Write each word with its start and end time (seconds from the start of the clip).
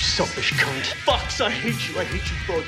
selfish 0.00 0.52
cunt. 0.54 0.94
Fox, 1.04 1.40
I 1.40 1.50
hate 1.50 1.88
you. 1.88 1.98
I 1.98 2.04
hate 2.04 2.28
you 2.30 2.36
both. 2.46 2.66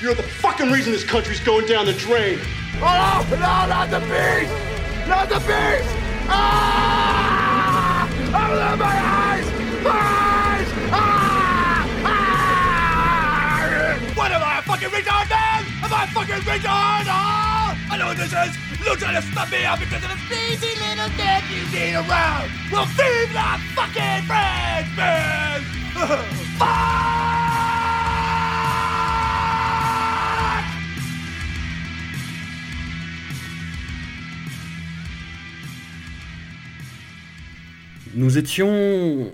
You're 0.00 0.14
the 0.14 0.22
fucking 0.22 0.70
reason 0.70 0.92
this 0.92 1.04
country's 1.04 1.40
going 1.40 1.66
down 1.66 1.86
the 1.86 1.94
drain. 1.94 2.38
Oh, 2.80 3.26
no, 3.30 3.36
not 3.38 3.90
the 3.90 4.00
beast! 4.00 4.52
Not 5.08 5.28
the 5.28 5.40
beast! 5.40 5.90
Ah! 6.28 8.06
Open 8.28 8.78
my 8.78 8.86
eyes! 8.86 9.46
Eyes! 9.82 10.68
Ah! 10.92 11.88
Ah! 12.04 13.18
What 14.14 14.30
am 14.30 14.42
I, 14.42 14.58
a 14.58 14.62
fucking 14.62 14.90
retard, 14.90 15.28
man? 15.30 15.64
Am 15.82 15.92
I 15.92 16.04
a 16.04 16.06
fucking 16.08 16.44
retard? 16.46 17.06
Ah! 17.08 17.76
I 17.90 17.96
know 17.96 18.06
what 18.06 18.16
this 18.16 18.32
is! 18.32 18.56
Lieutenant 18.86 19.24
stop 19.24 19.50
me 19.50 19.64
out 19.64 19.80
because 19.80 20.04
of 20.04 20.10
the 20.10 20.18
sleazy 20.28 20.78
little 20.78 21.08
dick 21.16 21.42
you 21.50 21.66
need 21.74 21.94
around! 21.94 22.50
We'll 22.70 22.86
feed 22.86 23.30
the 23.34 23.58
fucking 23.74 24.22
French 24.28 24.96
man! 24.96 26.44
Nous 38.14 38.36
étions 38.36 39.30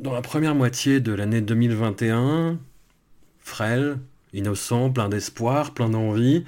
dans 0.00 0.12
la 0.12 0.22
première 0.22 0.56
moitié 0.56 0.98
de 0.98 1.12
l'année 1.12 1.40
2021, 1.40 2.58
frêle, 3.38 3.98
innocent, 4.32 4.90
plein 4.90 5.08
d'espoir, 5.08 5.72
plein 5.72 5.88
d'envie. 5.88 6.44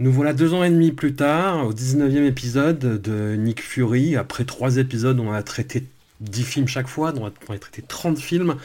Nous 0.00 0.12
voilà 0.12 0.32
deux 0.32 0.52
ans 0.52 0.64
et 0.64 0.70
demi 0.70 0.90
plus 0.90 1.14
tard, 1.14 1.66
au 1.66 1.72
19e 1.72 2.24
épisode 2.24 3.00
de 3.00 3.36
Nick 3.36 3.62
Fury. 3.62 4.16
Après 4.16 4.44
trois 4.44 4.78
épisodes, 4.78 5.20
on 5.20 5.30
a 5.30 5.42
traité 5.44 5.84
10 6.20 6.42
films 6.42 6.68
chaque 6.68 6.88
fois, 6.88 7.12
on 7.16 7.26
a 7.26 7.30
traité 7.30 7.82
30 7.86 8.18
films. 8.18 8.56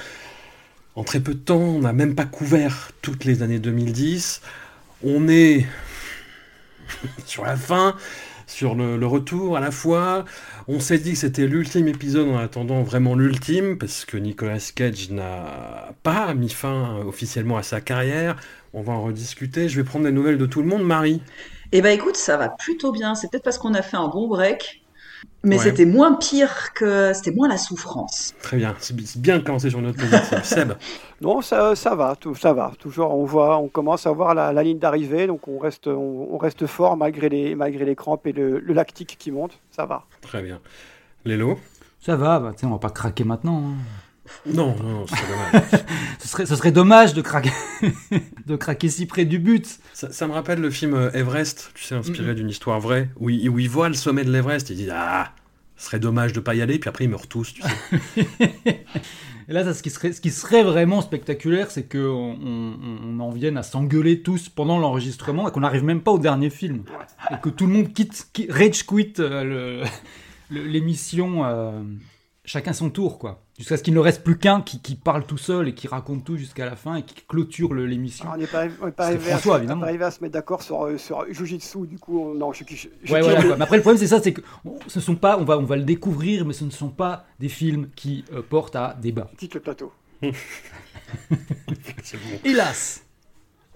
En 0.95 1.03
très 1.03 1.19
peu 1.19 1.33
de 1.33 1.39
temps, 1.39 1.59
on 1.59 1.79
n'a 1.79 1.91
même 1.91 2.15
pas 2.15 2.23
couvert 2.23 2.91
toutes 3.01 3.25
les 3.25 3.43
années 3.43 3.59
2010. 3.59 4.41
On 5.03 5.27
est 5.27 5.65
sur 7.25 7.43
la 7.43 7.57
fin, 7.57 7.97
sur 8.47 8.75
le, 8.75 9.05
retour 9.05 9.57
à 9.57 9.59
la 9.59 9.71
fois. 9.71 10.23
On 10.69 10.79
s'est 10.79 10.97
dit 10.97 11.11
que 11.11 11.17
c'était 11.17 11.47
l'ultime 11.47 11.89
épisode 11.89 12.29
en 12.29 12.37
attendant 12.37 12.81
vraiment 12.81 13.13
l'ultime, 13.13 13.77
parce 13.77 14.05
que 14.05 14.15
Nicolas 14.15 14.71
Cage 14.73 15.09
n'a 15.09 15.93
pas 16.03 16.33
mis 16.33 16.49
fin 16.49 16.97
officiellement 17.05 17.57
à 17.57 17.63
sa 17.63 17.81
carrière. 17.81 18.37
On 18.73 18.81
va 18.81 18.93
en 18.93 19.03
rediscuter. 19.03 19.67
Je 19.67 19.75
vais 19.75 19.83
prendre 19.83 20.05
des 20.05 20.13
nouvelles 20.13 20.37
de 20.37 20.45
tout 20.45 20.61
le 20.61 20.67
monde. 20.67 20.83
Marie 20.83 21.21
Eh 21.73 21.81
ben 21.81 21.89
écoute, 21.89 22.15
ça 22.15 22.37
va 22.37 22.47
plutôt 22.47 22.93
bien. 22.93 23.15
C'est 23.15 23.29
peut-être 23.29 23.43
parce 23.43 23.57
qu'on 23.57 23.73
a 23.73 23.81
fait 23.81 23.97
un 23.97 24.07
bon 24.07 24.29
break, 24.29 24.84
mais 25.43 25.57
Ouais. 25.57 25.63
c'était 25.63 25.85
moins 25.85 26.13
pire 26.15 26.73
que 26.73 27.13
c'était 27.13 27.31
moins 27.31 27.47
la 27.47 27.57
souffrance. 27.57 28.33
Très 28.41 28.57
bien. 28.57 28.75
C'est 28.79 28.95
bi- 28.95 29.05
c'est 29.05 29.21
bien 29.21 29.37
de 29.37 29.43
commencer 29.43 29.69
sur 29.69 29.81
note 29.81 29.95
positive. 29.95 30.39
Seb 30.43 30.73
Non, 31.21 31.41
ça, 31.41 31.75
ça 31.75 31.95
va, 31.95 32.15
tout, 32.15 32.35
ça 32.35 32.53
va. 32.53 32.71
Toujours, 32.79 33.11
on 33.15 33.25
voit, 33.25 33.57
on 33.57 33.67
commence 33.67 34.05
à 34.07 34.11
voir 34.11 34.33
la, 34.35 34.51
la 34.53 34.63
ligne 34.63 34.79
d'arrivée, 34.79 35.27
donc 35.27 35.47
on 35.47 35.57
reste, 35.59 35.87
on, 35.87 36.29
on 36.31 36.37
reste 36.37 36.65
fort 36.67 36.97
malgré 36.97 37.29
les, 37.29 37.55
malgré 37.55 37.85
les 37.85 37.95
crampes 37.95 38.25
et 38.27 38.31
le, 38.33 38.59
le 38.59 38.73
lactique 38.73 39.15
qui 39.19 39.31
monte. 39.31 39.59
Ça 39.71 39.85
va. 39.85 40.03
Très 40.21 40.41
bien. 40.41 40.59
Lélo 41.25 41.57
Ça 42.01 42.15
va, 42.15 42.39
bah, 42.39 42.53
on 42.63 42.69
va 42.69 42.77
pas 42.79 42.89
craquer 42.89 43.23
maintenant. 43.23 43.63
hein. 43.65 43.73
Non, 44.45 44.75
non, 44.81 44.89
non, 44.89 45.05
dommage. 45.05 45.63
Ce 46.19 46.27
serait, 46.27 46.45
ce 46.47 46.55
serait 46.55 46.71
dommage 46.71 47.13
de 47.13 47.21
craquer, 47.21 47.51
de 48.47 48.55
craquer 48.55 48.89
si 48.89 49.05
près 49.05 49.25
du 49.25 49.37
but. 49.37 49.79
Ça, 49.93 50.11
ça 50.11 50.27
me 50.27 50.33
rappelle 50.33 50.59
le 50.59 50.71
film 50.71 50.95
euh, 50.95 51.11
Everest, 51.13 51.71
tu 51.75 51.83
sais, 51.83 51.93
inspiré 51.95 52.33
d'une 52.33 52.49
histoire 52.49 52.79
vraie, 52.79 53.09
où 53.17 53.29
il, 53.29 53.47
où 53.49 53.59
il 53.59 53.69
voit 53.69 53.87
le 53.89 53.93
sommet 53.95 54.23
de 54.23 54.31
l'Everest, 54.31 54.69
il 54.71 54.77
dit 54.77 54.87
Ah, 54.91 55.31
ce 55.77 55.85
serait 55.85 55.99
dommage 55.99 56.33
de 56.33 56.39
pas 56.39 56.55
y 56.55 56.61
aller, 56.63 56.79
puis 56.79 56.89
après 56.89 57.03
ils 57.03 57.09
meurent 57.09 57.27
tous, 57.27 57.53
tu 57.53 57.61
sais. 57.61 58.39
Et 59.47 59.53
là, 59.53 59.63
ça, 59.63 59.75
ce, 59.75 59.83
qui 59.83 59.91
serait, 59.91 60.11
ce 60.11 60.19
qui 60.21 60.31
serait 60.31 60.63
vraiment 60.63 61.01
spectaculaire, 61.01 61.69
c'est 61.69 61.83
qu'on 61.87 62.35
on, 62.41 62.77
on 63.03 63.19
en 63.19 63.29
vienne 63.29 63.57
à 63.57 63.63
s'engueuler 63.63 64.23
tous 64.23 64.49
pendant 64.49 64.79
l'enregistrement 64.79 65.47
et 65.47 65.51
qu'on 65.51 65.59
n'arrive 65.59 65.83
même 65.83 66.01
pas 66.01 66.09
au 66.11 66.17
dernier 66.17 66.49
film. 66.49 66.83
Et 67.29 67.35
que 67.43 67.49
tout 67.49 67.67
le 67.67 67.73
monde 67.73 67.93
quitte, 67.93 68.27
qui- 68.33 68.49
rage 68.49 68.87
quit 68.87 69.13
euh, 69.19 69.85
l'émission 70.49 71.45
euh, 71.45 71.83
chacun 72.43 72.73
son 72.73 72.89
tour, 72.89 73.19
quoi. 73.19 73.44
Jusqu'à 73.57 73.77
ce 73.77 73.83
qu'il 73.83 73.93
ne 73.93 73.99
reste 73.99 74.21
plus 74.23 74.37
qu'un 74.37 74.61
qui, 74.61 74.81
qui 74.81 74.95
parle 74.95 75.25
tout 75.25 75.37
seul 75.37 75.69
et 75.69 75.73
qui 75.73 75.87
raconte 75.87 76.25
tout 76.25 76.35
jusqu'à 76.35 76.65
la 76.65 76.75
fin 76.75 76.97
et 76.97 77.03
qui 77.03 77.15
clôture 77.25 77.73
l'émission. 77.73 78.25
Alors, 78.25 78.35
on 78.35 78.39
n'est 78.39 78.47
pas, 78.47 78.65
on 78.81 78.85
n'est 78.87 78.91
pas 78.91 79.07
C'est 79.07 79.13
arrivé, 79.15 79.31
à, 79.31 79.37
François, 79.37 79.61
on 79.61 79.79
pas 79.79 79.85
arrivé 79.85 80.03
à 80.03 80.11
se 80.11 80.21
mettre 80.21 80.33
d'accord 80.33 80.61
sur, 80.61 80.83
euh, 80.83 80.97
sur 80.97 81.25
Jujitsu, 81.31 81.87
du 81.87 81.97
coup, 81.97 82.19
on- 82.19 82.33
non, 82.33 82.51
je, 82.51 82.65
je, 82.67 82.89
je 83.03 83.13
Ouais, 83.13 83.21
voilà, 83.21 83.41
quoi. 83.41 83.55
Mais 83.55 83.63
après, 83.63 83.77
le 83.77 83.81
problème, 83.81 83.97
c'est 83.99 84.07
ça, 84.07 84.21
c'est 84.21 84.33
que 84.33 84.41
on- 84.65 84.77
ce 84.87 84.99
sont 84.99 85.15
pas, 85.15 85.37
on 85.39 85.45
va, 85.45 85.57
on 85.57 85.63
va 85.63 85.77
le 85.77 85.83
découvrir, 85.83 86.45
mais 86.45 86.51
ce 86.53 86.65
ne 86.65 86.69
sont 86.69 86.89
pas 86.89 87.25
des 87.39 87.47
films 87.47 87.87
qui 87.95 88.25
euh, 88.33 88.41
portent 88.41 88.75
à 88.75 88.97
débat. 89.01 89.29
quitte 89.37 89.53
le 89.53 89.61
plateau. 89.61 89.93
Hélas. 92.43 93.03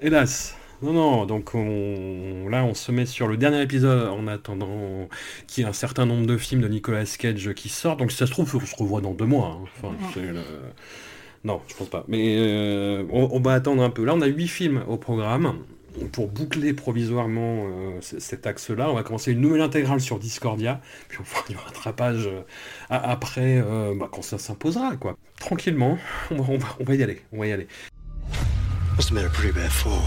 Hélas. 0.01 0.55
Non, 0.81 0.93
non, 0.93 1.25
donc 1.25 1.55
on, 1.55 2.47
là 2.49 2.63
on 2.63 2.73
se 2.73 2.91
met 2.93 3.05
sur 3.05 3.27
le 3.27 3.35
dernier 3.35 3.61
épisode 3.61 4.07
en 4.07 4.27
attendant 4.27 5.09
qu'il 5.47 5.63
y 5.63 5.65
ait 5.67 5.69
un 5.69 5.73
certain 5.73 6.05
nombre 6.05 6.25
de 6.25 6.37
films 6.37 6.61
de 6.61 6.69
Nicolas 6.69 7.03
Cage 7.17 7.53
qui 7.53 7.67
sortent. 7.67 7.99
Donc 7.99 8.11
si 8.11 8.17
ça 8.17 8.25
se 8.27 8.31
trouve, 8.31 8.55
on 8.55 8.65
se 8.65 8.75
revoit 8.77 9.01
dans 9.01 9.13
deux 9.13 9.25
mois. 9.25 9.57
hein. 9.59 9.65
Enfin, 9.83 9.93
c'est 10.13 10.21
le- 10.21 10.41
Non, 11.43 11.61
je 11.67 11.73
pense 11.75 11.89
pas. 11.89 12.05
Mais 12.07 12.35
euh, 12.39 13.03
on, 13.11 13.27
on 13.31 13.39
va 13.41 13.53
attendre 13.55 13.83
un 13.83 13.89
peu. 13.89 14.05
Là, 14.05 14.13
on 14.15 14.21
a 14.21 14.27
huit 14.27 14.47
films 14.47 14.83
au 14.87 14.95
programme. 14.97 15.55
Pour 16.13 16.27
boucler 16.29 16.73
provisoirement 16.73 17.65
euh, 17.67 17.99
cet 18.01 18.45
axe-là, 18.47 18.89
on 18.89 18.93
va 18.93 19.03
commencer 19.03 19.31
une 19.33 19.41
nouvelle 19.41 19.59
intégrale 19.61 19.99
sur 19.99 20.17
Discordia, 20.19 20.79
puis 21.09 21.17
on 21.19 21.23
fera 21.25 21.43
du 21.49 21.57
rattrapage 21.57 22.27
euh, 22.27 22.41
après, 22.89 23.57
euh, 23.61 23.95
bah, 23.99 24.07
quand 24.09 24.21
ça 24.21 24.37
s'imposera, 24.37 24.95
quoi. 24.97 25.17
Tranquillement, 25.39 25.97
on 26.31 26.35
va, 26.41 26.53
on 26.53 26.57
va- 26.57 26.75
on 26.79 26.83
va 26.85 26.95
y 26.95 27.03
aller, 27.03 27.21
on 27.33 27.39
va 27.39 27.47
y 27.47 27.51
aller. 27.51 27.67
Must 28.97 29.09
have 29.09 29.13
made 29.13 29.25
a 29.25 29.29
pretty 29.29 29.51
bad 29.51 29.69
fall. 29.71 29.99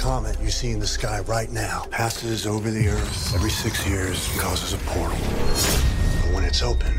The 0.00 0.06
comet 0.06 0.40
you 0.40 0.50
see 0.50 0.70
in 0.70 0.80
the 0.80 0.86
sky 0.86 1.20
right 1.26 1.50
now 1.50 1.84
passes 1.90 2.46
over 2.46 2.70
the 2.70 2.88
Earth 2.88 3.34
every 3.34 3.50
six 3.50 3.86
years 3.86 4.30
and 4.30 4.40
causes 4.40 4.72
a 4.72 4.78
portal. 4.78 5.18
But 6.22 6.34
when 6.34 6.42
it's 6.42 6.62
open, 6.62 6.90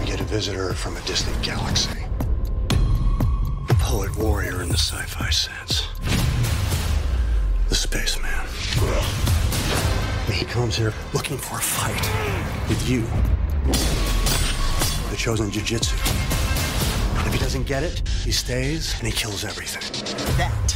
we 0.00 0.06
get 0.06 0.20
a 0.20 0.24
visitor 0.24 0.74
from 0.74 0.96
a 0.96 1.00
distant 1.02 1.40
galaxy. 1.44 1.96
A 3.68 3.74
poet 3.74 4.16
warrior 4.18 4.62
in 4.62 4.68
the 4.68 4.74
sci 4.74 5.00
fi 5.04 5.30
sense. 5.30 5.86
The 7.68 7.76
spaceman. 7.76 8.32
He 10.32 10.44
comes 10.44 10.74
here 10.74 10.92
looking 11.14 11.38
for 11.38 11.58
a 11.58 11.62
fight 11.62 11.94
with 12.68 12.88
you. 12.88 13.02
The 15.10 15.16
chosen 15.16 15.52
jujitsu. 15.52 15.94
If 17.28 17.32
he 17.32 17.38
doesn't 17.38 17.68
get 17.68 17.84
it, 17.84 18.02
he 18.24 18.32
stays 18.32 18.98
and 18.98 19.06
he 19.06 19.12
kills 19.12 19.44
everything. 19.44 19.84
That 20.36 20.75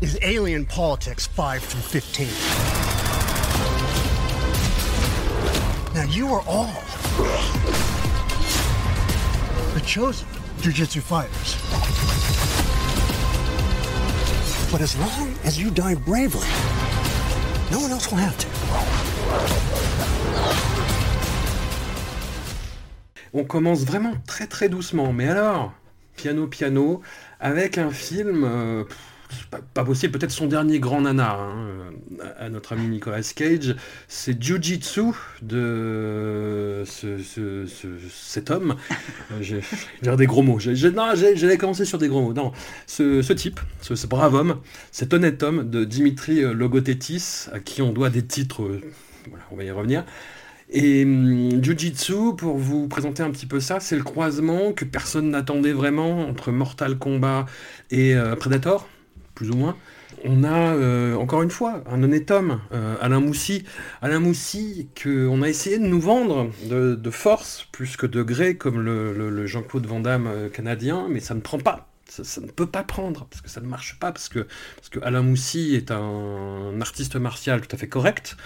is 0.00 0.16
Alien 0.22 0.64
Politics 0.64 1.26
5 1.26 1.62
through 1.62 1.80
15. 1.80 2.28
Now 5.94 6.04
you 6.04 6.28
are 6.28 6.42
all 6.46 6.72
the 9.74 9.80
chosen 9.80 10.28
jujitsu 10.58 11.02
fighters. 11.02 11.56
But 14.70 14.80
as 14.82 14.96
long 14.98 15.34
as 15.44 15.58
you 15.58 15.70
die 15.70 15.96
bravely, 15.96 16.46
no 17.72 17.80
one 17.80 17.90
else 17.90 18.08
will 18.10 18.18
have 18.18 18.38
to. 18.38 18.46
On 23.34 23.44
commence 23.44 23.84
vraiment 23.84 24.14
très 24.26 24.46
très 24.46 24.68
doucement, 24.68 25.12
mais 25.12 25.28
alors, 25.28 25.72
piano 26.16 26.46
piano, 26.46 27.02
avec 27.40 27.78
un 27.78 27.90
film, 27.90 28.44
euh, 28.44 28.84
pas, 29.74 29.84
possible, 29.84 30.18
peut-être 30.18 30.30
son 30.30 30.46
dernier 30.46 30.78
grand 30.80 31.00
nanar, 31.02 31.40
hein, 31.40 31.90
à, 32.38 32.48
notre 32.48 32.72
ami 32.72 32.88
Nicolas 32.88 33.22
Cage, 33.34 33.76
c'est 34.08 34.40
Jiu-Jitsu 34.42 35.02
de 35.42 36.82
ce- 36.86 37.18
ce- 37.18 37.66
ce- 37.66 37.98
cet 38.10 38.50
homme. 38.50 38.76
Euh, 39.32 39.42
J'ai 39.42 39.60
des 40.16 40.26
gros 40.26 40.42
mots. 40.42 40.58
J'allais 40.58 41.56
commencer 41.58 41.84
sur 41.84 41.98
des 41.98 42.08
gros 42.08 42.22
mots. 42.22 42.32
Non, 42.32 42.52
ce, 42.86 43.32
type, 43.32 43.60
ce, 43.80 44.06
brave 44.06 44.34
homme, 44.34 44.56
cet 44.92 45.14
honnête 45.14 45.42
homme 45.42 45.68
de 45.68 45.84
Dimitri 45.84 46.40
Logothetis, 46.42 47.46
à 47.52 47.60
qui 47.60 47.82
on 47.82 47.92
doit 47.92 48.10
des 48.10 48.24
titres, 48.24 48.62
euh, 48.62 48.80
on 49.50 49.56
va 49.56 49.64
y 49.64 49.70
revenir. 49.70 50.04
Et 50.70 51.02
hum, 51.04 51.62
Jiu-Jitsu, 51.64 52.34
pour 52.36 52.58
vous 52.58 52.88
présenter 52.88 53.22
un 53.22 53.30
petit 53.30 53.46
peu 53.46 53.58
ça, 53.60 53.80
c'est 53.80 53.96
le 53.96 54.02
croisement 54.02 54.72
que 54.72 54.84
personne 54.84 55.30
n'attendait 55.30 55.72
vraiment 55.72 56.28
entre 56.28 56.52
Mortal 56.52 56.98
Kombat 56.98 57.46
et 57.90 58.14
euh, 58.14 58.36
Predator, 58.36 58.86
plus 59.38 59.50
ou 59.50 59.54
moins. 59.56 59.76
On 60.24 60.42
a, 60.42 60.74
euh, 60.74 61.14
encore 61.14 61.42
une 61.42 61.50
fois, 61.50 61.84
un 61.88 62.02
honnête 62.02 62.30
homme, 62.32 62.60
euh, 62.72 62.96
Alain 63.00 63.20
Moussy. 63.20 63.62
Alain 64.02 64.18
Moussy, 64.18 64.88
qu'on 65.00 65.42
a 65.42 65.48
essayé 65.48 65.78
de 65.78 65.86
nous 65.86 66.00
vendre 66.00 66.50
de, 66.68 66.96
de 66.96 67.10
force 67.10 67.68
plus 67.70 67.96
que 67.96 68.04
de 68.06 68.22
gré, 68.24 68.56
comme 68.56 68.80
le, 68.80 69.12
le- 69.12 69.30
le 69.30 69.46
Jean-Claude 69.46 69.86
Van 69.86 70.00
Damme 70.00 70.26
euh, 70.26 70.48
canadien, 70.48 71.06
mais 71.08 71.20
ça 71.20 71.34
ne 71.34 71.40
prend 71.40 71.58
pas. 71.58 71.86
Ça, 72.08 72.24
ça 72.24 72.40
ne 72.40 72.48
peut 72.48 72.66
pas 72.66 72.82
prendre, 72.82 73.26
parce 73.30 73.42
que 73.42 73.48
ça 73.48 73.60
ne 73.60 73.66
marche 73.68 73.98
pas, 74.00 74.10
parce 74.10 74.28
que, 74.28 74.40
parce 74.76 74.88
que 74.90 74.98
Alain 75.04 75.22
Moussy 75.22 75.76
est 75.76 75.92
un 75.92 76.80
artiste 76.80 77.14
martial 77.14 77.60
tout 77.60 77.76
à 77.76 77.78
fait 77.78 77.88
correct. 77.88 78.36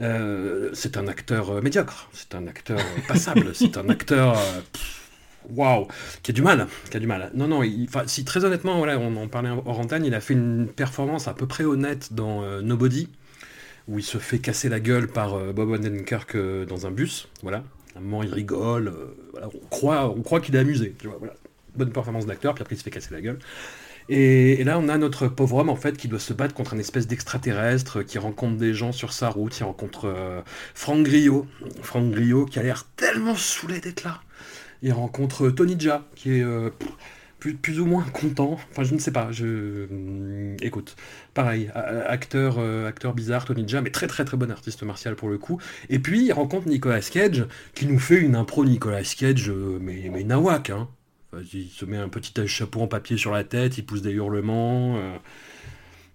Euh, 0.00 0.70
c'est 0.72 0.96
un 0.96 1.06
acteur 1.06 1.62
médiocre, 1.62 2.08
c'est 2.12 2.34
un 2.34 2.48
acteur 2.48 2.80
passable, 3.06 3.50
c'est 3.54 3.76
un 3.76 3.88
acteur. 3.90 4.32
pff, 4.72 5.01
Waouh, 5.50 5.88
qui 6.22 6.30
a 6.30 6.34
du 6.34 6.42
mal, 6.42 6.66
qui 6.90 6.96
a 6.96 7.00
du 7.00 7.06
mal. 7.06 7.30
Non, 7.34 7.48
non, 7.48 7.62
si 8.06 8.24
très 8.24 8.44
honnêtement, 8.44 8.80
on 8.80 9.16
en 9.16 9.28
parlait 9.28 9.50
hors 9.50 9.82
il 10.04 10.14
a 10.14 10.20
fait 10.20 10.34
une 10.34 10.68
performance 10.68 11.28
à 11.28 11.34
peu 11.34 11.46
près 11.46 11.64
honnête 11.64 12.12
dans 12.12 12.42
euh, 12.42 12.62
Nobody, 12.62 13.08
où 13.88 13.98
il 13.98 14.04
se 14.04 14.18
fait 14.18 14.38
casser 14.38 14.68
la 14.68 14.80
gueule 14.80 15.08
par 15.08 15.34
euh, 15.34 15.52
Bob 15.52 15.70
Odenkirk 15.70 16.34
euh, 16.34 16.64
dans 16.64 16.86
un 16.86 16.90
bus, 16.90 17.28
voilà. 17.42 17.64
À 17.94 17.98
un 17.98 18.02
moment, 18.02 18.22
il 18.22 18.32
rigole, 18.32 18.92
on 19.34 19.68
croit, 19.68 20.40
qu'il 20.40 20.56
est 20.56 20.58
amusé. 20.58 20.94
Bonne 21.76 21.92
performance 21.92 22.24
d'acteur, 22.24 22.54
puis 22.54 22.62
après 22.62 22.74
il 22.74 22.78
se 22.78 22.84
fait 22.84 22.90
casser 22.90 23.12
la 23.12 23.20
gueule. 23.20 23.38
Et, 24.08 24.64
là, 24.64 24.78
on 24.78 24.88
a 24.88 24.96
notre 24.96 25.28
pauvre 25.28 25.58
homme, 25.58 25.68
en 25.68 25.76
fait, 25.76 25.96
qui 25.98 26.08
doit 26.08 26.18
se 26.18 26.32
battre 26.32 26.54
contre 26.54 26.74
un 26.74 26.78
espèce 26.78 27.06
d'extraterrestre, 27.06 28.02
qui 28.02 28.18
rencontre 28.18 28.56
des 28.56 28.72
gens 28.72 28.92
sur 28.92 29.12
sa 29.12 29.28
route, 29.28 29.56
il 29.58 29.64
rencontre 29.64 30.42
Franck 30.74 31.04
Griot, 31.04 31.46
Franck 31.82 32.12
Griot 32.12 32.46
qui 32.46 32.58
a 32.58 32.62
l'air 32.62 32.86
tellement 32.96 33.36
saoulé 33.36 33.80
d'être 33.80 34.04
là. 34.04 34.22
Il 34.82 34.92
rencontre 34.92 35.50
Tony 35.50 35.76
Jaa, 35.78 36.04
qui 36.16 36.32
est 36.38 36.42
euh, 36.42 36.70
plus, 37.38 37.80
ou 37.80 37.86
moins 37.86 38.04
content. 38.04 38.58
Enfin, 38.70 38.82
je 38.82 38.94
ne 38.94 38.98
sais 38.98 39.12
pas. 39.12 39.30
Je... 39.32 39.86
hum, 39.90 40.56
Écoute, 40.60 40.96
pareil, 41.34 41.70
acteur, 41.74 42.56
euh, 42.58 42.88
acteur 42.88 43.14
bizarre, 43.14 43.44
Tony 43.44 43.66
Jaa, 43.66 43.80
mais 43.80 43.90
très 43.90 44.06
très 44.06 44.24
très 44.24 44.36
bon 44.36 44.50
artiste 44.50 44.82
martial 44.82 45.16
pour 45.16 45.28
le 45.28 45.38
coup. 45.38 45.60
Et 45.88 45.98
puis, 45.98 46.26
il 46.26 46.32
rencontre 46.32 46.68
Nicolas 46.68 47.00
Cage, 47.00 47.46
qui 47.74 47.86
nous 47.86 47.98
fait 47.98 48.18
une 48.18 48.34
impro 48.34 48.64
Nicolas 48.64 49.02
Cage, 49.02 49.50
euh, 49.50 49.78
mais, 49.80 50.10
mais 50.12 50.24
nawak, 50.24 50.70
hein. 50.70 50.88
Il 51.54 51.70
se 51.70 51.86
met 51.86 51.96
un 51.96 52.10
petit 52.10 52.34
chapeau 52.46 52.82
en 52.82 52.88
papier 52.88 53.16
sur 53.16 53.32
la 53.32 53.42
tête, 53.42 53.78
il 53.78 53.86
pousse 53.86 54.02
des 54.02 54.10
hurlements. 54.10 55.00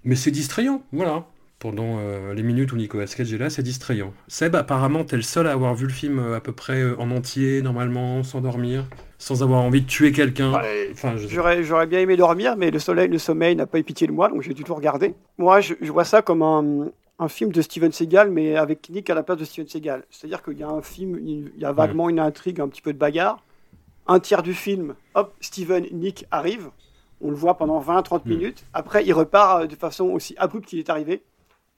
Mais 0.04 0.16
c'est 0.16 0.30
distrayant, 0.30 0.84
voilà. 0.92 1.26
Pendant 1.60 1.98
euh, 1.98 2.36
les 2.36 2.44
minutes 2.44 2.72
où 2.72 2.76
Nicolas 2.76 3.08
Cage 3.08 3.34
est 3.34 3.38
là, 3.40 3.50
c'est 3.50 3.64
distrayant. 3.64 4.14
Seb, 4.28 4.56
apparemment, 4.56 5.04
t'es 5.04 5.16
le 5.16 5.24
seul 5.24 5.48
à 5.48 5.54
avoir 5.54 5.74
vu 5.74 5.88
le 5.88 5.92
film 5.92 6.20
euh, 6.20 6.36
à 6.36 6.40
peu 6.40 6.52
près 6.52 6.80
euh, 6.82 6.96
en 7.00 7.10
entier, 7.10 7.64
normalement, 7.64 8.22
sans 8.22 8.42
dormir, 8.42 8.86
sans 9.18 9.42
avoir 9.42 9.62
envie 9.64 9.82
de 9.82 9.88
tuer 9.88 10.12
quelqu'un. 10.12 10.54
Ouais, 10.54 10.90
Enfin, 10.92 11.18
je- 11.18 11.28
J'aurais, 11.28 11.64
j'aurais 11.64 11.88
bien 11.88 12.00
aimé 12.00 12.16
dormir, 12.16 12.58
mais 12.58 12.70
le 12.70 12.78
soleil, 12.78 13.08
le 13.08 13.18
sommeil 13.18 13.56
n'a 13.56 13.66
pas 13.66 13.80
eu 13.80 13.84
pitié 13.84 14.06
de 14.06 14.12
moi, 14.12 14.30
donc 14.30 14.44
j'ai 14.44 14.54
dû 14.54 14.64
tout 14.64 14.76
regarder. 14.76 15.16
Moi, 15.40 15.60
je, 15.62 15.74
je 15.82 15.92
vois 15.92 16.04
ça 16.04 16.22
comme 16.22 16.44
un, 16.44 16.90
un 17.18 17.28
film 17.28 17.52
de 17.52 17.62
Steven 17.64 17.92
Seagal, 17.92 18.30
mais 18.30 18.56
avec 18.56 18.88
Nick 18.92 19.10
à 19.10 19.16
la 19.16 19.24
place 19.24 19.40
de 19.40 19.46
Steven 19.46 19.68
Seagal. 19.68 20.04
C'est-à-dire 20.12 20.44
qu'il 20.44 20.60
y 20.60 20.64
a 20.64 20.70
un 20.70 20.84
film, 20.84 21.18
il 21.26 21.52
y 21.58 21.66
a 21.66 21.72
vaguement 21.72 22.08
une 22.08 22.20
intrigue, 22.20 22.62
un 22.62 22.68
petit 22.68 22.84
peu 22.84 22.94
de 22.94 23.00
bagarre. 23.00 23.44
Un 24.06 24.20
tiers 24.20 24.44
du 24.44 24.54
film, 24.54 24.94
hop, 25.16 25.34
Steven, 25.42 25.88
Nick 25.92 26.28
arrive. 26.30 26.70
On 27.20 27.32
le 27.32 27.36
voit 27.36 27.58
pendant 27.58 27.80
20-30 27.82 28.26
Mm. 28.26 28.30
minutes. 28.30 28.64
Après, 28.76 29.04
il 29.04 29.12
repart 29.14 29.66
de 29.68 29.76
façon 29.76 30.06
aussi 30.12 30.36
abrupte 30.38 30.68
qu'il 30.68 30.78
est 30.78 30.92
arrivé. 30.92 31.24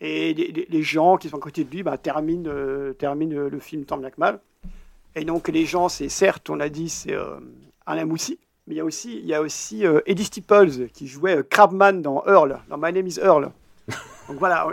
Et 0.01 0.33
les, 0.69 0.81
gens 0.81 1.17
qui 1.17 1.27
sont 1.27 1.37
à 1.37 1.41
côté 1.41 1.63
de 1.65 1.71
lui 1.71 1.83
bah, 1.83 1.97
terminent, 1.97 2.49
euh, 2.49 2.93
terminent 2.93 3.35
euh, 3.35 3.49
le 3.49 3.59
film 3.59 3.83
tant 3.83 3.97
bien 3.97 4.09
que 4.09 4.19
mal. 4.19 4.39
Et 5.15 5.25
donc, 5.25 5.49
les 5.49 5.65
gens, 5.65 5.89
c'est 5.89 6.07
certes, 6.07 6.49
on 6.49 6.55
l'a 6.55 6.69
dit, 6.69 6.87
c'est 6.87 7.13
euh, 7.13 7.39
Alain 7.85 8.05
Moussy. 8.05 8.39
Mais 8.67 8.75
il 8.75 8.77
y 8.77 8.81
a 8.81 8.85
aussi, 8.85 9.17
il 9.17 9.25
y 9.25 9.33
a 9.33 9.41
aussi 9.41 9.83
Eddie 10.05 10.23
Stipples 10.23 10.89
qui 10.93 11.07
jouait 11.07 11.43
Crabman 11.49 12.01
dans 12.01 12.23
Earl, 12.27 12.59
dans 12.69 12.77
My 12.77 12.93
Name 12.93 13.07
is 13.07 13.19
Earl. 13.19 13.51
Donc 14.27 14.37
voilà, 14.37 14.67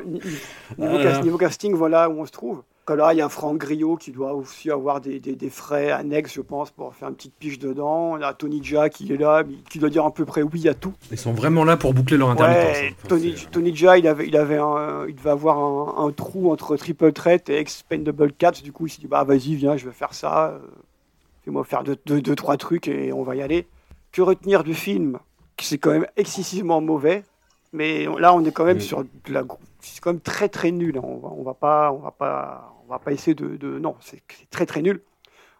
Ah 0.78 1.02
cas- 1.02 1.22
niveau 1.22 1.38
casting, 1.38 1.74
voilà 1.74 2.10
où 2.10 2.20
on 2.20 2.26
se 2.26 2.30
trouve. 2.30 2.62
Que 2.86 2.92
là, 2.92 3.12
il 3.12 3.16
y 3.16 3.20
a 3.20 3.28
Franck 3.28 3.58
Griot 3.58 3.96
qui 3.96 4.12
doit 4.12 4.32
aussi 4.32 4.70
avoir 4.70 5.00
des, 5.00 5.18
des- 5.18 5.34
des 5.34 5.50
frais 5.50 5.90
annexes, 5.90 6.32
je 6.34 6.40
pense, 6.40 6.70
pour 6.70 6.94
faire 6.94 7.08
une 7.08 7.16
petite 7.16 7.34
piche 7.34 7.58
dedans. 7.58 8.12
On 8.12 8.22
a 8.22 8.32
Tony 8.32 8.62
Jaa 8.62 8.88
qui 8.90 9.12
est 9.12 9.16
là, 9.16 9.42
qui 9.68 9.80
doit 9.80 9.90
dire 9.90 10.04
à 10.04 10.14
peu 10.14 10.24
près 10.24 10.42
oui 10.42 10.68
à 10.68 10.74
tout. 10.74 10.92
Ils 11.10 11.18
sont 11.18 11.32
vraiment 11.32 11.64
là 11.64 11.76
pour 11.76 11.92
boucler 11.94 12.16
leur 12.16 12.30
intermittence. 12.30 12.76
Ouais. 12.78 12.94
Enfin, 12.96 13.08
Tony, 13.08 13.34
Tony 13.50 13.74
Jaa, 13.74 13.98
il, 13.98 14.06
avait, 14.06 14.28
il, 14.28 14.36
avait 14.36 14.58
un, 14.58 15.04
il 15.08 15.16
devait 15.16 15.30
avoir 15.30 15.58
un, 15.58 16.06
un 16.06 16.12
trou 16.12 16.52
entre 16.52 16.76
Triple 16.76 17.12
Threat 17.12 17.48
et 17.50 17.56
Expendable 17.58 18.32
4. 18.32 18.62
Du 18.62 18.70
coup, 18.70 18.86
il 18.86 18.90
s'est 18.90 19.00
dit, 19.00 19.08
bah 19.08 19.24
vas-y, 19.24 19.56
viens, 19.56 19.76
je 19.76 19.84
vais 19.86 19.92
faire 19.92 20.14
ça. 20.14 20.50
euh, 20.50 20.58
Fais-moi 21.44 21.64
faire 21.64 21.82
deux, 21.82 21.96
deux, 22.06 22.20
deux, 22.22 22.36
trois 22.36 22.56
trucs 22.56 22.86
et 22.86 23.12
on 23.12 23.24
va 23.24 23.34
y 23.34 23.42
aller. 23.42 23.66
Que 24.12 24.22
retenir 24.22 24.62
du 24.62 24.74
film 24.74 25.18
C'est 25.60 25.78
quand 25.78 25.90
même 25.90 26.06
excessivement 26.16 26.80
mauvais. 26.80 27.24
Mais 27.72 28.06
là, 28.20 28.32
on 28.32 28.44
est 28.44 28.52
quand 28.52 28.64
même 28.64 28.78
sur 28.80 29.02
de 29.02 29.08
la. 29.32 29.42
C'est 29.80 30.00
quand 30.00 30.10
même 30.12 30.20
très 30.20 30.48
très 30.48 30.70
nul. 30.70 30.98
hein. 30.98 31.02
On 31.04 31.16
va, 31.18 31.28
on 31.36 31.42
va 31.42 31.54
pas, 31.54 31.92
on 31.92 31.98
va 31.98 32.10
pas, 32.10 32.72
on 32.86 32.92
va 32.92 32.98
pas 32.98 33.12
essayer 33.12 33.34
de. 33.34 33.56
de- 33.56 33.78
non, 33.78 33.96
c'est 34.00 34.22
très 34.50 34.66
très 34.66 34.82
nul. 34.82 35.02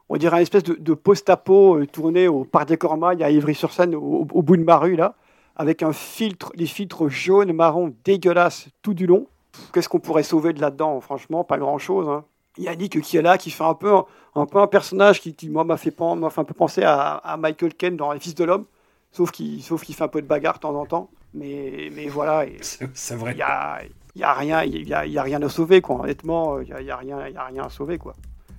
On 0.08 0.16
dirait 0.16 0.36
un 0.36 0.40
espèce 0.40 0.62
de, 0.62 0.74
de 0.74 0.94
post-apo 0.94 1.76
euh, 1.78 1.86
tourné 1.86 2.28
au 2.28 2.44
Parc 2.44 2.68
des 2.68 2.76
Cormailles 2.76 3.24
à 3.24 3.30
Ivry-sur-Seine, 3.30 3.94
au, 3.94 4.26
au 4.32 4.42
bout 4.42 4.56
de 4.56 4.62
ma 4.62 4.76
rue 4.76 4.94
là, 4.94 5.14
avec 5.56 5.82
un 5.82 5.92
filtre, 5.92 6.52
des 6.56 6.66
filtres 6.66 7.08
jaunes, 7.08 7.52
marron, 7.52 7.92
dégueulasses 8.04 8.68
tout 8.82 8.94
du 8.94 9.06
long. 9.06 9.26
Qu'est-ce 9.72 9.88
qu'on 9.88 9.98
pourrait 9.98 10.22
sauver 10.22 10.52
de 10.52 10.60
là-dedans 10.60 11.00
Franchement, 11.00 11.42
pas 11.42 11.58
grand-chose. 11.58 12.08
Hein. 12.08 12.24
Yannick 12.58 13.00
qui 13.00 13.16
est 13.16 13.22
là, 13.22 13.36
qui 13.36 13.50
fait 13.50 13.64
un 13.64 13.74
peu, 13.74 13.92
un, 14.34 14.46
peu 14.46 14.58
un 14.58 14.66
personnage 14.66 15.20
qui, 15.20 15.34
qui, 15.34 15.48
moi, 15.50 15.64
m'a 15.64 15.76
fait, 15.76 15.94
un 16.00 16.44
peu 16.44 16.54
penser 16.54 16.82
à, 16.84 17.14
à 17.16 17.36
Michael 17.36 17.74
Caine 17.74 17.96
dans 17.96 18.12
Les 18.12 18.20
Fils 18.20 18.34
de 18.34 18.44
l'Homme, 18.44 18.64
sauf 19.12 19.30
qu'il 19.30 19.62
sauf 19.62 19.82
qu'il 19.82 19.94
fait 19.94 20.04
un 20.04 20.08
peu 20.08 20.22
de 20.22 20.26
bagarre 20.26 20.54
de 20.54 20.60
temps 20.60 20.74
en 20.74 20.86
temps. 20.86 21.10
Mais, 21.34 21.90
mais 21.94 22.06
voilà, 22.08 22.44
C'est 22.62 23.14
vrai. 23.16 23.34
y 23.36 23.42
a, 23.42 23.80
il 24.16 24.20
y 24.20 24.24
a 24.24 24.32
rien, 24.32 24.64
y 24.64 24.94
a, 24.94 25.00
a 25.00 25.22
rien 25.22 25.42
à 25.42 25.48
sauver 25.50 25.82
quoi. 25.82 26.00
Honnêtement, 26.00 26.58
il 26.60 26.68
y 26.68 26.72
a, 26.72 26.80
il 26.80 26.86
y 26.86 26.90
a 26.90 26.96
rien, 26.96 27.18
a 27.18 27.44
rien 27.44 27.64
à 27.64 27.68
sauver 27.68 27.98
quoi. 27.98 28.14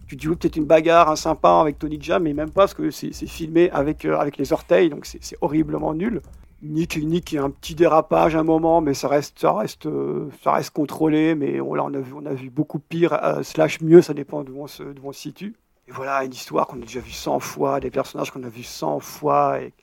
Tu 0.07 0.15
te 0.15 0.21
dis 0.21 0.27
oui, 0.27 0.35
peut-être 0.35 0.55
une 0.55 0.65
bagarre, 0.65 1.09
un 1.09 1.15
sympa 1.15 1.59
avec 1.59 1.79
Tony 1.79 1.97
Jaa, 1.99 2.19
mais 2.19 2.33
même 2.33 2.51
pas 2.51 2.61
parce 2.61 2.75
que 2.75 2.91
c'est 2.91 3.11
filmé 3.11 3.71
avec 3.71 4.05
euh, 4.05 4.19
avec 4.19 4.37
les 4.37 4.53
orteils, 4.53 4.91
donc 4.91 5.07
c'est 5.07 5.35
horriblement 5.41 5.95
nul. 5.95 6.21
Nick, 6.61 6.97
Nick, 6.97 7.31
il 7.31 7.35
y 7.35 7.37
a 7.39 7.43
un 7.43 7.49
petit 7.49 7.73
dérapage 7.73 8.35
à 8.35 8.39
un 8.39 8.43
moment, 8.43 8.81
mais 8.81 8.93
ça 8.93 9.07
reste, 9.07 9.39
ça 9.39 9.51
reste, 9.51 9.87
euh, 9.87 10.29
ça 10.43 10.53
reste 10.53 10.71
contrôlé. 10.71 11.33
Mais 11.33 11.59
on, 11.59 11.73
là, 11.73 11.83
on 11.83 11.93
a 11.93 11.99
vu, 11.99 12.13
on 12.13 12.25
a 12.25 12.33
vu 12.33 12.49
beaucoup 12.51 12.79
pire, 12.79 13.13
euh, 13.23 13.43
slash 13.43 13.81
mieux, 13.81 14.01
ça 14.01 14.13
dépend 14.13 14.43
d'où 14.43 14.55
on 14.59 14.65
d'où 14.93 15.01
on 15.03 15.11
se 15.11 15.19
situe. 15.19 15.55
Et 15.87 15.91
voilà, 15.91 16.23
une 16.23 16.33
histoire 16.33 16.67
qu'on 16.67 16.77
a 16.77 16.85
déjà 16.85 16.99
vue 16.99 17.11
100 17.11 17.39
fois, 17.39 17.79
des 17.79 17.91
personnages 17.91 18.31
qu'on 18.31 18.43
a 18.43 18.49
vus 18.49 18.63
100 18.63 18.99
fois. 18.99 19.59
Et... 19.61 19.73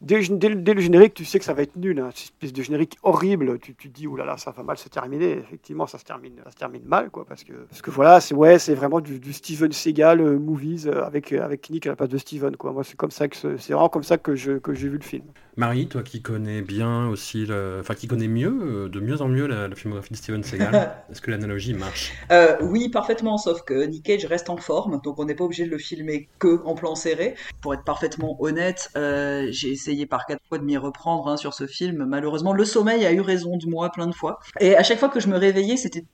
Dès, 0.00 0.20
le- 0.20 0.80
générique, 0.80 1.14
tu 1.14 1.24
sais 1.24 1.38
que 1.38 1.44
ça 1.44 1.54
va 1.54 1.62
être 1.62 1.76
nul. 1.76 1.98
Hein. 1.98 2.10
Espèce 2.10 2.52
de 2.52 2.62
générique 2.62 2.96
horrible. 3.02 3.58
Tu, 3.58 3.74
te 3.74 3.88
dis, 3.88 4.06
oulala, 4.06 4.36
ça 4.36 4.50
va 4.52 4.62
mal 4.62 4.78
se 4.78 4.88
terminer. 4.88 5.32
Effectivement, 5.32 5.86
ça 5.86 5.98
se 5.98 6.04
termine, 6.04 6.34
ça 6.44 6.50
se 6.50 6.56
termine 6.56 6.84
mal, 6.84 7.10
quoi. 7.10 7.24
Parce 7.24 7.44
que, 7.44 7.52
parce 7.52 7.82
que 7.82 7.90
voilà, 7.90 8.20
c'est 8.20 8.34
ouais, 8.34 8.58
c'est 8.58 8.74
vraiment 8.74 9.00
du, 9.00 9.32
Steven 9.32 9.72
Seagal 9.72 10.20
euh, 10.20 10.38
movies 10.38 10.86
euh, 10.86 11.04
avec, 11.04 11.32
euh, 11.32 11.42
avec 11.42 11.68
Nick 11.70 11.86
à 11.86 11.90
la 11.90 11.96
place 11.96 12.08
de 12.08 12.18
Steven, 12.18 12.56
quoi. 12.56 12.72
Moi, 12.72 12.84
c'est 12.84 12.96
comme 12.96 13.10
ça 13.10 13.26
c'est 13.32 13.72
vraiment 13.72 13.88
comme 13.88 14.02
ça 14.02 14.18
que 14.18 14.58
que 14.58 14.74
j'ai 14.74 14.88
vu 14.88 14.98
le 14.98 15.04
film. 15.04 15.24
Marie, 15.58 15.88
toi 15.88 16.04
qui 16.04 16.22
connais 16.22 16.62
bien 16.62 17.08
aussi, 17.08 17.44
le... 17.44 17.78
enfin 17.80 17.94
qui 17.94 18.06
connais 18.06 18.28
mieux, 18.28 18.60
euh, 18.62 18.88
de 18.88 19.00
mieux 19.00 19.20
en 19.22 19.26
mieux 19.26 19.48
la, 19.48 19.66
la 19.66 19.74
filmographie 19.74 20.12
de 20.12 20.16
Steven 20.16 20.44
Seagal, 20.44 20.94
est-ce 21.10 21.20
que 21.20 21.32
l'analogie 21.32 21.74
marche? 21.74 22.12
Euh, 22.30 22.56
oui, 22.60 22.88
parfaitement, 22.88 23.38
sauf 23.38 23.62
que 23.62 23.84
Nick 23.84 24.04
Cage 24.04 24.24
reste 24.26 24.50
en 24.50 24.56
forme, 24.56 25.00
donc 25.02 25.18
on 25.18 25.24
n'est 25.24 25.34
pas 25.34 25.42
obligé 25.42 25.64
de 25.64 25.70
le 25.70 25.78
filmer 25.78 26.28
que 26.38 26.62
en 26.64 26.76
plan 26.76 26.94
serré. 26.94 27.34
Pour 27.60 27.74
être 27.74 27.82
parfaitement 27.82 28.40
honnête, 28.40 28.88
euh, 28.96 29.48
j'ai 29.50 29.72
essayé 29.72 30.06
par 30.06 30.26
quatre 30.26 30.44
fois 30.48 30.58
de 30.58 30.62
m'y 30.62 30.76
reprendre 30.76 31.26
hein, 31.26 31.36
sur 31.36 31.54
ce 31.54 31.66
film. 31.66 32.04
Malheureusement, 32.04 32.52
le 32.52 32.64
sommeil 32.64 33.04
a 33.04 33.12
eu 33.12 33.20
raison 33.20 33.56
de 33.56 33.66
moi 33.66 33.90
plein 33.90 34.06
de 34.06 34.14
fois. 34.14 34.38
Et 34.60 34.76
à 34.76 34.84
chaque 34.84 35.00
fois 35.00 35.08
que 35.08 35.18
je 35.18 35.26
me 35.26 35.36
réveillais, 35.36 35.76
c'était 35.76 36.04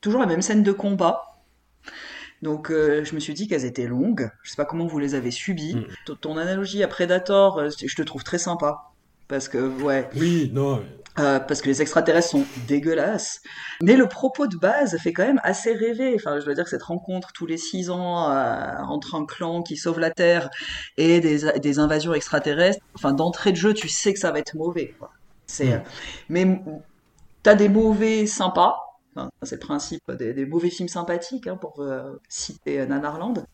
toujours 0.00 0.22
la 0.22 0.26
même 0.26 0.40
scène 0.40 0.62
de 0.62 0.72
combat. 0.72 1.42
Donc 2.40 2.70
euh, 2.70 3.04
je 3.04 3.14
me 3.14 3.20
suis 3.20 3.34
dit 3.34 3.48
qu'elles 3.48 3.66
étaient 3.66 3.86
longues. 3.86 4.30
Je 4.42 4.50
sais 4.50 4.56
pas 4.56 4.64
comment 4.64 4.86
vous 4.86 4.98
les 4.98 5.14
avez 5.14 5.30
subies. 5.30 5.76
Mm. 5.76 6.14
Ton 6.22 6.38
analogie 6.38 6.82
à 6.82 6.88
Predator, 6.88 7.68
je 7.68 7.94
te 7.94 8.02
trouve 8.02 8.24
très 8.24 8.38
sympa. 8.38 8.93
Parce 9.28 9.48
que, 9.48 9.58
ouais, 9.82 10.08
Oui, 10.16 10.50
non. 10.52 10.84
euh, 11.18 11.38
parce 11.40 11.62
que 11.62 11.68
les 11.68 11.80
extraterrestres 11.80 12.28
sont 12.30 12.44
dégueulasses. 12.68 13.40
Mais 13.82 13.96
le 13.96 14.06
propos 14.08 14.46
de 14.46 14.56
base 14.56 14.96
fait 14.98 15.12
quand 15.12 15.24
même 15.24 15.40
assez 15.44 15.72
rêver. 15.72 16.12
Enfin, 16.16 16.40
je 16.40 16.44
veux 16.46 16.54
dire 16.54 16.64
que 16.64 16.70
cette 16.70 16.82
rencontre 16.82 17.32
tous 17.32 17.46
les 17.46 17.56
six 17.56 17.88
ans 17.90 18.30
euh, 18.30 18.72
entre 18.88 19.14
un 19.14 19.24
clan 19.24 19.62
qui 19.62 19.76
sauve 19.76 19.98
la 20.00 20.10
Terre 20.10 20.50
et 20.96 21.20
des, 21.20 21.58
des 21.60 21.78
invasions 21.78 22.12
extraterrestres, 22.14 22.80
enfin, 22.94 23.12
d'entrée 23.12 23.52
de 23.52 23.56
jeu, 23.56 23.72
tu 23.74 23.88
sais 23.88 24.12
que 24.12 24.18
ça 24.20 24.30
va 24.32 24.40
être 24.40 24.54
mauvais. 24.56 24.94
quoi. 24.98 25.10
C'est, 25.46 25.76
Mm. 25.76 25.82
Mais 26.30 26.60
t'as 27.42 27.54
des 27.54 27.68
mauvais 27.68 28.26
sympas. 28.26 28.76
Enfin, 29.16 29.30
c'est 29.42 29.56
le 29.56 29.60
principe 29.60 30.10
des, 30.10 30.46
mauvais 30.46 30.70
films 30.70 30.88
sympathiques, 30.88 31.46
hein, 31.46 31.56
pour 31.56 31.80
euh, 31.80 32.20
citer 32.28 32.80
euh, 32.80 32.86
Nanarland. 32.86 33.46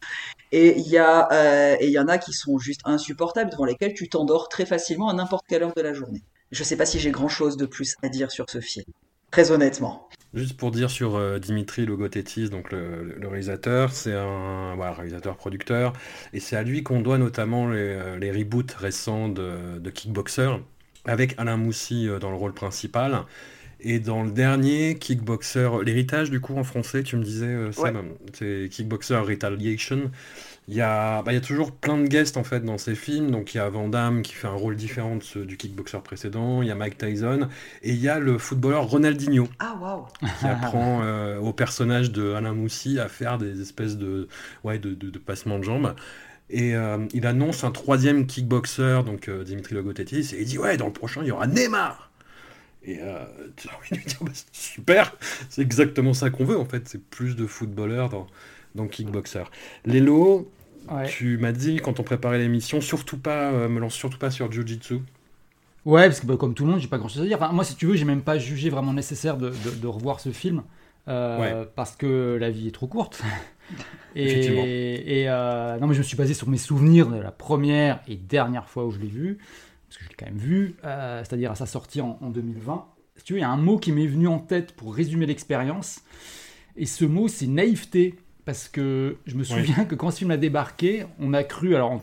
Et 0.53 0.79
il 0.79 0.89
y 0.89 0.99
euh, 0.99 1.77
y 1.81 1.99
en 1.99 2.09
a 2.09 2.19
qui 2.19 2.33
sont 2.33 2.59
juste 2.59 2.81
insupportables, 2.85 3.51
devant 3.51 3.65
lesquels 3.65 3.95
tu 3.95 4.09
t'endors 4.09 4.49
très 4.49 4.67
facilement 4.67 5.09
à 5.09 5.15
n'importe 5.15 5.47
quelle 5.49 5.63
heure 5.63 5.75
de 5.75 5.83
la 5.83 5.93
journée. 5.93 6.23
Je 6.51 6.65
sais 6.65 6.77
pas 6.77 6.87
si 6.87 6.99
j'ai 6.99 7.11
grand 7.11 7.29
chose 7.29 7.57
de 7.57 7.67
plus 7.67 7.95
à 8.03 8.09
dire 8.09 8.31
sur 8.31 8.49
ce 8.51 8.61
film. 8.61 8.87
Très 9.31 9.53
honnêtement. 9.53 10.09
Juste 10.35 10.57
pour 10.57 10.71
dire 10.71 10.91
sur 10.91 11.17
euh, 11.17 11.39
Dimitri 11.39 11.87
Logothetis, 11.87 12.51
donc 12.51 12.71
le, 12.73 13.17
réalisateur, 13.23 13.93
c'est 13.93 14.15
un 14.15 14.75
voilà, 14.77 14.93
réalisateur-producteur, 14.93 15.93
et 16.33 16.41
c'est 16.41 16.57
à 16.57 16.63
lui 16.63 16.83
qu'on 16.83 17.01
doit 17.01 17.19
notamment 17.19 17.69
les, 17.69 17.79
euh, 17.79 18.33
reboots 18.33 18.73
récents 18.73 19.29
de, 19.29 19.79
de 19.79 19.91
Kickboxer, 19.91 20.51
avec 21.05 21.35
Alain 21.39 21.57
Moussy 21.57 22.09
euh, 22.09 22.19
dans 22.19 22.31
le 22.31 22.37
rôle 22.37 22.55
principal. 22.55 23.25
Et 23.83 23.99
dans 23.99 24.23
le 24.23 24.31
dernier, 24.31 24.97
Kickboxer, 24.99 25.71
l'héritage 25.85 26.31
du 26.31 26.41
coup 26.41 26.57
en 26.57 26.65
français, 26.65 27.03
tu 27.03 27.17
me 27.17 27.23
disais, 27.23 27.47
euh, 27.47 27.73
Seb, 27.73 27.97
c'est 28.35 28.69
Kickboxer 28.71 29.17
Retaliation. 29.17 30.11
Il 30.69 30.75
y, 30.75 30.83
a, 30.83 31.23
bah, 31.23 31.33
il 31.33 31.35
y 31.35 31.39
a 31.39 31.41
toujours 31.41 31.73
plein 31.73 31.99
de 31.99 32.07
guests 32.07 32.37
en 32.37 32.45
fait 32.45 32.65
dans 32.65 32.79
ces 32.79 32.95
films. 32.95 33.31
Donc 33.33 33.55
il 33.55 33.57
y 33.57 33.61
a 33.61 33.69
Van 33.69 33.89
Damme 33.89 34.23
qui 34.23 34.35
fait 34.35 34.47
un 34.47 34.53
rôle 34.53 34.77
différent 34.77 35.17
de 35.17 35.23
ceux 35.23 35.45
du 35.45 35.57
kickboxer 35.57 35.99
précédent. 36.05 36.63
Il 36.63 36.69
y 36.69 36.71
a 36.71 36.77
Mike 36.77 36.97
Tyson 36.99 37.49
et 37.83 37.91
il 37.91 38.01
y 38.01 38.09
a 38.09 38.21
le 38.21 38.39
footballeur 38.39 38.85
Ronaldinho 38.89 39.49
Ah 39.59 39.77
waouh 39.81 40.05
qui 40.39 40.47
apprend 40.47 41.01
euh, 41.03 41.39
au 41.39 41.53
personnage 41.53 42.13
de 42.13 42.35
Alain 42.35 42.53
Moussy 42.55 43.01
à 43.01 43.09
faire 43.09 43.39
des 43.39 43.61
espèces 43.61 43.97
de, 43.97 44.29
ouais, 44.63 44.79
de, 44.79 44.95
de, 44.95 45.11
de 45.11 45.19
passements 45.19 45.59
de 45.59 45.65
jambes. 45.65 45.95
Et 46.51 46.75
euh, 46.75 46.99
il 47.15 47.27
annonce 47.27 47.65
un 47.65 47.71
troisième 47.71 48.27
kickboxer, 48.27 49.03
donc 49.05 49.29
euh, 49.29 49.45
Dimitri 49.45 49.75
Logothetis, 49.75 50.35
et 50.35 50.41
il 50.41 50.47
dit 50.47 50.59
ouais, 50.59 50.77
dans 50.77 50.87
le 50.87 50.93
prochain, 50.93 51.23
il 51.23 51.29
y 51.29 51.31
aura 51.31 51.47
Neymar. 51.47 52.10
Et 52.83 52.99
euh, 53.01 53.25
tu 53.57 53.69
as 53.71 53.77
envie 53.77 53.91
de 53.93 53.97
lui 53.99 54.05
dire 54.07 54.19
bah, 54.23 54.33
super, 54.53 55.17
c'est 55.49 55.63
exactement 55.63 56.15
ça 56.15 56.31
qu'on 56.31 56.45
veut 56.45 56.59
en 56.59 56.65
fait, 56.65 56.89
c'est 56.89 57.03
plus 57.03 57.37
de 57.37 57.47
footballeurs 57.47 58.09
dans, 58.09 58.27
dans 58.75 58.89
kickboxer. 58.89 59.45
Lélo, 59.85 60.51
Ouais. 60.89 61.17
tu 61.17 61.39
m'as 61.39 61.53
dit 61.53 61.77
quand 61.83 62.01
on 62.01 62.05
préparait 62.05 62.39
l'émission, 62.39 62.81
surtout 62.81 63.19
pas, 63.19 63.53
euh, 63.53 63.69
me 63.69 63.81
lance 63.81 63.95
surtout 63.95 64.19
pas 64.19 64.31
sur 64.31 64.51
Jiu-Jitsu. 64.51 65.01
Ouais, 65.87 66.07
parce 66.09 66.21
que 66.21 66.27
bah, 66.27 66.37
comme 66.37 66.55
tout 66.55 66.65
le 66.67 66.71
monde, 66.73 66.81
j'ai 66.81 66.89
pas 66.89 66.99
grand 66.99 67.09
chose 67.09 67.23
à 67.23 67.25
dire. 67.27 67.39
Enfin, 67.41 67.53
moi, 67.53 67.65
si 67.65 67.75
tu 67.75 67.87
veux, 67.87 67.95
j'ai 67.97 68.05
même 68.05 68.23
pas 68.23 68.39
jugé 68.39 68.69
vraiment 68.69 68.93
nécessaire 68.93 69.37
de, 69.39 69.51
de- 69.51 69.71
de 69.75 69.87
revoir 69.87 70.21
ce 70.21 70.31
film. 70.31 70.63
euh, 71.09 71.65
parce 71.75 71.97
que 71.97 72.37
la 72.39 72.51
vie 72.51 72.69
est 72.69 72.73
trop 72.73 72.87
courte. 72.87 73.23
Et 74.15 75.23
et, 75.23 75.27
non, 75.27 75.87
mais 75.87 75.95
je 75.95 75.99
me 76.01 76.05
suis 76.05 76.17
basé 76.17 76.35
sur 76.35 76.49
mes 76.49 76.59
souvenirs 76.59 77.09
de 77.11 77.17
la 77.19 77.33
première 77.33 78.01
et 78.09 78.17
dernière 78.17 78.69
fois 78.69 78.85
où 78.87 78.91
je 78.91 78.99
l'ai 78.99 79.09
vu, 79.09 79.39
parce 79.91 79.99
que 79.99 80.05
je 80.05 80.09
l'ai 80.09 80.15
quand 80.15 80.27
même 80.27 80.39
vu, 80.39 80.77
euh, 80.85 81.25
c'est-à-dire 81.25 81.51
à 81.51 81.57
sa 81.57 81.67
sortie 81.67 82.01
en, 82.01 82.17
en 82.21 82.31
2020. 82.31 82.87
Si 83.17 83.25
tu 83.25 83.33
veux, 83.33 83.41
il 83.41 83.43
y 83.43 83.45
a 83.45 83.51
un 83.51 83.57
mot 83.57 83.77
qui 83.77 83.91
m'est 83.91 84.07
venu 84.07 84.29
en 84.29 84.39
tête 84.39 84.73
pour 84.77 84.95
résumer 84.95 85.27
l'expérience, 85.27 86.03
et 86.77 86.87
ce 86.87 87.05
mot, 87.05 87.27
c'est 87.27 87.49
naïveté. 87.49 88.15
Parce 88.47 88.69
que 88.69 89.19
je 89.27 89.37
me 89.37 89.45
souviens 89.45 89.85
que 89.85 89.95
quand 89.95 90.11
ce 90.11 90.19
film 90.19 90.31
a 90.31 90.37
débarqué, 90.37 91.05
on 91.21 91.35
a 91.35 91.45
cru, 91.45 91.75
alors 91.75 92.03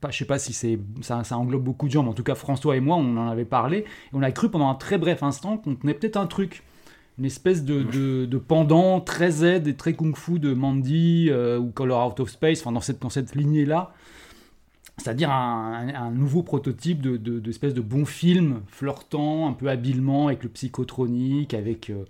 pas, 0.00 0.10
je 0.10 0.18
sais 0.18 0.24
pas 0.24 0.38
si 0.38 0.52
c'est 0.52 0.78
ça, 1.00 1.24
ça 1.24 1.36
englobe 1.36 1.64
beaucoup 1.64 1.86
de 1.86 1.92
gens, 1.92 2.02
mais 2.02 2.10
en 2.10 2.14
tout 2.14 2.22
cas 2.22 2.36
François 2.36 2.76
et 2.76 2.80
moi, 2.80 2.96
on 2.96 3.16
en 3.16 3.28
avait 3.28 3.44
parlé, 3.44 3.78
et 3.78 3.84
on 4.12 4.22
a 4.22 4.30
cru 4.30 4.50
pendant 4.50 4.68
un 4.68 4.76
très 4.76 4.98
bref 4.98 5.22
instant 5.22 5.58
qu'on 5.58 5.74
tenait 5.74 5.94
peut-être 5.94 6.16
un 6.16 6.26
truc, 6.26 6.62
une 7.18 7.24
espèce 7.24 7.64
de, 7.64 7.82
de, 7.82 8.24
de 8.24 8.38
pendant 8.38 9.00
très 9.00 9.30
Z 9.30 9.66
et 9.66 9.74
très 9.74 9.94
kung-fu 9.94 10.38
de 10.38 10.54
Mandy 10.54 11.28
euh, 11.30 11.58
ou 11.58 11.70
Color 11.70 12.06
Out 12.06 12.20
of 12.20 12.30
Space, 12.30 12.60
enfin 12.60 12.72
dans 12.72 12.80
cette, 12.80 13.02
dans 13.02 13.10
cette 13.10 13.34
lignée-là. 13.34 13.92
C'est-à-dire 14.96 15.30
un, 15.30 16.10
nouveau 16.12 16.42
prototype 16.42 17.00
de, 17.00 17.16
de, 17.16 17.40
de 17.40 17.80
bon 17.80 18.04
film 18.04 18.62
flirtant 18.68 19.48
un 19.48 19.52
peu 19.52 19.68
habilement 19.68 20.28
avec 20.28 20.42
le 20.44 20.48
psychotronique, 20.50 21.52
avec 21.52 21.90
euh, 21.90 22.04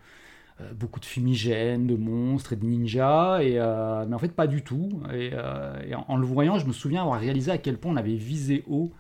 euh, 0.61 0.73
beaucoup 0.75 1.01
de 1.01 1.05
fumigènes, 1.07 1.87
de 1.87 1.97
monstres 1.97 2.53
et 2.53 2.57
de 2.57 2.65
ninjas, 2.65 3.43
et, 3.43 3.55
euh, 3.59 4.05
mais 4.07 4.15
en 4.15 4.19
fait 4.19 4.33
pas 4.35 4.47
du 4.47 4.63
tout. 4.63 5.03
Et, 5.13 5.31
euh, 5.33 5.83
et 5.87 5.95
en, 5.95 6.05
en 6.09 6.17
le 6.17 6.27
voyant, 6.27 6.59
je 6.59 6.67
me 6.67 6.73
souviens 6.73 7.03
avoir 7.03 7.21
réalisé 7.21 7.51
à 7.51 7.59
quel 7.59 7.79
point 7.79 7.93
on 7.93 7.97
avait 7.97 8.15
visé 8.17 8.65
haut 8.69 8.93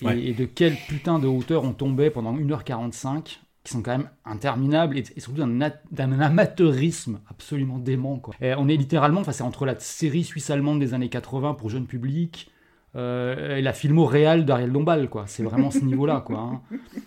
et, 0.00 0.06
Ouais. 0.06 0.20
et 0.24 0.34
de 0.34 0.44
quelle 0.44 0.76
putain 0.88 1.18
de 1.18 1.26
hauteur 1.28 1.64
on 1.64 1.72
tombait 1.74 2.10
pendant 2.10 2.34
1h45, 2.34 3.40
qui 3.64 3.72
sont 3.72 3.82
quand 3.82 3.92
même 3.98 4.10
interminables 4.24 4.98
et, 4.98 5.04
surtout 5.20 5.38
d'un 5.40 6.20
amateurisme 6.20 7.20
absolument 7.28 7.78
dément. 7.78 8.18
Quoi. 8.18 8.34
Et 8.40 8.54
on 8.56 8.68
est 8.68 8.76
littéralement, 8.76 9.20
enfin 9.20 9.32
c'est 9.32 9.44
entre 9.44 9.66
la 9.66 9.78
série 9.78 10.24
suisse-allemande 10.24 10.80
des 10.80 10.94
années 10.94 11.08
80 11.10 11.54
pour 11.54 11.70
jeune 11.70 11.86
public. 11.86 12.51
Euh, 12.94 13.56
et 13.56 13.62
la 13.62 13.72
filmo 13.72 14.04
réelle 14.04 14.44
d'Ariel 14.44 14.70
Dombal, 14.72 15.08
quoi. 15.08 15.24
C'est 15.26 15.42
vraiment 15.42 15.70
ce 15.70 15.80
niveau-là, 15.84 16.22
quoi. 16.24 16.38
hein. 16.38 16.60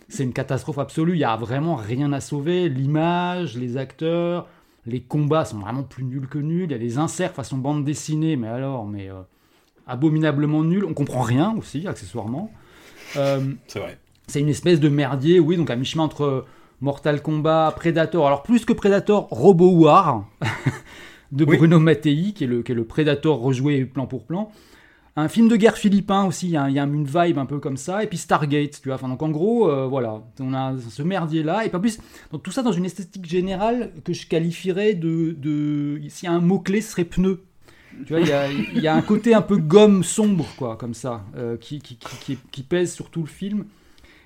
C'est 0.10 0.24
une 0.24 0.34
catastrophe 0.34 0.80
absolue. 0.80 1.14
Il 1.14 1.20
y 1.20 1.24
a 1.24 1.36
vraiment 1.36 1.76
rien 1.76 2.12
à 2.14 2.20
sauver. 2.20 2.70
L'image, 2.70 3.58
les 3.58 3.78
acteurs, 3.78 4.48
les 4.86 5.02
combats 5.02 5.46
sont 5.46 5.60
vraiment 5.60 5.84
plus 5.84 6.04
nuls 6.04 6.28
que 6.28 6.40
nuls. 6.40 6.66
Il 6.66 6.72
y 6.72 6.76
a 6.76 6.80
des 6.80 6.98
inserts 6.98 7.34
façon 7.34 7.58
bande 7.58 7.84
dessinée, 7.86 8.36
mais 8.36 8.48
alors, 8.48 8.86
mais 8.86 9.10
euh, 9.10 9.22
abominablement 9.88 10.64
nuls. 10.64 10.86
On 10.86 10.94
comprend 10.94 11.22
rien 11.22 11.54
aussi, 11.58 11.88
accessoirement. 11.88 12.52
Euh, 13.18 13.54
C'est 13.68 13.80
vrai. 13.80 13.98
c'est 14.28 14.40
une 14.40 14.50
espèce 14.50 14.80
de 14.80 14.90
merdier, 14.90 15.40
oui, 15.40 15.58
donc 15.58 15.70
à 15.70 15.76
mi-chemin 15.76 16.04
entre 16.04 16.46
Mortal 16.82 17.22
Kombat, 17.22 17.74
Predator, 17.76 18.26
alors 18.28 18.44
plus 18.44 18.66
que 18.66 18.74
Predator, 18.74 19.28
Robo 19.30 19.70
War 19.70 20.26
de 21.32 21.46
Oui. 21.46 21.58
Bruno 21.58 21.80
Mattei, 21.80 22.34
qui 22.34 22.44
est, 22.44 22.48
le, 22.48 22.64
qui 22.64 22.72
est 22.72 22.76
le 22.76 22.84
Predator 22.86 23.40
rejoué 23.40 23.86
plan 23.86 24.08
pour 24.08 24.26
plan. 24.26 24.52
Un 25.18 25.30
film 25.30 25.48
de 25.48 25.56
guerre 25.56 25.78
philippin 25.78 26.26
aussi, 26.26 26.48
il 26.48 26.52
y, 26.52 26.58
a, 26.58 26.70
il 26.70 26.76
y 26.76 26.80
a 26.80 26.84
une 26.84 27.06
vibe 27.06 27.38
un 27.38 27.46
peu 27.46 27.60
comme 27.60 27.78
ça, 27.78 28.04
et 28.04 28.08
puis 28.08 28.18
Stargate, 28.18 28.82
tu 28.82 28.90
vois. 28.90 28.96
Enfin, 28.96 29.08
donc 29.08 29.24
en 29.24 29.30
gros, 29.30 29.70
euh, 29.70 29.88
voilà, 29.88 30.22
on 30.42 30.54
a 30.54 30.74
ce 30.90 31.02
merdier-là, 31.04 31.66
et 31.66 31.70
pas 31.70 31.80
plus, 31.80 32.00
donc 32.34 32.44
tout 32.44 32.52
ça 32.52 32.64
dans 32.64 32.74
une 32.74 32.84
esthétique 32.84 33.26
générale 33.26 33.94
que 34.04 34.12
je 34.12 34.28
qualifierais 34.28 34.94
de. 34.94 35.32
de 35.40 36.02
S'il 36.10 36.28
y 36.28 36.30
a 36.32 36.36
un 36.36 36.42
mot-clé, 36.42 36.82
ce 36.82 36.92
serait 36.92 37.06
pneu. 37.06 37.44
Tu 38.06 38.12
vois, 38.12 38.20
il 38.20 38.28
y 38.28 38.34
a, 38.34 38.52
il 38.52 38.82
y 38.82 38.88
a 38.90 38.94
un 38.94 39.02
côté 39.02 39.34
un 39.34 39.42
peu 39.42 39.56
gomme 39.56 40.04
sombre, 40.04 40.46
quoi, 40.58 40.76
comme 40.76 40.94
ça, 40.94 41.24
euh, 41.38 41.56
qui, 41.56 41.80
qui, 41.80 41.96
qui, 41.96 42.18
qui- 42.18 42.38
qui 42.52 42.64
pèse 42.64 42.94
sur 42.94 43.10
tout 43.10 43.22
le 43.22 43.28
film. 43.30 43.64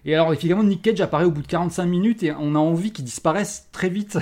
Et 0.06 0.16
alors, 0.16 0.34
effectivement, 0.34 0.64
Nick 0.64 0.82
Cage 0.82 1.02
apparaît 1.02 1.26
au 1.26 1.32
bout 1.32 1.44
de 1.44 1.48
45 1.48 1.86
minutes 1.86 2.24
et 2.24 2.32
on 2.32 2.56
a 2.56 2.58
envie 2.58 2.92
qu'il 2.92 3.06
disparaisse 3.06 3.68
très 3.72 3.90
vite. 3.90 4.18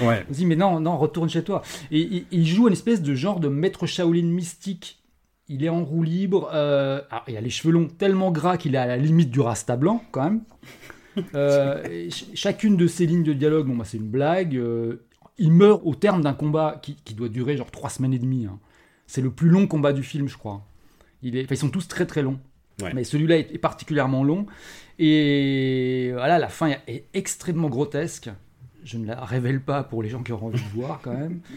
Ouais. 0.00 0.24
On 0.30 0.32
se 0.32 0.38
dit, 0.38 0.46
mais 0.46 0.54
non, 0.54 0.78
non, 0.78 0.96
retourne 0.96 1.28
chez 1.28 1.42
toi. 1.42 1.62
Et 1.90 1.98
il, 2.02 2.26
il 2.30 2.46
joue 2.46 2.68
une 2.68 2.72
espèce 2.74 3.02
de 3.02 3.14
genre 3.16 3.40
de 3.40 3.48
maître 3.48 3.86
Shaolin 3.86 4.26
mystique. 4.26 4.97
Il 5.48 5.64
est 5.64 5.68
en 5.68 5.84
roue 5.84 6.02
libre. 6.02 6.50
euh, 6.52 7.00
alors, 7.10 7.24
il 7.28 7.36
a 7.36 7.40
les 7.40 7.50
cheveux 7.50 7.72
longs 7.72 7.88
tellement 7.88 8.30
gras 8.30 8.56
qu'il 8.58 8.74
est 8.74 8.78
à 8.78 8.86
la 8.86 8.96
limite 8.96 9.30
du 9.30 9.40
rasta 9.40 9.76
blanc, 9.76 10.02
quand 10.12 10.24
même. 10.24 10.40
Euh, 11.34 11.82
ch- 11.82 12.26
chacune 12.34 12.76
de 12.76 12.86
ses 12.86 13.04
lignes 13.04 13.24
de 13.24 13.32
dialogue, 13.32 13.66
bon, 13.66 13.74
bah, 13.74 13.84
c'est 13.84 13.96
une 13.96 14.08
blague. 14.08 14.54
euh, 14.56 15.04
il 15.36 15.50
meurt 15.50 15.80
au 15.84 15.96
terme 15.96 16.22
d'un 16.22 16.32
combat 16.32 16.78
qui, 16.80 16.94
qui 16.94 17.14
doit 17.14 17.28
durer 17.28 17.56
genre 17.56 17.72
3 17.72 17.90
semaines 17.90 18.12
et 18.14 18.20
demie. 18.20 18.46
hein. 18.46 18.60
C'est 19.08 19.20
le 19.20 19.30
plus 19.32 19.48
long 19.48 19.66
combat 19.66 19.92
du 19.92 20.04
film, 20.04 20.28
je 20.28 20.36
crois. 20.36 20.64
Il 21.22 21.36
est, 21.36 21.42
enfin, 21.44 21.54
ils 21.56 21.58
sont 21.58 21.70
tous 21.70 21.88
très 21.88 22.06
très 22.06 22.22
longs. 22.22 22.38
Ouais. 22.80 22.94
Mais 22.94 23.02
celui-là 23.02 23.38
est, 23.38 23.52
est 23.52 23.58
particulièrement 23.58 24.22
long. 24.22 24.46
Et 25.00 26.10
voilà, 26.12 26.38
la 26.38 26.48
fin 26.48 26.70
est 26.86 27.06
extrêmement 27.14 27.68
grotesque. 27.68 28.30
Je 28.84 28.96
ne 28.98 29.06
la 29.06 29.24
révèle 29.24 29.60
pas 29.60 29.82
pour 29.82 30.04
les 30.04 30.08
gens 30.08 30.22
qui 30.22 30.30
auront 30.32 30.46
envie 30.48 30.62
de 30.62 30.68
voir 30.80 31.00
quand 31.02 31.14
même. 31.14 31.40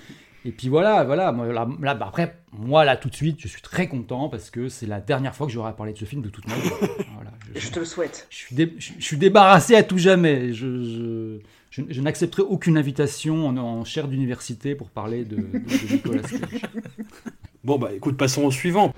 Et 0.44 0.52
puis 0.52 0.70
voilà, 0.70 1.04
voilà. 1.04 1.32
Moi, 1.32 1.48
là, 1.54 1.68
là, 1.82 1.94
bah, 1.94 2.08
après, 2.10 2.36
moi 2.52 2.84
là 2.84 2.98
tout 2.98 3.10
de 3.10 3.16
suite, 3.16 3.40
je 3.40 3.48
suis 3.48 3.62
très 3.62 3.88
content 3.88 4.28
parce 4.30 4.50
que 4.50 4.70
c'est 4.70 4.88
la 4.88 5.00
dernière 5.00 5.36
fois 5.36 5.46
que 5.48 5.54
j'aurai 5.54 5.70
à 5.70 5.74
parler 5.74 5.94
de 5.94 5.98
ce 6.00 6.06
film 6.06 6.22
de 6.22 6.30
toute 6.30 6.48
ma 6.48 6.56
vie. 6.56 6.70
Voilà, 7.16 7.32
je- 7.54 7.60
Je 7.60 7.70
te 7.72 7.80
le 7.80 7.86
souhaite. 7.86 8.26
je 8.32 8.36
suis, 8.38 8.56
dé- 8.56 8.74
je, 8.80 8.94
je 8.98 9.04
suis 9.04 9.18
débarrassé 9.18 9.76
à 9.76 9.84
tout 9.84 9.98
jamais. 10.00 10.52
Je, 10.54 10.82
je, 10.84 11.40
je- 11.70 11.82
je 11.94 12.02
n'accepterai 12.02 12.42
aucune 12.42 12.78
invitation 12.78 13.48
en, 13.48 13.56
en 13.58 13.84
chaire 13.86 14.08
d'université 14.08 14.74
pour 14.74 14.90
parler 14.90 15.26
de, 15.26 15.36
de- 15.36 15.42
de 15.42 15.94
Nicolas 15.94 16.22
Cage. 16.22 16.40
Bon, 17.64 17.78
bah 17.78 17.92
écoute, 17.96 18.18
passons 18.18 18.42
au 18.44 18.50
suivant. 18.50 18.92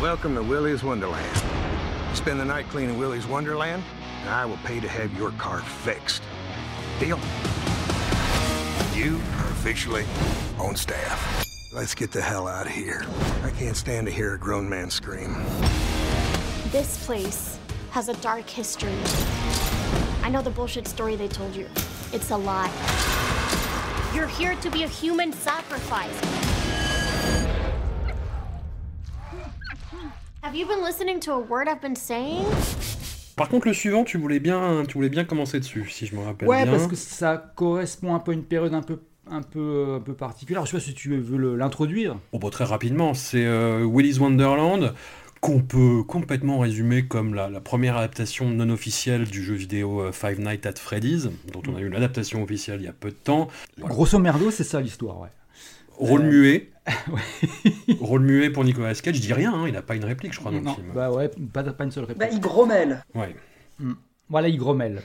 Welcome 0.00 0.34
to 0.36 0.42
Willie's 0.42 0.82
Wonderland. 0.82 1.20
Spend 2.14 2.38
the 2.40 2.46
night 2.46 2.66
cleaning 2.70 2.98
Willie's 2.98 3.26
Wonderland, 3.28 3.82
and 4.26 4.30
I 4.32 4.46
will 4.46 4.56
pay 4.64 4.80
to 4.80 4.88
have 4.88 5.10
your 5.18 5.32
car 5.36 5.60
fixed. 5.84 6.22
Deal? 6.98 7.18
You 8.96 9.16
are 9.16 9.50
officially 9.50 10.06
on 10.58 10.74
staff. 10.74 11.44
Let's 11.70 11.94
get 11.94 12.12
the 12.12 12.22
hell 12.22 12.48
out 12.48 12.64
of 12.64 12.72
here. 12.72 13.04
I 13.42 13.50
can't 13.50 13.76
stand 13.76 14.06
to 14.06 14.12
hear 14.12 14.32
a 14.32 14.38
grown 14.38 14.66
man 14.66 14.88
scream. 14.88 15.34
This 16.72 17.04
place 17.04 17.58
has 17.90 18.08
a 18.08 18.14
dark 18.14 18.48
history. 18.48 18.96
I 20.22 20.30
know 20.30 20.40
the 20.40 20.48
bullshit 20.48 20.88
story 20.88 21.14
they 21.14 21.28
told 21.28 21.54
you. 21.54 21.68
It's 22.14 22.30
a 22.30 22.38
lie. 22.38 22.72
You're 24.14 24.28
here 24.28 24.54
to 24.54 24.70
be 24.70 24.84
a 24.84 24.88
human 24.88 25.30
sacrifice. 25.30 26.18
Have 30.40 30.54
you 30.54 30.64
been 30.64 30.82
listening 30.82 31.20
to 31.20 31.34
a 31.34 31.38
word 31.38 31.68
I've 31.68 31.82
been 31.82 31.96
saying? 31.96 32.46
Par 33.36 33.48
contre, 33.50 33.66
le 33.68 33.74
suivant, 33.74 34.02
tu 34.04 34.16
voulais 34.18 34.40
bien, 34.40 34.84
tu 34.88 34.94
voulais 34.94 35.10
bien 35.10 35.24
commencer 35.24 35.60
dessus, 35.60 35.86
si 35.90 36.06
je 36.06 36.16
me 36.16 36.22
rappelle 36.22 36.48
Ouais, 36.48 36.62
bien. 36.64 36.72
parce 36.72 36.86
que 36.86 36.96
ça 36.96 37.36
correspond 37.54 38.14
un 38.14 38.18
peu 38.18 38.32
à 38.32 38.34
une 38.34 38.44
période 38.44 38.72
un 38.74 38.80
peu, 38.82 39.00
un 39.30 39.42
peu, 39.42 39.94
un 39.96 40.00
peu 40.00 40.14
particulière. 40.14 40.64
Je 40.64 40.70
sais 40.70 40.76
pas 40.78 40.82
si 40.82 40.94
tu 40.94 41.14
veux 41.18 41.54
l'introduire. 41.56 42.18
Oh, 42.32 42.38
bah, 42.38 42.48
très 42.50 42.64
rapidement, 42.64 43.12
c'est 43.14 43.44
euh, 43.44 43.84
Willy's 43.84 44.18
Wonderland, 44.18 44.94
qu'on 45.42 45.60
peut 45.60 46.02
complètement 46.02 46.58
résumer 46.60 47.06
comme 47.06 47.34
la, 47.34 47.50
la 47.50 47.60
première 47.60 47.98
adaptation 47.98 48.48
non 48.48 48.70
officielle 48.70 49.24
du 49.26 49.42
jeu 49.44 49.54
vidéo 49.54 50.00
euh, 50.00 50.12
Five 50.12 50.40
Nights 50.40 50.64
at 50.64 50.76
Freddy's, 50.76 51.28
dont 51.52 51.62
on 51.68 51.76
a 51.76 51.80
eu 51.80 51.86
une 51.86 51.94
adaptation 51.94 52.42
officielle 52.42 52.80
il 52.80 52.86
y 52.86 52.88
a 52.88 52.94
peu 52.94 53.10
de 53.10 53.16
temps. 53.16 53.48
Voilà. 53.76 53.94
Grosso 53.94 54.18
merdo, 54.18 54.50
c'est 54.50 54.64
ça 54.64 54.80
l'histoire, 54.80 55.20
ouais. 55.20 55.28
Rôle 55.98 56.22
Euh, 56.22 56.30
muet. 56.30 56.70
Rôle 58.00 58.22
muet 58.22 58.50
pour 58.50 58.64
Nicolas 58.64 58.94
Cage, 58.94 59.16
je 59.16 59.20
dis 59.20 59.32
rien, 59.32 59.52
hein, 59.52 59.64
il 59.66 59.72
n'a 59.72 59.82
pas 59.82 59.96
une 59.96 60.04
réplique, 60.04 60.32
je 60.32 60.38
crois, 60.40 60.50
dans 60.52 60.58
le 60.58 60.64
Non, 60.64 60.74
film. 60.74 60.86
bah 60.94 61.10
ouais, 61.10 61.30
pas, 61.52 61.62
pas 61.64 61.84
une 61.84 61.90
seule 61.90 62.04
réponse. 62.04 62.20
Bah, 62.20 62.28
il 62.32 62.40
grommelle. 62.40 63.04
Ouais. 63.14 63.34
Voilà, 64.28 64.48
il 64.48 64.56
grommelle. 64.56 65.02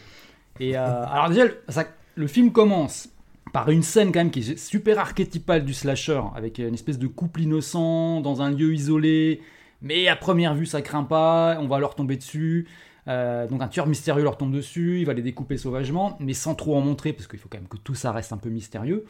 Et 0.59 0.77
euh, 0.77 1.05
alors 1.05 1.29
déjà, 1.29 1.45
ça- 1.69 1.87
le 2.15 2.27
film 2.27 2.51
commence 2.51 3.09
par 3.53 3.69
une 3.69 3.83
scène 3.83 4.11
quand 4.11 4.19
même 4.19 4.31
qui 4.31 4.39
est 4.39 4.57
super 4.57 4.99
archétypale 4.99 5.65
du 5.65 5.73
slasher, 5.73 6.21
avec 6.35 6.57
une 6.59 6.73
espèce 6.73 6.99
de 6.99 7.07
couple 7.07 7.41
innocent 7.41 8.21
dans 8.21 8.41
un 8.41 8.51
lieu 8.51 8.73
isolé, 8.73 9.41
mais 9.81 10.07
à 10.07 10.15
première 10.15 10.53
vue 10.55 10.65
ça 10.65 10.81
craint 10.81 11.03
pas, 11.03 11.57
on 11.59 11.67
va 11.67 11.79
leur 11.79 11.95
tomber 11.95 12.15
dessus. 12.17 12.67
Euh, 13.07 13.47
donc 13.47 13.61
un 13.63 13.67
tueur 13.67 13.87
mystérieux 13.87 14.23
leur 14.23 14.37
tombe 14.37 14.51
dessus, 14.53 14.99
il 14.99 15.05
va 15.05 15.13
les 15.13 15.23
découper 15.23 15.57
sauvagement, 15.57 16.17
mais 16.19 16.33
sans 16.33 16.53
trop 16.53 16.77
en 16.77 16.81
montrer, 16.81 17.13
parce 17.13 17.27
qu'il 17.27 17.39
faut 17.39 17.49
quand 17.49 17.57
même 17.57 17.67
que 17.67 17.77
tout 17.77 17.95
ça 17.95 18.11
reste 18.11 18.31
un 18.31 18.37
peu 18.37 18.49
mystérieux. 18.49 19.05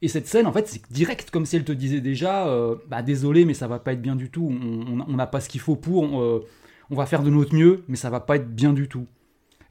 Et 0.00 0.08
cette 0.08 0.28
scène, 0.28 0.46
en 0.46 0.52
fait, 0.52 0.68
c'est 0.68 0.80
direct, 0.92 1.30
comme 1.30 1.44
si 1.44 1.56
elle 1.56 1.64
te 1.64 1.72
disait 1.72 2.00
déjà, 2.00 2.46
euh, 2.48 2.76
bah 2.88 3.02
désolé, 3.02 3.44
mais 3.44 3.54
ça 3.54 3.66
va 3.66 3.80
pas 3.80 3.92
être 3.94 4.02
bien 4.02 4.14
du 4.14 4.30
tout, 4.30 4.48
on- 4.48 5.16
n'a 5.16 5.26
pas 5.26 5.40
ce 5.40 5.48
qu'il 5.48 5.60
faut 5.60 5.74
pour, 5.76 6.04
on, 6.04 6.22
euh, 6.22 6.38
on 6.90 6.94
va 6.94 7.04
faire 7.06 7.22
de 7.24 7.30
notre 7.30 7.54
mieux, 7.54 7.82
mais 7.88 7.96
ça 7.96 8.08
va 8.08 8.20
pas 8.20 8.36
être 8.36 8.54
bien 8.54 8.72
du 8.72 8.88
tout. 8.88 9.06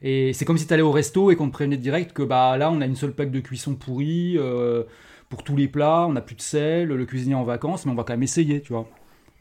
Et 0.02 0.32
c'est 0.34 0.44
comme 0.44 0.58
si 0.58 0.66
tu 0.66 0.72
allais 0.74 0.82
au 0.82 0.92
resto 0.92 1.30
et 1.30 1.36
qu'on 1.36 1.46
te 1.48 1.52
prévenait 1.52 1.76
direct 1.78 2.12
que 2.12 2.22
bah 2.22 2.56
là 2.56 2.70
on 2.70 2.80
a 2.80 2.86
une 2.86 2.94
seule 2.94 3.12
plaque 3.14 3.32
de 3.32 3.40
cuisson 3.40 3.74
pourrie 3.74 4.36
euh, 4.38 4.84
pour 5.28 5.42
tous 5.42 5.56
les 5.56 5.66
plats, 5.68 6.06
on 6.08 6.12
n'a 6.12 6.20
plus 6.20 6.36
de 6.36 6.42
sel, 6.42 6.88
le 6.88 7.06
cuisinier 7.06 7.32
est 7.34 7.36
en 7.36 7.44
vacances, 7.44 7.84
mais 7.86 7.92
on 7.92 7.96
va 7.96 8.04
quand 8.04 8.12
même 8.12 8.22
essayer, 8.22 8.60
tu 8.62 8.72
vois. 8.72 8.88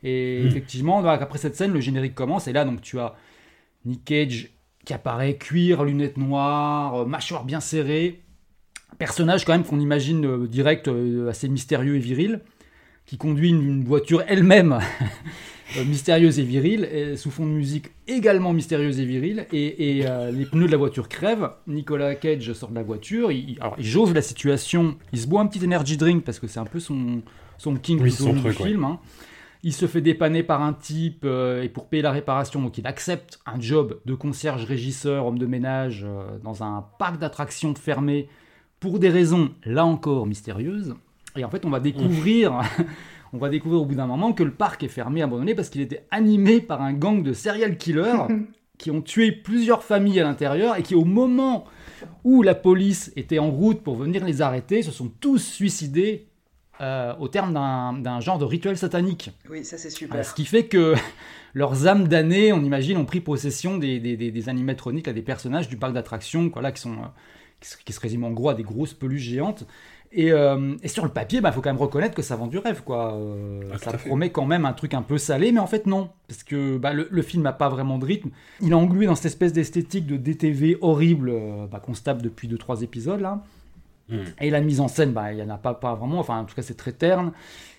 Et 0.04 0.42
Mm. 0.44 0.48
effectivement, 0.48 1.06
après 1.06 1.38
cette 1.38 1.56
scène, 1.56 1.74
le 1.74 1.80
générique 1.82 2.16
commence, 2.16 2.48
et 2.48 2.54
là, 2.54 2.66
donc 2.66 2.82
tu 2.82 3.00
as 3.00 3.16
Nick 3.86 4.06
Cage 4.06 4.52
qui 4.86 4.94
apparaît, 4.94 5.38
cuir, 5.38 5.84
lunettes 5.84 6.18
noires, 6.18 7.06
mâchoire 7.08 7.46
bien 7.46 7.60
serrée. 7.60 8.24
Personnage 8.98 9.46
quand 9.46 9.54
même 9.54 9.64
qu'on 9.64 9.80
imagine 9.80 10.26
euh, 10.26 10.48
direct 10.48 10.88
euh, 10.88 11.30
assez 11.30 11.48
mystérieux 11.50 11.96
et 11.96 12.00
viril, 12.00 12.42
qui 13.06 13.18
conduit 13.18 13.50
une, 13.50 13.62
une 13.62 13.84
voiture 13.84 14.24
elle-même 14.28 14.80
euh, 15.78 15.86
mystérieuse 15.86 16.40
et 16.40 16.44
virile, 16.44 16.84
et 16.92 17.16
sous 17.16 17.30
fond 17.32 17.46
de 17.46 17.52
musique 17.52 17.92
également 18.08 18.54
mystérieuse 18.54 19.00
et 19.00 19.06
virile, 19.06 19.46
et, 19.54 20.00
et, 20.00 20.06
les 20.32 20.46
pneus 20.46 20.66
de 20.66 20.72
la 20.72 20.78
voiture 20.78 21.08
crèvent. 21.10 21.50
Nicolas 21.68 22.16
Cage 22.16 22.52
sort 22.54 22.70
de 22.70 22.76
la 22.76 22.84
voiture, 22.84 23.32
il, 23.32 23.52
il- 23.52 23.58
alors 23.62 23.76
il 23.78 23.86
jauge 23.86 24.14
la 24.14 24.22
situation, 24.22 24.98
il 25.14 25.20
se 25.20 25.28
boit 25.28 25.42
un 25.42 25.48
petit 25.48 25.64
energy 25.64 25.96
drink 25.98 26.24
parce 26.24 26.40
que 26.40 26.48
c'est 26.48 26.60
un 26.60 26.66
peu 26.66 26.80
son, 26.80 27.22
son 27.58 27.76
king 27.76 28.00
Oui, 28.02 28.12
son 28.12 28.34
du 28.34 28.42
ouais. 28.42 28.52
film. 28.54 28.84
hein. 28.84 29.00
Il 29.64 29.74
se 29.74 29.88
fait 29.88 30.02
dépanner 30.02 30.44
par 30.44 30.62
un 30.62 30.72
type 30.74 31.24
euh, 31.26 31.64
et 31.64 31.70
pour 31.70 31.88
payer 31.88 32.04
la 32.04 32.12
réparation, 32.12 32.62
donc 32.62 32.78
il 32.78 32.86
accepte 32.88 33.40
un 33.46 33.60
job 33.60 34.00
de 34.06 34.14
concierge 34.16 34.64
régisseur, 34.66 35.26
homme 35.26 35.40
de 35.40 35.46
ménage 35.48 36.06
euh, 36.08 36.38
dans 36.44 36.64
un 36.64 36.86
parc 37.00 37.20
d'attractions 37.20 37.74
fermé 37.76 38.28
pour 38.80 39.00
des 39.00 39.10
raisons 39.10 39.52
là 39.66 39.86
encore 39.86 40.26
mystérieuses. 40.28 40.96
Et 41.36 41.44
en 41.44 41.50
fait, 41.50 41.66
on 41.66 41.70
va 41.70 41.80
découvrir, 41.80 42.62
on 43.34 43.38
va 43.38 43.50
découvrir 43.50 43.82
au 43.82 43.86
bout 43.86 43.96
d'un 43.96 44.08
moment 44.08 44.34
que 44.34 44.44
le 44.44 44.52
parc 44.52 44.84
est 44.84 44.88
fermé, 44.88 45.22
abandonné 45.22 45.54
parce 45.56 45.70
qu'il 45.70 45.82
était 45.82 46.06
animé 46.12 46.62
par 46.62 46.82
un 46.82 46.94
gang 46.94 47.22
de 47.24 47.34
serial 47.34 47.78
killers 47.78 48.26
qui 48.78 48.92
ont 48.92 49.02
tué 49.02 49.32
plusieurs 49.32 49.84
familles 49.84 50.20
à 50.20 50.24
l'intérieur 50.24 50.76
et 50.78 50.84
qui, 50.84 50.96
au 50.96 51.06
moment 51.06 51.66
où 52.24 52.44
la 52.44 52.54
police 52.56 53.12
était 53.16 53.40
en 53.40 53.50
route 53.50 53.82
pour 53.82 53.96
venir 53.96 54.24
les 54.24 54.42
arrêter, 54.42 54.84
se 54.84 54.92
sont 54.92 55.12
tous 55.20 55.40
suicidés 55.40 56.28
euh, 56.80 57.16
au 57.20 57.28
terme 57.28 57.54
d'un 57.54 58.20
genre 58.20 58.38
de 58.38 58.46
rituel 58.46 58.78
satanique. 58.78 59.32
Oui, 59.50 59.66
ça 59.66 59.80
c'est 59.80 59.88
Euh, 59.88 59.92
super. 59.92 60.24
Ce 60.26 60.34
qui 60.36 60.46
fait 60.46 60.66
que 60.68 60.94
leurs 61.56 61.88
âmes 61.88 62.08
damnées, 62.08 62.54
on 62.54 62.64
imagine, 62.64 62.98
ont 62.98 63.06
pris 63.06 63.20
possession 63.20 63.80
des, 63.80 64.00
des, 64.00 64.16
des- 64.16 64.30
des 64.32 64.50
animatroniques, 64.50 65.08
là, 65.08 65.14
des 65.14 65.24
personnages 65.24 65.68
du 65.70 65.78
parc 65.78 65.94
d'attractions, 65.94 66.52
quoi, 66.52 66.62
là, 66.62 66.72
qui, 66.72 66.82
sont, 66.82 66.94
euh, 66.94 67.08
qui, 67.60 67.94
se- 67.94 68.00
résument 68.00 68.28
en 68.28 68.32
gros 68.32 68.50
à 68.50 68.54
des 68.54 68.64
grosses 68.64 68.94
peluches 68.94 69.22
géantes. 69.24 69.66
Et, 70.14 70.32
euh, 70.32 70.76
et 70.82 70.88
sur 70.88 71.04
le 71.04 71.12
papier, 71.12 71.40
il 71.40 71.42
bah, 71.42 71.52
faut 71.52 71.60
quand 71.62 71.70
même 71.70 71.82
reconnaître 71.82 72.16
que 72.16 72.22
ça 72.22 72.38
vend 72.38 72.48
du 72.48 72.58
rêve. 72.58 72.82
Quoi. 72.84 73.14
Euh, 73.16 73.62
Ah, 73.74 73.78
ça 73.78 73.92
promet 73.98 74.30
quand 74.30 74.46
même 74.46 74.66
un 74.66 74.72
truc 74.72 74.94
un 74.94 75.02
peu 75.02 75.18
salé, 75.18 75.52
mais 75.52 75.60
en 75.60 75.68
fait 75.68 75.86
non. 75.86 76.10
Parce 76.30 76.44
que 76.44 76.78
bah, 76.78 76.94
le, 76.94 77.08
le 77.12 77.22
film 77.22 77.44
n'a 77.44 77.52
pas 77.52 77.68
vraiment 77.68 77.98
de 77.98 78.06
rythme. 78.06 78.30
Il 78.62 78.72
est 78.72 78.74
englué 78.74 79.06
dans 79.06 79.16
cette 79.16 79.26
espèce 79.26 79.52
d'esthétique 79.52 80.08
de 80.08 80.16
DTV 80.16 80.78
horrible 80.82 81.30
euh, 81.34 81.68
bah, 81.70 81.82
qu'on 81.86 81.94
se 81.94 82.04
tape 82.04 82.22
depuis 82.22 82.48
2-3 82.48 82.84
épisodes 82.84 83.20
là. 83.20 83.44
Mm. 84.10 84.18
Et 84.40 84.50
la 84.50 84.62
mise 84.62 84.80
en 84.80 84.88
scène, 84.88 85.12
bah, 85.12 85.34
il 85.34 85.36
n'y 85.36 85.42
en 85.44 85.50
a 85.50 85.58
pas, 85.58 85.74
pas 85.74 85.94
vraiment, 85.96 86.20
enfin 86.20 86.40
en 86.40 86.46
tout 86.46 86.56
cas 86.56 86.62
c'est 86.62 86.78
très 86.78 86.94
terne. 86.94 87.34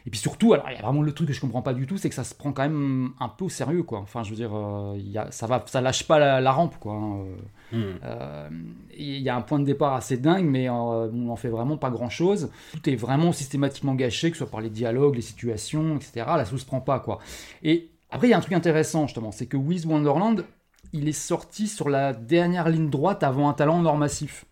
Et 0.09 0.11
puis 0.11 0.19
surtout, 0.19 0.55
alors 0.55 0.65
il 0.71 0.75
y 0.75 0.79
a 0.79 0.81
vraiment 0.81 1.03
le 1.03 1.13
truc 1.13 1.29
que 1.29 1.35
je 1.35 1.41
comprends 1.41 1.61
pas 1.61 1.75
du 1.75 1.87
tout, 1.87 1.99
c'est 1.99 2.09
que 2.09 2.15
ça 2.15 2.25
se 2.25 2.35
prend 2.35 2.51
quand 2.53 2.63
même 2.63 3.11
un 3.21 3.29
peu 3.29 3.45
au 3.45 3.51
sérieux, 3.51 3.83
quoi. 3.83 3.99
Enfin 3.99 4.23
je 4.23 4.31
veux 4.31 4.37
dire, 4.37 4.53
euh, 4.55 4.95
il 4.97 5.07
y 5.11 5.19
a, 5.19 5.31
ça 5.31 5.47
va, 5.47 5.63
ça 5.67 5.83
lâche 5.83 6.05
pas 6.07 6.19
la, 6.19 6.41
la 6.41 6.51
rampe, 6.51 6.79
quoi. 6.79 6.95
hein. 6.95 7.25
Mm. 7.73 7.83
Euh, 8.05 8.49
Il 8.97 9.19
y 9.19 9.29
a 9.29 9.37
un 9.37 9.43
point 9.43 9.59
de 9.59 9.67
départ 9.67 9.93
assez 9.93 10.17
dingue, 10.17 10.47
mais 10.47 10.67
euh, 10.71 10.73
on 10.73 11.29
en 11.29 11.37
fait 11.37 11.51
vraiment 11.51 11.77
pas 11.77 11.91
grand 11.91 12.09
chose. 12.09 12.51
Tout 12.73 12.89
est 12.89 12.97
vraiment 12.97 13.33
systématiquement 13.33 13.95
gâché, 13.95 14.31
que 14.31 14.39
ce 14.39 14.45
soit 14.45 14.51
par 14.51 14.63
les 14.63 14.71
dialogues, 14.71 15.15
les 15.17 15.21
situations, 15.21 15.97
etc. 15.97 16.25
La 16.39 16.47
sauce 16.47 16.65
prend 16.65 16.81
pas, 16.81 17.01
quoi. 17.01 17.19
Et 17.63 17.91
après, 18.11 18.29
il 18.29 18.31
y 18.31 18.35
a 18.35 18.39
un 18.39 18.41
truc 18.41 18.55
intéressant, 18.55 19.07
justement, 19.07 19.31
c'est 19.31 19.45
que 19.47 19.59
With 19.59 19.85
Wonderland, 19.85 20.47
il 20.95 21.07
est 21.07 21.13
sorti 21.13 21.69
sur 21.69 21.91
la 21.91 22.15
dernière 22.15 22.71
ligne 22.71 22.89
droite 22.89 23.23
avant 23.23 23.51
un 23.51 23.53
talent 23.53 23.77
en 23.81 23.85
or 23.85 23.99
massif. 23.99 24.47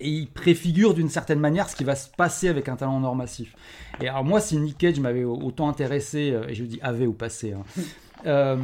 Et 0.00 0.08
il 0.10 0.26
préfigure 0.28 0.92
d'une 0.94 1.08
certaine 1.08 1.40
manière 1.40 1.68
ce 1.68 1.76
qui 1.76 1.84
va 1.84 1.96
se 1.96 2.08
passer 2.10 2.48
avec 2.48 2.68
un 2.68 2.76
talent 2.76 2.96
en 2.96 3.04
or 3.04 3.16
massif. 3.16 3.54
Et 4.00 4.08
alors 4.08 4.24
moi, 4.24 4.40
si 4.40 4.56
Nick 4.58 4.76
Cage 4.78 5.00
m'avait 5.00 5.24
autant 5.24 5.68
intéressé, 5.68 6.32
euh, 6.32 6.48
et 6.48 6.54
je 6.54 6.64
dis 6.64 6.78
avait 6.82 7.06
ou 7.06 7.12
passé, 7.14 7.52
hein, 7.54 7.62
euh, 8.26 8.56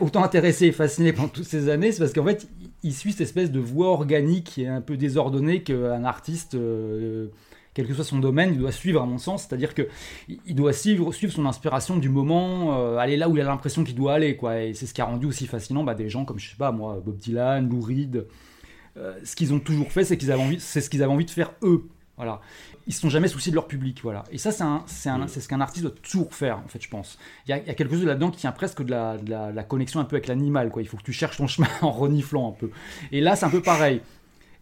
autant 0.00 0.22
intéressé 0.24 0.66
et 0.66 0.72
fasciné 0.72 1.12
pendant 1.12 1.28
toutes 1.28 1.44
ces 1.44 1.68
années, 1.68 1.92
c'est 1.92 2.00
parce 2.00 2.12
qu'en 2.12 2.24
fait, 2.24 2.46
il- 2.82 2.92
suit 2.94 3.12
cette 3.12 3.22
espèce 3.22 3.50
de 3.50 3.60
voie 3.60 3.88
organique 3.88 4.44
qui 4.44 4.64
est 4.64 4.68
un 4.68 4.80
peu 4.80 4.96
désordonnée 4.96 5.62
qu'un 5.62 6.04
artiste, 6.04 6.54
euh, 6.54 7.28
quel 7.74 7.86
que 7.86 7.94
soit 7.94 8.04
son 8.04 8.18
domaine, 8.18 8.56
doit 8.56 8.72
suivre 8.72 9.00
à 9.02 9.06
mon 9.06 9.18
sens. 9.18 9.46
C'est-à-dire 9.48 9.72
que 9.74 9.88
il 10.28 10.54
doit 10.54 10.72
suivre, 10.72 11.12
suivre 11.12 11.32
son 11.32 11.46
inspiration 11.46 11.96
du 11.96 12.08
moment, 12.08 12.96
aller 12.98 13.16
là 13.16 13.28
où 13.28 13.36
il 13.36 13.40
a 13.40 13.44
l'impression 13.44 13.84
qu'il 13.84 13.94
doit 13.94 14.14
aller. 14.14 14.36
Et 14.60 14.74
c'est 14.74 14.86
ce 14.86 14.92
qui 14.94 15.00
a 15.00 15.04
rendu 15.04 15.26
aussi 15.26 15.46
fascinant 15.46 15.84
bah, 15.84 15.94
des 15.94 16.08
gens 16.08 16.24
comme 16.24 16.38
je 16.40 16.50
sais 16.50 16.56
pas 16.56 16.72
moi, 16.72 17.00
Bob 17.04 17.16
Dylan, 17.18 17.68
Lou 17.68 17.80
Reed. 17.80 18.26
Euh, 18.98 19.14
ce 19.24 19.36
qu'ils 19.36 19.52
ont 19.54 19.60
toujours 19.60 19.92
fait, 19.92 20.04
c'est 20.04 20.16
qu'ils 20.18 20.32
avaient 20.32 20.42
envie, 20.42 20.60
c'est 20.60 20.80
ce 20.80 20.90
qu'ils 20.90 21.02
avaient 21.02 21.12
envie 21.12 21.24
de 21.24 21.30
faire 21.30 21.52
eux. 21.62 21.84
Voilà. 22.16 22.40
Ils 22.88 22.92
se 22.92 23.00
sont 23.00 23.10
jamais 23.10 23.28
souciés 23.28 23.50
de 23.52 23.54
leur 23.54 23.68
public, 23.68 24.00
voilà. 24.02 24.24
Et 24.32 24.38
ça, 24.38 24.50
c'est 24.50 24.64
un, 24.64 24.82
c'est 24.86 25.08
un- 25.08 25.28
c'est 25.28 25.40
ce 25.40 25.48
qu'un 25.48 25.60
artiste 25.60 25.84
doit 25.84 25.94
toujours 26.02 26.34
faire, 26.34 26.58
en 26.58 26.66
fait, 26.66 26.82
je 26.82 26.88
pense. 26.88 27.16
Il 27.46 27.50
y 27.50 27.52
a, 27.52 27.58
il 27.58 27.66
y 27.66 27.70
a 27.70 27.74
quelque 27.74 27.94
chose 27.94 28.04
là-dedans 28.04 28.30
qui 28.32 28.38
tient 28.40 28.50
presque 28.50 28.82
de 28.82 28.90
la, 28.90 29.18
de 29.18 29.30
la- 29.30 29.50
de 29.52 29.56
la 29.56 29.62
connexion 29.62 30.00
un 30.00 30.04
peu 30.04 30.16
avec 30.16 30.26
l'animal, 30.26 30.70
quoi. 30.70 30.82
Il 30.82 30.88
faut 30.88 30.96
que 30.96 31.02
tu 31.04 31.12
cherches 31.12 31.36
ton 31.36 31.46
chemin 31.46 31.68
en 31.82 31.92
reniflant 31.92 32.48
un 32.48 32.52
peu. 32.58 32.70
Et 33.12 33.20
là, 33.20 33.36
c'est 33.36 33.44
un 33.46 33.50
peu 33.50 33.62
pareil. 33.62 34.00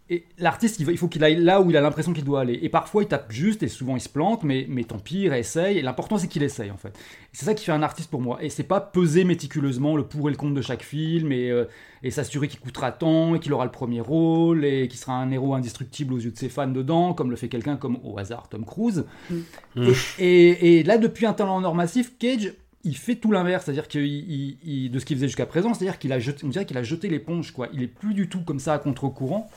Et 0.09 0.23
l'artiste, 0.38 0.79
il, 0.79 0.97
faut 0.97 1.09
qu'il 1.09 1.25
aille 1.25 1.35
là 1.35 1.61
où 1.61 1.69
il 1.69 1.77
a 1.77 1.81
l'impression 1.81 2.12
qu'il 2.12 2.23
doit 2.23 2.40
aller. 2.40 2.57
Et 2.62 2.69
parfois, 2.69 3.03
il 3.03 3.09
tape 3.09 3.33
juste, 3.33 3.64
et 3.64 3.69
souvent, 3.69 3.97
il 3.97 4.01
se 4.01 4.09
plante, 4.09 4.45
mais, 4.45 4.64
mais 4.69 4.85
tant 4.85 5.01
pis, 5.01 5.23
il 5.23 5.33
essaye. 5.33 5.79
Et 5.79 5.83
l'important, 5.83 6.16
c'est 6.16 6.29
qu'il 6.29 6.45
essaye, 6.45 6.71
en 6.71 6.77
fait. 6.77 6.97
C'est 7.33 7.45
ça 7.45 7.55
qui 7.55 7.64
fait 7.64 7.73
un 7.73 7.83
artiste 7.83 8.09
pour 8.09 8.21
moi. 8.21 8.38
Et 8.40 8.49
c'est 8.49 8.62
pas 8.62 8.81
peser 8.81 9.25
méticuleusement 9.25 9.97
le 9.97 10.05
pour 10.05 10.29
et 10.29 10.31
le 10.31 10.37
contre 10.37 10.55
de 10.55 10.62
chaque 10.62 10.85
film, 10.85 11.33
et, 11.33 11.51
euh, 11.51 11.64
et 12.05 12.12
s'assurer 12.12 12.47
qu'il 12.47 12.61
coûtera 12.61 12.92
tant, 12.92 13.35
et 13.35 13.40
qu'il 13.40 13.53
aura 13.53 13.64
le 13.64 13.73
premier 13.73 14.01
rôle, 14.01 14.64
et 14.64 14.87
qu'il 14.87 14.99
sera 15.01 15.14
un 15.14 15.29
héros 15.33 15.55
indestructible 15.55 16.14
aux 16.14 16.19
yeux 16.21 16.31
de 16.31 16.38
ses 16.38 16.49
fans 16.51 16.69
dedans, 16.69 17.12
comme 17.12 17.31
le 17.31 17.37
fait 17.37 17.49
quelqu'un 17.49 17.77
comme, 17.77 17.99
au 18.05 18.16
hasard, 18.16 18.49
Tom 18.49 18.64
Cruise. 18.64 19.05
Mm. 19.31 19.40
Et, 19.83 19.92
et- 20.21 20.79
et 20.79 20.83
là, 20.85 20.99
depuis 20.99 21.27
un 21.27 21.33
talent 21.33 21.57
en 21.57 21.64
or 21.64 21.75
massif, 21.75 22.12
Cage, 22.21 22.53
il 22.85 22.97
fait 22.97 23.16
tout 23.16 23.33
l'inverse, 23.33 23.64
c'est-à-dire 23.64 23.88
il- 23.92 24.88
de 24.88 24.99
ce 25.01 25.05
qu'il 25.05 25.16
faisait 25.16 25.27
jusqu'à 25.27 25.47
présent, 25.47 25.75
c'est-à-dire 25.75 25.99
qu'il 25.99 26.12
a 26.12 26.21
jeté, 26.21 26.45
on 26.47 26.49
dirait 26.51 26.64
qu'il 26.64 26.79
a 26.79 26.85
jeté 26.85 27.09
l'éponge, 27.09 27.51
quoi. 27.51 27.66
Il 27.73 27.83
est 27.83 27.88
plus 27.88 28.14
du 28.14 28.29
tout 28.29 28.42
comme 28.42 28.61
ça 28.61 28.75
à 28.75 28.79
contre-courant. 28.79 29.51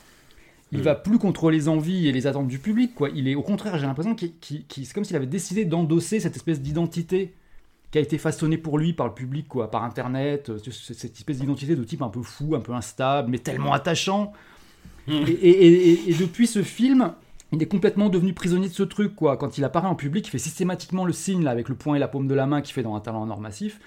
Il 0.72 0.80
Mm. 0.80 0.84
va 0.84 0.96
plus 0.96 1.18
contre 1.18 1.50
les 1.50 1.68
envies 1.68 2.08
et 2.08 2.12
les 2.12 2.28
attentes 2.28 2.48
du 2.48 2.60
public, 2.60 2.94
quoi. 2.94 3.10
Il 3.16 3.28
est 3.28 3.36
au 3.36 3.42
contraire, 3.42 3.78
j'ai 3.80 3.88
l'impression 3.88 4.14
qu'il, 4.16 4.36
qu'il- 4.40 4.66
qu'il- 4.68 4.86
c'est 4.86 4.94
comme 4.94 5.04
s'il 5.04 5.16
avait 5.16 5.26
décidé 5.26 5.66
d'endosser 5.66 6.20
cette 6.20 6.36
espèce 6.36 6.62
d'identité 6.62 7.34
qui 7.92 7.98
a 7.98 8.02
été 8.02 8.20
façonnée 8.20 8.58
pour 8.60 8.78
lui 8.78 8.94
par 8.94 9.08
le 9.08 9.14
public, 9.16 9.48
quoi, 9.48 9.72
par 9.72 9.84
Internet, 9.84 10.50
euh, 10.50 10.60
ce- 10.64 10.70
ce- 10.70 10.94
cette 10.94 11.16
espèce 11.16 11.40
d'identité 11.40 11.76
de 11.76 11.84
type 11.84 12.04
un 12.04 12.10
peu 12.10 12.22
fou, 12.22 12.54
un 12.56 12.60
peu 12.60 12.74
instable, 12.74 13.32
mais 13.32 13.40
tellement 13.40 13.74
attachant. 13.74 14.32
Et, 15.08 15.14
et- 15.14 15.68
et- 15.90 16.10
et 16.12 16.14
depuis 16.14 16.46
ce 16.46 16.62
film, 16.62 17.14
il 17.52 17.64
est 17.64 17.66
complètement 17.66 18.10
devenu 18.10 18.34
prisonnier 18.34 18.68
de 18.68 18.74
ce 18.74 18.84
truc, 18.84 19.16
quoi. 19.16 19.38
Quand 19.38 19.58
il 19.58 19.64
apparaît 19.64 19.88
en 19.88 19.96
public, 19.96 20.28
il 20.28 20.30
fait 20.30 20.38
systématiquement 20.38 21.04
le 21.04 21.14
signe, 21.14 21.44
là, 21.44 21.50
avec 21.50 21.68
le 21.68 21.74
poing 21.74 21.96
et 21.96 22.00
la 22.00 22.08
paume 22.08 22.28
de 22.28 22.36
la 22.36 22.46
main 22.46 22.62
qu'il 22.62 22.76
fait 22.76 22.84
dans 22.84 22.94
un 22.96 23.00
talent 23.00 23.24
en 23.24 23.30
or 23.32 23.42
massif. 23.42 23.80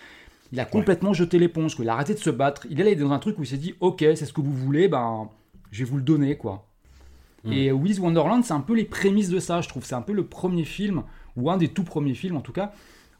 Il 0.53 0.59
a 0.59 0.65
complètement 0.65 1.13
jeté 1.13 1.39
l'éponge, 1.39 1.77
quoi. 1.77 1.85
Il 1.85 1.89
a 1.89 1.95
arrêté 1.95 2.13
de 2.15 2.19
se 2.19 2.29
battre. 2.31 2.67
Il 2.71 2.81
est 2.81 2.91
est 2.91 2.97
dans 2.97 3.13
un 3.13 3.21
truc 3.21 3.39
où 3.39 3.43
il 3.45 3.47
s'est 3.47 3.57
dit, 3.57 3.75
ok, 3.79 3.99
c'est 4.01 4.27
ce 4.27 4.33
que 4.33 4.41
vous 4.41 4.53
voulez, 4.53 4.89
ben, 4.89 5.29
je 5.71 5.85
vais 5.85 5.91
vous 5.91 5.97
le 5.97 6.03
donner, 6.03 6.37
quoi. 6.37 6.69
Mm. 7.45 7.53
Et 7.53 7.73
With 7.73 7.99
Wonderland, 7.99 8.45
c'est 8.45 8.53
un 8.55 8.61
peu 8.61 8.75
les 8.75 8.85
prémices 8.85 9.29
de 9.29 9.39
ça, 9.41 9.61
je 9.61 9.69
trouve. 9.69 9.85
C'est 9.85 9.95
un 9.95 10.03
peu 10.03 10.13
le 10.13 10.25
premier 10.25 10.65
film, 10.65 11.03
ou 11.37 11.51
un 11.51 11.57
des 11.57 11.69
tout 11.69 11.85
premiers 11.85 12.15
films 12.15 12.37
en 12.37 12.41
tout 12.41 12.53
cas, 12.53 12.73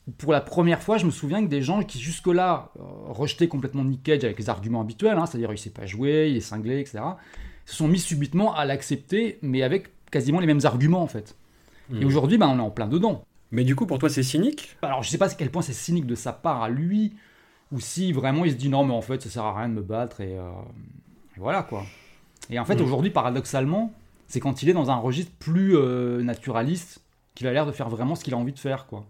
où 0.07 0.11
pour 0.13 0.33
la 0.33 0.41
première 0.41 0.83
fois, 0.83 0.99
je 0.99 1.07
me 1.07 1.11
souviens 1.11 1.43
que 1.43 1.49
des 1.49 1.63
gens 1.63 1.83
qui 1.83 1.99
jusque-là 1.99 2.71
euh, 2.79 2.83
rejetaient 3.09 3.49
complètement 3.49 3.85
Nick 3.85 4.03
Cage 4.03 4.25
avec 4.25 4.39
les 4.39 4.49
arguments 4.49 4.81
habituels, 4.81 5.17
hein, 5.19 5.27
c'est-à-dire 5.27 5.53
il 5.53 5.59
sait 5.59 5.71
pas 5.71 5.87
jouer, 5.87 6.29
il 6.31 6.37
est 6.37 6.41
cinglé, 6.41 6.81
etc., 6.81 7.01
se 7.67 7.77
sont 7.77 7.89
mis 7.89 7.99
subitement 8.01 8.55
à 8.55 8.65
l'accepter, 8.65 9.39
mais 9.43 9.63
avec 9.63 9.89
quasiment 10.11 10.41
les 10.41 10.47
mêmes 10.47 10.61
arguments 10.65 11.03
en 11.03 11.07
fait. 11.07 11.37
Et 11.93 12.05
Mm. 12.05 12.07
aujourd'hui, 12.07 12.39
ben, 12.39 12.49
on 12.49 12.59
est 12.59 12.63
en 12.63 12.71
plein 12.71 12.87
dedans. 12.89 13.25
Mais 13.51 13.65
du 13.65 13.77
coup, 13.77 13.87
pour 13.87 13.99
toi, 13.99 14.09
c'est 14.09 14.23
cynique? 14.23 14.77
Alors 14.83 15.03
je 15.03 15.11
sais 15.11 15.19
pas 15.19 15.27
à 15.31 15.35
quel 15.35 15.51
point 15.51 15.63
c'est 15.63 15.73
cynique 15.73 16.07
de 16.07 16.15
sa 16.15 16.33
part 16.33 16.63
à 16.63 16.69
lui, 16.69 17.13
ou 17.71 17.81
si 17.81 18.13
vraiment 18.13 18.45
il 18.45 18.51
se 18.53 18.57
dit 18.57 18.69
non 18.69 18.85
mais 18.85 18.95
en 18.95 19.01
fait 19.03 19.21
ça 19.23 19.31
sert 19.31 19.45
à 19.45 19.59
rien 19.59 19.69
de 19.69 19.75
me 19.75 19.83
battre 19.83 20.21
et, 20.21 20.37
euh, 20.39 20.43
et 21.37 21.41
voilà 21.41 21.63
quoi. 21.63 21.85
Et 22.51 22.59
en 22.59 22.65
fait 22.65 22.77
Mm. 22.77 22.83
aujourd'hui 22.83 23.11
paradoxalement, 23.11 23.93
c'est 24.33 24.41
quand 24.41 24.63
il 24.63 24.71
est 24.71 24.73
dans 24.73 24.91
un 24.91 24.97
registre 24.97 25.31
plus 25.39 25.77
euh, 25.77 26.23
naturaliste 26.23 27.05
qu'il 27.35 27.47
a 27.47 27.53
l'air 27.53 27.67
de 27.67 27.73
faire 27.73 27.91
vraiment 27.91 28.15
ce 28.15 28.25
qu'il 28.25 28.33
a 28.33 28.39
envie 28.39 28.55
de 28.55 28.59
faire 28.59 28.87
quoi. 28.87 29.07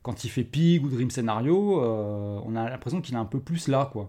Quand 0.00 0.24
il 0.24 0.30
fait 0.30 0.42
Pig 0.42 0.82
ou 0.82 0.88
Dream 0.88 1.10
Scenario, 1.10 1.82
euh, 1.82 2.40
on 2.46 2.56
a 2.56 2.70
l'impression 2.70 3.02
qu'il 3.02 3.14
est 3.14 3.18
un 3.18 3.26
peu 3.26 3.40
plus 3.40 3.68
là 3.68 3.90
quoi. 3.92 4.08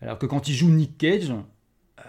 Alors 0.00 0.18
que 0.18 0.26
quand 0.26 0.48
il 0.48 0.54
joue 0.54 0.70
Nick 0.70 0.98
Cage, 0.98 1.30
euh, 1.30 2.02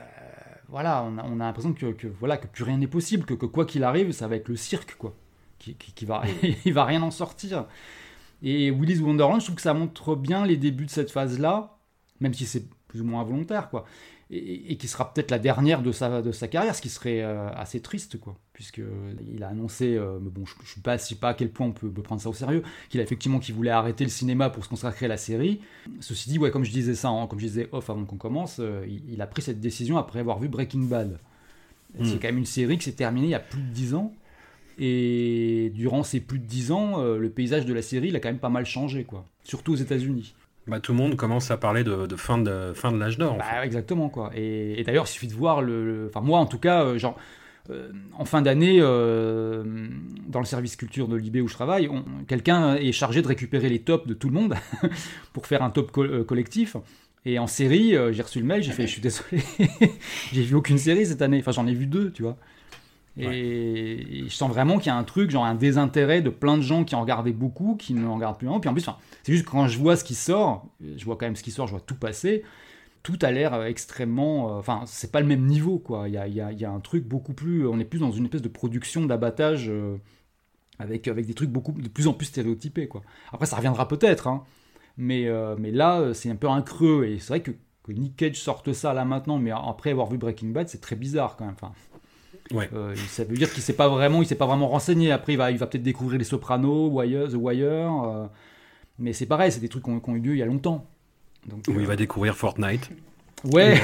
voilà, 0.69 1.03
on 1.03 1.19
a, 1.19 1.23
on 1.23 1.39
a 1.39 1.43
l'impression 1.43 1.71
que, 1.73 1.91
que, 1.91 2.07
voilà 2.07 2.37
que 2.37 2.47
plus 2.47 2.63
rien 2.63 2.77
n'est 2.77 2.87
possible, 2.87 3.25
que, 3.25 3.35
que 3.35 3.45
quoi 3.45 3.67
qu'il 3.67 3.83
arrive, 3.83 4.11
ça 4.11 4.27
va 4.27 4.37
être 4.37 4.49
le 4.49 4.55
cirque 4.55 4.95
quoi, 4.95 5.13
qui, 5.59 5.75
qui, 5.75 5.91
qui 5.91 6.05
va, 6.05 6.23
il 6.65 6.73
va 6.73 6.83
rien 6.83 7.03
en 7.03 7.11
sortir. 7.11 7.67
Et 8.41 8.71
Willy's 8.71 9.01
Wonderland, 9.01 9.39
je 9.39 9.45
trouve 9.45 9.57
que 9.57 9.61
ça 9.61 9.75
montre 9.75 10.15
bien 10.15 10.47
les 10.47 10.57
débuts 10.57 10.87
de 10.87 10.89
cette 10.89 11.11
phase-là, 11.11 11.77
même 12.21 12.33
si 12.33 12.47
c'est 12.47 12.67
plus 12.87 13.01
ou 13.01 13.05
moins 13.05 13.21
involontaire, 13.21 13.69
quoi. 13.69 13.85
Et, 14.33 14.71
et 14.71 14.77
qui 14.77 14.87
sera 14.87 15.13
peut-être 15.13 15.29
la 15.29 15.39
dernière 15.39 15.81
de 15.81 15.91
sa, 15.91 16.21
de 16.21 16.31
sa 16.31 16.47
carrière, 16.47 16.73
ce 16.73 16.81
qui 16.81 16.87
serait 16.87 17.21
euh, 17.21 17.49
assez 17.53 17.81
triste, 17.81 18.17
quoi. 18.17 18.37
Puisque 18.53 18.81
il 19.35 19.43
a 19.43 19.49
annoncé, 19.49 19.95
euh, 19.97 20.19
mais 20.21 20.29
bon, 20.29 20.45
je 20.45 20.53
ne 20.53 20.65
sais 20.65 20.79
pas, 20.79 20.97
pas 21.19 21.29
à 21.29 21.33
quel 21.33 21.49
point 21.49 21.67
on 21.67 21.71
peut, 21.73 21.89
peut 21.89 22.01
prendre 22.01 22.21
ça 22.21 22.29
au 22.29 22.33
sérieux, 22.33 22.63
qu'il 22.89 23.01
a 23.01 23.03
effectivement 23.03 23.39
qu'il 23.39 23.55
voulait 23.55 23.71
arrêter 23.71 24.05
le 24.05 24.09
cinéma 24.09 24.49
pour 24.49 24.63
se 24.63 24.69
consacrer 24.69 25.07
à 25.07 25.09
la 25.09 25.17
série. 25.17 25.59
Ceci 25.99 26.29
dit, 26.29 26.39
ouais, 26.39 26.49
comme 26.49 26.63
je 26.63 26.71
disais 26.71 26.95
ça, 26.95 27.09
hein, 27.09 27.27
comme 27.27 27.39
je 27.39 27.47
disais 27.47 27.67
off 27.73 27.89
avant 27.89 28.05
qu'on 28.05 28.15
commence, 28.15 28.57
euh, 28.61 28.85
il, 28.87 29.01
il 29.13 29.21
a 29.21 29.27
pris 29.27 29.41
cette 29.41 29.59
décision 29.59 29.97
après 29.97 30.19
avoir 30.19 30.39
vu 30.39 30.47
Breaking 30.47 30.83
Bad. 30.83 31.19
C'est 32.01 32.15
Mm. 32.15 32.19
quand 32.21 32.27
même 32.29 32.37
une 32.37 32.45
série 32.45 32.77
qui 32.77 32.85
s'est 32.85 32.93
terminée 32.93 33.27
il 33.27 33.31
y 33.31 33.35
a 33.35 33.39
plus 33.39 33.61
de 33.61 33.67
10 33.73 33.95
ans. 33.95 34.13
Et 34.79 35.71
durant 35.75 36.03
ces 36.03 36.21
plus 36.21 36.39
de 36.39 36.45
10 36.45 36.71
ans, 36.71 37.01
euh, 37.01 37.17
le 37.17 37.29
paysage 37.29 37.65
de 37.65 37.73
la 37.73 37.81
série, 37.81 38.07
il 38.07 38.15
a 38.15 38.19
quand 38.19 38.29
même 38.29 38.39
pas 38.39 38.49
mal 38.49 38.65
changé, 38.65 39.03
quoi. 39.03 39.25
Surtout 39.43 39.73
aux 39.73 39.77
États-Unis. 39.77 40.33
Bah, 40.67 40.79
tout 40.79 40.91
le 40.91 40.97
monde 40.97 41.15
commence 41.15 41.49
à 41.51 41.57
parler 41.57 41.83
de, 41.83 42.05
de 42.05 42.15
fin 42.15 42.37
de, 42.37 42.71
fin 42.75 42.91
de 42.91 42.97
l'âge 42.97 43.17
d'or. 43.17 43.33
en 43.33 43.37
Bah, 43.37 43.43
fait. 43.61 43.65
exactement, 43.65 44.09
quoi. 44.09 44.31
Et, 44.35 44.79
et 44.79 44.83
d'ailleurs, 44.83 45.05
il 45.05 45.11
suffit 45.11 45.27
de 45.27 45.33
voir 45.33 45.61
le. 45.61 46.07
Enfin, 46.09 46.21
moi, 46.25 46.39
en 46.39 46.45
tout 46.45 46.59
cas, 46.59 46.83
euh, 46.83 46.97
genre. 46.97 47.17
euh, 47.69 47.91
en 48.17 48.25
fin 48.25 48.41
d'année, 48.41 48.77
euh, 48.81 49.63
dans 50.27 50.39
le 50.39 50.45
service 50.45 50.75
culture 50.75 51.07
de 51.07 51.15
l'IB 51.15 51.37
où 51.43 51.47
je 51.47 51.53
travaille, 51.53 51.89
quelqu'un 52.27 52.75
est 52.75 52.91
chargé 52.91 53.21
de 53.21 53.27
récupérer 53.27 53.69
les 53.69 53.79
tops 53.79 54.07
de 54.07 54.13
tout 54.13 54.27
le 54.29 54.33
monde 54.35 54.55
pour 55.33 55.45
faire 55.47 55.63
un 55.63 55.69
top 55.69 55.91
co- 55.91 56.23
collectif. 56.23 56.75
Et 57.25 57.37
en 57.37 57.45
série, 57.47 57.95
j'ai 58.11 58.21
reçu 58.23 58.39
le 58.39 58.45
mail, 58.45 58.63
j'ai 58.63 58.71
fait, 58.71 58.87
je 58.87 58.93
suis 58.93 59.01
désolé, 59.01 59.43
j'ai 60.33 60.41
vu 60.41 60.55
aucune 60.55 60.79
série 60.79 61.05
cette 61.05 61.21
année. 61.21 61.37
Enfin, 61.39 61.51
j'en 61.51 61.67
ai 61.67 61.73
vu 61.73 61.85
deux, 61.85 62.11
tu 62.11 62.23
vois. 62.23 62.35
Et, 63.17 64.19
et 64.19 64.23
je 64.29 64.33
sens 64.33 64.49
vraiment 64.49 64.77
qu'il 64.77 64.87
y 64.87 64.89
a 64.89 64.95
un 64.97 65.03
truc, 65.03 65.31
genre 65.31 65.45
un 65.45 65.55
désintérêt 65.55 66.21
de 66.21 66.29
plein 66.29 66.57
de 66.57 66.61
gens 66.63 66.83
qui 66.85 66.95
en 66.95 67.01
regardaient 67.01 67.33
beaucoup, 67.33 67.75
qui 67.75 67.93
ne 67.93 68.07
en 68.07 68.15
regardent 68.15 68.37
plus 68.37 68.47
un. 68.47 68.59
Puis 68.59 68.69
en 68.69 68.73
plus, 68.73 68.87
c'est 69.23 69.33
juste 69.33 69.45
que 69.45 69.51
quand 69.51 69.67
je 69.67 69.77
vois 69.77 69.95
ce 69.97 70.03
qui 70.03 70.15
sort, 70.15 70.67
je 70.81 71.03
vois 71.05 71.17
quand 71.17 71.25
même 71.25 71.35
ce 71.35 71.43
qui 71.43 71.51
sort, 71.51 71.67
je 71.67 71.71
vois 71.71 71.81
tout 71.81 71.95
passer. 71.95 72.43
Tout 73.03 73.17
a 73.23 73.31
l'air 73.31 73.53
euh, 73.53 73.65
extrêmement. 73.65 74.49
euh, 74.55 74.59
Enfin, 74.59 74.83
c'est 74.85 75.11
pas 75.11 75.21
le 75.21 75.27
même 75.27 75.45
niveau, 75.45 75.79
quoi. 75.79 76.07
Il 76.07 76.13
y 76.13 76.17
a, 76.17 76.27
y 76.27 76.39
a- 76.39 76.51
y 76.51 76.65
a 76.65 76.71
un 76.71 76.79
truc 76.79 77.05
beaucoup 77.07 77.33
plus. 77.33 77.67
On 77.67 77.79
est 77.79 77.85
plus 77.85 77.99
dans 77.99 78.11
une 78.11 78.25
espèce 78.25 78.43
de 78.43 78.47
production 78.47 79.05
d'abattage 79.05 79.69
euh, 79.69 79.97
avec, 80.79 81.07
avec 81.07 81.25
des 81.25 81.33
trucs 81.33 81.49
beaucoup 81.49 81.71
de 81.73 81.87
plus 81.89 82.07
en 82.07 82.13
plus 82.13 82.27
stéréotypés, 82.27 82.87
quoi. 82.87 83.01
Après, 83.31 83.45
ça 83.45 83.55
reviendra 83.57 83.87
peut-être, 83.87 84.27
hein. 84.27 84.43
Mais, 84.97 85.27
euh, 85.27 85.55
mais 85.57 85.71
là, 85.71 86.13
c'est 86.13 86.29
un 86.29 86.35
peu 86.35 86.49
un 86.49 86.61
creux. 86.61 87.05
Et 87.05 87.19
c'est 87.19 87.29
vrai 87.29 87.41
que, 87.41 87.51
que 87.83 87.91
Nick 87.91 88.15
Cage 88.17 88.35
sorte 88.39 88.71
ça 88.73 88.93
là 88.93 89.05
maintenant, 89.05 89.37
mais 89.39 89.51
après 89.51 89.91
avoir 89.91 90.07
vu 90.07 90.17
Breaking 90.17 90.49
Bad, 90.49 90.69
c'est 90.69 90.81
très 90.81 90.95
bizarre 90.95 91.35
quand 91.37 91.45
même. 91.45 91.55
Enfin, 91.55 91.73
Ouais. 92.53 92.69
euh, 92.73 92.95
ça 93.09 93.23
veut 93.23 93.35
dire 93.37 93.51
qu'il 93.51 93.63
s'est 93.63 93.73
pas 93.73 93.87
vraiment, 93.89 94.21
il 94.21 94.25
s'est 94.27 94.35
pas 94.35 94.45
vraiment 94.45 94.67
renseigné. 94.67 95.11
Après, 95.11 95.33
il 95.33 95.37
va, 95.37 95.51
il 95.51 95.57
va 95.57 95.67
peut-être 95.67 95.83
découvrir 95.83 96.17
les 96.19 96.25
Sopranos, 96.25 96.89
Wire, 96.89 97.29
The 97.29 97.35
Wire. 97.35 98.03
euh, 98.03 98.27
mais 98.99 99.13
c'est 99.13 99.25
pareil, 99.25 99.51
c'est 99.51 99.59
des 99.61 99.69
trucs 99.69 99.83
qui 99.83 99.89
ont, 99.89 100.01
ont 100.05 100.15
eu 100.15 100.19
lieu 100.19 100.33
il 100.33 100.39
y 100.39 100.43
a 100.43 100.45
longtemps. 100.45 100.85
Donc, 101.47 101.67
euh, 101.69 101.73
il 101.79 101.85
va 101.87 101.95
découvrir 101.95 102.35
Fortnite. 102.35 102.89
Ouais, 103.45 103.79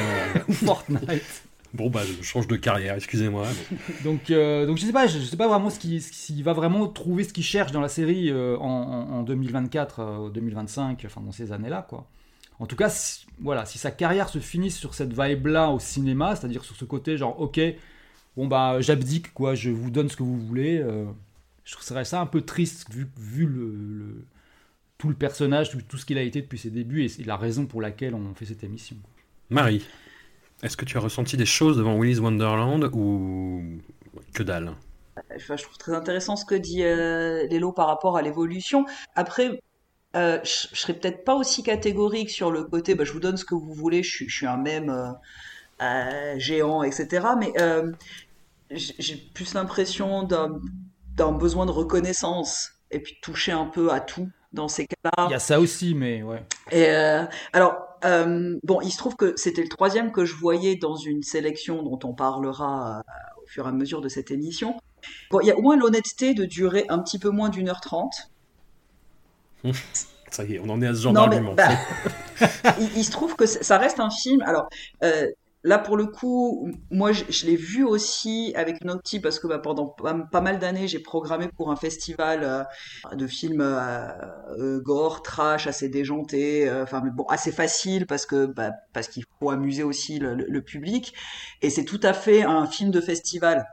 ou 0.47 0.51
Fortnite. 0.53 1.43
Bon, 1.73 1.89
bah, 1.89 2.01
je 2.05 2.23
change 2.23 2.47
de 2.47 2.55
carrière, 2.55 2.95
excusez-moi. 2.95 3.45
mais- 3.71 4.03
Donc, 4.03 4.29
euh, 4.31 4.65
donc 4.65 4.77
je 4.77 4.85
sais 4.85 4.91
pas, 4.93 5.07
je, 5.07 5.19
je 5.19 5.25
sais 5.25 5.35
pas 5.37 5.47
vraiment 5.47 5.69
ce 5.69 5.79
qui- 5.79 5.99
s'il 6.01 6.43
va 6.43 6.53
vraiment 6.53 6.87
trouver 6.87 7.23
ce 7.23 7.33
qu'il 7.33 7.43
cherche 7.43 7.71
dans 7.71 7.81
la 7.81 7.89
série 7.89 8.29
euh, 8.31 8.57
en, 8.57 8.63
en- 8.69 9.11
en 9.19 9.23
2024, 9.23 9.99
euh, 9.99 10.29
2025, 10.29 11.03
enfin 11.05 11.21
dans 11.21 11.31
ces 11.31 11.51
années-là, 11.51 11.85
quoi. 11.89 12.07
En 12.59 12.65
tout 12.67 12.75
cas, 12.75 12.89
si, 12.89 13.25
voilà, 13.39 13.65
si 13.65 13.77
sa 13.77 13.91
carrière 13.91 14.29
se 14.29 14.39
finit 14.39 14.71
sur 14.71 14.93
cette 14.93 15.11
vibe-là 15.19 15.69
au 15.69 15.79
cinéma, 15.79 16.35
c'est-à-dire 16.35 16.63
sur 16.63 16.75
ce 16.75 16.85
côté 16.85 17.17
genre, 17.17 17.39
ok, 17.39 17.59
bon 18.37 18.47
bah 18.47 18.81
j'abdique, 18.81 19.33
quoi, 19.33 19.55
je 19.55 19.71
vous 19.71 19.91
donne 19.91 20.09
ce 20.09 20.17
que 20.17 20.23
vous 20.23 20.39
voulez, 20.39 20.79
euh, 20.79 21.05
je 21.65 21.73
trouverais 21.73 22.05
ça 22.05 22.21
un 22.21 22.27
peu 22.27 22.41
triste 22.41 22.91
vu, 22.91 23.07
vu 23.19 23.47
le, 23.47 23.75
le- 23.75 24.25
tout 24.97 25.09
le 25.09 25.15
personnage, 25.15 25.71
tout, 25.71 25.81
tout 25.81 25.97
ce 25.97 26.05
qu'il 26.05 26.17
a 26.19 26.23
été 26.23 26.41
depuis 26.41 26.59
ses 26.59 26.71
débuts 26.71 27.03
et 27.03 27.09
c'est 27.09 27.23
la 27.25 27.37
raison 27.37 27.65
pour 27.67 27.81
laquelle 27.81 28.15
on 28.15 28.33
fait 28.35 28.45
cette 28.45 28.63
émission. 28.63 28.97
Marie, 29.49 29.83
est-ce 30.63 30.77
que 30.77 30.85
tu 30.85 30.97
as 30.97 31.01
ressenti 31.01 31.37
des 31.37 31.45
choses 31.45 31.77
devant 31.77 31.97
Willy's 31.99 32.19
Wonderland 32.19 32.89
ou 32.93 33.63
que 34.33 34.43
dalle? 34.43 34.73
Enfin, 35.35 35.55
je 35.57 35.63
trouve 35.63 35.77
très 35.77 35.93
intéressant 35.95 36.35
ce 36.35 36.45
que 36.45 36.55
dit 36.55 36.83
euh, 36.83 37.47
Lélo 37.47 37.71
par 37.71 37.87
rapport 37.87 38.17
à 38.17 38.21
l'évolution. 38.21 38.85
Après, 39.15 39.59
euh, 40.15 40.39
je, 40.43 40.67
je 40.73 40.79
serais 40.81 40.93
peut-être 40.95 41.23
pas 41.25 41.35
aussi 41.35 41.63
catégorique 41.63 42.29
sur 42.31 42.51
le 42.51 42.63
côté, 42.65 42.95
bah, 42.95 43.03
je 43.05 43.13
vous 43.13 43.19
donne 43.19 43.37
ce 43.37 43.45
que 43.45 43.55
vous 43.55 43.73
voulez, 43.73 44.03
je, 44.03 44.09
suis- 44.11 44.29
je 44.29 44.35
suis 44.35 44.47
un 44.47 44.57
même 44.57 44.89
euh, 44.89 45.11
euh, 45.83 46.39
géant, 46.39 46.83
etc. 46.83 47.35
Mais 47.37 47.53
euh, 47.61 47.91
j'ai 48.71 49.15
plus 49.15 49.53
l'impression 49.53 50.23
d'un 50.23 51.31
besoin 51.31 51.65
de 51.65 51.71
reconnaissance 51.71 52.71
et 52.91 52.99
puis 52.99 53.15
de 53.15 53.19
toucher 53.21 53.51
un 53.51 53.65
peu 53.65 53.91
à 53.91 53.99
tout 53.99 54.29
dans 54.53 54.67
ces 54.67 54.87
cas-là. 54.87 55.27
Il 55.27 55.31
y 55.31 55.35
a 55.35 55.39
ça 55.39 55.59
aussi, 55.59 55.93
mais 55.93 56.23
ouais. 56.23 56.43
Et 56.71 56.89
euh, 56.89 57.25
alors, 57.53 57.75
euh, 58.05 58.57
bon, 58.63 58.81
il 58.81 58.91
se 58.91 58.97
trouve 58.97 59.15
que 59.15 59.33
c'était 59.35 59.61
le 59.61 59.69
troisième 59.69 60.11
que 60.11 60.25
je 60.25 60.35
voyais 60.35 60.75
dans 60.75 60.95
une 60.95 61.23
sélection 61.23 61.83
dont 61.83 61.99
on 62.03 62.13
parlera 62.13 62.99
euh, 62.99 63.43
au 63.43 63.47
fur 63.47 63.65
et 63.65 63.69
à 63.69 63.71
mesure 63.71 64.01
de 64.01 64.09
cette 64.09 64.31
émission. 64.31 64.75
Bon, 65.31 65.39
il 65.41 65.47
y 65.47 65.51
a 65.51 65.57
au 65.57 65.61
moins 65.61 65.77
l'honnêteté 65.77 66.33
de 66.33 66.45
durer 66.45 66.85
un 66.89 66.99
petit 66.99 67.19
peu 67.19 67.29
moins 67.29 67.49
d'une 67.49 67.69
heure 67.69 67.81
trente. 67.81 68.31
Ça 70.31 70.43
y 70.43 70.55
est, 70.55 70.59
on 70.59 70.69
en 70.69 70.81
est 70.81 70.87
à 70.87 70.93
ce 70.93 71.01
genre 71.01 71.13
d'argument. 71.13 71.53
bah, 71.53 71.69
il, 72.79 72.97
il 72.97 73.03
se 73.03 73.11
trouve 73.11 73.35
que 73.35 73.45
ça 73.45 73.77
reste 73.77 73.99
un 73.99 74.09
film. 74.09 74.41
Alors 74.41 74.69
euh, 75.03 75.27
là, 75.67 75.77
pour 75.79 75.97
le 75.97 76.05
coup, 76.07 76.69
moi, 76.91 77.11
je, 77.11 77.23
je 77.29 77.45
l'ai 77.45 77.55
vu 77.55 77.83
aussi 77.83 78.53
avec 78.55 78.81
une 78.83 78.89
parce 79.21 79.39
que 79.39 79.47
bah, 79.47 79.59
pendant 79.59 79.87
pas, 79.87 80.41
mal 80.41 80.59
d'années, 80.59 80.87
j'ai 80.87 80.99
programmé 80.99 81.47
pour 81.55 81.71
un 81.71 81.75
festival 81.75 82.43
euh, 82.43 82.63
de 83.15 83.27
films 83.27 83.61
euh, 83.61 84.07
euh, 84.59 84.79
gore, 84.81 85.21
trash, 85.21 85.67
assez 85.67 85.89
déjanté, 85.89 86.67
euh, 86.69 86.83
enfin 86.83 87.01
bon, 87.01 87.25
assez 87.25 87.51
facile 87.51 88.05
parce 88.07 88.25
que 88.25 88.45
bah, 88.45 88.71
parce 88.93 89.07
qu'il 89.07 89.23
faut 89.39 89.49
amuser 89.49 89.83
aussi 89.83 90.19
le, 90.19 90.35
le- 90.35 90.45
le 90.49 90.61
public. 90.61 91.13
Et 91.61 91.69
c'est 91.69 91.85
tout 91.85 91.99
à 92.03 92.13
fait 92.13 92.43
un 92.43 92.65
film 92.67 92.91
de 92.91 93.01
festival 93.01 93.65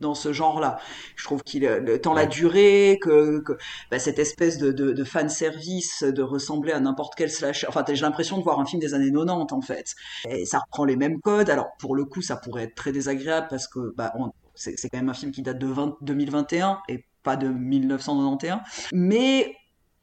dans 0.00 0.14
ce 0.14 0.32
genre-là. 0.32 0.78
Je 1.16 1.24
trouve 1.24 1.42
qu'il 1.42 1.64
le 1.64 2.00
temps 2.00 2.14
la 2.14 2.26
durée, 2.26 2.98
que, 3.02 3.40
que 3.40 3.52
bah, 3.90 3.98
cette 3.98 4.18
espèce 4.18 4.58
de, 4.58 4.72
de, 4.72 4.92
de 4.92 5.04
fan 5.04 5.28
service, 5.28 6.02
de 6.02 6.22
ressembler 6.22 6.72
à 6.72 6.80
n'importe 6.80 7.14
quel 7.16 7.30
slasher. 7.30 7.66
Enfin, 7.68 7.84
j'ai 7.86 8.02
l'impression 8.02 8.38
de 8.38 8.42
voir 8.42 8.60
un 8.60 8.66
film 8.66 8.80
des 8.80 8.94
années 8.94 9.10
90 9.12 9.52
en 9.52 9.60
fait. 9.60 9.94
Et 10.28 10.46
ça 10.46 10.58
reprend 10.58 10.84
les 10.84 10.96
mêmes 10.96 11.20
codes. 11.20 11.50
Alors 11.50 11.68
pour 11.78 11.94
le 11.94 12.04
coup, 12.04 12.22
ça 12.22 12.36
pourrait 12.36 12.64
être 12.64 12.74
très 12.74 12.92
désagréable 12.92 13.46
parce 13.50 13.68
que 13.68 13.94
bah, 13.96 14.12
c'est 14.54 14.76
quand 14.88 14.98
même 14.98 15.08
un 15.08 15.14
film 15.14 15.32
qui 15.32 15.42
date 15.42 15.58
de 15.58 15.66
20 15.66 15.96
2021 16.02 16.80
et 16.88 17.04
pas 17.22 17.36
de 17.36 17.48
1991. 17.48 18.60
Mais 18.92 19.54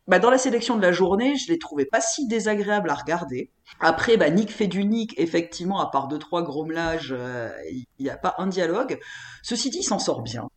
bah, 0.08 0.20
dans 0.20 0.30
la 0.30 0.38
sélection 0.38 0.76
de 0.76 0.82
la 0.82 0.92
journée, 0.92 1.36
je 1.36 1.52
l'ai 1.52 1.58
trouvé 1.58 1.86
pas 1.86 2.02
si 2.02 2.28
désagréable 2.28 2.90
à 2.90 2.96
regarder. 2.96 3.50
Après, 3.80 4.18
bah, 4.18 4.30
Nick 4.30 4.52
fait 4.52 4.68
du 4.68 4.86
Nick, 4.86 5.14
effectivement, 5.18 5.80
à 5.80 5.90
part 5.90 6.08
deux 6.08 6.20
trois 6.20 6.44
grommelages, 6.44 7.14
euh, 7.18 7.50
il 7.70 7.86
n'y 8.00 8.10
a 8.10 8.18
pas 8.18 8.36
un 8.38 8.48
dialogue. 8.48 9.00
Ceci 9.42 9.70
dit, 9.70 9.80
il 9.80 9.84
s'en 9.84 10.00
sort 10.00 10.22
bien. 10.22 10.48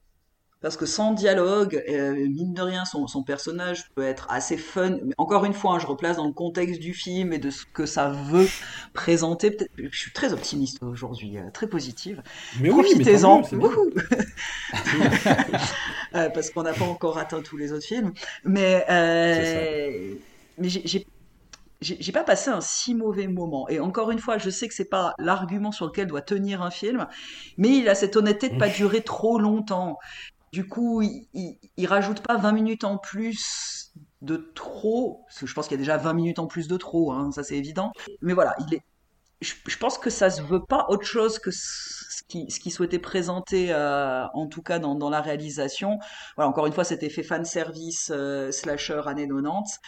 Parce 0.61 0.77
que 0.77 0.87
sans 0.87 1.13
dialogue, 1.13 1.83
euh, 1.89 2.15
mine 2.15 2.53
de 2.53 2.63
rien, 2.63 2.85
son, 2.85 3.07
son 3.07 3.23
personnage 3.23 3.89
peut 3.95 4.03
être 4.03 4.27
assez 4.29 4.57
fun. 4.57 4.99
Mais 5.05 5.15
encore 5.17 5.45
une 5.45 5.53
fois, 5.53 5.75
hein, 5.75 5.79
je 5.79 5.87
replace 5.87 6.17
dans 6.17 6.27
le 6.27 6.33
contexte 6.33 6.81
du 6.81 6.95
film 6.95 7.33
et 7.33 7.39
de 7.39 7.51
ce 7.51 7.65
que 7.65 7.87
ça 7.87 8.09
veut 8.09 8.49
présenter. 8.93 9.57
Je 9.77 9.97
suis 9.97 10.13
très 10.13 10.33
optimiste 10.33 10.83
aujourd'hui, 10.83 11.39
euh, 11.39 11.51
très 11.53 11.69
positive. 11.69 12.23
Mais 12.61 12.71
oui, 12.71 12.83
Profitez-en. 12.83 13.43
Euh, 16.15 16.31
parce 16.31 16.49
qu'on 16.49 16.63
n'a 16.63 16.73
pas 16.73 16.87
encore 16.87 17.19
atteint 17.19 17.43
tous 17.43 17.59
les 17.59 17.71
autres 17.71 17.85
films. 17.85 18.15
Mais, 18.43 18.83
mais 18.89 20.69
j'ai 20.69 21.07
j'ai 21.81 22.13
pas 22.13 22.25
passé 22.25 22.51
un 22.51 22.61
si 22.61 22.95
mauvais 22.95 23.29
moment. 23.29 23.69
Et 23.69 23.79
encore 23.79 24.11
une 24.11 24.19
fois, 24.19 24.39
je 24.39 24.51
sais 24.51 24.69
que 24.69 24.75
c'est 24.75 24.89
pas 24.89 25.15
l'argument 25.19 25.71
sur 25.71 25.87
lequel 25.87 26.07
doit 26.07 26.23
tenir 26.23 26.63
un 26.63 26.71
film, 26.71 27.07
mais 27.57 27.69
il 27.69 27.89
a 27.89 27.95
cette 27.95 28.17
honnêteté 28.17 28.49
de 28.49 28.59
pas 28.59 28.69
durer 28.69 29.03
trop 29.03 29.39
longtemps. 29.39 29.99
Du 30.53 30.67
coup, 30.67 31.03
il, 31.03 31.59
il, 31.77 31.87
rajoute 31.87 32.21
pas 32.21 32.37
20 32.37 32.53
minutes 32.53 32.85
en 32.85 32.99
plus 32.99 33.93
de 34.23 34.37
trop, 34.55 35.25
parce 35.27 35.41
que 35.41 35.47
je 35.47 35.55
pense 35.55 35.69
qu'il 35.69 35.77
y 35.77 35.81
a 35.81 35.83
déjà 35.83 35.97
20 35.97 36.13
minutes 36.15 36.39
en 36.39 36.47
plus 36.47 36.69
de 36.69 36.77
trop, 36.77 37.13
hein, 37.13 37.31
ça 37.33 37.43
c'est 37.43 37.57
évident. 37.57 37.93
Mais 38.23 38.35
voilà, 38.35 38.55
il 38.61 38.81
je, 39.41 39.55
je 39.67 39.77
pense 39.77 39.99
que 39.99 40.11
ça 40.11 40.31
se 40.31 40.43
veut 40.43 40.65
pas 40.65 40.87
autre 40.89 41.07
chose 41.07 41.39
que 41.39 41.51
ce 41.51 42.23
qui, 42.29 42.51
ce 42.51 42.61
qui 42.61 42.71
souhaitait 42.71 42.99
présenter, 42.99 43.73
euh, 43.73 44.27
en 44.35 44.47
tout 44.47 44.63
cas 44.63 44.79
dans, 44.79 45.11
la 45.11 45.21
réalisation. 45.21 45.99
Voilà, 46.37 46.49
encore 46.49 46.67
une 46.67 46.73
fois, 46.73 46.85
cet 46.85 47.03
effet 47.03 47.23
fan 47.23 47.45
service 47.45 48.11
euh, 48.15 48.51
slasher 48.51 49.03
années 49.07 49.29
90. 49.29 49.79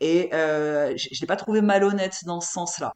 Et 0.00 0.34
euh, 0.34 0.94
je 0.96 1.08
je 1.12 1.20
l'ai 1.20 1.26
pas 1.26 1.36
trouvé 1.36 1.60
malhonnête 1.60 2.24
dans 2.24 2.40
ce 2.40 2.50
sens-là. 2.52 2.92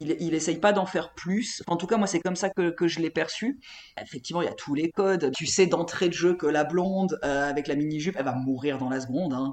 Il, 0.00 0.34
essaye 0.34 0.56
pas 0.56 0.72
d'en 0.72 0.86
faire 0.86 1.12
plus. 1.12 1.62
En 1.66 1.76
tout 1.76 1.86
cas, 1.86 1.96
moi, 1.96 2.06
c'est 2.06 2.20
comme 2.20 2.34
ça 2.34 2.48
que, 2.50 2.88
je 2.88 3.00
l'ai 3.00 3.10
perçu. 3.10 3.60
Effectivement, 4.00 4.40
il 4.42 4.46
y 4.46 4.48
a 4.48 4.54
tous 4.54 4.74
les 4.74 4.90
codes. 4.90 5.30
Tu 5.36 5.46
sais 5.46 5.66
d'entrée 5.66 6.08
de 6.08 6.14
jeu 6.14 6.34
que 6.34 6.46
la 6.46 6.64
blonde 6.64 7.18
euh, 7.24 7.48
avec 7.48 7.68
la 7.68 7.74
mini-jupe, 7.74 8.16
elle 8.18 8.24
va 8.24 8.34
mourir 8.34 8.78
dans 8.78 8.88
la 8.88 9.00
seconde. 9.00 9.34
Hein. 9.34 9.52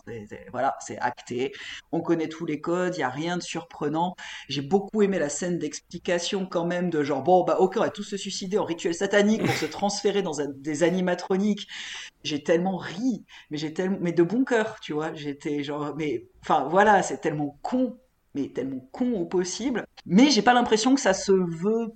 Voilà, 0.52 0.76
c'est 0.80 0.98
acté. 1.00 1.52
On 1.92 2.02
connaît 2.02 2.30
tous 2.30 2.46
les 2.46 2.62
codes. 2.62 2.96
Il 2.96 3.02
y 3.02 3.04
a 3.04 3.10
rien 3.10 3.38
de 3.38 3.42
surprenant. 3.42 4.16
J'ai 4.48 4.62
beaucoup 4.62 5.02
aimé 5.02 5.20
la 5.20 5.30
scène 5.30 5.60
d'explication 5.60 6.46
quand 6.46 6.66
même 6.66 6.90
de 6.90 7.04
genre 7.04 7.24
bon 7.24 7.44
bah 7.44 7.58
ok 7.60 7.76
on 7.78 7.82
va 7.82 7.90
tous 7.90 8.04
se 8.04 8.18
suicider 8.18 8.58
en 8.58 8.66
rituel 8.66 8.94
satanique 8.94 9.44
pour 9.44 9.56
se 9.56 9.66
transférer 9.66 10.22
dans 10.22 10.42
un- 10.42 10.48
des 10.48 10.84
animatroniques. 10.84 11.68
J'ai 12.24 12.44
tellement 12.44 12.78
ri, 12.78 13.26
mais 13.50 13.58
j'ai 13.58 13.74
tellement 13.74 13.98
mais 14.02 14.12
de 14.14 14.24
bon 14.24 14.44
cœur, 14.44 14.80
tu 14.82 14.94
vois. 14.94 15.14
J'étais 15.14 15.64
genre 15.64 15.96
mais 15.96 16.28
enfin 16.42 16.68
voilà 16.70 17.04
c'est 17.04 17.20
tellement 17.20 17.58
con, 17.62 17.98
mais 18.36 18.50
tellement 18.50 18.88
con 18.92 19.14
au 19.14 19.26
possible. 19.26 19.86
Mais 20.06 20.30
j'ai 20.30 20.42
pas 20.42 20.54
l'impression 20.54 20.96
que 20.96 21.02
ça 21.02 21.14
se 21.14 21.32
veut 21.32 21.94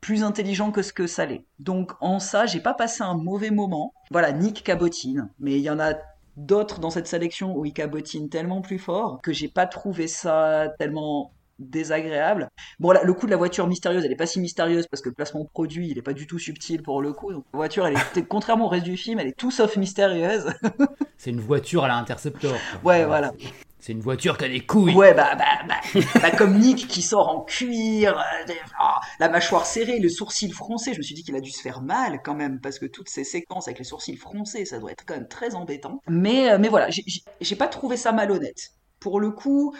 plus 0.00 0.22
intelligent 0.22 0.72
que 0.72 0.82
ce 0.82 0.92
que 0.92 1.06
ça 1.06 1.26
l'est. 1.26 1.44
Donc 1.58 1.92
en 2.00 2.18
ça 2.18 2.46
j'ai 2.46 2.60
pas 2.60 2.74
passé 2.74 3.02
un 3.02 3.14
mauvais 3.14 3.50
moment. 3.50 3.92
Voilà 4.10 4.32
Nick 4.32 4.62
cabotine, 4.64 5.30
mais 5.38 5.52
il 5.52 5.62
y 5.62 5.70
en 5.70 5.78
a 5.78 5.94
d'autres 6.36 6.80
dans 6.80 6.90
cette 6.90 7.06
sélection 7.06 7.56
où 7.56 7.64
il 7.64 7.72
cabotine 7.72 8.28
tellement 8.28 8.62
plus 8.62 8.78
fort 8.78 9.20
que 9.22 9.32
j'ai 9.32 9.48
pas 9.48 9.66
trouvé 9.66 10.08
ça 10.08 10.68
tellement 10.78 11.32
désagréable. 11.60 12.48
Bon, 12.78 12.90
là, 12.90 13.02
le 13.04 13.12
coup 13.12 13.26
de 13.26 13.30
la 13.30 13.36
voiture 13.36 13.66
mystérieuse, 13.66 14.04
elle 14.04 14.12
est 14.12 14.16
pas 14.16 14.26
si 14.26 14.40
mystérieuse 14.40 14.86
parce 14.86 15.02
que 15.02 15.10
le 15.10 15.14
placement 15.14 15.44
de 15.44 15.48
produit, 15.48 15.88
il 15.90 15.98
est 15.98 16.02
pas 16.02 16.14
du 16.14 16.26
tout 16.26 16.38
subtil 16.38 16.82
pour 16.82 17.02
le 17.02 17.12
coup. 17.12 17.32
Donc, 17.32 17.44
la 17.52 17.58
voiture, 17.58 17.86
elle 17.86 17.96
est, 17.96 18.22
contrairement 18.26 18.66
au 18.66 18.68
reste 18.68 18.84
du 18.84 18.96
film, 18.96 19.20
elle 19.20 19.28
est 19.28 19.36
tout 19.36 19.50
sauf 19.50 19.76
mystérieuse. 19.76 20.46
C'est 21.18 21.30
une 21.30 21.40
voiture 21.40 21.84
à 21.84 21.88
l'intercepteur. 21.88 22.54
quoi. 22.82 22.92
ouais, 22.92 23.04
voilà. 23.04 23.32
C'est 23.80 23.92
une 23.92 24.00
voiture 24.00 24.36
qui 24.36 24.44
a 24.44 24.48
des 24.48 24.60
couilles. 24.60 24.94
Ouais, 24.94 25.14
bah, 25.14 25.34
bah, 25.36 25.44
bah, 25.66 26.00
bah, 26.20 26.30
comme 26.32 26.58
Nick 26.58 26.86
qui 26.86 27.00
sort 27.00 27.28
en 27.28 27.40
cuir, 27.42 28.18
euh, 28.18 28.52
ah, 28.78 29.00
la 29.18 29.28
mâchoire 29.30 29.64
serrée, 29.64 29.98
le 29.98 30.08
sourcil 30.10 30.52
froncé. 30.52 30.92
Je 30.92 30.98
me 30.98 31.02
suis 31.02 31.14
dit 31.14 31.24
qu'il 31.24 31.34
a 31.34 31.40
dû 31.40 31.50
se 31.50 31.62
faire 31.62 31.80
mal 31.80 32.20
quand 32.22 32.34
même, 32.34 32.60
parce 32.60 32.78
que 32.78 32.84
toutes 32.86 33.08
ces 33.08 33.24
séquences 33.24 33.68
avec 33.68 33.78
les 33.78 33.84
sourcils 33.84 34.16
froncés, 34.16 34.66
ça 34.66 34.78
doit 34.78 34.92
être 34.92 35.04
quand 35.06 35.14
même 35.14 35.28
très 35.28 35.54
embêtant. 35.54 36.00
Mais, 36.08 36.50
euh, 36.52 36.58
mais 36.58 36.68
voilà, 36.68 36.88
j'ai- 36.90 37.56
pas 37.56 37.68
trouvé 37.68 37.96
ça 37.96 38.12
malhonnête. 38.12 38.70
Pour 39.00 39.18
le 39.18 39.30
coup, 39.30 39.74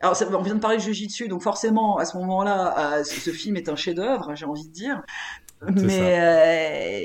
alors 0.00 0.16
on 0.32 0.42
vient 0.42 0.54
de 0.54 0.60
parler 0.60 0.76
de 0.78 0.82
Jujitsu, 0.82 1.28
donc 1.28 1.42
forcément, 1.42 1.98
à 1.98 2.04
ce 2.06 2.16
moment-là, 2.18 2.98
euh, 2.98 3.04
ce, 3.04 3.20
ce 3.20 3.30
film 3.30 3.56
est 3.56 3.68
un 3.68 3.76
chef-d'œuvre, 3.76 4.34
j'ai 4.34 4.46
envie 4.46 4.66
de 4.66 4.72
dire. 4.72 5.02
Mais 5.72 6.18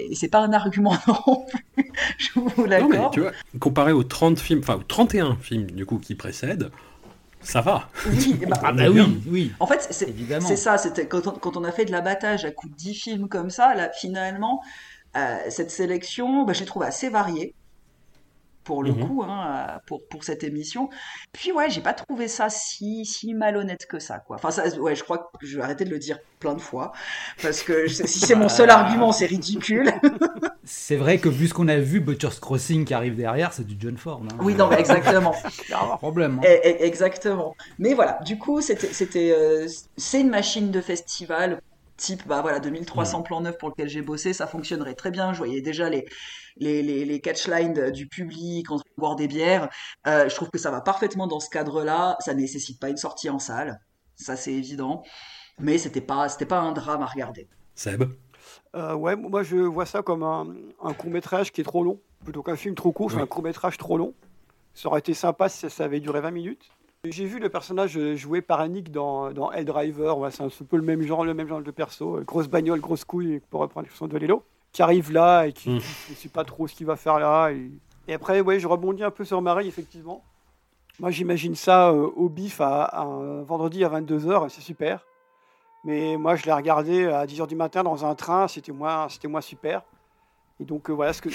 euh, 0.09 0.13
c'est 0.13 0.27
pas 0.27 0.39
un 0.39 0.53
argument 0.53 0.95
non 1.07 1.45
plus, 1.45 1.91
je 2.17 2.29
vous 2.39 2.47
Non, 2.49 2.53
mais 2.57 2.67
l'accorde. 2.67 3.13
tu 3.13 3.21
vois, 3.21 3.31
comparé 3.59 3.91
aux 3.91 4.03
30 4.03 4.39
films, 4.39 4.59
enfin 4.59 4.75
aux 4.75 4.83
31 4.83 5.37
films 5.41 5.71
du 5.71 5.85
coup 5.85 5.97
qui 5.99 6.15
précèdent, 6.15 6.69
ça 7.41 7.61
va. 7.61 7.89
Oui, 8.07 8.35
bah, 8.47 8.59
Ah 8.63 8.71
bien. 8.73 8.89
oui, 8.91 9.21
oui. 9.27 9.51
En 9.59 9.67
fait, 9.67 9.87
c'est 9.91 10.55
ça, 10.57 10.77
c'était 10.77 11.07
quand 11.07 11.27
on, 11.27 11.31
quand 11.31 11.57
on 11.57 11.63
a 11.63 11.71
fait 11.71 11.85
de 11.85 11.91
l'abattage 11.91 12.45
à 12.45 12.51
coup 12.51 12.67
de 12.67 12.75
10 12.75 12.93
films 12.93 13.27
comme 13.29 13.49
ça, 13.49 13.73
là, 13.73 13.89
finalement, 13.97 14.61
euh, 15.17 15.37
cette 15.49 15.71
sélection, 15.71 16.43
bah, 16.43 16.53
je 16.53 16.59
l'ai 16.59 16.65
trouvée 16.65 16.85
assez 16.87 17.09
variée, 17.09 17.55
pour 18.63 18.83
le 18.83 18.91
Mhm. 18.91 19.07
coup, 19.07 19.23
hein, 19.23 19.79
pour, 19.87 20.01
pour 20.09 20.23
cette 20.23 20.43
émission. 20.43 20.89
Puis 21.33 21.51
ouais, 21.51 21.69
j'ai 21.69 21.81
pas 21.81 21.93
trouvé 21.93 22.27
ça 22.27 22.49
si, 22.49 23.05
si 23.05 23.33
malhonnête 23.33 23.85
que 23.87 23.99
ça, 23.99 24.19
quoi. 24.19 24.35
Enfin, 24.37 24.51
ça, 24.51 24.67
ouais, 24.79 24.95
je 24.95 25.03
crois 25.03 25.31
que 25.39 25.45
je 25.45 25.57
vais 25.57 25.63
arrêter 25.63 25.83
de 25.85 25.89
le 25.89 25.99
dire 25.99 26.19
plein 26.39 26.53
de 26.53 26.61
fois, 26.61 26.91
parce 27.41 27.63
que 27.63 27.87
je- 27.87 28.03
si 28.05 28.19
c'est 28.19 28.35
mon 28.35 28.49
seul 28.49 28.69
argument, 28.69 29.11
c'est 29.11 29.25
ridicule. 29.27 29.91
C'est 30.63 30.95
vrai 30.95 31.17
que 31.17 31.27
vu 31.27 31.47
ce 31.47 31.53
qu'on 31.55 31.67
a 31.67 31.77
vu, 31.77 31.99
Butcher's 31.99 32.39
Crossing 32.39 32.85
qui 32.85 32.93
arrive 32.93 33.15
derrière, 33.15 33.51
c'est 33.51 33.65
du 33.65 33.75
John 33.79 33.97
Ford. 33.97 34.21
hein. 34.23 34.37
Oui, 34.41 34.53
non, 34.53 34.69
mais 34.69 34.79
exactement. 34.79 35.33
Il 35.67 35.71
y 35.71 35.73
a 35.73 35.81
un 35.81 35.97
problème. 35.97 36.37
hein. 36.39 36.43
Eh, 36.47 36.59
eh, 36.63 36.85
Exactement. 36.85 37.55
Mais 37.79 37.93
voilà, 37.95 38.19
du 38.25 38.37
coup, 38.37 38.61
c'était, 38.61 38.93
c'était, 38.93 39.31
euh, 39.35 39.67
c'est 39.97 40.21
une 40.21 40.29
machine 40.29 40.69
de 40.71 40.79
festival 40.81 41.59
type, 42.01 42.27
bah 42.27 42.41
voilà, 42.41 42.59
2300 42.59 43.21
plans 43.21 43.41
neufs 43.41 43.57
pour 43.57 43.69
lequel 43.69 43.87
j'ai 43.87 44.01
bossé, 44.01 44.33
ça 44.33 44.47
fonctionnerait 44.47 44.95
très 44.95 45.11
bien. 45.11 45.33
Je 45.33 45.37
voyais 45.37 45.61
déjà 45.61 45.89
les, 45.89 46.05
les, 46.57 46.81
les, 46.81 47.05
les 47.05 47.21
catchlines 47.21 47.91
du 47.91 48.07
public 48.07 48.71
en 48.71 48.77
train 48.77 48.89
de 48.89 48.99
boire 49.01 49.15
des 49.15 49.27
bières. 49.27 49.69
Euh, 50.07 50.27
je 50.27 50.35
trouve 50.35 50.49
que 50.49 50.57
ça 50.57 50.71
va 50.71 50.81
parfaitement 50.81 51.27
dans 51.27 51.39
ce 51.39 51.49
cadre-là. 51.49 52.17
Ça 52.19 52.33
nécessite 52.33 52.79
pas 52.79 52.89
une 52.89 52.97
sortie 52.97 53.29
en 53.29 53.39
salle, 53.39 53.79
ça 54.15 54.35
c'est 54.35 54.53
évident. 54.53 55.03
Mais 55.59 55.77
c'était 55.77 56.01
pas, 56.01 56.27
c'était 56.27 56.45
pas 56.47 56.59
un 56.59 56.71
drame 56.71 57.01
à 57.03 57.05
regarder. 57.05 57.47
Seb? 57.75 58.03
Euh, 58.75 58.95
ouais, 58.95 59.15
moi 59.15 59.43
je 59.43 59.57
vois 59.57 59.85
ça 59.85 60.01
comme 60.01 60.23
un, 60.23 60.47
un 60.83 60.93
court 60.93 61.11
métrage 61.11 61.51
qui 61.51 61.61
est 61.61 61.63
trop 61.63 61.83
long, 61.83 61.99
plutôt 62.23 62.41
qu'un 62.41 62.55
film 62.55 62.73
trop 62.75 62.91
court, 62.91 63.11
c'est 63.11 63.17
Oui. 63.17 63.23
un 63.23 63.27
court 63.27 63.43
métrage 63.43 63.77
trop 63.77 63.97
long. 63.97 64.13
Ça 64.73 64.87
aurait 64.87 64.99
été 64.99 65.13
sympa 65.13 65.49
si 65.49 65.59
ça, 65.59 65.69
ça 65.69 65.83
avait 65.83 65.99
duré 65.99 66.21
20 66.21 66.31
minutes. 66.31 66.71
J'ai 67.09 67.25
vu 67.25 67.39
le 67.39 67.49
personnage 67.49 67.97
joué 68.15 68.41
par 68.43 68.59
Annick 68.59 68.91
dans, 68.91 69.31
dans 69.31 69.51
Hell 69.51 69.65
Driver, 69.65 70.19
ouais, 70.19 70.29
c'est 70.29 70.43
un 70.43 70.49
peu 70.69 70.77
le 70.77 70.83
même 70.83 71.01
genre, 71.01 71.25
le 71.25 71.33
même 71.33 71.47
genre 71.47 71.63
de 71.63 71.71
perso, 71.71 72.17
euh, 72.17 72.21
grosse 72.21 72.47
bagnole, 72.47 72.79
grosse 72.79 73.05
couille, 73.05 73.41
pour 73.49 73.61
reprendre 73.61 73.85
l'expression 73.85 74.05
de 74.07 74.15
Lelo, 74.19 74.43
qui 74.71 74.83
arrive 74.83 75.11
là 75.11 75.47
et 75.47 75.51
qui 75.51 75.71
Mm. 75.71 75.75
ne 75.77 75.79
sait 76.15 76.29
pas 76.29 76.43
trop 76.43 76.67
ce 76.67 76.75
qu'il 76.75 76.85
va 76.85 76.95
faire 76.95 77.17
là. 77.17 77.49
Et, 77.49 77.71
et 78.07 78.13
après, 78.13 78.39
ouais, 78.41 78.59
je 78.59 78.67
rebondis 78.67 79.03
un 79.03 79.09
peu 79.09 79.25
sur 79.25 79.41
Marie, 79.41 79.67
effectivement. 79.67 80.23
Moi 80.99 81.09
j'imagine 81.09 81.55
ça 81.55 81.89
euh, 81.89 82.07
au 82.15 82.29
bif 82.29 82.61
à, 82.61 82.83
à 82.83 83.01
un 83.01 83.41
vendredi 83.41 83.83
à 83.83 83.89
22h, 83.89 84.49
c'est 84.49 84.61
super. 84.61 85.03
Mais 85.83 86.17
moi, 86.17 86.35
je 86.35 86.45
l'ai 86.45 86.53
regardé 86.53 87.07
à 87.07 87.25
10h 87.25 87.47
du 87.47 87.55
matin 87.55 87.81
dans 87.81 88.05
un 88.05 88.13
train, 88.13 88.47
c'était 88.47 88.71
moins, 88.71 89.09
c'était 89.09 89.27
moins 89.27 89.41
super. 89.41 89.81
Et 90.61 90.63
donc, 90.63 90.89
euh, 90.91 90.93
voilà, 90.93 91.11
ce 91.11 91.21
que, 91.23 91.29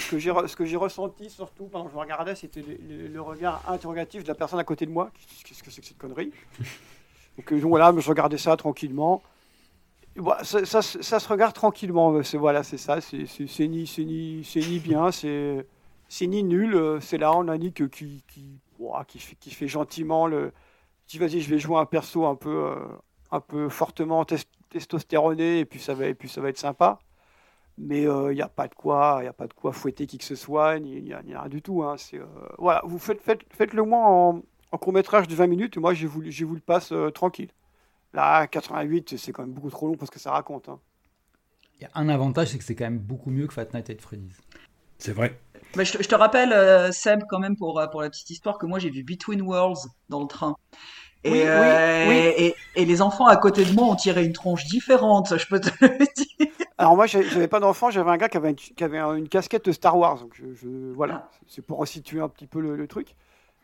j'ai 0.65 0.77
ressenti, 0.77 1.29
surtout 1.29 1.65
pendant 1.65 1.85
que 1.85 1.91
je 1.91 1.97
regardais, 1.97 2.33
c'était 2.33 2.61
le, 2.61 3.21
regard 3.21 3.61
interrogatif 3.69 4.23
de 4.23 4.29
la 4.29 4.35
personne 4.35 4.57
à 4.57 4.63
côté 4.63 4.85
de 4.85 4.91
moi. 4.91 5.11
Qu'est-ce 5.43 5.61
que 5.61 5.69
c'est 5.69 5.81
que 5.81 5.87
cette 5.87 5.97
connerie? 5.97 6.31
Donc, 7.37 7.51
euh, 7.51 7.59
donc, 7.59 7.69
voilà, 7.69 7.93
je 7.97 8.09
regardais 8.09 8.37
ça 8.37 8.55
tranquillement. 8.55 9.21
Voilà, 10.15 10.45
ça, 10.45 10.81
se- 10.81 11.27
regarde 11.29 11.53
tranquillement, 11.53 12.23
c'est 12.23 12.37
voilà, 12.37 12.63
c'est 12.63 12.77
ça. 12.77 13.01
C'est 13.01 13.17
ni, 13.67 13.91
ni, 13.97 14.47
ni 14.55 14.79
bien, 14.79 15.11
c'est 15.11 15.65
ni 16.21 16.43
nul. 16.43 16.75
euh, 16.75 16.99
C'est 17.01 17.17
là, 17.17 17.33
on 17.35 17.49
a 17.49 17.57
qui, 17.57 17.73
qui, 17.73 18.23
qui, 18.27 19.19
fait, 19.19 19.35
qui 19.35 19.51
fait 19.51 19.67
gentiment 19.67 20.25
le. 20.27 20.53
Dit 21.09 21.17
vas-y, 21.17 21.41
je 21.41 21.49
vais 21.49 21.59
jouer 21.59 21.77
un 21.79 21.85
perso 21.85 22.25
un 22.25 22.35
peu, 22.35 22.49
euh, 22.49 22.75
un 23.31 23.41
peu 23.41 23.67
fortement 23.69 24.23
tes- 24.25 24.37
testostéroné 24.69 25.59
et 25.59 25.65
puis 25.65 25.79
ça 25.81 25.93
va, 25.93 26.07
et 26.07 26.13
puis 26.15 26.29
ça 26.29 26.39
va 26.41 26.49
être 26.49 26.57
sympa. 26.57 26.99
Mais 27.77 28.01
il 28.03 28.33
n'y 28.33 28.41
a 28.41 28.47
pas 28.49 28.67
de 28.67 28.73
quoi, 28.73 29.19
il 29.21 29.27
a 29.27 29.33
pas 29.33 29.47
de 29.47 29.53
quoi 29.53 29.71
fouetter 29.71 30.07
qui 30.07 30.17
que 30.17 30.23
ce 30.23 30.35
soit, 30.35 30.79
ni, 30.79 31.01
ni- 31.01 31.13
ni 31.25 31.35
rien 31.35 31.47
du 31.47 31.61
tout. 31.61 31.83
hein. 31.83 31.95
C'est, 31.97 32.17
euh, 32.19 32.25
voilà, 32.57 32.81
vous 32.85 32.97
faites, 32.97 33.21
faites, 33.21 33.41
faites-le 33.51 33.83
moi 33.83 33.99
en, 34.07 34.41
en 34.71 34.77
court 34.77 34.93
métrage 34.93 35.27
de 35.27 35.35
20 35.35 35.45
minutes. 35.47 35.77
Et 35.77 35.79
moi, 35.79 35.93
j'ai 35.93 36.07
voulu, 36.07 36.31
j'ai 36.31 36.43
voulu 36.45 36.57
le 36.59 36.65
passe 36.65 36.91
euh, 36.91 37.11
tranquille. 37.11 37.49
Là, 38.13 38.47
88, 38.47 39.17
c'est 39.17 39.31
quand 39.31 39.43
même 39.43 39.53
beaucoup 39.53 39.69
trop 39.69 39.87
long 39.87 39.95
parce 39.95 40.09
que 40.09 40.19
ça 40.19 40.31
raconte. 40.31 40.69
hein. 40.69 40.79
Il 41.79 41.83
y 41.83 41.85
a 41.85 41.91
un 41.93 42.09
avantage, 42.09 42.47
c'est 42.47 42.57
que 42.57 42.63
c'est 42.63 42.73
quand 42.73 42.85
même 42.85 42.97
beaucoup 42.97 43.29
mieux 43.29 43.45
que 43.45 43.53
Fat 43.53 43.67
Night 43.73 43.89
at 43.91 43.97
Freddy's. 43.99 44.41
C'est 44.97 45.11
vrai. 45.13 45.39
Mais 45.75 45.85
je, 45.85 45.97
te- 45.97 46.01
je 46.03 46.07
te 46.07 46.15
rappelle, 46.15 46.53
euh, 46.53 46.91
Seb, 46.91 47.21
quand 47.29 47.37
même, 47.37 47.55
pour, 47.55 47.79
euh, 47.79 47.85
pour 47.85 48.01
la 48.01 48.09
petite 48.09 48.31
histoire, 48.31 48.57
que 48.57 48.65
moi 48.65 48.79
j'ai 48.79 48.89
vu 48.89 49.03
Between 49.03 49.43
Worlds 49.43 49.87
dans 50.09 50.21
le 50.21 50.27
train. 50.27 50.55
Et, 51.23 51.31
Oui, 51.31 51.37
oui, 51.39 51.45
euh, 51.47 52.05
oui. 52.09 52.15
et, 52.15 52.55
et 52.75 52.85
les 52.85 53.01
enfants 53.01 53.25
à 53.25 53.35
côté 53.37 53.65
de 53.65 53.73
moi 53.73 53.87
ont 53.87 53.95
tiré 53.95 54.23
une 54.23 54.33
tronche 54.33 54.65
différente, 54.65 55.27
ça, 55.27 55.37
je 55.37 55.45
peux 55.47 55.59
te 55.59 55.69
le 55.81 55.97
dire. 56.15 56.47
Alors 56.77 56.95
moi, 56.95 57.07
j'avais 57.07 57.47
pas 57.47 57.59
d'enfant, 57.59 57.89
j'avais 57.89 58.11
un 58.11 58.17
gars 58.17 58.29
qui 58.29 58.37
avait 58.37 58.51
une, 58.51 58.55
qui 58.55 58.83
avait 58.83 58.99
une 58.99 59.27
casquette 59.27 59.65
de 59.65 59.71
Star 59.71 59.97
Wars. 59.97 60.19
Donc 60.19 60.31
je, 60.33 60.53
je- 60.53 60.93
voilà, 60.93 61.27
c'est 61.47 61.65
pour 61.65 61.79
resituer 61.79 62.21
un 62.21 62.29
petit 62.29 62.47
peu 62.47 62.59
le, 62.61 62.75
le 62.75 62.87
truc. 62.87 63.15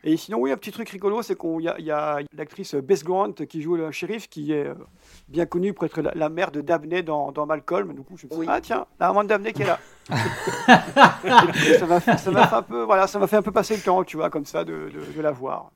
Et 0.06 0.18
sinon, 0.18 0.38
oui, 0.38 0.52
un 0.52 0.56
petit 0.58 0.70
truc 0.72 0.90
rigolo, 0.90 1.22
c'est 1.22 1.34
qu'il 1.38 1.60
y 1.62 1.90
a, 1.90 2.18
l'actrice 2.36 2.74
Bess 2.74 3.04
Grant 3.04 3.32
qui 3.32 3.62
joue 3.62 3.74
le 3.76 3.90
shérif, 3.90 4.28
qui 4.28 4.52
est 4.52 4.66
euh, 4.66 4.74
bien 5.28 5.46
connue 5.46 5.72
pour 5.72 5.84
être 5.86 6.02
la, 6.02 6.12
la 6.14 6.28
mère 6.28 6.50
de 6.50 6.60
Dabney 6.60 7.02
dans, 7.02 7.32
dans 7.32 7.46
Malcolm. 7.46 7.94
Du 7.94 8.02
coup, 8.02 8.18
je 8.18 8.26
me 8.26 8.30
suis 8.32 8.40
dit, 8.40 8.46
ah 8.50 8.60
tiens, 8.60 8.84
la 9.00 9.06
maman 9.08 9.22
de 9.22 9.28
Dabney 9.28 9.54
qui 9.54 9.62
est 9.62 9.66
là. 9.66 9.78
Ça 11.78 11.86
m'a 11.86 12.00
fait, 12.00 12.54
un 12.54 12.62
peu, 12.62 12.82
voilà, 12.82 13.06
ça 13.06 13.18
m'a 13.18 13.26
fait 13.26 13.36
un 13.36 13.42
peu 13.42 13.52
passer 13.52 13.76
le 13.76 13.82
temps, 13.82 14.04
tu 14.04 14.16
vois, 14.18 14.28
comme 14.28 14.44
ça, 14.44 14.64
de, 14.64 14.90
de- 14.92 15.12
de 15.16 15.20
la 15.22 15.30
voir. 15.30 15.70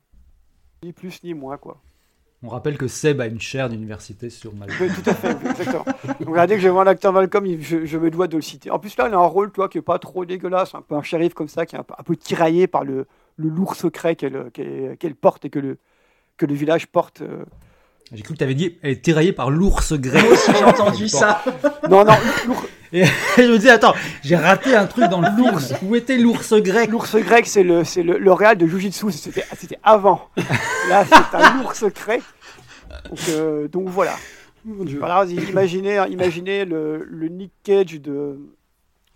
Ni 0.83 0.93
plus 0.93 1.21
ni 1.23 1.33
moins, 1.33 1.57
quoi. 1.57 1.77
On 2.41 2.47
rappelle 2.47 2.77
que 2.77 2.87
Seb 2.87 3.19
a 3.19 3.25
une 3.27 3.41
chaire 3.41 3.67
d'université 3.69 4.29
sur 4.29 4.53
Malcolm. 4.55 4.89
Oui, 4.89 5.03
tout 5.03 5.09
à 5.09 5.13
fait, 5.13 5.31
exactement. 5.31 5.83
Donc, 6.21 6.29
regardez 6.29 6.55
que 6.55 6.61
vois 6.69 6.83
un 6.83 6.87
acteur 6.87 7.11
Malcolm, 7.11 7.45
je, 7.59 7.85
je 7.85 7.97
me 7.97 8.09
dois 8.09 8.27
de 8.27 8.37
le 8.37 8.41
citer. 8.41 8.71
En 8.71 8.79
plus, 8.79 8.95
là, 8.95 9.09
il 9.09 9.13
a 9.13 9.17
un 9.17 9.25
rôle, 9.25 9.51
toi, 9.51 9.67
qui 9.67 9.77
est 9.77 9.81
pas 9.81 9.99
trop 9.99 10.23
dégueulasse, 10.23 10.73
un 10.73 10.81
peu 10.81 10.95
un 10.95 11.03
shérif 11.03 11.33
comme 11.33 11.49
ça, 11.49 11.65
qui 11.65 11.75
est 11.75 11.79
un 11.79 11.83
peu, 11.83 11.95
un 11.97 12.03
peu 12.03 12.15
tiraillé 12.15 12.67
par 12.67 12.85
le, 12.85 13.07
le 13.35 13.49
lourd 13.49 13.75
secret 13.75 14.15
qu'elle 14.15 14.51
qu'elle 14.51 15.15
porte 15.15 15.43
et 15.43 15.49
que 15.49 15.59
le, 15.59 15.77
que 16.37 16.45
le 16.45 16.53
village 16.53 16.87
porte. 16.87 17.21
euh. 17.21 17.43
J'ai 18.13 18.23
cru 18.23 18.33
que 18.33 18.39
tu 18.39 18.43
avais 18.43 18.55
dit 18.55 18.77
elle 18.81 18.91
est 18.91 19.01
tiraillée 19.01 19.33
par 19.33 19.49
l'ours 19.51 19.93
grec. 19.93 20.23
Moi 20.23 20.33
aussi 20.33 20.51
j'ai 20.57 20.63
entendu 20.63 21.07
ça. 21.07 21.43
Non, 21.89 22.03
non, 22.05 22.13
lourd- 22.47 22.65
Et 22.91 23.03
je 23.37 23.43
me 23.43 23.57
dis, 23.57 23.69
attends, 23.69 23.93
j'ai 24.23 24.35
raté 24.35 24.75
un 24.75 24.85
truc 24.85 25.05
dans 25.09 25.21
film. 25.23 25.57
Où 25.83 25.95
était 25.95 26.17
l'ours 26.17 26.53
grec? 26.53 26.89
L'ours 26.89 27.15
grec, 27.17 27.45
c'est 27.47 27.63
le, 27.63 27.83
c'est 27.83 28.03
le, 28.03 28.17
le 28.19 28.31
réal 28.31 28.57
de 28.57 28.67
Jujitsu, 28.67 29.11
c'était 29.11 29.43
c'était 29.57 29.79
avant. 29.83 30.27
Là, 30.89 31.03
c'est 31.05 31.35
un 31.37 31.57
lourd 31.57 31.73
secret. 31.75 32.21
Donc, 33.09 33.19
euh, 33.29 33.67
donc 33.67 33.87
voilà. 33.89 34.15
Voilà, 34.65 35.25
imaginez, 35.25 35.99
imaginez 36.09 36.65
le, 36.65 37.03
le 37.09 37.27
Nick 37.27 37.51
Cage 37.63 37.99
de, 38.01 38.37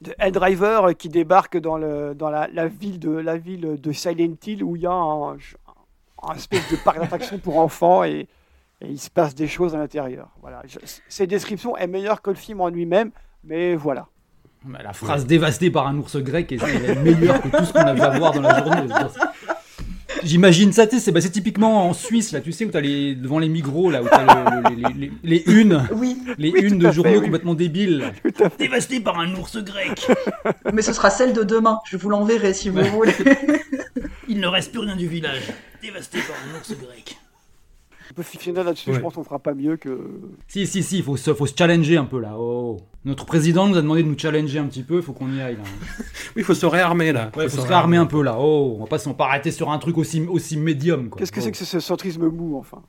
de 0.02 0.16
Hell 0.18 0.32
Driver 0.32 0.96
qui 0.98 1.10
débarque 1.10 1.58
dans, 1.58 1.78
le, 1.78 2.16
dans 2.16 2.30
la, 2.30 2.48
la 2.54 2.68
ville 2.68 2.98
de, 2.98 3.12
la 3.12 3.38
ville 3.38 3.80
de 3.80 3.92
Silent 3.92 4.36
Hill 4.48 4.64
où 4.64 4.76
il 4.76 4.84
y 4.84 4.88
a 4.88 4.92
un, 4.94 5.34
un 5.34 6.36
espèce 6.36 6.70
de 6.72 6.76
parc 6.78 7.00
d'attractions 7.00 7.38
pour 7.40 7.60
enfants 7.60 8.04
et, 8.04 8.28
et 8.84 8.90
il 8.90 9.00
se 9.00 9.10
passe 9.10 9.34
des 9.36 9.48
choses 9.48 9.74
à 9.76 9.78
l'intérieur. 9.78 10.30
Voilà. 10.42 10.62
Je- 10.68 10.80
cette 11.10 11.30
description 11.30 11.76
est 11.78 11.88
meilleure 11.88 12.22
que 12.22 12.30
le 12.30 12.36
film 12.36 12.62
en 12.62 12.70
lui-même, 12.70 13.12
mais 13.44 13.76
voilà. 13.76 14.08
Bah, 14.66 14.80
La 14.84 14.94
phrase 14.94 15.26
dévastée 15.26 15.70
par 15.72 15.88
un 15.88 15.98
ours 15.98 16.18
grec 16.18 16.52
est, 16.52 16.56
est 16.64 16.96
meilleure 16.96 17.42
que 17.42 17.50
tout 17.50 17.66
ce 17.66 17.74
qu'on 17.74 17.80
a 17.80 17.94
vu 17.94 18.02
à 18.02 18.18
voir 18.18 18.32
dans 18.34 18.42
la 18.42 18.64
journée. 18.64 18.88
J'imagine 20.24 20.72
ça, 20.72 20.88
tu 20.88 20.96
sais, 20.96 21.02
c'est 21.02 21.12
bah, 21.12 21.20
c'est 21.20 21.32
typiquement 21.32 21.90
en 21.90 21.94
Suisse, 21.94 22.32
là, 22.32 22.40
tu 22.40 22.54
sais, 22.54 22.64
où 22.64 22.70
t'as 22.72 22.80
les, 22.80 23.14
devant 23.16 23.40
les 23.40 23.50
migros, 23.50 23.92
là, 23.92 24.02
où 24.02 24.08
t'as 24.08 24.24
le- 24.24 24.70
le- 24.70 24.76
les, 24.94 25.08
les- 25.08 25.12
les 25.24 25.44
unes, 25.54 25.86
Oui, 25.92 26.18
les 26.38 26.52
Oui, 26.52 26.60
unes 26.62 26.78
de 26.78 26.88
fait, 26.88 26.94
journaux 26.94 27.18
oui. 27.20 27.22
complètement 27.26 27.56
débiles. 27.56 27.98
là. 27.98 28.12
Tout 28.32 28.44
à 28.44 28.50
fait. 28.50 28.58
Dévastée 28.58 29.00
par 29.02 29.20
un 29.20 29.34
ours 29.36 29.58
grec. 29.58 30.08
mais 30.74 30.82
ce 30.82 30.94
sera 30.94 31.10
celle 31.10 31.34
de 31.34 31.44
demain. 31.44 31.80
Je 31.86 31.98
vous 31.98 32.10
l'enverrai 32.10 32.54
si 32.54 32.70
vous 32.70 32.84
voulez. 32.86 33.12
Il 34.30 34.40
ne 34.40 34.48
reste 34.48 34.72
plus 34.72 34.80
rien 34.80 34.96
du 34.96 35.08
village. 35.08 35.42
Dévasté 35.82 36.20
par 36.20 36.38
un 36.48 36.58
ours 36.58 36.72
grec. 36.80 37.18
Un 38.14 38.16
peu 38.16 38.22
fictionnel 38.22 38.64
là-dessus, 38.68 38.92
Ouais. 38.92 38.96
je 38.98 39.02
pense 39.02 39.16
qu'on 39.16 39.24
fera 39.24 39.40
pas 39.40 39.56
mieux 39.56 39.76
que. 39.76 39.98
Si, 40.48 40.68
si, 40.68 40.84
si, 40.84 40.98
il 41.00 41.04
faut 41.04 41.18
se, 41.18 41.34
faut 41.34 41.48
se 41.48 41.56
challenger 41.58 41.98
un 41.98 42.06
peu, 42.06 42.20
là. 42.20 42.36
Oh. 42.38 42.78
Notre 43.06 43.26
président 43.26 43.68
nous 43.68 43.76
a 43.76 43.82
demandé 43.82 44.04
de 44.04 44.08
nous 44.08 44.18
challenger 44.20 44.60
un 44.60 44.68
petit 44.68 44.84
peu, 44.84 44.98
il 44.98 45.02
faut 45.02 45.14
qu'on 45.14 45.34
y 45.34 45.42
aille, 45.42 45.56
là. 45.56 45.64
Oui, 46.36 46.42
il 46.42 46.44
faut 46.44 46.54
se 46.54 46.68
réarmer 46.68 47.12
là. 47.12 47.32
Ouais, 47.36 47.50
faut 47.50 47.62
se 47.62 47.68
réarmer 47.68 47.98
un 47.98 48.06
peu, 48.06 48.22
là. 48.22 48.36
Oh, 48.38 48.76
on 48.78 48.82
va 48.82 48.86
pas 48.88 49.00
s'en 49.00 49.16
pas 49.16 49.26
arrêter 49.26 49.50
sur 49.50 49.72
un 49.72 49.80
truc 49.80 49.98
aussi, 49.98 50.22
aussi 50.28 50.58
médium, 50.58 51.10
quoi. 51.10 51.18
Qu'est-ce 51.18 51.32
que 51.32 51.40
Oh. 51.40 51.44
c'est 51.44 51.52
que 51.52 51.58
ce 51.58 51.80
centrisme 51.80 52.28
mou, 52.30 52.56
enfin? 52.58 52.84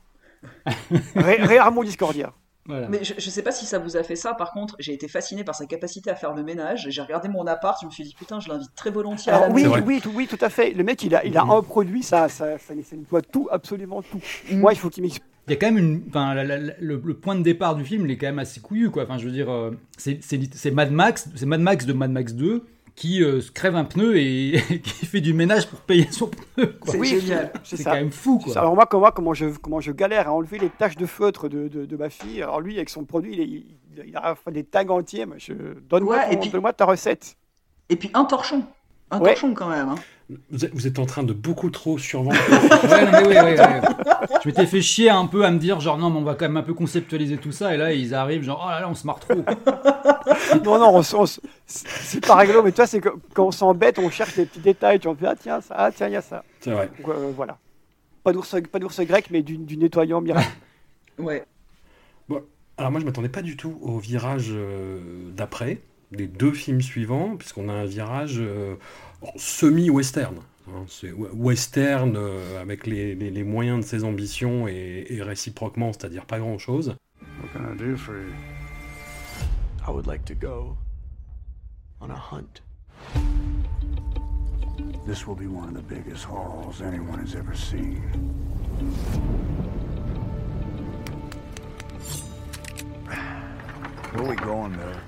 Ré- 1.15 1.57
Rarement 1.57 1.83
Discordia. 1.83 2.31
Voilà. 2.67 2.87
Mais 2.89 3.03
je, 3.03 3.13
je 3.17 3.29
sais 3.29 3.43
pas 3.43 3.51
si 3.51 3.65
ça 3.65 3.77
vous 3.77 3.95
a 3.95 4.03
fait 4.03 4.15
ça, 4.15 4.33
par 4.33 4.51
contre, 4.51 4.75
j'ai 4.79 4.93
été 4.93 5.07
fasciné 5.07 5.43
par 5.43 5.53
sa 5.53 5.65
capacité 5.67 6.09
à 6.09 6.15
faire 6.15 6.33
le 6.33 6.41
ménage. 6.43 6.87
J'ai 6.89 7.01
regardé 7.01 7.27
mon 7.27 7.45
appart, 7.45 7.77
je 7.81 7.85
me 7.85 7.91
suis 7.91 8.03
dit 8.03 8.15
putain, 8.17 8.39
je 8.39 8.49
l'invite 8.49 8.73
très 8.75 8.89
volontiers 8.89 9.31
à 9.31 9.41
la 9.41 9.49
oui, 9.49 9.65
oui, 9.85 10.01
tout, 10.01 10.11
oui, 10.15 10.27
tout 10.27 10.37
à 10.41 10.49
fait. 10.49 10.71
Le 10.71 10.83
mec, 10.83 11.03
il 11.03 11.13
a, 11.15 11.23
il 11.25 11.37
a 11.37 11.43
un 11.43 11.61
produit, 11.61 12.01
ça, 12.01 12.27
ça, 12.29 12.57
ça, 12.57 12.73
ça 12.83 12.95
nettoie 12.95 13.21
tout, 13.21 13.47
absolument 13.51 14.01
tout. 14.01 14.19
Mm. 14.51 14.59
Moi, 14.59 14.73
il 14.73 14.79
faut 14.79 14.89
qu'il 14.89 15.03
m'explique. 15.03 15.23
Il 15.47 15.51
y 15.51 15.53
a 15.53 15.57
quand 15.57 15.67
même 15.67 15.77
une, 15.77 16.01
enfin, 16.09 16.33
la- 16.33 16.43
la- 16.43 16.57
la- 16.57 16.73
le, 16.79 16.99
le 17.05 17.13
point 17.13 17.35
de 17.35 17.43
départ 17.43 17.75
du 17.75 17.85
film, 17.85 18.05
il 18.05 18.11
est 18.11 18.17
quand 18.17 18.25
même 18.25 18.39
assez 18.39 18.59
couillu, 18.61 18.89
quoi. 18.89 19.03
Enfin, 19.03 19.19
je 19.19 19.25
veux 19.25 19.31
dire, 19.31 19.51
euh, 19.51 19.77
c'est 19.97 20.71
Mad 20.71 20.91
Max, 20.91 21.29
c'est 21.35 21.45
Mad 21.45 21.61
Max 21.61 21.85
de 21.85 21.93
Mad 21.93 22.09
Max 22.11 22.33
2 22.33 22.65
qui 22.95 23.21
euh, 23.23 23.41
se 23.41 23.51
crève 23.51 23.75
un 23.75 23.83
pneu 23.83 24.17
et 24.17 24.61
qui 24.83 25.05
fait 25.05 25.19
du 25.21 25.33
ménage 25.33 25.67
pour 25.67 25.79
payer 25.81 26.07
son 26.11 26.27
pneu. 26.29 26.67
quoi. 26.79 26.93
C'est 26.93 26.97
Oui, 26.99 27.19
génial. 27.19 27.51
C'est 27.63 27.75
C'est 27.77 27.83
ça. 27.83 27.91
quand 27.91 27.97
même 27.97 28.11
fou, 28.11 28.39
quoi. 28.39 28.57
Alors 28.57 28.73
moi, 28.75 28.85
comment, 28.85 29.11
comment, 29.11 29.33
je, 29.33 29.47
comment 29.47 29.81
je 29.81 29.91
galère 29.91 30.29
à 30.29 30.33
enlever 30.33 30.57
les 30.59 30.69
taches 30.69 30.95
de 30.95 31.05
feutre 31.05 31.49
de, 31.49 31.67
de, 31.67 31.85
de 31.85 31.97
ma 31.97 32.09
fille. 32.09 32.41
Alors 32.41 32.61
lui, 32.61 32.75
avec 32.77 32.89
son 32.89 33.03
produit, 33.03 33.33
il, 33.33 33.39
est- 33.41 33.45
il, 33.45 33.65
il 34.07 34.15
a 34.15 34.35
des 34.51 34.63
tags 34.63 34.87
entiers. 34.89 35.25
Je... 35.37 35.53
Donne-moi 35.89 36.15
Ouais, 36.17 36.27
et 36.31 36.35
ton- 36.35 36.41
puis- 36.41 36.49
donne-moi 36.51 36.73
ta 36.73 36.85
recette. 36.85 37.35
Et 37.89 37.95
puis 37.97 38.09
un 38.13 38.23
torchon. 38.25 38.63
Un 39.11 39.19
Ouais. 39.19 39.31
torchon 39.33 39.53
quand 39.53 39.69
même. 39.69 39.89
hein. 39.89 39.95
Vous 40.29 40.87
êtes, 40.87 40.97
en 40.97 41.05
train 41.05 41.21
de 41.21 41.33
beaucoup 41.33 41.69
trop 41.69 41.97
survendre. 41.99 42.37
Ouais, 42.83 43.43
mais. 43.43 43.55
Je 44.43 44.49
m'étais 44.49 44.65
fait 44.65 44.81
chier 44.81 45.09
un 45.09 45.27
peu 45.27 45.45
à 45.45 45.51
me 45.51 45.59
dire, 45.59 45.79
genre, 45.79 45.97
non, 45.97 46.09
mais 46.09 46.17
on 46.17 46.23
va 46.23 46.33
quand 46.33 46.45
même 46.45 46.57
un 46.57 46.63
peu 46.63 46.73
conceptualiser 46.73 47.37
tout 47.37 47.51
ça. 47.51 47.73
Et 47.73 47.77
là, 47.77 47.93
ils 47.93 48.13
arrivent, 48.13 48.43
genre, 48.43 48.63
oh 48.65 48.69
là 48.69 48.81
là, 48.81 48.89
on 48.89 48.95
se 48.95 49.05
marre 49.05 49.19
trop. 49.19 49.35
non, 50.63 50.79
non, 50.79 51.01
c'est 51.67 52.25
pas 52.25 52.35
rigolo, 52.35 52.63
mais 52.63 52.71
toi, 52.71 52.87
c'est 52.87 52.99
que 52.99 53.09
quand 53.33 53.45
on 53.45 53.51
s'embête, 53.51 53.99
on 53.99 54.09
cherche 54.09 54.35
des 54.35 54.45
petits 54.45 54.59
détails. 54.59 54.99
Tu 54.99 55.07
en 55.07 55.15
fais, 55.15 55.27
ah 55.27 55.35
tiens, 55.39 55.61
ça, 55.61 55.75
ah 55.77 55.91
tiens, 55.91 56.07
il 56.07 56.13
y 56.13 56.17
a 56.17 56.21
ça. 56.21 56.43
C'est 56.59 56.71
vrai. 56.71 56.89
Donc, 56.97 57.09
euh, 57.09 57.31
voilà. 57.35 57.57
Pas 58.23 58.33
d'ours 58.33 58.55
pas 58.71 58.79
d'ours 58.79 58.99
grec, 59.01 59.27
mais 59.29 59.43
du, 59.43 59.57
du 59.57 59.77
nettoyant 59.77 60.21
miracle. 60.21 60.49
Ouais. 61.19 61.45
Alors 62.77 62.91
moi 62.91 62.99
je 62.99 63.05
m'attendais 63.05 63.29
pas 63.29 63.41
du 63.41 63.55
tout 63.55 63.77
au 63.81 63.99
virage 63.99 64.49
euh, 64.49 65.31
d'après, 65.31 65.79
des 66.11 66.27
deux 66.27 66.51
films 66.53 66.81
suivants, 66.81 67.35
puisqu'on 67.37 67.69
a 67.69 67.73
un 67.73 67.85
virage 67.85 68.37
euh, 68.39 68.75
semi-western. 69.35 70.35
hein. 70.67 70.85
c'est 70.87 71.11
we- 71.11 71.29
western 71.33 72.15
euh, 72.15 72.61
avec 72.61 72.85
les, 72.87 73.15
les- 73.15 73.29
les 73.31 73.43
moyens 73.43 73.79
de 73.79 73.85
ses 73.85 74.03
ambitions 74.03 74.67
et, 74.67 75.05
et 75.09 75.21
réciproquement, 75.21 75.91
c'est-à-dire 75.93 76.25
pas 76.25 76.39
grand-chose. 76.39 76.95
What 77.21 77.49
can 77.53 77.73
I 77.73 77.77
do 77.77 77.95
for 77.97 78.15
you? 78.15 78.33
I 79.87 79.91
would 79.91 80.07
like 80.07 80.25
to 80.25 80.33
go 80.35 80.75
on 82.01 82.09
a 82.09 82.15
hunt. 82.31 82.61
This 85.07 85.27
will 85.27 85.35
be 85.35 85.45
one 85.47 85.67
of 85.69 85.75
the 85.75 85.83
biggest 85.83 86.25
hauls 86.25 86.81
anyone 86.81 87.19
has 87.19 87.35
ever 87.35 87.53
seen. 87.55 88.01
Where 94.11 94.23
are 94.23 94.29
we 94.29 94.35
going, 94.37 94.71
Miller? 94.71 95.01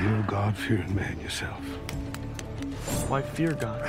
You're 0.00 0.20
a 0.20 0.26
God-fearing 0.26 0.94
man 0.94 1.18
yourself? 1.20 1.60
Why 3.08 3.22
fear 3.22 3.52
God? 3.52 3.82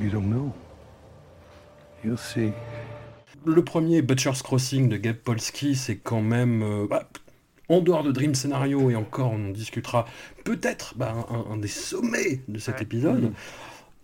You 0.00 0.10
don't 0.10 0.30
know. 0.30 0.52
You'll 2.04 2.16
see. 2.16 2.52
Le 3.44 3.62
premier, 3.64 4.02
Butcher's 4.02 4.42
Crossing 4.42 4.88
de 4.88 4.96
Gabe 4.96 5.16
Polsky, 5.16 5.74
c'est 5.74 5.96
quand 5.96 6.22
même, 6.22 6.62
euh, 6.62 6.86
bah, 6.88 7.08
en 7.68 7.80
dehors 7.80 8.02
de 8.02 8.12
Dream 8.12 8.34
Scenario, 8.34 8.90
et 8.90 8.96
encore 8.96 9.32
on 9.32 9.48
en 9.48 9.50
discutera, 9.50 10.06
peut-être 10.44 10.94
bah, 10.96 11.14
un, 11.28 11.52
un 11.52 11.56
des 11.56 11.68
sommets 11.68 12.40
de 12.48 12.58
cet 12.58 12.82
épisode. 12.82 13.32
Ah, 13.34 13.38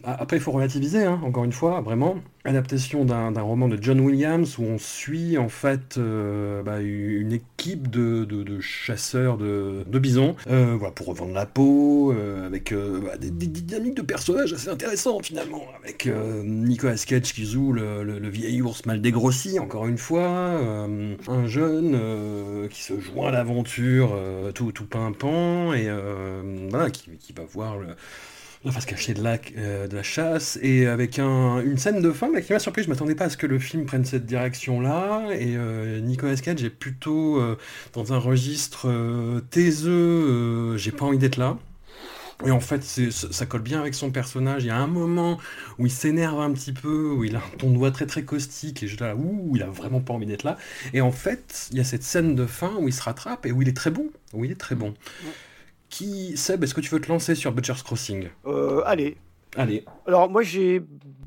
Après, 0.05 0.37
il 0.37 0.41
faut 0.41 0.53
relativiser, 0.53 1.03
hein, 1.03 1.21
encore 1.25 1.45
une 1.45 1.53
fois, 1.53 1.81
vraiment. 1.81 2.17
Adaptation 2.45 3.05
d'un 3.05 3.41
roman 3.41 3.69
de 3.69 3.77
John 3.81 4.01
Williams 4.01 4.59
où 4.59 4.63
on 4.63 4.79
suit 4.79 5.37
en 5.37 5.51
fait 5.51 5.99
euh, 5.99 6.63
bah, 6.63 6.81
une 6.81 7.33
équipe 7.33 7.91
de, 7.91 8.27
chasseurs 8.61 9.37
de, 9.37 9.85
bisons 9.99 10.35
euh, 10.49 10.77
voilà, 10.79 10.93
pour 10.93 11.09
revendre 11.09 11.35
la 11.35 11.45
peau, 11.45 12.13
euh, 12.13 12.47
avec 12.47 12.73
bah, 12.73 13.19
des, 13.19 13.31
dynamiques 13.31 13.97
de 13.97 14.03
personnages 14.03 14.53
assez 14.53 14.71
intéressantes 14.71 15.27
finalement, 15.27 15.65
avec 15.83 16.09
Nicolas 16.45 16.95
Cage 16.95 17.35
qui 17.35 17.45
joue 17.45 17.73
le, 17.73 18.29
vieil 18.29 18.63
ours 18.63 18.87
mal 18.87 19.03
dégrossi, 19.03 19.59
encore 19.59 19.87
une 19.87 19.99
fois, 19.99 20.29
un 20.29 21.47
jeune 21.47 22.69
qui 22.71 22.83
se 22.83 22.99
joint 22.99 23.29
à 23.29 23.33
l'aventure 23.33 24.17
tout, 24.55 24.73
tout 24.73 24.87
pimpant, 24.87 25.75
et 25.75 25.91
voilà, 26.71 26.89
qui, 26.91 27.11
qui 27.19 27.33
va 27.33 27.43
voir 27.45 27.77
le 27.77 27.89
la 28.65 28.73
face 28.73 28.87
cachée 28.87 29.15
de 29.15 29.23
la, 29.23 29.39
euh, 29.57 29.87
de 29.87 29.97
la 29.97 30.03
chasse, 30.03 30.59
et 30.63 30.87
avec 30.87 31.19
un- 31.19 31.61
une 31.61 31.79
scène 31.79 32.03
de 32.03 32.11
fin 32.13 32.29
qui 32.41 32.53
m'a 32.53 32.59
surpris, 32.59 32.83
je 32.83 32.89
m'attendais 32.89 33.15
pas 33.15 33.27
à 33.27 33.31
ce 33.31 33.37
que 33.37 33.47
le 33.47 33.59
film 33.59 33.87
prenne 33.87 34.05
cette 34.05 34.27
direction-là, 34.27 35.29
et 35.33 35.57
euh, 35.57 36.01
Nicolas 36.01 36.37
Cage 36.37 36.63
est 36.65 36.71
plutôt 36.71 37.41
euh, 37.41 37.57
dans 37.93 38.13
un 38.13 38.19
registre 38.19 38.89
taiseux, 39.51 40.77
j'ai 40.77 40.91
pas 40.91 41.05
envie 41.05 41.19
d'être 41.19 41.37
là. 41.37 41.57
Et 42.47 42.53
en 42.53 42.61
fait, 42.61 42.85
ça 42.85 43.47
colle 43.47 43.63
bien 43.63 43.81
avec 43.81 43.95
son 43.95 44.13
personnage. 44.13 44.63
Il 44.63 44.69
y 44.69 44.71
a 44.71 44.77
un 44.77 44.87
moment 44.87 45.39
où 45.81 45.87
il 45.87 45.91
s'énerve 45.91 46.41
un 46.41 46.53
petit 46.53 46.73
peu, 46.73 47.11
où 47.11 47.25
il 47.25 47.35
a 47.35 47.41
un 47.41 47.57
ton 47.59 47.73
de 47.73 47.77
voix 47.77 47.91
très 47.91 48.07
très 48.07 48.23
caustique, 48.23 48.85
et 48.85 48.87
je 48.87 48.97
là, 48.99 49.17
ouh, 49.17 49.57
il 49.57 49.63
a 49.65 49.67
vraiment 49.67 50.01
pas 50.01 50.15
envie 50.15 50.27
d'être 50.27 50.45
là. 50.45 50.57
Et 50.93 51.01
en 51.01 51.11
fait, 51.11 51.69
il 51.73 51.79
y 51.79 51.81
a 51.81 51.85
cette 51.85 52.05
scène 52.05 52.37
de 52.37 52.47
fin 52.47 52.77
où 52.79 52.87
il 52.87 52.95
se 52.95 53.03
rattrape 53.03 53.45
et 53.45 53.51
où 53.51 53.61
il 53.63 53.69
est 53.69 53.77
très 53.77 53.91
bon. 53.91 54.07
Où 54.35 54.45
il 54.45 54.53
est 54.53 54.61
très 54.61 54.77
bon. 54.77 54.95
Qui, 55.89 56.37
Seb, 56.37 56.63
est-ce 56.65 56.75
que 56.75 56.81
tu 56.81 56.91
veux 56.91 57.01
te 57.01 57.09
lancer 57.11 57.35
sur 57.35 57.53
Butcher's 57.53 57.83
Crossing 57.83 58.29
Euh, 58.47 58.83
allez. 58.85 59.17
Allez. 59.57 59.85
Alors, 60.07 60.29
moi, 60.29 60.43
j'ai 60.43 60.83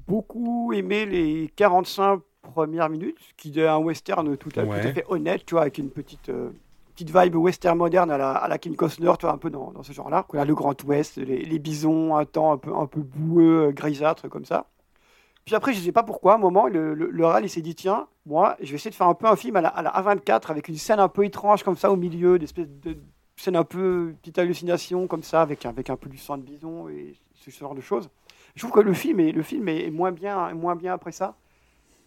beaucoup 0.07 0.71
aimé 0.73 1.05
les 1.05 1.51
45 1.55 2.21
premières 2.53 2.89
minutes, 2.89 3.17
qui 3.37 3.57
est 3.59 3.67
un 3.67 3.77
western 3.77 4.37
tout 4.37 4.49
à, 4.49 4.51
tout 4.53 4.59
à 4.59 4.63
Ouais. 4.65 4.93
fait 4.93 5.05
honnête, 5.07 5.45
tu 5.45 5.55
vois, 5.55 5.61
avec 5.61 5.77
une 5.77 5.89
petite, 5.89 6.29
euh, 6.29 6.49
petite 6.93 7.15
vibe 7.15 7.35
western 7.37 7.77
moderne 7.77 8.11
à 8.11 8.17
la, 8.17 8.31
à 8.31 8.47
la 8.47 8.57
King 8.57 8.75
Costner, 8.75 9.11
tu 9.19 9.25
vois, 9.25 9.33
un 9.33 9.37
peu 9.37 9.49
dans, 9.49 9.71
dans 9.71 9.83
ce 9.83 9.93
genre-là. 9.93 10.25
Le 10.33 10.53
Grand 10.55 10.81
Ouest, 10.83 11.17
les, 11.17 11.43
les 11.43 11.59
bisons, 11.59 12.15
un 12.15 12.25
temps 12.25 12.51
un 12.51 12.57
peu, 12.57 12.73
un 12.75 12.85
peu 12.87 13.01
boueux, 13.01 13.67
euh, 13.67 13.71
grisâtre, 13.71 14.27
comme 14.29 14.45
ça. 14.45 14.67
Puis 15.45 15.55
après, 15.55 15.73
je 15.73 15.79
sais 15.79 15.91
pas 15.91 16.03
pourquoi, 16.03 16.33
à 16.33 16.35
un 16.35 16.39
moment, 16.39 16.67
le, 16.67 16.93
le, 16.93 17.09
le 17.09 17.25
Ral, 17.25 17.43
il 17.43 17.49
s'est 17.49 17.61
dit, 17.63 17.73
tiens, 17.73 18.07
moi, 18.27 18.55
je 18.61 18.69
vais 18.69 18.75
essayer 18.75 18.91
de 18.91 18.95
faire 18.95 19.07
un 19.07 19.15
peu 19.15 19.25
un 19.25 19.35
film 19.35 19.55
à 19.55 19.61
la, 19.61 19.69
à 19.69 19.81
la 19.81 19.89
A24, 19.91 20.51
avec 20.51 20.67
une 20.67 20.75
scène 20.75 20.99
un 20.99 21.07
peu 21.09 21.25
étrange, 21.25 21.63
comme 21.63 21.77
ça, 21.77 21.91
au 21.91 21.95
milieu, 21.95 22.37
d'espèce 22.37 22.67
de 22.83 22.97
scène 23.35 23.55
un 23.55 23.63
peu, 23.63 24.13
petite 24.21 24.37
hallucination, 24.37 25.07
comme 25.07 25.23
ça, 25.23 25.41
avec, 25.41 25.65
avec 25.65 25.89
un 25.89 25.95
peu 25.95 26.09
du 26.09 26.17
sang 26.17 26.37
de 26.37 26.43
bison 26.43 26.89
et 26.89 27.15
ce 27.33 27.49
genre 27.51 27.75
de 27.75 27.81
choses. 27.81 28.09
Je 28.55 28.61
trouve 28.61 28.71
que 28.71 28.85
le 28.85 28.93
film 28.93 29.19
est, 29.19 29.31
le 29.31 29.43
film 29.43 29.67
est 29.69 29.89
moins, 29.89 30.11
bien, 30.11 30.49
est 30.49 30.53
moins 30.53 30.75
bien 30.75 30.93
après 30.93 31.11
ça, 31.11 31.35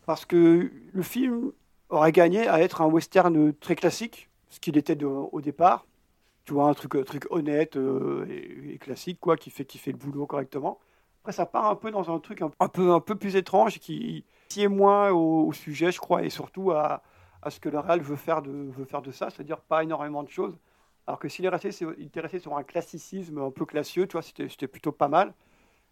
parce 0.06 0.24
que 0.24 0.70
le 0.92 1.02
film 1.02 1.52
aurait 1.88 2.12
gagné 2.12 2.46
à 2.46 2.60
être 2.60 2.82
un 2.82 2.86
western 2.86 3.52
très 3.54 3.76
classique, 3.76 4.28
ce 4.48 4.60
qu'il 4.60 4.76
était 4.76 5.02
au 5.04 5.40
départ. 5.40 5.86
Tu 6.44 6.52
vois, 6.52 6.68
un 6.68 6.74
truc, 6.74 7.02
truc 7.06 7.26
honnête 7.30 7.76
euh, 7.76 8.26
et, 8.28 8.76
classique, 8.78 9.18
quoi, 9.18 9.36
qui 9.36 9.48
fait, 9.50 9.64
qui 9.64 9.78
fait 9.78 9.92
le 9.92 9.96
boulot 9.96 10.26
correctement. 10.26 10.78
Après, 11.22 11.32
ça 11.32 11.46
part 11.46 11.66
un 11.70 11.74
peu 11.74 11.90
dans 11.90 12.14
un 12.14 12.18
truc 12.18 12.42
un, 12.42 12.68
peu, 12.68 12.92
un 12.92 13.00
peu 13.00 13.14
plus 13.14 13.34
étrange, 13.36 13.78
qui 13.78 14.24
tient 14.48 14.68
moins 14.68 15.10
au, 15.10 15.50
sujet, 15.54 15.90
je 15.90 15.98
crois, 15.98 16.22
et 16.22 16.28
surtout 16.28 16.72
à, 16.72 17.02
à 17.40 17.50
ce 17.50 17.60
que 17.60 17.70
le 17.70 17.78
réal 17.78 18.02
veut 18.02 18.16
faire 18.16 18.42
de, 18.42 18.50
veut 18.50 18.84
faire 18.84 19.00
de 19.00 19.10
ça, 19.10 19.30
c'est-à-dire 19.30 19.60
pas 19.60 19.82
énormément 19.82 20.22
de 20.22 20.28
choses. 20.28 20.58
Alors 21.06 21.18
que 21.18 21.28
s'il 21.28 21.44
est 21.44 21.48
resté, 21.48 21.70
sur- 21.72 21.94
un 22.56 22.62
classicisme 22.62 23.38
un 23.38 23.50
peu 23.50 23.66
classieux, 23.66 24.06
tu 24.06 24.12
vois, 24.12 24.22
c'était 24.22 24.68
plutôt 24.68 24.92
pas 24.92 25.08
mal. 25.08 25.34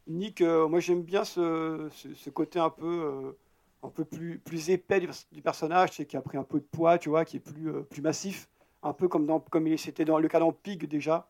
Nick, 0.07 0.40
euh, 0.40 0.68
moi 0.68 0.81
j'aime 0.81 1.03
bien 1.03 1.25
ce, 1.25 1.88
ce, 1.92 2.31
côté 2.31 2.59
un 2.59 2.70
peu, 2.70 2.87
euh, 2.87 3.33
un 3.83 3.90
peu 3.90 4.05
plus, 4.05 4.38
plus 4.38 4.70
épais 4.70 5.01
du, 5.01 5.07
pers- 5.07 5.27
du 5.33 5.42
personnage, 5.42 5.90
c'est 5.92 6.07
qui 6.07 6.16
a 6.16 6.22
pris 6.22 6.38
un 6.38 6.44
peu 6.44 6.58
de 6.60 6.65
poids, 6.65 6.98
tu 6.98 7.08
vois, 7.08 7.25
qui 7.25 7.37
est 7.37 7.40
plus, 7.40 7.71
euh, 7.71 7.83
plus 7.83 8.02
massif, 8.02 8.48
un 8.83 8.92
peu 8.94 9.08
comme 9.08 9.27
dans, 9.27 9.40
comme 9.40 9.77
c'était 9.77 10.04
dans 10.04 10.19
le 10.19 10.29
cas 10.29 10.40
dans 10.40 10.52
Pig 10.52 10.87
déjà. 10.87 11.29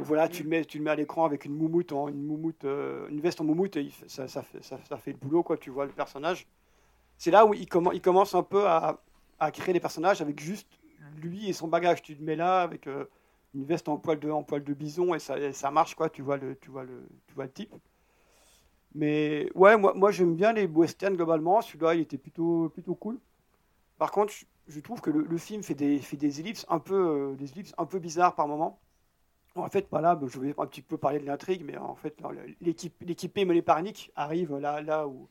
Voilà, 0.00 0.28
tu 0.28 0.44
le 0.44 0.48
mets, 0.48 0.64
tu 0.64 0.78
le 0.78 0.84
mets 0.84 0.90
à 0.90 0.94
l'écran 0.94 1.24
avec 1.24 1.44
une 1.44 1.54
moumoute, 1.54 1.92
en, 1.92 2.08
une 2.08 2.24
moumoute, 2.24 2.64
euh, 2.64 3.08
une 3.08 3.20
veste 3.20 3.40
en 3.40 3.44
moumoute 3.44 3.76
et 3.76 3.90
ça, 4.06 4.28
ça, 4.28 4.42
fait, 4.42 5.12
le 5.12 5.18
boulot, 5.18 5.42
quoi. 5.42 5.56
Tu 5.58 5.70
vois 5.70 5.84
le 5.84 5.92
personnage. 5.92 6.46
C'est 7.18 7.30
là 7.30 7.44
où 7.44 7.54
il, 7.54 7.66
commen- 7.66 7.92
il 7.92 8.00
commence 8.00 8.34
un 8.34 8.42
peu 8.42 8.66
à, 8.66 9.02
à 9.38 9.50
créer 9.50 9.74
les 9.74 9.80
personnages 9.80 10.22
avec 10.22 10.40
juste 10.40 10.79
lui 11.16 11.48
et 11.48 11.52
son 11.52 11.68
bagage. 11.68 12.02
Tu 12.02 12.14
le 12.14 12.24
mets 12.24 12.36
là 12.36 12.62
avec 12.62 12.86
euh, 12.86 13.06
une 13.54 13.64
veste 13.64 13.88
en 13.88 13.98
poil 13.98 14.18
de, 14.18 14.74
bison 14.74 15.14
et 15.14 15.18
ça, 15.18 15.70
marche, 15.70 15.94
quoi. 15.94 16.10
Tu 16.10 16.22
vois 16.22 16.36
le, 16.36 16.56
type. 17.52 17.74
Mais 18.94 19.50
ouais, 19.54 19.76
moi, 19.76 20.10
j'aime 20.10 20.34
bien 20.34 20.52
les 20.52 20.66
westerns 20.66 21.16
globalement. 21.16 21.60
Celui-là, 21.62 21.94
il 21.94 22.00
était 22.00 22.18
plutôt, 22.18 22.72
cool. 22.98 23.18
Par 23.98 24.10
contre, 24.10 24.32
je, 24.68 24.80
trouve 24.80 25.00
que 25.00 25.10
le, 25.10 25.38
film 25.38 25.62
fait 25.62 25.74
des, 25.74 26.40
ellipses 26.40 26.66
un 26.68 26.78
peu, 26.78 27.36
euh, 27.38 27.62
un 27.78 27.86
peu 27.86 27.98
bizarres 27.98 28.34
par 28.34 28.48
moment. 28.48 28.80
En 29.56 29.68
fait, 29.68 29.86
voilà, 29.90 30.18
je 30.26 30.38
vais 30.38 30.54
un 30.58 30.66
petit 30.66 30.82
peu 30.82 30.96
parler 30.96 31.18
de 31.18 31.26
l'intrigue, 31.26 31.64
mais 31.64 31.76
en 31.76 31.96
fait, 31.96 32.16
l'équipée 32.60 33.44
menée 33.44 33.62
par 33.62 33.82
Nick 33.82 34.12
arrive 34.14 34.56
là, 34.56 34.80
là 34.80 35.08
où 35.08 35.28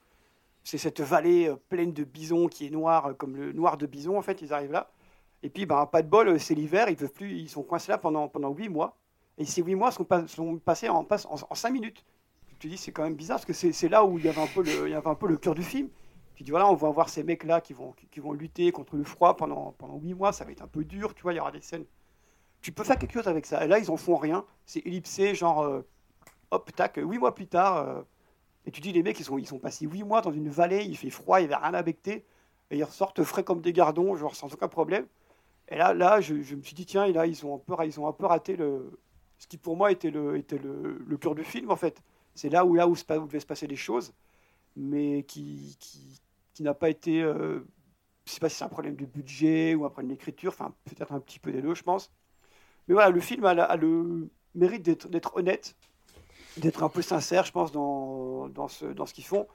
c'est 0.64 0.78
cette 0.78 1.02
vallée 1.02 1.48
euh, 1.48 1.56
pleine 1.56 1.94
de 1.94 2.04
bisons 2.04 2.48
qui 2.48 2.68
est 2.68 2.70
noire, 2.70 3.16
comme 3.18 3.36
le 3.36 3.54
noir 3.54 3.78
de 3.78 3.86
bison. 3.86 4.18
En 4.18 4.22
fait, 4.22 4.42
ils 4.42 4.54
arrivent 4.54 4.72
là. 4.72 4.92
Et 5.44 5.50
puis, 5.50 5.66
bah, 5.66 5.88
pas 5.92 6.02
de 6.02 6.10
bol, 6.10 6.40
c'est 6.40 6.56
l'hiver, 6.56 6.90
ils 6.90 6.96
peuvent 6.98 7.12
plus, 7.14 7.32
ils 7.34 7.50
sont 7.50 7.64
coincés 7.64 7.92
là 7.92 7.98
pendant, 7.98 8.28
pendant 8.28 8.52
8 8.52 8.70
mois. 8.70 8.98
Et 9.38 9.46
ces 9.46 9.62
8 9.64 9.76
mois 9.76 9.92
sont, 9.92 10.04
pas- 10.04 10.28
sont 10.28 10.58
passés 10.60 10.90
en, 10.90 11.06
en, 11.10 11.36
en 11.50 11.56
5 11.56 11.70
minutes. 11.72 12.06
Tu 12.48 12.56
te 12.56 12.68
dis, 12.68 12.78
c'est 12.78 12.92
quand 12.92 13.04
même 13.04 13.16
bizarre, 13.16 13.38
parce 13.38 13.46
que 13.46 13.54
c'est 13.54 13.90
là 13.90 14.04
où 14.06 14.18
il 14.20 14.26
y 14.26 14.30
avait 14.30 14.42
un 14.42 14.48
peu 14.48 14.64
le, 14.64 14.88
il 14.88 14.92
y 14.92 14.96
avait 14.96 15.08
un 15.08 15.16
peu 15.16 15.28
le 15.28 15.38
cœur 15.38 15.56
du 15.56 15.64
film. 15.64 15.90
Tu 16.36 16.44
dis, 16.44 16.52
voilà, 16.52 16.70
on 16.70 16.76
va 16.76 16.90
voir 16.90 17.10
ces 17.10 17.24
mecs-là 17.24 17.62
qui 17.62 17.74
vont, 17.74 17.94
qui 18.12 18.20
vont 18.20 18.34
lutter 18.34 18.72
contre 18.72 18.96
le 18.98 19.04
froid 19.04 19.36
pendant, 19.38 19.74
pendant 19.78 19.98
8 19.98 20.14
mois, 20.14 20.34
ça 20.34 20.46
va 20.46 20.52
être 20.52 20.62
un 20.62 20.68
peu 20.68 20.84
dur, 20.86 21.14
tu 21.16 21.24
vois, 21.24 21.34
il 21.34 21.38
y 21.38 21.40
aura 21.40 21.52
des 21.52 21.62
scènes. 21.62 21.86
Tu 22.62 22.72
peux 22.72 22.84
faire 22.84 22.98
quelque 22.98 23.14
chose 23.14 23.28
avec 23.28 23.46
ça. 23.46 23.64
Et 23.64 23.68
là, 23.68 23.80
ils 23.80 23.90
en 23.92 23.98
font 23.98 24.18
rien. 24.18 24.46
C'est 24.66 24.86
ellipsé, 24.86 25.36
genre, 25.36 25.62
euh, 25.64 25.82
hop, 26.52 26.72
tac, 26.76 26.98
8 26.98 27.20
mois 27.20 27.36
plus 27.36 27.48
tard. 27.48 27.78
euh, 27.78 28.02
et 28.66 28.72
tu 28.72 28.82
dis, 28.82 28.92
les 28.94 29.04
mecs, 29.04 29.20
ils 29.20 29.26
sont, 29.26 29.38
ils 29.38 29.48
sont 29.48 29.60
passés 29.60 29.86
8 29.88 30.04
mois 30.04 30.22
dans 30.22 30.32
une 30.32 30.50
vallée, 30.50 30.84
il 30.86 30.98
fait 30.98 31.10
froid, 31.10 31.40
il 31.42 31.48
n'y 31.48 31.54
avait 31.54 31.64
rien 31.64 31.74
à 31.76 31.84
becter. 31.84 32.26
Et 32.72 32.78
ils 32.78 32.84
ressortent 32.84 33.24
frais 33.24 33.44
comme 33.44 33.62
des 33.62 33.74
gardons, 33.74 34.16
genre 34.16 34.36
sans 34.36 34.54
aucun 34.54 34.68
problème. 34.68 35.08
Et 35.70 35.78
là, 35.78 35.94
là 35.94 36.22
je, 36.22 36.34
me 36.34 36.62
suis 36.62 36.76
dit, 36.76 36.86
tiens, 36.86 37.06
ils 37.06 37.46
ont 37.46 37.56
un 37.56 37.60
peu, 37.60 37.86
ils 37.86 38.00
ont 38.00 38.08
un 38.08 38.14
peu 38.14 38.26
raté 38.26 38.56
le, 38.56 39.00
ce 39.38 39.48
qui 39.48 39.58
pour 39.58 39.78
moi 39.78 39.92
était 39.92 40.12
le, 40.12 40.38
le, 40.38 41.18
cœur 41.18 41.36
du 41.36 41.44
film, 41.44 41.72
en 41.72 41.76
fait. 41.76 42.02
C'est 42.36 42.50
là 42.50 42.66
où, 42.66 42.76
là 42.76 42.88
où, 42.88 42.96
se 42.96 43.04
où 43.14 43.26
devaient 43.26 43.40
se 43.40 43.46
passer 43.46 43.68
les 43.68 43.76
choses, 43.76 44.14
mais 44.76 45.24
qui, 45.24 45.78
qui, 45.80 46.22
qui 46.54 46.64
n'a 46.64 46.74
pas 46.74 46.90
été. 46.90 47.22
euh, 47.22 47.66
je 48.26 48.34
sais 48.34 48.40
pas 48.40 48.50
si 48.50 48.58
c'est 48.58 48.64
un 48.66 48.70
problème 48.70 48.96
de 48.96 49.06
budget 49.06 49.76
ou 49.76 49.86
un 49.86 49.90
problème 49.90 50.12
d'écriture, 50.12 50.52
enfin, 50.52 50.74
peut-être 50.86 51.12
un 51.14 51.20
petit 51.20 51.40
peu 51.40 51.52
des 51.52 51.62
deux, 51.62 51.74
je 51.74 51.84
pense. 51.84 52.12
Mais 52.88 52.94
voilà, 52.94 53.10
le 53.10 53.20
film 53.22 53.46
a, 53.46 53.76
le 53.76 54.30
mérite 54.56 54.84
d'être 54.84 55.36
honnête, 55.38 55.76
d'être 56.58 56.84
un 56.84 56.90
peu 56.90 57.02
sincère, 57.02 57.46
je 57.46 57.52
pense, 57.52 57.72
dans, 57.72 58.50
dans 58.50 58.68
ce, 58.68 58.86
dans 58.86 59.06
ce 59.06 59.14
qu'ils 59.14 59.26
font. 59.26 59.48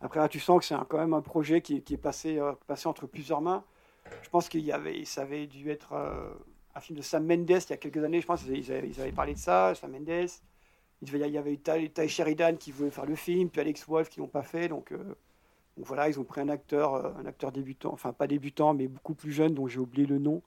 Après, 0.00 0.20
là, 0.20 0.28
tu 0.28 0.40
sens 0.40 0.60
que 0.60 0.64
c'est 0.66 0.74
quand 0.88 0.98
même 0.98 1.14
un 1.14 1.20
projet 1.22 1.62
qui, 1.62 1.82
qui 1.82 1.94
est 1.94 1.98
passé, 1.98 2.38
euh, 2.38 2.52
passé 2.66 2.88
entre 2.88 3.06
plusieurs 3.06 3.40
mains. 3.40 3.64
Je 4.22 4.28
pense 4.30 4.48
qu'il 4.48 4.60
y 4.64 4.72
avait, 4.72 5.04
ça 5.04 5.22
avait 5.22 5.46
dû 5.46 5.70
être 5.70 5.92
euh, 5.92 6.32
un 6.74 6.80
film 6.80 6.98
de 6.98 7.02
Sam 7.02 7.26
Mendes 7.26 7.48
il 7.50 7.70
y 7.70 7.72
a 7.72 7.76
quelques 7.76 8.02
années, 8.02 8.20
je 8.20 8.26
pense. 8.26 8.42
Ils 8.46 8.72
avaient, 8.72 8.88
ils 8.88 9.00
avaient 9.00 9.12
parlé 9.12 9.34
de 9.34 9.38
ça, 9.38 9.74
Sam 9.74 9.92
Mendes. 9.92 10.28
Il 11.02 11.16
y- 11.16 11.36
avait 11.38 11.56
Ty, 11.56 11.90
Ty 11.90 12.08
Sheridan 12.08 12.56
qui 12.56 12.70
voulait 12.70 12.90
faire 12.90 13.06
le 13.06 13.16
film, 13.16 13.50
puis 13.50 13.60
Alex 13.60 13.86
Wolff 13.88 14.08
qui 14.08 14.20
l'ont 14.20 14.28
pas 14.28 14.42
fait. 14.44 14.68
Donc, 14.68 14.92
euh, 14.92 15.16
voilà, 15.76 16.08
ils 16.08 16.20
ont 16.20 16.24
pris 16.24 16.40
un 16.40 16.48
acteur, 16.48 16.94
euh, 16.94 17.10
un 17.18 17.26
acteur 17.26 17.52
débutant, 17.52 17.92
enfin 17.92 18.12
pas 18.12 18.26
débutant, 18.28 18.74
mais 18.74 18.88
beaucoup 18.88 19.14
plus 19.14 19.32
jeune, 19.32 19.54
dont 19.54 19.66
j'ai 19.66 19.80
oublié 19.80 20.06
le 20.06 20.18
nom. 20.18 20.42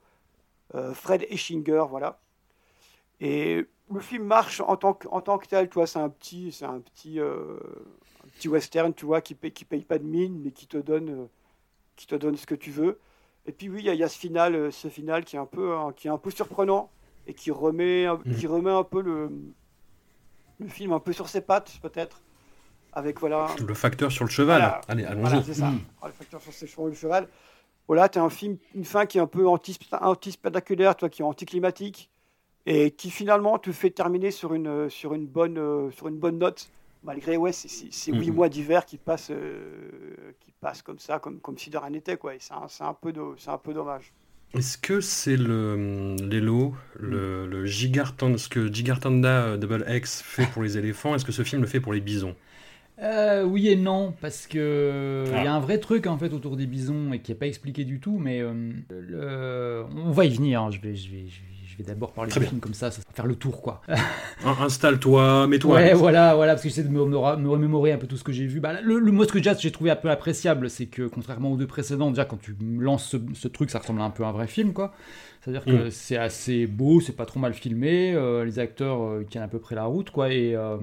Fred 0.94 1.26
Eschinger, 1.30 1.86
voilà. 1.90 2.20
Et 3.22 3.66
le 3.92 4.00
film 4.00 4.24
marche 4.26 4.62
en 4.62 4.76
tant 4.78 4.94
que, 4.94 5.48
tel, 5.48 5.70
tu 5.70 5.80
c'est 5.86 6.00
un 6.00 6.10
petit, 6.10 6.52
c'est 6.52 6.66
un 6.66 6.80
petit, 6.80 7.20
un 7.20 8.28
petit 8.38 8.48
western, 8.48 8.94
tu 8.94 9.06
vois, 9.06 9.22
qui 9.22 9.36
paye, 9.36 9.52
qui 9.52 9.66
paye 9.66 9.84
pas 9.84 9.98
de 10.00 10.04
mine, 10.04 10.42
mais 10.44 10.52
qui 10.52 10.68
te 10.68 10.78
donne, 10.78 11.28
qui 11.96 12.08
te 12.08 12.16
donne 12.16 12.38
ce 12.38 12.46
que 12.46 12.56
tu 12.56 12.72
veux. 12.72 13.00
Et 13.48 13.52
puis 13.52 13.70
oui, 13.70 13.80
il 13.80 13.86
y, 13.86 13.90
a- 13.90 13.94
il 13.94 14.00
y 14.00 14.04
a 14.04 14.08
ce 14.08 14.18
final, 14.18 14.56
euh, 14.56 14.72
ce 14.72 14.88
final 14.88 15.24
qui 15.24 15.36
est 15.36 15.40
un 15.40 15.46
peu, 15.46 15.76
hein, 15.76 15.94
qui 15.96 16.08
est 16.08 16.12
un 16.12 16.18
peu 16.18 16.32
surprenant 16.32 16.90
et 17.28 17.34
qui 17.34 17.52
remet, 17.52 18.06
un- 18.06 18.18
qui 18.18 18.48
remet 18.48 18.72
un 18.72 18.84
peu 18.84 19.02
le, 19.02 19.30
le 20.60 20.68
film 20.68 20.94
un 20.94 21.00
peu 21.00 21.14
sur 21.14 21.28
ses 21.30 21.42
pattes, 21.42 21.74
peut-être, 21.82 22.22
avec 22.94 23.20
voilà. 23.20 23.48
Le 23.68 23.74
facteur 23.74 24.12
sur 24.12 24.26
le 24.26 24.30
cheval. 24.32 24.60
Voilà. 24.62 24.82
Allez, 24.88 25.04
allons-y. 25.06 25.22
Voilà, 25.22 25.44
c'est 25.44 25.54
ça. 25.54 25.72
Ah, 26.02 26.08
le 26.08 26.14
facteur 26.14 26.42
sur 26.42 26.54
ses 26.54 26.66
chevaux 26.68 26.88
le 26.88 26.94
cheval. 26.96 27.28
Voilà, 27.88 28.10
tu 28.10 28.18
as 28.18 28.24
un 28.24 28.30
film, 28.32 28.58
une 28.74 28.86
fin 28.86 29.06
qui 29.06 29.20
est 29.20 29.22
un 29.22 29.28
peu 29.28 29.48
anti- 29.48 29.78
anti-spectaculaire, 29.92 30.96
toi, 30.96 31.08
qui 31.10 31.22
est 31.22 31.26
anticlimatique, 31.26 32.10
et 32.66 32.90
qui 32.90 33.12
finalement 33.12 33.60
te 33.60 33.72
fait 33.72 33.92
terminer 33.92 34.32
sur 34.32 34.56
une, 34.56 34.90
sur 34.90 35.14
une, 35.14 35.28
bonne, 35.28 35.60
euh, 35.60 35.92
sur 35.92 36.08
une 36.08 36.18
bonne 36.18 36.40
note, 36.40 36.72
malgré 37.06 37.38
ouais, 37.38 37.54
ces- 37.54 38.12
huit 38.12 38.32
mois 38.32 38.50
d'hiver 38.50 38.86
qui 38.86 38.98
passent, 38.98 39.32
euh, 39.32 40.34
qui 40.42 40.52
passent 40.52 40.82
comme 40.84 41.00
ça, 41.00 41.20
comme, 41.20 41.40
comme 41.42 41.58
si 41.58 41.70
de 41.70 41.78
rien 41.78 41.92
n'était. 41.92 42.18
Quoi. 42.18 42.36
Et 42.36 42.40
c'est 42.42 42.54
un, 42.54 42.68
c'est 42.68 42.84
un, 42.84 42.94
peu 42.94 43.14
un 43.48 43.58
peu 43.60 43.74
dommage. 43.74 44.14
Est-ce 44.54 44.78
que 44.80 45.02
c'est 45.02 45.38
le 45.38 46.16
l'élo, 46.24 46.76
le, 47.00 47.46
le 47.46 47.66
Gigartan, 47.66 48.38
ce 48.38 48.48
que 48.50 48.72
Gigartanda 48.74 49.44
euh, 49.50 49.58
Double 49.58 49.86
X 49.90 50.22
fait 50.24 50.48
pour 50.48 50.64
les 50.64 50.78
éléphants, 50.80 51.14
est-ce 51.14 51.26
que 51.26 51.32
ce 51.34 51.44
film 51.44 51.62
le 51.62 51.68
fait 51.68 51.80
pour 51.82 51.94
les 51.94 52.02
bisons? 52.02 52.36
Euh, 53.00 53.44
oui 53.44 53.68
et 53.68 53.76
non, 53.76 54.14
parce 54.22 54.48
que 54.48 55.26
il 55.36 55.36
Ah. 55.36 55.44
y 55.44 55.48
a 55.48 55.54
un 55.54 55.60
vrai 55.60 55.80
truc 55.80 56.08
en 56.08 56.18
fait 56.18 56.32
autour 56.34 56.56
des 56.56 56.66
bisons 56.66 57.12
et 57.12 57.22
qui 57.22 57.32
n'est 57.32 57.38
pas 57.38 57.48
expliqué 57.48 57.84
du 57.84 58.00
tout, 58.00 58.18
mais 58.18 58.40
euh, 58.42 58.72
le- 58.90 59.86
on 59.98 60.12
va 60.12 60.26
y 60.26 60.34
venir. 60.34 60.62
hein. 60.62 60.72
Je 60.72 60.80
vais, 60.80 60.96
je 60.96 61.12
vais, 61.12 61.28
je 61.28 61.42
vais, 61.42 61.55
je 61.78 61.84
vais 61.84 61.88
d'abord 61.90 62.14
parler 62.14 62.32
Très 62.32 62.40
du 62.40 62.44
bien. 62.46 62.50
film 62.50 62.62
comme 62.62 62.74
ça, 62.74 62.90
ça 62.92 63.02
va 63.06 63.14
faire 63.14 63.26
le 63.26 63.36
tour 63.36 63.62
quoi. 63.62 63.82
In- 64.46 64.56
Installe-toi, 64.66 65.48
mets-toi. 65.48 65.76
Ouais, 65.76 65.94
voilà, 65.94 66.36
voilà, 66.36 66.54
parce 66.54 66.64
que 66.64 66.70
j'essaie 66.70 66.84
de 66.84 66.90
me, 66.90 67.04
me 67.06 67.50
remémorer 67.50 67.92
un 67.92 67.98
peu 67.98 68.08
tout 68.08 68.18
ce 68.18 68.24
que 68.24 68.32
j'ai 68.32 68.46
vu. 68.46 68.60
Bah, 68.60 68.80
le, 68.82 69.00
le 69.00 69.12
mot 69.12 69.26
que 69.26 69.38
déjà 69.38 69.54
j'ai 69.56 69.72
trouvé 69.72 69.92
un 69.92 69.96
peu 69.96 70.10
appréciable, 70.10 70.70
c'est 70.70 70.86
que 70.86 71.08
contrairement 71.08 71.52
aux 71.52 71.58
deux 71.58 71.68
précédents, 71.68 72.10
déjà 72.10 72.26
quand 72.26 72.38
tu 72.42 72.56
lances 72.80 73.10
ce, 73.10 73.18
ce 73.34 73.48
truc, 73.48 73.70
ça 73.70 73.80
ressemble 73.80 74.02
un 74.02 74.10
peu 74.10 74.24
à 74.24 74.28
un 74.28 74.32
vrai 74.32 74.48
film, 74.48 74.74
quoi. 74.74 74.94
C'est-à-dire 75.42 75.66
que 75.66 75.88
Mm. 75.88 75.92
c'est 75.92 76.18
assez 76.18 76.66
beau, 76.66 77.02
c'est 77.02 77.14
pas 77.16 77.26
trop 77.26 77.40
mal 77.40 77.54
filmé, 77.54 78.14
euh, 78.16 78.46
les 78.46 78.58
acteurs 78.60 79.04
euh, 79.04 79.24
tiennent 79.30 79.44
à 79.44 79.48
peu 79.48 79.60
près 79.60 79.76
la 79.76 79.84
route, 79.86 80.10
quoi. 80.10 80.32
Et 80.34 80.56
euh, 80.56 80.78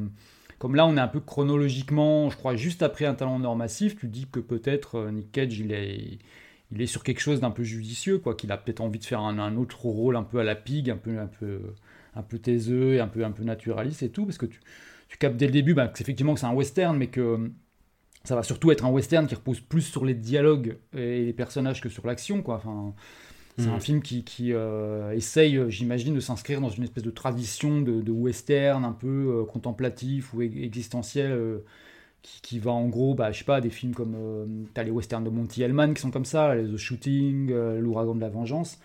comme 0.58 0.76
là, 0.76 0.86
on 0.86 0.96
est 0.96 1.00
un 1.00 1.08
peu 1.08 1.18
chronologiquement, 1.20 2.30
je 2.30 2.36
crois, 2.36 2.54
juste 2.54 2.82
après 2.82 3.04
un 3.04 3.14
talent 3.14 3.40
d'or 3.40 3.56
massif, 3.56 3.96
tu 3.96 4.06
dis 4.06 4.26
que 4.30 4.38
peut-être 4.40 5.10
Nick 5.10 5.32
Cage, 5.32 5.58
il 5.58 5.72
est, 5.72 6.18
il 6.72 6.82
est 6.82 6.86
sur 6.86 7.04
quelque 7.04 7.20
chose 7.20 7.40
d'un 7.40 7.50
peu 7.52 7.62
judicieux, 7.64 8.18
quoi, 8.18 8.34
qu'il 8.34 8.52
a 8.52 8.58
peut-être 8.58 8.80
envie 8.80 8.98
de 8.98 9.04
faire 9.04 9.20
un, 9.20 9.38
un 9.38 9.56
autre 9.56 9.86
rôle 9.86 10.16
un 10.16 10.24
peu 10.24 10.38
à 10.40 10.44
la 10.44 10.56
pig, 10.56 10.90
un 10.90 10.96
peu, 10.96 11.18
un 11.18 11.26
peu, 11.28 11.60
un 12.16 12.22
peu 12.22 12.38
taiseux 12.38 12.94
et 12.94 13.00
un 13.00 13.08
peu, 13.08 13.24
un 13.24 13.32
peu 13.32 13.44
naturaliste 13.44 14.02
et 14.02 14.10
tout, 14.10 14.24
parce 14.26 14.38
que 14.38 14.46
tu, 14.46 14.60
tu 15.08 15.18
captes 15.18 15.36
dès 15.36 15.46
le 15.46 15.52
début 15.52 15.74
bah, 15.74 15.88
que 15.88 15.98
c'est 15.98 16.04
effectivement 16.04 16.34
que 16.34 16.40
c'est 16.40 16.46
un 16.46 16.54
western, 16.54 16.96
mais 16.96 17.08
que 17.08 17.20
euh, 17.20 17.48
ça 18.24 18.36
va 18.36 18.42
surtout 18.42 18.70
être 18.70 18.84
un 18.84 18.90
western 18.90 19.26
qui 19.26 19.34
repose 19.34 19.60
plus 19.60 19.82
sur 19.82 20.04
les 20.04 20.14
dialogues 20.14 20.78
et 20.96 21.24
les 21.24 21.32
personnages 21.32 21.80
que 21.80 21.88
sur 21.88 22.06
l'action, 22.06 22.42
quoi. 22.42 22.56
Enfin, 22.56 22.94
c'est 23.56 23.70
Mhm. 23.70 23.70
un 23.70 23.80
film 23.80 24.02
qui, 24.02 24.24
qui, 24.24 24.52
euh, 24.52 25.12
essaye, 25.12 25.56
euh, 25.58 25.70
j'imagine, 25.70 26.14
de 26.14 26.20
s'inscrire 26.20 26.60
dans 26.60 26.70
une 26.70 26.84
espèce 26.84 27.04
de 27.04 27.10
tradition 27.10 27.82
de, 27.82 28.02
de 28.02 28.12
western 28.12 28.84
un 28.84 28.92
peu 28.92 29.42
euh, 29.42 29.44
contemplatif 29.46 30.34
ou 30.34 30.42
e- 30.42 30.44
existentiel, 30.64 31.32
euh, 31.32 31.64
qui, 32.22 32.40
qui 32.40 32.58
va 32.58 32.70
en 32.70 32.88
gros, 32.88 33.14
bah, 33.14 33.32
je 33.32 33.38
sais 33.38 33.44
pas, 33.44 33.60
des 33.60 33.70
films 33.70 33.94
comme 33.94 34.14
euh, 34.16 34.46
t'as 34.74 34.82
les 34.82 34.90
westerns 34.90 35.24
de 35.24 35.30
Monty 35.30 35.62
Hellman 35.62 35.94
qui 35.94 36.00
sont 36.00 36.10
comme 36.10 36.24
ça, 36.24 36.54
les 36.54 36.72
The 36.72 36.76
Shooting, 36.76 37.50
euh, 37.50 37.80
l'ouragan 37.80 38.14
de 38.14 38.20
la 38.20 38.28
vengeance, 38.28 38.78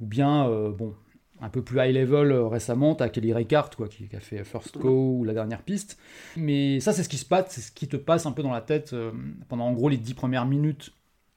ou 0.00 0.06
bien 0.06 0.48
euh, 0.48 0.70
bon, 0.70 0.94
un 1.40 1.48
peu 1.48 1.62
plus 1.62 1.78
high 1.80 1.94
level 1.94 2.32
euh, 2.32 2.46
récemment, 2.46 2.94
t'as 2.94 3.08
Kelly 3.08 3.32
Reichardt 3.32 3.70
quoi, 3.76 3.88
qui, 3.88 4.08
qui 4.08 4.16
a 4.16 4.20
fait 4.20 4.44
First 4.44 4.78
Go 4.78 5.18
ou 5.18 5.24
La 5.24 5.32
Dernière 5.32 5.62
Piste. 5.62 5.98
Mais 6.36 6.80
ça, 6.80 6.92
c'est 6.92 7.02
ce 7.02 7.08
qui 7.08 7.18
se 7.18 7.24
passe, 7.26 7.46
c'est 7.50 7.60
ce 7.62 7.72
qui 7.72 7.88
te 7.88 7.96
passe 7.96 8.26
un 8.26 8.32
peu 8.32 8.42
dans 8.42 8.52
la 8.52 8.60
tête 8.60 8.94
pendant 9.48 9.64
en 9.64 9.72
gros 9.72 9.88
les 9.88 9.96
dix 9.96 10.14
premières 10.14 10.46
minutes. 10.46 10.92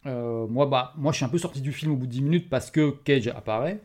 Moi, 0.06 0.68
bah, 0.68 0.94
moi, 0.96 1.12
je 1.12 1.18
suis 1.18 1.26
un 1.26 1.30
peu 1.30 1.38
sorti 1.38 1.60
du 1.60 1.74
film 1.74 1.92
au 1.92 1.98
bout 1.98 2.06
de 2.06 2.12
10 2.12 2.22
minutes 2.22 2.50
parce 2.50 2.72
que 2.72 2.92
Cage 3.04 3.28
apparaît 3.28 3.82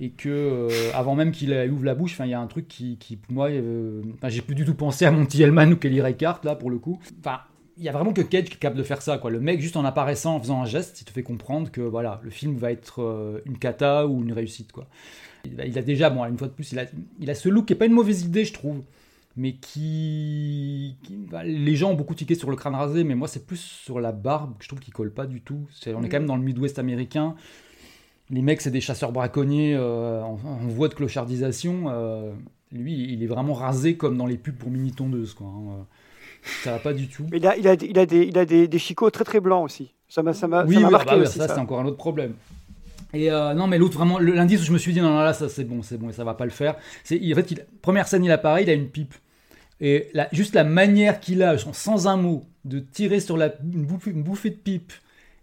et 0.00 0.10
que 0.10 0.28
euh, 0.28 0.68
avant 0.94 1.14
même 1.14 1.30
qu'il 1.30 1.52
ouvre 1.70 1.84
la 1.84 1.94
bouche, 1.94 2.16
il 2.20 2.26
y 2.30 2.34
a 2.34 2.40
un 2.40 2.46
truc 2.46 2.66
qui, 2.66 2.96
qui 2.96 3.18
moi, 3.28 3.50
euh, 3.50 4.02
j'ai 4.28 4.40
plus 4.40 4.54
du 4.54 4.64
tout 4.64 4.74
pensé 4.74 5.04
à 5.04 5.10
Monty 5.10 5.42
Hellman 5.42 5.72
ou 5.72 5.76
Kelly 5.76 6.00
Reichardt 6.00 6.40
là 6.44 6.56
pour 6.56 6.70
le 6.70 6.78
coup. 6.78 6.98
Enfin, 7.20 7.40
il 7.76 7.84
y 7.84 7.88
a 7.88 7.92
vraiment 7.92 8.12
que 8.12 8.22
Cage 8.22 8.44
qui 8.44 8.54
est 8.54 8.58
capable 8.58 8.78
de 8.78 8.84
faire 8.84 9.02
ça, 9.02 9.18
quoi. 9.18 9.30
Le 9.30 9.40
mec, 9.40 9.60
juste 9.60 9.76
en 9.76 9.84
apparaissant, 9.84 10.36
en 10.36 10.40
faisant 10.40 10.62
un 10.62 10.66
geste, 10.66 11.00
il 11.00 11.04
te 11.04 11.10
fait 11.12 11.22
comprendre 11.22 11.70
que 11.70 11.80
voilà, 11.80 12.20
le 12.22 12.30
film 12.30 12.56
va 12.56 12.72
être 12.72 13.02
euh, 13.02 13.40
une 13.46 13.58
cata 13.58 14.06
ou 14.06 14.22
une 14.22 14.32
réussite, 14.32 14.72
quoi. 14.72 14.86
Il 15.46 15.78
a, 15.78 15.82
déjà, 15.82 16.10
bon, 16.10 16.24
une 16.26 16.36
fois 16.36 16.48
de 16.48 16.52
plus, 16.52 16.72
il 16.72 16.78
a, 16.78 16.84
il 17.18 17.30
a 17.30 17.34
ce 17.34 17.48
look 17.48 17.66
qui 17.66 17.72
est 17.72 17.76
pas 17.76 17.86
une 17.86 17.94
mauvaise 17.94 18.22
idée, 18.22 18.44
je 18.44 18.52
trouve, 18.52 18.82
mais 19.36 19.54
qui, 19.54 20.96
qui- 21.02 21.16
bah, 21.16 21.42
les 21.44 21.76
gens 21.76 21.92
ont 21.92 21.94
beaucoup 21.94 22.14
tiqué 22.14 22.34
sur 22.34 22.50
le 22.50 22.56
crâne 22.56 22.74
rasé, 22.74 23.04
mais 23.04 23.14
moi 23.14 23.28
c'est 23.28 23.46
plus 23.46 23.60
sur 23.60 24.00
la 24.00 24.12
barbe 24.12 24.58
que 24.58 24.64
je 24.64 24.68
trouve 24.68 24.80
qu'il 24.80 24.92
colle 24.92 25.12
pas 25.12 25.26
du 25.26 25.40
tout. 25.40 25.66
On 25.86 26.02
est 26.02 26.08
quand 26.10 26.18
même 26.18 26.26
dans 26.26 26.36
le 26.36 26.42
Midwest 26.42 26.78
américain. 26.78 27.34
Les 28.30 28.42
mecs, 28.42 28.60
c'est 28.60 28.70
des 28.70 28.80
chasseurs 28.80 29.12
braconniers 29.12 29.74
euh, 29.76 30.22
en, 30.22 30.38
en 30.44 30.66
voie 30.68 30.88
de 30.88 30.94
clochardisation. 30.94 31.84
euh, 31.88 32.32
lui, 32.72 33.12
il 33.12 33.22
est 33.22 33.26
vraiment 33.26 33.54
rasé 33.54 33.96
comme 33.96 34.16
dans 34.16 34.26
les 34.26 34.36
pubs 34.36 34.54
pour 34.54 34.70
mini 34.70 34.92
tondeuses, 34.92 35.34
quoi. 35.34 35.48
hein. 35.48 35.86
Ça 36.62 36.72
va 36.72 36.78
pas 36.78 36.92
du 36.94 37.08
tout. 37.08 37.26
Mais 37.30 37.38
il 37.38 37.46
a, 37.46 37.56
il 37.56 37.66
a, 37.68 37.74
il 37.74 37.98
a, 37.98 38.06
des, 38.06 38.22
il 38.26 38.38
a 38.38 38.44
des, 38.46 38.66
des 38.68 38.78
chicots 38.78 39.10
très 39.10 39.24
très 39.24 39.40
blancs 39.40 39.64
aussi. 39.64 39.92
Ça 40.08 40.22
m'a 40.22 40.32
ça 40.32 40.46
m'a- 40.48 40.64
Oui, 40.64 40.74
ça 40.74 40.80
m'a 40.80 40.86
oui, 40.86 40.92
marqué 40.92 41.10
bah 41.10 41.16
oui, 41.16 41.22
aussi. 41.22 41.38
ça, 41.38 41.48
ça. 41.48 41.54
c'est 41.54 41.60
encore 41.60 41.80
un 41.80 41.84
autre 41.84 41.96
problème. 41.98 42.34
Et 43.12 43.30
euh, 43.30 43.52
non, 43.54 43.66
mais 43.66 43.76
l'autre, 43.78 43.98
vraiment, 43.98 44.18
l'indice 44.20 44.62
où 44.62 44.64
je 44.64 44.72
me 44.72 44.78
suis 44.78 44.92
dit, 44.92 45.00
non, 45.00 45.10
non, 45.10 45.18
là, 45.20 45.32
ça 45.34 45.48
c'est 45.48 45.64
bon, 45.64 45.82
c'est 45.82 45.98
bon, 45.98 46.12
ça 46.12 46.22
va 46.24 46.34
pas 46.34 46.44
le 46.44 46.50
faire. 46.52 46.76
C'est, 47.04 47.16
en 47.32 47.34
fait, 47.34 47.50
il- 47.50 47.64
première 47.82 48.06
scène, 48.08 48.24
il 48.24 48.30
apparaît, 48.30 48.62
il 48.62 48.70
a 48.70 48.74
une 48.74 48.86
pipe. 48.88 49.14
Et 49.80 50.08
la- 50.14 50.28
juste 50.32 50.54
la 50.54 50.62
manière 50.64 51.18
qu'il 51.20 51.42
a, 51.42 51.58
sans- 51.58 51.72
sans 51.72 52.06
un 52.06 52.16
mot, 52.16 52.44
de 52.64 52.78
tirer 52.78 53.18
sur 53.20 53.36
la, 53.36 53.52
une, 53.74 53.84
bouffée, 53.84 54.12
une 54.12 54.22
bouffée 54.22 54.50
de 54.50 54.54
pipe 54.54 54.92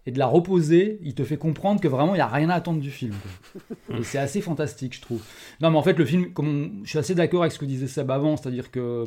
et 0.08 0.10
de 0.10 0.18
la 0.18 0.26
reposer, 0.26 0.98
il 1.02 1.14
te 1.14 1.22
fait 1.22 1.36
comprendre 1.36 1.82
que 1.82 1.86
vraiment, 1.86 2.14
il 2.14 2.16
n'y 2.16 2.22
a 2.22 2.26
rien 2.28 2.48
à 2.48 2.54
attendre 2.54 2.80
du 2.80 2.90
film. 2.90 3.12
quoi. 3.12 3.98
Et 3.98 4.02
c'est 4.02 4.16
assez 4.16 4.40
fantastique, 4.40 4.96
je 4.96 5.02
trouve. 5.02 5.22
Non, 5.60 5.70
mais 5.70 5.76
en 5.76 5.82
fait, 5.82 5.98
le 5.98 6.06
film, 6.06 6.32
comme 6.32 6.48
on- 6.48 6.70
je 6.82 6.88
suis 6.88 6.98
assez 6.98 7.14
d'accord 7.14 7.42
avec 7.42 7.52
ce 7.52 7.58
que 7.58 7.66
disait 7.66 7.86
Seb 7.86 8.10
avant, 8.10 8.38
c'est-à-dire 8.38 8.70
que 8.70 9.04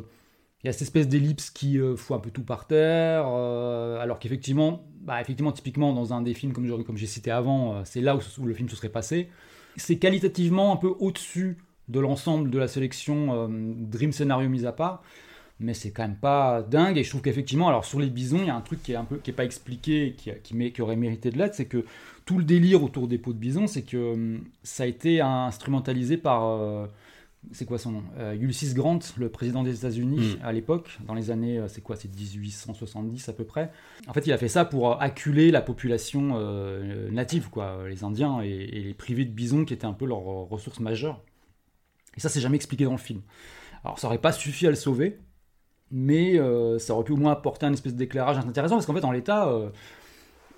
il 0.62 0.68
y 0.68 0.70
a 0.70 0.72
cette 0.72 0.82
espèce 0.82 1.08
d'ellipse 1.08 1.50
qui 1.50 1.80
euh, 1.80 1.96
fout 1.96 2.16
un 2.16 2.20
peu 2.20 2.30
tout 2.30 2.44
par 2.44 2.68
terre, 2.68 3.24
euh, 3.26 3.98
alors 4.00 4.20
qu'effectivement, 4.20 4.84
bah, 5.00 5.20
effectivement, 5.20 5.50
typiquement 5.50 5.92
dans 5.92 6.14
un 6.14 6.22
des 6.22 6.34
films 6.34 6.52
comme, 6.52 6.96
j'ai 6.96 7.06
cité 7.08 7.32
avant, 7.32 7.74
euh, 7.74 7.80
c'est 7.84 8.00
là 8.00 8.14
où, 8.14 8.20
où 8.40 8.46
le 8.46 8.54
film 8.54 8.68
se 8.68 8.76
serait 8.76 8.88
passé. 8.88 9.28
C'est 9.76 9.96
qualitativement 9.96 10.72
un 10.72 10.76
peu 10.76 10.94
au-dessus 11.00 11.58
de 11.88 11.98
l'ensemble 11.98 12.48
de 12.48 12.58
la 12.60 12.68
sélection 12.68 13.48
Dream 13.50 14.12
Scénario 14.12 14.48
mis 14.48 14.66
à 14.66 14.72
part. 14.72 15.02
Mais 15.60 15.74
c'est 15.74 15.90
quand 15.90 16.02
même 16.02 16.16
pas 16.16 16.62
dingue. 16.62 16.98
Et 16.98 17.04
je 17.04 17.10
trouve 17.10 17.22
qu'effectivement, 17.22 17.68
alors 17.68 17.84
sur 17.84 18.00
les 18.00 18.10
bisons, 18.10 18.38
il 18.38 18.46
y 18.46 18.50
a 18.50 18.56
un 18.56 18.60
truc 18.60 18.82
qui 18.82 18.92
est 18.92 18.96
un 18.96 19.04
peu 19.04 19.18
qui 19.18 19.30
est 19.30 19.34
pas 19.34 19.44
expliqué, 19.44 20.14
qui, 20.16 20.30
qui, 20.42 20.56
met, 20.56 20.72
qui 20.72 20.82
aurait 20.82 20.96
mérité 20.96 21.30
de 21.30 21.38
l'être, 21.38 21.54
c'est 21.54 21.66
que 21.66 21.84
tout 22.24 22.38
le 22.38 22.44
délire 22.44 22.82
autour 22.82 23.08
des 23.08 23.18
peaux 23.18 23.32
de 23.32 23.38
bison, 23.38 23.66
c'est 23.66 23.82
que 23.82 24.12
hum, 24.14 24.44
ça 24.62 24.84
a 24.84 24.86
été 24.86 25.20
instrumentalisé 25.20 26.16
par 26.16 26.44
euh, 26.46 26.86
c'est 27.50 27.64
quoi 27.64 27.78
son 27.78 27.90
nom? 27.90 28.04
Euh, 28.18 28.34
Ulysses 28.34 28.74
Grant, 28.74 29.00
le 29.16 29.28
président 29.28 29.62
des 29.62 29.76
États-Unis 29.78 30.36
Mm. 30.36 30.44
à 30.44 30.52
l'époque, 30.52 30.98
dans 31.06 31.14
les 31.14 31.30
années, 31.30 31.58
euh, 31.58 31.68
c'est 31.68 31.80
quoi, 31.80 31.96
c'est 31.96 32.08
1870 32.08 33.28
à 33.28 33.32
peu 33.32 33.44
près. 33.44 33.72
En 34.06 34.12
fait, 34.12 34.26
il 34.26 34.32
a 34.32 34.38
fait 34.38 34.48
ça 34.48 34.64
pour 34.64 34.92
euh, 34.92 34.96
acculer 35.00 35.50
la 35.50 35.60
population 35.60 36.34
euh, 36.36 37.10
native, 37.10 37.48
quoi, 37.50 37.88
les 37.88 38.04
Indiens, 38.04 38.40
et, 38.42 38.48
et 38.48 38.82
les 38.82 38.94
priver 38.94 39.24
de 39.24 39.32
bisons 39.32 39.64
qui 39.64 39.74
étaient 39.74 39.86
un 39.86 39.92
peu 39.92 40.06
leur 40.06 40.20
ressource 40.20 40.78
majeure. 40.80 41.20
Et 42.16 42.20
ça, 42.20 42.28
c'est 42.28 42.40
jamais 42.40 42.56
expliqué 42.56 42.84
dans 42.84 42.92
le 42.92 42.98
film. 42.98 43.22
Alors, 43.84 43.98
ça 43.98 44.06
aurait 44.06 44.18
pas 44.18 44.32
suffi 44.32 44.66
à 44.66 44.70
le 44.70 44.76
sauver, 44.76 45.18
mais 45.92 46.38
euh, 46.38 46.78
ça 46.78 46.94
aurait 46.94 47.04
pu 47.04 47.12
au 47.12 47.16
moins 47.16 47.32
apporter 47.32 47.66
un 47.66 47.72
espèce 47.72 47.94
d'éclairage 47.94 48.38
intéressant, 48.38 48.76
parce 48.76 48.86
qu'en 48.86 48.94
fait, 48.94 49.04
en 49.04 49.12
l'état, 49.12 49.46
euh, 49.48 49.68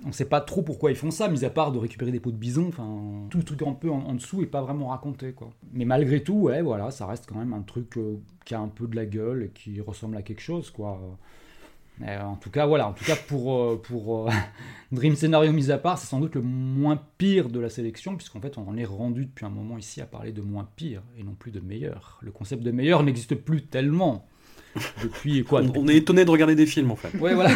on 0.07 0.13
sait 0.13 0.29
pas 0.29 0.41
trop 0.41 0.63
pourquoi 0.63 0.93
ils 0.93 0.97
font 0.97 1.11
ça, 1.11 1.29
mis 1.29 1.45
à 1.45 1.51
part 1.51 1.73
de 1.73 1.79
récupérer 1.79 2.13
des 2.13 2.21
peaux 2.21 2.31
de 2.31 2.37
bison, 2.37 2.69
enfin, 2.69 3.27
tout 3.31 3.39
le 3.39 3.45
truc 3.45 3.63
un 3.63 3.73
peu 3.73 3.91
en, 3.91 4.15
dessous 4.15 4.43
est 4.43 4.47
pas 4.47 4.63
vraiment 4.63 4.89
raconté, 4.89 5.33
quoi. 5.33 5.51
Mais 5.73 5.85
malgré 5.85 6.23
tout, 6.23 6.35
ouais, 6.35 6.63
voilà, 6.63 6.93
ça 6.93 7.07
reste 7.07 7.27
quand 7.27 7.35
même 7.35 7.53
un 7.53 7.63
truc 7.63 7.99
euh, 7.99 8.21
qui 8.45 8.55
a 8.55 8.61
un 8.61 8.69
peu 8.69 8.87
de 8.87 8.95
la 8.95 9.07
gueule 9.07 9.45
et 9.45 9.49
qui 9.49 9.81
ressemble 9.81 10.17
à 10.17 10.23
quelque 10.23 10.41
chose, 10.41 10.71
quoi. 10.71 11.01
En 12.01 12.35
tout 12.35 12.51
cas, 12.51 12.67
voilà, 12.67 12.89
en 12.89 12.93
tout 12.93 13.05
cas 13.05 13.15
pour, 13.15 13.81
pour 13.83 14.29
Dream 14.93 15.15
Scenario 15.15 15.53
mis 15.53 15.71
à 15.71 15.79
part, 15.79 15.97
c'est 15.99 16.09
sans 16.09 16.19
doute 16.19 16.35
le 16.35 16.43
moins 16.43 17.01
pire 17.19 17.49
de 17.49 17.61
la 17.61 17.69
sélection, 17.69 18.17
puisqu'en 18.17 18.41
fait 18.41 18.59
on 18.59 18.69
en 18.69 18.77
est 18.77 18.85
rendu 18.85 19.27
depuis 19.27 19.47
un 19.47 19.51
moment 19.51 19.79
ici 19.79 20.01
à 20.01 20.07
parler 20.07 20.33
de 20.33 20.43
moins 20.43 20.69
pire 20.75 21.03
et 21.17 21.23
non 21.23 21.35
plus 21.35 21.53
de 21.53 21.61
meilleur. 21.61 22.19
Le 22.21 22.33
concept 22.33 22.65
de 22.65 22.73
meilleur 22.73 23.05
n'existe 23.05 23.37
plus 23.37 23.67
tellement. 23.67 24.27
Depuis 25.03 25.45
quoi 25.45 25.63
On, 25.77 25.87
est 25.89 25.97
étonné 25.97 26.25
de 26.25 26.31
regarder 26.31 26.55
des 26.55 26.67
films 26.67 26.91
en 26.91 26.97
fait. 26.97 27.17
Ouais, 27.19 27.35
voilà. 27.35 27.51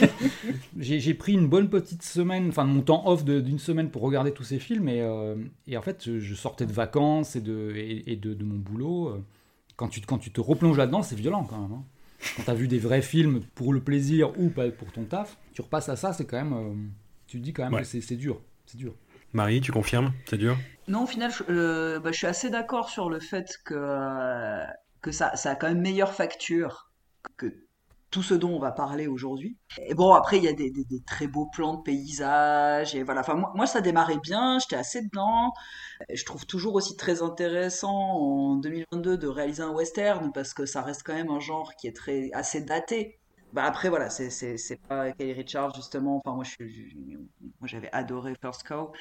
j'ai 0.78 1.14
pris 1.14 1.32
une 1.32 1.48
bonne 1.48 1.68
petite 1.68 2.02
semaine, 2.02 2.48
enfin 2.48 2.64
mon 2.64 2.82
temps 2.82 3.06
off 3.08 3.24
d'une 3.24 3.58
semaine 3.58 3.90
pour 3.90 4.02
regarder 4.02 4.32
tous 4.32 4.44
ces 4.44 4.58
films 4.58 4.88
et, 4.88 5.00
euh, 5.00 5.36
et 5.66 5.76
en 5.76 5.82
fait 5.82 6.02
je, 6.04 6.18
je 6.20 6.34
sortais 6.34 6.66
de 6.66 6.72
vacances 6.72 7.36
et 7.36 7.40
de, 7.40 7.72
et, 7.76 8.12
et 8.12 8.16
de, 8.16 8.34
de 8.34 8.44
mon 8.44 8.56
boulot. 8.58 9.22
Quand 9.76 9.88
tu, 9.88 10.00
quand 10.00 10.18
tu 10.18 10.30
te 10.30 10.40
replonges 10.40 10.78
là-dedans, 10.78 11.02
c'est 11.02 11.16
violent 11.16 11.44
quand 11.44 11.60
même. 11.60 11.72
hein. 11.72 11.84
Quand 12.36 12.44
tu 12.44 12.50
as 12.50 12.54
vu 12.54 12.66
des 12.68 12.78
vrais 12.78 13.02
films 13.02 13.40
pour 13.54 13.72
le 13.74 13.80
plaisir 13.80 14.32
ou 14.40 14.48
pas 14.48 14.70
pour 14.70 14.90
ton 14.90 15.04
taf, 15.04 15.36
tu 15.52 15.60
repasses 15.60 15.88
à 15.90 15.96
ça, 15.96 16.12
c'est 16.12 16.24
quand 16.24 16.38
même. 16.42 16.52
euh, 16.54 16.74
tu 17.26 17.38
te 17.38 17.42
dis 17.42 17.52
quand 17.52 17.64
même 17.64 17.74
Ouais. 17.74 17.80
que 17.82 17.86
c'est 17.86 18.00
c'est 18.00 18.16
dur. 18.16 18.40
C'est 18.64 18.78
dur. 18.78 18.94
Marie, 19.32 19.60
tu 19.60 19.70
confirmes? 19.72 20.12
C'est 20.24 20.38
dur? 20.38 20.56
Non, 20.88 21.02
au 21.02 21.06
final, 21.06 21.30
je, 21.30 21.42
euh, 21.50 22.00
bah, 22.00 22.10
je 22.12 22.16
suis 22.16 22.26
assez 22.26 22.48
d'accord 22.48 22.88
sur 22.88 23.10
le 23.10 23.20
fait 23.20 23.58
que, 23.64 23.74
euh, 23.76 24.64
que 25.06 25.12
ça, 25.12 25.36
ça 25.36 25.52
a 25.52 25.54
quand 25.54 25.68
même 25.68 25.80
meilleure 25.80 26.12
facture 26.12 26.90
que 27.36 27.46
tout 28.10 28.24
ce 28.24 28.34
dont 28.34 28.50
on 28.50 28.58
va 28.58 28.72
parler 28.72 29.06
aujourd'hui. 29.06 29.56
Et 29.78 29.94
bon, 29.94 30.12
après, 30.14 30.38
il 30.38 30.42
y 30.42 30.48
a 30.48 30.52
des, 30.52 30.72
très 31.06 31.28
beaux 31.28 31.46
plans 31.46 31.74
de 31.74 31.82
paysages, 31.82 32.96
et 32.96 33.04
voilà. 33.04 33.20
Enfin, 33.20 33.40
moi, 33.54 33.66
ça 33.68 33.80
démarrait 33.80 34.18
bien, 34.20 34.58
j'étais 34.58 34.74
assez 34.74 35.02
dedans. 35.02 35.52
Je 36.12 36.24
trouve 36.24 36.44
toujours 36.44 36.74
aussi 36.74 36.96
très 36.96 37.22
intéressant 37.22 37.94
en 37.94 38.56
2022 38.56 39.16
de 39.16 39.28
réaliser 39.28 39.62
un 39.62 39.70
western, 39.70 40.32
parce 40.32 40.54
que 40.54 40.66
ça 40.66 40.82
reste 40.82 41.02
quand 41.04 41.14
même 41.14 41.30
un 41.30 41.40
genre 41.40 41.72
qui 41.76 41.86
est 41.86 41.94
très, 41.94 42.30
assez 42.32 42.60
daté. 42.62 43.20
Bah 43.52 43.62
après 43.64 43.88
voilà, 43.88 44.10
c'est 44.10 44.80
pas 44.88 45.12
Kelly 45.12 45.32
Richards 45.32 45.74
justement. 45.76 46.20
Enfin 46.22 46.34
moi 46.34 46.44
j'avais 47.62 47.88
adoré 47.92 48.34
First 48.42 48.64
Cow, 48.64 48.92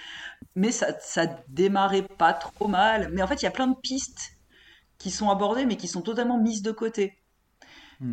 mais 0.55 0.71
ça 0.71 0.97
ça 0.99 1.25
démarrait 1.49 2.03
pas 2.03 2.31
trop 2.31 2.67
mal. 2.67 3.09
Mais 3.11 3.23
en 3.23 3.27
fait 3.27 3.41
il 3.41 3.45
y 3.45 3.47
a 3.47 3.51
plein 3.51 3.67
de 3.67 3.75
pistes 3.75 4.34
qui 4.97 5.11
sont 5.11 5.29
abordées 5.29 5.65
mais 5.65 5.77
qui 5.77 5.87
sont 5.87 6.01
totalement 6.01 6.39
mises 6.39 6.61
de 6.61 6.71
côté. 6.71 7.13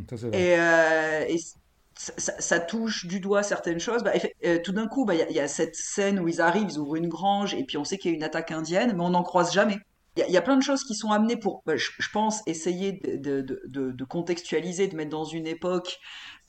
Ça, 0.09 0.16
vrai. 0.28 0.41
Et, 0.41 0.59
euh, 0.59 1.24
et 1.28 1.39
ça, 1.39 2.12
ça- 2.16 2.41
ça 2.41 2.61
touche 2.61 3.07
du 3.07 3.20
doigt 3.20 3.43
certaines 3.43 3.80
choses. 3.80 4.03
Bah, 4.03 4.12
euh, 4.45 4.59
tout 4.64 4.72
d'un 4.72 4.87
coup, 4.89 5.05
bah, 5.05 5.14
il 5.14 5.18
y, 5.20 5.22
a- 5.22 5.30
il 5.30 5.37
y 5.37 5.41
a 5.41 5.49
cette 5.49 5.76
scène 5.76 6.20
où 6.20 6.28
ils 6.28 6.41
arrivent, 6.41 6.68
ils 6.70 6.78
ouvrent 6.78 6.97
une 6.97 7.09
grange, 7.09 7.55
et 7.55 7.64
puis 7.64 7.76
on 7.78 7.85
sait 7.85 7.99
qu'il 7.99 8.11
y 8.11 8.14
a 8.14 8.16
une 8.16 8.22
attaque 8.24 8.51
indienne, 8.53 8.95
mais 8.97 9.03
on 9.03 9.11
n'en 9.11 9.22
croise 9.22 9.53
jamais. 9.53 9.78
Il 10.16 10.20
y, 10.20 10.22
a- 10.22 10.26
il 10.28 10.33
y 10.33 10.37
a 10.37 10.43
plein 10.43 10.57
de 10.57 10.62
choses 10.62 10.85
qui 10.85 10.95
sont 10.95 11.11
amenées 11.11 11.37
pour, 11.37 11.62
bah, 11.66 11.76
je, 11.76 11.91
je 11.99 12.09
pense, 12.12 12.43
essayer 12.47 12.93
de, 12.93 13.16
de- 13.16 13.41
de- 13.43 13.62
de- 13.66 13.93
de 13.93 14.05
contextualiser, 14.05 14.89
de 14.89 14.97
mettre 14.97 15.11
dans 15.11 15.24
une 15.24 15.47
époque, 15.47 15.99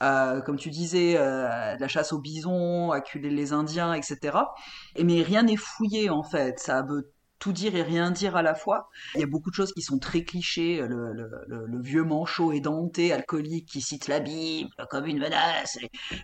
euh, 0.02 0.40
comme 0.42 0.56
tu 0.58 0.70
disais, 0.70 1.14
euh, 1.16 1.74
de 1.76 1.80
la 1.80 1.88
chasse 1.88 2.12
aux 2.12 2.20
bisons, 2.20 2.90
acculer 2.92 3.30
les 3.30 3.52
Indiens, 3.52 3.94
etc. 3.94 4.54
Et, 4.96 5.04
mais 5.04 5.22
rien 5.22 5.42
n'est 5.44 5.56
fouillé, 5.56 6.10
en 6.10 6.22
fait. 6.22 6.58
Ça 6.58 6.82
veut 6.82 7.12
tout 7.44 7.52
dire 7.52 7.74
et 7.76 7.82
rien 7.82 8.10
dire 8.10 8.36
à 8.36 8.42
la 8.42 8.54
fois. 8.54 8.88
Il 9.14 9.20
y 9.20 9.22
a 9.22 9.26
beaucoup 9.26 9.50
de 9.50 9.54
choses 9.54 9.74
qui 9.74 9.82
sont 9.82 9.98
très 9.98 10.24
clichés. 10.24 10.80
Le, 10.80 11.82
vieux 11.82 12.02
manchot 12.02 12.52
édenté, 12.52 13.12
alcoolique, 13.12 13.68
qui 13.68 13.82
cite 13.82 14.08
la 14.08 14.18
Bible 14.20 14.70
comme 14.88 15.04
une 15.04 15.18
menace. 15.18 15.76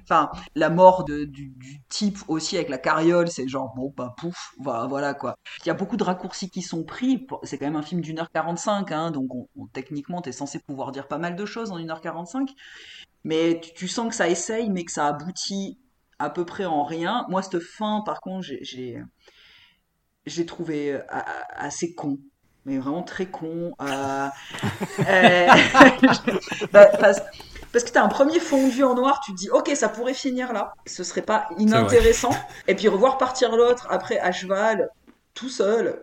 Enfin, 0.04 0.30
la 0.54 0.70
mort 0.70 1.04
du, 1.04 1.52
type 1.90 2.16
aussi 2.28 2.56
avec 2.56 2.70
la 2.70 2.78
carriole, 2.78 3.28
c'est 3.28 3.46
genre, 3.48 3.74
bon, 3.76 3.92
bah 3.94 4.14
pouf, 4.16 4.54
voilà, 4.58 5.12
quoi. 5.12 5.34
Il 5.62 5.68
y 5.68 5.70
a 5.70 5.74
beaucoup 5.74 5.98
de 5.98 6.04
raccourcis 6.04 6.48
qui 6.48 6.62
sont 6.62 6.84
pris. 6.84 7.26
C'est 7.42 7.58
quand 7.58 7.66
même 7.66 7.76
un 7.76 7.82
film 7.82 8.00
d'une 8.00 8.18
heure 8.18 8.30
45, 8.30 8.90
hein, 8.92 9.10
donc 9.10 9.34
on, 9.34 9.46
on- 9.58 9.66
techniquement, 9.66 10.22
t'es 10.22 10.32
censé 10.32 10.58
pouvoir 10.58 10.90
dire 10.90 11.06
pas 11.06 11.18
mal 11.18 11.36
de 11.36 11.44
choses 11.44 11.70
en 11.70 11.76
une 11.76 11.90
heure 11.90 12.00
45. 12.00 12.48
Mais 13.24 13.60
tu, 13.62 13.74
tu 13.74 13.88
sens 13.88 14.08
que 14.08 14.14
ça 14.14 14.28
essaye, 14.30 14.70
mais 14.70 14.84
que 14.84 14.92
ça 14.92 15.06
aboutit 15.08 15.78
à 16.18 16.30
peu 16.30 16.46
près 16.46 16.64
en 16.64 16.82
rien. 16.84 17.26
Moi, 17.28 17.42
cette 17.42 17.60
fin, 17.60 18.02
par 18.06 18.20
contre, 18.22 18.46
j'ai- 18.62 19.02
j'ai 20.30 20.40
j'ai 20.40 20.46
trouvé 20.46 20.94
euh, 20.94 21.00
assez 21.56 21.94
con. 21.94 22.18
Mais 22.66 22.78
vraiment 22.78 23.02
très 23.02 23.26
con. 23.26 23.72
Euh, 23.80 24.28
euh, 25.00 25.46
bah, 26.72 26.86
parce, 26.98 27.20
parce 27.72 27.84
que 27.84 27.90
t'as 27.90 28.02
un 28.02 28.08
premier 28.08 28.38
fondu 28.40 28.82
en 28.84 28.94
noir, 28.94 29.20
tu 29.24 29.32
te 29.32 29.36
dis, 29.36 29.50
ok, 29.50 29.70
ça 29.74 29.88
pourrait 29.88 30.14
finir 30.14 30.52
là. 30.52 30.74
Ce 30.86 31.04
serait 31.04 31.22
pas 31.22 31.48
inintéressant. 31.58 32.30
Et 32.68 32.74
puis 32.74 32.88
revoir 32.88 33.18
partir 33.18 33.56
l'autre 33.56 33.86
après 33.90 34.18
à 34.18 34.32
cheval, 34.32 34.88
tout 35.34 35.48
seul, 35.48 36.02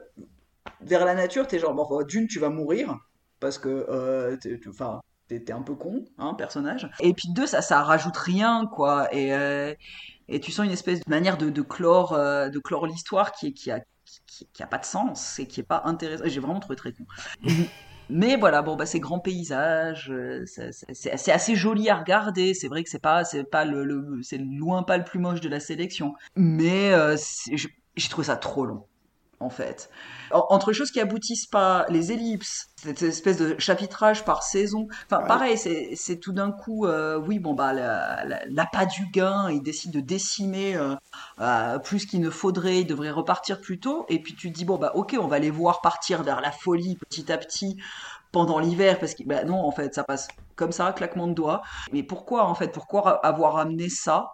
vers 0.81 1.05
la 1.05 1.13
nature, 1.13 1.47
t'es 1.47 1.59
genre, 1.59 1.73
bon, 1.73 2.03
d'une, 2.03 2.27
tu 2.27 2.39
vas 2.39 2.49
mourir. 2.49 2.95
Parce 3.39 3.57
que, 3.59 3.85
euh, 3.89 4.35
t'es- 4.37 4.59
enfin, 4.67 5.01
un 5.49 5.61
peu 5.61 5.75
con, 5.75 6.05
hein, 6.17 6.33
personnage. 6.33 6.89
Et 7.01 7.13
puis 7.13 7.29
deux, 7.35 7.45
ça, 7.45 7.61
ça 7.61 7.83
rajoute 7.83 8.17
rien, 8.17 8.65
quoi. 8.65 9.13
Et, 9.13 9.33
euh, 9.33 9.73
et 10.27 10.39
tu 10.39 10.51
sens 10.51 10.65
une 10.65 10.71
espèce 10.71 10.99
de 10.99 11.09
manière 11.09 11.37
de, 11.37 11.49
de 11.49 11.61
clore, 11.61 12.13
de 12.13 12.59
clore 12.59 12.87
l'histoire 12.87 13.31
qui, 13.31 13.53
qui 13.53 13.71
a, 13.71 13.79
qui, 14.25 14.47
qui 14.53 14.63
a 14.63 14.67
pas 14.67 14.77
de 14.77 14.85
sens 14.85 15.39
et 15.39 15.47
qui 15.47 15.59
est 15.59 15.63
pas 15.63 15.81
intéressant. 15.85 16.23
J'ai 16.25 16.39
vraiment 16.39 16.59
trouvé 16.59 16.75
très 16.75 16.93
con. 16.93 17.05
Mais 18.09 18.37
voilà, 18.37 18.61
bon, 18.61 18.77
bah, 18.77 18.85
c'est 18.85 19.01
grand 19.01 19.19
paysage, 19.19 20.09
euh, 20.11 20.45
c'est- 20.45 21.29
assez 21.31 21.55
joli 21.55 21.89
à 21.89 21.97
regarder. 21.97 22.53
C'est 22.53 22.69
vrai 22.69 22.83
que 22.83 22.89
c'est 22.89 23.01
pas, 23.01 23.25
c'est 23.25 23.43
pas 23.43 23.65
le, 23.65 24.19
c'est 24.23 24.37
loin 24.37 24.83
pas 24.83 24.97
le 24.97 25.03
plus 25.03 25.19
moche 25.19 25.41
de 25.41 25.49
la 25.49 25.59
sélection. 25.59 26.13
Mais 26.37 26.93
euh, 26.93 27.17
j'ai 27.47 28.09
trouvé 28.09 28.25
ça 28.27 28.37
trop 28.37 28.65
long, 28.65 28.85
en 29.39 29.49
fait. 29.49 29.89
En- 30.31 30.45
Entre 30.49 30.73
choses 30.73 30.91
qui 30.91 30.99
aboutissent 30.99 31.45
pas, 31.47 31.85
les 31.89 32.11
ellipses, 32.11 32.67
cette 32.83 33.01
espèce 33.03 33.37
de 33.37 33.55
chapitrage 33.59 34.25
par 34.25 34.43
saison. 34.43 34.87
Enfin, 35.09 35.21
pareil, 35.27 35.57
c'est 35.57 36.17
tout 36.19 36.31
d'un 36.33 36.51
coup, 36.51 36.85
euh, 36.85 37.17
oui, 37.19 37.39
bon, 37.39 37.53
bah, 37.53 37.73
la- 37.73 38.25
la- 38.25 38.45
l'appât 38.47 38.85
du 38.85 39.07
gain, 39.11 39.49
il 39.51 39.61
décide 39.61 39.91
de 39.91 39.99
décimer 39.99 40.75
euh, 40.75 40.95
euh, 41.39 41.79
plus 41.79 42.05
qu'il 42.05 42.21
ne 42.21 42.29
faudrait, 42.29 42.81
il 42.81 42.85
devrait 42.87 43.11
repartir 43.11 43.61
plus 43.61 43.79
tôt. 43.79 44.05
Et 44.09 44.21
puis 44.21 44.35
tu 44.35 44.51
te 44.51 44.57
dis, 44.57 44.65
bon, 44.65 44.77
bah, 44.77 44.91
ok, 44.95 45.15
on 45.19 45.27
va 45.27 45.39
les 45.39 45.51
voir 45.51 45.81
partir 45.81 46.23
vers 46.23 46.41
la 46.41 46.51
folie 46.51 46.97
petit 47.09 47.31
à 47.31 47.37
petit 47.37 47.77
pendant 48.31 48.59
l'hiver, 48.59 48.99
parce 48.99 49.13
que, 49.15 49.23
bah, 49.23 49.43
non, 49.43 49.59
en 49.65 49.71
fait, 49.71 49.93
ça 49.95 50.03
passe 50.03 50.27
comme 50.55 50.71
ça, 50.71 50.91
claquement 50.93 51.27
de 51.27 51.33
doigts. 51.33 51.61
Mais 51.93 52.03
pourquoi, 52.03 52.45
en 52.45 52.55
fait, 52.55 52.69
pourquoi 52.69 53.23
avoir 53.25 53.57
amené 53.57 53.89
ça 53.89 54.31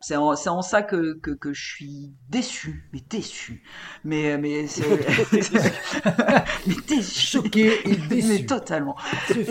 c'est 0.00 0.16
en, 0.16 0.34
c'est 0.34 0.48
en 0.48 0.62
ça 0.62 0.82
que, 0.82 1.14
que, 1.18 1.30
que 1.30 1.52
je 1.52 1.62
suis 1.62 2.12
déçu, 2.30 2.88
mais 2.92 3.00
déçu. 3.00 3.62
Mais, 4.02 4.38
mais 4.38 4.66
c'est. 4.66 4.82
mais 6.66 6.74
déçu. 6.88 7.26
Choqué 7.26 7.88
et 7.88 7.96
déçu. 7.96 8.28
Mais 8.28 8.46
totalement. 8.46 8.96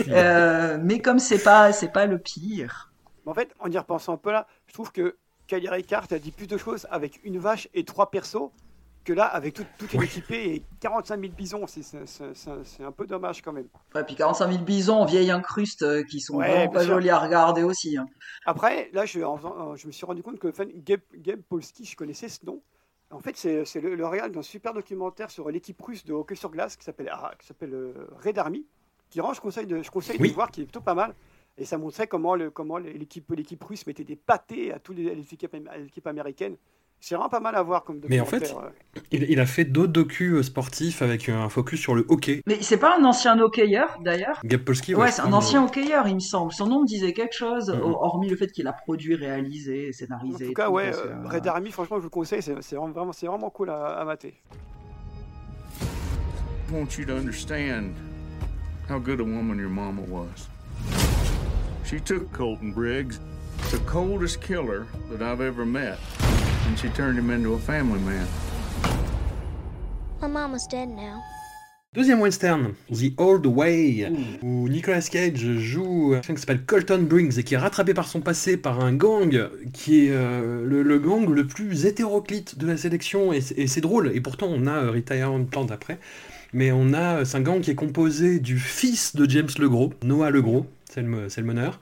Euh, 0.08 0.78
mais 0.82 1.00
comme 1.00 1.20
c'est 1.20 1.42
pas, 1.42 1.72
c'est 1.72 1.92
pas 1.92 2.06
le 2.06 2.18
pire. 2.18 2.92
En 3.26 3.34
fait, 3.34 3.54
en 3.60 3.70
y 3.70 3.78
repensant 3.78 4.14
un 4.14 4.16
peu 4.16 4.32
là, 4.32 4.48
je 4.66 4.72
trouve 4.72 4.90
que 4.90 5.16
Kelly 5.46 5.68
Ricard 5.68 6.06
a 6.10 6.18
dit 6.18 6.32
plus 6.32 6.48
de 6.48 6.56
choses 6.56 6.86
avec 6.90 7.20
une 7.22 7.38
vache 7.38 7.68
et 7.74 7.84
trois 7.84 8.10
persos 8.10 8.50
que 9.04 9.12
là, 9.12 9.24
avec 9.24 9.54
tout, 9.54 9.64
toute 9.78 9.92
une 9.94 10.02
équipée 10.02 10.54
et 10.56 10.62
45 10.80 11.20
000 11.20 11.32
bisons. 11.32 11.66
C'est- 11.66 11.82
c'est- 11.82 12.06
C'est 12.06 12.34
c'est- 12.36 12.64
c'est 12.64 12.84
un 12.84 12.92
peu 12.92 13.06
dommage 13.06 13.40
quand 13.42 13.52
même. 13.52 13.68
Ouais, 13.94 14.04
puis 14.04 14.14
45 14.14 14.50
000 14.50 14.62
bisons 14.64 14.96
en 14.96 15.04
vieille 15.06 15.30
incruste 15.30 15.82
euh, 15.82 16.02
qui 16.02 16.20
sont 16.20 16.36
Ouais, 16.36 16.48
vraiment 16.50 16.70
pas 16.72 16.84
sûr. 16.84 16.94
jolis 16.94 17.10
à 17.10 17.18
regarder 17.18 17.62
aussi. 17.62 17.96
hein. 17.96 18.06
Après, 18.44 18.90
là, 18.92 19.06
je, 19.06 19.20
en 19.20 19.36
faisant- 19.36 19.74
je 19.76 19.86
me 19.86 19.92
suis 19.92 20.04
rendu 20.06 20.22
compte 20.22 20.38
que 20.38 20.52
fan, 20.52 20.68
Gabe, 20.74 21.00
Gabe 21.14 21.40
Polsky, 21.48 21.84
je 21.84 21.96
connaissais 21.96 22.28
ce 22.28 22.44
nom. 22.44 22.62
En 23.10 23.18
fait, 23.20 23.36
c'est 23.36 23.64
c'est 23.64 23.80
le, 23.80 23.94
le 23.96 24.06
réal 24.06 24.30
d'un 24.30 24.42
super 24.42 24.72
documentaire 24.72 25.30
sur 25.30 25.50
l'équipe 25.50 25.80
russe 25.82 26.04
de 26.04 26.12
hockey 26.12 26.36
sur 26.36 26.50
glace 26.50 26.76
qui 26.76 26.84
s'appelle 26.84 27.10
ah, 27.12 27.32
qui 27.38 27.46
s'appelle 27.46 27.74
euh, 27.74 28.06
Red 28.24 28.38
Army, 28.38 28.64
qui 29.08 29.20
rend, 29.20 29.32
je 29.32 29.40
conseille 29.40 29.66
de, 29.66 29.82
je 29.82 29.90
conseille 29.90 30.16
Oui. 30.20 30.28
de 30.28 30.34
voir, 30.34 30.50
qui 30.50 30.60
est 30.60 30.64
plutôt 30.64 30.80
pas 30.80 30.94
mal. 30.94 31.14
Et 31.58 31.64
ça 31.64 31.76
montrait 31.76 32.06
comment 32.06 32.36
le- 32.36 32.50
comment 32.50 32.78
l'équipe 32.78 33.28
l'équipe 33.32 33.62
russe 33.64 33.84
mettait 33.86 34.04
des 34.04 34.14
pâtés 34.16 34.72
à 34.72 34.78
tous 34.78 34.92
les, 34.92 35.12
les 35.14 35.34
équipes, 35.34 35.54
am- 35.54 35.68
à 35.68 35.78
l'équipe 35.78 36.06
américaine. 36.06 36.56
C'est 37.02 37.14
vraiment 37.14 37.30
pas 37.30 37.40
mal 37.40 37.54
à 37.56 37.62
voir 37.62 37.82
comme 37.84 37.98
Mais 38.10 38.20
en 38.20 38.26
fait, 38.26 38.40
documentaire. 38.40 38.70
euh. 38.96 39.00
il, 39.10 39.22
il 39.30 39.40
a 39.40 39.46
fait 39.46 39.64
d'autres 39.64 39.92
docus 39.92 40.34
euh, 40.34 40.42
sportifs 40.42 41.00
avec 41.00 41.30
un 41.30 41.48
focus 41.48 41.80
sur 41.80 41.94
le 41.94 42.04
hockey. 42.10 42.42
Mais 42.46 42.58
c'est 42.60 42.76
pas 42.76 42.98
un 42.98 43.04
ancien 43.04 43.40
hockeyeur 43.40 43.98
d'ailleurs? 44.04 44.38
Gab 44.44 44.60
Polsky, 44.60 44.94
Ouais, 44.94 45.08
je 45.08 45.12
c'est 45.14 45.22
un 45.22 45.32
ancien 45.32 45.64
hockeyeur, 45.64 46.06
il 46.08 46.16
me 46.16 46.20
semble. 46.20 46.52
Son 46.52 46.66
nom 46.66 46.82
me 46.82 46.86
disait 46.86 47.14
quelque 47.14 47.34
chose, 47.34 47.70
Mhm. 47.70 47.80
hormis 47.82 48.28
le 48.28 48.36
fait 48.36 48.48
qu'il 48.52 48.66
a 48.68 48.74
produit, 48.74 49.14
réalisé, 49.14 49.88
En 49.88 49.92
scénarisé. 49.96 50.44
tout 50.44 50.50
et 50.50 50.54
cas, 50.54 50.66
tout, 50.66 50.72
ouais, 50.72 50.92
euh, 50.94 51.06
euh, 51.24 51.28
Red 51.28 51.46
Army, 51.46 51.70
franchement, 51.70 51.96
je 51.96 52.02
vous 52.02 52.08
le 52.08 52.10
conseille, 52.10 52.42
c'est 52.42 52.52
vraiment, 52.52 52.88
vraiment- 52.92 53.12
c'est 53.12 53.26
vraiment 53.26 53.48
cool 53.50 53.70
à, 53.70 53.86
à 53.98 54.04
mater. 54.04 54.34
I 56.68 56.72
want 56.74 56.98
you 56.98 57.06
to 57.06 57.12
understand 57.14 57.94
how 58.90 58.98
good 59.00 59.20
a 59.20 59.24
woman 59.24 59.58
your 59.58 59.70
mama 59.70 60.02
was? 60.08 60.48
She 61.84 62.00
took 62.00 62.30
Colton 62.32 62.72
Briggs, 62.74 63.18
the 63.72 63.78
coldest 63.86 64.40
killer 64.40 64.84
that 65.10 65.22
I've 65.22 65.40
ever 65.40 65.64
met, 65.64 65.96
and 66.70 66.76
she 66.78 66.88
turned 66.90 67.18
him 67.18 67.30
into 67.30 67.54
a 67.54 67.58
family 67.58 67.98
man. 68.00 68.26
My 70.22 70.28
mama's 70.28 70.66
dead 70.70 70.88
now. 70.88 71.20
Deuxième 71.92 72.20
western, 72.20 72.74
The 72.92 73.14
Old 73.18 73.44
Way, 73.46 74.12
où 74.42 74.68
Nicolas 74.68 75.00
Cage 75.10 75.40
joue 75.58 76.10
quelqu'un 76.12 76.34
qui 76.34 76.40
s'appelle 76.40 76.62
Colton 76.64 77.02
Briggs 77.02 77.36
et 77.38 77.42
qui 77.42 77.54
est 77.54 77.58
rattrapé 77.58 77.94
par 77.94 78.06
son 78.06 78.20
passé 78.20 78.56
par 78.56 78.78
un 78.84 78.92
gang 78.92 79.48
qui 79.72 80.06
est 80.06 80.10
euh, 80.12 80.64
le, 80.64 80.84
le 80.84 80.98
gang 81.00 81.28
le 81.28 81.46
plus 81.48 81.86
hétéroclite 81.86 82.56
de 82.58 82.66
la 82.68 82.76
sélection 82.76 83.32
et, 83.32 83.40
c'est- 83.40 83.58
et 83.58 83.66
c'est 83.66 83.80
drôle. 83.80 84.12
Et 84.14 84.20
pourtant 84.20 84.46
on 84.50 84.68
a 84.68 84.84
euh, 84.84 84.90
Retirement 84.92 85.42
Plan 85.46 85.66
après, 85.68 85.98
mais 86.52 86.70
on 86.70 86.92
a 86.94 87.24
c'est 87.24 87.38
un 87.38 87.42
gang 87.42 87.60
qui 87.60 87.72
est 87.72 87.74
composé 87.74 88.38
du 88.38 88.56
fils 88.60 89.16
de 89.16 89.28
James 89.28 89.48
Legros, 89.58 89.92
Noah 90.04 90.30
Legros, 90.30 90.66
c'est 90.88 91.02
le, 91.02 91.28
c'est 91.28 91.40
le 91.40 91.46
meneur, 91.48 91.80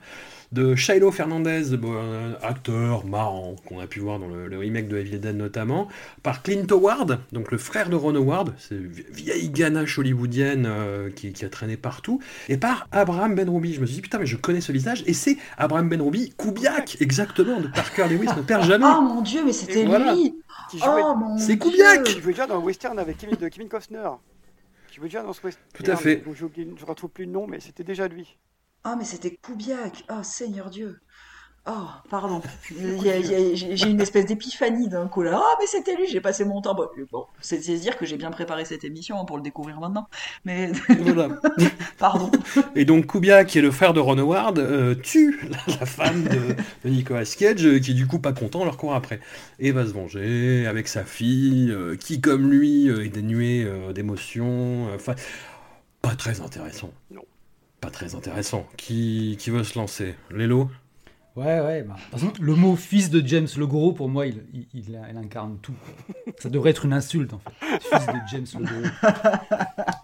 de 0.51 0.75
Shiloh 0.75 1.11
Fernandez, 1.11 1.77
bon, 1.77 1.95
acteur 2.41 3.05
marrant 3.05 3.55
qu'on 3.65 3.79
a 3.79 3.87
pu 3.87 3.99
voir 3.99 4.19
dans 4.19 4.27
le, 4.27 4.47
le 4.47 4.57
remake 4.57 4.87
de 4.87 4.97
Evil 4.97 5.19
Dead 5.19 5.35
notamment, 5.35 5.87
par 6.23 6.41
Clint 6.41 6.65
Howard, 6.71 7.19
donc 7.31 7.51
le 7.51 7.57
frère 7.57 7.89
de 7.89 7.95
Ron 7.95 8.15
Howard, 8.15 8.53
c'est 8.57 8.79
vieille 8.79 9.49
ganache 9.49 9.99
hollywoodienne 9.99 10.65
euh, 10.67 11.09
qui, 11.11 11.33
qui 11.33 11.45
a 11.45 11.49
traîné 11.49 11.77
partout, 11.77 12.19
et 12.47 12.57
par 12.57 12.87
Abraham 12.91 13.35
Benroubi. 13.35 13.73
Je 13.73 13.81
me 13.81 13.85
suis 13.85 13.95
dit 13.95 14.01
putain 14.01 14.17
mais 14.17 14.25
je 14.25 14.37
connais 14.37 14.61
ce 14.61 14.71
visage, 14.71 15.03
et 15.05 15.13
c'est 15.13 15.37
Abraham 15.57 15.87
Benroubi, 15.87 16.33
Kubiak, 16.37 16.97
exactement, 16.99 17.59
de 17.59 17.67
Parker 17.67 18.07
Lewis 18.09 18.29
ne 18.35 18.41
perd 18.41 18.65
jamais. 18.65 18.85
Oh 18.87 19.01
mon 19.01 19.21
dieu, 19.21 19.41
mais 19.45 19.53
c'était 19.53 19.85
voilà. 19.85 20.15
lui 20.15 20.35
Qui 20.71 20.79
jouait, 20.79 20.87
Oh 21.03 21.15
mon 21.15 21.37
C'est 21.37 21.57
Kubiak 21.57 22.03
qui 22.03 22.21
jouait 22.21 22.33
déjà 22.33 22.47
dans 22.47 22.57
le 22.57 22.63
western 22.63 22.97
avec 22.97 23.17
Kevin, 23.17 23.35
de 23.35 23.47
Kevin 23.47 23.69
Costner. 23.69 24.09
Qui 24.89 24.95
jouait 24.95 25.07
déjà 25.07 25.21
dans 25.21 25.33
ce 25.33 25.41
western. 25.43 25.65
Tout 25.73 25.83
à 25.91 25.95
fait. 25.95 26.23
Je 26.33 26.45
ne 26.63 26.85
retrouve 26.85 27.11
plus 27.11 27.25
le 27.25 27.31
nom, 27.31 27.45
mais 27.45 27.59
c'était 27.59 27.83
déjà 27.83 28.07
lui. 28.07 28.35
Ah, 28.91 28.95
mais 28.97 29.05
c'était 29.05 29.35
Kubiak 29.35 30.03
Oh, 30.09 30.23
Seigneur 30.23 30.71
Dieu 30.71 30.99
Oh, 31.67 31.85
pardon. 32.09 32.41
J'ai 32.71 33.87
une 33.87 34.01
espèce 34.01 34.25
d'épiphanie 34.25 34.89
d'un 34.89 35.07
coup 35.07 35.21
là. 35.21 35.39
Ah, 35.39 35.55
mais 35.59 35.67
c'était 35.67 35.95
lui, 35.95 36.07
j'ai 36.07 36.21
passé 36.21 36.43
mon 36.43 36.59
temps. 36.59 36.73
Bon, 36.73 36.87
bon, 37.11 37.27
c'est 37.39 37.59
dire 37.59 37.97
que 37.99 38.07
j'ai 38.07 38.17
bien 38.17 38.31
préparé 38.31 38.65
cette 38.65 38.83
émission 38.83 39.19
hein, 39.19 39.25
pour 39.25 39.37
le 39.37 39.43
découvrir 39.43 39.79
maintenant. 39.79 40.07
Mais 40.43 40.71
Voilà. 40.89 41.29
pardon. 41.99 42.31
Et 42.75 42.83
donc 42.83 43.05
Kubiak, 43.05 43.45
qui 43.45 43.59
est 43.59 43.61
le 43.61 43.69
frère 43.69 43.93
de 43.93 43.99
Ron 43.99 44.17
Howard, 44.17 44.57
euh, 44.57 44.95
tue 44.95 45.39
la, 45.47 45.75
la 45.79 45.85
femme 45.85 46.23
de, 46.23 46.55
de 46.83 46.89
Nicolas 46.89 47.25
Cage, 47.25 47.63
euh, 47.63 47.77
qui 47.79 47.91
est 47.91 47.93
du 47.93 48.07
coup 48.07 48.17
pas 48.17 48.33
content, 48.33 48.65
leur 48.65 48.77
court 48.77 48.95
après. 48.95 49.19
Et 49.59 49.71
va 49.71 49.85
se 49.85 49.91
venger 49.93 50.65
avec 50.65 50.87
sa 50.87 51.03
fille, 51.03 51.69
euh, 51.69 51.95
qui 51.95 52.21
comme 52.21 52.49
lui 52.49 52.89
euh, 52.89 53.05
est 53.05 53.09
dénuée 53.09 53.67
d'émotions. 53.93 54.87
Enfin, 54.95 55.13
pas 56.01 56.15
très 56.15 56.41
intéressant. 56.41 56.91
Pas 57.81 57.89
très 57.89 58.15
intéressant. 58.15 58.65
Qui, 58.77 59.37
qui 59.39 59.49
veut 59.49 59.63
se 59.63 59.77
lancer? 59.79 60.15
Lélo? 60.31 60.69
Ouais, 61.35 61.61
ouais. 61.61 61.83
Bah, 61.83 61.95
le 62.41 62.55
mot 62.55 62.75
fils 62.75 63.09
de 63.09 63.25
James 63.25 63.47
le 63.57 63.65
Gros, 63.67 63.93
pour 63.93 64.09
moi, 64.09 64.25
il, 64.27 64.43
il, 64.53 64.65
il- 64.73 64.99
il 65.09 65.17
incarne 65.17 65.57
tout. 65.61 65.73
quoi. 65.73 66.33
Ça 66.39 66.49
devrait 66.49 66.71
être 66.71 66.83
une 66.85 66.91
insulte, 66.93 67.31
en 67.33 67.39
fait. 67.39 67.79
Fils 67.79 68.05
de 68.07 68.13
James 68.31 68.45
le 68.59 68.65
Gros. 68.65 68.89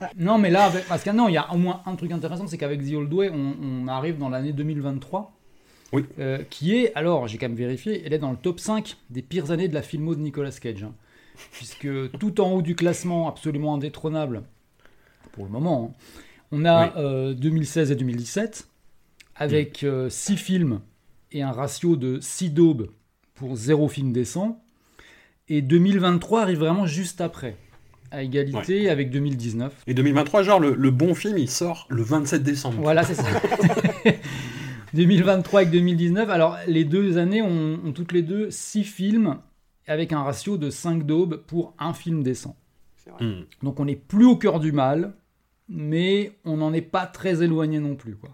non, 0.18 0.38
mais 0.38 0.50
là, 0.50 0.66
avec- 0.66 0.88
parce 0.88 1.04
que 1.04 1.10
non, 1.10 1.28
il 1.28 1.34
y 1.34 1.38
a 1.38 1.52
au 1.52 1.58
moins 1.58 1.82
un 1.86 1.96
truc 1.96 2.12
intéressant, 2.12 2.48
c'est 2.48 2.58
qu'avec 2.58 2.82
The 2.90 2.94
Old 2.94 3.12
Way, 3.12 3.30
on, 3.32 3.56
on 3.62 3.88
arrive 3.90 4.18
dans 4.18 4.30
l'année 4.30 4.54
2023. 4.54 5.34
Oui. 5.92 6.06
euh, 6.20 6.40
qui 6.50 6.76
est, 6.76 6.94
alors, 6.96 7.28
j'ai 7.28 7.38
quand 7.38 7.48
même 7.48 7.58
vérifié, 7.58 8.02
elle 8.06 8.12
est 8.14 8.20
dans 8.20 8.32
le 8.32 8.38
top 8.38 8.60
5 8.60 8.98
des 9.10 9.22
pires 9.22 9.52
années 9.52 9.68
de 9.68 9.74
la 9.74 9.82
filmo 9.82 10.16
de 10.16 10.20
Nicolas 10.22 10.52
Cage. 10.52 10.84
hein. 10.84 10.94
puisque 11.52 11.88
tout 12.20 12.40
en 12.42 12.52
haut 12.52 12.62
du 12.62 12.76
classement, 12.76 13.28
absolument 13.30 13.76
indétrônable, 13.76 14.44
pour 15.34 15.44
le 15.46 15.52
moment, 15.52 15.92
hein, 15.94 16.04
on 16.52 16.66
a 16.66 16.86
Oui. 16.88 16.92
euh, 16.98 17.34
2016 17.34 17.92
et 17.92 17.96
2017, 17.96 18.68
avec 19.36 19.86
6 20.10 20.38
films 20.38 20.80
et 21.32 21.42
un 21.42 21.52
ratio 21.52 21.96
de 21.96 22.20
6 22.22 22.52
daubes 22.52 22.90
pour 23.34 23.56
0 23.56 23.88
film 23.90 24.14
décent. 24.14 24.62
Et 25.50 25.62
2023 25.62 26.42
arrive 26.42 26.60
vraiment 26.60 26.86
juste 26.88 27.22
après, 27.22 27.56
à 28.12 28.24
égalité 28.24 28.90
avec 28.90 29.10
2019. 29.12 29.74
Et 29.88 29.94
2023, 29.94 30.44
genre, 30.44 30.60
le, 30.60 30.74
le 30.74 30.92
bon 30.92 31.14
film, 31.14 31.38
il 31.38 31.50
sort 31.50 31.86
le 31.90 32.02
27 32.02 32.42
décembre. 32.44 32.82
Voilà, 32.82 33.04
c'est 33.04 33.16
ça. 33.16 33.26
2023 34.94 35.62
avec 35.62 35.72
2019. 35.72 36.30
Alors, 36.30 36.58
les 36.68 36.86
deux 36.86 37.18
années 37.18 37.42
ont, 37.42 37.80
ont 37.86 37.92
toutes 37.92 38.12
les 38.14 38.22
deux 38.22 38.50
6 38.50 38.84
films 38.84 39.38
avec 39.88 40.14
un 40.14 40.24
ratio 40.24 40.58
de 40.58 40.70
5 40.70 41.06
daubes 41.06 41.44
pour 41.48 41.74
un 41.80 41.94
film 41.94 42.24
décent. 42.24 42.56
Donc, 43.62 43.80
on 43.80 43.88
est 43.88 43.96
plus 43.96 44.26
au 44.26 44.36
cœur 44.36 44.60
du 44.60 44.72
mal, 44.72 45.14
mais 45.70 46.32
on 46.46 46.58
n'en 46.58 46.74
est 46.74 46.82
pas 46.82 47.06
très 47.06 47.44
éloigné 47.44 47.80
non 47.80 47.96
plus. 47.96 48.16
Quoi. 48.16 48.32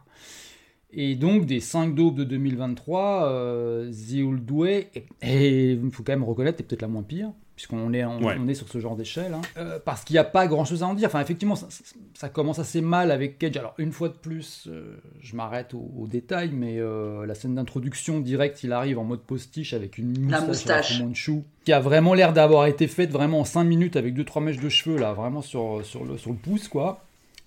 Et 0.93 1.15
donc, 1.15 1.45
des 1.45 1.61
5 1.61 1.95
daubes 1.95 2.17
de 2.17 2.25
2023, 2.25 3.25
euh, 3.29 3.89
The 3.91 4.23
Old 4.25 4.51
Way, 4.51 4.91
et 5.21 5.71
il 5.71 5.91
faut 5.91 6.03
quand 6.03 6.11
même 6.11 6.23
reconnaître, 6.25 6.59
est 6.59 6.63
peut-être 6.63 6.81
la 6.81 6.89
moins 6.89 7.01
pire, 7.03 7.31
puisqu'on 7.55 7.93
est, 7.93 8.03
on, 8.03 8.21
Ouais. 8.21 8.35
on 8.37 8.45
est 8.49 8.53
sur 8.55 8.67
ce 8.67 8.77
genre 8.79 8.97
d'échelle. 8.97 9.33
hein. 9.33 9.41
Euh, 9.55 9.79
parce 9.85 10.03
qu'il 10.03 10.15
n'y 10.15 10.19
a 10.19 10.25
pas 10.25 10.47
grand-chose 10.47 10.83
à 10.83 10.87
en 10.87 10.93
dire. 10.93 11.07
Enfin, 11.07 11.21
effectivement, 11.21 11.55
ça, 11.55 12.27
commence 12.27 12.59
assez 12.59 12.81
mal 12.81 13.09
avec 13.11 13.39
Cage. 13.39 13.55
Alors, 13.55 13.73
une 13.77 13.93
fois 13.93 14.09
de 14.09 14.15
plus, 14.15 14.67
euh, 14.67 14.97
je 15.21 15.33
m'arrête 15.37 15.73
aux 15.73 15.89
au 15.97 16.07
détails, 16.07 16.51
mais 16.53 16.75
euh, 16.79 17.25
la 17.25 17.35
scène 17.35 17.55
d'introduction 17.55 18.19
directe, 18.19 18.61
il 18.63 18.73
arrive 18.73 18.99
en 18.99 19.05
mode 19.05 19.21
postiche 19.21 19.73
avec 19.73 19.97
une 19.97 20.09
moustache, 20.19 20.41
La 20.41 20.45
moustache. 20.45 20.97
Fu 20.97 21.03
Manchu, 21.03 21.43
qui 21.63 21.71
a 21.71 21.79
vraiment 21.79 22.13
l'air 22.13 22.33
d'avoir 22.33 22.65
été 22.65 22.87
faite 22.89 23.11
vraiment 23.11 23.39
en 23.39 23.45
5 23.45 23.63
minutes 23.63 23.95
avec 23.95 24.13
2-3 24.13 24.43
mèches 24.43 24.59
de 24.59 24.67
cheveux, 24.67 24.97
là, 24.97 25.13
vraiment 25.13 25.41
sur, 25.41 25.79
sur, 25.85 26.03
le, 26.03 26.17
sur 26.17 26.31
le 26.31 26.37
pouce, 26.37 26.67
quoi. 26.67 27.05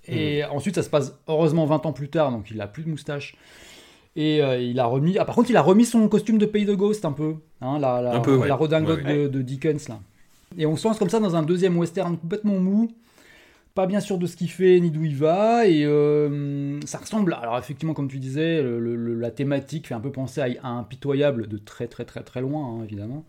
Et 0.08 0.44
ensuite, 0.44 0.74
ça 0.74 0.82
se 0.82 0.90
passe 0.90 1.14
heureusement 1.28 1.66
20 1.66 1.86
ans 1.86 1.92
plus 1.92 2.08
tard, 2.08 2.30
donc 2.30 2.50
il 2.50 2.60
a 2.60 2.66
plus 2.66 2.82
de 2.84 2.88
moustache. 2.90 3.36
Et 4.16 4.42
euh, 4.42 4.60
il 4.60 4.78
a 4.78 4.86
remis. 4.86 5.18
Ah, 5.18 5.24
par 5.24 5.34
contre, 5.34 5.50
il 5.50 5.56
a 5.56 5.62
remis 5.62 5.84
son 5.84 6.08
costume 6.08 6.38
de 6.38 6.46
Pays 6.46 6.66
de 6.66 6.74
Ghost 6.74 7.04
un 7.04 7.12
peu. 7.12 7.34
Hein, 7.60 7.78
la, 7.80 8.00
la, 8.00 8.14
Un 8.14 8.20
peu, 8.20 8.36
ouais. 8.36 8.46
la 8.48 8.54
redingote 8.54 9.02
Ouais, 9.04 9.24
De, 9.24 9.28
de 9.28 9.42
Dickens, 9.42 9.88
là. 9.88 9.98
Et 10.56 10.66
on 10.66 10.76
se 10.76 10.86
lance 10.86 10.98
comme 10.98 11.10
ça 11.10 11.18
dans 11.18 11.34
un 11.34 11.42
deuxième 11.42 11.76
western 11.76 12.16
complètement 12.16 12.54
mou. 12.54 12.92
Pas 13.74 13.86
bien 13.86 13.98
sûr 13.98 14.18
de 14.18 14.26
ce 14.28 14.36
qu'il 14.36 14.50
fait 14.50 14.78
ni 14.78 14.92
d'où 14.92 15.02
il 15.04 15.16
va. 15.16 15.66
Et 15.66 15.84
euh, 15.84 16.78
ça 16.86 16.98
ressemble. 16.98 17.36
Alors, 17.42 17.58
effectivement, 17.58 17.92
comme 17.92 18.06
tu 18.08 18.18
disais, 18.20 18.62
le- 18.62 18.78
le- 18.78 19.14
la 19.18 19.32
thématique 19.32 19.88
fait 19.88 19.94
un 19.94 20.00
peu 20.00 20.12
penser 20.12 20.40
à, 20.40 20.46
à 20.62 20.68
un 20.68 20.84
pitoyable 20.84 21.48
de 21.48 21.56
très, 21.58 21.88
très, 21.88 22.04
très, 22.04 22.22
très 22.22 22.40
loin, 22.40 22.64
hein, 22.78 22.84
évidemment. 22.84 23.24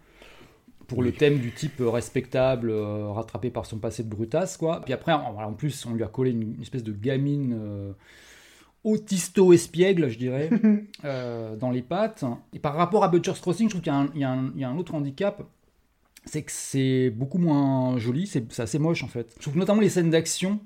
Pour 0.88 1.02
le 1.04 1.12
thème 1.12 1.40
du 1.40 1.52
type 1.52 1.82
euh, 1.82 1.90
respectable, 1.90 2.70
euh, 2.70 3.10
rattrapé 3.12 3.50
par 3.50 3.66
son 3.66 3.78
passé 3.80 4.04
de 4.04 4.10
brutasse, 4.10 4.58
quoi. 4.58 4.82
Puis 4.82 4.94
après, 4.94 5.14
en, 5.14 5.36
en 5.38 5.54
plus, 5.54 5.86
on 5.86 5.94
lui 5.94 6.04
a 6.04 6.08
collé 6.08 6.32
une, 6.32 6.54
une 6.56 6.62
espèce 6.62 6.84
de 6.84 6.92
gamine. 6.94 7.56
euh, 7.60 7.92
autisto-espiègle, 8.84 10.10
je 10.10 10.18
dirais, 10.18 10.50
euh, 11.06 11.56
dans 11.56 11.72
les 11.72 11.82
pattes. 11.82 12.24
Et 12.54 12.60
par 12.60 12.76
rapport 12.76 13.04
à 13.04 13.08
Butcher's 13.08 13.40
Crossing, 13.40 13.68
je 13.68 13.72
trouve 13.72 13.82
qu'il 13.82 13.92
y 13.92 14.24
a 14.24 14.30
un- 14.32 14.52
y, 14.56 14.60
y 14.60 14.64
a 14.64 14.72
autre 14.74 14.94
handicap, 14.96 15.44
c'est 16.26 16.44
que 16.44 16.52
c'est 16.52 17.10
beaucoup 17.10 17.38
moins 17.38 17.98
joli, 17.98 18.28
c'est 18.28 18.60
assez 18.60 18.80
moche 18.80 19.04
en 19.04 19.08
fait. 19.08 19.34
Je 19.38 19.42
trouve 19.42 19.56
que 19.56 19.60
notamment 19.60 19.82
les 19.82 19.90
scènes 19.90 20.10
d'action, 20.12 20.60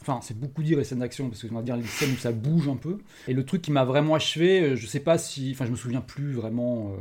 enfin 0.00 0.20
c'est 0.22 0.38
beaucoup 0.38 0.62
dire 0.62 0.78
les 0.78 0.84
scènes 0.84 1.00
d'action, 1.00 1.28
parce 1.28 1.42
que 1.42 1.48
on 1.50 1.56
va 1.56 1.62
dire 1.62 1.76
les 1.76 1.82
scènes 1.84 2.12
où 2.12 2.16
ça 2.18 2.32
bouge 2.32 2.68
un 2.68 2.76
peu. 2.76 2.98
Et 3.28 3.32
le 3.34 3.44
truc 3.44 3.62
qui 3.62 3.72
m'a 3.72 3.84
vraiment 3.84 4.14
achevé, 4.14 4.76
je 4.76 4.86
sais 4.86 5.00
pas 5.00 5.18
si, 5.18 5.50
enfin 5.52 5.66
je 5.66 5.70
me 5.72 5.76
souviens 5.76 6.00
plus 6.00 6.32
vraiment 6.34 6.92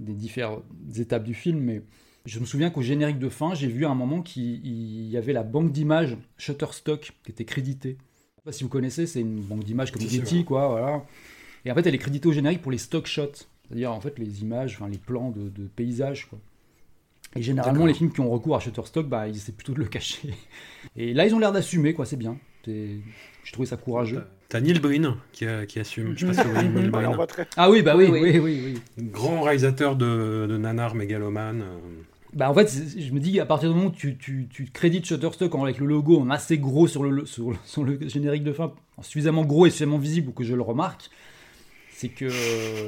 des 0.00 0.14
différentes 0.14 0.64
étapes 0.96 1.24
du 1.24 1.34
film, 1.34 1.60
mais 1.60 1.82
je 2.26 2.38
me 2.40 2.44
souviens 2.44 2.70
qu'au 2.70 2.82
générique 2.82 3.18
de 3.18 3.28
fin, 3.28 3.54
j'ai 3.54 3.68
vu 3.68 3.86
à 3.86 3.90
un 3.90 3.94
moment 3.94 4.22
qu'il 4.22 4.66
il 4.66 5.08
y 5.08 5.16
avait 5.16 5.32
la 5.32 5.42
banque 5.42 5.72
d'images 5.72 6.16
Shutterstock 6.38 7.12
qui 7.24 7.30
était 7.30 7.44
créditée. 7.44 7.96
Je 8.00 8.36
sais 8.36 8.44
pas 8.44 8.52
si 8.52 8.64
vous 8.64 8.70
connaissez, 8.70 9.06
c'est 9.06 9.20
une 9.20 9.40
banque 9.40 9.64
d'images 9.64 9.92
comme 9.92 10.02
Getty, 10.02 10.44
quoi, 10.44 10.68
voilà. 10.68 11.04
Et 11.64 11.70
en 11.70 11.74
fait, 11.74 11.86
elle 11.86 11.94
est 11.94 11.98
créditée 11.98 12.26
au 12.28 12.32
générique 12.32 12.62
pour 12.62 12.72
les 12.72 12.78
stock 12.78 13.06
shots, 13.06 13.46
c'est-à-dire 13.68 13.92
en 13.92 14.00
fait 14.00 14.18
les 14.18 14.42
images, 14.42 14.76
enfin 14.76 14.88
les 14.88 14.98
plans 14.98 15.30
de, 15.30 15.48
de 15.48 15.66
paysages, 15.66 16.26
quoi. 16.26 16.38
Et 17.36 17.42
généralement, 17.42 17.86
les 17.86 17.94
films 17.94 18.12
qui 18.12 18.20
ont 18.20 18.30
recours 18.30 18.56
à 18.56 18.60
Shutterstock, 18.60 19.08
bah, 19.08 19.28
ils 19.28 19.36
essaient 19.36 19.52
plutôt 19.52 19.72
de 19.72 19.78
le 19.78 19.86
cacher. 19.86 20.34
Et 20.96 21.14
là, 21.14 21.26
ils 21.26 21.34
ont 21.34 21.38
l'air 21.38 21.52
d'assumer, 21.52 21.94
quoi, 21.94 22.04
c'est 22.04 22.16
bien. 22.16 22.36
Je 23.44 23.52
trouvais 23.52 23.66
ça 23.68 23.76
courageux. 23.76 24.22
T'as 24.48 24.60
Neil 24.60 24.78
Breen 24.80 25.14
qui, 25.32 25.46
a- 25.46 25.64
qui 25.66 25.78
assume. 25.78 26.14
Je 26.16 26.26
sais 26.26 26.26
pas 26.26 26.42
si 26.42 26.48
vous 26.48 26.52
voyez 26.54 26.68
Neil 26.68 26.90
Breen. 26.90 27.16
Ah 27.56 27.70
oui, 27.70 27.82
bah 27.82 27.94
oui, 27.96 28.08
Oui, 28.10 28.20
oui, 28.20 28.30
oui. 28.38 28.40
oui, 28.40 28.74
oui. 28.98 29.04
Grand 29.10 29.42
réalisateur 29.42 29.96
de, 29.96 30.46
de 30.48 30.56
nanar 30.56 30.94
mégalomane. 30.94 31.62
euh, 31.62 31.78
Bah 32.32 32.50
en 32.50 32.54
fait, 32.54 32.68
je 32.98 33.12
me 33.12 33.20
dis, 33.20 33.38
à 33.40 33.46
partir 33.46 33.70
du 33.70 33.74
moment 33.76 33.88
où 33.88 33.92
tu, 33.92 34.16
tu, 34.18 34.48
tu 34.50 34.64
crédites 34.72 35.06
Shutterstock 35.06 35.54
avec 35.56 35.78
le 35.78 35.86
logo 35.86 36.18
en 36.20 36.30
assez 36.30 36.58
gros 36.58 36.88
sur 36.88 37.04
le, 37.04 37.24
sur, 37.26 37.50
le- 37.50 37.56
sur 37.64 37.84
le 37.84 37.98
générique 38.08 38.44
de 38.44 38.52
fin, 38.52 38.72
en 38.96 39.02
suffisamment 39.02 39.44
gros 39.44 39.66
et 39.66 39.70
suffisamment 39.70 39.98
visible 39.98 40.26
pour 40.26 40.34
que 40.34 40.44
je 40.44 40.54
le 40.54 40.62
remarque, 40.62 41.10
c'est 41.92 42.08
que 42.08 42.28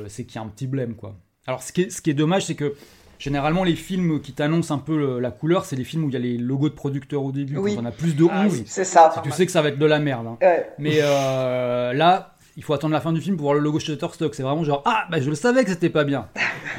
c'est 0.08 0.24
qu'il 0.24 0.36
y 0.36 0.38
a 0.38 0.42
un 0.42 0.48
petit 0.48 0.66
blême, 0.66 0.94
quoi. 0.94 1.16
Alors, 1.46 1.62
ce 1.62 1.72
qui 1.72 1.82
est, 1.82 1.90
ce 1.90 2.00
qui 2.02 2.10
est 2.10 2.14
dommage, 2.14 2.46
c'est 2.46 2.54
que 2.54 2.74
Généralement, 3.22 3.62
les 3.62 3.76
films 3.76 4.20
qui 4.20 4.32
t'annoncent 4.32 4.74
un 4.74 4.78
peu 4.78 4.98
le- 4.98 5.20
la 5.20 5.30
couleur, 5.30 5.64
c'est 5.64 5.76
les 5.76 5.84
films 5.84 6.02
où 6.02 6.08
il 6.08 6.14
y 6.14 6.16
a 6.16 6.18
les 6.18 6.36
logos 6.36 6.70
de 6.70 6.74
producteurs 6.74 7.22
au 7.22 7.30
début. 7.30 7.56
Oui. 7.56 7.76
Quand 7.76 7.82
on 7.82 7.86
a 7.86 7.92
plus 7.92 8.16
de 8.16 8.24
11, 8.24 8.30
Ah 8.32 8.46
oui, 8.50 8.64
c'est 8.66 8.82
ça. 8.82 9.12
tu 9.22 9.30
sais 9.30 9.46
que 9.46 9.52
ça 9.52 9.62
va 9.62 9.68
être 9.68 9.78
de 9.78 9.86
la 9.86 10.00
merde. 10.00 10.26
hein. 10.26 10.36
Ouais. 10.42 10.68
Mais 10.80 10.96
euh, 11.00 11.92
là, 11.92 12.34
il 12.56 12.64
faut 12.64 12.74
attendre 12.74 12.92
la 12.92 13.00
fin 13.00 13.12
du 13.12 13.20
film 13.20 13.36
pour 13.36 13.44
voir 13.44 13.54
le 13.54 13.60
logo 13.60 13.78
Shutterstock. 13.78 14.34
C'est 14.34 14.42
vraiment 14.42 14.64
genre, 14.64 14.82
ah, 14.86 15.04
bah 15.08 15.20
je 15.20 15.28
le 15.30 15.36
savais 15.36 15.62
que 15.62 15.70
c'était 15.70 15.88
pas 15.88 16.02
bien. 16.02 16.26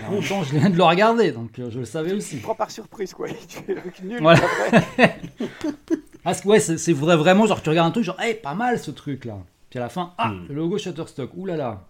En 0.06 0.12
même 0.12 0.24
temps, 0.24 0.44
je 0.44 0.58
viens 0.58 0.70
de 0.70 0.76
le 0.76 0.84
regarder, 0.84 1.32
donc 1.32 1.58
euh, 1.60 1.70
je 1.70 1.80
le 1.80 1.86
savais 1.86 2.12
aussi. 2.12 2.36
Tu 2.36 2.42
prends 2.42 2.56
par 2.56 2.70
surprise, 2.72 3.14
quoi. 3.14 3.28
Nul. 4.04 4.20
Voilà. 4.22 4.42
après. 4.74 5.20
Ah, 6.26 6.32
ouais, 6.46 6.60
c'est 6.62 6.94
vrai, 6.94 7.18
vraiment, 7.18 7.46
genre, 7.48 7.62
tu 7.62 7.70
regardes 7.70 7.90
un 7.90 7.92
truc, 7.92 8.04
genre, 8.06 8.20
hey, 8.22 8.34
pas 8.36 8.54
mal 8.54 8.80
ce 8.80 8.92
truc 8.92 9.26
là. 9.26 9.38
Puis 9.70 9.78
à 9.80 9.82
la 9.82 9.90
fin, 9.90 10.14
ah, 10.18 10.32
le 10.48 10.56
logo 10.56 10.78
Shutterstock, 10.78 11.32
oulala, 11.36 11.86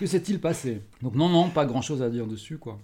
que 0.00 0.06
s'est-il 0.06 0.40
passé? 0.40 0.80
Donc, 1.02 1.14
non, 1.14 1.28
non, 1.28 1.48
pas 1.50 1.66
grand 1.66 1.82
chose 1.82 2.00
à 2.02 2.08
dire 2.08 2.26
dessus, 2.26 2.56
quoi. 2.58 2.78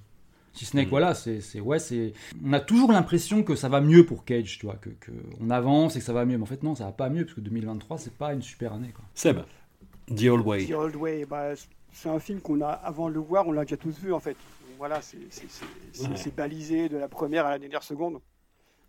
Si 0.53 0.65
ce 0.65 0.77
n'est 0.77 0.85
que 0.85 0.91
voilà, 0.91 1.15
c'est, 1.15 1.41
ouais, 1.61 1.79
c'est. 1.79 2.13
On 2.45 2.53
a 2.53 2.61
toujours 2.61 2.91
l'impression 2.93 3.43
que 3.45 3.55
ça 3.55 3.69
va 3.69 3.81
mieux 3.81 4.05
pour 4.05 4.25
Cage, 4.25 4.59
tu 4.59 4.67
vois, 4.67 4.75
que, 4.77 4.91
que 4.91 5.13
on 5.41 5.49
avance 5.51 5.95
et 5.97 6.01
que 6.01 6.05
ça 6.05 6.13
va 6.13 6.25
mieux. 6.25 6.37
Mais 6.39 6.43
en 6.43 6.47
fait, 6.47 6.63
non, 6.63 6.75
ça 6.75 6.85
va 6.87 6.93
pas 6.93 7.09
mieux, 7.09 7.25
parce 7.25 7.35
que 7.35 7.41
2023, 7.41 7.99
c'est 7.99 8.13
pas 8.15 8.33
une 8.35 8.43
super 8.43 8.73
année, 8.73 8.91
quoi. 8.95 9.05
Seb, 9.15 9.39
The 10.09 10.25
Old 10.25 10.45
Way. 10.47 10.67
The 10.67 10.73
Old 10.73 10.97
Way, 10.97 11.25
bah, 11.27 11.51
c'est 11.93 12.09
un 12.09 12.19
film 12.19 12.41
qu'on 12.41 12.61
a, 12.63 12.69
avant 12.69 13.09
de 13.09 13.15
le 13.15 13.21
voir, 13.21 13.47
on 13.47 13.53
l'a 13.53 13.63
déjà 13.65 13.77
tous 13.77 13.99
vu 14.01 14.13
en 14.13 14.21
fait. 14.21 14.37
Voilà, 14.79 15.01
c'est 15.03 15.19
Ouais. 16.01 16.33
balisé 16.37 16.89
de 16.89 16.97
la 16.97 17.09
première 17.09 17.47
à 17.47 17.51
la 17.51 17.59
dernière 17.59 17.83
seconde. 17.83 18.19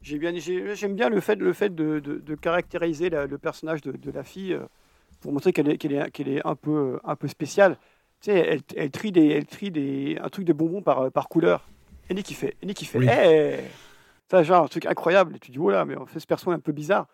J'ai 0.02 0.18
bien, 0.18 0.34
j'ai- 0.38 0.76
j'aime 0.76 0.96
bien 0.96 1.10
le 1.10 1.20
fait, 1.20 1.36
le 1.36 1.54
fait 1.54 1.74
de, 1.76 2.00
de- 2.00 2.18
de 2.18 2.36
caractériser 2.36 3.10
la- 3.12 3.28
le 3.28 3.38
personnage 3.38 3.82
de, 3.82 3.92
de 3.92 4.10
la 4.12 4.24
fille 4.24 4.54
euh, 4.54 4.66
pour 5.20 5.32
montrer 5.32 5.54
qu'elle 5.54 5.70
est, 5.70 5.78
qu'elle 5.78 5.94
est, 5.94 6.10
qu'elle 6.12 6.30
est 6.30 6.46
un 6.48 6.56
peu, 6.56 7.00
un 7.04 7.16
peu 7.16 7.28
spéciale. 7.28 7.78
Tu 8.22 8.32
sais, 8.32 8.38
elle, 8.38 8.62
elle 8.76 8.92
trie 8.92 9.12
des, 9.12 9.28
elle 9.30 9.46
trie 9.46 9.72
des, 9.72 10.18
un 10.22 10.30
truc 10.30 10.46
de 10.46 10.54
bonbons 10.54 10.82
par, 10.82 11.12
par 11.12 11.28
couleur. 11.28 11.68
Et 12.10 12.14
Nick 12.14 12.26
qui 12.26 12.34
fait, 12.34 12.56
et 12.62 12.66
Nick 12.66 12.78
qui 12.78 12.86
fait, 12.86 13.00
Oui. 13.00 13.08
Hey 13.10 13.60
ça 14.30 14.44
genre 14.44 14.64
un 14.64 14.68
truc 14.68 14.86
incroyable. 14.86 15.36
Et 15.36 15.40
tu 15.40 15.52
dis 15.52 15.60
oh 15.60 15.70
là, 15.70 15.84
mais 15.84 15.96
en 15.98 16.06
fait 16.06 16.20
ce 16.20 16.28
perso 16.28 16.52
est 16.52 16.56
un 16.56 16.60
peu 16.60 16.72
bizarre. 16.72 17.08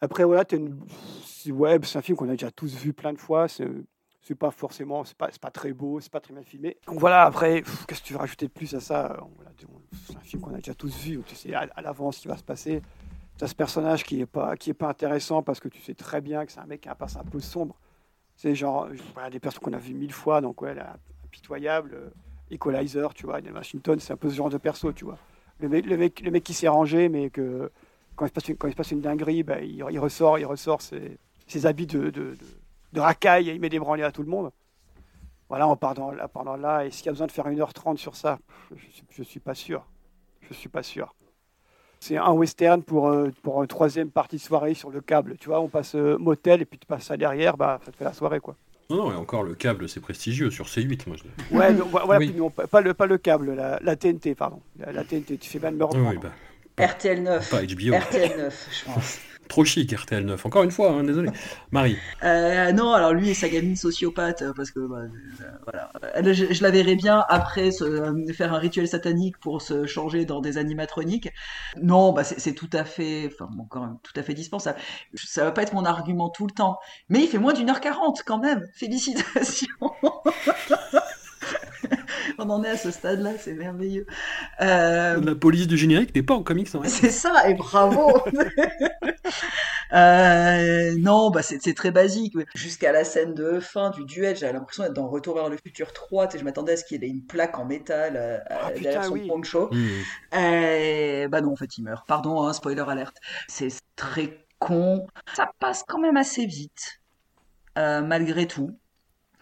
Après 0.00 0.24
voilà, 0.24 0.44
t'as 0.44 0.56
une, 0.56 0.76
c'est- 1.24 1.52
ouais, 1.52 1.78
c'est 1.84 1.98
un 1.98 2.02
film 2.02 2.16
qu'on 2.16 2.28
a 2.28 2.32
déjà 2.32 2.50
tous 2.50 2.74
vu 2.74 2.92
plein 2.92 3.12
de 3.12 3.18
fois. 3.18 3.46
C'est, 3.46 3.68
c'est 4.22 4.34
pas 4.34 4.50
forcément, 4.50 5.04
c'est 5.04 5.16
pas, 5.16 5.28
c'est 5.30 5.40
pas 5.40 5.50
très 5.50 5.72
beau, 5.72 6.00
c'est 6.00 6.10
pas 6.10 6.18
très 6.20 6.32
bien 6.34 6.42
filmé. 6.42 6.76
Donc 6.86 6.98
voilà, 6.98 7.22
après, 7.24 7.62
pff, 7.62 7.86
qu'est-ce 7.86 8.00
que 8.02 8.06
tu 8.06 8.12
veux 8.14 8.18
rajouter 8.18 8.46
de 8.46 8.52
plus 8.52 8.74
à 8.74 8.80
ça? 8.80 9.18
On- 9.22 9.30
voilà, 9.36 9.50
on- 9.68 9.80
C'est 10.06 10.16
un 10.16 10.20
film 10.20 10.42
qu'on 10.42 10.52
a 10.54 10.56
déjà 10.56 10.74
tous 10.74 10.96
vu, 10.98 11.18
où 11.18 11.22
tu 11.22 11.34
sais 11.36 11.54
à, 11.54 11.68
à 11.76 11.82
l'avance 11.82 12.16
ce 12.16 12.22
qui 12.22 12.28
va 12.28 12.36
se 12.36 12.42
passer. 12.42 12.82
Tu 13.38 13.44
as 13.44 13.48
ce 13.48 13.54
personnage 13.54 14.02
qui 14.02 14.20
est, 14.20 14.26
pas, 14.26 14.56
qui 14.56 14.70
est 14.70 14.74
pas 14.74 14.88
intéressant 14.88 15.42
parce 15.42 15.60
que 15.60 15.68
tu 15.68 15.80
sais 15.80 15.94
très 15.94 16.20
bien 16.20 16.44
que 16.46 16.50
c'est 16.52 16.60
un 16.60 16.66
mec 16.66 16.80
qui 16.80 16.88
a 16.88 16.92
un 16.92 16.96
passé 16.96 17.18
un 17.18 17.24
peu 17.24 17.38
sombre. 17.40 17.76
C'est 18.36 18.54
genre, 18.54 18.88
euh, 19.18 19.30
des 19.30 19.40
personnes 19.40 19.62
qu'on 19.62 19.72
a 19.72 19.78
vues 19.78 19.94
mille 19.94 20.12
fois, 20.12 20.40
donc 20.40 20.62
ouais, 20.62 20.74
là, 20.74 20.96
impitoyable. 21.24 21.94
euh, 21.94 22.10
Equalizer, 22.50 23.14
tu 23.14 23.24
vois, 23.24 23.36
Daniel 23.36 23.54
Washington, 23.54 23.98
c'est 23.98 24.12
un 24.12 24.16
peu 24.16 24.28
ce 24.28 24.34
genre 24.34 24.50
de 24.50 24.58
perso, 24.58 24.92
tu 24.92 25.04
vois. 25.04 25.18
Le 25.60 25.68
mec, 25.68 25.86
le 25.86 25.96
mec, 25.96 26.20
le 26.20 26.30
mec 26.30 26.44
qui 26.44 26.52
s'est 26.54 26.68
rangé, 26.68 27.08
mais 27.08 27.30
que 27.30 27.70
quand 28.14 28.26
il 28.26 28.28
se 28.28 28.32
passe 28.34 28.48
une, 28.48 28.56
quand 28.56 28.68
il 28.68 28.72
se 28.72 28.76
passe 28.76 28.90
une 28.90 29.00
dinguerie, 29.00 29.42
bah, 29.42 29.60
il, 29.60 29.82
ressort, 29.98 30.38
il 30.38 30.44
ressort 30.44 30.82
ses, 30.82 31.18
ses 31.46 31.66
habits 31.66 31.86
de, 31.86 32.10
de, 32.10 33.00
racaille 33.00 33.48
et 33.48 33.54
il 33.54 33.60
met 33.60 33.70
des 33.70 33.78
branlées 33.78 34.02
à 34.02 34.12
tout 34.12 34.22
le 34.22 34.28
monde. 34.28 34.50
Voilà, 35.48 35.66
on 35.68 35.76
part 35.76 35.94
dans, 35.94 36.10
là, 36.10 36.28
pendant 36.28 36.56
là, 36.56 36.84
et 36.84 36.90
s'il 36.90 37.06
y 37.06 37.08
a 37.08 37.12
besoin 37.12 37.26
de 37.26 37.32
faire 37.32 37.46
1h30 37.46 37.96
sur 37.96 38.16
ça, 38.16 38.38
je, 38.74 38.84
je 39.10 39.22
suis 39.22 39.40
pas 39.40 39.54
sûr. 39.54 39.86
Je 40.42 40.52
suis 40.52 40.68
pas 40.68 40.82
sûr. 40.82 41.14
C'est 42.02 42.16
un 42.16 42.32
western 42.32 42.82
pour, 42.82 43.10
euh, 43.10 43.30
pour 43.44 43.62
une 43.62 43.68
troisième 43.68 44.10
partie 44.10 44.34
de 44.34 44.40
soirée 44.40 44.74
sur 44.74 44.90
le 44.90 45.00
câble. 45.00 45.36
Tu 45.38 45.48
vois, 45.48 45.60
on 45.60 45.68
passe 45.68 45.94
euh, 45.94 46.18
motel 46.18 46.60
et 46.60 46.64
puis 46.64 46.76
tu 46.76 46.84
passes 46.84 47.04
ça 47.04 47.16
derrière, 47.16 47.56
bah, 47.56 47.78
ça 47.84 47.92
te 47.92 47.96
fait 47.96 48.02
la 48.02 48.12
soirée, 48.12 48.40
quoi. 48.40 48.56
Non, 48.90 48.96
non, 48.96 49.12
et 49.12 49.14
encore 49.14 49.44
le 49.44 49.54
câble, 49.54 49.88
c'est 49.88 50.00
prestigieux 50.00 50.50
sur 50.50 50.66
C8, 50.66 51.02
moi 51.06 51.16
je 51.16 51.22
dis. 51.22 51.54
Ouais, 51.56 51.72
non, 51.72 51.86
voilà, 51.88 52.18
Oui. 52.18 52.34
non, 52.36 52.50
pas, 52.50 52.80
le, 52.80 52.92
pas 52.92 53.06
le 53.06 53.18
câble, 53.18 53.54
la, 53.54 53.78
la 53.80 53.94
TNT, 53.94 54.34
pardon. 54.34 54.60
La, 54.80 54.90
la 54.90 55.04
TNT, 55.04 55.38
tu 55.38 55.48
fais 55.48 55.60
bien 55.60 55.70
de 55.70 55.76
me 55.76 55.84
reprendre. 55.84 56.10
Oui, 56.10 56.18
bah, 56.76 56.84
RTL 56.86 57.22
9. 57.22 57.48
pas 57.50 57.62
HBO. 57.62 57.94
RTL 57.96 58.36
9, 58.36 58.68
je 58.80 58.84
pense. 58.92 59.18
Trop 59.52 59.66
chic, 59.66 59.92
RTL 59.92 60.24
9. 60.24 60.46
Encore 60.46 60.62
une 60.62 60.70
fois, 60.70 60.92
hein, 60.92 61.04
désolé. 61.04 61.28
Marie. 61.72 61.98
Euh, 62.22 62.72
non, 62.72 62.94
alors 62.94 63.12
lui 63.12 63.28
et 63.28 63.34
sa 63.34 63.50
gamine 63.50 63.76
sociopathe, 63.76 64.40
euh, 64.40 64.54
parce 64.56 64.70
que 64.70 64.80
bah, 64.80 65.00
euh, 65.00 65.10
voilà, 65.64 66.32
je, 66.32 66.62
la 66.62 66.70
verrais 66.70 66.96
bien 66.96 67.22
après 67.28 67.68
faire 68.32 68.54
un 68.54 68.58
rituel 68.58 68.88
satanique 68.88 69.36
pour 69.36 69.60
se 69.60 69.84
changer 69.84 70.24
dans 70.24 70.40
des 70.40 70.56
animatroniques. 70.56 71.28
Non, 71.82 72.14
bah 72.14 72.24
c'est 72.24 72.54
tout 72.54 72.70
à 72.72 72.86
fait, 72.86 73.28
enfin 73.30 73.46
bon, 73.52 73.66
tout 74.02 74.14
à 74.16 74.22
fait 74.22 74.32
dispensable. 74.32 74.78
Ça 75.16 75.44
va 75.44 75.52
pas 75.52 75.64
être 75.64 75.74
mon 75.74 75.84
argument 75.84 76.30
tout 76.30 76.46
le 76.46 76.52
temps, 76.52 76.78
mais 77.10 77.20
il 77.20 77.28
fait 77.28 77.36
moins 77.36 77.52
d'une 77.52 77.68
heure 77.68 77.82
quarante 77.82 78.22
quand 78.24 78.38
même. 78.38 78.66
Félicitations. 78.72 79.68
On 82.44 82.50
en 82.50 82.64
est 82.64 82.70
à 82.70 82.76
ce 82.76 82.90
stade-là, 82.90 83.30
c'est 83.38 83.54
merveilleux. 83.54 84.06
Euh, 84.60 85.20
La 85.20 85.34
police 85.34 85.66
du 85.66 85.76
générique 85.76 86.14
n'est 86.14 86.22
pas 86.22 86.34
en 86.34 86.42
comics, 86.42 86.68
hein. 86.74 86.80
c'est 86.86 87.10
ça, 87.10 87.48
et 87.48 87.54
bravo. 87.54 88.12
Euh, 89.92 90.94
non, 90.98 91.30
bah 91.30 91.42
c'est 91.42 91.74
très 91.74 91.90
basique. 91.90 92.34
Jusqu'à 92.54 92.92
la 92.92 93.04
scène 93.04 93.34
de 93.34 93.60
fin 93.60 93.90
du 93.90 94.06
duel, 94.06 94.36
j'avais 94.36 94.54
l'impression 94.54 94.84
d'être 94.84 94.94
dans 94.94 95.06
Retour 95.06 95.34
vers 95.34 95.50
le 95.50 95.58
futur 95.58 95.92
3. 95.92 96.26
Tu 96.26 96.32
sais, 96.32 96.38
je 96.38 96.44
m'attendais 96.44 96.72
à 96.72 96.76
ce 96.78 96.84
qu'il 96.84 97.04
ait 97.04 97.08
une 97.08 97.26
plaque 97.26 97.58
en 97.58 97.66
métal 97.66 98.14
euh, 98.16 98.38
putain, 98.68 98.80
derrière 98.80 99.04
son 99.04 99.12
oui. 99.12 99.28
poncho. 99.28 99.68
Mmh. 99.70 99.88
Euh, 100.34 101.28
bah 101.28 101.42
non, 101.42 101.52
en 101.52 101.56
fait, 101.56 101.76
il 101.76 101.84
meurt. 101.84 102.06
Pardon, 102.06 102.42
hein, 102.42 102.54
spoiler 102.54 102.84
alerte. 102.88 103.16
C'est 103.48 103.68
très 103.94 104.46
con. 104.58 105.06
Ça 105.34 105.50
passe 105.58 105.84
quand 105.86 105.98
même 105.98 106.16
assez 106.16 106.46
vite, 106.46 107.00
euh, 107.76 108.00
malgré 108.00 108.46
tout. 108.46 108.78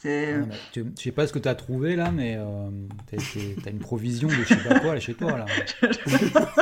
C'est- 0.02 0.34
Ouais, 0.34 0.44
mais 0.48 0.54
tu- 0.72 0.86
Je 0.96 1.02
sais 1.02 1.12
pas 1.12 1.26
ce 1.26 1.32
que 1.32 1.38
t'as 1.38 1.54
trouvé 1.54 1.94
là, 1.96 2.10
mais 2.10 2.36
euh, 2.38 2.68
t'as 3.10 3.18
t'es- 3.18 3.56
t'as 3.62 3.70
une 3.70 3.78
provision 3.80 4.28
de 4.28 4.32
je 4.34 4.44
sais 4.44 4.56
pas 4.68 4.80
quoi 4.80 4.94
là 4.94 5.00
chez 5.00 5.14
toi 5.14 5.36
là. 5.38 5.46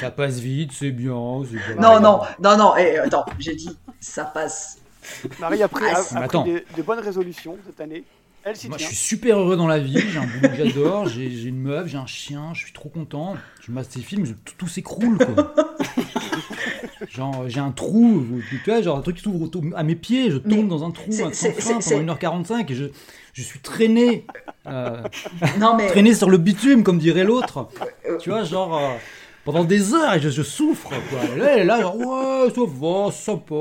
ça 0.00 0.10
passe 0.10 0.38
vite, 0.38 0.72
c'est 0.72 0.90
bien. 0.90 1.14
Non, 1.14 2.00
non, 2.00 2.20
non, 2.40 2.56
non. 2.56 2.76
eh, 2.76 2.98
attends, 2.98 3.24
j'ai 3.38 3.54
dit, 3.54 3.76
ça 4.00 4.24
passe. 4.24 4.78
Marie 5.40 5.62
a 5.62 5.68
pris, 5.68 5.84
Ah, 5.90 6.00
a- 6.14 6.18
a 6.18 6.22
Attends. 6.24 6.42
pris 6.42 6.52
de, 6.52 6.64
de 6.76 6.82
bonnes 6.82 6.98
résolutions 7.00 7.56
cette 7.66 7.80
année. 7.80 8.04
Elle 8.44 8.56
s'y 8.56 8.68
Moi, 8.68 8.78
je 8.78 8.84
suis 8.84 8.96
super 8.96 9.38
heureux 9.38 9.56
dans 9.56 9.66
la 9.66 9.78
vie, 9.78 9.98
j'ai 10.10 10.18
un 10.18 10.22
boulot 10.26 10.48
que 10.48 10.56
j'adore, 10.56 11.06
j'ai 11.08 11.30
j'ai 11.30 11.48
une 11.48 11.60
meuf, 11.60 11.88
j'ai 11.88 11.98
un 11.98 12.06
chien, 12.06 12.50
je 12.54 12.60
suis 12.64 12.72
trop 12.72 12.88
content. 12.88 13.36
Je 13.60 13.72
mate 13.72 13.88
ces 13.90 14.00
films, 14.00 14.24
je- 14.24 14.32
tout, 14.32 14.54
tout 14.56 14.68
s'écroule 14.68 15.18
quoi. 15.18 15.54
Genre, 17.10 17.48
j'ai 17.48 17.60
un 17.60 17.70
trou, 17.72 18.26
tu 18.50 18.70
vois, 18.70 18.82
genre 18.82 18.98
un 18.98 19.02
truc 19.02 19.16
qui 19.16 19.22
s'ouvre 19.22 19.42
autour- 19.42 19.62
à 19.74 19.82
mes 19.82 19.94
pieds, 19.94 20.30
je 20.30 20.36
tombe 20.38 20.62
Mais 20.64 20.68
dans 20.68 20.84
un 20.84 20.90
trou 20.90 21.04
c'est- 21.10 21.32
c'est- 21.32 21.32
sans 21.32 21.32
c'est- 21.32 21.60
fin 21.74 21.80
c'est- 21.80 21.94
pendant 21.96 22.14
1h45 22.14 22.70
et 22.70 22.74
je, 22.74 22.84
je 23.32 23.42
suis 23.42 23.60
traîné, 23.60 24.24
euh, 24.66 25.02
Non, 25.58 25.74
mais. 25.76 25.86
traîné 25.88 26.14
sur 26.14 26.28
le 26.30 26.38
bitume 26.38 26.82
comme 26.84 26.98
dirait 26.98 27.24
l'autre. 27.24 27.68
Tu 28.20 28.30
vois, 28.30 28.44
genre 28.44 28.76
euh, 28.76 28.94
pendant 29.50 29.64
des 29.64 29.94
heures 29.94 30.12
et 30.12 30.20
je, 30.20 30.28
je 30.28 30.42
souffre 30.42 30.90
quoi. 30.90 31.20
Là, 31.38 31.64
là, 31.64 31.88
ouais, 31.96 32.50
ça 32.54 32.60
va, 32.66 33.10
sympa. 33.10 33.54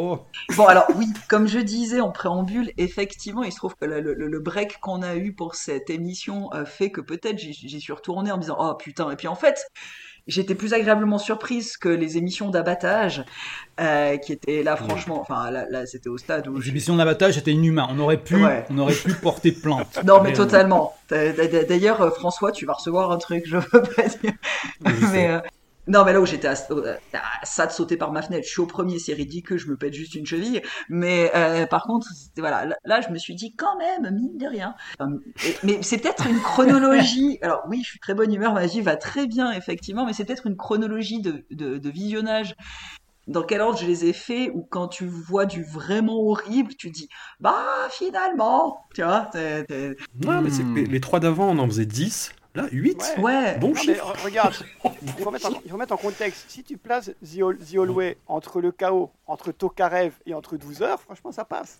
Bon, 0.57 0.65
alors 0.67 0.83
oui, 0.97 1.07
comme 1.29 1.47
je 1.47 1.59
disais 1.59 2.01
en 2.01 2.11
préambule, 2.11 2.71
effectivement, 2.77 3.43
il 3.43 3.53
se 3.53 3.57
trouve 3.57 3.73
que 3.79 3.85
le, 3.85 4.01
le- 4.01 4.13
le 4.27 4.39
break 4.39 4.79
qu'on 4.81 5.01
a 5.01 5.15
eu 5.15 5.31
pour 5.31 5.55
cette 5.55 5.89
émission 5.89 6.49
euh, 6.53 6.65
fait 6.65 6.89
que 6.91 6.99
peut-être 6.99 7.39
j'y 7.39 7.79
suis 7.79 7.93
retourné 7.93 8.31
en 8.33 8.35
me 8.35 8.41
disant, 8.41 8.57
oh 8.59 8.73
putain, 8.75 9.09
et 9.11 9.15
puis 9.15 9.29
en 9.29 9.35
fait, 9.35 9.65
j'étais 10.27 10.55
plus 10.55 10.73
agréablement 10.73 11.19
surprise 11.19 11.77
que 11.77 11.87
les 11.87 12.17
émissions 12.17 12.49
d'abattage, 12.49 13.23
euh, 13.79 14.17
qui 14.17 14.33
étaient 14.33 14.63
là, 14.63 14.75
franchement, 14.75 15.21
enfin 15.21 15.49
là, 15.51 15.67
là, 15.69 15.85
c'était 15.85 16.09
au 16.09 16.17
stade 16.17 16.49
où... 16.49 16.55
je- 16.55 16.57
L'exhibition 16.57 16.97
d'abattage 16.97 17.35
c'était 17.35 17.51
inhumain. 17.53 17.87
On 17.91 17.99
aurait 17.99 18.17
pu, 18.21 18.35
Ouais. 18.43 18.65
on 18.69 18.77
aurait 18.79 18.93
pu 18.93 19.13
porter 19.13 19.53
plainte. 19.53 20.01
Non, 20.05 20.21
mais 20.21 20.33
totalement. 20.33 20.93
D'a- 21.09 21.31
d'a- 21.31 21.63
D'ailleurs, 21.63 22.01
euh, 22.01 22.09
François, 22.11 22.51
tu 22.51 22.65
vas 22.65 22.73
recevoir 22.73 23.09
un 23.11 23.17
truc, 23.19 23.43
je 23.47 23.55
veux 23.55 23.81
pas 23.95 24.03
dire. 24.21 24.33
mais, 25.13 25.29
euh, 25.29 25.39
non, 25.87 26.03
mais 26.05 26.13
là 26.13 26.21
où 26.21 26.25
j'étais 26.25 26.47
à, 26.47 26.53
à 27.13 27.45
ça 27.45 27.65
de 27.67 27.71
sauter 27.71 27.97
par 27.97 28.11
ma 28.11 28.21
fenêtre, 28.21 28.45
je 28.45 28.51
suis 28.51 28.61
au 28.61 28.65
premier, 28.67 28.99
c'est 28.99 29.13
ridicule, 29.13 29.57
je 29.57 29.67
me 29.67 29.77
pète 29.77 29.93
juste 29.93 30.15
une 30.15 30.25
cheville. 30.25 30.61
Mais 30.89 31.31
euh, 31.35 31.65
par 31.65 31.83
contre, 31.83 32.07
voilà, 32.37 32.65
là, 32.65 32.75
là, 32.85 33.01
je 33.01 33.09
me 33.09 33.17
suis 33.17 33.35
dit 33.35 33.55
quand 33.55 33.77
même, 33.77 34.13
mine 34.13 34.37
de 34.37 34.45
rien. 34.47 34.75
Enfin, 34.99 35.11
et- 35.45 35.55
mais 35.63 35.79
c'est 35.81 35.97
peut-être 35.97 36.27
une 36.27 36.39
chronologie. 36.39 37.39
Alors 37.41 37.63
oui, 37.69 37.81
je 37.83 37.89
suis 37.89 37.99
très 37.99 38.13
bonne 38.13 38.33
humeur, 38.33 38.53
ma 38.53 38.65
vie 38.65 38.81
va 38.81 38.95
très 38.97 39.27
bien, 39.27 39.51
effectivement, 39.51 40.05
mais 40.05 40.13
c'est 40.13 40.25
peut-être 40.25 40.47
une 40.47 40.57
chronologie 40.57 41.21
de, 41.21 41.45
de, 41.51 41.77
de 41.77 41.89
visionnage. 41.89 42.55
Dans 43.27 43.43
quel 43.43 43.59
ordre 43.59 43.77
je 43.77 43.85
les 43.85 44.05
ai 44.05 44.13
faits, 44.13 44.51
ou 44.53 44.63
quand 44.69 44.87
tu 44.87 45.05
vois 45.05 45.45
du 45.45 45.61
vraiment 45.63 46.17
horrible, 46.21 46.73
tu 46.75 46.89
dis, 46.91 47.09
bah 47.41 47.65
finalement, 47.91 48.87
tu 48.95 49.03
vois, 49.03 49.29
Non, 50.23 50.41
mais 50.41 50.49
c'est 50.49 50.63
que 50.63 50.79
les, 50.79 50.85
les 50.85 50.99
trois 51.01 51.19
d'avant, 51.19 51.49
on 51.49 51.57
en 51.59 51.67
faisait 51.67 51.85
10. 51.85 52.31
Là, 52.57 52.67
8. 52.71 53.15
Ouais. 53.17 53.23
ouais. 53.23 53.57
Bon 53.59 53.67
Non, 53.67 53.73
mais 53.75 53.81
chiffre. 53.81 54.15
regarde, 54.23 54.53
il 55.17 55.23
faut, 55.23 55.29
mettre 55.31 55.45
en, 55.45 55.61
il 55.63 55.69
faut 55.71 55.77
mettre 55.77 55.93
en 55.93 55.97
contexte. 55.97 56.45
Si 56.47 56.63
tu 56.63 56.75
places 56.77 57.11
The, 57.23 57.41
Hol- 57.41 57.57
The 57.59 58.17
entre 58.27 58.61
le 58.61 58.71
chaos, 58.71 59.11
entre 59.27 59.51
Tokarev 59.51 60.13
et 60.25 60.33
entre 60.33 60.57
12 60.57 60.81
heures, 60.81 60.99
franchement, 60.99 61.31
ça 61.31 61.45
passe. 61.45 61.77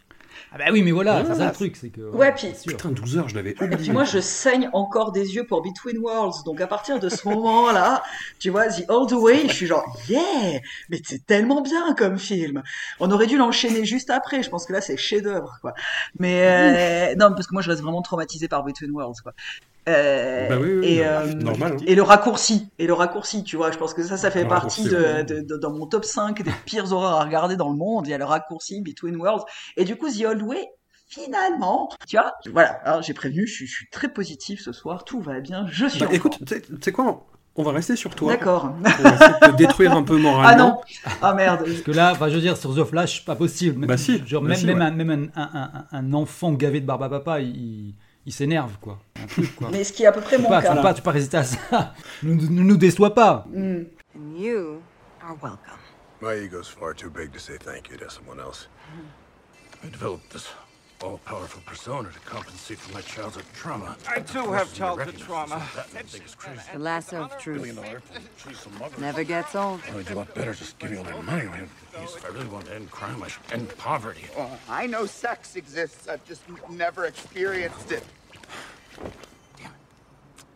Ah 0.52 0.58
bah 0.60 0.66
oui, 0.72 0.84
mais 0.84 0.92
voilà, 0.92 1.22
Ouais, 1.22 1.24
c'est 1.28 1.36
ça 1.36 1.48
le 1.48 1.52
truc, 1.52 1.76
c'est 1.78 1.90
que. 1.90 2.02
Ouais, 2.02 2.32
puis-. 2.34 2.54
Putain, 2.68 2.90
12 2.92 3.18
heures, 3.18 3.28
je 3.30 3.36
l'avais 3.36 3.52
Et 3.52 3.54
puis 3.56 3.66
oublié. 3.74 3.92
moi, 3.92 4.04
je 4.04 4.20
saigne 4.20 4.70
encore 4.74 5.12
des 5.12 5.36
yeux 5.36 5.46
pour 5.48 5.64
Between 5.64 5.98
Worlds. 5.98 6.44
Donc 6.46 6.62
à 6.62 6.68
partir 6.68 7.00
de 7.00 7.10
ce 7.10 7.28
moment-là, 7.28 8.04
tu 8.38 8.50
vois, 8.52 8.68
The 8.68 8.84
All 8.90 9.08
the 9.08 9.14
Way, 9.14 9.48
je 9.48 9.54
suis 9.54 9.66
genre, 9.68 9.84
yeah, 10.10 10.60
mais 10.90 11.02
c'est 11.04 11.26
tellement 11.26 11.62
bien 11.62 11.96
comme 11.96 12.20
film. 12.20 12.62
On 13.00 13.10
aurait 13.10 13.26
dû 13.28 13.38
l'enchaîner 13.38 13.84
juste 13.86 14.10
après. 14.12 14.44
Je 14.44 14.50
pense 14.52 14.66
que 14.68 14.74
là, 14.74 14.82
c'est 14.82 14.98
chef-d'œuvre, 14.98 15.58
quoi. 15.62 15.74
Mais 16.20 17.14
euh, 17.14 17.16
non, 17.16 17.30
parce 17.34 17.48
que 17.48 17.54
moi, 17.54 17.62
je 17.64 17.70
reste 17.72 17.82
vraiment 17.82 18.02
traumatisé 18.04 18.48
par 18.48 18.64
Between 18.64 18.92
Worlds, 18.92 19.22
quoi. 19.24 19.34
Euh, 19.88 20.50
Bah 20.50 20.58
oui, 20.60 20.74
oui, 20.80 20.86
et, 20.88 21.00
bah, 21.00 21.22
euh, 21.22 21.34
normal, 21.36 21.74
hein. 21.80 21.84
et 21.88 21.96
le 21.96 22.02
raccourci, 22.04 22.68
et 22.78 22.88
le 22.88 22.94
raccourci, 22.94 23.44
tu 23.44 23.56
vois, 23.56 23.72
je 23.72 23.78
pense 23.78 23.94
que 23.94 24.04
ça, 24.04 24.18
ça 24.18 24.30
fait 24.32 24.44
Le 24.44 24.50
partie 24.50 24.84
de, 24.84 24.96
ouais. 24.98 25.24
de- 25.24 25.40
de- 25.42 25.58
dans 25.58 25.72
mon 25.72 25.86
top 25.88 26.04
5 26.04 26.42
des 26.44 26.52
pires 26.66 26.92
horreurs 26.92 27.14
à 27.22 27.24
regarder 27.24 27.56
dans 27.56 27.70
le 27.70 27.78
monde. 27.78 28.06
Il 28.08 28.10
y 28.10 28.14
a 28.14 28.18
le 28.18 28.26
raccourci 28.26 28.82
Between 28.82 29.16
Worlds, 29.16 29.46
et 29.78 29.86
du 29.86 29.96
coup 29.96 30.10
The 30.10 30.26
Old 30.26 30.42
Way. 30.44 30.68
Finalement, 31.10 31.88
tu 32.06 32.18
vois, 32.18 32.34
voilà. 32.52 32.72
Alors 32.84 33.02
j'ai 33.02 33.14
prévenu, 33.14 33.48
je 33.48 33.54
suis, 33.54 33.66
je 33.68 33.74
suis 33.74 33.90
très 33.90 34.10
positif 34.10 34.62
ce 34.62 34.74
soir, 34.74 35.06
tout 35.06 35.22
va 35.22 35.40
bien, 35.40 35.66
je 35.72 35.86
suis. 35.88 36.02
Bah, 36.02 36.08
écoute, 36.12 36.38
tu 36.46 36.62
sais- 36.82 36.92
quoi 36.92 37.26
On 37.56 37.64
va 37.64 37.72
rester 37.72 37.96
sur 37.96 38.14
toi. 38.14 38.34
D'accord. 38.34 38.74
On 38.78 38.82
va 39.04 39.14
essayer 39.16 39.34
de 39.42 39.48
te 39.52 39.56
détruire 39.56 39.94
un 39.94 40.04
peu 40.04 40.18
moralement. 40.18 40.50
Ah 40.52 40.56
non, 40.58 40.82
ah 41.22 41.34
merde. 41.34 41.64
Parce 41.66 41.80
que 41.82 41.92
là, 41.92 42.12
enfin, 42.12 42.28
je 42.28 42.36
veux 42.36 42.42
dire, 42.42 42.58
sur 42.58 42.76
The 42.76 42.84
Flash, 42.84 43.24
pas 43.24 43.36
possible. 43.38 43.80
Même, 43.80 43.88
Bah 43.88 43.96
si, 43.98 44.22
genre, 44.28 44.42
bah 44.42 44.50
même, 44.50 44.58
si, 44.58 44.66
même, 44.66 44.80
ouais. 44.80 44.84
un, 44.86 44.92
même 44.92 45.30
un, 45.34 45.42
un- 45.42 45.72
un- 45.74 45.86
un 45.98 46.14
enfant 46.14 46.52
gavé 46.52 46.82
de 46.82 46.86
barbe 46.86 47.04
à 47.04 47.10
papa, 47.10 47.40
il, 47.40 47.96
il- 48.28 48.34
s'énerve, 48.34 48.78
quoi. 48.80 49.00
Un 49.22 49.26
truc, 49.26 49.56
quoi. 49.56 49.70
Mais 49.72 49.84
ce 49.84 49.92
qui 49.94 50.04
est 50.04 50.08
à 50.08 50.12
peu 50.12 50.22
près 50.22 50.36
tu 50.38 50.42
mon 50.44 50.50
pas, 50.50 50.62
tu 50.62 50.68
cas. 50.68 50.76
peux 50.76 50.82
pas, 50.82 50.94
tu 50.94 51.02
peux 51.02 51.06
pas 51.06 51.12
résister 51.12 51.38
à 51.38 51.44
ça. 51.44 51.94
Ne 52.24 52.34
nous, 52.34 52.50
ne 52.50 52.62
nous 52.64 52.78
déçois 52.78 53.14
pas. 53.16 53.46
Hmm. 53.52 53.84
And 54.16 54.38
you 54.38 54.82
are 55.22 55.36
welcome. 55.42 55.80
My 56.22 56.34
ego's 56.44 56.68
far 56.68 56.94
too 56.96 57.10
big 57.10 57.32
to 57.34 57.40
say 57.40 57.58
thank 57.58 57.90
you 57.90 57.98
to 57.98 58.10
someone 58.10 58.40
else. 58.40 58.68
I 59.84 59.90
developed 59.90 60.30
this 60.32 60.48
all-powerful 61.04 61.62
persona 61.66 62.10
to 62.10 62.20
compensate 62.22 62.80
for 62.80 62.94
my 62.94 63.02
childhood 63.02 63.44
trauma. 63.54 63.96
I 64.10 64.20
too 64.22 64.52
have 64.52 64.74
childhood 64.74 65.18
trauma. 65.18 65.62
The 66.74 66.80
lasso 66.80 67.24
of 67.24 67.38
truth 67.38 67.78
never 68.98 69.24
gets 69.24 69.56
old. 69.56 69.82
I'd 69.96 70.06
do 70.06 70.14
a 70.14 70.16
lot 70.16 70.34
better 70.34 70.54
just 70.54 70.80
giving 70.80 70.98
all 70.98 71.04
that 71.06 71.24
money 71.24 71.46
away. 71.46 71.62
If 72.02 72.26
I 72.26 72.30
really 72.30 72.48
want 72.48 72.66
to 72.66 72.74
end 72.76 72.90
crime, 72.92 73.22
I 73.24 73.28
should 73.28 73.44
end 73.52 73.78
poverty. 73.78 74.26
Well, 74.36 74.58
I 74.70 74.88
know 74.88 75.06
sex 75.06 75.56
exists. 75.56 76.08
I've 76.08 76.26
just 76.26 76.42
never 76.70 77.06
experienced 77.06 77.92
it. 77.92 78.04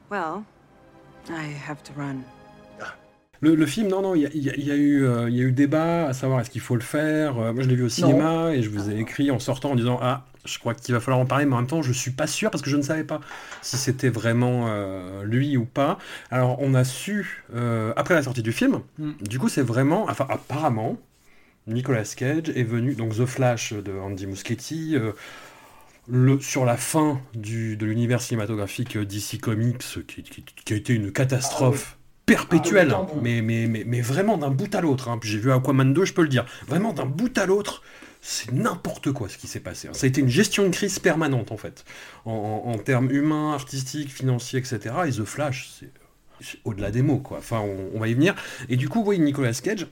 Well, 0.10 0.46
I 1.30 1.44
have 1.44 1.84
to 1.84 1.94
run. 1.94 2.24
Le, 3.44 3.56
le 3.56 3.66
film, 3.66 3.88
non, 3.88 4.04
non, 4.04 4.14
il 4.16 4.22
y 4.22 4.26
a, 4.28 4.30
il 4.36 4.44
y 4.44 4.50
a- 4.52 4.56
il 4.56 4.64
y 4.68 4.72
a 4.72 4.76
eu, 4.76 5.04
euh, 5.04 5.28
il 5.28 5.36
y 5.36 5.39
a 5.39 5.44
eu 5.46 5.52
débat 5.52 6.06
à 6.08 6.14
savoir 6.14 6.42
est-ce 6.42 6.52
qu'il 6.52 6.62
faut 6.62 6.76
le 6.76 6.82
faire. 6.82 7.39
Euh, 7.39 7.52
moi, 7.54 7.64
je 7.64 7.70
l'ai 7.70 7.76
vu 7.76 7.84
au 7.86 7.89
cinéma 7.89 8.52
et 8.54 8.62
je 8.62 8.70
vous 8.70 8.92
ai 8.92 9.00
écrit 9.00 9.32
en 9.32 9.39
sortant 9.39 9.72
en 9.72 9.76
disant 9.76 9.98
ah, 10.00 10.26
je 10.46 10.60
crois 10.60 10.74
qu'il 10.74 10.94
va 10.94 11.00
falloir 11.00 11.20
en 11.20 11.26
parler, 11.26 11.46
mais 11.46 11.54
en 11.56 11.60
même 11.60 11.68
temps, 11.68 11.82
je 11.82 11.92
suis 11.94 12.12
pas 12.12 12.28
sûr 12.28 12.50
parce 12.52 12.62
que 12.64 12.70
je 12.70 12.78
ne 12.78 12.82
savais 12.82 13.04
pas 13.04 13.22
si 13.62 13.78
c'était 13.78 14.10
vraiment 14.10 14.66
euh, 14.68 15.24
lui 15.24 15.58
ou 15.58 15.66
pas. 15.66 15.98
Alors, 16.32 16.58
on 16.62 16.74
a 16.74 16.84
su 16.84 17.44
euh, 17.56 17.94
après 17.96 18.14
la 18.16 18.24
sortie 18.24 18.42
du 18.44 18.52
film. 18.52 18.82
Mm. 18.98 19.12
Du 19.22 19.39
coup, 19.39 19.50
c'est 19.50 19.62
vraiment, 19.62 20.06
enfin, 20.10 20.26
apparemment, 20.30 20.98
Nicolas 21.68 22.04
Cage 22.18 22.50
est 22.56 22.64
venu 22.64 22.96
donc 22.96 23.16
The 23.18 23.26
Flash 23.26 23.74
de 23.74 23.92
Andy 23.94 24.28
Muschietti. 24.28 24.96
euh, 24.96 25.14
le, 26.08 26.39
sur 26.39 26.66
la 26.66 26.78
fin 26.78 27.22
du, 27.36 27.78
de 27.78 27.86
l'univers 27.86 28.22
cinématographique 28.22 28.98
DC 28.98 29.39
Comics, 29.39 30.06
qui, 30.08 30.24
qui- 30.24 30.44
qui 30.44 30.74
a 30.74 30.76
été 30.76 30.94
une 30.94 31.12
catastrophe 31.12 31.98
perpétuelle, 32.26 32.92
Ah 32.92 33.02
oui, 33.02 33.06
pardon. 33.08 33.22
mais, 33.22 33.42
mais, 33.42 33.68
mais, 33.68 33.84
mais 33.86 34.02
vraiment 34.02 34.38
d'un 34.38 34.50
bout 34.50 34.74
à 34.76 34.82
l'autre. 34.82 35.10
hein. 35.10 35.18
Puis 35.20 35.30
J'ai 35.30 35.38
vu 35.39 35.52
Aquaman 35.52 35.94
2, 35.94 36.06
je 36.06 36.14
peux 36.14 36.24
le 36.24 36.28
dire. 36.28 36.46
Vraiment 36.68 36.94
d'un 36.94 37.06
bout 37.06 37.36
à 37.38 37.46
l'autre, 37.46 37.84
c'est 38.22 38.51
n'importe 38.51 39.11
quoi 39.11 39.28
ce 39.30 39.38
qui 39.38 39.47
s'est 39.47 39.59
passé. 39.59 39.88
hein. 39.88 39.93
Ça 39.93 40.05
a 40.05 40.07
été 40.07 40.22
une 40.22 40.30
gestion 40.30 40.63
de 40.65 40.69
crise 40.69 40.99
permanente, 40.99 41.51
en 41.51 41.57
fait, 41.57 41.84
en, 42.26 42.32
en- 42.65 42.72
en 42.72 42.78
termes 42.78 43.09
humains, 43.11 43.53
artistiques, 43.53 44.11
financiers, 44.13 44.59
etc. 44.59 44.80
Et 45.07 45.11
The 45.11 45.26
Flash, 45.26 45.72
c'est 45.80 45.89
au-delà 46.63 46.91
des 46.91 47.01
mots, 47.01 47.19
quoi. 47.19 47.39
Enfin, 47.39 47.59
on, 47.59 47.91
on 47.95 47.99
va 47.99 48.07
y 48.07 48.13
venir. 48.13 48.36
Et 48.69 48.76
du 48.78 48.89
coup, 48.89 49.03
oui, 49.05 49.19
Nicolas 49.19 49.53
Cage, 49.53 49.88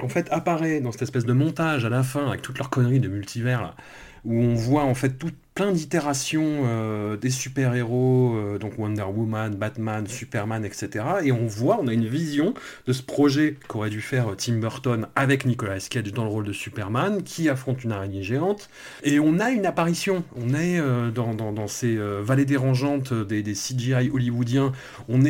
en 0.00 0.08
fait, 0.08 0.28
apparaît 0.30 0.80
dans 0.80 0.92
cette 0.92 1.02
espèce 1.02 1.24
de 1.24 1.32
montage 1.32 1.84
à 1.84 1.88
la 1.88 2.02
fin, 2.02 2.26
avec 2.28 2.42
toutes 2.42 2.58
leurs 2.58 2.70
conneries 2.70 3.00
de 3.00 3.08
multivers, 3.08 3.62
là, 3.62 3.76
où 4.24 4.34
on 4.34 4.54
voit 4.54 4.84
en 4.84 4.94
fait 4.94 5.18
tout, 5.18 5.30
plein 5.54 5.70
d'itérations 5.70 6.62
euh, 6.64 7.16
des 7.16 7.30
super-héros, 7.30 8.34
euh, 8.34 8.58
donc 8.58 8.76
Wonder 8.76 9.04
Woman, 9.04 9.54
Batman, 9.54 10.06
Superman, 10.08 10.64
etc. 10.64 11.04
Et 11.22 11.30
on 11.30 11.46
voit, 11.46 11.78
on 11.80 11.86
a 11.86 11.92
une 11.92 12.06
vision 12.06 12.54
de 12.86 12.92
ce 12.92 13.02
projet 13.02 13.56
qu'aurait 13.68 13.90
dû 13.90 14.00
faire 14.00 14.32
euh, 14.32 14.34
Tim 14.36 14.54
Burton 14.54 15.06
avec 15.14 15.46
Nicolas 15.46 15.78
Cage 15.78 16.12
dans 16.12 16.24
le 16.24 16.30
rôle 16.30 16.44
de 16.44 16.52
Superman, 16.52 17.22
qui 17.22 17.48
affronte 17.48 17.84
une 17.84 17.92
araignée 17.92 18.24
géante. 18.24 18.68
Et 19.04 19.20
on 19.20 19.38
a 19.38 19.50
une 19.50 19.64
apparition, 19.64 20.24
on 20.36 20.54
est 20.54 20.80
dans, 21.12 21.66
ces 21.68 21.96
vallées 21.96 22.44
dérangeantes 22.44 23.12
des, 23.12 23.42
CGI 23.42 24.10
hollywoodiens, 24.12 24.72
on, 25.08 25.24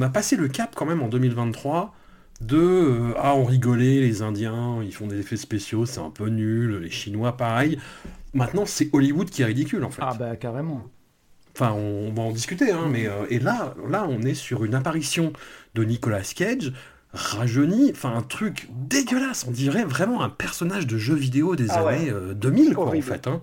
a 0.00 0.08
passé 0.08 0.36
le 0.36 0.48
cap 0.48 0.74
quand 0.74 0.86
même 0.86 1.02
en 1.02 1.08
2023 1.08 1.94
de 2.40 3.12
ah 3.18 3.34
on 3.34 3.44
rigolait 3.44 4.00
les 4.00 4.22
Indiens 4.22 4.78
ils 4.82 4.94
font 4.94 5.06
des 5.06 5.20
effets 5.20 5.36
spéciaux 5.36 5.84
c'est 5.84 6.00
un 6.00 6.08
peu 6.08 6.28
nul 6.28 6.78
les 6.78 6.88
Chinois 6.88 7.36
pareil 7.36 7.78
maintenant 8.34 8.64
c'est 8.66 8.88
Hollywood 8.92 9.30
qui 9.30 9.42
est 9.42 9.46
ridicule 9.46 9.84
en 9.84 9.90
fait 9.90 10.02
Ah 10.04 10.14
bah 10.18 10.36
carrément. 10.36 10.82
enfin 11.54 11.72
on, 11.72 12.08
on 12.08 12.12
va 12.12 12.22
en 12.22 12.32
discuter 12.32 12.70
hein, 12.72 12.86
mais 12.90 13.06
euh, 13.06 13.26
et 13.30 13.38
là 13.38 13.74
là 13.88 14.06
on 14.08 14.20
est 14.22 14.34
sur 14.34 14.64
une 14.64 14.74
apparition 14.74 15.32
de 15.74 15.84
Nicolas 15.84 16.22
Cage 16.22 16.72
rajeuni 17.12 17.90
enfin 17.92 18.14
un 18.16 18.22
truc 18.22 18.68
dégueulasse 18.70 19.44
on 19.48 19.50
dirait 19.50 19.84
vraiment 19.84 20.22
un 20.22 20.28
personnage 20.28 20.86
de 20.86 20.96
jeu 20.96 21.14
vidéo 21.14 21.56
des 21.56 21.66
Ah 21.70 21.84
ouais. 21.84 21.94
années 21.94 22.10
euh, 22.10 22.34
2000 22.34 22.74
quoi 22.74 22.94
en 22.96 23.00
fait 23.02 23.26
hein. 23.26 23.42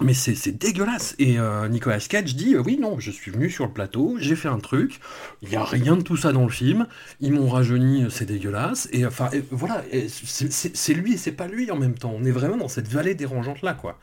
Mais 0.00 0.14
c'est 0.14 0.56
dégueulasse. 0.56 1.16
Et 1.18 1.40
euh, 1.40 1.68
Nicolas 1.68 1.98
Cage 1.98 2.36
dit 2.36 2.54
euh, 2.54 2.62
Oui, 2.64 2.78
non, 2.80 3.00
je 3.00 3.10
suis 3.10 3.32
venu 3.32 3.50
sur 3.50 3.66
le 3.66 3.72
plateau, 3.72 4.16
j'ai 4.20 4.36
fait 4.36 4.46
un 4.46 4.60
truc, 4.60 5.00
il 5.42 5.48
n'y 5.48 5.56
a 5.56 5.64
rien 5.64 5.96
de 5.96 6.02
tout 6.02 6.16
ça 6.16 6.32
dans 6.32 6.44
le 6.44 6.50
film, 6.50 6.86
ils 7.20 7.32
m'ont 7.32 7.48
rajeuni, 7.48 8.04
euh, 8.04 8.10
c'est 8.10 8.24
dégueulasse. 8.24 8.88
Et 8.92 9.04
enfin, 9.04 9.28
voilà, 9.50 9.82
c'est 10.08 10.94
lui 10.94 11.14
et 11.14 11.16
c'est 11.16 11.32
pas 11.32 11.48
lui 11.48 11.68
en 11.72 11.76
même 11.76 11.94
temps. 11.94 12.14
On 12.16 12.24
est 12.24 12.30
vraiment 12.30 12.56
dans 12.56 12.68
cette 12.68 12.86
vallée 12.86 13.16
dérangeante 13.16 13.62
là, 13.62 13.74
quoi. 13.74 13.98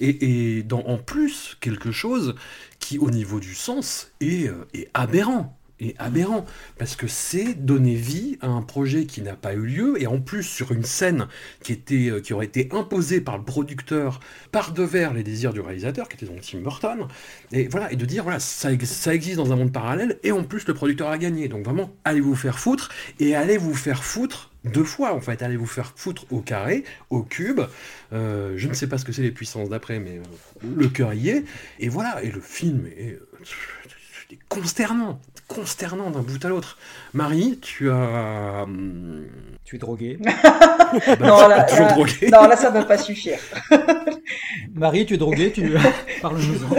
Et, 0.00 0.64
en 0.72 0.98
plus, 0.98 1.56
quelque 1.60 1.92
chose 1.92 2.34
qui, 2.80 2.98
au 2.98 3.10
niveau 3.10 3.38
du 3.38 3.54
sens, 3.54 4.10
est 4.20 4.50
aberrant. 4.94 5.56
Est 5.78 5.94
aberrant 5.98 6.46
parce 6.78 6.96
que 6.96 7.06
c'est 7.06 7.52
donner 7.52 7.96
vie 7.96 8.38
à 8.40 8.46
un 8.46 8.62
projet 8.62 9.04
qui 9.04 9.20
n'a 9.20 9.34
pas 9.34 9.52
eu 9.52 9.66
lieu 9.66 10.00
et 10.00 10.06
en 10.06 10.20
plus 10.20 10.42
sur 10.42 10.72
une 10.72 10.84
scène 10.84 11.28
qui 11.62 11.72
était 11.72 12.08
euh, 12.08 12.20
qui 12.20 12.32
aurait 12.32 12.46
été 12.46 12.70
imposée 12.72 13.20
par 13.20 13.36
le 13.36 13.44
producteur 13.44 14.20
par 14.52 14.72
devers 14.72 15.12
les 15.12 15.22
désirs 15.22 15.52
du 15.52 15.60
réalisateur 15.60 16.08
qui 16.08 16.16
était 16.16 16.32
donc 16.32 16.40
Tim 16.40 16.60
Burton 16.60 17.06
et 17.52 17.68
voilà 17.68 17.92
et 17.92 17.96
de 17.96 18.06
dire 18.06 18.22
voilà 18.22 18.40
ça, 18.40 18.70
ça 18.84 19.14
existe 19.14 19.36
dans 19.36 19.52
un 19.52 19.56
monde 19.56 19.72
parallèle 19.72 20.18
et 20.22 20.32
en 20.32 20.44
plus 20.44 20.66
le 20.66 20.72
producteur 20.72 21.10
a 21.10 21.18
gagné. 21.18 21.48
Donc 21.48 21.64
vraiment 21.66 21.94
allez 22.04 22.20
vous 22.20 22.36
faire 22.36 22.58
foutre 22.58 22.90
et 23.20 23.34
allez 23.34 23.58
vous 23.58 23.74
faire 23.74 24.02
foutre 24.02 24.52
deux 24.64 24.84
fois 24.84 25.14
en 25.14 25.20
fait. 25.20 25.42
Allez 25.42 25.56
vous 25.56 25.66
faire 25.66 25.92
foutre 25.94 26.24
au 26.30 26.40
carré 26.40 26.84
au 27.10 27.22
cube 27.22 27.60
Euh, 28.12 28.54
je 28.56 28.68
ne 28.68 28.72
sais 28.72 28.86
pas 28.88 28.98
ce 28.98 29.04
que 29.04 29.10
c'est 29.12 29.22
les 29.22 29.32
puissances 29.32 29.68
d'après 29.68 29.98
mais 29.98 30.18
euh, 30.18 30.68
le 30.76 30.88
cœur 30.88 31.12
y 31.12 31.28
est 31.28 31.44
et 31.80 31.88
voilà 31.88 32.22
et 32.22 32.30
le 32.30 32.40
film 32.40 32.86
est 32.96 33.18
consternant, 34.48 35.18
consternant 35.48 36.10
d'un 36.10 36.20
bout 36.20 36.44
à 36.44 36.48
l'autre. 36.48 36.78
Marie, 37.14 37.58
tu 37.60 37.90
as. 37.90 38.62
hum, 38.64 39.26
Tu 39.64 39.76
es 39.76 39.78
drogué. 39.78 40.18
bah, 40.22 41.16
non, 41.20 41.48
là, 41.48 41.64
toujours 41.64 41.86
là- 41.86 41.92
drogué. 41.92 42.28
non, 42.30 42.46
là, 42.46 42.56
ça 42.56 42.70
va 42.70 42.84
pas 42.84 42.98
suffire. 42.98 43.38
Marie, 44.74 45.06
tu 45.06 45.14
es 45.14 45.18
drogué, 45.18 45.52
tu 45.52 45.74
parle-nous-en. 46.22 46.76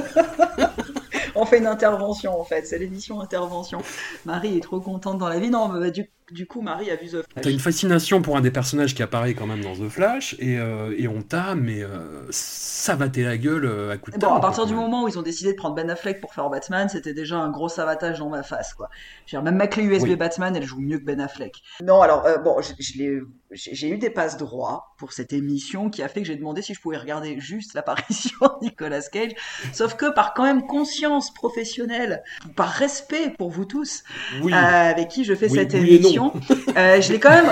On 1.36 1.46
fait 1.46 1.60
une 1.60 1.68
intervention 1.68 2.40
en 2.40 2.44
fait, 2.44 2.66
c'est 2.66 2.80
l'émission 2.80 3.22
intervention. 3.22 3.80
Marie 4.26 4.58
est 4.58 4.62
trop 4.62 4.80
contente 4.80 5.18
dans 5.20 5.30
la 5.30 5.40
vie. 5.40 5.50
Non, 5.50 5.68
mais 5.70 5.80
bah, 5.80 5.92
du, 5.92 6.10
du 6.32 6.46
coup, 6.46 6.62
Marie 6.62 6.92
a 6.92 6.96
vu 6.96 7.08
The 7.08 7.12
Flash. 7.24 7.44
T'as 7.44 7.50
une 7.52 7.60
fascination 7.60 8.22
pour 8.22 8.36
un 8.38 8.42
des 8.42 8.52
personnages 8.52 8.94
qui 8.96 9.02
apparaît 9.04 9.34
quand 9.34 9.48
même 9.48 9.62
dans 9.64 9.76
The 9.76 9.90
Flash, 9.90 10.36
et, 10.40 10.58
euh, 10.58 10.94
et 10.98 11.08
on 11.08 11.22
t'a, 11.22 11.56
mais 11.56 11.84
euh, 11.84 12.26
savaté 12.32 13.24
la 13.24 13.38
gueule 13.38 13.66
euh, 13.66 13.92
à 13.92 13.98
coup 13.98 14.12
de 14.12 14.18
Bon, 14.18 14.34
à 14.34 14.40
partir 14.40 14.64
quoi, 14.64 14.72
du 14.72 14.76
moment 14.76 15.04
où 15.04 15.08
ils 15.08 15.18
ont 15.18 15.22
décidé 15.22 15.52
de 15.54 15.58
prendre 15.58 15.76
Ben 15.76 15.90
Affleck 15.90 16.20
pour 16.22 16.34
faire 16.34 16.50
Batman, 16.50 16.90
c'était 16.90 17.14
déjà 17.14 17.38
un 17.38 17.50
gros 17.50 17.70
savatage 17.70 18.20
dans 18.20 18.30
ma 18.30 18.44
face, 18.44 18.74
quoi. 18.74 18.90
Je 19.26 19.36
veux 19.36 19.42
dire, 19.42 19.44
même 19.44 19.58
ma 19.58 19.68
clé 19.68 19.84
USB 19.84 20.04
Oui. 20.10 20.16
Batman, 20.16 20.56
elle 20.56 20.66
joue 20.66 20.80
mieux 20.80 21.00
que 21.00 21.06
Ben 21.06 21.20
Affleck. 21.22 21.62
Non, 21.84 22.02
alors, 22.02 22.26
euh, 22.26 22.38
bon, 22.38 22.58
je, 22.62 22.74
je 22.80 22.98
l'ai- 22.98 23.22
j'ai 23.52 23.90
eu 23.90 23.98
des 23.98 24.10
passes 24.10 24.38
droits 24.38 24.94
pour 24.98 25.14
cette 25.14 25.32
émission 25.32 25.90
qui 25.90 26.04
a 26.04 26.10
fait 26.10 26.22
que 26.22 26.28
j'ai 26.28 26.36
demandé 26.36 26.62
si 26.62 26.74
je 26.74 26.82
pouvais 26.82 26.98
regarder 26.98 27.40
juste 27.40 27.74
l'apparition 27.76 28.38
de 28.62 28.66
Nicolas 28.66 29.02
Cage. 29.12 29.32
Sauf 29.74 29.96
que 29.96 30.12
par 30.12 30.34
quand 30.34 30.44
même 30.44 30.66
conscience 30.68 31.34
professionnelle, 31.34 32.24
par 32.56 32.70
respect 32.70 33.30
pour 33.38 33.50
vous 33.50 33.66
tous, 33.66 34.04
Oui. 34.42 34.54
euh, 34.54 34.58
avec 34.58 35.08
qui 35.08 35.24
je 35.24 35.34
fais 35.34 35.50
Oui, 35.50 35.58
cette 35.60 35.74
oui 35.74 35.96
émission, 35.96 36.34
euh, 36.76 37.00
je 37.02 37.12
l'ai 37.14 37.20
quand 37.20 37.30
même 37.32 37.50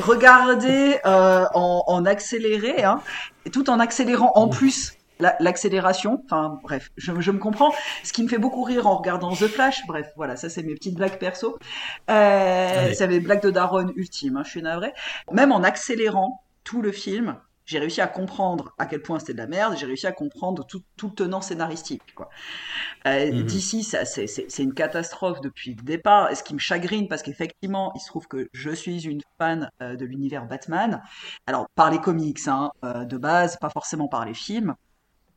regardé 0.00 0.98
euh, 1.04 1.44
en, 1.54 1.82
en 1.86 2.04
accéléré, 2.06 2.84
hein, 2.84 3.00
et 3.44 3.50
tout 3.50 3.70
en 3.70 3.80
accélérant 3.80 4.32
en 4.34 4.48
plus 4.48 4.92
l'accélération. 5.18 6.22
Enfin 6.24 6.58
bref, 6.62 6.90
je, 6.96 7.12
je 7.20 7.30
me 7.30 7.38
comprends. 7.38 7.72
Ce 8.04 8.12
qui 8.12 8.22
me 8.22 8.28
fait 8.28 8.38
beaucoup 8.38 8.62
rire 8.62 8.86
en 8.86 8.96
regardant 8.96 9.32
The 9.32 9.48
Flash. 9.48 9.86
Bref, 9.86 10.08
voilà, 10.16 10.36
ça 10.36 10.48
c'est 10.48 10.62
mes 10.62 10.74
petites 10.74 10.94
blagues 10.96 11.18
perso. 11.18 11.58
Euh, 12.10 12.92
c'est 12.94 13.08
mes 13.08 13.20
blagues 13.20 13.42
de 13.42 13.50
Daron 13.50 13.88
ultime. 13.96 14.36
Hein, 14.36 14.42
je 14.44 14.50
suis 14.50 14.62
navré. 14.62 14.92
Même 15.32 15.52
en 15.52 15.62
accélérant 15.62 16.42
tout 16.64 16.82
le 16.82 16.92
film. 16.92 17.36
J'ai 17.64 17.78
réussi 17.78 18.00
à 18.00 18.06
comprendre 18.06 18.74
à 18.78 18.86
quel 18.86 19.02
point 19.02 19.18
c'était 19.18 19.34
de 19.34 19.38
la 19.38 19.46
merde, 19.46 19.76
j'ai 19.76 19.84
réussi 19.84 20.06
à 20.06 20.12
comprendre 20.12 20.64
tout, 20.64 20.80
tout 20.96 21.08
le 21.08 21.14
tenant 21.14 21.42
scénaristique. 21.42 22.14
Quoi. 22.14 22.30
Euh, 23.06 23.30
Mhm. 23.30 23.42
D'ici, 23.44 23.82
c'est 23.84 24.62
une 24.62 24.72
catastrophe 24.72 25.42
depuis 25.42 25.74
le 25.74 25.82
départ, 25.82 26.30
et 26.30 26.34
ce 26.34 26.42
qui 26.42 26.54
me 26.54 26.58
chagrine, 26.58 27.08
parce 27.08 27.22
qu'effectivement, 27.22 27.92
il 27.94 28.00
se 28.00 28.06
trouve 28.06 28.26
que 28.26 28.48
je 28.54 28.70
suis 28.70 29.02
une 29.06 29.20
fan 29.38 29.70
euh, 29.82 29.96
de 29.96 30.06
l'univers 30.06 30.46
Batman, 30.46 31.02
alors 31.46 31.66
par 31.74 31.90
les 31.90 31.98
comics, 31.98 32.38
hein, 32.48 32.70
euh, 32.84 33.04
de 33.04 33.18
base, 33.18 33.58
pas 33.58 33.68
forcément 33.70 34.08
par 34.08 34.24
les 34.24 34.34
films, 34.34 34.74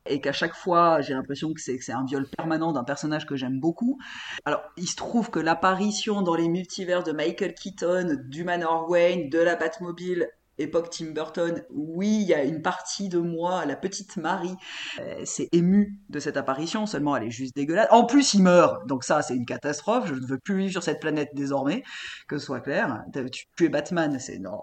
et 0.06 0.22
qu'à 0.22 0.32
chaque 0.32 0.56
fois 0.56 1.02
j'ai 1.02 1.14
l'impression 1.14 1.54
que 1.54 1.62
c'est 1.62 1.92
un 1.92 2.06
viol 2.06 2.28
permanent 2.38 2.72
d'un 2.72 2.84
personnage 2.84 3.26
que 3.26 3.36
j'aime 3.36 3.60
beaucoup. 3.60 4.00
Alors 4.46 4.62
il 4.78 4.88
se 4.88 4.96
trouve 4.96 5.30
que 5.30 5.40
l'apparition 5.40 6.22
dans 6.22 6.36
les 6.36 6.50
multivers 6.50 7.04
de 7.04 7.12
Michael 7.12 7.54
Keaton, 7.54 8.18
du 8.26 8.44
Manor 8.44 8.90
Wayne, 8.90 9.30
de 9.30 9.40
la 9.40 9.56
Batmobile 9.56 10.30
époque 10.62 10.90
Tim 10.92 11.12
Burton, 11.12 11.64
oui, 11.72 12.20
il 12.22 12.28
y 12.28 12.34
a 12.34 12.44
une 12.44 12.62
partie 12.62 13.10
de 13.10 13.20
moi, 13.20 13.66
la 13.66 13.76
petite 13.76 14.18
Marie, 14.18 14.56
euh, 15.00 15.26
s'est 15.26 15.50
émue 15.52 16.00
de 16.10 16.20
cette 16.20 16.38
apparition, 16.38 16.86
seulement 16.86 17.16
elle 17.16 17.24
est 17.24 17.32
juste 17.32 17.56
dégueulasse. 17.56 17.88
En 17.92 18.06
plus, 18.06 18.34
il 18.34 18.44
meurt, 18.44 18.88
donc 18.88 19.04
ça, 19.04 19.22
c'est 19.22 19.36
une 19.36 19.46
catastrophe. 19.46 20.08
Je 20.08 20.14
ne 20.14 20.26
veux 20.26 20.38
plus 20.38 20.58
vivre 20.58 20.72
sur 20.72 20.84
cette 20.84 21.00
planète 21.00 21.30
désormais, 21.34 21.84
que 22.28 22.38
ce 22.38 22.46
soit 22.46 22.62
clair. 22.62 23.04
Tu, 23.14 23.46
tu 23.56 23.66
es 23.66 23.70
Batman, 23.70 24.20
c'est 24.20 24.40
non. 24.40 24.62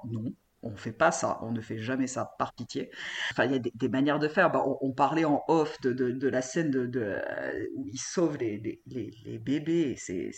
On 0.62 0.74
fait 0.76 0.92
pas 0.92 1.12
ça, 1.12 1.38
on 1.42 1.52
ne 1.52 1.60
fait 1.60 1.78
jamais 1.78 2.08
ça 2.08 2.34
par 2.38 2.52
pitié. 2.52 2.90
Enfin, 3.30 3.44
il 3.44 3.52
y 3.52 3.54
a 3.54 3.58
des, 3.60 3.72
des 3.74 3.88
manières 3.88 4.18
de 4.18 4.26
faire. 4.26 4.50
Bah, 4.50 4.64
on, 4.66 4.76
on, 4.80 4.92
parlait 4.92 5.24
en 5.24 5.44
off 5.48 5.80
de, 5.82 5.92
de, 5.92 6.10
de 6.10 6.28
la 6.28 6.42
scène 6.42 6.70
de, 6.70 6.86
de 6.86 7.00
euh, 7.00 7.66
où 7.76 7.86
il 7.86 7.98
sauve 7.98 8.36
les, 8.38 8.58
les, 8.58 8.80
les, 8.86 9.10
les 9.24 9.38
bébés. 9.38 9.94
C'est 9.96 10.32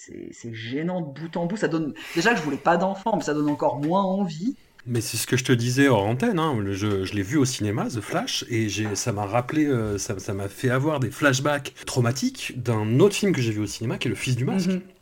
gênant 0.53 1.01
de 1.01 1.19
bout 1.19 1.37
en 1.39 1.47
bout. 1.47 1.57
Ça 1.57 1.69
donne 1.69 1.95
déjà 2.15 2.33
que 2.33 2.39
je 2.39 2.43
voulais 2.43 2.59
pas 2.59 2.77
d'enfants, 2.77 3.17
mais 3.17 3.23
ça 3.23 3.33
donne 3.35 3.49
encore 3.49 3.79
moins 3.81 4.03
envie. 4.03 4.57
Mais 4.87 5.01
c'est 5.01 5.17
ce 5.17 5.27
que 5.27 5.37
je 5.37 5.45
te 5.45 5.53
disais 5.53 5.89
hors 5.89 6.05
antenne, 6.05 6.39
hein. 6.39 6.57
je, 6.71 7.05
je 7.05 7.15
l'ai 7.15 7.23
vu 7.23 7.37
au 7.37 7.45
cinéma, 7.45 7.89
The 7.89 8.01
Flash, 8.01 8.45
et 8.49 8.69
ça 8.95 9.13
m'a 9.13 9.27
rappelé, 9.27 9.67
euh, 9.67 9.99
ça 9.99 10.35
m'a 10.35 10.49
fait 10.49 10.71
avoir 10.71 11.01
des 11.01 11.11
flashbacks 11.11 11.75
traumatiques 11.87 12.55
d'un 12.63 12.99
autre 12.99 13.15
film 13.15 13.33
que 13.33 13.43
j'ai 13.43 13.53
vu 13.53 13.61
au 13.61 13.67
cinéma, 13.67 13.99
qui 13.99 14.09
est 14.09 14.11
Le 14.11 14.17
Fils 14.17 14.37
du 14.37 14.45
Masque. 14.45 14.69
Mm 14.71 14.77
-hmm. 14.77 15.00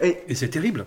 Et, 0.00 0.18
et 0.28 0.34
c'est 0.34 0.48
terrible. 0.48 0.86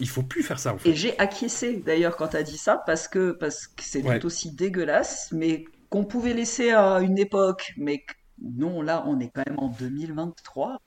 Il 0.00 0.08
faut 0.08 0.22
plus 0.22 0.42
faire 0.42 0.58
ça. 0.58 0.74
En 0.74 0.78
fait. 0.78 0.90
Et 0.90 0.94
j'ai 0.94 1.18
acquiescé 1.18 1.76
d'ailleurs 1.76 2.16
quand 2.16 2.28
tu 2.28 2.36
as 2.36 2.42
dit 2.42 2.58
ça 2.58 2.82
parce 2.86 3.08
que 3.08 3.32
parce 3.32 3.66
que 3.66 3.82
c'est 3.82 4.02
ouais. 4.02 4.18
tout 4.18 4.26
aussi 4.26 4.52
dégueulasse, 4.52 5.30
mais 5.32 5.64
qu'on 5.90 6.04
pouvait 6.04 6.34
laisser 6.34 6.70
à 6.70 7.00
une 7.00 7.18
époque, 7.18 7.72
mais 7.76 8.04
non, 8.42 8.82
là, 8.82 9.04
on 9.06 9.20
est 9.20 9.30
quand 9.32 9.44
même 9.46 9.58
en 9.58 9.68
2023. 9.68 10.78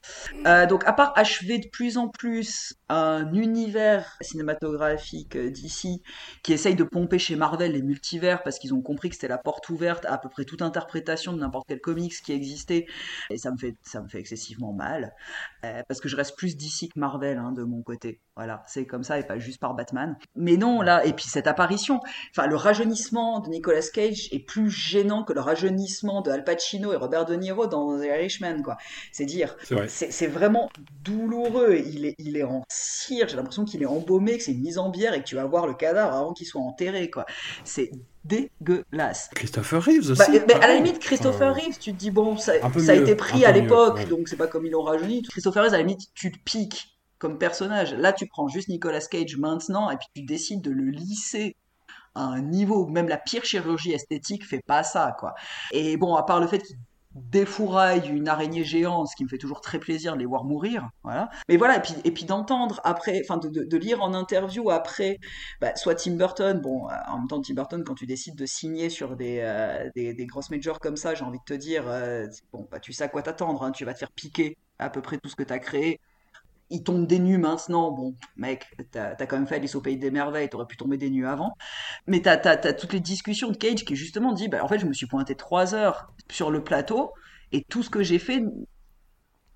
Euh, 0.45 0.65
donc, 0.65 0.85
à 0.85 0.93
part 0.93 1.13
achever 1.15 1.57
de 1.59 1.67
plus 1.69 1.97
en 1.97 2.09
plus 2.09 2.75
un 2.89 3.33
univers 3.33 4.17
cinématographique 4.21 5.37
d'ici 5.37 6.01
qui 6.43 6.53
essaye 6.53 6.75
de 6.75 6.83
pomper 6.83 7.19
chez 7.19 7.35
Marvel 7.35 7.71
les 7.71 7.81
multivers 7.81 8.43
parce 8.43 8.59
qu'ils 8.59 8.73
ont 8.73 8.81
compris 8.81 9.09
que 9.09 9.15
c'était 9.15 9.27
la 9.27 9.37
porte 9.37 9.69
ouverte 9.69 10.05
à 10.05 10.17
à 10.17 10.19
peu 10.19 10.29
près 10.29 10.45
toute 10.45 10.63
interprétation 10.63 11.31
de 11.33 11.39
n'importe 11.39 11.67
quel 11.67 11.79
comics 11.79 12.13
qui 12.23 12.33
existait, 12.33 12.87
et 13.29 13.37
ça 13.37 13.51
me 13.51 13.57
fait, 13.57 13.75
ça 13.83 14.01
me 14.01 14.07
fait 14.07 14.19
excessivement 14.19 14.73
mal 14.73 15.13
euh, 15.63 15.83
parce 15.87 16.01
que 16.01 16.09
je 16.09 16.15
reste 16.15 16.35
plus 16.35 16.57
d'ici 16.57 16.89
que 16.89 16.99
Marvel 16.99 17.37
hein, 17.37 17.51
de 17.51 17.63
mon 17.63 17.83
côté. 17.83 18.19
Voilà, 18.35 18.63
c'est 18.67 18.85
comme 18.85 19.03
ça 19.03 19.19
et 19.19 19.23
pas 19.23 19.37
juste 19.39 19.59
par 19.59 19.73
Batman. 19.73 20.17
Mais 20.35 20.57
non, 20.57 20.81
là, 20.81 21.05
et 21.05 21.13
puis 21.13 21.25
cette 21.25 21.47
apparition, 21.47 21.99
enfin, 22.31 22.47
le 22.47 22.55
rajeunissement 22.55 23.39
de 23.39 23.49
Nicolas 23.49 23.81
Cage 23.93 24.29
est 24.31 24.45
plus 24.45 24.69
gênant 24.69 25.23
que 25.23 25.33
le 25.33 25.41
rajeunissement 25.41 26.21
de 26.21 26.31
Al 26.31 26.43
Pacino 26.43 26.93
et 26.93 26.95
Robert 26.95 27.25
De 27.25 27.35
Niro 27.37 27.67
dans 27.67 27.97
The 27.99 28.05
Irishman, 28.05 28.61
quoi. 28.63 28.77
C'est 29.11 29.25
dire, 29.25 29.55
c'est 29.87 30.27
vraiment 30.27 30.69
douloureux. 31.03 31.81
Il 31.85 32.05
est, 32.05 32.15
il 32.17 32.37
est 32.37 32.43
en 32.43 32.63
cire, 32.69 33.27
j'ai 33.27 33.35
l'impression 33.35 33.65
qu'il 33.65 33.81
est 33.81 33.87
embaumé, 33.87 34.37
que 34.37 34.43
c'est 34.43 34.51
une 34.51 34.61
mise 34.61 34.77
en 34.77 34.89
bière 34.89 35.13
et 35.13 35.21
que 35.21 35.27
tu 35.27 35.35
vas 35.35 35.45
voir 35.45 35.67
le 35.67 35.73
cadavre 35.73 36.15
avant 36.15 36.33
qu'il 36.33 36.47
soit 36.47 36.61
enterré, 36.61 37.09
quoi. 37.09 37.25
C'est 37.63 37.91
dégueulasse. 38.25 39.29
Christopher 39.33 39.83
Reeves 39.83 40.11
aussi. 40.11 40.31
Bah, 40.31 40.45
mais 40.47 40.53
à 40.55 40.67
la 40.67 40.75
limite, 40.75 40.99
Christopher 40.99 41.55
Reeves, 41.55 41.77
tu 41.79 41.93
te 41.93 41.97
dis, 41.97 42.11
bon, 42.11 42.37
ça, 42.37 42.53
ça 42.79 42.91
a 42.91 42.95
été 42.95 43.15
pris 43.15 43.45
à 43.45 43.51
l'époque, 43.51 43.95
ouais. 43.95 44.05
donc 44.05 44.27
c'est 44.27 44.35
pas 44.35 44.47
comme 44.47 44.65
ils 44.65 44.71
l'ont 44.71 44.83
rajeuni. 44.83 45.21
Christopher 45.23 45.63
Reeves, 45.63 45.73
à 45.73 45.77
la 45.77 45.83
limite, 45.83 46.13
tu 46.13 46.31
te 46.31 46.37
piques 46.43 46.97
comme 47.19 47.37
personnage. 47.37 47.93
Là, 47.93 48.13
tu 48.13 48.27
prends 48.27 48.47
juste 48.47 48.67
Nicolas 48.69 49.01
Cage 49.01 49.37
maintenant 49.37 49.89
et 49.89 49.97
puis 49.97 50.07
tu 50.15 50.21
décides 50.23 50.61
de 50.61 50.71
le 50.71 50.89
lisser 50.89 51.55
à 52.15 52.23
un 52.23 52.41
niveau, 52.41 52.87
même 52.87 53.07
la 53.07 53.17
pire 53.17 53.45
chirurgie 53.45 53.93
esthétique 53.93 54.45
fait 54.45 54.61
pas 54.65 54.83
ça, 54.83 55.15
quoi. 55.19 55.35
Et 55.71 55.97
bon, 55.97 56.15
à 56.15 56.23
part 56.23 56.39
le 56.39 56.47
fait 56.47 56.59
qu'il 56.59 56.75
défouraille 57.31 58.09
une 58.09 58.27
araignée 58.27 58.63
géante, 58.63 59.07
ce 59.07 59.15
qui 59.15 59.23
me 59.23 59.29
fait 59.29 59.37
toujours 59.37 59.61
très 59.61 59.79
plaisir 59.79 60.13
de 60.13 60.19
les 60.19 60.25
voir 60.25 60.43
mourir, 60.43 60.89
voilà. 61.03 61.29
Mais 61.49 61.57
voilà, 61.57 61.77
et 61.77 61.81
puis, 61.81 61.93
et 62.03 62.11
puis 62.11 62.25
d'entendre 62.25 62.81
après, 62.83 63.21
enfin 63.23 63.37
de, 63.37 63.49
de, 63.49 63.77
lire 63.77 64.01
en 64.01 64.13
interview 64.13 64.69
après, 64.69 65.19
bah, 65.61 65.75
soit 65.75 65.95
Tim 65.95 66.15
Burton, 66.15 66.59
bon, 66.61 66.87
en 67.07 67.19
même 67.19 67.27
temps 67.27 67.41
Tim 67.41 67.53
Burton, 67.53 67.83
quand 67.83 67.95
tu 67.95 68.05
décides 68.05 68.35
de 68.35 68.45
signer 68.45 68.89
sur 68.89 69.15
des, 69.15 69.39
euh, 69.41 69.89
des, 69.95 70.25
grosses 70.25 70.49
majors 70.49 70.79
comme 70.79 70.97
ça, 70.97 71.15
j'ai 71.15 71.23
envie 71.23 71.39
de 71.39 71.43
te 71.43 71.53
dire, 71.53 71.83
euh, 71.87 72.27
bon, 72.51 72.67
bah, 72.71 72.79
tu 72.79 72.93
sais 72.93 73.03
à 73.03 73.07
quoi 73.07 73.21
t'attendre, 73.21 73.63
hein, 73.63 73.71
tu 73.71 73.85
vas 73.85 73.93
te 73.93 73.99
faire 73.99 74.11
piquer 74.11 74.57
à 74.79 74.89
peu 74.89 75.01
près 75.01 75.17
tout 75.17 75.29
ce 75.29 75.35
que 75.35 75.43
t'as 75.43 75.59
créé, 75.59 75.99
il 76.69 76.83
tombe 76.83 77.07
des 77.07 77.19
nues 77.19 77.37
maintenant. 77.37 77.91
Bon, 77.91 78.15
mec, 78.35 78.65
t'as 78.91 79.11
as 79.11 79.25
quand 79.25 79.37
même 79.37 79.47
fait 79.47 79.55
Alice 79.55 79.75
au 79.75 79.81
Pays 79.81 79.97
des 79.97 80.11
Merveilles, 80.11 80.49
t'aurais 80.49 80.65
pu 80.65 80.77
tomber 80.77 80.97
des 80.97 81.09
nues 81.09 81.27
avant. 81.27 81.53
Mais 82.07 82.21
t'as 82.21 82.37
as, 82.37 82.67
as, 82.67 82.73
toutes 82.73 82.93
les 82.93 82.99
discussions 82.99 83.49
de 83.49 83.57
Cage 83.57 83.85
qui 83.85 83.95
justement 83.95 84.33
dit, 84.33 84.47
bah, 84.47 84.63
en 84.63 84.67
fait, 84.67 84.79
je 84.79 84.85
me 84.85 84.93
suis 84.93 85.07
pointé 85.07 85.35
trois 85.35 85.75
heures 85.75 86.11
sur 86.29 86.51
le 86.51 86.63
plateau 86.63 87.13
et 87.51 87.63
tout 87.63 87.83
ce 87.83 87.89
que 87.89 88.03
j'ai 88.03 88.19
fait 88.19 88.43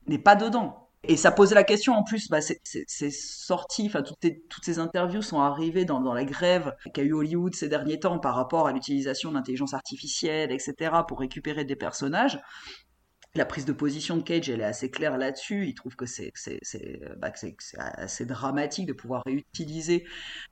n'est 0.08 0.20
pas 0.20 0.36
dedans. 0.36 0.82
Et 1.04 1.18
ça 1.18 1.32
posait 1.32 1.56
la 1.56 1.64
question 1.64 1.94
en 1.94 2.04
plus, 2.04 2.30
bah, 2.30 2.42
c'est 2.42 3.12
sorti, 3.12 3.88
enfin 3.88 4.04
toutes, 4.04 4.20
toutes, 4.50 4.64
ces 4.64 4.78
interviews 4.78 5.24
sont 5.24 5.40
arrivées 5.40 5.84
dans, 5.84 6.00
dans 6.00 6.14
la 6.14 6.26
grève 6.26 6.76
qu'a 6.94 7.02
eu 7.02 7.14
Hollywood 7.14 7.56
ces 7.56 7.68
derniers 7.68 8.00
temps 8.00 8.20
par 8.20 8.36
rapport 8.36 8.68
à 8.68 8.72
l'utilisation 8.72 9.32
d'intelligence 9.32 9.74
artificielle, 9.74 10.52
etc., 10.52 10.92
pour 11.08 11.20
récupérer 11.20 11.66
des 11.66 11.76
personnages 11.76 12.40
la 13.34 13.46
prise 13.46 13.66
de 13.66 13.72
position 13.72 14.18
de 14.18 14.24
Cage, 14.24 14.50
elle 14.50 14.60
est 14.60 14.66
assez 14.66 14.92
claire 14.92 15.18
là-dessus. 15.18 15.66
Il 15.68 15.74
trouve 15.74 15.96
que 15.96 16.06
c'est 16.06 16.34
bah, 17.18 17.32
assez 17.78 18.26
dramatique 18.26 18.86
de 18.86 18.94
pouvoir 18.94 19.24
réutiliser 19.26 20.06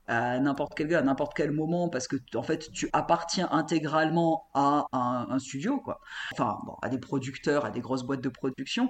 à 0.08 0.40
n'importe 0.40 0.74
quel 0.76 0.94
à 0.96 1.02
n'importe 1.02 1.34
quel 1.36 1.52
moment 1.52 1.88
parce 1.90 2.08
que 2.08 2.16
en 2.36 2.42
fait 2.42 2.72
tu 2.72 2.90
appartiens 2.94 3.48
intégralement 3.52 4.48
à 4.56 4.88
un, 4.92 5.28
un, 5.30 5.40
studio 5.40 5.80
quoi. 5.80 6.00
Enfin 6.34 6.58
bon, 6.66 6.76
à 6.82 6.90
des 6.90 6.98
producteurs, 6.98 7.66
à 7.66 7.70
des 7.70 7.80
grosses 7.80 8.04
boîtes 8.04 8.22
de 8.22 8.30
production. 8.30 8.90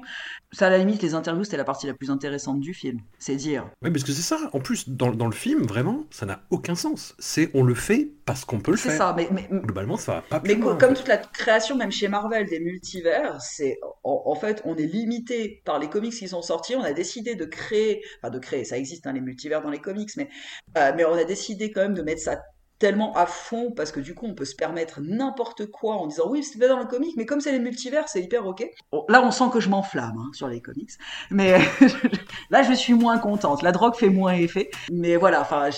Ça 0.54 0.68
à 0.68 0.70
la 0.70 0.78
limite 0.78 1.02
les 1.02 1.16
interviews 1.16 1.44
c'était 1.44 1.58
la 1.58 1.66
partie 1.66 1.88
la 1.88 1.94
plus 1.94 2.10
intéressante 2.10 2.62
du 2.62 2.74
film, 2.74 3.00
c'est 3.18 3.36
dire. 3.36 3.70
Oui 3.82 3.92
parce 3.92 4.04
que 4.04 4.14
c'est 4.14 4.22
ça. 4.22 4.50
En 4.54 4.60
plus 4.60 4.88
dans, 4.88 5.12
dans 5.12 5.26
le 5.26 5.34
film 5.34 5.64
vraiment 5.64 6.06
ça 6.10 6.26
n'a 6.26 6.42
aucun 6.52 6.76
sens. 6.76 7.16
C'est 7.20 7.50
on 7.54 7.64
le 7.64 7.76
fait 7.76 8.10
parce 8.26 8.46
qu'on 8.46 8.60
peut 8.60 8.72
le 8.72 8.78
faire. 8.78 8.92
C'est 8.92 8.98
ça. 9.00 9.14
Mais, 9.18 9.28
mais, 9.32 9.48
globalement 9.52 9.98
ça 9.98 10.14
va 10.14 10.22
pas. 10.22 10.42
Mais 10.46 10.56
loin, 10.56 10.78
comme 10.78 10.94
toute 10.94 11.08
la 11.08 11.18
création 11.18 11.76
même 11.76 11.92
chez 11.92 12.08
Marvel 12.08 12.48
des 12.48 12.60
multivers, 12.60 13.42
c'est 13.42 13.79
en, 14.04 14.36
fait, 14.36 14.62
on 14.66 14.76
est 14.76 14.86
limité 14.86 15.62
par 15.66 15.80
les 15.80 15.90
comics 15.90 16.14
qui 16.14 16.28
sont 16.28 16.42
sortis. 16.42 16.76
On 16.76 16.84
a 16.84 16.94
décidé 16.94 17.36
de 17.36 17.46
créer, 17.46 18.04
enfin 18.22 18.30
de 18.30 18.40
créer, 18.40 18.64
ça 18.64 18.78
existe 18.78 19.08
hein, 19.08 19.14
les 19.14 19.22
multivers 19.22 19.62
dans 19.62 19.70
les 19.70 19.80
comics, 19.80 20.10
mais 20.18 20.30
euh, 20.78 20.92
mais 20.96 21.06
on 21.06 21.14
a 21.14 21.24
décidé 21.24 21.72
quand 21.72 21.82
même 21.82 21.94
de 21.94 22.02
mettre 22.02 22.22
ça 22.22 22.42
tellement 22.80 23.14
à 23.16 23.26
fond 23.26 23.72
parce 23.72 23.92
que 23.92 24.00
du 24.00 24.16
coup 24.16 24.26
on 24.26 24.34
peut 24.34 24.46
se 24.46 24.56
permettre 24.56 25.02
n'importe 25.02 25.66
quoi 25.68 25.96
en 25.96 26.08
disant 26.08 26.30
oui 26.30 26.44
c'était 26.44 26.68
dans 26.68 26.80
le 26.80 26.86
comic 26.86 27.16
mais 27.18 27.26
comme 27.26 27.42
c'est 27.42 27.52
les 27.52 27.60
multivers 27.60 28.08
c'est 28.08 28.22
hyper 28.22 28.46
ok. 28.48 28.66
Bon, 28.92 29.06
là 29.10 29.22
on 29.24 29.32
sent 29.32 29.46
que 29.52 29.60
je 29.60 29.70
m'enflamme 29.70 30.18
hein, 30.18 30.30
sur 30.34 30.48
les 30.48 30.62
comics. 30.62 30.92
Mais 31.30 31.60
là 32.50 32.64
je 32.64 32.74
suis 32.74 32.94
moins 32.94 33.20
contente. 33.20 33.62
La 33.62 33.72
drogue 33.72 33.96
fait 33.96 34.10
moins 34.10 34.34
effet. 34.34 34.72
Mais 34.92 35.18
voilà 35.18 35.42
enfin 35.42 35.70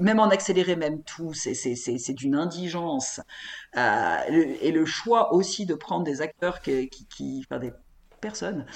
même 0.00 0.18
en 0.18 0.28
accéléré 0.28 0.76
même 0.76 1.02
tout 1.04 1.32
c'est 1.34 1.54
c'est 1.54 2.14
d'une 2.14 2.34
indigence. 2.34 3.20
Euh, 3.76 4.16
et 4.60 4.72
le 4.72 4.84
choix 4.84 5.32
aussi 5.32 5.66
de 5.66 5.74
prendre 5.74 6.04
des 6.04 6.20
acteurs 6.20 6.60
qui, 6.60 6.88
qui, 6.88 7.06
qui 7.06 7.46
enfin 7.46 7.60
des 7.60 7.72
personnes 8.20 8.66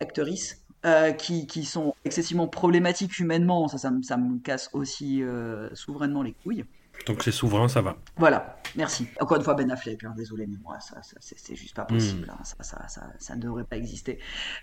actrices 0.00 0.64
euh, 0.86 1.12
qui, 1.12 1.64
sont 1.64 1.94
excessivement 2.04 2.46
problématiques 2.46 3.18
humainement, 3.18 3.66
ça, 3.68 3.78
ça, 3.78 3.90
me, 3.90 4.02
ça 4.02 4.16
me 4.16 4.38
casse 4.38 4.70
aussi 4.72 5.22
euh, 5.22 5.74
souverainement 5.74 6.22
les 6.22 6.32
couilles. 6.32 6.64
Donc 7.06 7.22
c'est 7.22 7.32
souverain, 7.32 7.68
ça 7.68 7.80
va. 7.80 7.96
Voilà, 8.16 8.58
merci. 8.76 9.06
Encore 9.20 9.38
une 9.38 9.42
fois, 9.42 9.54
Ben 9.54 9.70
Affleck, 9.70 10.04
hein, 10.04 10.12
désolé, 10.16 10.46
mais 10.46 10.58
moi, 10.62 10.78
ça, 10.80 11.02
ça 11.02 11.16
c'est 11.20 11.56
juste 11.56 11.74
pas 11.74 11.84
possible. 11.84 12.26
Mm. 12.26 12.30
Hein, 12.30 12.44
ça, 12.44 12.56
ça, 12.60 12.88
ça, 12.88 13.02
ça, 13.18 13.36
ne 13.36 13.40
devrait 13.40 13.64
pas 13.64 13.76
exister. 13.76 14.18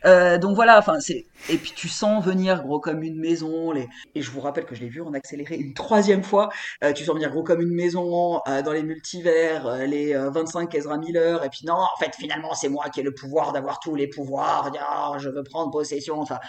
Euh, 0.06 0.38
donc 0.38 0.56
voilà, 0.56 0.78
enfin, 0.78 1.00
c'est. 1.00 1.26
Et 1.50 1.58
puis 1.58 1.74
tu 1.76 1.88
sens 1.88 2.24
venir 2.24 2.62
gros 2.64 2.80
comme 2.80 3.04
une 3.04 3.20
maison. 3.20 3.72
Les... 3.72 3.88
Et 4.14 4.22
je 4.22 4.30
vous 4.30 4.42
rappelle 4.42 4.66
que 4.66 4.76
je 4.76 4.82
l'ai 4.82 4.90
vu 4.90 5.02
en 5.02 5.14
accéléré 5.14 5.56
une 5.56 5.74
troisième 5.74 6.24
fois. 6.24 6.50
Euh, 6.84 6.94
tu 6.94 7.04
sens 7.04 7.16
venir 7.16 7.32
gros 7.32 7.44
comme 7.44 7.62
une 7.62 7.74
maison 7.74 8.42
euh, 8.48 8.62
dans 8.62 8.74
les 8.74 8.84
multivers, 8.84 9.78
les 9.88 10.14
25 10.14 10.74
Ezra 10.76 10.98
Miller. 10.98 11.44
Et 11.44 11.50
puis 11.50 11.66
non, 11.66 11.74
en 11.74 11.98
fait, 12.00 12.14
finalement, 12.16 12.54
c'est 12.54 12.70
moi 12.70 12.90
qui 12.90 13.00
ai 13.00 13.04
le 13.04 13.14
pouvoir 13.14 13.54
d'avoir 13.54 13.80
tous 13.80 13.96
les 13.96 14.08
pouvoirs. 14.08 14.72
Oh, 14.76 15.16
je 15.18 15.30
veux 15.30 15.44
prendre 15.44 15.72
possession. 15.72 16.20
Enfin, 16.20 16.40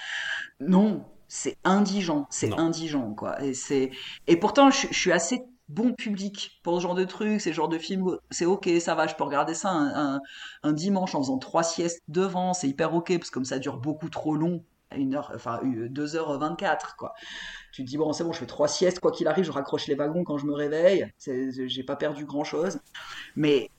non. 0.60 1.04
C'est 1.28 1.56
indigent, 1.64 2.28
c'est 2.30 2.52
indigent 2.52 3.12
quoi. 3.14 3.42
Et 3.42 3.52
c'est 3.52 3.90
et 4.28 4.36
pourtant 4.36 4.70
je, 4.70 4.86
je 4.92 4.96
suis 4.96 5.10
assez 5.10 5.44
bon 5.68 5.92
public 5.94 6.60
pour 6.62 6.76
ce 6.76 6.82
genre 6.82 6.94
de 6.94 7.04
trucs, 7.04 7.40
ces 7.40 7.52
genres 7.52 7.68
de 7.68 7.78
films, 7.78 8.18
c'est 8.30 8.44
ok, 8.46 8.68
ça 8.80 8.94
va, 8.94 9.06
je 9.06 9.14
peux 9.14 9.24
regarder 9.24 9.54
ça 9.54 9.70
un, 9.70 10.14
un, 10.16 10.20
un 10.62 10.72
dimanche 10.72 11.14
en 11.14 11.22
faisant 11.22 11.38
trois 11.38 11.62
siestes 11.62 12.02
devant, 12.08 12.54
c'est 12.54 12.68
hyper 12.68 12.94
ok, 12.94 13.18
parce 13.18 13.30
que 13.30 13.34
comme 13.34 13.44
ça 13.44 13.58
dure 13.58 13.78
beaucoup 13.78 14.08
trop 14.08 14.36
long, 14.36 14.62
une 14.94 15.14
heure, 15.14 15.32
enfin 15.34 15.60
2h24 15.64 16.96
quoi. 16.96 17.14
Tu 17.72 17.84
te 17.84 17.88
dis 17.88 17.96
bon 17.96 18.12
c'est 18.12 18.24
bon, 18.24 18.32
je 18.32 18.38
fais 18.38 18.46
trois 18.46 18.68
siestes, 18.68 19.00
quoi 19.00 19.10
qu'il 19.10 19.26
arrive, 19.28 19.44
je 19.44 19.50
raccroche 19.50 19.86
les 19.88 19.94
wagons 19.94 20.24
quand 20.24 20.38
je 20.38 20.46
me 20.46 20.54
réveille, 20.54 21.12
j'ai 21.18 21.82
pas 21.82 21.96
perdu 21.96 22.24
grand 22.24 22.44
chose. 22.44 22.78
Mais 23.34 23.70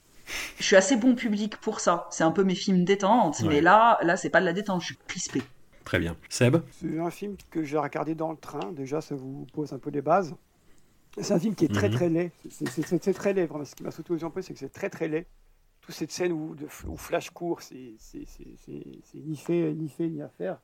je 0.57 0.63
suis 0.63 0.75
assez 0.75 0.97
bon 0.97 1.15
public 1.15 1.57
pour 1.57 1.79
ça. 1.79 2.07
C'est 2.11 2.25
un 2.25 2.31
peu 2.31 2.43
mes 2.43 2.55
films 2.55 2.83
détente, 2.83 3.39
ouais. 3.39 3.47
mais 3.47 3.61
là, 3.61 3.97
là 4.03 4.17
c'est 4.17 4.29
pas 4.29 4.41
de 4.41 4.45
la 4.45 4.53
détente, 4.53 4.81
je 4.81 4.87
suis 4.87 4.97
crispé. 5.07 5.41
Très 5.85 5.99
bien. 5.99 6.17
Seb? 6.27 6.57
C'est 6.71 6.99
un 6.99 7.09
film 7.09 7.37
que 7.49 7.63
j'ai 7.63 7.77
regardé 7.77 8.13
dans 8.13 8.31
le 8.31 8.37
train, 8.37 8.71
déjà 8.73 8.99
ça 8.99 9.15
vous 9.15 9.47
pose 9.53 9.71
un 9.71 9.79
peu 9.79 9.89
des 9.89 10.01
bases. 10.01 10.35
C'est 11.19 11.33
un 11.33 11.39
film 11.39 11.55
qui 11.55 11.65
est 11.65 11.73
très 11.73 11.89
Mhm. 11.89 11.95
très 11.95 12.09
laid. 12.09 12.31
C'est 12.49 13.13
très 13.13 13.33
laid. 13.33 13.45
Vraiment. 13.47 13.65
Ce 13.65 13.75
qui 13.75 13.83
m'a 13.83 13.91
sauté 13.91 14.13
aux 14.13 14.17
yeux 14.17 14.25
un 14.25 14.29
peu, 14.29 14.41
c'est 14.41 14.53
que 14.53 14.59
c'est 14.59 14.69
très 14.69 14.89
très 14.89 15.07
laid. 15.07 15.25
toute 15.81 15.95
cette 15.95 16.11
scène 16.11 16.33
où, 16.33 16.53
de, 16.53 16.67
où 16.87 16.97
Flash 16.97 17.29
court, 17.29 17.61
c'est 17.61 17.93
ni 19.15 19.35
fait, 19.37 19.73
ni 19.73 19.87
fait, 19.89 20.09
ni 20.09 20.21
à 20.21 20.27
faire. 20.29 20.59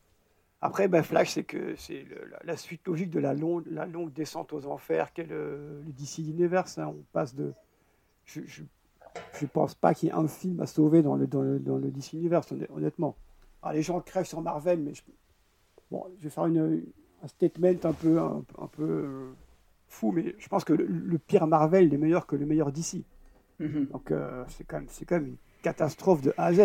Après, 0.61 0.87
ben, 0.87 1.01
Flash, 1.03 1.31
c'est 1.31 1.43
que 1.43 1.75
c'est 1.77 2.05
la, 2.29 2.39
la 2.43 2.57
suite 2.57 2.85
logique 2.87 3.09
de 3.09 3.19
la 3.19 3.33
longue, 3.33 3.65
la 3.69 3.85
longue 3.85 4.11
descente 4.13 4.51
aux 4.53 4.65
enfers 4.65 5.13
qu'est 5.13 5.23
le, 5.25 5.81
le 5.85 5.91
DC 5.93 6.19
Universe. 6.19 6.77
hein. 6.77 6.87
On 6.87 7.03
passe 7.13 7.35
de. 7.35 7.53
Je, 8.25 8.41
je, 8.45 8.63
je 9.39 9.45
pense 9.45 9.75
pas 9.75 9.93
qu'il 9.93 10.09
y 10.09 10.11
ait 10.11 10.15
un 10.15 10.27
film 10.27 10.59
à 10.61 10.65
sauver 10.65 11.01
dans 11.01 11.15
le, 11.15 11.27
dans 11.27 11.41
le, 11.41 11.59
dans 11.59 11.77
le 11.77 11.89
DC 11.89 12.13
Universe, 12.13 12.51
honn- 12.51 12.67
honnêtement. 12.73 13.15
Alors, 13.61 13.73
les 13.73 13.81
gens 13.81 13.99
crèvent 14.01 14.25
sur 14.25 14.41
Marvel, 14.41 14.79
mais 14.79 14.93
je, 14.93 15.03
bon, 15.91 16.05
je 16.19 16.23
vais 16.25 16.29
faire 16.29 16.45
une, 16.47 16.83
un 17.23 17.27
statement 17.27 17.75
un 17.83 17.93
peu, 17.93 18.19
un, 18.19 18.43
un 18.59 18.67
peu 18.67 18.83
euh, 18.83 19.31
fou, 19.93 20.11
mais 20.11 20.35
je 20.39 20.47
pense 20.47 20.63
que 20.63 20.73
le, 20.73 20.85
le 20.85 21.17
pire 21.17 21.47
Marvel 21.47 21.93
est 21.93 21.97
meilleur 21.97 22.25
que 22.25 22.35
le 22.35 22.45
meilleur 22.45 22.71
DC. 22.71 23.03
Mhm. 23.59 23.87
Donc 23.91 24.11
euh, 24.11 24.43
c'est 24.49 24.65
quand, 24.65 24.77
même- 24.77 24.87
c'est 24.89 25.05
quand 25.05 25.15
même 25.15 25.27
une 25.27 25.35
catastrophe 25.61 26.21
de 26.21 26.33
A 26.37 26.45
à 26.47 26.53
Z. 26.53 26.61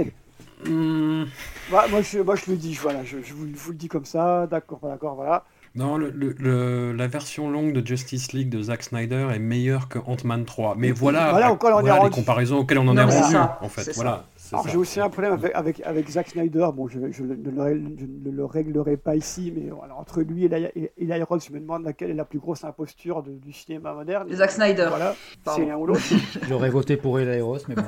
Hmm, 0.65 1.25
Bah, 1.71 1.87
moi, 1.91 2.01
je, 2.01 2.21
moi 2.21 2.37
je 2.37 2.51
le 2.51 2.57
dis, 2.57 2.75
voilà, 2.75 3.05
je, 3.05 3.19
je 3.23 3.35
vous, 3.35 3.47
vous 3.53 3.71
le 3.73 3.77
dis 3.77 3.89
comme 3.89 4.05
ça, 4.05 4.47
d'accord, 4.47 4.79
pas 4.79 4.89
d'accord, 4.89 5.15
voilà. 5.17 5.45
Non, 5.75 5.97
le- 5.99 6.11
le- 6.11 6.35
le- 6.39 6.93
la 6.93 7.07
version 7.09 7.51
longue 7.51 7.73
de 7.73 7.87
Justice 7.87 8.33
League 8.33 8.49
de 8.49 8.63
Zack 8.63 8.83
Snyder 8.83 9.29
est 9.35 9.39
meilleure 9.39 9.89
que 9.89 9.99
Ant-Man 9.99 10.45
3. 10.45 10.75
Mais 10.79 10.91
voilà, 10.93 11.31
Voilà, 11.31 11.53
on 11.53 11.57
est 11.57 11.59
voilà 11.61 11.83
les 11.83 11.91
rendu. 12.01 12.11
comparaisons 12.15 12.59
auxquelles 12.59 12.79
on 12.79 12.89
en 12.89 12.95
Non, 12.95 13.03
est 13.09 13.15
rendu, 13.21 13.33
ça, 13.33 13.59
en 13.61 13.69
fait. 13.69 13.93
Voilà. 13.95 14.27
Alors 14.53 14.69
j'ai 14.69 14.77
aussi 14.77 15.01
un 15.01 15.09
problème 15.11 15.33
avec, 15.35 15.53
avec, 15.55 15.81
avec 15.85 16.09
Zack 16.09 16.29
Snyder, 16.29 16.69
bon 16.75 16.89
je, 16.89 17.11
je, 17.11 17.23
ne 17.23 17.35
le, 17.35 17.97
je 17.99 18.05
ne 18.07 18.31
le 18.31 18.45
réglerai 18.45 18.97
pas 18.97 19.15
ici, 19.17 19.53
mais 19.55 19.71
entre 19.97 20.23
lui 20.23 20.45
et 20.45 20.49
Eli- 20.49 20.71
et 20.77 20.93
Eli 20.99 21.23
Roth, 21.23 21.45
je 21.47 21.53
me 21.53 21.61
demande 21.61 21.85
laquelle 21.85 22.11
est 22.11 22.15
la 22.15 22.25
plus 22.25 22.39
grosse 22.39 22.65
imposture 22.65 23.23
de- 23.23 23.33
du 23.33 23.53
cinéma 23.53 23.93
moderne. 23.93 24.29
Zack 24.33 24.51
Snyder. 24.53 24.87
Voilà, 24.89 25.15
c'est 25.55 25.67
l'un 25.67 25.77
ou 25.77 25.87
l'autre. 25.87 26.01
J'aurais 26.49 26.71
voté 26.71 26.97
pour 26.97 27.19
Elairos, 27.21 27.59
mais 27.69 27.75
bon. 27.75 27.83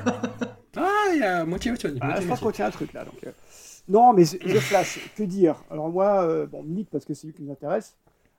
Ah, 0.77 0.87
il 1.13 1.19
y 1.19 1.23
a 1.23 1.43
moitié, 1.45 1.71
moitié. 1.71 1.89
Ah, 2.01 2.19
je 2.21 2.27
pense 2.27 2.39
qu'on 2.39 2.51
tient 2.51 2.67
un 2.67 2.71
truc 2.71 2.93
là. 2.93 3.03
Donc, 3.05 3.15
euh, 3.25 3.31
Non, 3.87 4.13
mais 4.13 4.23
The 4.23 4.59
Flash, 4.59 5.11
que 5.15 5.23
dire? 5.23 5.55
Alors 5.69 5.89
moi, 5.89 6.23
euh, 6.23 6.45
bon, 6.45 6.63
Nick, 6.63 6.89
parce 6.89 7.05
que 7.05 7.13
c'est 7.13 7.27
lui 7.27 7.33
qui 7.33 7.41
nous 7.43 7.51
intéresse, 7.51 7.95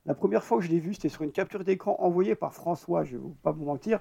la 0.06 0.14
première 0.14 0.42
fois 0.42 0.58
que 0.58 0.64
je 0.64 0.70
l'ai 0.70 0.80
vu, 0.80 0.94
c'était 0.94 1.08
sur 1.08 1.22
une 1.22 1.32
capture 1.32 1.62
d'écran 1.64 1.96
envoyée 1.98 2.34
par 2.34 2.54
François, 2.54 3.04
je 3.04 3.16
ne 3.16 3.20
vais 3.22 3.26
pas 3.42 3.52
vous 3.52 3.64
mentir. 3.64 4.00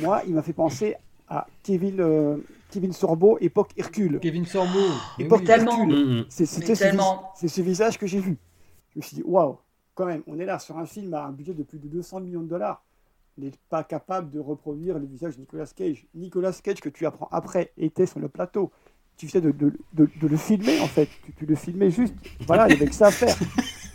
Moi, 0.00 0.22
il 0.26 0.34
m'a 0.34 0.42
fait 0.42 0.52
penser 0.54 0.96
à 1.28 1.46
Kevin, 1.62 2.00
euh, 2.00 2.36
Kevin 2.70 2.92
Sorbo, 2.92 3.38
époque 3.40 3.70
Hercule. 3.76 4.18
Kevin 4.20 4.44
Sorbo. 4.46 4.78
Époque 5.18 5.44
Tellement. 5.44 5.78
Hercule. 5.82 6.26
C'est- 6.28 6.46
ce, 6.46 7.60
visage 7.62 7.98
que 7.98 8.06
j'ai 8.06 8.20
vu. 8.20 8.36
Je 8.94 8.98
me 8.98 9.02
suis 9.02 9.16
dit, 9.16 9.22
waouh, 9.24 9.58
quand 9.94 10.06
même, 10.06 10.22
on 10.26 10.38
est 10.38 10.44
là 10.44 10.58
sur 10.58 10.78
un 10.78 10.86
film 10.86 11.14
à 11.14 11.24
un 11.26 11.32
budget 11.32 11.54
de 11.54 11.62
plus 11.62 11.78
de 11.78 11.88
200 11.88 12.20
millions 12.20 12.42
de 12.42 12.48
dollars. 12.48 12.82
On 13.38 13.44
n'est 13.44 13.52
pas 13.68 13.84
capable 13.84 14.30
de 14.30 14.38
reproduire 14.40 14.98
le 14.98 15.06
visage 15.06 15.34
de 15.36 15.40
Nicolas 15.40 15.66
Cage. 15.66 16.06
Nicolas 16.14 16.52
Cage, 16.62 16.80
que 16.80 16.88
tu 16.88 17.04
apprends 17.06 17.28
après, 17.32 17.72
était 17.76 18.06
sur 18.06 18.18
le 18.20 18.28
plateau. 18.28 18.70
Tu 19.18 19.28
sais 19.28 19.40
de, 19.40 19.50
de- 19.50 19.72
de- 19.94 20.08
de 20.20 20.26
le 20.28 20.36
filmer, 20.36 20.78
en 20.80 20.86
fait. 20.86 21.08
Tu, 21.24 21.32
tu 21.32 21.46
le 21.46 21.54
filmais 21.54 21.90
juste. 21.90 22.14
Voilà, 22.46 22.66
il 22.68 22.72
y 22.72 22.76
avait 22.76 22.86
que 22.86 22.94
ça 22.94 23.06
à 23.06 23.10
faire. 23.10 23.34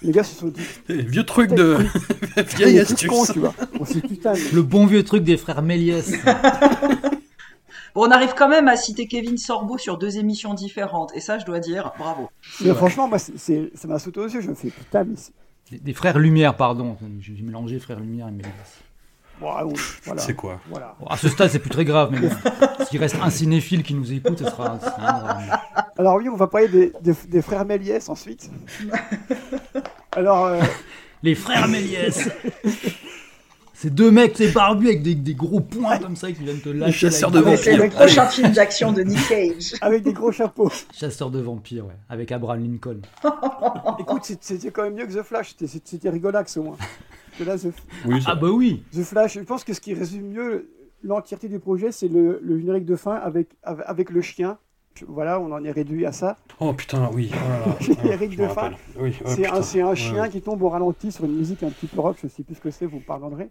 Les 0.02 0.12
gars 0.12 0.24
se 0.24 0.36
sont 0.36 0.48
dit. 0.48 0.62
Vieux 0.90 1.24
truc 1.24 1.52
de. 1.52 1.78
Vieille 2.58 2.80
astuce. 2.80 3.10
astuce. 3.12 3.34
tu 3.34 3.40
vois. 3.40 3.54
On 3.80 3.86
s'est 3.86 4.02
dit, 4.02 4.08
putain, 4.08 4.34
mais- 4.34 4.52
Le 4.54 4.62
bon 4.64 4.86
vieux 4.88 5.04
truc 5.04 5.24
des 5.24 5.38
frères 5.38 5.62
Méliès. 5.62 6.12
Bon, 7.96 8.08
on 8.08 8.12
arrive 8.12 8.34
quand 8.36 8.48
même 8.50 8.68
à 8.68 8.76
citer 8.76 9.08
Kevin 9.08 9.38
Sorbo 9.38 9.78
sur 9.78 9.98
deux 9.98 10.18
émissions 10.18 10.54
différentes, 10.54 11.12
et 11.16 11.20
ça, 11.20 11.38
je 11.40 11.46
dois 11.46 11.60
dire, 11.60 11.92
bravo. 11.98 12.30
mais 12.64 12.74
franchement, 12.74 13.08
moi, 13.08 13.18
ça 13.20 13.88
m'a 13.88 14.00
sauté 14.00 14.20
aux 14.20 14.28
yeux. 14.28 14.42
Je 14.42 14.50
me 14.50 14.56
fais, 14.56 14.70
putain, 14.70 15.04
mais. 15.04 15.16
Des, 15.72 15.80
des 15.80 15.94
frères 15.94 16.20
Lumière, 16.20 16.56
pardon. 16.58 16.98
J'ai 17.20 17.34
mélangé 17.42 17.80
frères 17.80 18.00
Lumière 18.00 18.28
et 18.28 18.32
Méliès. 18.32 18.52
Waouh, 19.42 19.74
voilà. 20.04 20.22
C'est 20.22 20.36
quoi 20.36 20.60
Voilà. 20.70 20.96
À 21.10 21.18
ce 21.18 21.28
stade, 21.28 21.50
c'est 21.50 21.60
plus 21.60 21.70
très 21.72 21.84
grave, 21.86 22.10
mais 22.12 22.20
bon. 22.20 22.30
S'il 22.88 23.00
reste 23.00 23.16
un 23.22 23.30
cinéphile 23.32 23.82
qui 23.82 23.94
nous 23.96 24.12
écoute, 24.14 24.38
ce 24.38 24.46
sera. 24.46 24.78
Alors 25.98 26.16
oui, 26.18 26.30
on 26.30 26.36
va 26.36 26.46
parler 26.48 26.68
des, 26.68 26.94
des- 27.02 27.16
des 27.28 27.42
frères 27.42 27.66
Méliès 27.66 28.08
ensuite. 28.10 28.52
Alors, 30.12 30.46
euh, 30.46 30.62
Les 31.24 31.36
frères 31.36 31.68
Méliès 31.68 32.30
C'est 33.82 33.90
deux 33.90 34.12
mecs, 34.12 34.34
c'est 34.38 34.52
barbus 34.52 34.90
avec 34.90 35.02
des, 35.02 35.16
des 35.16 35.34
gros 35.34 35.60
poings 35.60 35.98
comme 35.98 36.16
ça 36.16 36.32
qui 36.32 36.44
viennent 36.44 36.62
te 36.62 36.70
lâcher. 36.70 37.10
chasseurs 37.10 37.32
de 37.32 37.40
vampires. 37.40 37.60
C'est 37.64 37.78
le 37.78 37.90
prochain 37.90 38.28
film 38.28 38.52
d'action 38.52 38.92
de 38.92 39.02
Nick 39.02 39.28
Cage. 39.28 39.74
avec 39.82 40.04
des 40.04 40.14
gros 40.14 40.32
chapeaux. 40.32 40.70
Chasseurs 40.94 41.32
de 41.32 41.40
vampires, 41.40 41.88
ouais. 41.88 41.96
Avec 42.08 42.32
Abraham 42.32 42.62
Lincoln. 42.62 43.02
Écoute, 44.00 44.22
c'était 44.40 44.70
quand 44.70 44.84
même 44.84 44.94
mieux 44.94 45.08
que 45.08 45.20
The 45.20 45.24
Flash. 45.24 45.56
C'était- 45.66 46.10
rigolax 46.12 46.58
au 46.58 46.64
moins. 46.64 46.78
Que 47.40 47.44
là, 47.44 47.58
The, 47.58 47.74
Oui, 48.06 48.22
Ah 48.28 48.36
bah 48.36 48.50
oui 48.52 48.84
The 48.94 49.02
Flash, 49.02 49.34
je 49.34 49.40
pense 49.40 49.64
que 49.64 49.74
ce 49.74 49.82
qui 49.82 49.96
résume 49.96 50.28
mieux 50.28 50.70
l'entièreté 51.04 51.48
du 51.48 51.58
projet, 51.58 51.92
c'est 51.92 52.08
le, 52.08 52.40
le 52.44 52.60
générique 52.60 52.86
de 52.86 52.96
fin 52.96 53.16
avec, 53.16 53.48
avec, 53.64 54.12
le 54.12 54.22
chien. 54.22 54.60
Voilà, 55.08 55.40
on 55.40 55.52
en 55.52 55.64
est 55.64 55.72
réduit 55.72 56.06
à 56.06 56.12
ça. 56.12 56.38
Oh 56.60 56.72
putain, 56.74 57.10
oui. 57.16 57.32
Oh 57.34 57.72
Je 57.80 57.94
de 57.94 58.48
fin. 58.48 58.74
oh, 59.00 59.06
c'est 59.64 59.82
un, 59.82 59.96
chien 59.96 60.22
ouais. 60.22 60.30
qui 60.30 60.40
tombe 60.40 60.62
au 60.62 60.70
ralenti 60.70 61.12
sur 61.12 61.26
une 61.26 61.36
musique 61.36 61.64
un 61.64 61.72
petit 61.72 61.88
peu 61.88 62.00
rock, 62.00 62.18
je 62.22 62.28
sais 62.28 62.44
plus 62.44 62.54
ce 62.54 62.62
que 62.62 62.70
c'est, 62.70 62.86
vous 62.86 62.98
me 62.98 63.04
pardonnerez. 63.04 63.50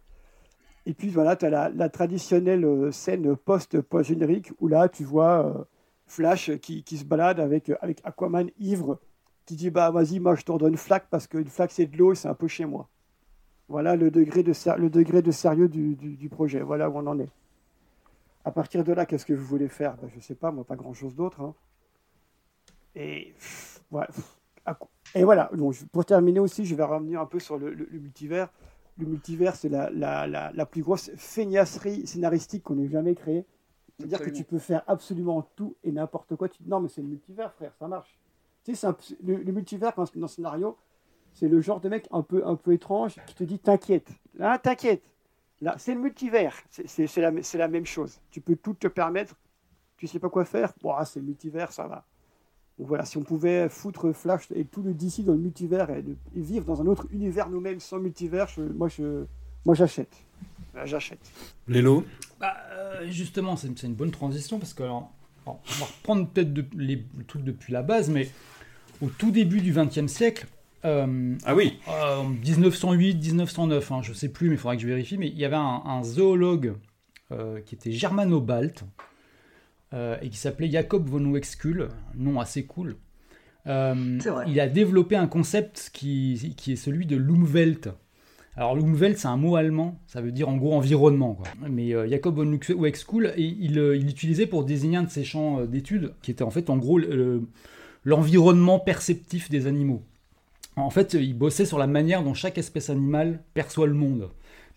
Et 0.86 0.94
puis 0.94 1.08
voilà, 1.08 1.36
tu 1.36 1.44
as 1.46 1.68
la, 1.68 1.88
traditionnelle 1.88 2.64
euh, 2.64 2.90
scène 2.90 3.36
post-générique 3.36 4.52
où 4.60 4.68
là, 4.68 4.88
tu 4.88 5.04
vois 5.04 5.46
euh, 5.46 5.64
Flash 6.06 6.50
qui, 6.58 6.82
se 6.96 7.04
balade 7.04 7.38
avec, 7.38 7.70
avec 7.80 8.00
Aquaman 8.04 8.50
ivre, 8.58 8.98
qui 9.46 9.56
dit 9.56 9.70
Bah 9.70 9.90
vas-y, 9.90 10.18
moi 10.18 10.34
je 10.34 10.42
t'en 10.42 10.56
donne 10.56 10.72
une 10.72 10.78
flaque 10.78 11.06
parce 11.10 11.26
qu'une 11.26 11.48
flaque 11.48 11.70
c'est 11.70 11.86
de 11.86 11.96
l'eau 11.96 12.12
et 12.12 12.16
c'est 12.16 12.28
un 12.28 12.34
peu 12.34 12.48
chez 12.48 12.64
moi. 12.64 12.88
Voilà 13.68 13.94
le 13.94 14.10
degré 14.10 14.42
de, 14.42 14.52
le 14.76 14.90
degré 14.90 15.22
de 15.22 15.30
sérieux 15.30 15.68
du, 15.68 15.94
du- 15.94 16.28
projet, 16.28 16.60
voilà 16.60 16.90
où 16.90 16.98
on 16.98 17.06
en 17.06 17.20
est. 17.20 17.28
À 18.44 18.50
partir 18.50 18.82
de 18.82 18.92
là, 18.92 19.06
qu'est-ce 19.06 19.26
que 19.26 19.34
vous 19.34 19.44
voulez 19.44 19.68
faire? 19.68 19.96
Ben, 19.98 20.10
Je 20.12 20.18
sais 20.18 20.34
pas, 20.34 20.50
moi, 20.50 20.64
pas 20.64 20.74
grand-chose 20.74 21.14
d'autre. 21.14 21.40
hein. 21.40 21.54
Et 22.96 23.34
voilà. 23.90 24.08
Et 25.14 25.22
voilà, 25.22 25.50
donc, 25.52 25.76
pour 25.92 26.04
terminer 26.04 26.40
aussi, 26.40 26.64
je 26.64 26.74
vais 26.74 26.82
revenir 26.82 27.20
un 27.20 27.26
peu 27.26 27.38
sur 27.38 27.58
le 27.58 27.70
multivers. 27.92 28.48
Le 29.00 29.06
multivers, 29.06 29.56
c'est 29.56 29.68
la, 29.68 29.90
la, 29.90 30.26
la, 30.26 30.52
la 30.52 30.66
plus 30.66 30.82
grosse 30.82 31.10
feignasserie 31.16 32.06
scénaristique 32.06 32.62
qu'on 32.62 32.78
ait 32.78 32.88
jamais 32.88 33.14
créée. 33.14 33.46
C'est-à-dire 33.96 34.18
que 34.20 34.30
tu 34.30 34.44
peux 34.44 34.58
faire 34.58 34.82
absolument 34.86 35.42
tout 35.56 35.76
et 35.84 35.92
n'importe 35.92 36.36
quoi. 36.36 36.48
Tu 36.48 36.62
dis 36.62 36.68
non, 36.68 36.80
mais 36.80 36.88
c'est 36.88 37.02
le 37.02 37.08
multivers, 37.08 37.52
frère, 37.54 37.72
ça 37.78 37.88
marche. 37.88 38.18
Tu 38.64 38.74
sais, 38.74 38.86
un- 38.86 38.96
le, 39.22 39.36
le 39.36 39.52
multivers, 39.52 39.94
quand 39.94 40.06
c'est 40.06 40.16
dans 40.18 40.22
le 40.22 40.28
scénario, 40.28 40.76
c'est 41.32 41.48
le 41.48 41.60
genre 41.60 41.80
de 41.80 41.88
mec 41.88 42.08
un 42.10 42.22
peu, 42.22 42.46
un 42.46 42.56
peu 42.56 42.72
étrange 42.72 43.16
qui 43.26 43.34
te 43.34 43.44
dit 43.44 43.58
t'inquiète. 43.58 44.08
Là, 44.34 44.58
t'inquiète. 44.58 45.02
Là, 45.60 45.74
c'est 45.78 45.94
le 45.94 46.00
multivers. 46.00 46.54
C'est- 46.70 47.16
la, 47.16 47.30
la 47.30 47.68
même 47.68 47.86
chose. 47.86 48.18
Tu 48.30 48.40
peux 48.40 48.56
tout 48.56 48.74
te 48.74 48.86
permettre. 48.88 49.34
Tu 49.96 50.06
sais 50.06 50.18
pas 50.18 50.30
quoi 50.30 50.44
faire. 50.46 50.72
Bon, 50.82 50.94
c'est 51.04 51.20
le 51.20 51.26
multivers, 51.26 51.72
ça 51.72 51.86
va. 51.86 52.04
Donc 52.80 52.88
voilà, 52.88 53.04
si 53.04 53.18
on 53.18 53.22
pouvait 53.22 53.68
foutre 53.68 54.10
Flash 54.14 54.48
et 54.54 54.64
tout 54.64 54.82
le 54.82 54.94
DC 54.94 55.22
dans 55.22 55.32
le 55.34 55.38
multivers 55.38 55.90
et, 55.90 56.00
de- 56.02 56.16
et 56.34 56.40
vivre 56.40 56.64
dans 56.64 56.80
un 56.80 56.86
autre 56.86 57.06
univers 57.12 57.50
nous-mêmes 57.50 57.78
sans 57.78 57.98
multivers, 57.98 58.48
je- 58.48 58.62
moi, 58.62 58.88
je, 58.88 59.24
moi 59.66 59.74
j'achète. 59.74 60.12
Euh, 60.76 60.86
J'achète. 60.86 61.18
Lélo 61.68 62.04
Bah, 62.40 62.54
euh, 62.72 63.06
justement, 63.10 63.56
c'est 63.56 63.68
c'est 63.78 63.86
une 63.86 63.94
bonne 63.94 64.10
transition 64.12 64.58
parce 64.58 64.72
que 64.72 64.82
alors, 64.84 65.10
alors, 65.44 65.60
on 65.68 65.80
va 65.80 65.84
reprendre 65.86 66.28
peut-être 66.28 66.54
de- 66.54 66.64
les 66.74 67.04
le 67.18 67.24
truc 67.24 67.44
depuis 67.44 67.70
la 67.72 67.82
base, 67.82 68.08
mais 68.08 68.30
au 69.02 69.08
tout 69.08 69.30
début 69.30 69.60
du 69.60 69.72
XXe 69.74 70.06
siècle, 70.06 70.46
euh, 70.86 71.36
Ah 71.44 71.54
oui. 71.54 71.78
euh, 71.88 72.22
1908, 72.22 73.16
1909, 73.16 73.92
hein, 73.92 74.00
je 74.02 74.14
sais 74.14 74.30
plus, 74.30 74.48
mais 74.48 74.54
il 74.54 74.58
faudra 74.58 74.76
que 74.76 74.80
je 74.82 74.86
vérifie, 74.86 75.18
mais 75.18 75.28
il 75.28 75.36
y 75.38 75.44
avait 75.44 75.56
un, 75.56 75.82
un 75.84 76.02
zoologue 76.02 76.74
euh, 77.32 77.60
qui 77.60 77.74
était 77.74 77.92
germano-balte 77.92 78.84
euh, 79.92 80.16
et 80.22 80.28
qui 80.28 80.36
s'appelait 80.36 80.70
Jacob 80.70 81.06
von 81.08 81.24
Wexkull, 81.30 81.88
nom 82.16 82.40
assez 82.40 82.64
cool. 82.64 82.96
Euh, 83.66 84.18
il 84.46 84.58
a 84.60 84.68
développé 84.68 85.16
un 85.16 85.26
concept 85.26 85.90
qui, 85.92 86.54
qui 86.56 86.72
est 86.72 86.76
celui 86.76 87.06
de 87.06 87.16
l'Umwelt. 87.16 87.90
Alors 88.56 88.74
l'Umwelt, 88.74 89.18
c'est 89.18 89.28
un 89.28 89.36
mot 89.36 89.56
allemand, 89.56 89.98
ça 90.06 90.20
veut 90.20 90.32
dire 90.32 90.48
en 90.48 90.56
gros 90.56 90.74
environnement. 90.74 91.34
Quoi. 91.34 91.46
Mais 91.68 91.94
euh, 91.94 92.08
Jacob 92.08 92.36
von 92.36 92.58
Wexkull, 92.76 93.32
il, 93.36 93.78
euh, 93.78 93.96
il 93.96 94.06
l'utilisait 94.06 94.46
pour 94.46 94.64
désigner 94.64 94.96
un 94.96 95.02
de 95.04 95.10
ses 95.10 95.24
champs 95.24 95.64
d'études, 95.66 96.14
qui 96.22 96.30
était 96.30 96.42
en 96.42 96.50
fait 96.50 96.70
en 96.70 96.76
gros 96.76 96.98
le- 96.98 97.42
l'environnement 98.04 98.78
perceptif 98.78 99.50
des 99.50 99.66
animaux. 99.66 100.02
En 100.76 100.90
fait, 100.90 101.14
il 101.14 101.34
bossait 101.34 101.66
sur 101.66 101.78
la 101.78 101.86
manière 101.86 102.22
dont 102.22 102.32
chaque 102.32 102.56
espèce 102.56 102.90
animale 102.90 103.40
perçoit 103.54 103.86
le 103.86 103.94
monde. 103.94 104.30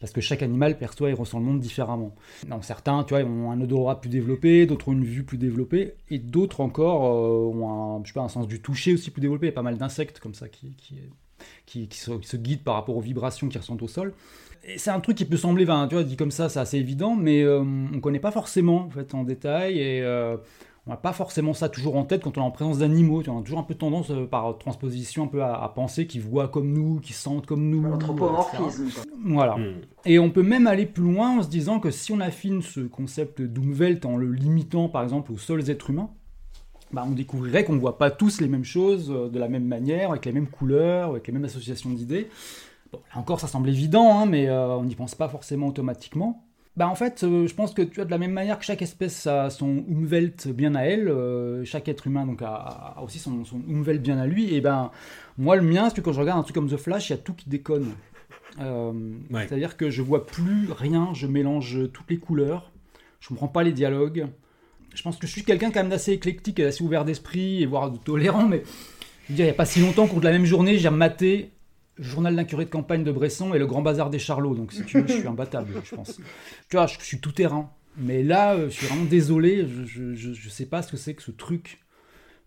Parce 0.03 0.11
que 0.11 0.19
chaque 0.19 0.43
animal 0.43 0.77
perçoit 0.77 1.11
et 1.11 1.13
ressent 1.13 1.39
le 1.39 1.45
monde 1.45 1.61
différemment. 1.61 2.13
Donc 2.49 2.65
certains, 2.65 3.05
tu 3.05 3.13
vois, 3.13 3.23
ont 3.23 3.51
un 3.51 3.61
odorat 3.61 4.01
plus 4.01 4.09
développé, 4.09 4.65
d'autres 4.65 4.89
ont 4.89 4.91
une 4.91 5.05
vue 5.05 5.23
plus 5.23 5.38
développée, 5.38 5.93
et 6.09 6.19
d'autres 6.19 6.59
encore 6.59 7.05
euh, 7.05 7.57
ont 7.57 7.69
un, 7.69 8.03
je 8.03 8.09
sais 8.09 8.13
pas, 8.13 8.19
un 8.19 8.27
sens 8.27 8.45
du 8.45 8.61
toucher 8.61 8.95
aussi 8.95 9.11
plus 9.11 9.21
développé. 9.21 9.45
Il 9.45 9.51
y 9.51 9.53
a 9.53 9.55
pas 9.55 9.61
mal 9.61 9.77
d'insectes 9.77 10.19
comme 10.19 10.34
ça 10.34 10.49
qui, 10.49 10.75
qui, 11.65 11.88
qui, 11.88 11.97
se, 11.97 12.35
guident 12.35 12.65
par 12.65 12.73
rapport 12.73 12.97
aux 12.97 13.01
vibrations 13.01 13.47
qu'ils 13.47 13.61
ressentent 13.61 13.81
au 13.81 13.88
sol. 13.88 14.13
C'est 14.75 14.91
un 14.91 14.99
truc 14.99 15.15
qui 15.15 15.23
peut 15.23 15.38
sembler, 15.38 15.65
tu 15.65 15.95
vois, 15.95 16.03
dit 16.03 16.17
comme 16.17 16.31
ça, 16.31 16.49
c'est 16.49 16.59
assez 16.59 16.80
évident, 16.80 17.15
mais 17.15 17.41
euh, 17.41 17.63
on 17.63 18.01
connaît 18.01 18.19
pas 18.19 18.31
forcément 18.31 18.88
en 18.88 18.89
fait 18.89 19.13
en 19.13 19.23
détail. 19.23 19.80
Et 19.80 20.01
euh, 20.01 20.35
on 20.85 20.91
n'a 20.91 20.97
pas 20.97 21.14
forcément 21.14 21.53
ça 21.53 21.69
toujours 21.69 21.95
en 21.95 22.03
tête 22.03 22.23
quand 22.23 22.38
on 22.38 22.41
est 22.41 22.45
en 22.45 22.51
présence 22.51 22.80
d'animaux. 22.80 23.23
On 23.27 23.39
a 23.39 23.41
toujours 23.41 23.60
un 23.60 23.64
peu 23.64 23.76
tendance, 23.76 24.11
euh, 24.11 24.26
par 24.26 24.57
transposition, 24.57 25.23
un 25.23 25.27
peu 25.27 25.41
à, 25.41 25.64
à 25.64 25.69
penser 25.69 26.07
qu'ils 26.07 26.22
voient 26.22 26.49
comme 26.49 26.73
nous, 26.73 26.99
qu'ils 26.99 27.15
sentent 27.15 27.45
comme 27.45 27.69
nous. 27.69 27.81
Quoi. 27.81 28.49
Voilà. 29.23 29.55
Hmm. 29.55 29.81
Et 30.05 30.19
on 30.19 30.30
peut 30.30 30.43
même 30.43 30.68
aller 30.68 30.85
plus 30.85 31.03
loin 31.03 31.39
en 31.39 31.43
se 31.43 31.47
disant 31.47 31.80
que 31.80 31.89
si 31.89 32.11
on 32.11 32.19
affine 32.19 32.61
ce 32.61 32.81
concept 32.81 33.41
d'Umwelt 33.41 34.05
en 34.05 34.18
le 34.18 34.31
limitant 34.31 34.89
par 34.89 35.03
exemple 35.03 35.31
aux 35.31 35.38
seuls 35.38 35.69
êtres 35.69 35.89
humains, 35.89 36.10
bah, 36.93 37.03
on 37.07 37.11
découvrirait 37.11 37.64
qu'on 37.64 37.73
ne 37.73 37.80
voit 37.80 37.97
pas 37.97 38.11
tous 38.11 38.39
les 38.39 38.47
mêmes 38.47 38.64
choses 38.64 39.10
euh, 39.10 39.30
de 39.30 39.39
la 39.39 39.47
même 39.47 39.65
manière, 39.65 40.11
avec 40.11 40.26
les 40.26 40.31
mêmes 40.31 40.47
couleurs, 40.47 41.10
avec 41.10 41.27
les 41.27 41.34
mêmes 41.34 41.45
associations 41.45 41.89
d'idées. 41.89 42.30
Bon, 42.91 42.99
là 43.14 43.19
encore, 43.19 43.39
ça 43.39 43.47
semble 43.47 43.69
évident, 43.69 44.19
hein, 44.19 44.26
mais 44.26 44.47
euh, 44.47 44.76
on 44.76 44.84
n'y 44.84 44.95
pense 44.95 45.15
pas 45.15 45.27
forcément 45.27 45.68
automatiquement. 45.68 46.45
Bah, 46.76 46.88
en 46.88 46.95
fait, 46.95 47.24
euh, 47.24 47.45
je 47.48 47.54
pense 47.54 47.74
que 47.74 47.84
tu 47.84 48.02
as 48.02 48.06
de 48.06 48.10
la 48.12 48.18
même 48.18 48.32
manière 48.32 48.58
que 48.58 48.66
chaque 48.66 48.82
espèce 48.82 49.28
a 49.28 49.52
son 49.52 49.84
Umwelt 49.88 50.48
bien 50.48 50.74
à 50.74 50.82
elle, 50.82 51.08
euh, 51.08 51.64
chaque 51.66 51.88
être 51.88 52.08
humain 52.08 52.26
donc 52.26 52.41
a, 52.41 52.94
a 52.98 53.02
aussi 53.04 53.20
son, 53.20 53.45
son 53.45 53.62
Umwelt 53.68 54.02
bien 54.02 54.18
à 54.18 54.26
lui. 54.26 54.56
Et 54.56 54.62
ben, 54.62 54.90
moi, 55.38 55.56
le 55.56 55.62
mien, 55.62 55.90
c'est 55.90 55.98
que 55.98 56.02
quand 56.02 56.14
je 56.14 56.20
regarde 56.20 56.40
un 56.40 56.44
truc 56.44 56.56
comme 56.56 56.70
The 56.70 56.78
Flash, 56.78 57.10
il 57.10 57.14
y 57.14 57.16
a 57.16 57.20
tout 57.20 57.34
qui 57.34 57.48
déconne. 57.48 57.91
Euh, 58.60 58.91
Ouais. 59.32 59.48
C'est-à-dire 59.48 59.78
que 59.78 59.90
je 59.90 60.02
vois 60.02 60.26
plus 60.26 60.72
rien, 60.72 61.10
je 61.14 61.28
mélange 61.28 61.91
toutes 61.91 62.10
les 62.10 62.18
couleurs, 62.18 62.72
je 63.20 63.28
comprends 63.30 63.48
pas 63.48 63.64
les 63.64 63.72
dialogues. 63.72 64.28
Je 64.95 65.02
pense 65.02 65.18
que 65.18 65.26
je 65.26 65.32
suis 65.32 65.44
quelqu'un 65.44 65.72
quand 65.72 65.80
même 65.80 65.90
d'assez 65.90 66.12
éclectique, 66.12 66.60
et 66.60 66.64
d'assez 66.64 66.84
ouvert 66.84 67.04
d'esprit 67.06 67.64
et 67.64 67.66
voire 67.66 67.90
de 67.90 67.98
tolérant, 67.98 68.48
mais 68.48 68.62
je 69.26 69.30
veux 69.30 69.36
dire, 69.36 69.45
il 69.45 69.48
n'y 69.48 69.52
a 69.52 69.56
pas 69.56 69.66
si 69.66 69.80
longtemps 69.80 70.06
qu'au 70.08 70.20
de 70.20 70.26
la 70.26 70.32
même 70.32 70.45
journée, 70.45 70.78
j'ai 70.78 70.90
maté 70.91 71.38
le 71.38 71.48
journal 71.99 72.36
d'un 72.36 72.44
curé 72.44 72.65
de 72.65 72.70
campagne 72.70 73.03
de 73.03 73.11
Bresson 73.11 73.53
et 73.53 73.60
le 73.60 73.68
grand 73.68 73.82
bazar 73.82 74.10
des 74.10 74.20
Charlots. 74.20 74.56
Donc 74.56 74.72
si 74.74 74.84
tu 74.84 74.99
veux, 75.02 75.07
je 75.07 75.14
suis 75.14 75.28
imbattable, 75.28 75.68
je 75.84 75.95
pense. 75.95 76.20
Tu 76.70 76.76
vois, 76.78 76.88
je, 76.88 76.98
je 76.99 77.03
suis 77.06 77.20
tout 77.20 77.32
terrain. 77.32 77.70
Mais 77.98 78.24
là, 78.24 78.56
euh, 78.56 78.65
je 78.70 78.74
suis 78.76 78.88
vraiment 78.88 79.06
désolé, 79.06 79.68
je, 79.86 80.14
je 80.15 80.49
sais 80.49 80.65
pas 80.65 80.82
ce 80.82 80.91
que 80.91 80.98
c'est 80.98 81.14
que 81.14 81.22
ce 81.22 81.32
truc. 81.32 81.80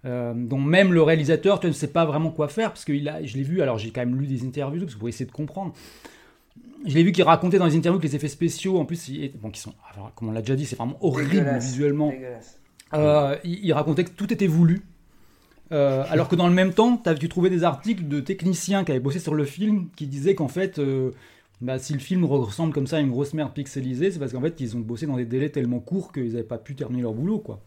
Euh, 0.05 0.35
dont 0.37 0.61
même 0.61 0.93
le 0.93 1.03
réalisateur, 1.03 1.59
tu 1.59 1.67
ne 1.67 1.73
sais 1.73 1.89
pas 1.89 2.05
vraiment 2.05 2.31
quoi 2.31 2.47
faire, 2.49 2.71
parce 2.71 2.85
que 2.85 2.93
il 2.93 3.09
a, 3.09 3.25
je 3.25 3.37
l'ai 3.37 3.43
vu, 3.43 3.61
alors 3.61 3.77
j'ai 3.79 3.91
quand 3.91 4.03
même 4.03 4.17
lu 4.21 4.27
des 4.29 4.45
interviews, 4.45 4.83
parce 4.83 4.95
que 4.95 4.99
pour 5.01 5.09
essayer 5.09 5.27
de 5.27 5.33
comprendre. 5.33 5.73
Je 6.85 6.95
l'ai 6.95 7.03
vu 7.03 7.11
qu'il 7.13 7.25
racontait 7.25 7.59
dans 7.59 7.67
les 7.67 7.75
interviews 7.77 7.99
que 8.01 8.07
les 8.07 8.15
effets 8.15 8.29
spéciaux, 8.29 8.79
en 8.79 8.85
plus, 8.85 9.09
ils- 9.09 9.33
bon, 9.37 9.51
qui 9.51 9.61
sont, 9.61 9.75
alors, 9.93 10.13
comme 10.15 10.29
on 10.29 10.33
l'a 10.33 10.43
déjà 10.43 10.55
dit, 10.55 10.65
c'est 10.67 10.77
vraiment 10.77 10.99
horrible 11.05 11.35
visuellement. 11.59 12.11
Euh, 12.95 13.37
il, 13.43 13.65
il 13.65 13.73
racontait 13.73 14.05
que 14.05 14.11
tout 14.11 14.33
était 14.33 14.47
voulu. 14.47 14.83
Euh, 15.73 16.05
alors 16.09 16.29
que 16.29 16.37
dans 16.37 16.49
le 16.49 16.55
même 16.55 16.73
temps, 16.73 16.97
t'as- 16.97 17.15
tu 17.15 17.29
trouvais 17.29 17.51
des 17.51 17.65
articles 17.65 18.07
de 18.07 18.21
techniciens 18.21 18.85
qui 18.85 18.93
avaient 18.93 19.01
bossé 19.01 19.19
sur 19.19 19.35
le 19.35 19.45
film 19.45 19.89
qui 19.97 20.07
disaient 20.07 20.35
qu'en 20.35 20.49
fait, 20.49 20.79
euh, 20.79 21.11
bah, 21.61 21.79
si 21.79 21.93
le 21.93 21.99
film 21.99 22.25
ressemble 22.25 22.73
comme 22.73 22.87
ça 22.87 22.99
à 22.99 23.01
une 23.01 23.11
grosse 23.11 23.35
merde 23.35 23.53
pixelisée, 23.53 24.11
c'est 24.11 24.19
parce 24.19 24.33
qu'en 24.33 24.41
fait, 24.41 24.61
ils 24.61 24.77
ont 24.77 24.81
bossé 24.81 25.07
dans 25.07 25.17
des 25.17 25.25
délais 25.25 25.49
tellement 25.51 25.81
courts 25.81 26.13
qu'ils 26.13 26.33
n'avaient 26.33 26.43
pas 26.45 26.59
pu 26.59 26.75
terminer 26.77 27.03
leur 27.03 27.15
boulot, 27.15 27.39
quoi. 27.39 27.61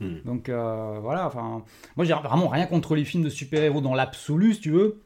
Hmm. 0.00 0.16
Donc 0.24 0.48
euh, 0.48 0.98
voilà, 1.02 1.26
enfin, 1.26 1.62
moi 1.96 2.04
j'ai 2.04 2.14
vraiment 2.14 2.48
rien 2.48 2.66
contre 2.66 2.96
les 2.96 3.04
films 3.04 3.22
de 3.24 3.28
super-héros 3.28 3.80
dans 3.80 3.94
l'absolu, 3.94 4.54
si 4.54 4.60
tu 4.60 4.70
veux. 4.70 5.00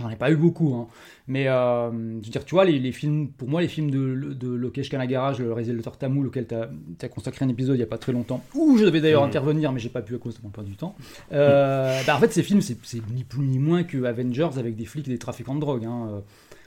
J'en 0.00 0.08
ai 0.10 0.16
pas 0.16 0.30
eu 0.30 0.36
beaucoup, 0.36 0.74
hein. 0.74 0.86
mais 1.28 1.46
euh, 1.48 1.90
je 1.90 2.26
veux 2.26 2.30
dire, 2.32 2.44
tu 2.44 2.54
vois, 2.54 2.64
les, 2.64 2.78
les 2.78 2.92
films, 2.92 3.28
pour 3.28 3.48
moi, 3.48 3.60
les 3.60 3.68
films 3.68 3.90
de, 3.90 4.32
de 4.34 4.48
Lokesh 4.48 4.88
Kanagaraj, 4.88 5.38
le 5.38 5.52
réalisateur 5.52 5.96
Tamoul, 5.98 6.26
auquel 6.28 6.46
tu 6.46 6.54
as, 6.54 7.08
consacré 7.08 7.44
un 7.44 7.48
épisode 7.48 7.76
il 7.76 7.80
y 7.80 7.82
a 7.82 7.86
pas 7.86 7.98
très 7.98 8.12
longtemps, 8.12 8.42
où 8.54 8.78
je 8.78 8.84
devais 8.84 9.00
d'ailleurs 9.00 9.22
Mhm. 9.22 9.28
intervenir, 9.28 9.72
mais 9.72 9.78
j'ai 9.80 9.88
pas 9.90 10.02
pu 10.02 10.14
à 10.14 10.18
cause 10.18 10.36
de 10.36 10.40
mon 10.42 10.48
emploi 10.48 10.64
du 10.64 10.76
temps. 10.76 10.94
Euh, 11.32 12.00
bah, 12.06 12.16
en 12.16 12.18
fait, 12.20 12.32
ces 12.32 12.42
films, 12.42 12.60
c'est 12.62 12.76
ni 13.12 13.24
plus 13.24 13.42
ni 13.42 13.58
moins 13.58 13.82
que 13.84 14.04
Avengers 14.04 14.50
avec 14.58 14.76
des 14.76 14.86
flics 14.86 15.06
et 15.06 15.10
des 15.10 15.18
trafiquants 15.18 15.54
de 15.54 15.60
drogue. 15.60 15.84
Hein. 15.84 16.08
euh. 16.10 16.20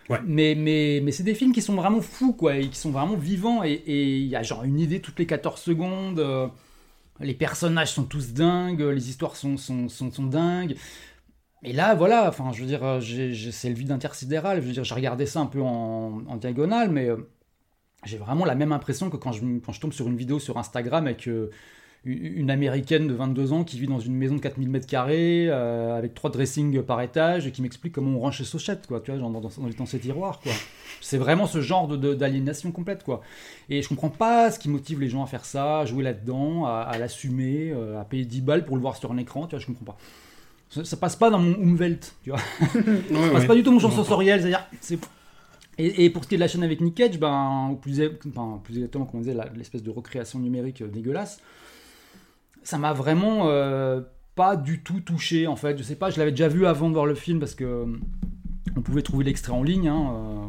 Ouais. 0.10 0.19
Mais, 0.27 0.53
mais, 0.53 1.01
mais 1.03 1.11
c'est 1.11 1.23
des 1.23 1.34
films 1.34 1.53
qui 1.53 1.61
sont 1.61 1.76
vraiment 1.76 2.01
fous, 2.01 2.34
quoi, 2.34 2.57
et 2.57 2.68
qui 2.68 2.77
sont 2.77 2.91
vraiment 2.91 3.15
vivants, 3.15 3.64
et 3.64 3.72
et 3.88 4.18
il 4.18 4.27
y 4.27 4.35
a 4.35 4.43
genre 4.43 4.64
une 4.65 4.77
idée 4.80 4.99
toutes 4.99 5.18
les 5.18 5.26
14 5.26 5.60
secondes. 5.61 6.19
euh, 6.19 6.47
les 7.19 7.34
personnages 7.35 7.91
sont 7.93 8.03
tous 8.03 8.34
dingues, 8.34 8.81
les 8.81 9.07
histoires 9.10 9.35
sont, 9.35 9.55
sont, 9.55 9.88
sont, 9.88 10.11
sont 10.11 10.23
dingues. 10.26 10.76
Et 11.65 11.72
là, 11.72 11.95
voilà, 11.95 12.27
enfin, 12.27 12.52
je 12.52 12.61
veux 12.61 12.68
dire, 12.68 12.84
euh, 12.84 12.99
c'est 13.52 13.69
le 13.69 13.76
vide 13.76 13.91
intersidéral. 13.91 14.61
Je 14.61 14.68
veux 14.68 14.73
dire, 14.73 14.84
j'ai 14.84 14.95
regardé 14.95 15.26
ça 15.26 15.40
un 15.40 15.45
peu 15.45 15.61
en, 15.61 16.35
diagonale, 16.35 16.90
mais 16.90 17.07
euh, 17.10 17.18
j'ai 18.06 18.18
vraiment 18.18 18.44
la 18.44 18.56
même 18.56 18.73
impression 18.73 19.10
que 19.10 19.15
quand 19.15 19.31
je, 19.31 19.80
tombe 19.80 19.94
sur 19.94 20.07
une 20.07 20.18
vidéo 20.18 20.40
sur 20.40 20.57
Instagram 20.57 21.06
avec 21.06 21.26
euh, 21.30 21.52
une, 22.03 22.52
américaine 22.52 23.07
de 23.07 23.14
22 23.14 23.53
ans 23.53 23.64
qui 23.64 23.80
vit 23.80 23.88
dans 23.88 24.02
une 24.02 24.14
maison 24.14 24.35
de 24.35 24.41
4000 24.41 24.69
mètres 24.69 24.88
carrés, 24.88 25.49
avec 25.49 26.14
trois 26.14 26.30
dressings 26.30 26.81
par 26.84 26.99
étage, 27.02 27.48
et 27.48 27.52
qui 27.52 27.61
m'explique 27.61 27.94
comment 27.94 28.18
on 28.18 28.19
range 28.19 28.40
ses 28.40 28.44
sauchettes, 28.44 28.85
quoi, 28.88 28.99
tu 28.99 29.11
vois, 29.11 29.19
dans, 29.22 29.31
dans, 29.31 29.41
dans 29.41 29.85
ses 29.85 29.99
tiroirs, 29.99 30.41
quoi. 30.41 30.52
C'est 30.99 31.18
vraiment 31.18 31.48
ce 31.48 31.61
genre 31.61 31.88
de- 31.88 31.95
de- 31.95 32.14
d'aliénation 32.14 32.73
complète, 32.73 33.03
quoi. 33.03 33.22
Et 33.69 33.81
je 33.81 33.88
comprends 33.88 34.10
pas 34.10 34.52
ce 34.52 34.60
qui 34.60 34.68
motive 34.68 34.99
les 34.99 35.07
gens 35.07 35.23
à 35.23 35.27
faire 35.27 35.45
ça, 35.45 35.80
à 35.80 35.85
jouer 35.85 36.03
là-dedans, 36.03 36.65
à, 36.65 36.98
l'assumer, 36.99 37.73
à 37.98 38.03
payer 38.03 38.26
10 38.26 38.41
balles 38.41 38.65
pour 38.65 38.76
le 38.76 38.81
voir 38.81 38.98
sur 38.98 39.14
un 39.14 39.18
écran, 39.18 39.48
tu 39.48 39.52
vois, 39.52 39.60
je 39.60 39.68
comprends 39.68 39.85
pas. 39.85 39.98
Ça, 40.74 40.84
ça 40.84 40.98
passe 40.98 41.16
pas 41.16 41.30
dans 41.30 41.38
mon 41.38 41.54
Umwelt, 41.56 42.16
tu 42.24 42.32
vois. 42.32 42.40
ça 42.60 42.66
Ouais, 42.80 43.30
passe 43.32 43.41
ouais. 43.41 43.48
pas 43.48 43.56
du 43.56 43.62
tout 43.64 43.72
mon 43.72 43.80
champ 43.80 43.91
sensoriel, 43.91 44.40
c'est-à-dire, 44.41 44.66
c'est... 44.82 44.98
Et, 45.78 46.06
et 46.06 46.10
pour 46.10 46.24
ce 46.24 46.30
qui 46.30 46.36
est 46.36 46.38
de 46.38 46.44
la 46.44 46.48
chaîne 46.48 46.64
avec 46.64 46.82
Nick 46.82 46.95
Cage, 46.95 47.20
ben, 47.20 47.70
ou 47.72 47.76
plus, 47.76 48.00
exactement, 48.00 49.06
comme 49.06 49.20
on 49.20 49.24
disait, 49.24 49.36
l'espèce 49.56 49.84
de 49.84 49.91
recréation 49.91 50.40
numérique 50.40 50.82
euh, 50.82 50.88
dégueulasse, 50.88 51.40
ça 52.64 52.78
m'a 52.78 52.94
vraiment 52.94 53.50
euh, 53.50 54.02
pas 54.36 54.56
du 54.56 54.82
tout 54.82 55.00
touché, 55.02 55.45
en 55.48 55.56
fait. 55.56 55.78
Je 55.78 55.84
sais 55.84 55.95
pas, 55.95 56.10
je 56.10 56.18
l'avais 56.20 56.32
déjà 56.32 56.48
vu 56.48 56.66
avant 56.66 56.90
de 56.90 56.94
voir 56.94 57.06
le 57.06 57.16
film, 57.16 57.40
parce 57.40 57.56
que 57.56 57.64
euh, 57.64 57.86
on 58.76 58.82
pouvait 58.82 59.02
trouver 59.04 59.26
l'extrait 59.26 59.52
en 59.54 59.64
ligne, 59.64 59.88
hein, 59.90 60.12
euh, 60.14 60.48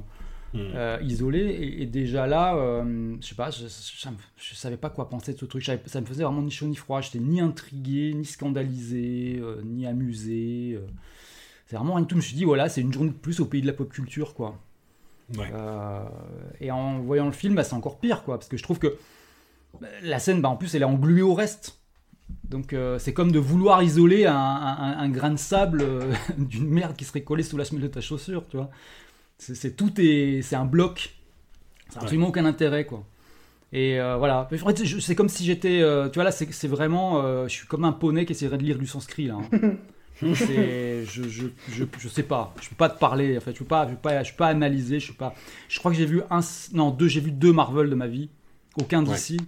Hmm. 0.54 0.70
euh, 0.76 0.98
isolé, 1.02 1.40
et, 1.40 1.82
et 1.82 1.86
déjà 1.86 2.28
là, 2.28 2.54
euh, 2.56 3.16
je 3.20 3.26
sais 3.26 3.34
pas, 3.34 3.50
je, 3.50 3.66
je, 3.66 4.08
je 4.36 4.54
savais 4.54 4.76
pas 4.76 4.88
quoi 4.88 5.08
penser 5.10 5.32
de 5.34 5.38
ce 5.38 5.46
truc, 5.46 5.64
ça 5.64 6.00
me 6.00 6.06
faisait 6.06 6.22
vraiment 6.22 6.42
ni 6.42 6.50
chaud 6.52 6.66
ni 6.66 6.76
froid, 6.76 7.00
j'étais 7.00 7.18
ni 7.18 7.40
intrigué, 7.40 8.14
ni 8.14 8.24
scandalisé, 8.24 9.38
euh, 9.42 9.60
ni 9.64 9.84
amusé. 9.86 10.78
C'est 11.66 11.74
vraiment 11.76 11.94
rien 11.94 12.02
du 12.02 12.06
tout, 12.06 12.14
je 12.14 12.18
me 12.18 12.22
suis 12.22 12.36
dit, 12.36 12.44
voilà, 12.44 12.68
c'est 12.68 12.82
une 12.82 12.92
journée 12.92 13.10
de 13.10 13.14
plus 13.16 13.40
au 13.40 13.46
pays 13.46 13.62
de 13.62 13.66
la 13.66 13.72
pop 13.72 13.90
culture, 13.92 14.34
quoi. 14.34 14.58
Ouais. 15.36 15.50
Et 16.60 16.70
en 16.70 17.00
voyant 17.00 17.26
le 17.26 17.32
film, 17.32 17.54
bah, 17.54 17.64
c'est 17.64 17.74
encore 17.74 17.98
pire, 17.98 18.22
quoi, 18.22 18.38
parce 18.38 18.48
que 18.48 18.56
je 18.56 18.62
trouve 18.62 18.78
que 18.78 18.96
bah, 19.80 19.88
la 20.02 20.18
scène, 20.18 20.40
bah, 20.40 20.48
en 20.50 20.56
plus, 20.56 20.74
elle 20.74 20.82
est 20.82 20.86
engluée 20.86 21.22
au 21.22 21.34
reste. 21.34 21.78
Donc 22.44 22.72
euh, 22.72 22.98
c'est 22.98 23.12
comme 23.12 23.32
de 23.32 23.38
vouloir 23.38 23.82
isoler 23.82 24.24
un, 24.26 24.34
un- 24.34 24.98
un 24.98 25.08
grain 25.10 25.30
de 25.30 25.36
sable 25.38 25.82
euh, 25.82 26.12
d'une 26.38 26.68
merde 26.68 26.96
qui 26.96 27.04
serait 27.04 27.22
collée 27.22 27.42
sous 27.42 27.56
la 27.58 27.64
semelle 27.64 27.82
de 27.82 27.88
ta 27.88 28.00
chaussure, 28.00 28.48
tu 28.48 28.56
vois. 28.56 28.70
C'est 29.52 29.76
tout 29.76 29.92
est, 29.98 30.40
c'est 30.42 30.56
un 30.56 30.64
bloc. 30.64 31.14
Ça 31.90 31.96
n'a 31.96 32.02
absolument 32.02 32.28
aucun 32.28 32.44
intérêt, 32.44 32.86
quoi. 32.86 33.04
Et 33.72 34.00
euh, 34.00 34.16
voilà. 34.16 34.48
En 34.62 34.72
fait, 34.72 35.00
c'est 35.00 35.14
comme 35.14 35.28
si 35.28 35.44
j'étais, 35.44 35.80
euh, 35.82 36.08
tu 36.08 36.14
vois 36.14 36.24
là, 36.24 36.30
c'est 36.30 36.68
vraiment, 36.68 37.22
euh, 37.22 37.48
je 37.48 37.52
suis 37.54 37.66
comme 37.66 37.84
un 37.84 37.92
poney 37.92 38.24
qui 38.24 38.32
essaierait 38.32 38.56
de 38.58 38.62
lire 38.62 38.78
du 38.78 38.86
sanskrit 38.86 39.26
là. 39.26 39.34
hein. 39.52 39.72
Je, 40.22 41.02
je, 41.04 41.44
je, 41.72 41.84
je 41.98 42.08
sais 42.08 42.22
pas, 42.22 42.54
je 42.62 42.68
peux 42.68 42.76
pas 42.76 42.88
te 42.88 42.98
parler. 43.00 43.36
En 43.36 43.40
fait, 43.40 43.52
je 43.52 43.58
peux 43.58 43.64
pas, 43.64 43.84
je 43.88 43.94
peux 43.94 44.00
pas, 44.00 44.22
je 44.22 44.30
peux 44.30 44.36
pas 44.36 44.46
analyser. 44.46 45.00
Je 45.00 45.06
suis 45.06 45.12
pas. 45.12 45.34
Je 45.68 45.78
crois 45.80 45.90
que 45.90 45.96
j'ai 45.98 46.06
vu 46.06 46.22
un, 46.30 46.38
non 46.72 46.90
deux, 46.92 47.08
j'ai 47.08 47.20
vu 47.20 47.32
deux 47.32 47.52
Marvel 47.52 47.90
de 47.90 47.96
ma 47.96 48.06
vie, 48.06 48.30
aucun 48.76 49.02
d'ici. 49.02 49.38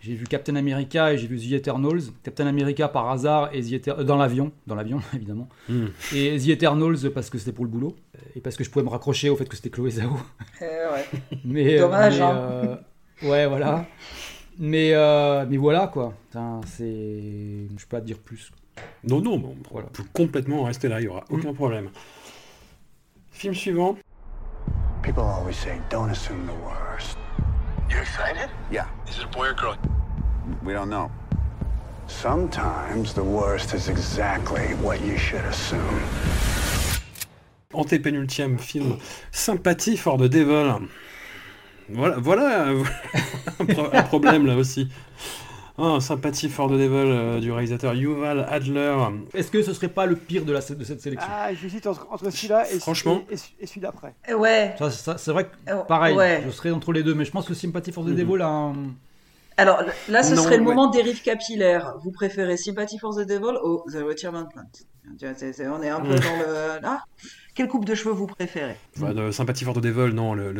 J'ai 0.00 0.14
vu 0.14 0.24
Captain 0.24 0.54
America 0.56 1.12
et 1.12 1.18
j'ai 1.18 1.26
vu 1.26 1.38
The 1.38 1.52
Eternals. 1.52 2.02
Captain 2.22 2.46
America 2.46 2.88
par 2.88 3.08
hasard 3.10 3.50
et 3.52 3.60
The 3.62 3.72
Eter- 3.72 3.94
euh, 3.98 4.04
dans 4.04 4.16
l'avion, 4.16 4.52
dans 4.66 4.74
l'avion 4.74 5.00
évidemment. 5.14 5.48
Hmm. 5.68 5.86
Et 6.14 6.36
The 6.38 6.48
Eternals 6.48 7.10
parce 7.14 7.30
que 7.30 7.38
c'était 7.38 7.52
pour 7.52 7.64
le 7.64 7.70
boulot 7.70 7.96
et 8.34 8.40
parce 8.40 8.56
que 8.56 8.64
je 8.64 8.70
pouvais 8.70 8.84
me 8.84 8.90
raccrocher 8.90 9.30
au 9.30 9.36
fait 9.36 9.48
que 9.48 9.56
c'était 9.56 9.70
Chloé 9.70 9.90
Zhao. 9.90 10.10
Eh 10.60 10.64
ouais. 10.64 11.38
Mais, 11.44 11.78
Dommage, 11.78 12.16
mais, 12.18 12.22
hein. 12.22 12.36
euh, 12.36 12.76
ouais, 13.22 13.46
voilà. 13.46 13.86
Mais, 14.58 14.92
euh, 14.94 15.44
mais 15.48 15.56
voilà, 15.58 15.86
quoi. 15.88 16.14
C'est... 16.66 16.84
Je 16.84 17.84
peux 17.84 17.88
pas 17.96 18.00
te 18.00 18.06
dire 18.06 18.18
plus. 18.18 18.50
Non, 19.04 19.20
non, 19.20 19.38
bon, 19.38 19.54
on 19.70 19.82
peut 19.82 20.04
complètement 20.12 20.64
rester 20.64 20.88
là, 20.88 20.98
il 21.00 21.04
n'y 21.04 21.08
aura 21.08 21.24
aucun 21.30 21.52
problème. 21.52 21.88
Film 23.30 23.54
suivant. 23.54 23.96
People 25.02 25.22
always 25.22 25.54
say, 25.54 25.78
don't 25.90 26.10
assume 26.10 26.46
the 26.46 26.64
worst. 26.64 27.16
You 27.90 27.98
excited? 27.98 28.50
Yeah. 28.70 28.86
Is 29.08 29.18
it 29.18 29.24
a 29.24 29.28
boy 29.28 29.48
or 29.48 29.54
girl? 29.54 29.76
We 30.62 30.72
don't 30.72 30.90
know. 30.90 31.10
Sometimes 32.08 33.14
the 33.14 33.22
worst 33.24 33.74
is 33.74 33.88
exactly 33.88 34.74
what 34.82 35.00
you 35.02 35.16
should 35.18 35.44
assume. 35.44 36.00
Antépénultième 37.74 38.58
film, 38.58 38.98
Sympathie 39.32 39.96
for 39.96 40.16
the 40.16 40.28
Devil. 40.28 40.88
Voilà, 41.90 42.16
voilà 42.18 42.68
un, 43.60 43.66
pro- 43.66 43.90
un 43.92 44.02
problème 44.02 44.46
là 44.46 44.56
aussi. 44.56 44.88
Oh, 45.78 46.00
Sympathie 46.00 46.48
for 46.48 46.68
the 46.68 46.72
Devil 46.72 46.88
euh, 47.10 47.38
du 47.40 47.52
réalisateur 47.52 47.92
Yuval 47.94 48.46
Adler. 48.48 48.96
Est-ce 49.34 49.50
que 49.50 49.62
ce 49.62 49.74
serait 49.74 49.88
pas 49.88 50.06
le 50.06 50.16
pire 50.16 50.44
de, 50.46 50.52
la, 50.52 50.60
de 50.60 50.84
cette 50.84 51.02
sélection? 51.02 51.28
Ah, 51.30 51.52
j'hésite 51.54 51.86
entre, 51.86 52.06
entre 52.10 52.30
celui-là 52.30 52.70
et, 52.72 52.78
Franchement. 52.78 53.22
et, 53.30 53.34
et- 53.34 53.38
et 53.60 53.66
celui 53.66 53.82
d'après. 53.82 54.14
Eh 54.26 54.32
Ouais. 54.34 54.74
Ça, 54.78 54.90
ça, 54.90 55.18
C'est 55.18 55.32
vrai 55.32 55.44
que, 55.44 55.70
Euh, 55.70 55.76
pareil, 55.82 56.16
ouais. 56.16 56.42
je 56.46 56.50
serais 56.50 56.70
entre 56.70 56.92
les 56.92 57.02
deux, 57.02 57.14
mais 57.14 57.26
je 57.26 57.30
pense 57.30 57.46
que 57.46 57.52
Sympathy 57.54 57.92
for 57.92 58.04
the 58.04 58.08
Mhm. 58.08 58.16
Devil 58.16 58.42
a 58.42 58.48
un... 58.48 58.74
Alors 59.58 59.82
là, 60.08 60.22
ce 60.22 60.34
Non, 60.34 60.42
serait 60.42 60.56
le 60.58 60.62
ouais. 60.62 60.74
moment 60.74 60.88
dérive 60.90 61.22
capillaire. 61.22 61.94
Vous 62.02 62.10
préférez 62.10 62.56
Sympathy 62.56 62.98
for 62.98 63.14
the 63.14 63.26
Devil 63.26 63.56
ou 63.64 63.82
The 63.90 64.02
Retirement 64.06 64.44
Plan 64.46 64.62
Tu 65.18 65.26
vois, 65.26 65.34
c'est- 65.34 65.52
c'est- 65.52 65.66
On 65.68 65.82
est 65.82 65.88
un 65.88 66.00
peu 66.00 66.08
dans 66.14 66.36
le. 66.38 66.80
Ah, 66.84 67.02
quelle 67.56 67.68
coupe 67.68 67.84
de 67.84 67.94
cheveux 67.94 68.12
vous 68.14 68.26
préférez? 68.26 68.76
Enfin, 68.96 69.12
de 69.14 69.30
Sympathie 69.32 69.64
for 69.64 69.74
the 69.74 69.80
Devil, 69.80 70.14
non, 70.14 70.34
le, 70.34 70.52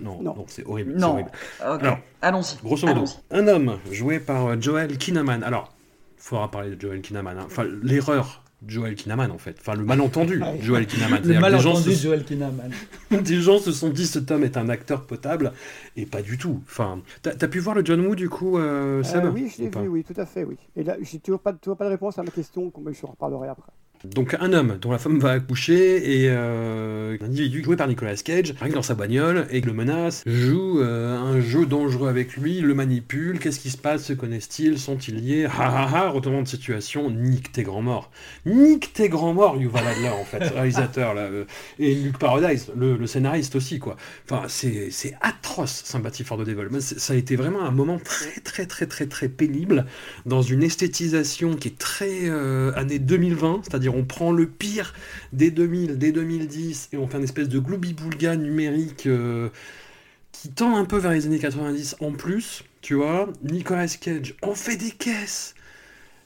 non, 0.00 0.22
non, 0.22 0.44
c'est 0.46 0.64
horrible. 0.66 0.94
Non. 0.96 1.12
horrible. 1.12 1.30
Alors, 1.60 1.98
Allons-y. 2.20 2.56
grosso 2.62 2.86
modo, 2.86 3.04
un 3.30 3.48
homme 3.48 3.78
joué 3.90 4.20
par 4.20 4.46
euh, 4.46 4.56
Joel 4.60 4.96
Kinnaman. 4.98 5.42
Alors, 5.42 5.72
faudra 6.16 6.50
parler 6.50 6.76
de 6.76 6.80
Joel 6.80 7.00
Kinnaman. 7.00 7.38
hein. 7.38 7.44
Enfin, 7.46 7.64
l'erreur 7.82 8.42
de 8.62 8.70
Joel 8.70 8.94
Kinnaman, 8.94 9.30
en 9.32 9.38
fait. 9.38 9.56
Enfin, 9.60 9.74
le 9.74 9.84
malentendu 9.84 10.40
Joel 10.60 10.86
Kinnaman. 10.86 11.18
Le 11.18 11.22
que 11.22 11.28
les 11.28 11.34
gens 11.34 11.40
malentendu 11.40 11.94
se- 11.94 12.02
Joel 12.02 12.24
Kinnaman. 12.24 12.70
des 13.10 13.40
gens 13.40 13.58
se 13.58 13.72
sont 13.72 13.88
dit 13.88 14.06
cet 14.06 14.30
homme 14.30 14.44
est 14.44 14.56
un 14.56 14.68
acteur 14.68 15.04
potable 15.06 15.52
et 15.96 16.06
pas 16.06 16.22
du 16.22 16.38
tout. 16.38 16.60
Enfin, 16.66 17.00
t'as 17.22 17.32
as 17.40 17.48
pu 17.48 17.58
voir 17.58 17.74
le 17.74 17.84
John 17.84 18.00
Woo 18.06 18.14
du 18.14 18.28
coup, 18.28 18.58
euh, 18.58 19.02
Euh, 19.14 19.30
oui, 19.34 19.52
je 19.56 19.62
l'ai 19.64 19.68
vu, 19.68 19.88
oui, 19.88 20.04
tout 20.04 20.18
à 20.20 20.26
fait, 20.26 20.44
oui. 20.44 20.56
Et 20.76 20.84
là, 20.84 20.96
j'ai 21.00 21.18
toujours 21.18 21.40
pas, 21.40 21.52
toujours 21.54 21.76
pas 21.76 21.86
de 21.86 21.90
réponse 21.90 22.18
à 22.18 22.22
ma 22.22 22.30
question, 22.30 22.70
mais 22.84 22.92
je 22.94 23.04
reparlerai 23.04 23.48
après. 23.48 23.72
Donc 24.04 24.36
un 24.40 24.52
homme 24.52 24.78
dont 24.80 24.90
la 24.90 24.98
femme 24.98 25.18
va 25.20 25.30
accoucher 25.30 26.22
et 26.22 26.28
euh, 26.28 27.16
un 27.20 27.26
individu 27.26 27.62
joué 27.62 27.76
par 27.76 27.86
Nicolas 27.86 28.16
Cage 28.16 28.54
arrive 28.60 28.74
dans 28.74 28.82
sa 28.82 28.94
bagnole 28.94 29.46
et 29.50 29.60
le 29.60 29.72
menace, 29.72 30.22
joue 30.26 30.80
euh, 30.80 31.16
un 31.16 31.40
jeu 31.40 31.66
dangereux 31.66 32.08
avec 32.08 32.36
lui, 32.36 32.60
le 32.60 32.74
manipule, 32.74 33.38
qu'est-ce 33.38 33.60
qui 33.60 33.70
se 33.70 33.76
passe, 33.76 34.06
se 34.06 34.12
connaissent-ils, 34.12 34.78
sont-ils 34.78 35.16
liés, 35.16 35.44
ha 35.46 35.68
ha 35.68 35.88
ha, 35.88 36.08
retournement 36.10 36.42
de 36.42 36.48
situation, 36.48 37.10
nique 37.10 37.52
tes 37.52 37.62
grands 37.62 37.82
morts. 37.82 38.10
Nique 38.44 38.92
tes 38.92 39.08
grands 39.08 39.34
morts, 39.34 39.56
Yuval 39.56 39.86
Adler 39.86 40.08
en 40.08 40.24
fait, 40.24 40.38
réalisateur 40.54 41.14
là, 41.14 41.22
euh, 41.22 41.44
et 41.78 41.94
Luc 41.94 42.18
Paradise, 42.18 42.72
le, 42.76 42.96
le 42.96 43.06
scénariste 43.06 43.54
aussi 43.54 43.78
quoi. 43.78 43.96
Enfin 44.28 44.46
c'est 44.48 45.16
atroce 45.20 45.82
Sympathy 45.84 46.24
for 46.24 46.38
the 46.38 46.44
Devil. 46.44 46.80
Ça 46.80 47.12
a 47.12 47.16
été 47.16 47.36
vraiment 47.36 47.62
un 47.62 47.70
moment 47.70 47.98
très 47.98 48.40
très 48.40 48.66
très 48.66 48.86
très 48.86 49.06
très 49.06 49.28
pénible 49.28 49.86
dans 50.26 50.42
une 50.42 50.62
esthétisation 50.62 51.54
qui 51.54 51.68
est 51.68 51.78
très 51.78 52.30
année 52.76 52.98
2020, 52.98 53.62
c'est-à-dire 53.62 53.91
on 53.92 54.04
prend 54.04 54.32
le 54.32 54.46
pire 54.46 54.94
des 55.32 55.50
2000, 55.50 55.98
des 55.98 56.12
2010 56.12 56.90
et 56.92 56.96
on 56.96 57.06
fait 57.06 57.18
une 57.18 57.24
espèce 57.24 57.48
de 57.48 57.58
gloubi-boulga 57.58 58.36
numérique 58.36 59.06
euh, 59.06 59.48
qui 60.32 60.50
tend 60.50 60.76
un 60.76 60.84
peu 60.84 60.98
vers 60.98 61.12
les 61.12 61.26
années 61.26 61.38
90 61.38 61.96
en 62.00 62.12
plus, 62.12 62.64
tu 62.80 62.94
vois. 62.94 63.32
Nicolas 63.42 63.88
Cage 63.88 64.34
on 64.42 64.54
fait 64.54 64.76
des 64.76 64.90
caisses. 64.90 65.54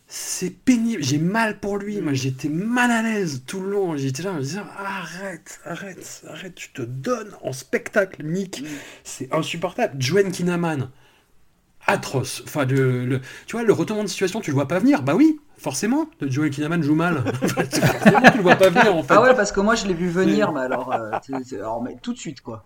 C'est 0.08 0.50
pénible, 0.50 1.02
j'ai 1.02 1.18
mal 1.18 1.58
pour 1.58 1.78
lui, 1.78 2.00
moi 2.00 2.12
j'étais 2.12 2.48
mal 2.48 2.92
à 2.92 3.02
l'aise 3.02 3.42
tout 3.44 3.60
le 3.60 3.70
long, 3.70 3.96
j'étais 3.96 4.22
là, 4.22 4.30
je 4.34 4.36
me 4.36 4.42
disais 4.42 4.60
arrête, 4.78 5.58
arrête, 5.64 6.22
arrête, 6.28 6.54
tu 6.54 6.70
te 6.70 6.82
donnes 6.82 7.32
en 7.42 7.52
spectacle, 7.52 8.24
Nick, 8.24 8.62
c'est 9.02 9.32
insupportable. 9.34 10.00
Joanne 10.00 10.30
Kinnaman, 10.30 10.90
atroce. 11.86 12.42
Enfin, 12.46 12.64
le- 12.64 13.20
tu 13.46 13.56
vois, 13.56 13.64
le 13.64 13.72
retournement 13.72 14.04
de 14.04 14.08
situation, 14.10 14.40
tu 14.40 14.50
le 14.50 14.54
vois 14.54 14.68
pas 14.68 14.78
venir. 14.78 15.02
Bah 15.02 15.14
oui, 15.14 15.38
forcément. 15.58 16.06
Joel 16.20 16.50
Kinnaman 16.50 16.82
joue 16.82 16.94
mal. 16.94 17.22
forcément, 17.42 18.20
tu 18.30 18.36
le 18.38 18.42
vois 18.42 18.56
pas 18.56 18.68
venir 18.70 18.94
en 18.94 19.02
fait. 19.02 19.14
Ah 19.14 19.22
ouais, 19.22 19.34
parce 19.34 19.52
que 19.52 19.60
moi 19.60 19.74
je 19.74 19.86
l'ai 19.86 19.94
vu 19.94 20.08
venir, 20.08 20.52
mais 20.52 20.60
alors, 20.60 20.92
euh, 20.92 21.10
alors, 21.58 21.82
mais 21.82 21.96
tout 22.02 22.12
de 22.12 22.18
suite 22.18 22.40
quoi. 22.40 22.62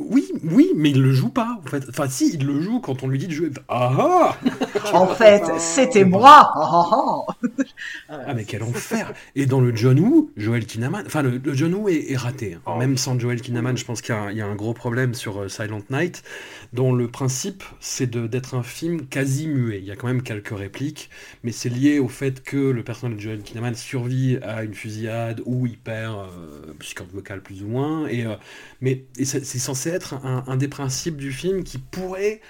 Oui, 0.00 0.24
oui, 0.42 0.72
mais 0.74 0.90
il 0.90 1.00
le 1.00 1.12
joue 1.12 1.28
pas 1.28 1.56
en 1.64 1.68
fait. 1.68 1.84
Enfin, 1.88 2.08
si, 2.08 2.34
il 2.34 2.44
le 2.44 2.60
joue 2.60 2.80
quand 2.80 3.04
on 3.04 3.06
lui 3.08 3.16
dit 3.16 3.28
de 3.28 3.32
jouer. 3.32 3.50
Ah 3.68 3.92
ah 3.96 4.36
En 4.92 5.06
fait, 5.06 5.44
c'était 5.58 6.04
moi. 6.04 6.50
Ah, 6.52 6.68
ah, 6.72 6.90
ah. 6.90 7.34
Ah 8.08 8.34
mais 8.34 8.44
quel 8.44 8.64
enfer 8.64 9.12
Et 9.36 9.46
dans 9.46 9.60
le 9.60 9.74
John 9.74 10.00
Woo, 10.00 10.32
Joel 10.36 10.66
Kinnaman, 10.66 11.04
enfin 11.06 11.22
le, 11.22 11.38
le 11.42 11.54
John 11.54 11.72
Woo 11.74 11.88
est, 11.88 12.10
est 12.10 12.16
raté. 12.16 12.58
hein. 12.66 12.76
Même 12.76 12.96
sans 12.96 13.16
Joel 13.20 13.40
Kinnaman, 13.40 13.76
je 13.76 13.84
pense 13.84 14.02
qu'il 14.02 14.12
y, 14.14 14.18
a 14.18 14.22
un- 14.22 14.30
il 14.32 14.36
y 14.36 14.40
a 14.42 14.46
un 14.46 14.56
gros 14.56 14.74
problème 14.74 15.14
sur 15.14 15.42
euh, 15.42 15.48
Silent 15.48 15.82
Night, 15.90 16.24
dont 16.72 16.92
le 16.92 17.08
principe 17.08 17.62
c'est 17.80 18.10
d'être 18.10 18.54
un 18.54 18.62
film 18.62 19.06
quasi 19.06 19.46
muet. 19.46 19.78
Il 19.78 19.84
y 19.84 19.90
a 19.90 19.96
quand 19.96 20.06
même 20.06 20.22
quelques 20.22 20.56
répliques, 20.56 21.10
mais 21.42 21.52
c'est 21.52 21.68
lié 21.68 21.98
au 21.98 22.08
fait 22.08 22.42
que 22.42 22.56
le 22.56 22.82
personnage 22.82 23.16
de 23.16 23.20
Joel 23.20 23.42
Kinnaman 23.42 23.74
survit 23.74 24.38
à 24.42 24.64
une 24.64 24.74
fusillade 24.74 25.42
où 25.44 25.66
il 25.66 25.78
perd 25.78 26.16
euh, 26.16 26.72
ses 26.80 26.94
cordes 26.94 27.12
vocales 27.12 27.42
plus 27.42 27.62
ou 27.62 27.68
moins. 27.68 28.06
Et, 28.08 28.24
euh, 28.24 28.34
mais 28.80 29.04
et 29.18 29.24
c'est 29.24 29.44
censé 29.44 29.90
être 29.90 30.14
un, 30.24 30.56
des 30.56 30.68
principes 30.68 31.16
du 31.16 31.32
film 31.32 31.64
qui 31.64 31.78
pourrait 31.78 32.40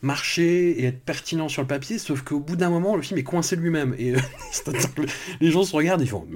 marcher 0.00 0.70
et 0.80 0.86
être 0.86 1.00
pertinent 1.00 1.48
sur 1.48 1.62
le 1.62 1.68
papier, 1.68 1.98
sauf 1.98 2.22
qu'au 2.22 2.40
bout 2.40 2.56
d'un 2.56 2.70
moment, 2.70 2.96
le 2.96 3.02
film 3.02 3.18
est 3.18 3.24
coincé 3.24 3.56
lui-même. 3.56 3.94
Et 3.98 4.14
euh, 4.14 4.18
les 5.40 5.50
gens 5.50 5.62
se 5.62 5.74
regardent, 5.74 6.02
ils 6.02 6.08
font... 6.08 6.26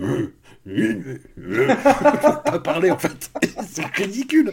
pas 2.45 2.59
parler 2.59 2.91
en 2.91 2.99
fait. 2.99 3.31
Et 3.43 3.47
C'est 3.69 3.87
ridicule. 3.87 4.53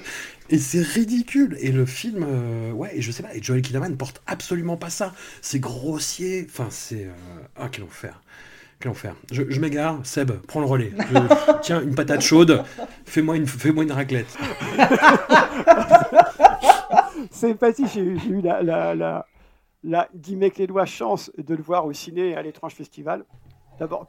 Et 0.53 0.59
c'est 0.59 0.81
ridicule. 0.83 1.57
Et 1.59 1.71
le 1.71 1.85
film, 1.85 2.23
euh, 2.27 2.71
ouais, 2.71 2.95
et 2.97 3.01
je 3.01 3.11
sais 3.11 3.23
pas, 3.23 3.33
et 3.33 3.41
Joel 3.41 3.61
Kinnaman 3.63 3.97
porte 3.97 4.21
absolument 4.27 4.77
pas 4.77 4.91
ça. 4.91 5.13
C'est 5.41 5.59
grossier. 5.59 6.45
Enfin, 6.47 6.67
c'est... 6.69 7.05
euh, 7.05 7.11
Ah, 7.55 7.69
quel 7.71 7.83
enfer. 7.85 8.21
Quel 8.79 8.91
enfer. 8.91 9.15
Je, 9.31 9.43
je 9.49 9.59
m'égare. 9.59 9.99
Seb, 10.05 10.31
prends 10.47 10.59
le 10.59 10.67
relais. 10.67 10.91
Je- 11.11 11.53
Tiens, 11.63 11.81
une 11.81 11.95
patate 11.95 12.21
chaude. 12.21 12.63
Fais-moi 13.05 13.37
une, 13.37 13.47
fais-moi 13.47 13.83
une 13.83 13.91
raclette. 13.93 14.37
C'est 17.31 17.57
facile, 17.59 17.87
j'ai 17.91 18.01
eu- 18.01 18.19
j'ai 18.19 18.29
eu 18.29 18.41
la, 18.41 18.61
la, 18.61 18.93
la, 18.95 19.25
la 19.83 20.07
guillemets 20.15 20.51
les 20.57 20.67
doigts 20.67 20.85
chance 20.85 21.31
de 21.37 21.55
le 21.55 21.63
voir 21.63 21.85
au 21.85 21.93
ciné 21.93 22.35
à 22.35 22.41
l'étrange 22.43 22.73
festival. 22.75 23.25
D'abord, 23.79 24.05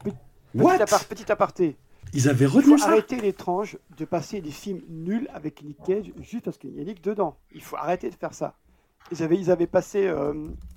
petit 1.09 1.31
aparté. 1.31 1.75
Ils 2.15 2.29
avaient 2.29 2.45
Il 2.45 2.49
retenu 2.51 2.71
faut 2.71 2.77
ça 2.77 2.87
arrêter 2.91 3.19
l'étrange 3.19 3.77
de 3.97 4.05
passer 4.05 4.41
des 4.41 4.49
films 4.51 4.81
nuls 4.89 5.27
avec 5.33 5.61
Nick 5.63 5.77
Cage 5.85 6.11
juste 6.21 6.45
parce 6.45 6.57
qu'il 6.57 6.73
y 6.75 6.79
a 6.81 6.83
Nick 6.83 7.03
dedans. 7.03 7.37
Il 7.53 7.61
faut 7.61 7.75
arrêter 7.75 8.09
de 8.09 8.15
faire 8.15 8.33
ça. 8.33 8.55
Ils 9.11 9.21
avaient, 9.21 9.37
ils 9.37 9.51
avaient 9.51 9.67
passé 9.67 10.07
euh, 10.07 10.33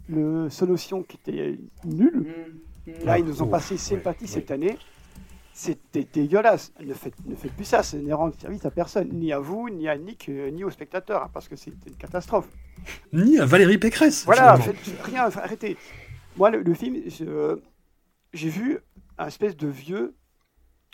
le 0.08 0.50
Solution 0.50 1.02
qui 1.02 1.16
était 1.16 1.58
nul. 1.84 2.26
Là, 3.04 3.18
ils 3.18 3.24
nous 3.24 3.40
ont 3.42 3.46
Oh, 3.46 3.50
passé 3.50 3.76
Sympathie 3.78 4.26
cette 4.26 4.50
année. 4.50 4.76
C'était 5.54 6.06
dégueulasse. 6.12 6.72
Ne 6.80 6.92
faites, 6.94 7.14
ne 7.26 7.34
faites 7.34 7.52
plus 7.52 7.64
ça, 7.64 7.82
ce 7.82 7.96
n'est 7.96 8.12
rendre 8.12 8.34
service 8.38 8.64
à 8.64 8.70
personne, 8.70 9.08
ni 9.12 9.32
à 9.32 9.38
vous, 9.40 9.68
ni 9.70 9.88
à 9.88 9.96
Nick, 9.98 10.28
euh, 10.28 10.50
ni 10.50 10.62
aux 10.62 10.70
spectateurs, 10.70 11.24
hein, 11.24 11.30
parce 11.32 11.48
que 11.48 11.56
c'était 11.56 11.88
une 11.90 11.96
catastrophe. 11.96 12.48
Ni 13.12 13.38
à 13.38 13.44
Valérie 13.46 13.78
Pécresse. 13.78 14.24
Voilà, 14.24 14.56
finalement. 14.56 14.78
faites 14.84 15.00
rien, 15.04 15.24
arrêtez. 15.24 15.76
Moi, 16.36 16.50
le, 16.50 16.62
le 16.62 16.74
film, 16.74 16.96
je- 17.06 17.58
j'ai 18.32 18.48
vu 18.50 18.78
un 19.18 19.26
espèce 19.26 19.56
de 19.56 19.66
vieux, 19.66 20.14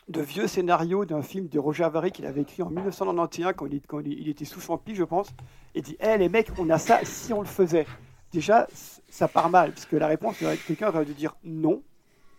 de 0.09 0.20
vieux 0.20 0.47
scénario 0.47 1.05
d'un 1.05 1.22
film 1.22 1.48
de 1.48 1.59
Roger 1.59 1.85
Avary 1.85 2.12
qu'il 2.12 2.26
avait 2.26 2.43
écrit 2.43 2.62
en 2.62 2.70
1991 2.70 3.55
quand 3.86 4.01
il, 4.05 4.28
était 4.28 4.44
sous 4.44 4.60
champi, 4.60 4.94
je 4.94 5.05
pense. 5.05 5.28
Et 5.74 5.81
dit, 5.82 5.97
hé 6.01 6.18
les 6.18 6.28
mecs, 6.28 6.51
on 6.59 6.68
a 6.70 6.78
ça 6.78 7.01
si 7.05 7.32
on 7.32 7.40
le 7.40 7.47
faisait. 7.47 7.86
Déjà, 8.32 8.66
ça 9.09 9.28
part 9.28 9.48
mal, 9.48 9.70
parce 9.72 9.86
que 9.86 9.97
la 9.97 10.06
réponse, 10.09 10.43
aurait- 10.43 10.56
quelqu'un 10.56 10.89
aurait 10.89 11.05
dû 11.05 11.14
dire 11.14 11.36
non. 11.44 11.82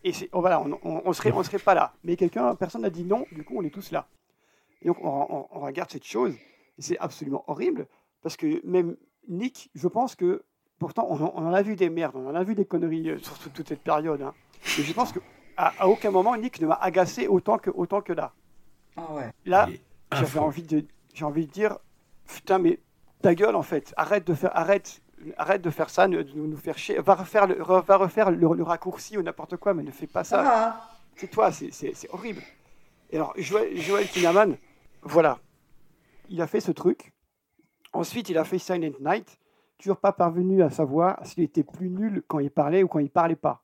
Et 0.03 0.11
oh, 0.33 0.41
voilà, 0.41 0.61
on, 0.61 0.77
on, 0.83 1.13
serait, 1.13 1.31
on 1.31 1.41
serait 1.41 1.57
pas 1.57 1.73
là. 1.73 1.93
Mais 2.03 2.15
quelqu'un, 2.15 2.53
personne 2.55 2.81
n'a 2.83 2.89
dit 2.91 3.03
non, 3.03 3.25
du 3.31 3.43
coup, 3.43 3.55
on 3.57 3.63
est 3.63 3.69
tous 3.73 3.91
là. 3.91 4.07
Et 4.81 4.87
donc, 4.87 4.97
on, 5.03 5.47
regarde 5.59 5.89
cette 5.89 6.05
chose, 6.05 6.33
et 6.77 6.81
c'est 6.81 6.97
absolument 6.99 7.43
horrible, 7.47 7.87
parce 8.21 8.37
que 8.37 8.61
même 8.67 8.97
Nick, 9.27 9.71
je 9.73 9.87
pense 9.87 10.15
que, 10.15 10.43
pourtant, 10.77 11.07
on, 11.09 11.15
en- 11.23 11.53
a 11.53 11.61
vu 11.63 11.75
des 11.75 11.89
merdes, 11.89 12.15
on 12.17 12.27
en 12.29 12.35
a 12.35 12.43
vu 12.43 12.53
des 12.53 12.65
conneries 12.65 13.09
euh, 13.09 13.17
sur 13.19 13.39
toute- 13.39 13.67
cette 13.67 13.81
période. 13.81 14.21
hein. 14.21 14.33
Mais 14.77 14.83
je 14.83 14.93
pense 14.93 15.11
qu'à 15.11 15.21
à 15.57 15.87
aucun 15.87 16.11
moment, 16.11 16.35
Nick 16.35 16.59
ne 16.61 16.67
m'a 16.67 16.75
agacé 16.75 17.27
autant 17.27 17.57
que, 17.57 17.69
autant 17.69 18.01
que 18.01 18.13
là. 18.13 18.33
Ah 18.97 19.13
ouais. 19.13 19.31
Là, 19.45 19.67
j'avais 20.11 20.39
envie 20.39 20.63
de, 20.63 20.85
j'ai 21.13 21.25
envie 21.25 21.45
de 21.47 21.51
dire, 21.51 21.77
putain, 22.27 22.59
mais 22.59 22.79
ta 23.21 23.35
gueule 23.35 23.55
en 23.55 23.63
fait, 23.63 23.93
arrête 23.97 24.25
de 24.27 24.33
faire, 24.33 24.55
arrête, 24.55 25.01
arrête 25.37 25.61
de 25.61 25.69
faire 25.69 25.89
ça, 25.89 26.07
ne- 26.07 26.21
de 26.23 26.33
nous 26.35 26.57
faire 26.57 26.77
chier, 26.77 26.99
va 26.99 27.15
refaire 27.15 27.47
le, 27.47 27.55
re- 27.55 27.83
va 27.85 27.97
refaire 27.97 28.31
le, 28.31 28.37
le 28.37 28.63
raccourci 28.63 29.17
ou 29.17 29.21
n'importe 29.21 29.57
quoi, 29.57 29.73
mais 29.73 29.83
ne 29.83 29.91
fais 29.91 30.07
pas 30.07 30.23
ça. 30.23 30.43
Ah. 30.45 30.89
C'est 31.15 31.27
toi, 31.29 31.51
c'est 31.51 31.71
horrible. 32.11 32.41
Et 33.11 33.15
alors, 33.15 33.33
Joël, 33.37 33.75
Joël 33.77 34.07
Kinnaman, 34.07 34.57
voilà, 35.01 35.39
il 36.29 36.41
a 36.41 36.47
fait 36.47 36.59
ce 36.59 36.71
truc. 36.71 37.13
Ensuite, 37.93 38.29
il 38.29 38.37
a 38.37 38.43
fait 38.43 38.57
Silent 38.59 38.91
Night. 38.99 39.37
Toujours 39.77 39.97
pas 39.97 40.11
parvenu 40.11 40.61
à 40.63 40.69
savoir 40.69 41.19
s'il 41.25 41.43
était 41.43 41.63
plus 41.63 41.89
nul 41.89 42.23
quand 42.27 42.39
il 42.39 42.49
parlait 42.51 42.83
ou 42.83 42.87
quand 42.87 42.99
il 42.99 43.09
parlait 43.09 43.35
pas. 43.35 43.61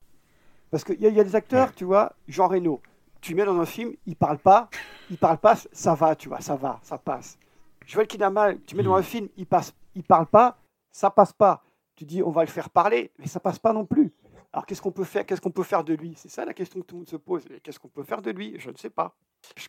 Parce 0.72 0.84
qu'il 0.84 1.00
y, 1.02 1.06
a- 1.06 1.10
y 1.10 1.24
des 1.24 1.36
acteurs, 1.36 1.74
tu 1.74 1.84
vois, 1.84 2.14
Jean 2.28 2.48
Reno, 2.48 2.82
tu 3.20 3.36
mets 3.36 3.46
dans 3.46 3.60
un 3.60 3.66
film, 3.66 3.92
il 4.08 4.16
parle 4.16 4.38
pas, 4.40 4.70
il 5.10 5.18
parle 5.18 5.38
pas, 5.38 5.56
ça 5.72 5.94
va, 5.94 6.16
tu 6.16 6.30
vois, 6.30 6.42
ça 6.42 6.56
va, 6.56 6.80
ça 6.82 6.98
passe. 6.98 7.38
Joël 7.86 8.08
Kinnaman, 8.08 8.58
tu 8.66 8.76
mets 8.76 8.84
dans 8.84 8.96
un 8.96 9.02
film, 9.04 9.28
il 9.38 9.46
passe, 9.46 9.74
il 9.96 10.04
parle 10.04 10.26
pas, 10.28 10.58
ça 10.92 11.10
passe 11.12 11.34
pas. 11.34 11.64
Tu 11.96 12.06
dis, 12.06 12.24
on 12.24 12.32
va 12.32 12.42
le 12.42 12.48
faire 12.50 12.70
parler, 12.70 13.12
mais 13.20 13.28
ça 13.28 13.40
passe 13.40 13.60
pas 13.60 13.74
non 13.74 13.86
plus. 13.86 14.12
Alors 14.54 14.66
qu'est-ce 14.66 14.82
qu'on 14.82 14.92
peut 14.92 15.04
faire 15.04 15.26
Qu'est-ce 15.26 15.40
qu'on 15.42 15.52
peut 15.52 15.64
faire 15.64 15.84
de 15.84 15.94
lui? 15.94 16.14
C'est 16.16 16.30
ça 16.30 16.46
la 16.46 16.54
question 16.54 16.80
que 16.82 16.86
tout 16.86 16.96
le 16.96 17.00
monde 17.00 17.10
se 17.10 17.16
pose. 17.16 17.44
Qu'est-ce 17.64 17.80
qu'on 17.80 17.88
peut 17.90 18.04
faire 18.04 18.22
de 18.22 18.32
lui? 18.32 18.56
Je 18.58 18.70
ne 18.70 18.76
sais 18.78 18.90
pas. 18.90 19.16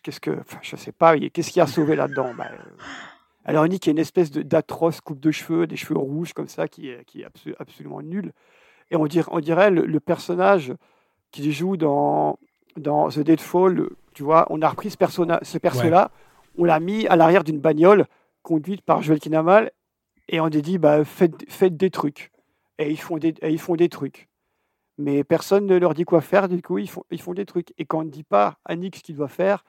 Qu'est-ce 0.01 0.19
que, 0.19 0.31
enfin, 0.39 0.57
je 0.61 0.75
sais 0.75 0.91
pas. 0.91 1.17
Qu'est-ce 1.17 1.51
qui 1.51 1.61
a 1.61 1.67
sauvé 1.67 1.95
là-dedans? 1.95 2.33
Bah, 2.37 2.47
euh, 2.51 2.57
Alors 3.45 3.63
on 3.63 3.67
dit 3.67 3.79
qu'il 3.79 3.91
y 3.91 3.93
a 3.93 3.95
une 3.95 3.99
espèce 4.01 4.31
d'atroce 4.31 4.99
coupe 4.99 5.19
de 5.19 5.31
cheveux, 5.31 5.67
des 5.67 5.75
cheveux 5.77 5.97
rouges 5.97 6.33
comme 6.33 6.47
ça, 6.49 6.67
qui 6.67 6.89
est, 6.89 7.05
qui 7.05 7.21
est 7.21 7.25
abso- 7.25 7.55
absolument 7.59 8.01
nul. 8.01 8.33
Et 8.91 8.95
on 8.97 9.05
dirait, 9.05 9.29
on 9.31 9.39
dirait 9.39 9.71
le, 9.71 9.85
le 9.85 9.99
personnage 9.99 10.73
qui 11.33 11.51
joue 11.51 11.75
dans, 11.75 12.39
dans 12.77 13.09
The 13.09 13.19
Deadfall, 13.19 13.89
tu 14.13 14.23
vois, 14.23 14.45
on 14.49 14.61
a 14.61 14.69
repris 14.69 14.89
ce 14.91 14.97
persona, 14.97 15.39
ce 15.41 15.57
perso-là, 15.57 16.11
on 16.57 16.63
l'a 16.63 16.79
mis 16.79 17.05
à 17.07 17.15
l'arrière 17.17 17.43
d'une 17.43 17.59
bagnole 17.59 18.05
conduite 18.43 18.81
par 18.83 19.01
Joel 19.01 19.19
Kinnaman, 19.19 19.69
et 20.29 20.39
on 20.39 20.45
a 20.45 20.49
dit, 20.49 20.77
bah, 20.77 21.03
faites, 21.03 21.43
faites 21.51 21.75
des 21.75 21.89
trucs. 21.89 22.31
et 22.79 22.89
ils 22.89 22.99
font 22.99 23.17
des, 23.17 23.33
et 23.41 23.49
ils 23.51 23.59
font 23.59 23.75
des 23.75 23.89
trucs. 23.89 24.29
Mais 24.97 25.23
personne 25.23 25.65
ne 25.65 25.77
leur 25.77 25.93
dit 25.93 26.05
quoi 26.05 26.21
faire, 26.21 26.47
du 26.47 26.61
coup, 26.61 26.77
ils 26.77 26.89
font, 26.89 27.03
ils 27.11 27.21
font 27.21 27.33
des 27.33 27.45
trucs. 27.45 27.73
Et 27.77 27.85
quand 27.85 27.99
on 27.99 28.03
ne 28.03 28.09
dit 28.09 28.23
pas 28.23 28.57
à 28.65 28.75
Nick 28.75 28.95
ce 28.97 29.01
qu'il 29.03 29.15
doit 29.15 29.27
faire, 29.27 29.63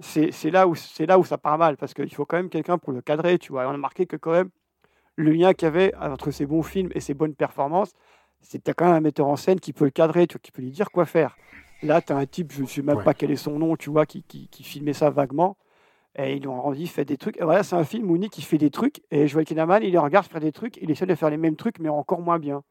c'est 0.00 0.30
là, 0.50 0.66
où- 0.66 0.74
c'est 0.74 1.06
là 1.06 1.18
où 1.18 1.24
ça 1.24 1.36
part 1.38 1.58
mal, 1.58 1.76
parce 1.76 1.92
qu'il 1.94 2.12
faut 2.14 2.24
quand 2.26 2.36
même 2.38 2.48
quelqu'un 2.48 2.78
pour 2.78 2.92
le 2.92 3.00
cadrer, 3.02 3.38
tu 3.38 3.52
vois. 3.52 3.64
Et 3.64 3.66
on 3.66 3.70
a 3.70 3.76
marqué 3.76 4.06
que 4.06 4.16
quand 4.16 4.32
même, 4.32 4.50
le 5.16 5.30
lien 5.32 5.52
qu'il 5.52 5.66
y 5.66 5.68
avait 5.68 5.94
entre 5.96 6.30
ses 6.30 6.46
bons 6.46 6.62
films 6.62 6.90
et 6.94 7.00
ses 7.00 7.12
bonnes 7.14 7.34
performances, 7.34 7.92
t'as 8.62 8.74
quand 8.74 8.86
même 8.86 8.94
un 8.94 9.00
metteur 9.00 9.26
en 9.26 9.36
scène 9.36 9.60
qui 9.60 9.72
peut 9.72 9.84
le 9.84 9.90
cadrer, 9.90 10.26
tu 10.26 10.34
vois, 10.34 10.40
qui 10.42 10.52
peut 10.52 10.62
lui 10.62 10.70
dire 10.70 10.90
quoi 10.90 11.04
faire. 11.06 11.36
Là, 11.82 12.00
tu 12.00 12.12
as 12.12 12.16
un 12.16 12.26
type, 12.26 12.52
je 12.52 12.62
ne 12.62 12.66
sais 12.66 12.82
même 12.82 12.98
Ouais. 12.98 13.04
pas 13.04 13.14
quel 13.14 13.30
est 13.30 13.36
son 13.36 13.58
nom, 13.58 13.76
tu 13.76 13.90
vois, 13.90 14.06
qui, 14.06 14.22
qui, 14.22 14.48
qui 14.48 14.62
filmait 14.62 14.92
ça 14.92 15.10
vaguement. 15.10 15.56
Et 16.16 16.34
ils 16.36 16.40
lui 16.40 16.48
ont 16.48 16.60
rendu, 16.60 16.80
il 16.80 16.88
fait 16.88 17.04
des 17.04 17.16
trucs. 17.16 17.40
Et 17.40 17.44
voilà, 17.44 17.62
c'est 17.62 17.74
un 17.74 17.84
film 17.84 18.10
où 18.10 18.16
Nick, 18.18 18.36
il 18.38 18.44
fait 18.44 18.58
des 18.58 18.70
trucs, 18.70 19.02
et 19.10 19.26
Joel 19.26 19.44
Kinnaman, 19.46 19.82
il 19.82 19.90
les 19.92 19.98
regarde 19.98 20.26
faire 20.26 20.40
des 20.40 20.52
trucs, 20.52 20.76
il 20.76 20.90
essaie 20.90 21.06
de 21.06 21.14
faire 21.14 21.30
les 21.30 21.38
mêmes 21.38 21.56
trucs, 21.56 21.78
mais 21.78 21.88
encore 21.88 22.20
moins 22.20 22.38
bien. 22.38 22.62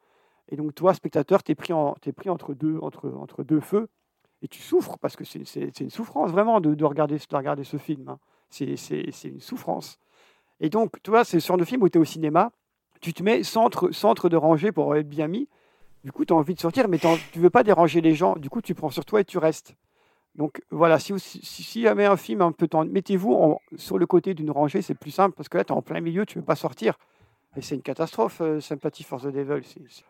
Et 0.50 0.56
donc, 0.56 0.76
toi, 0.76 0.94
spectateur, 0.94 1.44
tu 1.44 1.52
es 1.52 1.56
pris, 1.56 1.74
en, 1.74 1.96
t'es 2.02 2.12
pris 2.12 2.30
entre, 2.30 2.54
deux, 2.54 2.78
entre, 2.82 3.10
entre 3.10 3.44
deux 3.44 3.60
feux, 3.60 3.88
et 4.44 4.48
tu 4.48 4.62
souffres, 4.62 4.98
parce 5.00 5.16
que 5.16 5.24
c'est, 5.24 5.80
une 5.80 5.90
souffrance, 5.90 6.32
vraiment, 6.32 6.62
de, 6.62 6.74
de, 6.76 6.86
regarder, 6.86 7.18
de 7.18 7.36
regarder 7.36 7.64
ce 7.64 7.78
film. 7.78 8.10
hein. 8.10 8.20
C'est, 8.50 8.76
une 9.24 9.40
souffrance. 9.40 9.98
Et 10.60 10.70
donc, 10.70 11.02
tu 11.04 11.10
vois, 11.10 11.24
c'est 11.24 11.38
le 11.38 11.42
genre 11.42 11.58
de 11.58 11.66
film 11.66 11.82
où 11.84 11.90
tu 11.90 11.98
es 11.98 12.02
au 12.02 12.06
cinéma, 12.06 12.52
tu 13.02 13.14
te 13.14 13.24
mets 13.24 13.44
centre, 13.44 13.92
centre 13.92 14.30
de 14.30 14.38
rangée 14.38 14.72
pour 14.72 14.96
être 14.96 15.10
bien 15.10 15.28
mis. 15.28 15.48
Du 16.04 16.12
coup, 16.12 16.26
tu 16.26 16.34
as 16.34 16.36
envie 16.36 16.56
de 16.56 16.60
sortir, 16.60 16.88
mais 16.88 17.00
tu 17.32 17.40
veux 17.40 17.50
pas 17.50 17.64
déranger 17.64 18.02
les 18.02 18.16
gens. 18.16 18.36
Du 18.36 18.50
coup, 18.50 18.62
tu 18.62 18.74
prends 18.74 18.90
sur 18.90 19.06
toi 19.06 19.22
et 19.22 19.26
tu 19.26 19.38
restes. 19.38 19.76
Donc 20.36 20.62
voilà, 20.72 20.98
si, 20.98 21.12
vous- 21.12 21.20
si, 21.20 21.82
jamais 21.82 22.06
un 22.06 22.16
film 22.18 22.42
un 22.42 22.52
peu 22.52 22.68
mettez-vous 22.86 23.58
sur 23.76 23.98
le 23.98 24.06
côté 24.06 24.34
d'une 24.34 24.50
rangée, 24.50 24.82
c'est 24.82 24.96
plus 24.96 25.12
simple 25.12 25.36
parce 25.36 25.50
que 25.50 25.58
là, 25.58 25.64
tu 25.64 25.74
es 25.74 25.76
en 25.76 25.82
plein 25.82 26.00
milieu, 26.00 26.26
tu 26.26 26.38
ne 26.38 26.42
veux 26.42 26.46
pas 26.46 26.56
sortir. 26.56 26.98
Et 27.58 27.62
c'est 27.62 27.76
une 27.76 27.82
catastrophe, 27.82 28.40
euh, 28.40 28.62
Sympathy 28.62 29.04
for 29.04 29.20
the 29.22 29.28
Devil. 29.28 29.62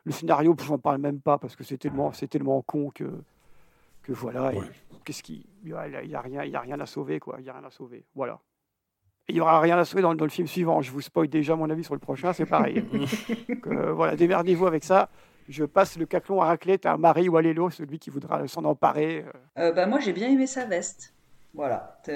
Le 0.05 0.11
scénario, 0.11 0.55
je 0.61 0.69
n'en 0.69 0.77
parle 0.77 0.99
même 0.99 1.19
pas 1.19 1.39
parce 1.39 1.55
que 1.55 1.63
c'est 1.63 1.77
tellement, 1.77 2.11
c'est 2.13 2.27
tellement 2.27 2.61
con 2.61 2.91
que, 2.93 3.11
que 4.03 4.11
voilà. 4.11 4.51
Qu'est-ce 5.03 5.23
qui, 5.23 5.47
il 5.63 5.69
n'y 5.71 5.73
a, 5.73 6.03
y 6.03 6.13
a 6.13 6.21
rien, 6.21 6.43
il 6.43 6.55
a 6.55 6.59
rien 6.59 6.79
à 6.79 6.85
sauver, 6.85 7.19
quoi. 7.19 7.37
Il 7.39 7.45
y 7.45 7.49
a 7.49 7.53
rien 7.53 7.65
à 7.65 7.71
sauver. 7.71 8.05
Voilà. 8.13 8.39
Il 9.27 9.33
n'y 9.33 9.41
aura 9.41 9.59
rien 9.59 9.77
à 9.79 9.85
sauver 9.85 10.03
dans, 10.03 10.13
dans 10.13 10.25
le 10.25 10.29
film 10.29 10.47
suivant. 10.47 10.81
Je 10.83 10.91
vous 10.91 11.01
spoil 11.01 11.27
déjà 11.29 11.55
mon 11.55 11.69
avis 11.71 11.83
sur 11.83 11.95
le 11.95 11.99
prochain, 11.99 12.31
c'est 12.31 12.45
pareil. 12.45 12.83
Donc, 13.49 13.67
euh, 13.67 13.91
voilà, 13.91 14.15
démerdez-vous 14.15 14.67
avec 14.67 14.83
ça. 14.83 15.09
Je 15.51 15.65
passe 15.65 15.97
le 15.97 16.05
caclon 16.05 16.39
à 16.41 16.45
raclette 16.45 16.85
à 16.85 16.95
Marie 16.97 17.27
ou 17.27 17.35
à 17.35 17.41
Lélo, 17.41 17.69
celui 17.69 17.99
qui 17.99 18.09
voudra 18.09 18.47
s'en 18.47 18.63
emparer. 18.63 19.25
euh. 19.57 19.63
Euh, 19.67 19.71
bah, 19.73 19.85
moi, 19.85 19.99
j'ai 19.99 20.13
bien 20.13 20.29
aimé 20.29 20.47
sa 20.47 20.63
veste. 20.65 21.13
Voilà. 21.53 21.99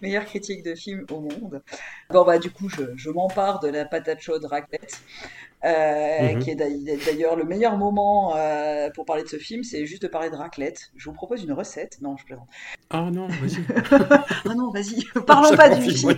Meilleure 0.00 0.24
critique 0.24 0.62
de 0.64 0.74
film 0.74 1.04
au 1.10 1.20
monde. 1.20 1.62
Bon, 2.10 2.24
bah, 2.24 2.38
du 2.38 2.50
coup, 2.50 2.68
je, 2.70 2.82
je 2.96 3.10
m'empare 3.10 3.60
de 3.60 3.68
la 3.68 3.84
patate 3.84 4.20
chaude 4.20 4.44
raclette, 4.46 5.00
euh, 5.64 6.32
Mhm. 6.34 6.38
qui 6.38 6.50
est 6.50 6.54
d'ailleurs 7.04 7.36
le 7.36 7.44
meilleur 7.44 7.76
moment 7.76 8.34
euh, 8.36 8.88
pour 8.94 9.04
parler 9.04 9.22
de 9.22 9.28
ce 9.28 9.36
film, 9.36 9.62
c'est 9.64 9.84
juste 9.84 10.02
de 10.02 10.08
parler 10.08 10.30
de 10.30 10.36
raclette. 10.36 10.90
Je 10.96 11.10
vous 11.10 11.14
propose 11.14 11.42
une 11.44 11.52
recette. 11.52 11.98
Non, 12.00 12.16
je 12.16 12.24
plaisante. 12.24 12.48
Ah 12.90 13.10
non, 13.12 13.26
vas-y. 13.28 13.62
Ah 14.48 14.54
non, 14.54 14.70
vas-y, 14.70 15.04
parlons 15.26 15.54
pas 15.56 15.68
du 15.68 15.82
film. 15.90 16.14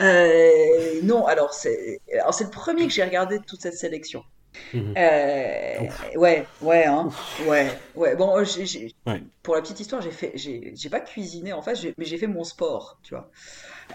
Euh, 0.00 1.00
non, 1.02 1.26
alors 1.26 1.54
c'est 1.54 2.00
alors 2.12 2.34
c'est 2.34 2.44
le 2.44 2.50
premier 2.50 2.86
que 2.86 2.92
j'ai 2.92 3.04
regardé 3.04 3.38
de 3.38 3.44
toute 3.44 3.60
cette 3.62 3.74
sélection. 3.74 4.24
Mhm. 4.72 4.94
Euh, 4.96 5.78
ouais, 6.16 6.46
ouais, 6.62 6.84
hein, 6.86 7.08
ouais, 7.46 7.68
ouais. 7.96 8.14
Bon, 8.14 8.36
euh, 8.38 8.44
j'ai- 8.44 8.66
j'ai- 8.66 8.94
Ouais. 9.06 9.20
pour 9.42 9.56
la 9.56 9.62
petite 9.62 9.80
histoire, 9.80 10.00
j'ai 10.00 10.12
fait, 10.12 10.30
j'ai 10.36 10.72
j'ai 10.76 10.88
pas 10.90 11.00
cuisiné 11.00 11.52
en 11.52 11.60
fait, 11.62 11.76
mais 11.98 12.04
j'ai 12.04 12.18
fait 12.18 12.28
mon 12.28 12.44
sport, 12.44 12.98
tu 13.02 13.14
vois. 13.14 13.30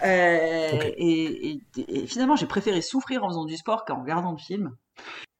Euh, 0.04 0.80
et, 0.96 1.60
et- 1.78 2.02
et 2.02 2.06
finalement, 2.06 2.36
j'ai 2.36 2.46
préféré 2.46 2.82
souffrir 2.82 3.24
en 3.24 3.28
faisant 3.28 3.44
du 3.46 3.56
sport 3.56 3.84
qu'en 3.84 4.00
regardant 4.02 4.32
le 4.32 4.38
film. 4.38 4.76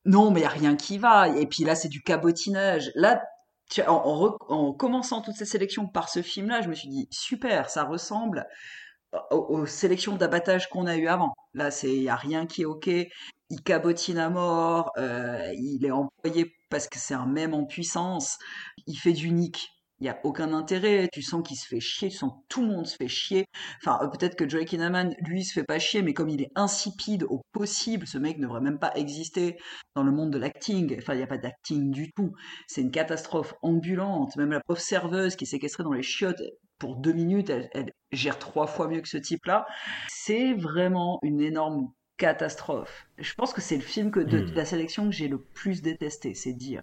Non, 0.07 0.31
mais 0.31 0.41
il 0.41 0.43
y 0.45 0.47
a 0.47 0.51
rien 0.51 0.77
qui 0.77 0.99
va. 0.99 1.29
Et 1.29 1.47
puis 1.47 1.65
là, 1.65 1.75
c'est 1.75 1.89
du 1.89 2.03
cabotinage. 2.03 2.91
Là, 2.95 3.23
tu- 3.71 3.83
en, 3.83 3.97
en 3.97 4.17
re- 4.27 4.37
en 4.49 4.73
commençant 4.73 5.21
toute 5.21 5.37
cette 5.37 5.49
sélection 5.49 5.87
par 5.87 6.09
ce 6.09 6.23
film-là, 6.23 6.63
je 6.63 6.69
me 6.69 6.75
suis 6.75 6.89
dit 6.89 7.09
super, 7.11 7.69
ça 7.71 7.85
ressemble 7.85 8.47
aux, 9.31 9.67
sélections 9.67 10.17
d'abattage 10.17 10.69
qu'on 10.69 10.87
a 10.87 10.97
eu 10.97 11.09
avant. 11.09 11.35
Là, 11.55 11.71
c'est 11.71 11.95
il 11.95 12.03
y 12.03 12.09
a 12.09 12.17
rien 12.17 12.47
qui 12.47 12.63
est 12.63 12.67
ok. 12.67 12.89
Il 13.51 13.63
cabotine 13.63 14.19
à 14.19 14.31
mort. 14.31 14.93
euh, 14.97 15.51
il 15.55 15.85
est 15.85 15.91
employé 15.91 16.55
parce 16.71 16.89
que 16.89 16.99
c'est 16.99 17.15
un 17.15 17.27
mème 17.27 17.55
en 17.55 17.65
puissance. 17.65 18.39
Il 18.87 18.97
fait 18.97 19.13
du 19.13 19.33
nick. 19.33 19.69
Il 19.99 20.07
y 20.07 20.09
a 20.09 20.19
aucun 20.25 20.55
intérêt. 20.55 21.09
Tu 21.13 21.23
sens 21.23 21.47
qu'il 21.47 21.57
se 21.57 21.67
fait 21.67 21.81
chier. 21.81 22.09
Tu 22.09 22.17
sens 22.17 22.33
que 22.33 22.47
tout 22.49 22.63
le 22.63 22.69
monde 22.69 22.87
se 22.87 22.97
fait 22.97 23.09
chier. 23.09 23.47
Enfin, 23.83 23.99
euh, 24.03 24.09
peut-être 24.09 24.37
que 24.37 24.49
Joey 24.49 24.65
Kinnaman, 24.65 25.15
lui, 25.21 25.45
se 25.45 25.53
fait 25.53 25.65
pas 25.65 25.79
chier, 25.79 26.03
mais 26.03 26.15
comme 26.15 26.29
il 26.31 26.43
est 26.43 26.53
insipide 26.55 27.25
au 27.25 27.43
possible, 27.53 28.07
ce 28.07 28.19
mec 28.19 28.39
ne 28.39 28.45
devrait 28.45 28.61
même 28.61 28.79
pas 28.79 28.93
exister 28.95 29.59
dans 29.97 30.05
le 30.05 30.13
monde 30.13 30.31
de 30.33 30.39
l'acting. 30.39 30.97
Enfin, 30.99 31.15
il 31.15 31.19
n'y 31.19 31.23
a 31.23 31.27
pas 31.27 31.39
d'acting 31.39 31.91
du 31.91 32.13
tout. 32.13 32.33
C'est 32.69 32.81
une 32.81 32.93
catastrophe 32.93 33.55
ambulante. 33.63 34.37
Même 34.37 34.53
la 34.53 34.61
pauvre 34.61 34.81
serveuse 34.81 35.37
qui 35.37 35.45
est 35.45 35.49
séquestrée 35.49 35.83
dans 35.83 35.93
les 35.93 36.03
chiottes 36.03 36.41
pour 36.81 36.97
deux 36.97 37.13
minutes, 37.13 37.51
elle, 37.51 37.71
elle 37.75 37.93
gère 38.13 38.39
trois 38.41 38.67
fois 38.67 38.89
mieux 38.89 39.03
que 39.03 39.09
ce 39.09 39.19
type-là. 39.19 39.67
C'est 40.09 40.55
vraiment 40.55 41.21
une 41.23 41.41
énorme 41.43 41.93
catastrophe. 42.19 43.07
Je 43.19 43.35
pense 43.35 43.53
que 43.55 43.61
c'est 43.63 43.77
le 43.77 43.83
film 43.83 44.11
que 44.11 44.21
de, 44.21 44.41
Hmm. 44.41 44.51
de 44.51 44.57
la 44.57 44.65
sélection 44.67 45.07
que 45.07 45.13
j'ai 45.15 45.29
le 45.29 45.39
plus 45.41 45.83
détesté, 45.83 46.35
c'est 46.35 46.55
dire. 46.55 46.83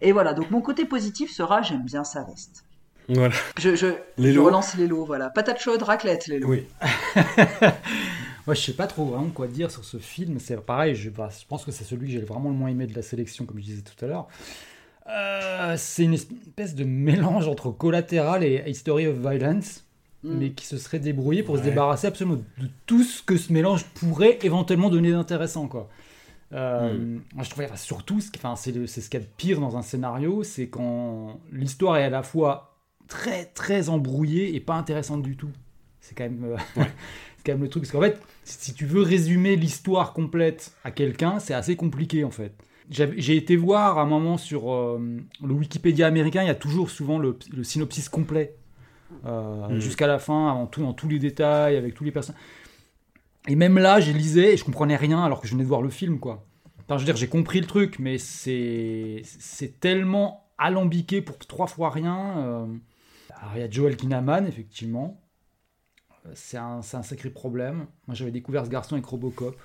Et 0.00 0.12
voilà, 0.12 0.34
donc 0.34 0.50
mon 0.50 0.60
côté 0.62 0.84
positif 0.86 1.30
sera 1.32 1.62
j'aime 1.62 1.84
bien 1.84 2.04
sa 2.04 2.24
veste. 2.24 2.64
Voilà. 3.08 3.34
Je, 3.56 3.74
je, 3.74 3.86
je 4.18 4.38
relance 4.38 4.74
Lélo, 4.74 5.04
voilà. 5.06 5.30
Patate 5.30 5.60
chaude, 5.60 5.82
raclette, 5.82 6.26
Lélo. 6.26 6.48
Oui. 6.48 6.66
Moi, 8.46 8.54
je 8.54 8.60
sais 8.62 8.74
pas 8.74 8.86
trop 8.86 9.04
vraiment 9.06 9.30
quoi 9.30 9.46
dire 9.46 9.70
sur 9.70 9.84
ce 9.84 9.98
film. 9.98 10.38
C'est 10.38 10.56
pareil, 10.64 10.94
je, 10.94 11.10
bah, 11.10 11.28
je 11.38 11.44
pense 11.46 11.64
que 11.64 11.70
c'est 11.72 11.84
celui 11.84 12.06
que 12.06 12.12
j'ai 12.12 12.20
vraiment 12.20 12.48
le 12.50 12.56
moins 12.56 12.68
aimé 12.70 12.86
de 12.86 12.94
la 12.94 13.02
sélection, 13.02 13.44
comme 13.46 13.58
je 13.58 13.64
disais 13.64 13.82
tout 13.82 14.02
à 14.04 14.08
l'heure. 14.08 14.28
Euh, 15.08 15.74
c'est 15.78 16.04
une 16.04 16.14
espèce 16.14 16.74
de 16.74 16.84
mélange 16.84 17.48
entre 17.48 17.70
Collateral 17.70 18.44
et 18.44 18.62
History 18.66 19.06
of 19.06 19.16
Violence, 19.18 19.84
Mm. 20.24 20.34
mais 20.38 20.50
qui 20.50 20.66
se 20.66 20.76
serait 20.78 20.98
débrouillé 20.98 21.42
pour 21.44 21.56
se 21.58 21.62
débarrasser 21.62 22.08
absolument 22.08 22.36
de 22.58 22.68
tout 22.86 23.04
ce 23.04 23.22
que 23.22 23.36
ce 23.36 23.52
mélange 23.52 23.84
pourrait 23.84 24.38
éventuellement 24.42 24.90
donner 24.90 25.12
d'intéressant, 25.12 25.68
quoi. 25.68 25.88
Euh, 26.52 27.18
Moi, 27.34 27.44
je 27.44 27.50
trouvais 27.50 27.66
enfin, 27.66 27.76
surtout, 27.76 28.20
ce 28.20 28.30
qui- 28.30 28.38
enfin, 28.38 28.56
c'est 28.56 28.72
ce 28.72 29.08
qu'il 29.10 29.20
y 29.20 29.22
a 29.22 29.26
de 29.26 29.30
pire 29.36 29.60
dans 29.60 29.76
un 29.76 29.82
scénario, 29.82 30.42
c'est 30.42 30.66
quand 30.68 31.38
l'histoire 31.52 31.98
est 31.98 32.04
à 32.04 32.10
la 32.10 32.22
fois 32.24 32.74
très 33.06 33.44
très 33.44 33.88
embrouillée 33.90 34.54
et 34.56 34.60
pas 34.60 34.74
intéressante 34.74 35.22
du 35.22 35.36
tout. 35.36 35.50
C'est 36.00 36.16
quand 36.16 36.24
même, 36.24 36.44
euh, 36.44 36.56
c'est 36.74 37.44
quand 37.46 37.52
même 37.52 37.62
le 37.62 37.68
truc. 37.68 37.84
Parce 37.84 37.92
qu'en 37.92 38.00
fait, 38.00 38.20
si 38.44 38.74
tu 38.74 38.86
veux 38.86 39.02
résumer 39.02 39.54
l'histoire 39.56 40.12
complète 40.14 40.72
à 40.84 40.90
quelqu'un, 40.90 41.38
c'est 41.38 41.54
assez 41.54 41.76
compliqué 41.76 42.24
en 42.24 42.30
fait. 42.30 42.52
J'ai 42.90 43.36
été 43.36 43.56
voir 43.56 43.98
à 43.98 44.02
un 44.02 44.06
moment 44.06 44.38
sur 44.38 44.72
euh, 44.72 44.98
le 45.44 45.52
Wikipédia 45.52 46.06
américain, 46.06 46.42
il 46.42 46.46
y 46.46 46.50
a 46.50 46.54
toujours 46.54 46.88
souvent 46.90 47.18
le, 47.18 47.38
le 47.54 47.62
synopsis 47.64 48.08
complet. 48.08 48.56
euh, 49.26 49.68
Mhm. 49.68 49.78
Jusqu'à 49.80 50.06
la 50.06 50.18
fin, 50.18 50.50
en 50.52 50.66
tout, 50.66 50.80
dans 50.80 50.94
tous 50.94 51.08
les 51.08 51.18
détails, 51.18 51.76
avec 51.76 51.94
tous 51.94 52.04
les 52.04 52.12
personnages. 52.12 52.40
Et 53.46 53.56
même 53.56 53.78
là, 53.78 54.00
j'ai 54.00 54.12
lisais 54.12 54.54
et 54.54 54.56
je 54.56 54.64
comprenais 54.64 54.96
rien 54.96 55.22
alors 55.22 55.40
que 55.40 55.46
je 55.46 55.52
venais 55.52 55.64
de 55.64 55.68
voir 55.68 55.82
le 55.82 55.90
film, 55.90 56.18
quoi. 56.18 56.46
Enfin, 56.80 56.96
je 56.96 57.02
veux 57.02 57.04
dire, 57.06 57.16
j'ai 57.16 57.28
compris 57.28 57.60
le 57.60 57.66
truc, 57.66 57.98
mais 57.98 58.16
c'est 58.18 59.22
c'est 59.24 59.78
tellement 59.80 60.46
alambiqué 60.58 61.20
pour 61.22 61.38
trois 61.38 61.66
fois 61.66 61.90
rien. 61.90 62.38
euh. 62.38 62.66
Alors, 63.40 63.52
il 63.56 63.60
y 63.60 63.62
a 63.62 63.70
Joel 63.70 63.96
Kinnaman, 63.96 64.46
effectivement. 64.46 65.20
Euh, 66.26 66.30
C'est 66.34 66.56
un, 66.56 66.80
c'est 66.82 66.96
un 66.96 67.02
sacré 67.02 67.30
problème. 67.30 67.86
Moi, 68.06 68.14
j'avais 68.14 68.30
découvert 68.30 68.64
ce 68.64 68.70
garçon 68.70 68.94
avec 68.94 69.04
Robocop. 69.06 69.56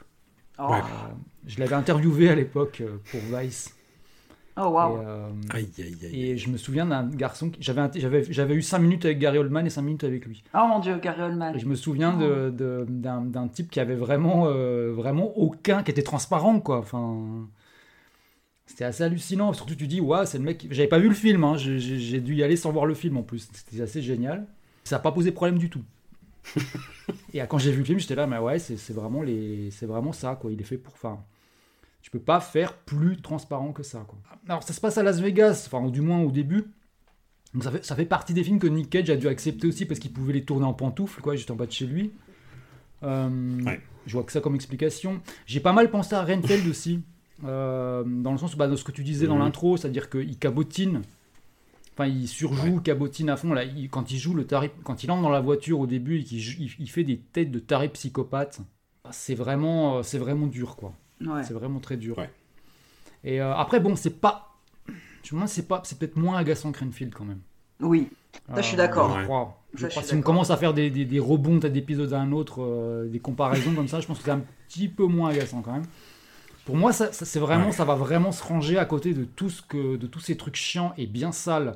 Oh, 0.60 0.70
Ouais. 0.72 0.78
Euh, 0.80 1.14
je 1.48 1.60
l'avais 1.60 1.76
interviewé 1.76 2.30
à 2.30 2.36
l'époque 2.36 2.82
euh, 2.82 2.98
pour 3.12 3.20
Vice. 3.40 3.76
oh 4.58 4.68
waouh. 4.68 4.98
Et, 5.02 5.06
euh, 5.06 5.30
Aïe, 5.50 5.70
aïe, 5.80 5.98
aïe. 6.04 6.24
et 6.32 6.38
je 6.38 6.50
me 6.50 6.58
souviens 6.58 6.86
d'un 6.86 7.08
garçon 7.10 7.50
qui. 7.50 7.62
J'avais, 7.62 7.82
int- 7.82 8.00
j'avais, 8.00 8.24
j'avais 8.32 8.54
eu 8.56 8.62
5 8.62 8.80
minutes 8.80 9.04
avec 9.06 9.20
Gary 9.20 9.38
Oldman 9.40 9.66
et 9.66 9.70
5 9.70 9.82
minutes 9.82 10.04
avec 10.04 10.26
lui. 10.26 10.44
Oh 10.54 10.66
mon 10.68 10.80
dieu, 10.80 10.98
Gary 11.00 11.22
Oldman. 11.22 11.56
Et 11.56 11.60
je 11.60 11.66
me 11.66 11.76
souviens 11.76 12.16
de, 12.16 12.50
de- 12.50 12.86
d'un, 12.88 13.48
type 13.48 13.70
qui 13.72 13.80
avait 13.80 13.96
vraiment, 13.96 14.46
euh, 14.48 14.92
vraiment 14.94 15.36
aucun. 15.38 15.84
qui 15.84 15.92
était 15.92 16.04
transparent, 16.04 16.60
quoi. 16.60 16.78
Enfin. 16.80 17.48
C'était 18.66 18.86
assez 18.86 19.04
hallucinant. 19.04 19.52
Surtout, 19.54 19.76
tu 19.76 19.88
dis, 19.88 20.00
ouais, 20.00 20.26
c'est 20.26 20.38
le 20.38 20.46
mec. 20.46 20.66
J'avais 20.72 20.88
pas 20.88 20.98
vu 21.00 21.10
le 21.10 21.14
film, 21.16 21.44
hein. 21.44 21.58
j'ai 21.58 22.22
dû 22.22 22.36
y 22.36 22.44
aller 22.44 22.56
sans 22.56 22.72
voir 22.72 22.86
le 22.86 22.94
film 22.94 23.18
en 23.18 23.24
plus. 23.24 23.50
C'était 23.52 23.82
assez 23.82 24.02
génial. 24.02 24.48
Ça 24.86 24.96
n'a 24.96 25.02
pas 25.02 25.12
posé 25.12 25.32
problème 25.32 25.58
du 25.58 25.70
tout. 25.70 25.84
Et 27.34 27.40
quand 27.48 27.58
j'ai 27.58 27.72
vu 27.72 27.80
le 27.80 27.86
film, 27.86 28.00
j'étais 28.00 28.16
là, 28.16 28.28
mais 28.28 28.38
ouais, 28.38 28.60
c'est, 28.60 28.92
vraiment, 28.94 29.22
les, 29.22 29.70
vraiment 29.82 30.12
ça, 30.14 30.36
quoi. 30.40 30.52
Il 30.52 30.60
est 30.60 30.66
fait 30.66 30.78
pour. 30.78 30.94
Enfin, 30.94 31.20
tu 32.02 32.12
peux 32.12 32.20
pas 32.20 32.40
faire 32.40 32.74
plus 32.78 33.18
transparent 33.22 33.72
que 33.74 33.84
ça, 33.84 34.06
quoi. 34.08 34.18
Alors, 34.48 34.64
ça 34.64 34.74
se 34.74 34.82
passe 34.82 34.98
à 34.98 35.04
Las 35.04 35.20
Vegas, 35.20 35.64
enfin, 35.72 35.88
du 35.90 36.02
moins 36.02 36.20
au 36.22 36.32
début. 36.32 36.66
Donc 37.54 37.64
ça 37.64 37.72
fait, 37.72 37.86
ça 37.86 37.96
fait 37.96 38.06
partie 38.06 38.34
des 38.34 38.44
films 38.44 38.58
que 38.60 38.66
Nick 38.68 38.90
Cage 38.90 39.10
a 39.12 39.16
dû 39.16 39.28
accepter 39.28 39.68
aussi 39.68 39.86
parce 39.86 40.00
qu'il 40.00 40.12
pouvait 40.12 40.34
les 40.34 40.44
tourner 40.44 40.66
en 40.66 40.74
pantoufles, 40.74 41.22
quoi, 41.22 41.36
juste 41.36 41.52
en 41.52 41.56
bas 41.56 41.68
de 41.68 41.72
chez 41.72 41.86
lui. 41.86 42.12
Euh, 43.04 43.30
Ouais. 43.64 43.80
Je 44.08 44.14
vois 44.14 44.24
que 44.24 44.32
ça 44.32 44.42
comme 44.42 44.56
explication. 44.56 45.22
J'ai 45.46 45.60
pas 45.62 45.72
mal 45.72 45.90
pensé 45.92 46.14
à 46.16 46.24
Renfeld 46.26 46.68
aussi, 46.68 47.02
euh, 47.46 48.04
dans 48.06 48.32
le 48.34 48.38
sens, 48.38 48.56
bah, 48.58 48.68
de 48.68 48.76
ce 48.76 48.84
que 48.84 48.92
tu 48.92 49.04
disais 49.04 49.28
dans 49.28 49.36
Mhm. 49.36 49.42
l'intro, 49.44 49.78
c'est-à-dire 49.78 50.10
qu'il 50.10 50.38
cabotine, 50.38 51.04
enfin 51.94 52.08
il 52.08 52.28
surjoue, 52.28 52.80
cabotine 52.82 53.30
à 53.30 53.38
fond. 53.38 53.54
Là, 53.54 53.64
il- 53.64 53.90
quand 53.90 54.12
il 54.12 54.18
joue 54.18 54.34
le 54.34 54.46
taré, 54.46 54.72
quand 54.84 55.04
il 55.04 55.12
entre 55.12 55.22
dans 55.22 55.30
la 55.30 55.42
voiture 55.42 55.80
au 55.80 55.88
début 55.88 56.20
et 56.20 56.24
qu'il 56.24 56.40
joue- 56.42 56.58
il, 56.60 56.72
il 56.80 56.90
fait 56.90 57.04
des 57.04 57.18
têtes 57.18 57.52
de 57.52 57.60
taré 57.60 57.90
psychopathe, 57.90 58.62
c'est 59.12 59.36
vraiment, 59.36 59.98
euh, 59.98 60.04
c'est 60.04 60.18
vraiment 60.18 60.48
dur, 60.48 60.76
quoi. 60.76 60.94
Ouais. 61.22 61.44
C'est 61.44 61.54
vraiment 61.54 61.80
très 61.80 61.98
dur. 61.98 62.18
Et 63.24 63.42
euh, 63.42 63.56
après, 63.56 63.80
bon, 63.80 63.96
c'est 63.96 64.20
pas. 64.22 64.50
Demande, 65.32 65.48
c'est 65.48 65.68
pas, 65.68 65.82
c'est 65.86 65.98
peut-être 65.98 66.18
moins 66.18 66.38
agaçant 66.38 66.72
que 66.72 66.80
Renfield 66.84 67.14
quand 67.14 67.24
même. 67.26 67.40
Oui, 67.80 68.10
ça, 68.54 68.62
je 68.62 68.68
suis 68.68 68.76
Euh, 68.76 68.78
d'accord. 68.78 69.18
Je 69.20 69.24
crois. 69.24 69.60
Je 69.74 69.88
Si 69.88 70.14
on 70.14 70.22
commence 70.22 70.52
à 70.52 70.58
faire 70.58 70.74
des, 70.74 70.90
des, 70.92 71.06
des 71.06 71.20
rebonds 71.20 71.58
d'un 71.58 71.74
épisode 71.74 72.14
à 72.14 72.20
un 72.20 72.32
autre, 72.34 72.62
euh, 72.62 73.08
des 73.08 73.20
comparaisons 73.20 73.74
comme 73.74 73.88
ça, 73.88 74.00
je 74.00 74.06
pense 74.06 74.20
que 74.20 74.26
c'est 74.26 74.32
un 74.32 74.44
petit 74.68 74.88
peu 74.90 75.06
moins 75.06 75.30
agaçant 75.30 75.62
quand 75.62 75.72
même. 75.74 75.86
Pour 76.66 76.76
moi, 76.78 76.94
ça, 76.94 77.12
ça, 77.12 77.26
c'est 77.26 77.40
vraiment, 77.40 77.68
Ouais. 77.68 77.72
ça 77.74 77.84
va 77.86 77.96
vraiment 77.96 78.32
se 78.32 78.44
ranger 78.44 78.78
à 78.78 78.86
côté 78.86 79.14
de 79.14 79.26
tout 79.26 79.50
ce 79.50 79.62
que, 79.62 79.98
de 79.98 80.08
tous 80.08 80.20
ces 80.22 80.38
trucs 80.38 80.56
chiants 80.56 80.94
et 80.98 81.08
bien 81.08 81.32
sales 81.32 81.76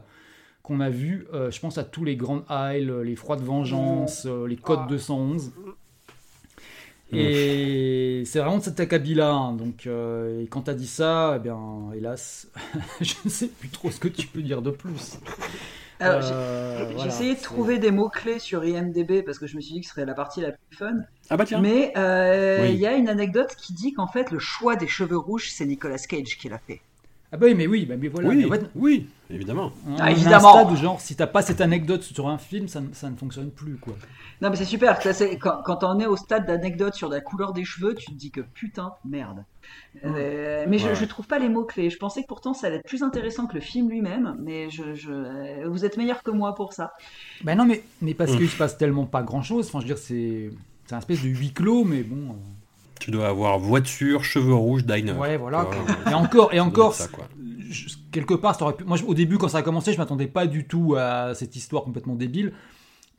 qu'on 0.64 0.80
a 0.80 0.90
vus. 0.90 1.28
Euh, 1.34 1.52
je 1.52 1.60
pense 1.60 1.78
à 1.78 1.84
tous 1.84 2.06
les 2.06 2.16
grandes 2.16 2.44
Isles, 2.50 3.02
les 3.04 3.16
Froids 3.16 3.36
de 3.38 3.44
Vengeance, 3.44 4.24
euh, 4.26 4.48
les 4.48 4.56
Codes 4.58 4.88
211. 4.88 5.52
Et 7.14 8.24
c'est 8.26 8.40
vraiment 8.40 8.58
de 8.58 8.64
cet 8.64 8.80
acabit-là. 8.82 9.32
hein. 9.32 9.54
Donc, 9.54 9.88
euh, 9.88 10.42
et 10.44 10.48
quand 10.48 10.64
t'as 10.64 10.74
dit 10.74 10.88
ça, 10.88 11.36
eh 11.38 11.40
bien, 11.40 11.58
hélas, 11.96 12.48
je 13.02 13.14
ne 13.24 13.30
sais 13.30 13.48
plus 13.48 13.70
trop 13.70 13.92
ce 13.92 14.00
que 14.00 14.10
tu 14.10 14.28
peux 14.28 14.42
dire 14.42 14.62
de 14.62 14.72
plus. 14.72 15.18
Alors, 16.00 16.22
j'ai- 16.22 16.34
Euh, 16.34 16.88
j'ai 16.90 16.94
voilà, 16.94 17.08
essayé 17.08 17.36
de 17.36 17.42
trouver 17.42 17.80
des 17.80 17.92
mots-clés 17.92 18.40
sur 18.40 18.64
IMDB 18.64 19.24
parce 19.24 19.40
que 19.40 19.48
je 19.48 19.56
me 19.56 19.62
suis 19.62 19.74
dit 19.74 19.82
que 19.82 19.88
ce 19.88 19.94
serait 19.94 20.06
la 20.06 20.14
partie 20.14 20.42
la 20.42 20.52
plus 20.52 20.78
fun. 20.78 20.94
Ah 21.30 21.38
bah 21.38 21.46
tiens. 21.46 21.60
Mais 21.60 21.92
euh, 21.98 22.66
il 22.68 22.74
Oui. 22.76 22.78
y 22.78 22.86
a 22.88 22.94
une 22.94 23.10
anecdote 23.10 23.56
qui 23.58 23.74
dit 23.74 23.94
qu'en 23.94 24.08
fait, 24.08 24.32
le 24.32 24.40
choix 24.40 24.76
des 24.76 24.88
cheveux 24.88 25.18
rouges, 25.18 25.50
c'est 25.52 25.66
Nicolas 25.66 25.98
Cage 25.98 26.38
qui 26.38 26.50
l'a 26.50 26.60
fait. 26.60 26.82
Ah 27.32 27.36
bah 27.36 27.48
oui, 27.48 27.56
mais 27.56 27.68
oui, 27.68 27.86
bah, 27.86 27.96
mais 28.00 28.08
voilà. 28.08 28.30
Oui, 28.76 29.08
mais 29.30 29.36
évidemment. 29.36 29.74
on- 29.86 29.94
on 29.94 29.98
Ah, 30.00 30.06
est 30.06 30.08
à 30.08 30.12
évidemment. 30.12 30.56
un 30.56 30.62
stade 30.62 30.72
où, 30.72 30.76
genre, 30.78 31.02
si 31.02 31.14
t'as 31.18 31.28
pas 31.28 31.42
cette 31.42 31.60
anecdote 31.60 32.02
sur 32.04 32.30
un 32.30 32.38
film, 32.38 32.70
ça, 32.70 32.80
ne- 32.80 32.94
ça 32.94 33.10
ne 33.10 33.18
fonctionne 33.18 33.52
plus, 33.52 33.76
quoi. 33.76 33.96
Non, 34.42 34.50
mais 34.50 34.56
c'est 34.56 34.64
super. 34.64 35.02
Ça, 35.02 35.12
c'est- 35.12 35.38
quand 35.38 35.62
quand 35.66 35.84
on 35.84 36.00
est 36.00 36.06
au 36.06 36.16
stade 36.16 36.46
d'anecdote 36.48 36.94
sur 36.94 37.10
la 37.10 37.20
couleur 37.20 37.52
des 37.52 37.66
cheveux, 37.66 37.96
tu 37.96 38.06
te 38.12 38.16
dis 38.16 38.32
que 38.32 38.40
putain, 38.40 38.94
merde. 39.04 39.44
Euh, 40.06 40.66
mais 40.70 40.78
je, 40.78 40.88
Ouais. 40.88 40.96
je 40.96 41.04
trouve 41.06 41.28
pas 41.28 41.40
les 41.40 41.50
mots-clés. 41.50 41.90
Je 41.90 41.98
pensais 41.98 42.22
que 42.22 42.28
pourtant 42.28 42.54
ça 42.54 42.68
allait 42.68 42.78
être 42.78 42.88
plus 42.88 43.04
intéressant 43.04 43.46
que 43.48 43.56
le 43.56 43.60
film 43.62 43.90
lui-même, 43.90 44.38
mais 44.40 44.70
je, 44.70 44.94
je, 44.94 45.12
euh, 45.12 45.68
vous 45.68 45.84
êtes 45.84 45.98
meilleur 45.98 46.24
que 46.24 46.32
moi 46.32 46.56
pour 46.56 46.72
ça. 46.72 46.94
Bah 47.44 47.56
non, 47.56 47.66
mais, 47.66 47.84
mais 48.02 48.14
parce 48.14 48.32
Mm. 48.34 48.38
qu'il 48.38 48.50
se 48.50 48.56
passe 48.58 48.78
tellement 48.78 49.06
pas 49.06 49.24
grand-chose. 49.24 49.68
Enfin, 49.68 49.80
je 49.80 49.84
veux 49.88 49.94
dire, 49.96 49.98
c'est 49.98 50.50
c'est 50.86 50.96
un 50.96 51.00
espèce 51.00 51.22
de 51.24 51.28
huis 51.28 51.52
clos, 51.52 51.84
mais 51.84 52.04
bon... 52.04 52.32
euh, 52.32 52.34
Tu 53.00 53.12
dois 53.12 53.28
avoir 53.28 53.60
voiture, 53.60 54.24
cheveux 54.24 54.54
rouges, 54.54 54.86
diner. 54.86 55.12
Ouais, 55.14 55.38
voilà. 55.38 55.66
Quoi. 55.66 56.12
Et 56.12 56.14
encore, 56.16 56.54
et 56.54 56.60
encore, 56.60 56.94
ça, 56.94 57.08
quoi. 57.08 57.26
je- 57.70 57.96
quelque 58.12 58.34
part, 58.34 58.56
ça 58.56 58.64
aurait 58.66 58.76
pu. 58.76 58.84
Moi, 58.84 58.98
je- 58.98 59.04
au 59.06 59.14
début, 59.14 59.38
quand 59.38 59.48
ça 59.50 59.60
a 59.60 59.62
commencé, 59.62 59.94
je 59.94 59.98
m'attendais 59.98 60.28
pas 60.28 60.48
du 60.48 60.66
tout 60.68 60.96
à 60.98 61.34
cette 61.36 61.56
histoire 61.56 61.84
complètement 61.84 62.16
débile. 62.16 62.54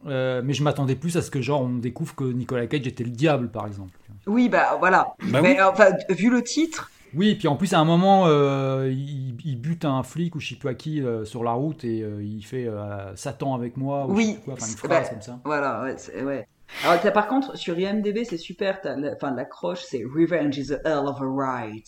Euh, 0.06 0.42
mais 0.44 0.52
je 0.52 0.62
m'attendais 0.62 0.94
plus 0.94 1.16
à 1.16 1.22
ce 1.22 1.30
que, 1.30 1.40
genre, 1.40 1.62
on 1.62 1.70
découvre 1.70 2.14
que 2.14 2.22
Nicolas 2.24 2.66
Cage 2.68 2.86
était 2.86 3.02
le 3.02 3.10
diable, 3.10 3.48
par 3.50 3.66
exemple. 3.66 3.98
Oui, 4.26 4.48
bah 4.48 4.76
voilà. 4.78 5.08
Bah 5.24 5.40
mais 5.42 5.56
oui. 5.56 5.62
enfin, 5.62 5.90
vu 6.10 6.30
le 6.30 6.42
titre, 6.42 6.90
Oui, 7.14 7.34
puis 7.34 7.48
en 7.48 7.56
plus, 7.56 7.72
à 7.72 7.80
un 7.80 7.84
moment, 7.84 8.24
euh, 8.26 8.92
il, 8.92 9.34
il 9.44 9.60
bute 9.60 9.84
un 9.84 10.02
flic 10.02 10.36
ou 10.36 10.40
je 10.40 10.50
sais 10.50 10.54
plus 10.56 10.68
à 10.68 10.74
qui 10.74 11.02
euh, 11.02 11.24
sur 11.24 11.42
la 11.42 11.52
route 11.52 11.82
et 11.84 12.02
euh, 12.02 12.22
il 12.22 12.42
fait 12.44 12.66
euh, 12.68 13.16
Satan 13.16 13.54
avec 13.54 13.76
moi 13.76 14.06
ou 14.06 14.12
oui, 14.14 14.38
quoi, 14.44 14.54
enfin, 14.54 14.66
une 14.66 14.76
phrase 14.76 14.88
bah, 15.04 15.08
comme 15.08 15.22
ça. 15.22 15.38
Voilà, 15.44 15.82
ouais, 15.82 16.22
ouais. 16.22 16.46
Alors, 16.84 17.00
t'as- 17.00 17.10
par 17.10 17.26
contre, 17.28 17.56
sur 17.56 17.78
IMDb, 17.78 18.24
c'est 18.24 18.36
super. 18.38 18.80
t'as 18.80 18.96
la- 18.96 19.14
Enfin, 19.14 19.32
l'accroche, 19.34 19.82
c'est 19.82 20.02
Revenge 20.04 20.56
is 20.58 20.72
a 20.72 20.78
hell 20.84 21.06
of 21.06 21.20
a 21.20 21.24
ride. 21.26 21.84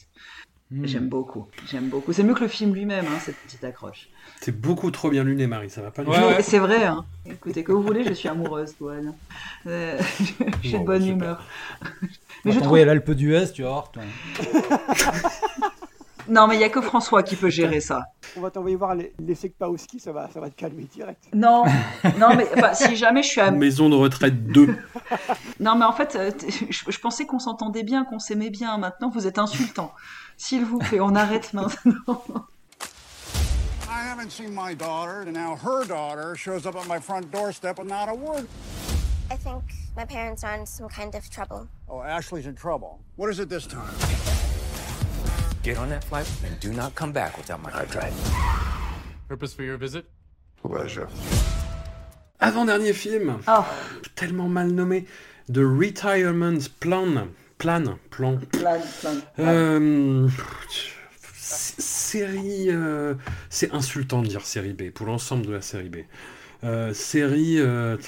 Hmm. 0.73 0.87
J'aime 0.87 1.09
beaucoup, 1.09 1.49
j'aime 1.69 1.89
beaucoup. 1.89 2.13
C'est 2.13 2.23
mieux 2.23 2.35
que 2.35 2.43
le 2.43 2.49
film 2.49 2.73
lui-même, 2.73 3.05
hein, 3.07 3.19
cette 3.21 3.35
petite 3.39 3.65
accroche. 3.65 4.09
C'est 4.41 4.57
beaucoup 4.59 4.93
trop 4.93 5.11
bien 5.11 5.25
luné, 5.25 5.49
Marie, 5.49 5.69
ça 5.69 5.83
va 5.83 5.91
pas 5.91 6.05
du 6.05 6.13
Je- 6.13 6.17
tout. 6.37 6.43
C'est 6.43 6.61
vrai, 6.61 6.85
hein. 6.85 7.05
Écoutez, 7.27 7.65
que 7.65 7.73
vous 7.73 7.83
voulez, 7.83 8.05
je 8.05 8.13
suis 8.13 8.29
amoureuse, 8.29 8.77
Douane. 8.79 9.15
Euh, 9.67 9.99
je 10.63 10.69
suis 10.69 10.73
de 10.75 10.79
Bon, 10.79 10.85
bonne 10.85 11.03
super. 11.03 11.17
humeur. 11.17 11.45
Mais 11.83 11.89
va 11.89 12.07
je 12.45 12.51
trouve... 12.51 12.63
t'envoyer 12.63 12.83
à 12.85 12.87
l'Alpe 12.87 13.11
d'Huez, 13.11 13.51
tu 13.53 13.63
vas 13.63 13.69
voir. 13.71 13.91
toi. 13.91 14.03
Non, 16.31 16.47
mais 16.47 16.55
il 16.55 16.61
y 16.61 16.65
a 16.65 16.69
que 16.69 16.81
François 16.81 17.25
qui 17.25 17.35
peut 17.35 17.51
gérer 17.51 17.81
ça. 17.81 18.05
On 18.37 18.41
va 18.41 18.51
t'envoyer 18.53 18.77
voir 18.77 18.95
les- 18.95 19.13
l'effet 19.19 19.49
Kpawski, 19.51 19.99
ça 19.99 20.13
va, 20.13 20.29
ça 20.33 20.39
va 20.39 20.49
te 20.49 20.55
calmer 20.55 20.85
direct. 20.85 21.25
Non, 21.35 21.65
non, 22.19 22.29
mais 22.37 22.47
si 22.75 22.95
jamais 22.95 23.25
je 23.25 23.29
suis 23.31 23.41
à... 23.41 23.51
Maison 23.51 23.89
de 23.91 23.97
retraite 23.97 24.47
2. 24.47 24.77
Non, 25.61 25.75
mais 25.77 25.85
en 25.85 25.93
fait, 25.93 26.15
euh, 26.17 26.31
je, 26.71 26.91
je 26.91 26.99
pensais 27.01 27.27
qu'on 27.27 27.41
s'entendait 27.41 27.83
bien, 27.83 28.05
qu'on 28.05 28.19
s'aimait 28.21 28.49
bien. 28.51 28.79
Maintenant, 28.79 29.11
vous 29.11 29.27
êtes 29.27 29.39
insultant. 29.39 29.93
S'il 30.37 30.65
vous 30.65 30.79
plaît, 30.79 31.01
on 31.01 31.15
arrête 31.17 31.53
maintenant. 31.55 31.91
I 33.89 34.09
haven't 34.09 34.31
seen 34.31 34.55
my 34.55 34.75
daughter, 34.75 35.23
and 35.27 35.33
now 35.33 35.57
her 35.57 35.85
daughter 35.85 36.35
shows 36.37 36.65
up 36.67 36.77
at 36.77 36.87
my 36.89 37.01
front 37.01 37.31
doorstep 37.33 37.79
with 37.79 37.89
not 37.89 38.09
a 38.09 38.15
word. 38.15 38.47
I 39.31 39.37
think 39.37 39.63
my 39.97 40.05
parents 40.07 40.45
are 40.45 40.55
in 40.59 40.65
some 40.65 40.89
kind 40.89 41.15
of 41.15 41.29
trouble. 41.29 41.67
Oh, 41.89 42.01
Ashley's 42.03 42.47
in 42.47 42.55
trouble. 42.55 43.01
What 43.17 43.31
is 43.31 43.39
it 43.41 43.49
this 43.49 43.67
time? 43.67 43.91
Get 45.63 45.77
on 45.79 45.89
that 45.91 46.05
flight 46.05 46.27
and 46.47 46.59
do 46.61 46.73
not 46.73 46.95
come 46.95 47.13
back 47.13 47.37
without 47.37 47.61
my 47.63 47.71
hard 47.71 47.91
drive. 47.91 48.15
Purpose 49.29 49.53
for 49.55 49.63
your 49.63 49.77
visit? 49.77 50.07
Pleasure. 50.63 51.09
Avant-dernier 52.41 52.95
film, 52.95 53.41
Oh. 53.47 53.67
tellement 54.17 54.49
mal 54.49 54.69
nommé, 54.73 55.05
The 55.53 55.59
Retirement 55.63 56.69
Plan. 56.81 57.29
Plan, 57.59 57.99
plan. 58.11 58.39
Plan, 58.53 58.81
plan. 59.03 59.21
Euh, 59.39 60.29
série, 61.29 62.71
euh, 62.71 63.15
c'est 63.51 63.71
insultant 63.75 64.23
de 64.23 64.29
dire 64.29 64.47
série 64.47 64.73
B 64.73 64.91
pour 64.91 65.07
l'ensemble 65.07 65.45
de 65.47 65.53
la 65.53 65.61
série 65.61 65.91
B. 65.91 65.97
Euh, 66.65 66.95
série 66.95 67.57
euh, 67.61 67.99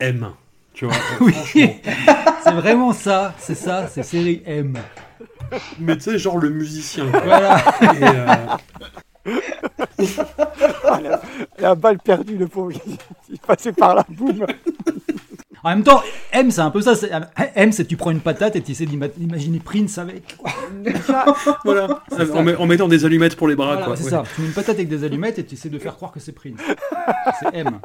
M, 0.00 0.32
tu 0.72 0.86
vois. 0.86 0.94
euh, 1.20 1.20
Oui, 1.20 1.34
c'est 1.54 2.52
vraiment 2.52 2.94
ça, 2.94 3.34
c'est 3.38 3.54
ça, 3.54 3.88
c'est 3.88 4.02
série 4.02 4.42
M. 4.46 4.78
Mais 5.80 5.96
tu 5.96 6.02
sais, 6.04 6.18
genre 6.18 6.38
le 6.38 6.50
musicien. 6.50 7.10
quoi. 7.10 7.20
Voilà. 7.20 7.58
Et, 7.82 8.04
euh, 8.04 8.26
la, 11.02 11.20
la 11.58 11.74
balle 11.74 11.98
perdue, 11.98 12.36
le 12.36 12.46
pauvre, 12.48 12.72
il, 12.72 12.96
il 13.30 13.38
passait 13.38 13.72
par 13.72 13.94
là, 13.94 14.04
boum. 14.08 14.46
En 15.64 15.70
même 15.70 15.82
temps, 15.82 16.00
M, 16.32 16.50
c'est 16.52 16.60
un 16.60 16.70
peu 16.70 16.80
ça. 16.80 16.94
c'est- 16.94 17.10
M, 17.56 17.72
c'est 17.72 17.84
tu 17.84 17.96
prends 17.96 18.10
une 18.12 18.20
patate 18.20 18.54
et 18.56 18.62
tu 18.62 18.70
essaies 18.72 18.86
d'ima- 18.86 19.08
d'imaginer 19.08 19.58
Prince 19.58 19.98
avec. 19.98 20.36
quoi. 20.36 20.50
voilà, 21.64 22.00
en, 22.32 22.42
met- 22.44 22.54
en 22.56 22.66
mettant 22.66 22.86
des 22.88 23.04
allumettes 23.04 23.34
pour 23.36 23.48
les 23.48 23.56
bras. 23.56 23.72
Voilà, 23.72 23.86
quoi. 23.86 23.96
c'est 23.96 24.04
Ouais. 24.04 24.10
ça. 24.10 24.22
Tu 24.34 24.40
mets 24.42 24.46
une 24.48 24.54
patate 24.54 24.76
avec 24.76 24.88
des 24.88 25.02
allumettes 25.04 25.38
et 25.40 25.44
tu 25.44 25.54
essaies 25.54 25.68
de 25.68 25.78
faire 25.80 25.96
croire 25.96 26.12
que 26.12 26.20
c'est 26.20 26.32
Prince. 26.32 26.60
C'est 27.40 27.54
M. 27.56 27.80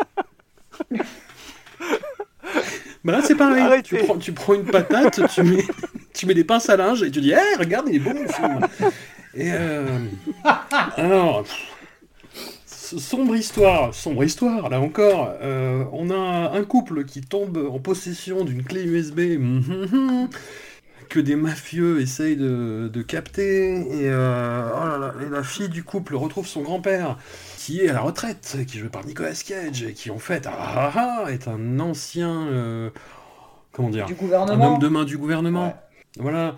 Bah 3.03 3.11
là, 3.11 3.21
c'est 3.21 3.35
pareil. 3.35 3.61
Arrêtez. 3.63 3.97
Tu 3.97 4.03
prends, 4.03 4.17
tu 4.17 4.31
prends 4.31 4.53
une 4.53 4.65
patate, 4.65 5.21
tu 5.33 5.43
mets, 5.43 5.65
tu 6.13 6.25
mets 6.25 6.33
des 6.33 6.43
pinces 6.43 6.69
à 6.69 6.77
linge 6.77 7.03
et 7.03 7.11
tu 7.11 7.19
dis, 7.19 7.31
hé, 7.31 7.55
regarde, 7.59 7.87
il 7.89 7.95
est 7.95 7.99
bon 7.99 8.15
film. 8.27 8.59
Et 9.35 9.51
euh, 9.51 9.99
alors, 10.95 11.43
sombre 12.67 13.35
histoire, 13.35 13.93
sombre 13.93 14.23
histoire, 14.23 14.69
là 14.69 14.79
encore. 14.79 15.33
Euh, 15.41 15.83
on 15.91 16.09
a 16.11 16.51
un 16.53 16.63
couple 16.63 17.03
qui 17.05 17.21
tombe 17.21 17.57
en 17.57 17.79
possession 17.79 18.45
d'une 18.45 18.63
clé 18.63 18.83
USB 18.83 19.19
que 21.09 21.19
des 21.19 21.35
mafieux 21.35 21.99
essayent 21.99 22.37
de, 22.37 22.89
de 22.91 23.01
capter. 23.01 23.79
Et, 23.79 24.09
euh, 24.09 24.69
oh 24.75 24.87
là 24.87 24.97
là, 24.97 25.13
et 25.25 25.29
la 25.29 25.43
fille 25.43 25.69
du 25.69 25.83
couple 25.83 26.15
retrouve 26.15 26.47
son 26.47 26.61
grand-père 26.61 27.17
qui 27.63 27.79
est 27.79 27.89
à 27.89 27.93
la 27.93 28.01
retraite, 28.01 28.57
qui 28.67 28.77
est 28.77 28.81
joué 28.81 28.89
par 28.89 29.05
Nicolas 29.05 29.31
Cage, 29.31 29.83
et 29.83 29.93
qui 29.93 30.11
en 30.11 30.19
fait 30.19 30.47
ah, 30.47 30.91
ah, 30.93 31.23
ah, 31.25 31.31
est 31.31 31.47
un 31.47 31.79
ancien, 31.79 32.47
euh, 32.47 32.89
comment 33.71 33.89
dire, 33.89 34.05
Du 34.05 34.15
gouvernement. 34.15 34.65
un 34.65 34.73
homme 34.73 34.79
de 34.79 34.87
main 34.89 35.05
du 35.05 35.17
gouvernement, 35.17 35.73
voilà, 36.19 36.57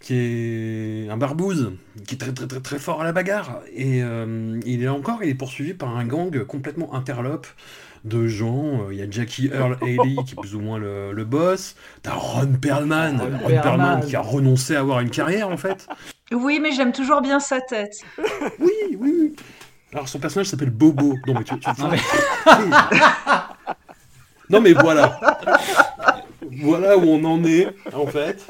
qui 0.00 0.14
est 0.16 1.10
un 1.10 1.18
barbouze, 1.18 1.72
qui 2.06 2.14
est 2.14 2.18
très 2.18 2.32
très 2.32 2.46
très 2.46 2.60
très 2.60 2.78
fort 2.78 3.02
à 3.02 3.04
la 3.04 3.12
bagarre, 3.12 3.60
et 3.74 4.02
euh, 4.02 4.58
il 4.64 4.82
est 4.82 4.88
encore, 4.88 5.22
il 5.22 5.28
est 5.28 5.34
poursuivi 5.34 5.74
par 5.74 5.94
un 5.94 6.06
gang 6.06 6.42
complètement 6.44 6.94
interlope 6.94 7.46
de 8.04 8.26
gens, 8.26 8.80
euh, 8.86 8.94
il 8.94 8.98
y 8.98 9.02
a 9.02 9.10
Jackie 9.10 9.50
Earl 9.52 9.76
Haley 9.82 10.16
qui 10.24 10.32
est 10.32 10.40
plus 10.40 10.54
ou 10.54 10.60
moins 10.60 10.78
le, 10.78 11.12
le 11.12 11.24
boss, 11.26 11.76
t'as 12.02 12.14
Ron 12.14 12.54
Perlman, 12.54 13.18
Ron 13.18 13.24
Ron 13.42 13.48
Perlman 13.48 13.60
Perlman. 13.62 14.00
qui 14.00 14.16
a 14.16 14.22
renoncé 14.22 14.74
à 14.74 14.80
avoir 14.80 15.00
une 15.00 15.10
carrière 15.10 15.50
en 15.50 15.58
fait, 15.58 15.86
Oui, 16.32 16.60
mais 16.62 16.72
j'aime 16.72 16.92
toujours 16.92 17.20
bien 17.20 17.40
sa 17.40 17.60
tête. 17.60 17.92
oui, 18.58 18.72
oui, 18.98 19.12
oui. 19.20 19.36
Alors 19.92 20.08
son 20.08 20.18
personnage 20.18 20.48
s'appelle 20.48 20.70
Bobo. 20.70 21.14
Non 21.26 21.34
mais 21.34 21.44
tu, 21.44 21.58
tu- 21.58 21.70
mais- 21.90 21.98
Non 24.50 24.60
mais 24.60 24.72
voilà. 24.72 25.18
Voilà 26.62 26.96
où 26.96 27.02
on 27.04 27.24
en 27.24 27.44
est 27.44 27.68
en 27.92 28.06
fait. 28.06 28.46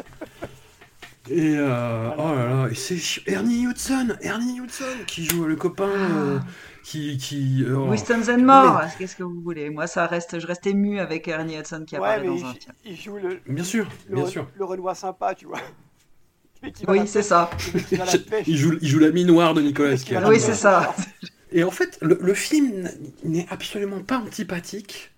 Et 1.29 1.57
euh, 1.57 2.11
oh 2.17 2.35
là 2.37 2.47
là, 2.49 2.69
et 2.71 2.75
c'est 2.77 2.99
Ernie 3.27 3.65
Hudson, 3.65 4.17
Ernie 4.21 4.61
Hudson 4.61 4.85
qui 5.09 5.25
joue 5.25 5.45
le 5.45 5.57
copain 5.57 5.89
euh, 5.89 6.39
qui 6.85 7.17
qui 7.19 7.65
euh, 7.65 7.75
oh. 7.77 7.89
Winston 7.91 8.23
Zenmore, 8.23 8.83
qu'est-ce 8.97 9.17
que 9.17 9.25
vous 9.25 9.41
voulez? 9.41 9.69
Moi, 9.71 9.89
ça 9.89 10.07
reste, 10.07 10.39
je 10.39 10.47
reste 10.47 10.69
ému 10.69 11.01
avec 11.01 11.27
Ernie 11.27 11.59
Hudson 11.59 11.83
qui 11.85 11.97
Ouais, 11.97 12.03
apparaît 12.11 12.21
mais 12.21 12.29
dans 12.41 12.47
un 12.47 12.53
il, 12.53 12.61
film. 12.61 12.75
il 12.85 12.97
joue 12.97 13.17
le, 13.17 13.41
Bien 13.49 13.65
sûr, 13.65 13.89
le, 14.09 14.15
bien 14.15 14.27
sûr. 14.27 14.47
le 14.55 14.65
Renoir 14.65 14.95
sympa, 14.95 15.35
tu 15.35 15.47
vois. 15.47 15.59
Le 15.59 15.65
mec 15.65 15.73
qui 15.73 15.75
va 15.75 16.45
à 16.45 16.55
Oui, 16.89 17.07
c'est 17.07 17.23
ça. 17.23 17.51
Il 18.47 18.57
joue, 18.57 18.79
il 18.81 18.89
joue 18.89 18.99
la 18.99 19.11
noire 19.11 19.55
de 19.55 19.63
Nicolas 19.63 19.97
Cage. 19.97 20.25
Oui, 20.29 20.41
c'est 20.41 20.55
ça. 20.55 20.95
Et 21.53 21.65
en 21.65 21.71
fait, 21.71 21.99
le, 22.03 22.19
le 22.21 22.35
film 22.35 22.91
n'est 23.25 23.47
absolument 23.51 24.01
pas 24.03 24.19
antipathique, 24.19 25.13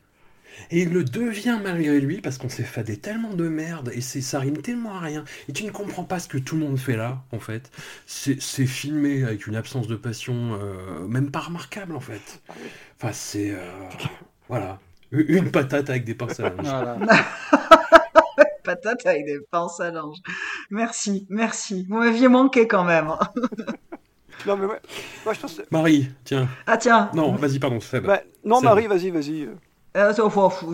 Et 0.70 0.82
il 0.82 0.90
le 0.92 1.04
devient 1.04 1.58
malgré 1.62 2.00
lui 2.00 2.20
parce 2.20 2.38
qu'on 2.38 2.48
s'est 2.48 2.64
fadé 2.64 2.96
tellement 2.98 3.34
de 3.34 3.48
merde 3.48 3.90
et 3.94 4.00
c'est 4.00 4.20
ça 4.20 4.40
rime 4.40 4.58
tellement 4.62 4.96
à 4.96 5.00
rien. 5.00 5.24
Et 5.48 5.52
tu 5.52 5.64
ne 5.64 5.70
comprends 5.70 6.04
pas 6.04 6.18
ce 6.20 6.28
que 6.28 6.38
tout 6.38 6.56
le 6.56 6.62
monde 6.62 6.78
fait 6.78 6.96
là, 6.96 7.24
en 7.32 7.38
fait. 7.40 7.70
C'est 8.06 8.40
c'est 8.42 8.66
filmé 8.66 9.24
avec 9.24 9.46
une 9.46 9.56
absence 9.56 9.86
de 9.88 9.96
passion, 9.96 10.58
euh, 10.60 11.06
même 11.08 11.30
pas 11.30 11.40
remarquable, 11.40 11.96
en 11.96 12.00
fait. 12.00 12.42
Enfin, 13.00 13.12
c'est. 13.12 13.50
euh, 13.52 13.58
voilà. 14.48 14.80
Une 15.12 15.50
patate 15.50 15.90
avec 15.90 16.04
des 16.04 16.14
pinces 16.14 16.40
à 16.40 16.50
linge. 16.50 16.74
Voilà. 16.74 16.98
Patate 18.68 19.06
avec 19.06 19.24
des 19.24 19.38
pinces 19.50 19.80
à 19.80 19.90
linge. 19.90 20.18
Merci, 20.70 21.26
merci. 21.30 21.86
Vous 21.88 21.96
m'aviez 21.96 22.28
manqué 22.28 22.68
quand 22.68 22.84
même. 22.84 23.12
Non, 24.46 24.56
mais 24.56 24.66
ouais. 24.66 24.80
Moi, 25.24 25.34
je 25.34 25.40
pense. 25.40 25.54
que- 25.54 25.62
Marie, 25.72 26.10
tiens. 26.22 26.48
Ah 26.64 26.76
tiens. 26.76 27.10
Non, 27.12 27.34
vas-y, 27.34 27.58
pardon, 27.58 27.80
Seb. 27.80 28.06
Bah, 28.06 28.20
non, 28.44 28.60
Seb. 28.60 28.64
Marie, 28.66 28.86
vas-y, 28.86 29.10
vas-y. 29.10 29.48
Euh, 29.96 30.12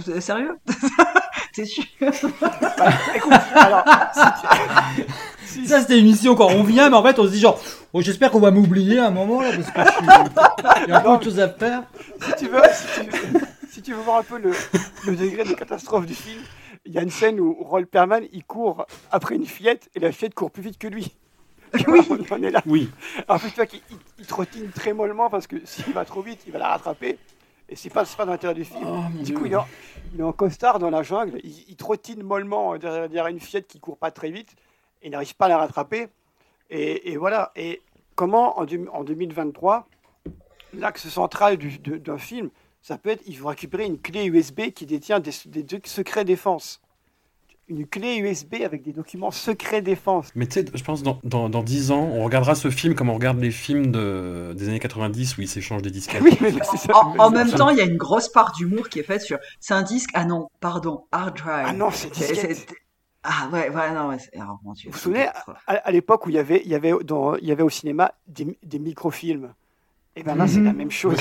c'est 0.04 0.20
sérieux? 0.20 0.54
T'es 1.54 1.64
sûr? 1.64 1.82
Écoute, 1.98 3.32
alors, 3.54 3.84
Ça, 4.12 5.80
c'était 5.80 5.98
une 5.98 6.04
mission 6.04 6.34
quand 6.34 6.48
on 6.48 6.62
vient, 6.62 6.90
mais 6.90 6.96
en 6.96 7.02
fait, 7.02 7.18
on 7.18 7.24
se 7.24 7.30
dit 7.30 7.40
genre, 7.40 7.58
oh, 7.94 8.02
j'espère 8.02 8.30
qu'on 8.30 8.40
va 8.40 8.50
m'oublier 8.50 8.98
à 8.98 9.06
un 9.06 9.10
moment 9.10 9.40
là, 9.40 9.50
parce 9.54 9.70
que 9.70 9.80
je 9.80 9.96
suis... 9.96 10.84
il 10.86 10.90
y 10.90 10.92
a 10.92 11.00
plein 11.00 11.16
de 11.16 11.24
choses 11.24 11.40
à 11.40 11.48
faire. 11.48 11.84
si 12.20 12.44
tu 12.44 12.48
veux, 12.50 12.60
si 12.74 12.86
tu 13.00 13.10
veux, 13.10 13.40
si 13.70 13.82
tu 13.82 13.92
veux 13.94 14.02
voir 14.02 14.18
un 14.18 14.22
peu 14.24 14.38
le, 14.38 14.50
le 15.06 15.16
degré 15.16 15.44
de 15.44 15.54
catastrophe 15.54 16.04
du 16.04 16.14
film, 16.14 16.42
il 16.86 16.92
y 16.92 16.98
a 16.98 17.02
une 17.02 17.10
scène 17.10 17.40
où 17.40 17.54
Roll 17.62 17.86
Perman 17.86 18.24
il 18.32 18.44
court 18.44 18.86
après 19.10 19.34
une 19.36 19.46
fillette 19.46 19.88
et 19.94 20.00
la 20.00 20.12
fillette 20.12 20.34
court 20.34 20.50
plus 20.50 20.62
vite 20.62 20.78
que 20.78 20.88
lui. 20.88 21.14
Oui. 21.88 22.00
On 22.08 22.34
en 22.34 22.42
est 22.42 22.50
là. 22.50 22.62
Oui. 22.66 22.88
En 23.26 23.36
fait, 23.38 23.48
tu 23.48 23.56
vois 23.56 23.66
qu'il 23.66 23.80
il- 23.90 23.96
il 24.20 24.26
trottine 24.26 24.70
très 24.70 24.92
mollement 24.92 25.28
parce 25.28 25.46
que 25.48 25.56
s'il 25.66 25.92
va 25.92 26.04
trop 26.04 26.22
vite, 26.22 26.42
il 26.46 26.52
va 26.52 26.60
la 26.60 26.68
rattraper. 26.68 27.18
Et 27.68 27.74
c'est 27.76 27.90
pas, 27.90 28.04
pas 28.04 28.24
dans 28.26 28.32
l'intérêt 28.32 28.54
du 28.54 28.64
film. 28.64 28.84
Oh, 28.86 29.22
du 29.24 29.34
coup, 29.34 29.46
il 29.46 29.52
est, 29.52 29.56
en, 29.56 29.66
il 30.14 30.20
est 30.20 30.22
en 30.22 30.32
costard 30.32 30.78
dans 30.78 30.90
la 30.90 31.02
jungle, 31.02 31.40
il, 31.42 31.64
il 31.68 31.76
trottine 31.76 32.22
mollement 32.22 32.76
derrière, 32.76 33.08
derrière 33.08 33.26
une 33.26 33.40
fillette 33.40 33.66
qui 33.66 33.80
court 33.80 33.96
pas 33.98 34.10
très 34.12 34.30
vite 34.30 34.54
et 35.02 35.06
il 35.08 35.10
n'arrive 35.10 35.34
pas 35.34 35.46
à 35.46 35.48
la 35.48 35.56
rattraper. 35.58 36.08
Et, 36.70 37.10
et 37.12 37.16
voilà. 37.16 37.50
Et 37.56 37.80
comment 38.14 38.58
en, 38.58 38.66
deux- 38.66 38.86
en 38.92 39.02
2023, 39.02 39.88
l'axe 40.74 41.08
central 41.08 41.56
du- 41.56 41.78
d'un 41.78 42.18
film, 42.18 42.50
ça 42.84 42.98
peut 42.98 43.08
être 43.08 43.22
il 43.26 43.34
faut 43.38 43.48
récupérer 43.48 43.86
une 43.86 43.98
clé 43.98 44.26
USB 44.26 44.70
qui 44.74 44.84
détient 44.84 45.18
des, 45.18 45.32
secrets 45.84 46.26
défense. 46.26 46.82
Une 47.66 47.86
clé 47.86 48.16
USB 48.18 48.56
avec 48.62 48.82
des 48.82 48.92
documents 48.92 49.30
secrets 49.30 49.80
défense. 49.80 50.28
Mais 50.34 50.46
tu 50.46 50.60
sais, 50.60 50.66
je 50.74 50.84
pense 50.84 51.02
dans, 51.02 51.18
dans, 51.24 51.48
dans 51.48 51.62
10 51.62 51.92
ans, 51.92 52.10
on 52.12 52.22
regardera 52.22 52.54
ce 52.54 52.70
film 52.70 52.94
comme 52.94 53.08
on 53.08 53.14
regarde 53.14 53.40
les 53.40 53.50
films 53.50 53.90
de, 53.90 54.52
des 54.54 54.68
années 54.68 54.80
90 54.80 55.38
où 55.38 55.40
ils 55.40 55.48
s'échangent 55.48 55.80
des 55.80 55.90
disquettes. 55.90 56.20
Oui, 56.20 56.36
mais 56.42 56.52
c'est 56.70 56.76
ça. 56.76 56.94
En, 56.94 57.16
en 57.18 57.30
même 57.30 57.50
temps, 57.50 57.70
il 57.70 57.78
y 57.78 57.80
a 57.80 57.84
une 57.84 57.96
grosse 57.96 58.28
part 58.28 58.52
d'humour 58.52 58.90
qui 58.90 58.98
est 58.98 59.02
faite 59.02 59.22
sur. 59.22 59.38
C'est 59.60 59.72
un 59.72 59.82
disque. 59.82 60.10
Ah 60.12 60.26
non, 60.26 60.50
pardon, 60.60 61.06
hard 61.10 61.38
drive. 61.38 61.64
Ah 61.68 61.72
non, 61.72 61.90
c'est 61.90 62.12
disquette. 62.12 62.66
Ah 63.22 63.48
ouais, 63.50 63.70
ouais, 63.70 63.94
non, 63.94 64.08
ouais, 64.08 64.18
c'est- 64.18 64.38
ah, 64.38 64.58
mon 64.62 64.74
Dieu. 64.74 64.90
Vous 64.90 64.96
vous 64.96 65.02
souvenez, 65.02 65.26
à, 65.66 65.72
à 65.76 65.90
l'époque 65.90 66.26
où 66.26 66.28
il 66.28 66.34
y 66.34 66.38
avait, 66.38 66.60
il 66.66 66.70
y 66.70 66.74
avait, 66.74 66.92
dans, 67.02 67.34
il 67.36 67.46
y 67.48 67.52
avait 67.52 67.62
au 67.62 67.70
cinéma 67.70 68.12
des, 68.26 68.58
des 68.62 68.78
microfilms 68.78 69.54
Et 70.16 70.22
ben 70.22 70.36
là, 70.36 70.46
c'est 70.46 70.60
la 70.60 70.74
même 70.74 70.90
chose. 70.90 71.16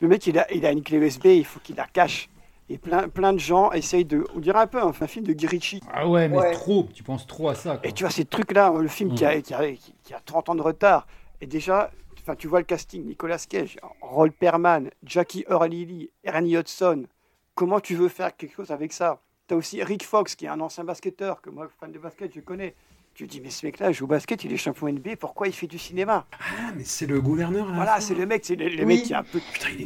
Le 0.00 0.08
mec, 0.08 0.26
il 0.26 0.38
a, 0.38 0.50
il 0.52 0.64
a 0.66 0.72
une 0.72 0.82
clé 0.82 0.98
USB, 0.98 1.26
il 1.26 1.44
faut 1.44 1.60
qu'il 1.60 1.76
la 1.76 1.86
cache. 1.86 2.28
Et 2.70 2.76
plein, 2.76 3.08
plein 3.08 3.32
de 3.32 3.38
gens 3.38 3.72
essayent 3.72 4.04
de. 4.04 4.26
On 4.34 4.40
dirait 4.40 4.58
un 4.58 4.66
peu 4.66 4.78
un, 4.82 4.88
un 4.88 5.06
film 5.06 5.24
de 5.24 5.32
Guy 5.32 5.46
Ritchie. 5.46 5.80
Ah 5.90 6.06
ouais, 6.06 6.28
mais 6.28 6.36
trop, 6.52 6.86
tu 6.92 7.02
penses 7.02 7.26
trop 7.26 7.48
à 7.48 7.54
ça. 7.54 7.78
quoi. 7.78 7.88
Et 7.88 7.92
tu 7.92 8.04
vois, 8.04 8.10
ces 8.10 8.26
trucs-là, 8.26 8.72
le 8.78 8.88
film 8.88 9.14
qui, 9.14 9.24
a, 9.24 9.40
qui, 9.40 9.54
a, 9.54 9.72
qui- 9.72 9.94
qui 10.04 10.12
a 10.14 10.20
30 10.20 10.50
ans 10.50 10.54
de 10.54 10.60
retard, 10.60 11.06
et 11.40 11.46
déjà, 11.46 11.90
enfin, 12.20 12.34
tu 12.36 12.46
vois 12.46 12.58
le 12.58 12.66
casting 12.66 13.06
Nicolas 13.06 13.38
Cage, 13.48 13.78
Roll 14.02 14.32
Perman, 14.32 14.90
Jackie 15.02 15.46
Earl 15.48 15.64
Haley, 15.64 16.10
Ernie 16.24 16.56
Hudson. 16.56 17.06
Comment 17.54 17.80
tu 17.80 17.94
veux 17.94 18.08
faire 18.08 18.36
quelque 18.36 18.54
chose 18.56 18.70
avec 18.70 18.92
ça? 18.92 19.20
Tu 19.48 19.54
as 19.54 19.56
aussi 19.56 19.82
Rick 19.82 20.04
Fox, 20.04 20.34
qui 20.34 20.44
est 20.44 20.48
un 20.48 20.60
ancien 20.60 20.84
basketteur, 20.84 21.40
que 21.40 21.48
moi, 21.48 21.68
fan 21.80 21.90
de 21.90 21.98
basket, 21.98 22.34
je 22.34 22.40
connais. 22.40 22.74
Tu 23.18 23.26
dis, 23.26 23.40
mais 23.40 23.50
ce 23.50 23.66
mec-là 23.66 23.90
joue 23.90 24.04
au 24.04 24.06
basket, 24.06 24.44
il 24.44 24.52
est 24.52 24.56
champion 24.56 24.86
NBA, 24.88 25.16
pourquoi 25.16 25.48
il 25.48 25.52
fait 25.52 25.66
du 25.66 25.76
cinéma? 25.76 26.24
Ah, 26.38 26.70
mais 26.76 26.84
c'est 26.84 27.06
le 27.06 27.20
gouverneur 27.20 27.66
là. 27.66 27.72
Voilà, 27.74 28.00
c'est 28.00 28.14
le 28.14 28.26
mec, 28.26 28.44
c'est 28.44 28.54
le, 28.54 28.68
le 28.68 28.84
Oui. 28.84 28.98
mec 28.98 29.02
qui 29.02 29.12
est 29.12 29.16
un 29.16 29.24
peu, 29.24 29.40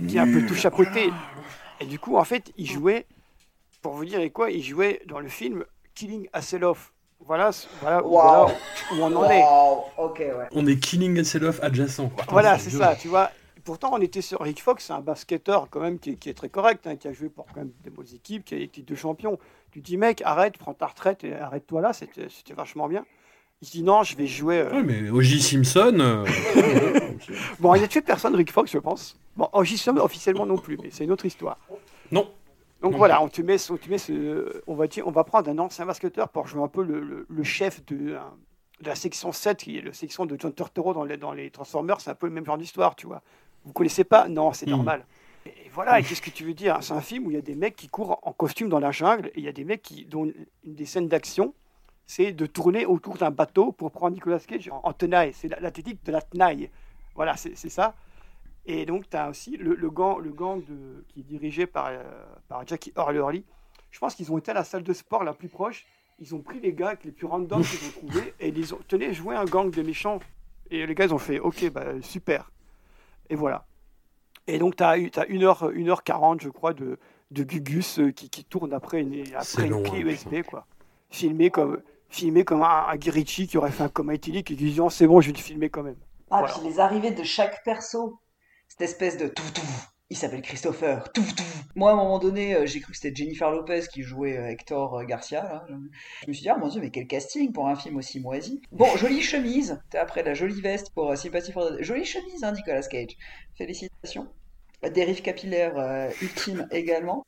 qui 0.06 0.16
est 0.18 0.20
un 0.20 0.30
peu 0.30 0.44
tout 0.46 0.54
chapeauté. 0.54 1.10
Et 1.80 1.86
du 1.86 1.98
coup, 1.98 2.18
en 2.18 2.24
fait, 2.24 2.52
il 2.58 2.66
jouait, 2.70 3.06
pour 3.80 3.94
vous 3.94 4.04
dire 4.04 4.20
et 4.20 4.28
quoi, 4.28 4.50
il 4.50 4.62
jouait 4.62 5.00
dans 5.06 5.18
le 5.18 5.30
film 5.30 5.64
Killing 5.94 6.28
Hasselhoff. 6.34 6.92
Voilà, 7.20 7.52
voilà, 7.80 8.02
Wow. 8.04 8.10
voilà 8.10 8.46
où 8.92 8.96
on 9.00 9.16
en 9.16 9.30
est. 9.30 9.42
Wow, 9.42 9.84
ok, 9.96 10.18
ouais. 10.18 10.48
On 10.52 10.66
est 10.66 10.76
Killing 10.76 11.18
Hasselhoff 11.18 11.58
adjacent. 11.62 12.10
Putain, 12.10 12.24
Voilà, 12.28 12.58
c'est 12.58 12.68
ça, 12.68 12.96
tu 12.96 13.08
vois. 13.08 13.30
Pourtant, 13.64 13.92
on 13.94 14.00
était 14.02 14.20
sur 14.20 14.40
Rick 14.42 14.60
Fox, 14.62 14.84
c'est 14.88 14.92
un 14.92 15.00
basketteur 15.00 15.68
quand 15.70 15.80
même 15.80 15.98
qui 15.98 16.10
est, 16.10 16.14
qui 16.16 16.28
est 16.28 16.34
très 16.34 16.50
correct, 16.50 16.86
hein, 16.86 16.96
qui 16.96 17.08
a 17.08 17.14
joué 17.14 17.30
pour 17.30 17.46
quand 17.46 17.60
même 17.60 17.72
des 17.82 17.88
bonnes 17.88 18.12
équipes, 18.14 18.44
qui 18.44 18.54
a 18.56 18.58
été 18.58 18.82
de 18.82 18.94
champion. 18.94 19.38
Tu 19.70 19.80
dis, 19.80 19.96
mec, 19.96 20.20
arrête, 20.22 20.58
prends 20.58 20.74
ta 20.74 20.84
retraite 20.88 21.24
et 21.24 21.32
arrête-toi 21.34 21.80
là, 21.80 21.94
c'était 21.94 22.28
vachement 22.54 22.88
bien. 22.88 23.06
Il 23.62 23.66
se 23.68 23.72
dit, 23.72 23.82
non, 23.84 24.02
je 24.02 24.16
vais 24.16 24.26
jouer. 24.26 24.58
euh, 24.58 24.72
Ouais, 24.72 24.82
mais 24.82 25.08
O.J. 25.10 25.40
Simpson. 25.40 25.96
euh, 26.00 26.24
Bon, 27.60 27.74
il 27.74 27.84
a 27.84 27.88
tué 27.88 28.00
personne, 28.02 28.34
Rick 28.34 28.50
Fox, 28.52 28.70
je 28.72 28.78
pense. 28.78 29.16
Bon, 29.36 29.48
officiellement, 29.52 30.02
officiellement 30.04 30.46
non 30.46 30.58
plus, 30.58 30.76
mais 30.82 30.88
c'est 30.90 31.04
une 31.04 31.12
autre 31.12 31.26
histoire. 31.26 31.58
Non. 32.10 32.28
Donc 32.80 32.92
Non. 32.92 32.98
voilà, 32.98 33.22
on 33.22 33.28
te 33.28 33.40
met, 33.40 33.56
on 33.70 33.76
te 33.76 33.88
met 33.88 33.98
ce, 33.98 34.60
on 34.66 34.74
va 34.74 34.88
dire, 34.88 35.06
on 35.06 35.12
va 35.12 35.22
prendre 35.22 35.48
un 35.48 35.58
ancien 35.58 35.86
basketteur 35.86 36.28
pour 36.28 36.48
jouer 36.48 36.62
un 36.62 36.68
peu 36.68 36.82
le, 36.82 36.98
le- 37.00 37.26
le 37.28 37.42
chef 37.44 37.84
de, 37.86 38.16
un- 38.16 38.34
de 38.80 38.86
la 38.88 38.96
section 38.96 39.30
7, 39.30 39.58
qui 39.58 39.78
est 39.78 39.82
la 39.82 39.92
section 39.92 40.26
de 40.26 40.36
John 40.38 40.52
Turturro 40.52 40.92
dans 40.92 41.04
les, 41.04 41.16
dans 41.16 41.32
les 41.32 41.50
Transformers, 41.50 42.00
c'est 42.00 42.10
un 42.10 42.16
peu 42.16 42.26
le 42.26 42.32
même 42.32 42.44
genre 42.44 42.58
d'histoire, 42.58 42.96
tu 42.96 43.06
vois. 43.06 43.22
Vous 43.64 43.72
connaissez 43.72 44.02
pas? 44.02 44.26
Non, 44.28 44.52
c'est 44.52 44.66
Mm. 44.66 44.70
normal. 44.70 45.06
Et, 45.46 45.50
et 45.50 45.70
voilà, 45.72 46.00
et 46.00 46.02
qu'est-ce 46.02 46.20
que 46.22 46.30
tu 46.30 46.44
veux 46.44 46.54
dire? 46.54 46.78
C'est 46.80 46.92
un 46.94 47.00
film 47.00 47.26
où 47.26 47.30
il 47.30 47.34
y 47.34 47.38
a 47.38 47.42
des 47.42 47.54
mecs 47.54 47.76
qui 47.76 47.86
courent 47.86 48.18
en 48.24 48.32
costume 48.32 48.68
dans 48.68 48.80
la 48.80 48.90
jungle, 48.90 49.28
et 49.28 49.32
il 49.38 49.44
y 49.44 49.48
a 49.48 49.52
des 49.52 49.64
mecs 49.64 49.82
qui, 49.82 50.04
dont 50.04 50.24
une 50.24 50.34
des 50.74 50.86
scènes 50.86 51.06
d'action, 51.06 51.54
c'est 52.14 52.32
de 52.32 52.44
tourner 52.44 52.84
autour 52.84 53.16
d'un 53.16 53.30
bateau 53.30 53.72
pour 53.72 53.90
prendre 53.90 54.12
Nicolas 54.12 54.38
Cage 54.38 54.68
en, 54.68 54.80
en 54.84 54.92
tenaille. 54.92 55.32
C'est 55.32 55.48
la, 55.48 55.58
la 55.60 55.70
technique 55.70 56.04
de 56.04 56.12
la 56.12 56.20
tenaille. 56.20 56.70
Voilà, 57.14 57.36
c'est 57.38 57.56
ça. 57.56 57.94
Et 58.66 58.84
donc, 58.84 59.08
tu 59.08 59.16
as 59.16 59.30
aussi 59.30 59.56
le, 59.56 59.74
le 59.74 59.90
gang, 59.90 60.18
le 60.18 60.30
gang 60.30 60.62
de, 60.62 61.04
qui 61.08 61.20
est 61.20 61.22
dirigé 61.22 61.66
par, 61.66 61.86
euh, 61.88 62.02
par 62.48 62.66
Jackie 62.66 62.92
Hurley. 62.96 63.44
Je 63.90 63.98
pense 63.98 64.14
qu'ils 64.14 64.30
ont 64.30 64.36
été 64.36 64.50
à 64.50 64.54
la 64.54 64.64
salle 64.64 64.82
de 64.82 64.92
sport 64.92 65.24
la 65.24 65.32
plus 65.32 65.48
proche. 65.48 65.86
Ils 66.18 66.34
ont 66.34 66.40
pris 66.42 66.60
les 66.60 66.74
gars 66.74 66.96
les 67.02 67.12
plus 67.12 67.26
random 67.26 67.62
qu'ils 67.62 67.88
ont 67.88 67.92
trouvés 67.92 68.34
et 68.40 68.48
ils 68.48 68.74
ont 68.74 68.78
tenez, 68.86 69.14
jouer 69.14 69.34
un 69.34 69.46
gang 69.46 69.70
de 69.70 69.82
méchants. 69.82 70.20
Et 70.70 70.86
les 70.86 70.94
gars, 70.94 71.06
ils 71.06 71.14
ont 71.14 71.18
fait 71.18 71.40
OK, 71.40 71.70
bah, 71.70 72.00
super. 72.02 72.50
Et 73.30 73.36
voilà. 73.36 73.66
Et 74.46 74.58
donc, 74.58 74.76
tu 74.76 74.82
as, 74.82 74.90
as 74.90 74.96
1h, 74.98 75.72
1h40, 75.72 76.42
je 76.42 76.50
crois, 76.50 76.74
de, 76.74 76.98
de 77.30 77.42
Gugus 77.42 78.00
euh, 78.00 78.10
qui, 78.10 78.28
qui 78.28 78.44
tourne 78.44 78.74
après 78.74 79.00
une, 79.00 79.24
après 79.34 79.64
une 79.64 79.70
long, 79.70 79.82
clé 79.82 80.02
hein, 80.02 80.08
USB, 80.08 80.42
quoi. 80.42 80.66
Filmé 81.10 81.50
comme, 81.50 81.82
filmé 82.12 82.44
comme 82.44 82.62
un, 82.62 82.86
un 82.88 82.96
Guy 82.96 83.10
Ritchie 83.10 83.46
qui 83.48 83.58
aurait 83.58 83.70
fait 83.72 83.82
un 83.82 83.88
coma 83.88 84.14
éthylique 84.14 84.50
et 84.50 84.56
qui 84.56 84.64
dit 84.70 84.78
Non, 84.78 84.88
c'est 84.90 85.06
bon, 85.06 85.20
je 85.20 85.28
vais 85.28 85.36
le 85.36 85.42
filmer 85.42 85.70
quand 85.70 85.82
même. 85.82 85.96
Ah, 86.30 86.38
Voilà. 86.40 86.54
puis 86.54 86.68
les 86.68 86.78
arrivées 86.80 87.10
de 87.10 87.22
chaque 87.24 87.64
perso, 87.64 88.18
cette 88.68 88.82
espèce 88.82 89.16
de 89.18 89.28
tout 89.28 89.50
tout. 89.54 89.62
Il 90.10 90.16
s'appelle 90.16 90.42
Christopher. 90.42 91.10
Tout 91.14 91.22
tout. 91.22 91.42
Moi, 91.74 91.90
à 91.90 91.94
un 91.94 91.96
moment 91.96 92.18
donné, 92.18 92.54
euh, 92.54 92.66
j'ai 92.66 92.80
cru 92.80 92.92
que 92.92 92.98
c'était 92.98 93.16
Jennifer 93.16 93.50
Lopez 93.50 93.80
qui 93.90 94.02
jouait 94.02 94.36
euh, 94.36 94.50
Hector 94.50 94.98
euh, 94.98 95.04
Garcia. 95.04 95.42
Là. 95.42 95.64
Je 95.70 96.28
me 96.28 96.32
suis 96.34 96.42
dit, 96.42 96.50
ah 96.50 96.58
mon 96.58 96.68
dieu, 96.68 96.82
mais 96.82 96.90
quel 96.90 97.06
casting 97.06 97.50
pour 97.50 97.66
un 97.66 97.76
film 97.76 97.96
aussi 97.96 98.20
moisi. 98.20 98.60
Bon, 98.72 98.86
jolie 98.98 99.22
chemise. 99.22 99.80
Après 99.98 100.22
la 100.22 100.34
jolie 100.34 100.60
veste 100.60 100.92
pour 100.94 101.10
euh, 101.10 101.16
Sympathy 101.16 101.50
for 101.50 101.66
the... 101.66 101.82
Jolie 101.82 102.04
chemise, 102.04 102.44
hein, 102.44 102.52
Nicolas 102.52 102.82
Cage. 102.82 103.16
Félicitations. 103.56 104.28
Dérive 104.92 105.22
capillaire 105.22 105.78
euh, 105.78 106.10
ultime 106.20 106.68
également. 106.72 107.24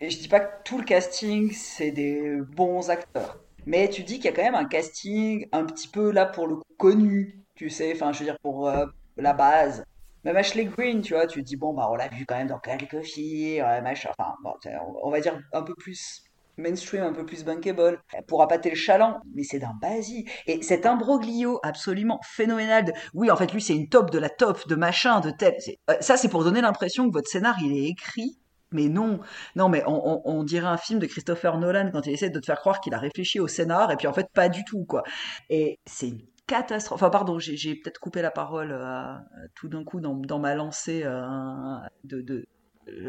Et 0.00 0.08
je 0.08 0.18
dis 0.18 0.28
pas 0.28 0.38
que 0.40 0.62
tout 0.64 0.78
le 0.78 0.84
casting, 0.84 1.50
c'est 1.52 1.90
des 1.90 2.36
bons 2.54 2.88
acteurs. 2.90 3.41
Mais 3.66 3.88
tu 3.88 4.02
dis 4.02 4.16
qu'il 4.16 4.24
y 4.24 4.28
a 4.28 4.32
quand 4.32 4.42
même 4.42 4.54
un 4.54 4.64
casting 4.64 5.48
un 5.52 5.64
petit 5.64 5.88
peu 5.88 6.10
là 6.10 6.26
pour 6.26 6.46
le 6.46 6.56
connu, 6.78 7.44
tu 7.54 7.70
sais, 7.70 7.92
enfin 7.94 8.12
je 8.12 8.20
veux 8.20 8.24
dire 8.24 8.38
pour 8.42 8.68
euh, 8.68 8.86
la 9.16 9.32
base. 9.32 9.84
Même 10.24 10.36
Ashley 10.36 10.64
Green, 10.66 11.00
tu 11.00 11.14
vois, 11.14 11.26
tu 11.26 11.42
dis 11.42 11.56
bon 11.56 11.74
bah 11.74 11.88
on 11.90 11.94
l'a 11.94 12.08
vu 12.08 12.26
quand 12.26 12.36
même 12.36 12.48
dans 12.48 12.58
quelques 12.58 13.02
filles, 13.02 13.60
machin, 13.82 14.10
enfin 14.16 14.34
bon, 14.42 14.54
on, 15.02 15.10
va 15.10 15.20
dire 15.20 15.40
un 15.52 15.62
peu 15.62 15.74
plus 15.74 16.22
mainstream, 16.58 17.02
un 17.02 17.12
peu 17.12 17.24
plus 17.24 17.44
bankable, 17.44 18.00
Elle 18.12 18.24
pourra 18.24 18.46
pâter 18.46 18.70
le 18.70 18.76
chaland, 18.76 19.20
mais 19.34 19.42
c'est 19.42 19.58
d'un 19.58 19.74
basique. 19.80 20.30
Et 20.46 20.62
cet 20.62 20.86
imbroglio 20.86 21.60
absolument 21.62 22.20
phénoménal 22.24 22.84
de 22.84 22.92
oui 23.14 23.30
en 23.30 23.36
fait 23.36 23.52
lui 23.52 23.60
c'est 23.60 23.74
une 23.74 23.88
top 23.88 24.10
de 24.10 24.18
la 24.18 24.28
top 24.28 24.66
de 24.68 24.74
machin 24.74 25.20
de 25.20 25.30
tel, 25.30 25.56
euh, 25.90 25.94
ça 26.00 26.16
c'est 26.16 26.28
pour 26.28 26.44
donner 26.44 26.60
l'impression 26.60 27.08
que 27.08 27.12
votre 27.12 27.28
scénar 27.28 27.56
il 27.62 27.76
est 27.76 27.88
écrit 27.88 28.38
mais 28.72 28.88
non, 28.88 29.20
non, 29.56 29.68
mais 29.68 29.82
on, 29.86 30.44
dirait 30.44 30.66
un 30.66 30.76
film 30.76 30.98
de 30.98 31.06
Christopher 31.06 31.58
Nolan 31.58 31.90
quand 31.92 32.06
il 32.06 32.12
essaie 32.12 32.30
de 32.30 32.40
te 32.40 32.46
faire 32.46 32.60
croire 32.60 32.80
qu'il 32.80 32.94
a 32.94 32.98
réfléchi 32.98 33.40
au 33.40 33.48
scénar, 33.48 33.90
et 33.90 33.96
puis 33.96 34.06
en 34.06 34.12
fait, 34.12 34.28
pas 34.32 34.48
du 34.48 34.64
tout, 34.64 34.84
quoi. 34.84 35.02
Et 35.50 35.78
c'est 35.86 36.08
une 36.08 36.22
catastrophe. 36.46 37.02
Enfin, 37.02 37.10
pardon, 37.10 37.38
j'ai 37.38 37.74
peut-être 37.76 37.98
coupé 37.98 38.22
la 38.22 38.30
parole 38.30 38.72
euh, 38.72 39.14
tout 39.54 39.68
d'un 39.68 39.84
coup 39.84 40.00
dans, 40.00 40.38
ma 40.38 40.54
lancée 40.54 41.02
euh, 41.04 41.76
de- 42.04 42.46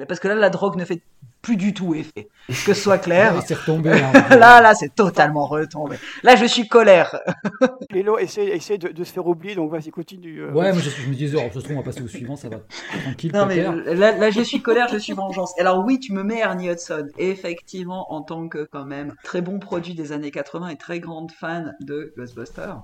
Parce 0.07 0.19
que 0.19 0.27
là, 0.27 0.35
la 0.35 0.49
drogue 0.49 0.75
ne 0.77 0.85
fait 0.85 1.01
plus 1.41 1.57
du 1.57 1.73
tout 1.73 1.93
effet. 1.93 2.29
Que 2.47 2.53
ce 2.53 2.73
soit 2.73 2.97
clair. 2.99 3.41
C'est 3.45 3.53
retombé. 3.55 3.91
hein. 3.91 4.11
là, 4.29 4.61
là, 4.61 4.73
c'est 4.75 4.95
totalement 4.95 5.45
retombé. 5.45 5.97
Là, 6.23 6.35
je 6.37 6.45
suis 6.45 6.69
colère. 6.69 7.19
Lélo 7.91 8.17
essaie, 8.17 8.45
essaie 8.45 8.77
de, 8.77 8.89
de 8.89 9.03
se 9.03 9.11
faire 9.11 9.27
oublier, 9.27 9.55
donc 9.55 9.69
vas-y, 9.69 9.89
continue. 9.89 10.39
euh. 10.41 10.51
Ouais, 10.51 10.71
moi 10.71 10.81
je, 10.81 10.89
je 10.89 11.09
me 11.09 11.13
disais, 11.13 11.37
oh, 11.37 11.59
on 11.69 11.75
va 11.75 11.83
passer 11.83 12.01
au 12.01 12.07
suivant, 12.07 12.35
ça 12.37 12.47
va. 12.47 12.59
Tranquille, 13.03 13.31
Non, 13.33 13.45
mais 13.45 13.61
là, 13.93 14.15
là, 14.17 14.29
je 14.29 14.41
suis 14.41 14.61
colère, 14.61 14.87
je 14.89 14.97
suis 14.97 15.13
vengeance. 15.13 15.53
Alors 15.59 15.83
oui, 15.85 15.99
tu 15.99 16.13
me 16.13 16.23
mets 16.23 16.39
Ernie 16.39 16.69
Hudson. 16.69 17.07
Effectivement, 17.17 18.13
en 18.13 18.21
tant 18.21 18.47
que, 18.47 18.63
quand 18.71 18.85
même, 18.85 19.13
très 19.23 19.41
bon 19.41 19.59
produit 19.59 19.95
des 19.95 20.13
années 20.13 20.31
80 20.31 20.69
et 20.69 20.77
très 20.77 20.99
grande 21.01 21.31
fan 21.31 21.75
de 21.81 22.13
Ghostbusters. 22.17 22.83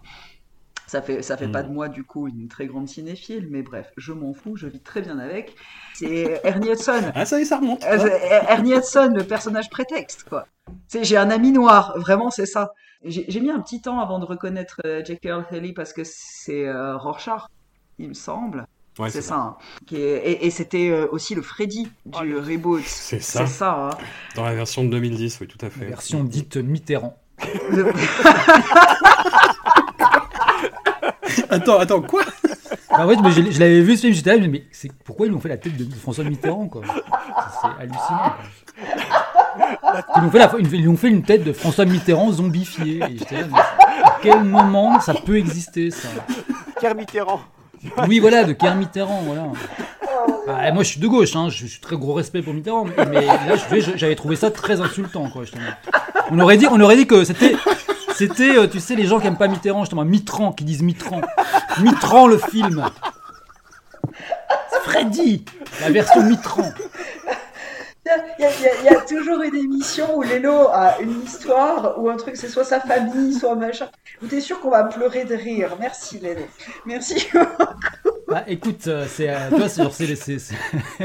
Ça 0.89 1.03
fait, 1.03 1.21
ça 1.21 1.37
fait 1.37 1.47
Mm. 1.47 1.51
pas 1.51 1.61
de 1.61 1.69
moi, 1.71 1.87
du 1.87 2.03
coup, 2.03 2.27
une 2.27 2.47
très 2.47 2.65
grande 2.65 2.87
cinéphile, 2.89 3.47
mais 3.51 3.61
bref, 3.61 3.91
je 3.95 4.11
m'en 4.11 4.33
fous, 4.33 4.55
je 4.55 4.65
vis 4.67 4.79
très 4.81 5.01
bien 5.01 5.19
avec. 5.19 5.55
C'est 5.93 6.41
Ernie 6.43 6.71
Hudson. 6.71 7.11
Ah, 7.13 7.25
ça 7.25 7.37
y 7.37 7.43
est, 7.43 7.45
ça 7.45 7.57
remonte. 7.57 7.83
Euh, 7.83 7.97
c'est 7.99 8.27
Ernie 8.49 8.73
Hudson, 8.73 9.13
le 9.15 9.23
personnage 9.23 9.69
prétexte, 9.69 10.23
quoi. 10.27 10.47
C'est, 10.87 11.03
j'ai 11.03 11.15
un 11.17 11.29
ami 11.29 11.51
noir, 11.51 11.93
vraiment, 11.97 12.31
c'est 12.31 12.47
ça. 12.47 12.73
J'ai, 13.05 13.23
j'ai 13.27 13.39
mis 13.39 13.51
un 13.51 13.59
petit 13.59 13.81
temps 13.81 13.99
avant 13.99 14.17
de 14.17 14.25
reconnaître 14.25 14.81
euh, 14.85 15.03
Earl 15.23 15.45
Haley 15.51 15.73
parce 15.73 15.93
que 15.93 16.01
c'est 16.03 16.67
euh, 16.67 16.97
Rorschach, 16.97 17.43
il 17.99 18.09
me 18.09 18.13
semble. 18.15 18.65
Ouais, 18.97 19.09
c'est 19.11 19.21
c'est 19.21 19.27
ça. 19.29 19.35
hein. 19.35 19.57
Et, 19.91 20.45
et 20.47 20.49
c'était 20.49 20.89
euh, 20.89 21.07
aussi 21.11 21.35
le 21.35 21.41
Freddy 21.43 21.87
du 22.05 22.35
reboot. 22.35 22.81
C'est 22.85 23.21
ça. 23.21 23.45
C'est 23.45 23.53
ça. 23.53 23.89
hein. 23.91 23.97
Dans 24.35 24.43
la 24.43 24.53
version 24.55 24.83
de 24.83 24.89
2010, 24.89 25.39
oui, 25.39 25.47
tout 25.47 25.63
à 25.63 25.69
fait. 25.69 25.85
Version 25.85 26.23
dite 26.23 26.57
Mitterrand. 26.57 27.15
attends, 31.49 31.79
attends, 31.79 32.01
quoi? 32.01 32.21
Bah 32.91 33.05
ouais, 33.05 33.15
mais 33.21 33.31
je, 33.31 33.51
je 33.51 33.59
l'avais 33.59 33.81
vu 33.81 33.95
ce 33.95 34.01
film, 34.01 34.13
j'étais 34.13 34.35
là, 34.37 34.47
mais 34.47 34.63
c'est 34.71 34.91
pourquoi 35.03 35.27
ils 35.27 35.29
lui 35.29 35.37
ont 35.37 35.41
fait 35.41 35.49
la 35.49 35.57
tête 35.57 35.77
de, 35.77 35.83
de 35.83 35.95
François 35.95 36.23
Mitterrand 36.23 36.67
quoi? 36.67 36.81
C'est 36.85 37.81
hallucinant. 37.83 38.33
Quoi. 38.35 40.03
Ils 40.15 40.21
lui, 40.21 40.27
ont 40.27 40.31
fait 40.31 40.39
la- 40.39 40.51
ils 40.59 40.81
lui 40.81 40.87
ont 40.87 40.97
fait 40.97 41.09
une 41.09 41.23
tête 41.23 41.43
de 41.43 41.53
François 41.53 41.85
Mitterrand 41.85 42.31
zombifié. 42.31 43.01
Et 43.09 43.17
j'étais 43.17 43.41
là, 43.41 43.47
mais 43.51 43.59
à 44.03 44.17
quel 44.21 44.43
moment 44.43 44.99
ça 44.99 45.13
peut 45.13 45.37
exister 45.37 45.91
ça? 45.91 46.07
Pierre 46.79 46.95
Mitterrand. 46.95 47.39
Oui, 48.07 48.19
voilà, 48.19 48.43
de 48.43 48.53
Kerr 48.53 48.75
Mitterrand, 48.75 49.21
voilà. 49.25 49.43
Bah, 50.49 50.71
moi, 50.71 50.81
je 50.81 50.89
suis 50.89 50.99
de 50.99 51.07
gauche, 51.07 51.35
hein, 51.35 51.49
je 51.49 51.67
suis 51.67 51.79
très 51.79 51.95
gros 51.95 52.13
respect 52.13 52.41
pour 52.41 52.55
Mitterrand, 52.55 52.83
mais, 52.85 53.21
là, 53.23 53.55
j'avais 53.95 54.15
trouvé 54.15 54.35
ça 54.35 54.49
très 54.49 54.81
insultant. 54.81 55.31
On 56.31 56.39
aurait 56.39 56.57
dit, 56.57 56.65
on 56.65 56.79
aurait 56.81 56.95
dit 56.95 57.05
que 57.05 57.23
c'était, 57.23 57.55
c'était, 58.15 58.57
euh, 58.57 58.65
tu 58.65 58.79
sais, 58.79 58.95
les 58.95 59.05
gens 59.05 59.19
qui 59.19 59.27
aiment 59.27 59.37
pas 59.37 59.47
Mitterrand, 59.47 59.81
justement, 59.81 60.03
Mitran, 60.05 60.51
qui 60.51 60.63
disent 60.63 60.81
Mitran, 60.81 61.21
Mitran 61.81 62.25
le 62.25 62.39
film. 62.39 62.83
Freddy, 64.85 65.45
la 65.81 65.91
version 65.91 66.23
Mitran. 66.23 66.71
Il 68.39 68.45
y, 68.85 68.89
a- 68.89 69.01
toujours 69.01 69.43
une 69.43 69.55
émission 69.55 70.17
où 70.17 70.23
Lélo 70.23 70.67
a 70.73 70.97
une 70.99 71.21
histoire 71.23 71.93
ou 71.99 72.09
un 72.09 72.17
truc, 72.17 72.37
c'est 72.37 72.49
soit 72.49 72.63
sa 72.63 72.79
famille, 72.79 73.35
soit 73.35 73.53
machin. 73.53 73.87
Où 74.23 74.25
t'es 74.25 74.41
sûr 74.41 74.59
qu'on 74.61 74.71
va 74.71 74.85
pleurer 74.85 75.25
de 75.25 75.35
rire? 75.35 75.75
Merci 75.79 76.17
Lélo. 76.17 76.41
Merci. 76.87 77.27
Bah, 78.29 78.43
écoute, 78.47 78.87
euh, 78.87 79.05
c'est, 79.09 79.29
euh, 79.29 79.49
tu 79.49 79.55
vois, 79.55 79.69
c'est 79.69 79.81
genre, 79.81 79.93
c'est, 79.93 80.15
c'est- 80.15 80.39
c'est- 80.39 80.55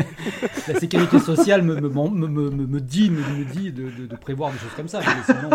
la 0.69 0.79
sécurité 0.79 1.19
sociale 1.19 1.63
me, 1.63 1.75
me, 1.77 1.89
me, 1.89 2.09
me, 2.29 2.51
me- 2.51 2.67
me 2.67 2.81
dit, 2.81 3.11
me, 3.11 3.21
me 3.21 3.45
dit 3.45 3.73
de, 3.73 3.85
de, 3.91 4.07
de 4.07 4.17
prévoir 4.17 4.51
des 4.53 4.59
choses 4.59 4.75
comme 4.77 4.89
ça, 4.89 5.01
sinon, 5.25 5.51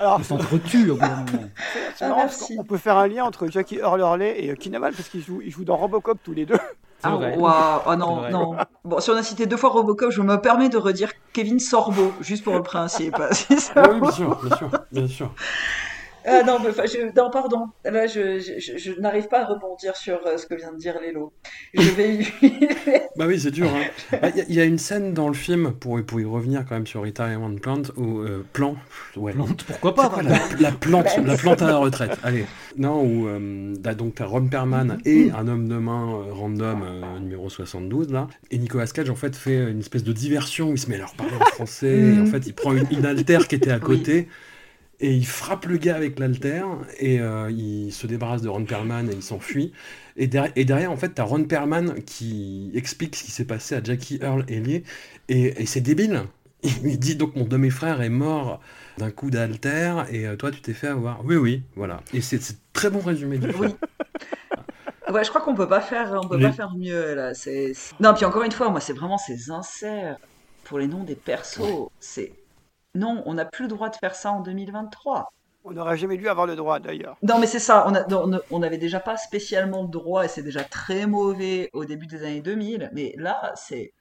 on, 0.00 0.06
on 0.20 0.22
s'entretue 0.22 0.90
au 0.90 0.94
bout 0.96 1.00
d'un 1.00 1.16
moment. 1.16 1.48
C'est 1.96 2.08
marrant 2.08 2.22
parce 2.22 2.36
qu'on 2.56 2.64
peut 2.64 2.76
faire 2.76 2.96
un 2.98 3.06
lien 3.08 3.24
entre 3.24 3.46
Jackie 3.48 3.76
Earl 3.78 4.00
Hurley 4.00 4.44
et 4.44 4.50
euh, 4.50 4.54
Kinaman 4.54 4.92
parce 4.92 5.08
qu'ils 5.08 5.22
jouent, 5.22 5.40
ils 5.42 5.50
jouent 5.50 5.64
dans 5.64 5.76
Robocop 5.76 6.18
tous 6.22 6.32
les 6.34 6.44
deux. 6.46 6.58
Ah, 7.04 7.16
waouh. 7.16 7.80
Oh 7.86 7.96
non, 7.96 8.28
non. 8.30 8.56
Bon, 8.84 9.00
si 9.00 9.10
on 9.10 9.16
a 9.16 9.22
cité 9.22 9.46
deux 9.46 9.56
fois 9.56 9.70
Robocop, 9.70 10.10
je 10.12 10.20
me 10.22 10.36
permets 10.40 10.68
de 10.68 10.76
redire 10.78 11.10
Kevin 11.32 11.58
Sorbo, 11.58 12.12
juste 12.20 12.44
pour 12.44 12.54
le 12.54 12.62
principe. 12.62 13.16
Si 13.32 13.58
ça 13.60 13.82
Oui, 13.90 14.00
bien 14.00 14.10
sûr, 14.10 14.38
bien 14.42 14.56
sûr, 14.56 14.70
bien 14.92 15.06
sûr. 15.08 15.34
Ah 16.24 16.42
non, 16.44 16.58
mais, 16.62 16.70
enfin, 16.70 16.84
je, 16.86 17.06
non, 17.18 17.30
pardon. 17.30 17.66
Là, 17.84 18.06
je, 18.06 18.38
je, 18.38 18.58
je- 18.60 18.78
je 18.78 19.00
n'arrive 19.00 19.28
pas 19.28 19.42
à 19.42 19.46
rebondir 19.46 19.96
sur 19.96 20.24
euh, 20.26 20.36
ce 20.36 20.46
que 20.46 20.54
vient 20.54 20.72
de 20.72 20.78
dire 20.78 20.94
Lélo. 21.00 21.32
Je 21.74 21.90
vais 21.90 22.18
Bah 23.16 23.26
oui, 23.26 23.40
c'est 23.40 23.50
dur. 23.50 23.68
hein. 23.68 23.82
Bah, 24.22 24.28
Il 24.30 24.36
y 24.36 24.40
a- 24.40 24.44
il 24.48 24.54
y, 24.54 24.60
a 24.60 24.64
une 24.64 24.78
scène 24.78 25.14
dans 25.14 25.28
le 25.28 25.34
film, 25.34 25.72
pour, 25.72 26.00
pour 26.04 26.20
y 26.20 26.24
revenir 26.24 26.64
quand 26.68 26.74
même 26.74 26.86
sur 26.86 27.02
Retirement 27.02 27.54
Plant, 27.56 27.82
où... 27.96 28.20
euh, 28.20 28.44
plan 28.52 28.76
ouais. 29.16 29.32
Plante, 29.32 29.64
pourquoi 29.64 29.94
pas 29.94 30.08
quoi, 30.08 30.22
la, 30.22 30.38
la 30.60 30.70
plante, 30.72 31.06
la 31.24 31.36
plante 31.36 31.62
à 31.62 31.66
la 31.66 31.76
retraite, 31.76 32.16
allez. 32.22 32.44
Non, 32.76 33.02
où 33.02 33.26
euh, 33.28 33.74
t'as- 33.82 33.94
donc 33.94 34.14
t'as 34.14 34.26
Ron 34.26 34.46
Perlman 34.46 34.98
et 35.04 35.30
un 35.30 35.48
homme 35.48 35.68
de 35.68 35.76
main 35.76 36.08
euh, 36.14 36.32
random 36.32 36.82
euh, 36.84 37.18
numéro 37.18 37.48
72 37.48 38.10
là. 38.12 38.28
Et 38.50 38.58
Nicolas 38.58 38.86
Cage 38.86 39.10
en 39.10 39.14
fait 39.16 39.34
fait 39.36 39.70
une 39.70 39.80
espèce 39.80 40.04
de 40.04 40.12
diversion 40.12 40.68
où 40.70 40.72
il 40.74 40.78
se 40.78 40.88
met 40.88 40.96
à 40.96 40.98
leur 40.98 41.14
parler 41.14 41.34
en 41.40 41.44
français. 41.46 42.14
et 42.16 42.20
en 42.20 42.26
fait, 42.26 42.46
il 42.46 42.54
prend 42.54 42.72
une, 42.74 42.86
une 42.90 43.04
altère 43.06 43.48
qui 43.48 43.54
était 43.56 43.70
à 43.72 43.78
côté. 43.80 44.28
Et 45.04 45.12
il 45.12 45.26
frappe 45.26 45.66
le 45.66 45.76
gars 45.78 45.96
avec 45.96 46.18
l'altère 46.20 46.66
et 47.00 47.18
euh, 47.20 47.50
il 47.50 47.92
se 47.92 48.06
débarrasse 48.06 48.40
de 48.40 48.48
Ron 48.48 48.64
Perlman 48.64 49.08
et 49.10 49.14
il 49.14 49.22
s'enfuit. 49.22 49.72
Et, 50.16 50.28
derrière- 50.28 50.52
et 50.54 50.64
derrière, 50.64 50.92
en 50.92 50.96
fait, 50.96 51.08
t'as 51.10 51.24
Ron 51.24 51.42
Perlman 51.44 51.94
qui 52.06 52.70
explique 52.74 53.16
ce 53.16 53.24
qui 53.24 53.32
s'est 53.32 53.44
passé 53.44 53.74
à 53.74 53.82
Jackie 53.82 54.20
Earl 54.22 54.44
Haley. 54.48 54.84
Et, 55.28 55.60
et 55.62 55.66
c'est 55.66 55.80
débile. 55.80 56.22
Il 56.84 56.98
dit 57.00 57.16
donc 57.16 57.34
mon 57.34 57.44
demi-frère 57.44 58.00
est 58.00 58.08
mort 58.08 58.60
d'un 58.98 59.10
coup 59.10 59.30
d'altère 59.30 60.06
et 60.12 60.24
euh, 60.26 60.36
toi 60.36 60.52
tu 60.52 60.60
t'es 60.60 60.72
fait 60.74 60.86
avoir. 60.88 61.24
Oui, 61.24 61.34
oui, 61.34 61.62
voilà. 61.74 62.00
Et 62.14 62.20
c'est 62.20 62.38
très 62.72 62.88
bon 62.88 63.00
résumé 63.00 63.38
du 63.38 63.52
film. 63.52 63.72
Ouais, 65.12 65.24
je 65.24 65.28
crois 65.30 65.40
qu'on 65.40 65.54
peut 65.56 65.68
pas 65.68 65.80
faire, 65.80 66.16
on 66.22 66.28
peut 66.28 66.36
Oui. 66.36 66.42
pas 66.42 66.52
faire 66.52 66.72
mieux 66.76 67.14
là. 67.14 67.32
Non, 68.00 68.14
puis 68.14 68.24
encore 68.24 68.44
une 68.44 68.52
fois, 68.52 68.70
moi, 68.70 68.80
c'est 68.80 68.92
vraiment 68.92 69.18
ces 69.18 69.50
inserts 69.50 70.16
pour 70.64 70.78
les 70.78 70.86
noms 70.86 71.02
des 71.02 71.16
persos. 71.16 71.90
C'est 71.98 72.32
non, 72.94 73.22
on 73.26 73.34
n'a 73.34 73.44
plus 73.44 73.64
le 73.64 73.68
droit 73.68 73.88
de 73.88 73.96
faire 73.96 74.14
ça 74.14 74.32
en 74.32 74.40
2023. 74.40 75.32
On 75.64 75.70
n'aurait 75.72 75.96
jamais 75.96 76.16
dû 76.16 76.28
avoir 76.28 76.46
le 76.46 76.56
droit 76.56 76.80
d'ailleurs. 76.80 77.16
Non, 77.22 77.38
mais 77.38 77.46
c'est 77.46 77.60
ça. 77.60 77.86
On, 78.50 78.58
n'avait 78.58 78.78
déjà 78.78 78.98
pas 78.98 79.16
spécialement 79.16 79.82
le 79.82 79.88
droit 79.88 80.24
et 80.24 80.28
c'est 80.28 80.42
déjà 80.42 80.64
très 80.64 81.06
mauvais 81.06 81.70
au 81.72 81.84
début 81.84 82.06
des 82.06 82.24
années 82.24 82.40
2000. 82.42 82.90
Mais 82.92 83.14
là, 83.16 83.52
c'est 83.54 83.92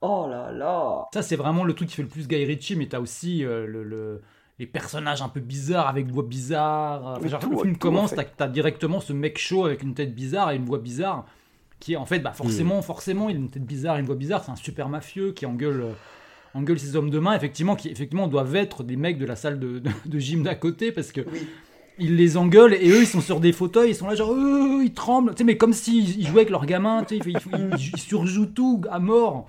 oh 0.00 0.26
là 0.28 0.50
là. 0.50 1.06
Ça, 1.14 1.22
c'est 1.22 1.36
vraiment 1.36 1.62
le 1.64 1.72
truc 1.74 1.88
qui 1.88 1.94
fait 1.96 2.02
le 2.02 2.08
plus 2.08 2.26
Guy 2.26 2.44
Ritchie, 2.44 2.74
mais 2.76 2.86
t'as 2.88 2.98
aussi 2.98 3.44
euh, 3.44 3.66
le, 3.66 3.84
le- 3.84 4.22
les 4.58 4.66
personnages 4.66 5.22
un 5.22 5.28
peu 5.28 5.38
bizarres 5.40 5.86
avec 5.88 6.08
voix 6.08 6.24
bizarre. 6.24 7.06
Enfin, 7.06 7.20
Mais 7.22 7.28
genre, 7.28 7.40
tout, 7.40 7.50
le 7.50 7.58
film 7.58 7.74
tout, 7.74 7.78
commence, 7.78 8.12
en 8.12 8.16
t'as 8.16 8.22
fait. 8.24 8.32
t'as 8.36 8.48
directement 8.48 8.98
ce 9.00 9.12
mec 9.12 9.38
chaud 9.38 9.66
avec 9.66 9.82
une 9.84 9.94
tête 9.94 10.14
bizarre 10.14 10.50
et 10.50 10.56
une 10.56 10.64
voix 10.64 10.78
bizarre, 10.78 11.26
qui 11.78 11.92
est 11.92 11.96
en 11.96 12.06
fait, 12.06 12.18
bah, 12.18 12.32
forcément, 12.32 12.82
forcément, 12.82 13.28
il 13.28 13.36
a 13.36 13.38
une 13.38 13.50
tête 13.50 13.64
bizarre 13.64 13.96
et 13.96 14.00
une 14.00 14.06
voix 14.06 14.16
bizarre. 14.16 14.42
C'est 14.44 14.50
un 14.50 14.56
super 14.56 14.88
mafieux 14.88 15.30
qui 15.30 15.46
engueule, 15.46 15.80
euh, 15.82 15.92
engueule 16.58 16.78
ses 16.78 16.96
hommes 16.96 17.10
de 17.10 17.18
main, 17.18 17.34
effectivement, 17.34 17.76
qui 17.76 17.88
effectivement 17.88 18.28
doivent 18.28 18.54
être 18.56 18.82
des 18.82 18.96
mecs 18.96 19.18
de 19.18 19.26
la 19.26 19.36
salle 19.36 19.58
de, 19.58 19.78
de, 19.78 19.90
de 20.06 20.18
gym 20.18 20.42
d'à 20.42 20.54
côté, 20.54 20.92
parce 20.92 21.12
que 21.12 21.22
il 22.00 22.14
les 22.16 22.36
engueule 22.36 22.74
et 22.74 22.88
eux 22.90 23.00
ils 23.00 23.06
sont 23.06 23.20
sur 23.20 23.40
des 23.40 23.52
fauteuils, 23.52 23.90
ils 23.90 23.94
sont 23.96 24.06
là 24.06 24.14
genre 24.14 24.32
euh, 24.32 24.82
ils 24.84 24.92
tremblent, 24.94 25.32
tu 25.32 25.38
sais 25.38 25.44
mais 25.44 25.56
comme 25.56 25.72
s'ils 25.72 26.18
ils 26.20 26.26
jouaient 26.26 26.42
avec 26.42 26.50
leurs 26.50 26.64
gamins, 26.66 27.02
tu 27.02 27.16
sais, 27.18 27.22
ils, 27.26 27.30
ils- 27.36 27.70
ils- 27.78 27.90
ils 27.94 28.00
surjouent 28.00 28.46
tout 28.46 28.82
à 28.90 28.98
mort. 29.00 29.48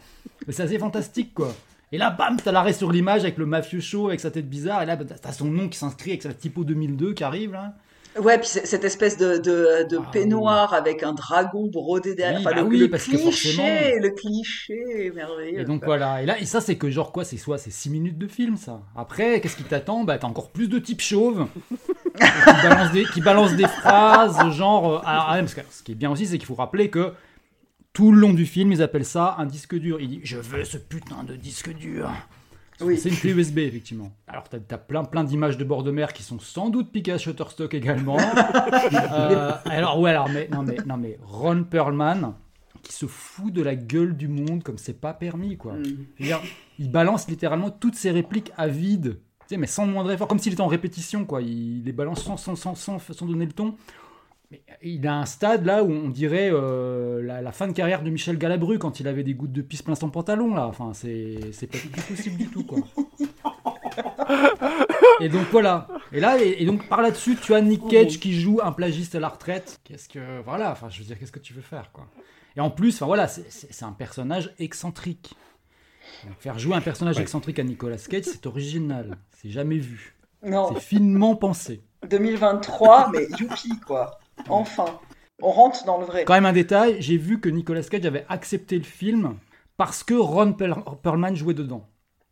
C'est 0.50 0.64
assez 0.64 0.80
fantastique 0.80 1.34
quoi. 1.36 1.54
Et 1.92 1.98
là 2.00 2.10
bam, 2.10 2.38
t'as 2.44 2.52
l'arrêt 2.52 2.74
sur 2.74 2.92
l'image 2.92 3.22
avec 3.22 3.38
le 3.38 3.46
mafieux 3.46 3.82
chaud 3.82 4.08
avec 4.08 4.20
sa 4.20 4.32
tête 4.32 4.50
bizarre 4.50 4.82
et 4.82 4.86
là 4.88 4.96
bah, 4.96 5.06
t'as 5.22 5.32
son 5.32 5.46
nom 5.46 5.70
qui 5.70 5.78
s'inscrit 5.78 6.12
avec 6.12 6.24
sa 6.24 6.34
typo 6.34 6.64
2002 6.64 7.14
qui 7.14 7.24
arrive 7.24 7.52
là. 7.52 7.76
Ouais, 8.18 8.40
puis 8.40 8.48
cette 8.48 8.84
espèce 8.84 9.18
de, 9.18 9.38
de, 9.38 9.88
de 9.88 10.00
peignoir 10.12 10.74
avec 10.74 11.04
un 11.04 11.14
dragon 11.14 11.68
brodé 11.68 12.16
derrière. 12.16 12.40
Oui, 12.40 12.46
Enfin, 12.48 12.56
bah 12.56 12.62
le, 12.64 12.68
oui, 12.68 12.78
le 12.80 12.90
parce 12.90 13.06
que 13.06 13.12
cliché, 13.12 13.24
forcément- 13.54 14.02
le 14.02 14.10
cliché 14.10 15.12
merveilleux. 15.16 15.60
Et 15.60 15.64
donc 15.64 15.80
quoi. 15.82 15.98
voilà, 15.98 16.22
et 16.24 16.26
là 16.26 16.40
et 16.40 16.46
ça 16.46 16.60
c'est 16.60 16.76
que 16.76 16.90
genre 16.90 17.12
quoi, 17.12 17.24
c'est 17.24 17.38
soit 17.38 17.58
c'est 17.60 17.70
6 17.72 17.90
minutes 17.92 18.18
de 18.18 18.28
film 18.28 18.58
ça. 18.58 18.82
Après 18.96 19.40
qu'est-ce 19.42 19.56
qui 19.56 19.64
t'attend? 19.64 20.04
Bah 20.04 20.18
t'as 20.18 20.28
encore 20.28 20.50
plus 20.50 20.68
de 20.70 20.80
types 20.80 21.02
chauves 21.02 21.48
qui 22.20 22.52
balancent 22.64 22.92
des 22.92 23.06
qui 23.06 23.22
balancent 23.22 23.56
des 23.56 23.68
phrases 23.68 24.40
genre 24.56 24.86
euh, 24.96 25.00
alors, 25.06 25.26
ah, 25.30 25.38
parce 25.40 25.54
que 25.54 25.62
ce 25.70 25.84
qui 25.84 25.92
est 25.92 25.96
bien 25.96 26.10
aussi 26.12 26.26
c'est 26.26 26.38
qu'il 26.40 26.48
faut 26.48 26.56
rappeler 26.56 26.90
que 26.90 27.14
tout 27.94 28.12
le 28.12 28.20
long 28.20 28.34
du 28.34 28.46
film, 28.46 28.72
ils 28.72 28.82
appellent 28.84 29.04
ça 29.04 29.36
un 29.40 29.46
disque 29.46 29.76
dur. 29.76 30.00
Il 30.00 30.10
dit 30.10 30.20
Je 30.24 30.38
veux 30.38 30.64
ce 30.64 30.78
putain 30.78 31.24
de 31.24 31.36
disque 31.36 31.74
dur. 31.74 32.10
Oui. 32.82 32.98
C'est 32.98 33.10
une 33.10 33.16
clé 33.16 33.32
USB, 33.32 33.60
effectivement. 33.60 34.12
Alors, 34.28 34.48
t'as 34.50 34.58
as 34.58 34.78
plein, 34.78 35.04
plein 35.04 35.24
d'images 35.24 35.58
de 35.58 35.64
bord 35.64 35.84
de 35.84 35.92
mer 35.92 36.14
qui 36.14 36.24
sont 36.24 36.40
sans 36.40 36.70
doute 36.70 36.92
piquées 36.92 37.14
à 37.14 37.18
Shutterstock 37.18 37.74
également. 37.74 38.18
Euh, 39.12 39.52
alors, 39.66 40.00
ouais, 40.00 40.12
alors, 40.12 40.30
mais, 40.30 40.48
non, 40.52 40.64
mais, 40.64 40.78
non, 40.86 40.98
mais 40.98 41.18
Ron 41.24 41.64
Perlman, 41.64 42.34
qui 42.82 42.94
se 42.94 43.06
fout 43.06 43.54
de 43.54 43.62
la 43.62 43.76
gueule 43.76 44.16
du 44.16 44.28
monde 44.28 44.64
comme 44.64 44.78
c'est 44.78 45.00
pas 45.00 45.14
permis, 45.14 45.58
quoi. 45.58 45.74
Mm. 45.74 46.26
Il 46.80 46.92
balance 46.92 47.28
littéralement 47.28 47.70
toutes 47.70 47.96
ses 47.96 48.12
répliques 48.12 48.52
à 48.58 48.68
vide. 48.68 49.20
Tu 49.48 49.58
mais 49.58 49.68
sans 49.68 49.86
le 49.86 49.92
moindre 49.92 50.12
effort, 50.12 50.28
comme 50.28 50.40
s'il 50.40 50.54
était 50.54 50.62
en 50.62 50.68
répétition, 50.68 51.26
quoi. 51.26 51.42
Il 51.42 51.84
les 51.84 51.92
balance 51.92 52.24
sans, 52.24 52.38
sans, 52.38 52.56
sans, 52.56 52.76
sans, 52.76 53.00
sans 53.00 53.26
donner 53.26 53.46
le 53.46 53.52
ton. 53.52 53.76
Mais 54.52 54.64
il 54.82 55.06
a 55.08 55.16
un 55.16 55.26
stade 55.26 55.66
là 55.66 55.84
où 55.84 55.92
on 55.92 56.10
dirait 56.10 56.50
euh, 56.52 57.22
la, 57.22 57.42
la 57.42 57.52
fin 57.52 57.68
de 57.68 57.74
carrière 57.74 58.02
de 58.02 58.10
Michel 58.10 58.38
Galabru 58.38 58.80
quand 58.80 59.00
il 59.00 59.08
avait 59.08 59.24
des 59.24 59.36
gouttes 59.36 59.52
de 59.52 59.62
pisse 59.62 59.84
plein 59.84 59.96
son 59.96 60.10
pantalon 60.10 60.56
là. 60.56 60.66
Enfin, 60.66 60.92
c'est 60.94 61.38
c'est 61.52 61.68
pas 61.68 61.78
du 61.78 61.90
tout 61.90 62.02
possible 62.02 62.38
du 62.38 62.48
tout 62.48 62.64
quoi. 62.64 62.80
Et 65.22 65.30
donc 65.30 65.46
voilà. 65.52 65.88
Et 66.14 66.20
là, 66.20 66.42
et, 66.42 66.62
et 66.62 66.66
donc 66.66 66.88
par 66.88 67.02
là-dessus, 67.02 67.36
tu 67.36 67.54
as 67.54 67.62
Nick 67.62 67.88
Cage 67.90 68.20
qui 68.20 68.40
joue 68.40 68.60
un 68.64 68.72
plagiste 68.72 69.16
à 69.16 69.20
la 69.20 69.28
retraite. 69.30 69.80
Qu'est-ce 69.84 70.08
que 70.08 70.42
voilà. 70.44 70.72
Enfin, 70.72 70.90
je 70.90 71.00
veux 71.00 71.06
dire, 71.06 71.20
qu'est-ce 71.20 71.32
que 71.32 71.40
tu 71.40 71.54
veux 71.54 71.62
faire 71.62 71.92
quoi. 71.92 72.08
Et 72.56 72.62
en 72.62 72.70
plus, 72.72 72.96
enfin 72.96 73.06
voilà, 73.06 73.28
c'est- 73.28 73.84
un 73.84 73.92
personnage 73.92 74.54
excentrique. 74.60 75.36
Donc, 76.26 76.36
faire 76.40 76.58
jouer 76.58 76.76
un 76.76 76.82
personnage 76.82 77.18
Ouais. 77.18 77.22
excentrique 77.22 77.60
à 77.60 77.64
Nicolas 77.64 77.98
Cage, 77.98 78.24
c'est 78.24 78.46
original. 78.48 79.18
C'est 79.38 79.50
jamais 79.50 79.78
vu. 79.78 80.16
Non. 80.44 80.74
C'est 80.74 80.80
finement 80.82 81.36
pensé. 81.36 81.82
2023, 82.10 83.12
mais 83.12 83.28
youpi, 83.40 83.78
quoi. 83.86 84.20
Enfin. 84.48 84.86
On 85.42 85.52
rentre 85.52 85.86
dans 85.86 86.00
le 86.00 86.06
vrai. 86.06 86.26
Quand 86.26 86.34
même 86.34 86.46
un 86.46 86.52
détail, 86.54 86.98
j'ai 87.00 87.16
vu 87.18 87.40
que 87.40 87.48
Nicolas 87.50 87.82
Cage 87.84 88.06
avait 88.06 88.26
accepté 88.30 88.78
le 88.78 88.84
film 88.84 89.36
parce 89.78 90.04
que 90.04 90.14
Ron 90.14 90.52
Per- 90.54 90.74
Perlman 91.02 91.34
jouait 91.36 91.54
dedans. 91.54 91.88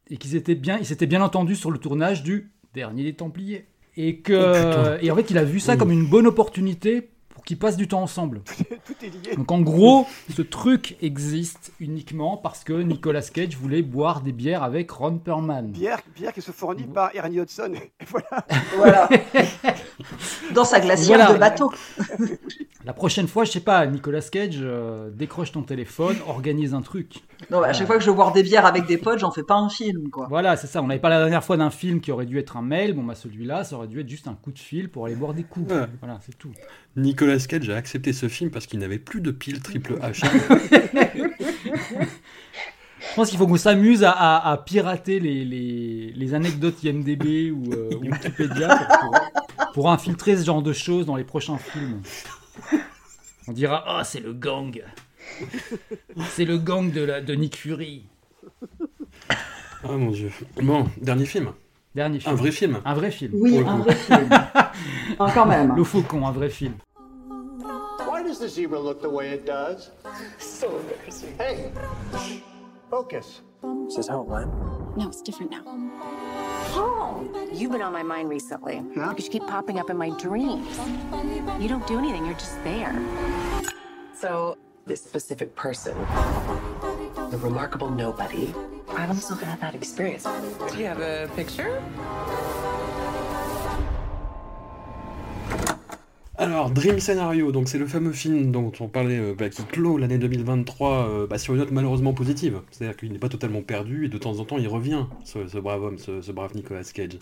Et 0.10 0.18
qu'ils 0.18 0.36
étaient 0.36 0.56
bien, 0.56 0.78
ils 0.78 0.86
s'étaient 0.86 1.06
bien 1.06 1.22
entendus 1.22 1.56
sur 1.56 1.72
le 1.72 1.78
tournage 1.78 2.24
du 2.24 2.52
Dernier 2.74 3.04
des 3.04 3.14
Templiers. 3.14 3.66
Et 3.96 4.20
que, 4.20 4.34
Oh, 4.34 4.98
et 5.02 5.10
en 5.10 5.16
fait, 5.16 5.32
il 5.32 5.38
a 5.38 5.44
vu 5.46 5.60
ça 5.62 5.74
Oui. 5.74 5.78
comme 5.80 5.92
une 5.92 6.06
bonne 6.08 6.28
opportunité 6.28 7.10
qu'ils 7.48 7.58
passent 7.58 7.78
du 7.78 7.88
temps 7.88 8.02
ensemble. 8.02 8.42
Tout 8.86 8.94
est 9.02 9.08
lié. 9.08 9.36
Donc 9.38 9.50
en 9.54 9.62
gros, 9.62 10.06
ce 10.36 10.42
truc 10.42 10.98
existe 11.02 11.72
uniquement 11.80 12.36
parce 12.36 12.66
que 12.66 12.74
Nicolas 12.74 13.22
Cage 13.22 13.56
voulait 13.56 13.82
boire 13.82 14.20
des 14.22 14.34
bières 14.34 14.64
avec 14.64 14.92
Ron 14.92 15.18
Perlman. 15.18 15.72
Bière, 15.72 16.02
bière 16.14 16.34
qui 16.34 16.42
se 16.42 16.52
fournit 16.52 16.84
par 16.84 17.16
Ernie 17.16 17.40
Hudson. 17.40 17.72
Et 18.02 18.06
voilà. 18.06 18.46
Voilà. 18.76 19.10
Dans 20.54 20.66
sa 20.66 20.82
glacière 20.82 21.18
Voilà. 21.18 21.34
de 21.34 21.40
bateau. 21.40 21.72
La 22.86 22.94
prochaine 22.94 23.28
fois, 23.28 23.44
je 23.46 23.52
sais 23.52 23.60
pas, 23.60 23.86
Nicolas 23.86 24.22
Cage, 24.22 24.60
euh, 24.62 25.10
décroche 25.10 25.52
ton 25.52 25.62
téléphone, 25.62 26.16
organise 26.28 26.74
un 26.74 26.82
truc. 26.82 27.16
Non, 27.50 27.60
bah, 27.60 27.68
à 27.68 27.74
chaque 27.74 27.88
fois 27.88 27.98
que 27.98 28.04
je 28.04 28.10
veux 28.10 28.16
boire 28.16 28.32
des 28.32 28.44
bières 28.44 28.66
avec 28.66 28.86
des 28.88 28.98
potes, 28.98 29.20
j'en 29.20 29.32
fais 29.32 29.44
pas 29.44 29.56
un 29.56 29.70
film, 29.70 30.10
quoi. 30.10 30.28
Voilà, 30.30 30.56
c'est 30.58 30.68
ça. 30.68 30.82
On 30.82 30.88
n'avait 30.88 31.00
pas 31.00 31.10
la 31.10 31.20
dernière 31.20 31.44
fois 31.44 31.58
d'un 31.58 31.70
film 31.70 32.00
qui 32.02 32.12
aurait 32.12 32.26
dû 32.26 32.40
être 32.40 32.56
un 32.58 32.62
mail. 32.62 32.94
Bon, 32.94 33.04
bah 33.04 33.16
celui-là, 33.16 33.64
ça 33.64 33.76
aurait 33.76 33.88
dû 33.88 34.00
être 34.00 34.08
juste 34.10 34.28
un 34.28 34.36
coup 34.36 34.52
de 34.52 34.60
fil 34.60 34.90
pour 34.90 35.06
aller 35.06 35.16
boire 35.16 35.34
des 35.34 35.44
coups. 35.44 35.72
Ouais. 35.72 35.86
Voilà, 36.02 36.20
c'est 36.26 36.38
tout. 36.38 36.52
Nicolas 36.98 37.38
Cage 37.48 37.70
a 37.70 37.76
accepté 37.78 38.12
ce 38.12 38.28
film 38.28 38.50
parce 38.50 38.66
qu'il 38.66 38.80
n'avait 38.80 38.98
plus 39.00 39.22
de 39.22 39.32
pile 39.32 39.62
triple 39.62 39.94
H. 40.02 40.26
Je 43.00 43.16
pense 43.16 43.30
qu'il 43.30 43.38
faut 43.38 43.48
qu'on 43.48 43.58
s'amuse 43.58 44.04
à, 44.04 44.12
à- 44.12 44.52
à 44.52 44.58
pirater 44.58 45.20
les, 45.20 45.46
les- 45.46 46.12
les 46.16 46.34
anecdotes 46.34 46.84
IMDB 46.84 47.52
ou 47.52 47.72
euh, 47.74 47.90
Wikipédia 48.02 48.76
pour, 48.78 49.12
pour- 49.12 49.72
pour 49.74 49.92
infiltrer 49.92 50.36
ce 50.38 50.44
genre 50.46 50.62
de 50.62 50.74
choses 50.74 51.06
dans 51.06 51.16
les 51.16 51.24
prochains 51.24 51.58
films. 51.58 52.02
On 53.48 53.52
dira 53.54 53.84
Ah, 53.88 54.04
c'est 54.04 54.20
le 54.20 54.34
gang. 54.34 54.84
C'est 56.30 56.46
le 56.46 56.58
gang 56.58 56.92
de, 56.92 57.02
la, 57.02 57.22
de 57.22 57.34
Nick 57.36 57.56
Fury. 57.58 58.04
Ah 59.84 59.92
mon 59.92 60.12
dieu. 60.12 60.32
Bon, 60.62 60.88
dernier 61.02 61.26
film. 61.26 61.52
Dernier 61.96 62.20
film. 62.20 62.34
Un 62.34 62.36
vrai 62.36 62.52
film. 62.52 62.80
Un 62.86 62.94
vrai 62.94 63.12
film. 63.12 63.32
Oui, 63.36 63.60
Pour 63.62 63.70
un 63.70 63.78
coup. 63.78 63.84
vrai 63.84 63.96
film. 63.96 64.30
Quand 65.34 65.46
même. 65.46 65.76
Le 65.76 65.84
Faucon, 65.84 66.28
un 66.28 66.32
vrai 66.32 66.50
film. 66.50 66.74
Why 68.28 68.32
does 68.32 68.40
the 68.40 68.50
zebra 68.50 68.78
look 68.78 69.02
the 69.02 69.10
way 69.10 69.30
it 69.30 69.46
does? 69.46 69.90
So 70.38 70.80
embarrassing. 70.80 71.38
Hey, 71.38 71.72
shh, 72.20 72.40
focus. 72.90 73.40
Is 73.88 73.96
this 73.96 74.10
how 74.10 74.20
it 74.20 74.28
went? 74.28 74.98
No, 74.98 75.08
it's 75.08 75.22
different 75.22 75.50
now. 75.50 75.64
You've 77.54 77.72
been 77.72 77.82
on 77.82 77.94
my 77.94 78.04
mind 78.04 78.28
recently 78.28 78.84
Yeah? 78.98 79.08
because 79.12 79.24
you 79.24 79.32
keep 79.32 79.48
popping 79.48 79.80
up 79.80 79.90
in 79.90 79.96
my 79.96 80.10
dreams. 80.10 80.78
You 81.58 81.70
don't 81.70 81.88
do 81.88 81.98
anything, 81.98 82.26
you're 82.26 82.34
just 82.36 82.62
there. 82.66 83.02
So, 84.14 84.58
this 84.86 85.02
specific 85.02 85.56
person, 85.56 85.98
the 87.32 87.40
remarkable 87.42 87.90
nobody, 87.90 88.54
I've 88.90 89.10
also 89.10 89.36
had 89.36 89.62
that 89.62 89.74
experience. 89.74 90.24
Do 90.24 90.78
you 90.78 90.86
have 90.88 91.00
a 91.00 91.30
picture? 91.34 91.82
Alors, 96.40 96.70
Dream 96.70 97.00
Scenario, 97.00 97.52
donc 97.52 97.68
c'est 97.68 97.80
le 97.80 97.88
fameux 97.88 98.12
film 98.12 98.52
dont 98.52 98.72
on 98.80 98.88
parlait, 98.88 99.18
euh, 99.18 99.34
bah, 99.36 99.50
qui 99.50 99.64
clôt 99.64 99.98
l'année 99.98 100.20
2023 100.20 100.92
euh, 100.92 101.28
bah, 101.28 101.40
sur 101.40 101.56
une 101.56 101.62
note 101.62 101.72
malheureusement 101.72 102.14
positive. 102.14 102.62
C'est-à-dire 102.70 102.96
qu'il 102.96 103.12
n'est 103.12 103.18
pas 103.18 103.28
totalement 103.28 103.64
perdu 103.64 104.06
et 104.06 104.08
de 104.08 104.18
temps 104.20 104.38
en 104.38 104.46
temps 104.46 104.60
il 104.60 104.68
revient, 104.68 105.06
ce, 105.24 105.58
brave 105.58 105.82
homme, 105.82 105.98
ce, 105.98 106.32
brave 106.32 106.52
Nicolas 106.54 106.84
Cage. 106.84 107.18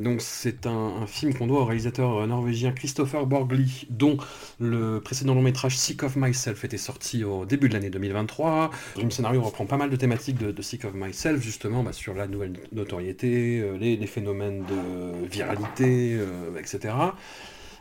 Donc 0.00 0.22
c'est 0.22 0.64
un, 0.66 1.06
film 1.06 1.34
qu'on 1.34 1.46
doit 1.46 1.60
au 1.60 1.64
réalisateur 1.66 2.16
euh, 2.16 2.26
norvégien 2.26 2.72
Christopher 2.72 3.26
Borgli, 3.26 3.86
dont 3.90 4.16
le 4.58 5.02
précédent 5.02 5.34
long 5.34 5.42
métrage 5.42 5.76
Sick 5.76 6.02
of 6.02 6.16
Myself 6.16 6.64
était 6.64 6.78
sorti 6.78 7.24
au 7.24 7.44
début 7.44 7.68
de 7.68 7.74
l'année 7.74 7.90
2023. 7.90 8.70
Dream 8.94 9.10
Scenario 9.10 9.42
reprend 9.42 9.66
pas 9.66 9.76
mal 9.76 9.90
de 9.90 9.96
thématiques 9.96 10.38
de, 10.38 10.62
Sick 10.62 10.86
of 10.86 10.94
Myself, 10.94 11.42
justement 11.42 11.82
bah, 11.82 11.92
sur 11.92 12.14
la 12.14 12.26
nouvelle 12.26 12.54
notoriété, 12.72 13.62
les, 13.78 14.06
phénomènes 14.06 14.64
de 14.64 15.26
viralité, 15.28 16.18
etc. 16.58 16.94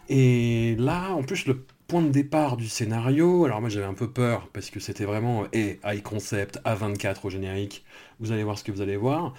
Et 0.09 0.75
là, 0.77 1.11
en 1.13 1.23
plus, 1.23 1.45
le 1.45 1.65
point 1.87 2.01
de 2.01 2.09
départ 2.09 2.57
du 2.57 2.67
scénario, 2.67 3.45
alors 3.45 3.61
moi 3.61 3.69
j'avais 3.69 3.85
un 3.85 3.93
peu 3.93 4.09
peur 4.09 4.49
parce 4.53 4.69
que 4.71 4.79
c'était 4.79 5.05
vraiment 5.05 5.43
euh, 5.43 5.47
et 5.53 5.79
high 5.85 6.01
concept, 6.01 6.59
A24 6.65 7.17
au 7.23 7.29
générique, 7.29 7.83
vous 8.19 8.31
allez 8.31 8.43
voir 8.43 8.57
ce 8.57 8.63
que 8.63 8.71
vous 8.71 8.81
allez 8.81 8.97
voir. 8.97 9.33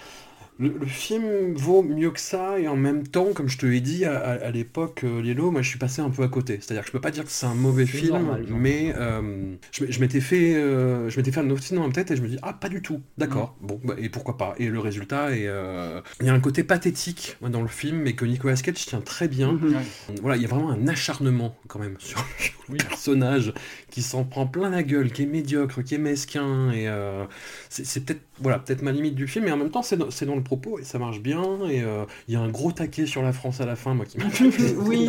Le, 0.58 0.68
le 0.70 0.86
film 0.86 1.52
vaut 1.54 1.82
mieux 1.82 2.10
que 2.10 2.20
ça 2.20 2.58
et 2.58 2.66
en 2.66 2.76
même 2.76 3.06
temps, 3.06 3.32
comme 3.34 3.48
je 3.48 3.58
te 3.58 3.66
l'ai 3.66 3.80
dit 3.82 4.04
à, 4.06 4.18
à- 4.18 4.46
à 4.46 4.50
l'époque, 4.50 5.02
euh, 5.04 5.20
Lilo, 5.20 5.50
moi 5.50 5.60
je 5.62 5.68
suis 5.68 5.78
passé 5.78 6.00
un 6.00 6.08
peu 6.10 6.22
à 6.22 6.28
côté. 6.28 6.58
C'est-à-dire 6.60 6.82
que 6.82 6.86
je 6.88 6.92
peux 6.92 7.00
pas 7.00 7.10
dire 7.10 7.24
que 7.24 7.30
c'est 7.30 7.46
un 7.46 7.54
mauvais 7.54 7.84
film, 7.84 8.14
normal, 8.14 8.46
mais 8.50 8.94
euh, 8.96 9.54
je, 9.72 10.00
m'étais 10.00 10.20
fait, 10.20 10.54
euh, 10.54 11.10
je 11.10 11.16
m'étais 11.18 11.30
fait 11.30 11.40
un 11.40 11.44
dans 11.44 11.86
la 11.86 11.92
tête 11.92 12.10
et 12.10 12.16
je 12.16 12.22
me 12.22 12.28
dis 12.28 12.38
ah 12.42 12.52
pas 12.54 12.68
du 12.70 12.80
tout, 12.80 13.02
d'accord, 13.18 13.56
Mm. 13.60 13.66
bon 13.66 13.80
bah, 13.84 13.94
et 13.98 14.08
pourquoi 14.08 14.36
pas. 14.38 14.54
Et 14.58 14.68
le 14.68 14.78
résultat 14.80 15.32
est, 15.36 15.46
euh, 15.46 16.00
il 16.20 16.26
y 16.26 16.30
a 16.30 16.34
un 16.34 16.40
côté 16.40 16.64
pathétique 16.64 17.36
moi, 17.40 17.50
dans 17.50 17.62
le 17.62 17.68
film, 17.68 17.98
mais 17.98 18.14
que 18.14 18.24
Nicolas 18.24 18.56
Cage 18.56 18.86
tient 18.86 19.00
très 19.02 19.28
bien. 19.28 19.52
Mhm. 19.52 19.74
Voilà, 20.22 20.36
il 20.36 20.42
y 20.42 20.46
a 20.46 20.48
vraiment 20.48 20.70
un 20.70 20.88
acharnement 20.88 21.56
quand 21.68 21.78
même 21.78 21.96
sur, 21.98 22.24
sur 22.38 22.54
le 22.70 22.76
personnage 22.78 23.52
qui 23.90 24.02
s'en 24.02 24.24
prend 24.24 24.46
plein 24.46 24.68
la 24.70 24.82
gueule, 24.82 25.12
qui 25.12 25.22
est 25.22 25.26
médiocre, 25.26 25.82
qui 25.82 25.94
est 25.94 25.98
mesquin, 25.98 26.70
et 26.72 26.88
euh, 26.88 27.24
c'est 27.68 28.04
peut-être 28.04 28.20
voilà, 28.38 28.58
peut-être 28.58 28.82
ma 28.82 28.92
limite 28.92 29.14
du 29.14 29.26
film, 29.26 29.46
mais 29.46 29.52
en 29.52 29.56
même 29.56 29.70
temps 29.70 29.82
c'est 29.82 29.96
dans, 29.96 30.10
c'est 30.10 30.26
dans 30.26 30.34
le 30.36 30.42
propos 30.42 30.78
et 30.78 30.84
ça 30.84 30.98
marche 30.98 31.20
bien, 31.20 31.66
et 31.68 31.82
euh, 31.82 32.04
il 32.28 32.34
y 32.34 32.36
a 32.36 32.40
un 32.40 32.48
gros 32.50 32.72
taquet 32.72 33.06
sur 33.06 33.22
la 33.22 33.32
France 33.32 33.60
à 33.60 33.66
la 33.66 33.76
fin, 33.76 33.94
moi 33.94 34.04
qui 34.04 34.18
m'a. 34.18 34.24
Oui. 34.78 35.08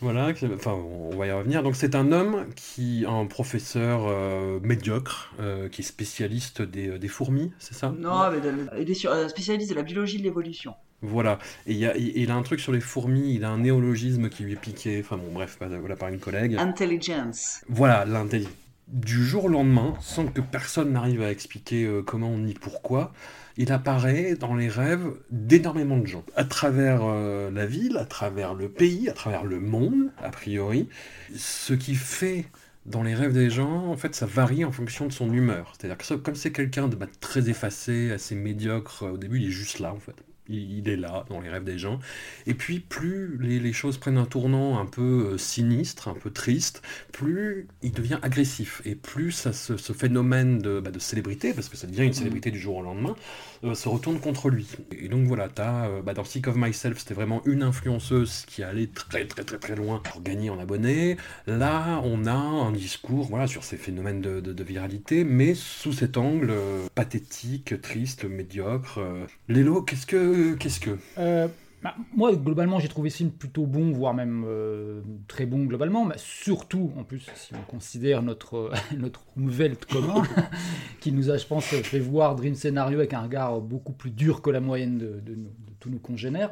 Voilà, 0.00 0.32
enfin 0.54 0.72
on 0.72 1.16
va 1.16 1.26
y 1.26 1.32
revenir. 1.32 1.62
Donc 1.62 1.74
c'est 1.76 1.94
un 1.94 2.12
homme 2.12 2.46
qui, 2.54 3.04
un 3.08 3.26
professeur 3.26 4.06
euh, 4.08 4.60
médiocre, 4.62 5.32
euh, 5.40 5.68
qui 5.68 5.82
est 5.82 5.84
spécialiste 5.84 6.62
des, 6.62 6.98
des 6.98 7.08
fourmis, 7.08 7.52
c'est 7.58 7.74
ça? 7.74 7.94
Non, 7.98 8.30
mais 8.30 8.40
de- 8.40 8.80
il 8.80 8.90
est 8.90 8.94
sur, 8.94 9.12
spécialiste 9.28 9.70
de 9.70 9.74
la 9.74 9.82
biologie 9.82 10.18
de 10.18 10.22
l'évolution. 10.22 10.74
Voilà, 11.02 11.38
et 11.66 11.72
il, 11.72 11.78
y 11.78 11.86
a, 11.86 11.96
il 11.96 12.30
a 12.30 12.34
un 12.34 12.42
truc 12.42 12.58
sur 12.58 12.72
les 12.72 12.80
fourmis, 12.80 13.34
il 13.34 13.44
a 13.44 13.50
un 13.50 13.58
néologisme 13.58 14.28
qui 14.28 14.42
lui 14.44 14.54
est 14.54 14.60
piqué, 14.60 15.00
enfin 15.04 15.16
bon 15.18 15.30
bref, 15.32 15.56
pas- 15.58 15.68
voilà 15.68 15.94
par 15.94 16.08
une 16.08 16.18
collègue. 16.18 16.56
Intelligence. 16.58 17.60
Voilà, 17.68 18.04
l'intelligence. 18.04 18.52
Du 18.88 19.24
jour 19.24 19.46
au 19.46 19.48
lendemain, 19.48 19.94
sans 20.00 20.26
que 20.26 20.40
personne 20.40 20.92
n'arrive 20.92 21.20
à 21.20 21.30
expliquer 21.30 21.84
euh, 21.84 22.02
comment 22.02 22.36
ni 22.38 22.54
pourquoi, 22.54 23.12
il 23.56 23.72
apparaît 23.72 24.36
dans 24.36 24.54
les 24.54 24.68
rêves 24.68 25.12
d'énormément 25.30 25.96
de 25.98 26.06
gens. 26.06 26.24
À 26.36 26.44
travers 26.44 27.00
euh, 27.02 27.50
la 27.50 27.66
ville, 27.66 27.96
à 27.96 28.04
travers 28.04 28.54
le 28.54 28.68
pays, 28.68 29.08
à 29.08 29.12
travers 29.12 29.44
le 29.44 29.58
monde, 29.60 30.12
a 30.22 30.30
priori. 30.30 30.88
Ce 31.36 31.72
qui 31.74 31.94
fait 31.96 32.46
dans 32.86 33.02
les 33.02 33.14
rêves 33.14 33.32
des 33.32 33.50
gens, 33.50 33.86
en 33.88 33.96
fait, 33.96 34.14
ça 34.14 34.26
varie 34.26 34.64
en 34.64 34.70
fonction 34.72 35.06
de 35.06 35.12
son 35.12 35.32
humeur. 35.32 35.72
C'est-à-dire 35.76 35.98
que 35.98 36.14
comme 36.14 36.36
c'est 36.36 36.52
quelqu'un 36.52 36.86
de 36.88 36.94
bah, 36.96 37.06
très 37.20 37.48
effacé, 37.50 38.12
assez 38.12 38.34
médiocre, 38.36 39.02
euh, 39.02 39.10
au 39.12 39.18
début, 39.18 39.40
il 39.40 39.48
est 39.48 39.50
juste 39.50 39.80
là, 39.80 39.92
en 39.92 39.98
fait. 39.98 40.14
Il, 40.48 40.78
il 40.78 40.88
est 40.88 40.96
là, 40.96 41.24
dans 41.28 41.40
les 41.40 41.48
rêves 41.48 41.64
des 41.64 41.78
gens. 41.78 41.98
Et 42.46 42.54
puis, 42.54 42.80
plus 42.80 43.36
les, 43.40 43.58
les 43.58 43.72
choses 43.72 43.98
prennent 43.98 44.18
un 44.18 44.26
tournant 44.26 44.78
un 44.78 44.86
peu 44.86 45.32
euh, 45.32 45.38
sinistre, 45.38 46.08
un 46.08 46.14
peu 46.14 46.30
triste, 46.30 46.82
plus 47.12 47.66
il 47.82 47.92
devient 47.92 48.18
agressif. 48.22 48.82
Et 48.84 48.94
plus 48.94 49.32
ça, 49.32 49.52
ce 49.52 49.92
phénomène 49.92 50.58
de, 50.58 50.80
bah, 50.80 50.90
de 50.90 50.98
célébrité, 50.98 51.52
parce 51.52 51.68
que 51.68 51.76
ça 51.76 51.86
devient 51.86 52.04
une 52.04 52.12
célébrité 52.12 52.50
du 52.50 52.58
jour 52.60 52.76
au 52.76 52.82
lendemain, 52.82 53.16
euh, 53.64 53.74
se 53.74 53.88
retourne 53.88 54.20
contre 54.20 54.50
lui. 54.50 54.68
Et 54.98 55.08
donc 55.08 55.26
voilà, 55.26 55.48
t'as, 55.48 55.88
euh, 55.88 56.02
bah, 56.02 56.14
dans 56.14 56.24
Sick 56.24 56.46
of 56.46 56.56
Myself, 56.56 56.98
c'était 56.98 57.14
vraiment 57.14 57.42
une 57.46 57.62
influenceuse 57.62 58.44
qui 58.46 58.62
allait 58.62 58.88
très 58.88 59.26
très 59.26 59.44
très 59.44 59.58
très 59.58 59.74
loin 59.74 60.00
pour 60.04 60.22
gagner 60.22 60.50
en 60.50 60.58
abonnés. 60.58 61.16
Là, 61.46 62.00
on 62.04 62.26
a 62.26 62.32
un 62.34 62.72
discours 62.72 63.26
voilà, 63.26 63.46
sur 63.46 63.64
ces 63.64 63.76
phénomènes 63.76 64.20
de, 64.20 64.40
de- 64.40 64.52
de 64.52 64.64
viralité, 64.64 65.24
mais 65.24 65.54
sous 65.54 65.92
cet 65.92 66.16
angle 66.16 66.50
euh, 66.50 66.86
pathétique, 66.94 67.80
triste, 67.80 68.24
médiocre. 68.24 69.00
Lélo, 69.48 69.82
qu'est-ce 69.82 70.06
que... 70.06 70.35
Qu'est-ce 70.58 70.80
que... 70.80 70.98
Euh, 71.18 71.48
bah, 71.82 71.94
moi, 72.16 72.34
globalement, 72.34 72.80
j'ai 72.80 72.88
trouvé 72.88 73.10
ce 73.10 73.18
film 73.18 73.30
plutôt 73.30 73.66
bon, 73.66 73.92
voire 73.92 74.14
même 74.14 74.44
euh, 74.48 75.02
très 75.28 75.46
bon 75.46 75.64
globalement, 75.66 76.04
mais 76.06 76.14
surtout, 76.16 76.90
en 76.96 77.04
plus, 77.04 77.26
si 77.36 77.54
on 77.54 77.60
considère 77.70 78.22
notre, 78.22 78.56
euh, 78.56 78.72
notre 78.96 79.24
Umwelt 79.36 79.84
commun, 79.84 80.22
qui 81.00 81.12
nous 81.12 81.30
a, 81.30 81.36
je 81.36 81.46
pense, 81.46 81.64
fait 81.66 81.98
voir 82.00 82.34
Dream 82.34 82.54
Scenario 82.54 82.98
avec 82.98 83.12
un 83.14 83.20
regard 83.20 83.60
beaucoup 83.60 83.92
plus 83.92 84.10
dur 84.10 84.40
que 84.42 84.50
la 84.50 84.60
moyenne 84.60 84.96
de, 84.98 85.20
de 85.20 85.34
nos- 85.34 85.50
de 85.50 85.72
tous 85.78 85.90
nos 85.90 85.98
congénères. 85.98 86.50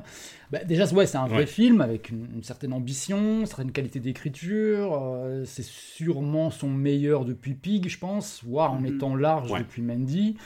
Bah, 0.52 0.62
déjà, 0.62 0.85
ouais, 0.93 1.06
c'est 1.06 1.16
un 1.19 1.27
vrai 1.27 1.39
Ouais. 1.39 1.47
film 1.47 1.81
avec 1.81 2.11
une, 2.11 2.28
une 2.36 2.43
certaine 2.44 2.74
ambition, 2.74 3.40
une 3.40 3.47
certaine 3.47 3.73
qualité 3.73 3.98
d'écriture. 4.01 4.93
euh, 5.02 5.44
c'est 5.47 5.65
sûrement 5.65 6.51
son 6.51 6.69
meilleur 6.69 7.24
depuis 7.24 7.55
Pig, 7.55 7.89
je 7.89 7.98
pense, 7.98 8.44
voire 8.44 8.73
en 8.74 8.81
Mhm. 8.81 8.86
étant 8.97 9.16
large 9.16 9.51
Ouais. 9.51 9.61
depuis 9.61 9.81
Mandy. 9.82 10.36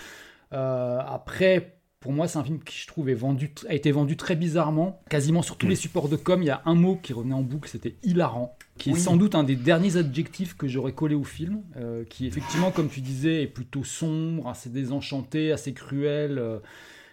Euh, 0.55 1.01
après, 1.07 1.75
pour 2.01 2.13
moi, 2.13 2.29
c'est 2.29 2.39
un 2.39 2.45
film 2.45 2.61
qui, 2.63 2.79
je 2.79 2.87
trouve, 2.87 3.09
est 3.09 3.15
vendu, 3.15 3.53
a 3.69 3.75
été 3.75 3.91
vendu 3.91 4.17
très 4.17 4.37
bizarrement. 4.37 5.01
Quasiment 5.11 5.43
sur 5.43 5.57
tous 5.57 5.67
les 5.67 5.77
supports 5.77 6.09
de 6.09 6.17
com, 6.17 6.43
il 6.43 6.47
y 6.47 6.51
a 6.51 6.63
un 6.65 6.75
mot 6.75 6.97
qui 6.97 7.13
revenait 7.13 7.35
en 7.35 7.43
boucle, 7.43 7.69
c'était 7.69 7.97
hilarant, 8.05 8.57
qui 8.77 8.91
est 8.91 8.95
sans 8.95 9.17
doute 9.17 9.35
un 9.35 9.43
des 9.43 9.57
derniers 9.57 9.97
adjectifs 9.97 10.57
que 10.57 10.69
j'aurais 10.69 10.93
collé 10.93 11.15
au 11.17 11.25
film, 11.25 11.63
euh, 11.77 12.05
qui 12.05 12.27
effectivement, 12.27 12.71
comme 12.71 12.89
tu 12.89 13.01
disais, 13.01 13.43
est 13.43 13.49
plutôt 13.49 13.83
sombre, 13.83 14.49
assez 14.49 14.71
désenchanté, 14.71 15.51
assez 15.51 15.73
cruel. 15.73 16.39
euh, 16.39 16.59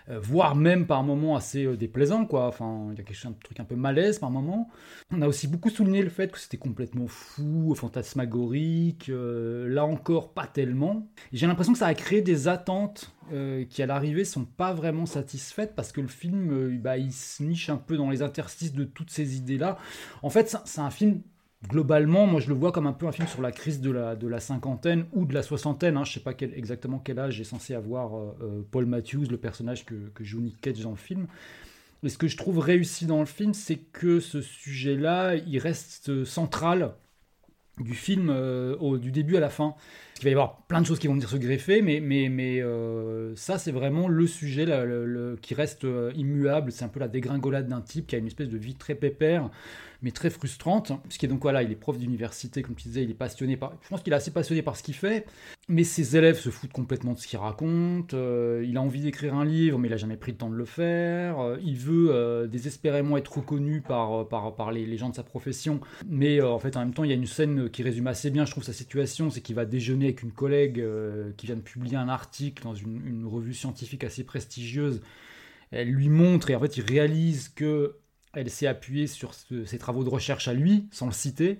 voire 0.07 0.55
même 0.55 0.85
par 0.85 1.03
moments 1.03 1.35
assez 1.35 1.65
euh, 1.65 1.75
déplaisant, 1.75 2.25
quoi. 2.25 2.47
Enfin, 2.47 2.89
il 2.91 2.97
y 2.97 3.01
a 3.01 3.03
quelque 3.03 3.15
chose, 3.15 3.31
un 3.31 3.35
truc 3.43 3.59
un 3.59 3.63
peu 3.65 3.75
malaise 3.75 4.19
par 4.19 4.29
moments. 4.29 4.69
On 5.11 5.21
a 5.21 5.27
aussi 5.27 5.47
beaucoup 5.47 5.69
souligné 5.69 6.01
le 6.01 6.09
fait 6.09 6.31
que 6.31 6.39
c'était 6.39 6.57
complètement 6.57 7.07
fou, 7.07 7.73
fantasmagorique. 7.75 9.09
euh, 9.09 9.67
là 9.67 9.85
encore, 9.85 10.33
pas 10.33 10.47
tellement. 10.47 11.07
J'ai 11.33 11.47
l'impression 11.47 11.73
que 11.73 11.79
ça 11.79 11.87
a 11.87 11.93
créé 11.93 12.21
des 12.21 12.47
attentes 12.47 13.15
euh, 13.33 13.65
qui, 13.65 13.81
à 13.81 13.87
l'arrivée, 13.87 14.25
sont 14.25 14.45
pas 14.45 14.73
vraiment 14.73 15.05
satisfaites 15.05 15.75
parce 15.75 15.91
que 15.91 16.01
le 16.01 16.07
film, 16.07 16.51
euh, 16.51 16.77
bah, 16.77 16.97
il 16.97 17.11
se 17.11 17.41
niche 17.41 17.69
un 17.69 17.77
peu 17.77 17.97
dans 17.97 18.09
les 18.09 18.21
interstices 18.21 18.73
de 18.73 18.83
toutes 18.83 19.09
ces 19.09 19.37
idées-là. 19.37 19.77
En 20.21 20.29
fait, 20.29 20.55
c'est 20.65 20.81
un 20.81 20.91
film 20.91 21.21
globalement, 21.67 22.27
moi 22.27 22.39
je 22.39 22.47
le 22.49 22.55
vois 22.55 22.71
comme 22.71 22.87
un 22.87 22.93
peu 22.93 23.07
un 23.07 23.11
film 23.11 23.27
sur 23.27 23.41
la 23.41 23.51
crise 23.51 23.81
de 23.81 23.91
la, 23.91 24.39
cinquantaine 24.39 25.05
ou 25.13 25.25
de 25.25 25.33
la 25.33 25.41
soixantaine. 25.41 25.97
Hein. 25.97 26.03
Je 26.03 26.13
sais 26.13 26.19
pas 26.19 26.33
exactement 26.39 26.99
quel 26.99 27.19
âge 27.19 27.39
est 27.39 27.45
censé 27.45 27.73
avoir 27.73 28.15
euh, 28.15 28.37
euh, 28.41 28.61
Paul 28.69 28.85
Matthews, 28.85 29.25
le 29.29 29.37
personnage 29.37 29.85
que, 29.85 29.95
que 30.13 30.23
joue 30.23 30.41
Nick 30.41 30.61
Cage 30.61 30.79
dans 30.81 30.91
le 30.91 30.95
film. 30.95 31.27
Mais 32.03 32.09
ce 32.09 32.17
que 32.17 32.27
je 32.27 32.37
trouve 32.37 32.59
réussi 32.59 33.05
dans 33.05 33.19
le 33.19 33.25
film, 33.25 33.53
c'est 33.53 33.77
que 33.77 34.19
ce 34.19 34.41
sujet-là, 34.41 35.35
il 35.35 35.57
reste 35.57 36.23
central 36.23 36.93
du 37.79 37.93
film 37.93 38.29
euh, 38.29 38.75
au- 38.77 38.97
du 38.97 39.11
début 39.11 39.35
à 39.35 39.39
la 39.39 39.49
fin. 39.49 39.75
Il 40.19 40.23
va 40.23 40.29
y 40.29 40.33
avoir 40.33 40.61
plein 40.67 40.81
de 40.81 40.85
choses 40.85 40.99
qui 40.99 41.07
vont 41.07 41.13
venir 41.13 41.27
se 41.27 41.35
greffer, 41.35 41.81
mais, 41.81 42.63
ça, 43.35 43.57
c'est 43.57 43.71
vraiment 43.71 44.07
le 44.07 44.27
sujet 44.27 44.65
qui 45.41 45.53
reste 45.55 45.85
immuable. 46.15 46.71
C'est 46.71 46.85
un 46.85 46.89
peu 46.89 47.01
la 47.01 47.09
dégringolade 47.09 47.67
d'un 47.67 47.81
type 47.81 48.07
qui 48.07 48.15
a 48.15 48.19
une 48.19 48.27
espèce 48.27 48.47
de 48.47 48.57
vie 48.57 48.75
très 48.75 48.95
pépère, 48.95 49.49
mais 50.01 50.11
très 50.11 50.29
frustrante. 50.29 50.91
Puisqu'il 51.03 51.25
est 51.25 51.29
donc 51.29 51.41
voilà, 51.41 51.63
il 51.63 51.71
est 51.71 51.75
prof 51.75 51.97
d'université, 51.97 52.61
comme 52.61 52.75
tu 52.75 52.87
disais, 52.87 53.03
il 53.03 53.11
est 53.11 53.15
passionné 53.15 53.57
par. 53.57 53.73
Je 53.83 53.89
pense 53.89 54.01
qu'il 54.01 54.13
est 54.13 54.15
assez 54.15 54.31
passionné 54.31 54.61
par 54.61 54.75
ce 54.75 54.83
qu'il 54.83 54.93
fait, 54.95 55.25
mais 55.67 55.83
ses 55.83 56.17
élèves 56.17 56.37
se 56.39 56.49
foutent 56.49 56.73
complètement 56.73 57.13
de 57.13 57.17
ce 57.19 57.27
qu'il 57.27 57.39
raconte. 57.39 58.13
euh, 58.13 58.63
il 58.67 58.77
a 58.77 58.81
envie 58.81 59.01
d'écrire 59.01 59.35
un 59.35 59.45
livre, 59.45 59.79
mais 59.79 59.87
il 59.87 59.93
a 59.93 59.97
jamais 59.97 60.17
pris 60.17 60.31
le 60.31 60.37
temps 60.37 60.49
de 60.49 60.55
le 60.55 60.65
faire. 60.65 61.39
euh, 61.39 61.57
il 61.63 61.77
veut 61.77 62.09
euh, 62.11 62.47
désespérément 62.47 63.17
être 63.17 63.37
reconnu 63.37 63.81
par, 63.81 64.27
par, 64.27 64.55
par 64.55 64.71
les, 64.71 64.97
gens 64.97 65.09
de 65.09 65.15
sa 65.15 65.23
profession, 65.23 65.79
mais 66.07 66.41
en 66.41 66.59
fait, 66.59 66.77
en 66.77 66.79
même 66.79 66.93
temps, 66.93 67.03
il 67.03 67.09
y 67.09 67.13
a 67.13 67.15
une 67.15 67.25
scène 67.25 67.69
qui 67.69 67.83
résume 67.83 68.07
assez 68.07 68.29
bien, 68.29 68.45
je 68.45 68.51
trouve, 68.51 68.63
sa 68.63 68.73
situation, 68.73 69.29
c'est 69.29 69.41
qu'il 69.41 69.55
va 69.55 69.65
déjeuner 69.65 70.05
avec 70.05 70.23
une 70.23 70.31
collègue 70.31 70.83
qui 71.37 71.47
vient 71.47 71.55
de 71.55 71.61
publier 71.61 71.97
un 71.97 72.07
article 72.07 72.63
dans 72.63 72.75
une, 72.75 73.05
une 73.05 73.25
revue 73.25 73.53
scientifique 73.53 74.03
assez 74.03 74.23
prestigieuse. 74.23 75.01
Elle 75.71 75.89
lui 75.89 76.09
montre 76.09 76.49
et 76.49 76.55
en 76.55 76.59
fait, 76.59 76.77
il 76.77 76.83
réalise 76.83 77.49
que 77.49 77.97
elle 78.35 78.49
s'est 78.49 78.67
appuyée 78.67 79.07
sur 79.07 79.33
ses 79.33 79.77
travaux 79.77 80.03
de 80.03 80.09
recherche 80.09 80.47
à 80.47 80.53
lui, 80.53 80.87
sans 80.91 81.07
le 81.07 81.11
citer. 81.13 81.59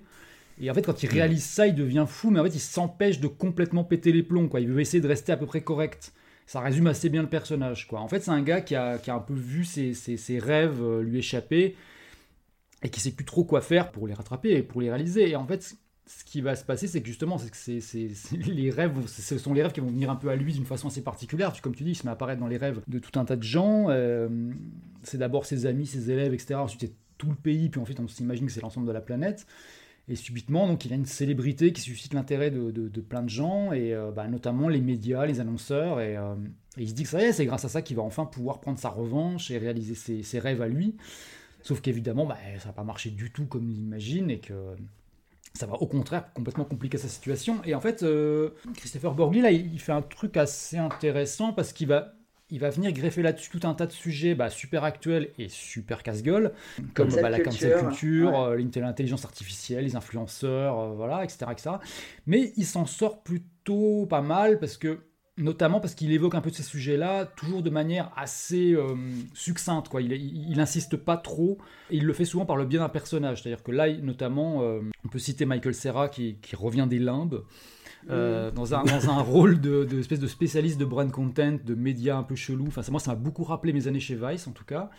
Et 0.60 0.70
en 0.70 0.74
fait, 0.74 0.82
quand 0.82 1.02
il 1.02 1.10
réalise 1.10 1.44
ça, 1.44 1.66
il 1.66 1.74
devient 1.74 2.06
fou, 2.08 2.30
mais 2.30 2.40
en 2.40 2.44
fait, 2.44 2.54
il 2.54 2.60
s'empêche 2.60 3.20
de 3.20 3.26
complètement 3.26 3.84
péter 3.84 4.12
les 4.12 4.22
plombs. 4.22 4.48
Quoi. 4.48 4.60
Il 4.60 4.68
veut 4.68 4.80
essayer 4.80 5.00
de 5.02 5.08
rester 5.08 5.32
à 5.32 5.36
peu 5.36 5.46
près 5.46 5.60
correct. 5.62 6.12
Ça 6.46 6.60
résume 6.60 6.86
assez 6.86 7.08
bien 7.08 7.22
le 7.22 7.28
personnage. 7.28 7.88
Quoi. 7.88 8.00
En 8.00 8.08
fait, 8.08 8.20
c'est 8.20 8.30
un 8.30 8.42
gars 8.42 8.60
qui 8.60 8.74
a, 8.74 8.98
qui 8.98 9.10
a 9.10 9.14
un 9.16 9.20
peu 9.20 9.34
vu 9.34 9.64
ses, 9.64 9.92
ses- 9.94 10.16
ses 10.16 10.38
rêves 10.38 10.80
euh, 10.82 11.02
lui 11.02 11.18
échapper 11.18 11.74
et 12.82 12.88
qui 12.88 13.00
sait 13.00 13.10
plus 13.10 13.24
trop 13.24 13.44
quoi 13.44 13.60
faire 13.60 13.90
pour 13.90 14.06
les 14.06 14.14
rattraper 14.14 14.52
et 14.52 14.62
pour 14.62 14.80
les 14.80 14.88
réaliser. 14.90 15.28
Et 15.30 15.36
en 15.36 15.46
fait, 15.46 15.76
ce 16.06 16.24
qui 16.24 16.40
va 16.40 16.54
se 16.54 16.64
passer, 16.64 16.86
c'est 16.86 17.00
que 17.00 17.08
justement, 17.08 17.36
c'est 17.36 17.50
que 17.50 17.56
c'est, 17.56 18.08
les 18.46 18.70
rêves, 18.70 19.06
ce 19.06 19.38
sont 19.38 19.52
les 19.52 19.62
rêves 19.62 19.72
qui 19.72 19.80
vont 19.80 19.88
venir 19.88 20.10
un 20.10 20.16
peu 20.16 20.28
à 20.28 20.36
lui 20.36 20.52
d'une 20.52 20.64
façon 20.64 20.88
assez 20.88 21.02
particulière. 21.02 21.52
Comme 21.60 21.74
tu 21.74 21.82
dis, 21.84 21.90
il 21.90 21.94
se 21.96 22.04
met 22.04 22.10
à 22.10 22.12
apparaître 22.12 22.40
dans 22.40 22.46
les 22.46 22.56
rêves 22.56 22.80
de 22.86 22.98
tout 22.98 23.18
un 23.18 23.24
tas 23.24 23.36
de 23.36 23.42
gens. 23.42 23.86
Euh, 23.88 24.28
c'est 25.02 25.18
d'abord 25.18 25.46
ses 25.46 25.66
amis, 25.66 25.86
ses 25.86 26.10
élèves, 26.10 26.32
etc. 26.32 26.54
Ensuite, 26.54 26.80
c'est 26.80 26.92
tout 27.18 27.28
le 27.28 27.34
pays, 27.34 27.68
puis 27.68 27.80
ensuite, 27.80 27.98
on 27.98 28.06
s'imagine 28.06 28.46
que 28.46 28.52
c'est 28.52 28.60
l'ensemble 28.60 28.86
de 28.86 28.92
la 28.92 29.00
planète. 29.00 29.46
Et 30.08 30.14
subitement, 30.14 30.68
donc, 30.68 30.84
il 30.84 30.92
a 30.92 30.96
une 30.96 31.06
célébrité 31.06 31.72
qui 31.72 31.80
suscite 31.80 32.14
l'intérêt 32.14 32.52
de, 32.52 32.70
de- 32.70 33.00
plein 33.00 33.24
de 33.24 33.28
gens, 33.28 33.72
et 33.72 33.92
euh, 33.92 34.12
bah, 34.12 34.28
notamment 34.28 34.68
les 34.68 34.80
médias, 34.80 35.26
les 35.26 35.40
annonceurs. 35.40 36.00
Et, 36.00 36.16
euh, 36.16 36.34
il 36.76 36.88
se 36.88 36.94
dit 36.94 37.02
que 37.02 37.32
c'est 37.32 37.46
grâce 37.46 37.64
à 37.64 37.68
ça 37.68 37.82
qu'il 37.82 37.96
va 37.96 38.02
enfin 38.02 38.26
pouvoir 38.26 38.60
prendre 38.60 38.78
sa 38.78 38.90
revanche 38.90 39.50
et 39.50 39.58
réaliser 39.58 39.94
ses, 39.94 40.38
rêves 40.38 40.62
à 40.62 40.68
lui. 40.68 40.94
Sauf 41.62 41.80
qu'évidemment, 41.80 42.26
bah, 42.26 42.36
ça 42.58 42.68
va 42.68 42.72
pas 42.74 42.84
marcher 42.84 43.10
du 43.10 43.32
tout 43.32 43.46
comme 43.46 43.68
il 43.68 43.78
imagine, 43.80 44.30
et 44.30 44.38
que 44.38 44.52
ça 45.56 45.66
va 45.66 45.74
au 45.74 45.86
contraire 45.86 46.32
complètement 46.34 46.64
compliquer 46.64 46.98
sa 46.98 47.08
situation. 47.08 47.60
Et 47.64 47.74
en 47.74 47.80
fait, 47.80 48.02
euh, 48.02 48.50
Christopher 48.76 49.14
Borgli, 49.14 49.40
là, 49.40 49.50
il 49.50 49.72
il 49.72 49.80
fait 49.80 49.92
un 49.92 50.02
truc 50.02 50.36
assez 50.36 50.78
intéressant 50.78 51.52
parce 51.52 51.72
qu'il 51.72 51.88
va, 51.88 52.12
il 52.50 52.60
va 52.60 52.70
venir 52.70 52.92
greffer 52.92 53.22
là-dessus 53.22 53.50
tout 53.50 53.66
un 53.66 53.74
tas 53.74 53.86
de 53.86 53.92
sujets 53.92 54.34
bah, 54.34 54.50
super 54.50 54.84
actuels 54.84 55.30
et 55.38 55.48
super 55.48 56.02
casse-gueule, 56.02 56.52
comme 56.94 57.08
bah, 57.08 57.30
la 57.30 57.40
cancel 57.40 57.78
culture, 57.78 58.30
ouais. 58.32 58.38
euh, 58.38 58.56
l'intelli- 58.56 58.80
l'intelligence 58.84 59.24
artificielle, 59.24 59.84
les 59.84 59.96
influenceurs, 59.96 60.78
euh, 60.78 60.94
voilà, 60.94 61.24
etc., 61.24 61.46
etc. 61.52 61.70
Mais 62.26 62.52
il 62.56 62.64
s'en 62.66 62.86
sort 62.86 63.22
plutôt 63.22 64.06
pas 64.06 64.20
mal 64.22 64.58
parce 64.60 64.76
que 64.76 65.00
notamment 65.38 65.80
parce 65.80 65.94
qu'il 65.94 66.12
évoque 66.12 66.34
un 66.34 66.40
peu 66.40 66.50
de 66.50 66.54
ces 66.54 66.62
sujets-là, 66.62 67.24
toujours 67.26 67.62
de 67.62 67.70
manière 67.70 68.10
assez 68.16 68.72
euh, 68.72 68.94
succincte. 69.34 69.88
Quoi. 69.88 70.02
Il, 70.02 70.12
il, 70.12 70.50
il 70.52 70.60
insiste 70.60 70.96
pas 70.96 71.16
trop, 71.16 71.58
et 71.90 71.96
il 71.96 72.04
le 72.04 72.12
fait 72.12 72.24
souvent 72.24 72.46
par 72.46 72.56
le 72.56 72.64
biais 72.64 72.78
d'un 72.78 72.88
personnage. 72.88 73.42
C'est-à-dire 73.42 73.62
que 73.62 73.72
là, 73.72 73.92
notamment, 73.92 74.62
euh, 74.62 74.80
on 75.04 75.08
peut 75.08 75.18
citer 75.18 75.44
Michael 75.44 75.74
Serra 75.74 76.08
qui, 76.08 76.36
qui 76.42 76.56
revient 76.56 76.86
des 76.88 76.98
limbes. 76.98 77.42
euh, 78.08 78.50
Mm. 78.50 78.54
dans, 78.54 78.72
un, 78.74 78.84
dans 78.84 79.10
un 79.10 79.20
rôle 79.22 79.60
de, 79.60 79.82
de 79.84 79.98
espèce 79.98 80.20
de 80.20 80.28
spécialiste 80.28 80.78
de 80.78 80.84
brand 80.84 81.10
content, 81.10 81.56
de 81.64 81.74
médias 81.74 82.16
un 82.16 82.22
peu 82.22 82.36
chelou. 82.36 82.66
Enfin, 82.68 82.82
ça, 82.82 82.92
moi, 82.92 83.00
ça 83.00 83.10
m'a 83.10 83.16
beaucoup 83.16 83.42
rappelé 83.42 83.72
mes 83.72 83.88
années 83.88 83.98
chez 84.00 84.14
Vice, 84.14 84.46
en 84.46 84.52
tout 84.52 84.64
cas. 84.64 84.90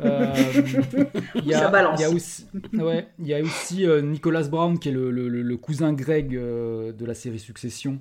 Euh, 0.00 0.32
il 1.34 1.44
y 1.46 1.52
a- 1.54 1.58
Ça 1.58 1.68
balance. 1.68 2.00
Il 2.00 2.02
y 2.02 2.04
a 2.06 2.10
aussi, 2.10 2.46
ouais, 2.72 3.06
y 3.22 3.34
a 3.34 3.40
aussi 3.42 3.86
euh, 3.86 4.00
Nicolas 4.00 4.48
Brown, 4.48 4.78
qui 4.78 4.88
est 4.88 4.92
le, 4.92 5.10
le- 5.10 5.28
le- 5.28 5.42
le 5.42 5.56
cousin 5.58 5.92
Greg 5.92 6.30
de 6.32 7.04
la 7.04 7.14
série 7.14 7.38
Succession, 7.38 7.98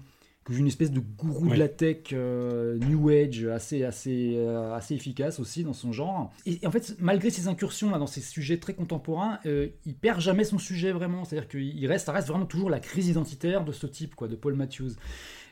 une 0.50 0.68
espèce 0.68 0.92
de 0.92 1.00
gourou 1.00 1.50
de 1.50 1.56
la 1.56 1.68
tech 1.68 1.98
euh, 2.14 2.78
New 2.80 3.10
Age 3.10 3.46
assez, 3.46 3.84
assez, 3.84 4.36
euh, 4.38 4.74
assez 4.74 4.96
efficace 4.96 5.40
aussi 5.40 5.64
dans 5.64 5.74
son 5.74 5.92
genre. 5.92 6.32
Et, 6.46 6.60
et 6.64 6.68
en 6.68 6.72
fait, 6.72 6.96
malgré 7.00 7.30
ses 7.30 7.48
incursions 7.48 7.90
là, 7.90 7.98
dans 8.00 8.08
ces 8.08 8.22
sujets 8.22 8.58
très 8.58 8.74
contemporains, 8.74 9.40
euh, 9.46 9.68
il 9.86 9.96
perd 9.96 10.22
jamais 10.22 10.44
son 10.44 10.58
sujet 10.58 10.92
vraiment. 10.92 11.26
C'est-à-dire 11.26 11.50
qu'il 11.50 11.86
reste, 11.88 12.06
ça 12.06 12.12
reste 12.14 12.28
vraiment 12.30 12.46
toujours 12.46 12.70
la 12.70 12.80
crise 12.80 13.10
identitaire 13.10 13.66
de 13.66 13.72
ce 13.72 13.88
type, 13.88 14.16
quoi, 14.16 14.28
de 14.28 14.36
Paul 14.36 14.54
Matthews. 14.54 14.92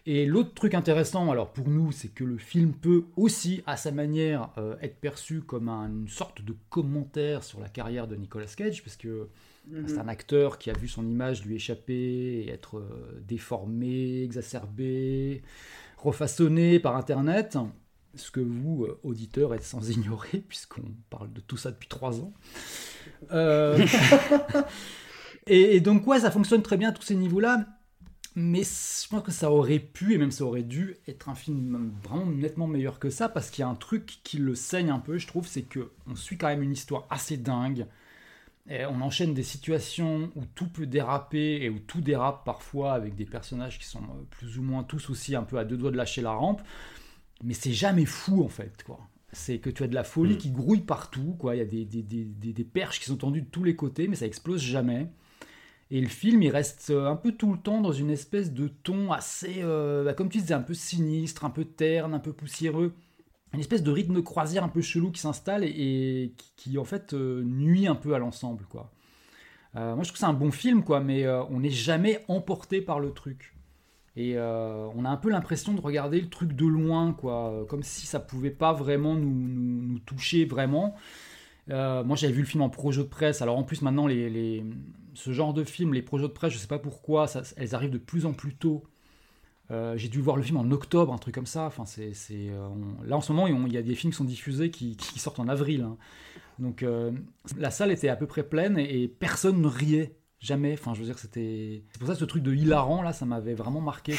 Et 0.08 0.26
l'autre 0.28 0.54
truc 0.54 0.76
intéressant, 0.76 1.32
alors 1.32 1.52
pour 1.52 1.68
nous, 1.68 1.92
c'est 1.92 2.10
que 2.10 2.24
le 2.24 2.38
film 2.38 2.74
peut 2.74 3.06
aussi, 3.16 3.64
à 3.66 3.76
sa 3.76 3.92
manière, 3.92 4.50
être 4.82 4.98
perçu 5.00 5.42
comme 5.42 5.68
un- 5.68 5.88
une 5.90 6.08
sorte 6.08 6.44
de 6.44 6.54
commentaire 6.70 7.44
sur 7.44 7.60
la 7.60 7.70
carrière 7.70 8.08
de 8.08 8.16
Nicolas 8.16 8.46
Cage, 8.56 8.84
parce 8.84 8.98
que 8.98 9.28
Mhm. 9.68 9.88
c'est 9.88 9.98
un 9.98 10.08
acteur 10.08 10.58
qui 10.58 10.70
a 10.70 10.74
vu 10.74 10.88
son 10.88 11.08
image 11.08 11.46
lui 11.46 11.56
échapper 11.56 11.94
et 11.94 12.50
être 12.50 12.78
euh, 12.78 13.22
déformé, 13.28 14.24
exacerbé, 14.24 15.42
refaçonné 15.98 16.80
par 16.80 16.96
Internet. 16.96 17.58
Ce 18.16 18.32
que 18.32 18.40
vous, 18.40 18.86
euh, 18.86 19.00
auditeurs, 19.04 19.54
êtes 19.54 19.64
sans 19.64 19.90
ignorer, 19.90 20.40
puisqu'on 20.40 20.84
parle 21.10 21.34
de 21.34 21.42
tout 21.42 21.58
ça 21.58 21.72
depuis 21.72 21.90
trois 21.90 22.22
ans. 22.22 22.34
Euh, 23.32 23.86
et, 25.48 25.76
et 25.76 25.80
donc, 25.80 26.06
ouais, 26.08 26.20
ça 26.20 26.32
fonctionne 26.32 26.62
très 26.62 26.78
bien 26.78 26.90
à 26.90 26.92
tous 26.92 27.04
ces 27.04 27.16
niveaux-là. 27.16 27.66
Mais 28.38 28.64
je 28.64 29.08
pense 29.08 29.24
que 29.24 29.32
ça 29.32 29.50
aurait 29.50 29.80
pu, 29.80 30.14
et 30.14 30.18
même 30.18 30.32
ça 30.32 30.44
aurait 30.44 30.64
dû, 30.64 30.98
être 31.08 31.30
un 31.30 31.36
film 31.36 31.94
vraiment 32.04 32.26
nettement 32.26 32.68
meilleur 32.68 33.00
que 33.00 33.10
ça, 33.10 33.30
parce 33.30 33.50
qu'il 33.50 33.62
y 33.62 33.66
a 33.66 33.70
un 33.70 33.76
truc 33.76 34.20
qui 34.24 34.38
le 34.38 34.56
saigne 34.56 34.90
un 34.90 35.00
peu, 35.00 35.18
je 35.18 35.26
trouve, 35.26 35.48
c'est 35.48 35.62
que 35.62 35.92
on 36.06 36.16
suit 36.16 36.38
quand 36.38 36.48
même 36.48 36.62
une 36.62 36.74
histoire 36.74 37.08
assez 37.10 37.38
dingue. 37.38 37.88
Et 38.68 38.86
on 38.86 39.00
enchaîne 39.02 39.34
des 39.36 39.44
situations 39.44 40.32
où 40.36 40.44
tout 40.56 40.68
peut 40.68 40.88
déraper 40.88 41.60
et 41.62 41.70
où 41.70 41.78
tout 41.80 42.02
dérape 42.02 42.44
parfois 42.46 42.94
avec 42.94 43.16
des 43.16 43.26
personnages 43.26 43.78
qui 43.78 43.86
sont 43.86 44.00
euh, 44.02 44.24
plus 44.32 44.58
ou 44.58 44.64
moins 44.64 44.84
tous 44.84 45.10
aussi 45.12 45.36
un 45.36 45.44
peu 45.44 45.60
à 45.60 45.66
deux 45.66 45.78
doigts 45.78 45.92
de 45.92 45.98
lâcher 45.98 46.22
la 46.24 46.32
rampe. 46.32 46.62
Mais 47.44 47.54
c'est 47.54 47.74
jamais 47.74 48.06
fou 48.06 48.44
en 48.44 48.48
fait, 48.50 48.84
quoi. 48.84 49.00
C'est 49.34 49.60
que 49.60 49.70
tu 49.70 49.84
as 49.84 49.88
de 49.88 49.94
la 49.94 50.04
folie 50.04 50.36
Mm. 50.36 50.38
qui 50.38 50.50
grouille 50.52 50.82
partout, 50.82 51.36
quoi. 51.38 51.56
Il 51.56 51.60
y 51.60 51.62
a 51.62 51.66
des, 51.66 51.86
des, 51.86 52.02
des, 52.02 52.24
des- 52.26 52.54
des 52.54 52.64
perches 52.64 53.00
qui 53.00 53.06
sont 53.06 53.18
tendues 53.18 53.42
de 53.42 53.50
tous 53.50 53.64
les 53.64 53.76
côtés, 53.76 54.08
mais 54.08 54.16
ça 54.16 54.26
explose 54.26 54.62
jamais. 54.62 55.10
Et 55.92 56.02
le 56.02 56.08
film, 56.08 56.42
il 56.42 56.50
reste 56.50 56.90
euh, 56.90 57.08
un 57.08 57.16
peu 57.16 57.34
tout 57.34 57.52
le 57.54 57.60
temps 57.60 57.82
dans 57.82 57.92
une 57.92 58.10
espèce 58.10 58.52
de 58.52 58.68
ton 58.68 59.12
assez, 59.12 59.58
euh, 59.62 60.04
bah, 60.04 60.14
comme 60.16 60.30
tu 60.30 60.40
disais, 60.40 60.56
un 60.56 60.62
peu 60.62 60.74
sinistre, 60.74 61.46
un 61.46 61.52
peu 61.52 61.66
terne, 61.66 62.16
un 62.16 62.20
peu 62.20 62.34
poussiéreux. 62.34 62.94
Une 63.56 63.62
espèce 63.62 63.84
de 63.84 63.92
rythme 63.92 64.22
croisière 64.22 64.66
un 64.66 64.70
peu 64.70 64.82
chelou 64.82 65.12
qui 65.12 65.22
s'installe 65.22 65.64
et, 65.64 66.34
qui, 66.58 66.78
en 66.78 66.84
fait 66.84 67.14
euh, 67.14 67.42
nuit 67.42 67.88
un 67.88 67.96
peu 67.96 68.14
à 68.14 68.20
l'ensemble, 68.20 68.66
quoi. 68.66 68.92
Euh, 69.78 69.96
moi, 69.96 70.04
je 70.04 70.10
trouve 70.10 70.14
que 70.14 70.20
c'est 70.20 70.26
un 70.26 70.34
bon 70.34 70.52
film, 70.52 70.84
quoi, 70.84 71.00
mais 71.00 71.24
euh, 71.24 71.42
on 71.46 71.62
n'est 71.62 71.70
jamais 71.70 72.26
emporté 72.28 72.82
par 72.82 73.00
le 73.00 73.12
truc. 73.12 73.56
Et 74.18 74.38
on 74.40 75.04
a 75.04 75.10
un 75.10 75.18
peu 75.18 75.30
l'impression 75.30 75.74
de 75.74 75.82
regarder 75.82 76.22
le 76.22 76.30
truc 76.30 76.54
de 76.54 76.66
loin, 76.66 77.12
quoi, 77.12 77.66
comme 77.68 77.84
si 77.84 78.06
ça 78.06 78.22
pouvait 78.22 78.50
pas 78.50 78.72
vraiment 78.72 79.14
nous, 79.16 80.00
toucher 80.00 80.46
vraiment. 80.46 80.96
Moi, 81.68 82.16
j'avais 82.16 82.32
vu 82.32 82.40
le 82.40 82.48
film 82.48 82.64
en 82.64 82.70
projet 82.70 83.02
de 83.02 83.08
presse. 83.08 83.42
Alors, 83.42 83.58
en 83.58 83.64
plus, 83.64 83.82
maintenant, 83.82 84.08
ce 84.08 85.34
genre 85.34 85.54
de 85.54 85.66
film, 85.66 85.94
les 85.94 86.02
projets 86.02 86.30
de 86.30 86.32
presse, 86.32 86.54
je 86.54 86.58
sais 86.58 86.68
pas 86.68 86.80
pourquoi, 86.80 87.26
elles 87.58 87.76
arrivent 87.76 87.92
de 87.92 87.98
plus 87.98 88.26
en 88.26 88.32
plus 88.32 88.56
tôt 88.56 88.86
Euh, 89.72 89.98
j'ai 89.98 90.10
dû 90.10 90.22
voir 90.22 90.38
le 90.38 90.44
film 90.44 90.58
en 90.58 90.70
octobre, 90.72 91.12
un 91.14 91.18
truc 91.18 91.36
comme 91.36 91.46
ça. 91.46 91.66
Enfin, 91.66 91.86
c'est, 91.86 92.14
c'est, 92.14 92.50
euh, 92.50 92.70
Là, 93.04 93.18
en 93.18 93.22
ce 93.22 93.32
moment, 93.34 93.48
il 93.48 93.74
y 93.74 93.78
a 93.78 93.82
des 93.82 93.96
films 93.96 94.12
qui 94.12 94.18
sont 94.18 94.24
diffusés 94.24 94.70
qui, 94.70 94.98
sortent 95.18 95.40
en 95.40 95.48
avril. 95.48 95.82
hein. 95.82 95.98
Donc, 96.60 96.84
euh, 96.84 97.12
la 97.58 97.72
salle 97.72 97.92
était 97.92 98.10
à 98.10 98.16
peu 98.16 98.28
près 98.28 98.44
pleine 98.44 98.78
et, 98.78 99.08
personne 99.08 99.62
ne 99.62 99.68
riait. 99.68 100.18
Jamais. 100.40 100.74
Enfin, 100.74 100.94
je 100.94 101.00
veux 101.00 101.06
dire, 101.06 101.18
c'était. 101.18 101.84
C'est 101.92 101.98
pour 101.98 102.08
ça 102.08 102.14
que 102.14 102.20
ce 102.20 102.26
truc 102.26 102.44
de 102.44 102.54
hilarant, 102.54 103.02
là, 103.02 103.14
ça 103.14 103.26
m'avait 103.26 103.56
vraiment 103.56 103.82
marqué. 103.82 104.14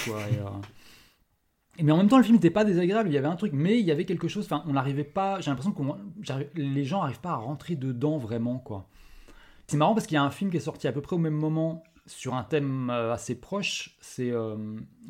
Et, 1.79 1.83
mais 1.83 1.93
en 1.93 1.99
même 1.99 2.09
temps, 2.09 2.17
le 2.17 2.25
film 2.25 2.37
n'était 2.37 2.51
pas 2.51 2.65
désagréable. 2.65 3.11
Il 3.11 3.13
y 3.13 3.19
avait 3.19 3.29
un 3.29 3.37
truc, 3.37 3.53
mais 3.55 3.79
il 3.79 3.85
y 3.85 3.93
avait 3.93 4.07
quelque 4.07 4.27
chose. 4.27 4.47
Enfin, 4.47 4.65
on 4.67 4.73
n'arrivait 4.73 5.05
pas. 5.05 5.41
J'ai 5.41 5.51
l'impression 5.51 5.73
que 5.73 5.83
les 6.55 6.85
gens 6.85 7.03
n'arrivent 7.03 7.21
pas 7.21 7.33
à 7.33 7.37
rentrer 7.37 7.77
dedans 7.77 8.19
vraiment. 8.19 8.65
C'est 9.69 9.77
marrant 9.77 9.95
parce 9.95 10.07
qu'il 10.07 10.15
y 10.15 10.19
a 10.19 10.23
un 10.25 10.31
film 10.31 10.51
qui 10.51 10.57
est 10.57 10.61
sorti 10.61 10.89
à 10.89 10.93
peu 10.93 11.03
près 11.03 11.15
au 11.15 11.21
même 11.21 11.35
moment 11.35 11.85
sur 12.07 12.35
un 12.35 12.43
thème 12.45 12.91
euh, 12.91 13.13
assez 13.13 13.35
proche, 13.35 13.97
c'est 14.01 14.31
euh, 14.31 14.57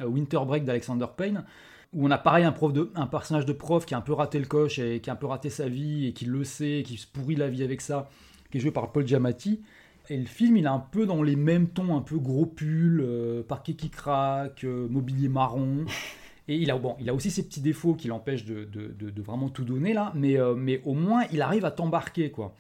Winter 0.05 0.39
Break 0.47 0.65
d'Alexander 0.65 1.07
Payne, 1.17 1.45
où 1.93 2.07
on 2.07 2.11
a 2.11 2.19
pareil 2.19 2.45
un, 2.45 2.53
prof 2.53 2.73
de, 2.73 2.91
un 2.95 3.07
personnage 3.07 3.47
de 3.47 3.53
prof 3.53 3.87
qui 3.87 3.95
a 3.95 3.99
un 3.99 4.03
peu 4.03 4.13
raté 4.13 4.39
le 4.39 4.47
coche 4.47 4.79
et 4.79 5.01
qui 5.01 5.11
a 5.11 5.13
un 5.15 5.17
peu 5.17 5.27
raté 5.27 5.51
sa 5.51 5.69
vie 5.69 6.07
et 6.07 6.13
qui 6.13 6.25
le 6.27 6.45
sait, 6.45 6.81
et 6.81 6.83
qui 6.83 6.97
se 6.97 7.07
pourrit 7.07 7.37
la 7.37 7.49
vie 7.49 7.63
avec 7.63 7.81
ça, 7.81 8.09
qui 8.51 8.59
est 8.59 8.61
joué 8.61 8.71
par 8.71 8.93
Paul 8.93 9.07
Giamatti. 9.07 9.61
Et 10.09 10.17
le 10.17 10.27
film, 10.27 10.57
il 10.57 10.65
est 10.65 10.69
un 10.69 10.79
peu 10.79 11.05
dans 11.05 11.23
les 11.23 11.35
mêmes 11.37 11.69
tons, 11.69 11.97
un 11.97 12.01
peu 12.01 12.19
gros 12.19 12.47
pull, 12.47 13.01
euh, 13.05 13.43
parquet 13.43 13.75
qui 13.75 13.91
craque, 13.91 14.63
euh, 14.65 14.87
mobilier 14.89 15.29
marron. 15.29 15.85
Et 16.49 16.55
il 16.59 16.71
a, 16.71 16.79
bon, 16.79 16.95
il 17.01 17.11
a 17.11 17.15
aussi 17.15 17.29
ses 17.33 17.43
petits 17.45 17.61
défauts 17.61 17.95
qui 17.95 18.07
l'empêchent 18.07 18.45
de, 18.45 18.63
de- 18.65 18.95
de- 18.97 19.11
de 19.11 19.23
vraiment 19.23 19.49
tout 19.49 19.65
donner 19.65 19.93
là, 19.95 20.13
mais, 20.15 20.39
euh, 20.39 20.55
mais 20.55 20.81
au 20.85 20.95
moins 20.95 21.25
il 21.33 21.43
arrive 21.43 21.65
à 21.65 21.73
t'embarquer 21.73 22.31
quoi. 22.31 22.55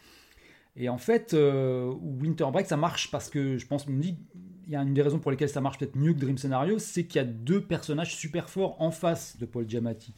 Et 0.77 0.89
en 0.89 0.98
fait, 0.98 1.32
euh, 1.35 1.93
Winter 2.01 2.47
Break, 2.53 2.66
ça 2.66 2.77
marche 2.77 3.11
parce 3.11 3.31
que 3.31 3.57
je 3.57 3.66
pense, 3.66 3.86
me 3.89 4.01
dit, 4.01 4.19
il 4.66 4.73
y 4.73 4.77
a 4.77 4.82
une 4.82 4.94
des 4.94 5.03
raisons 5.03 5.19
pour 5.19 5.31
lesquelles 5.31 5.48
ça 5.48 5.61
marche 5.61 5.78
peut-être 5.78 5.97
mieux 5.97 6.12
que 6.12 6.19
Dream 6.19 6.36
Scenario, 6.39 6.78
c'est 6.78 7.05
qu'il 7.05 7.16
y 7.20 7.24
a 7.24 7.27
deux 7.27 7.62
personnages 7.62 8.15
super 8.15 8.48
forts 8.51 8.81
en 8.81 8.90
face 8.90 9.39
de 9.39 9.47
Paul 9.47 9.69
Giamatti. 9.69 10.15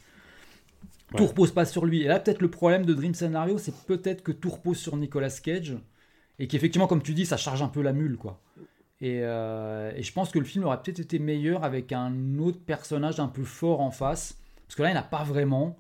Tout 1.16 1.24
Ouais. 1.24 1.28
repose 1.28 1.52
pas 1.52 1.64
sur 1.64 1.86
lui. 1.86 2.02
Et 2.02 2.06
là, 2.08 2.20
peut-être 2.20 2.42
le 2.42 2.50
problème 2.50 2.84
de 2.84 2.92
Dream 2.92 3.14
Scenario, 3.14 3.56
c'est 3.58 3.74
peut-être 3.86 4.22
que 4.22 4.32
tout 4.32 4.50
repose 4.50 4.78
sur 4.78 4.96
Nicolas 4.96 5.30
Cage 5.42 5.76
et 6.38 6.46
qu'effectivement, 6.48 6.86
comme 6.86 7.02
tu 7.02 7.14
dis, 7.14 7.24
ça 7.26 7.36
charge 7.36 7.62
un 7.62 7.68
peu 7.68 7.82
la 7.82 7.92
mule, 7.92 8.16
quoi. 8.16 8.40
Et, 9.00 9.20
euh, 9.22 9.92
et 9.94 10.02
je 10.02 10.12
pense 10.12 10.30
que 10.30 10.38
le 10.38 10.44
film 10.44 10.64
aurait 10.64 10.82
peut-être 10.82 10.98
été 10.98 11.18
meilleur 11.18 11.62
avec 11.64 11.92
un 11.92 12.38
autre 12.38 12.58
personnage 12.60 13.20
un 13.20 13.28
peu 13.28 13.44
fort 13.44 13.80
en 13.80 13.90
face, 13.90 14.38
parce 14.66 14.74
que 14.76 14.82
là, 14.82 14.90
il 14.90 14.92
n'y 14.92 14.98
en 14.98 15.02
a 15.02 15.04
pas 15.04 15.22
vraiment. 15.24 15.78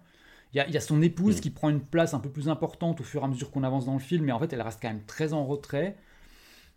Il 0.52 0.56
y 0.58 0.60
a, 0.60 0.66
il 0.66 0.74
y 0.74 0.76
a 0.76 0.80
son 0.80 1.02
épouse 1.02 1.40
qui 1.40 1.50
prend 1.50 1.68
une 1.68 1.80
place 1.84 2.14
un 2.14 2.20
peu 2.20 2.30
plus 2.30 2.48
importante 2.48 3.00
au 3.00 3.04
fur 3.04 3.22
et 3.22 3.24
à 3.24 3.28
mesure 3.28 3.50
qu'on 3.50 3.62
avance 3.64 3.86
dans 3.86 3.94
le 3.94 3.98
film, 3.98 4.24
mais 4.24 4.32
en 4.32 4.38
fait, 4.38 4.52
elle 4.52 4.62
reste 4.62 4.80
quand 4.80 4.88
même 4.88 5.04
très 5.04 5.32
en 5.32 5.44
retrait. 5.46 5.96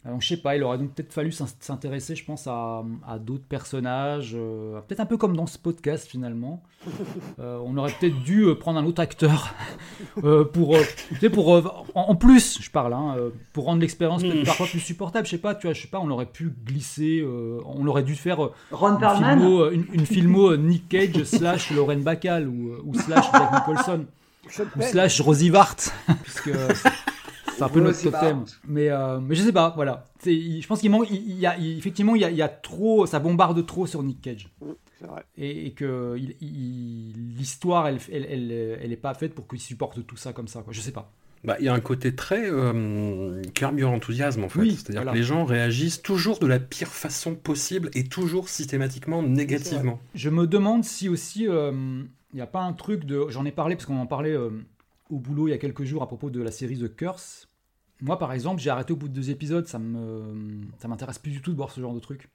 Donc, 0.04 0.24
je 0.24 0.28
sais 0.30 0.38
pas, 0.38 0.56
il 0.56 0.64
aurait 0.64 0.80
donc 0.80 0.94
peut-être 0.96 1.14
fallu 1.14 1.32
s'in- 1.32 1.46
s'intéresser, 1.60 2.16
je 2.16 2.26
pense, 2.26 2.48
à, 2.48 2.84
à 3.08 3.20
d'autres 3.20 3.44
personnages, 3.48 4.34
euh, 4.36 4.80
peut-être 4.88 5.00
un 5.00 5.06
peu 5.06 5.16
comme 5.18 5.36
dans 5.38 5.46
ce 5.46 5.58
podcast 5.60 6.08
finalement. 6.10 6.64
Euh, 7.40 7.60
on 7.64 7.78
aurait 7.78 7.92
peut-être 8.00 8.20
dû 8.24 8.42
euh, 8.44 8.56
prendre 8.56 8.80
un 8.80 8.86
autre 8.86 9.02
acteur 9.02 9.54
euh, 10.24 10.44
pour, 10.44 10.76
tu 11.10 11.16
sais, 11.20 11.30
pour 11.30 11.50
en, 11.50 11.64
en 11.94 12.16
plus, 12.16 12.60
je 12.62 12.70
parle, 12.72 12.94
hein, 12.94 13.16
pour 13.54 13.66
rendre 13.66 13.82
l'expérience 13.82 14.22
peut-être 14.24 14.42
Mm. 14.42 14.46
parfois 14.46 14.66
plus 14.68 14.80
supportable. 14.80 15.26
Je 15.26 15.32
sais 15.32 15.38
pas, 15.38 15.54
tu 15.56 15.68
vois, 15.68 15.74
je 15.74 15.82
sais 15.84 15.88
pas, 15.88 16.00
on 16.00 16.10
aurait 16.10 16.26
pu 16.26 16.52
glisser, 16.66 17.24
on 17.66 17.86
aurait 17.88 18.04
dû 18.04 18.16
faire 18.16 18.50
Ron 18.72 18.98
une 19.00 19.16
filmo, 19.16 19.70
une, 19.72 19.86
une 19.94 20.06
filmo 20.08 20.58
Nick 20.58 20.90
Cage 20.90 21.24
slash 21.24 21.72
Lauren 21.72 22.00
Bacall 22.00 22.48
ou, 22.48 22.74
ou 22.84 22.94
slash 22.96 23.26
Jack 23.32 23.52
Nicholson 23.54 24.06
ou 24.78 24.82
slash 24.82 25.22
Rosie 25.22 25.50
Vart, 25.52 25.76
puisque 26.24 26.52
c'est- 27.68 27.72
un 27.72 27.74
peu 27.74 27.82
notre 27.82 28.02
totem. 28.02 28.38
Vart. 28.40 28.46
Mais, 28.68 28.90
euh, 28.90 29.20
mais 29.20 29.36
je 29.36 29.44
sais 29.44 29.54
pas, 29.54 29.72
voilà. 29.76 30.06
C'est- 30.20 30.36
il- 30.36 30.62
Je 30.62 30.68
pense 30.68 30.80
qu'il 30.82 30.92
manque, 30.92 31.08
il, 31.10 31.16
il 31.30 31.40
y 31.40 31.46
a, 31.46 31.58
il- 31.58 31.78
effectivement, 31.78 32.16
il 32.16 32.22
y, 32.22 32.26
a, 32.26 32.30
il 32.30 32.38
y 32.38 32.42
a 32.42 32.50
trop, 32.50 33.06
ça 33.06 33.20
bombarde 33.20 33.66
trop 33.66 33.86
sur 33.88 34.04
Nick 34.04 34.22
Cage. 34.22 34.50
C'est 35.00 35.08
vrai. 35.08 35.24
Et, 35.38 35.68
et 35.68 35.72
que 35.72 36.16
il- 36.18 36.36
il- 36.42 37.36
l'histoire, 37.38 37.88
elle, 37.88 37.98
elle, 38.12 38.26
elle, 38.30 38.52
elle 38.82 38.92
est 38.92 38.98
pas 38.98 39.14
faite 39.14 39.34
pour 39.34 39.48
qu'il 39.48 39.60
supporte 39.60 40.06
tout 40.06 40.18
ça 40.18 40.32
comme 40.34 40.48
ça. 40.48 40.62
Quoi. 40.62 40.74
Je 40.74 40.82
sais 40.82 40.92
pas. 40.92 41.12
Bah, 41.44 41.56
il 41.60 41.66
y 41.66 41.70
a 41.70 41.74
un 41.74 41.80
côté 41.80 42.14
très 42.16 42.48
euh, 42.52 43.42
Curb 43.56 43.80
Your 43.80 43.92
Enthusiasm 43.92 44.44
en 44.44 44.50
fait. 44.50 44.60
Oui, 44.60 44.72
C'est-à-dire 44.76 45.02
voilà. 45.02 45.12
que 45.14 45.18
les 45.18 45.24
gens 45.24 45.44
réagissent 45.44 46.04
toujours 46.04 46.38
de 46.38 46.46
la 46.46 46.60
pire 46.60 46.88
façon 46.90 47.34
possible 47.34 47.90
et 47.96 48.04
toujours 48.04 48.48
systématiquement 48.48 49.24
négativement. 49.24 50.00
Je 50.14 50.30
me 50.30 50.46
demande 50.46 50.84
si 50.84 51.10
aussi 51.10 51.48
euh, 51.48 51.72
il 52.32 52.36
n'y 52.36 52.42
a 52.42 52.46
pas 52.48 52.62
un 52.62 52.74
truc 52.74 53.06
de. 53.06 53.26
J'en 53.30 53.44
ai 53.46 53.52
parlé 53.52 53.76
parce 53.76 53.88
qu'on 53.88 53.98
en 54.00 54.06
parlait 54.06 54.34
euh, 54.34 54.52
au 55.10 55.18
boulot 55.18 55.48
il 55.48 55.52
y 55.52 55.54
a 55.56 55.58
quelques 55.58 55.84
jours 55.84 56.04
à 56.04 56.08
propos 56.08 56.30
de 56.30 56.44
la 56.44 56.52
série 56.52 56.78
The 56.78 56.96
Curse. 56.96 57.48
Moi, 58.02 58.18
par 58.18 58.34
exemple, 58.34 58.62
j'ai 58.62 58.70
arrêté 58.70 58.94
au 58.94 58.96
bout 58.96 59.08
de 59.08 59.14
deux 59.14 59.30
épisodes. 59.30 59.68
Ça 59.68 59.80
me, 59.80 60.62
ça 60.80 60.88
m'intéresse 60.88 61.20
plus 61.20 61.32
du 61.32 61.42
tout 61.42 61.52
de 61.52 61.58
voir 61.58 61.72
ce 61.72 61.80
genre 61.82 61.94
de 61.94 62.00
truc. 62.00 62.30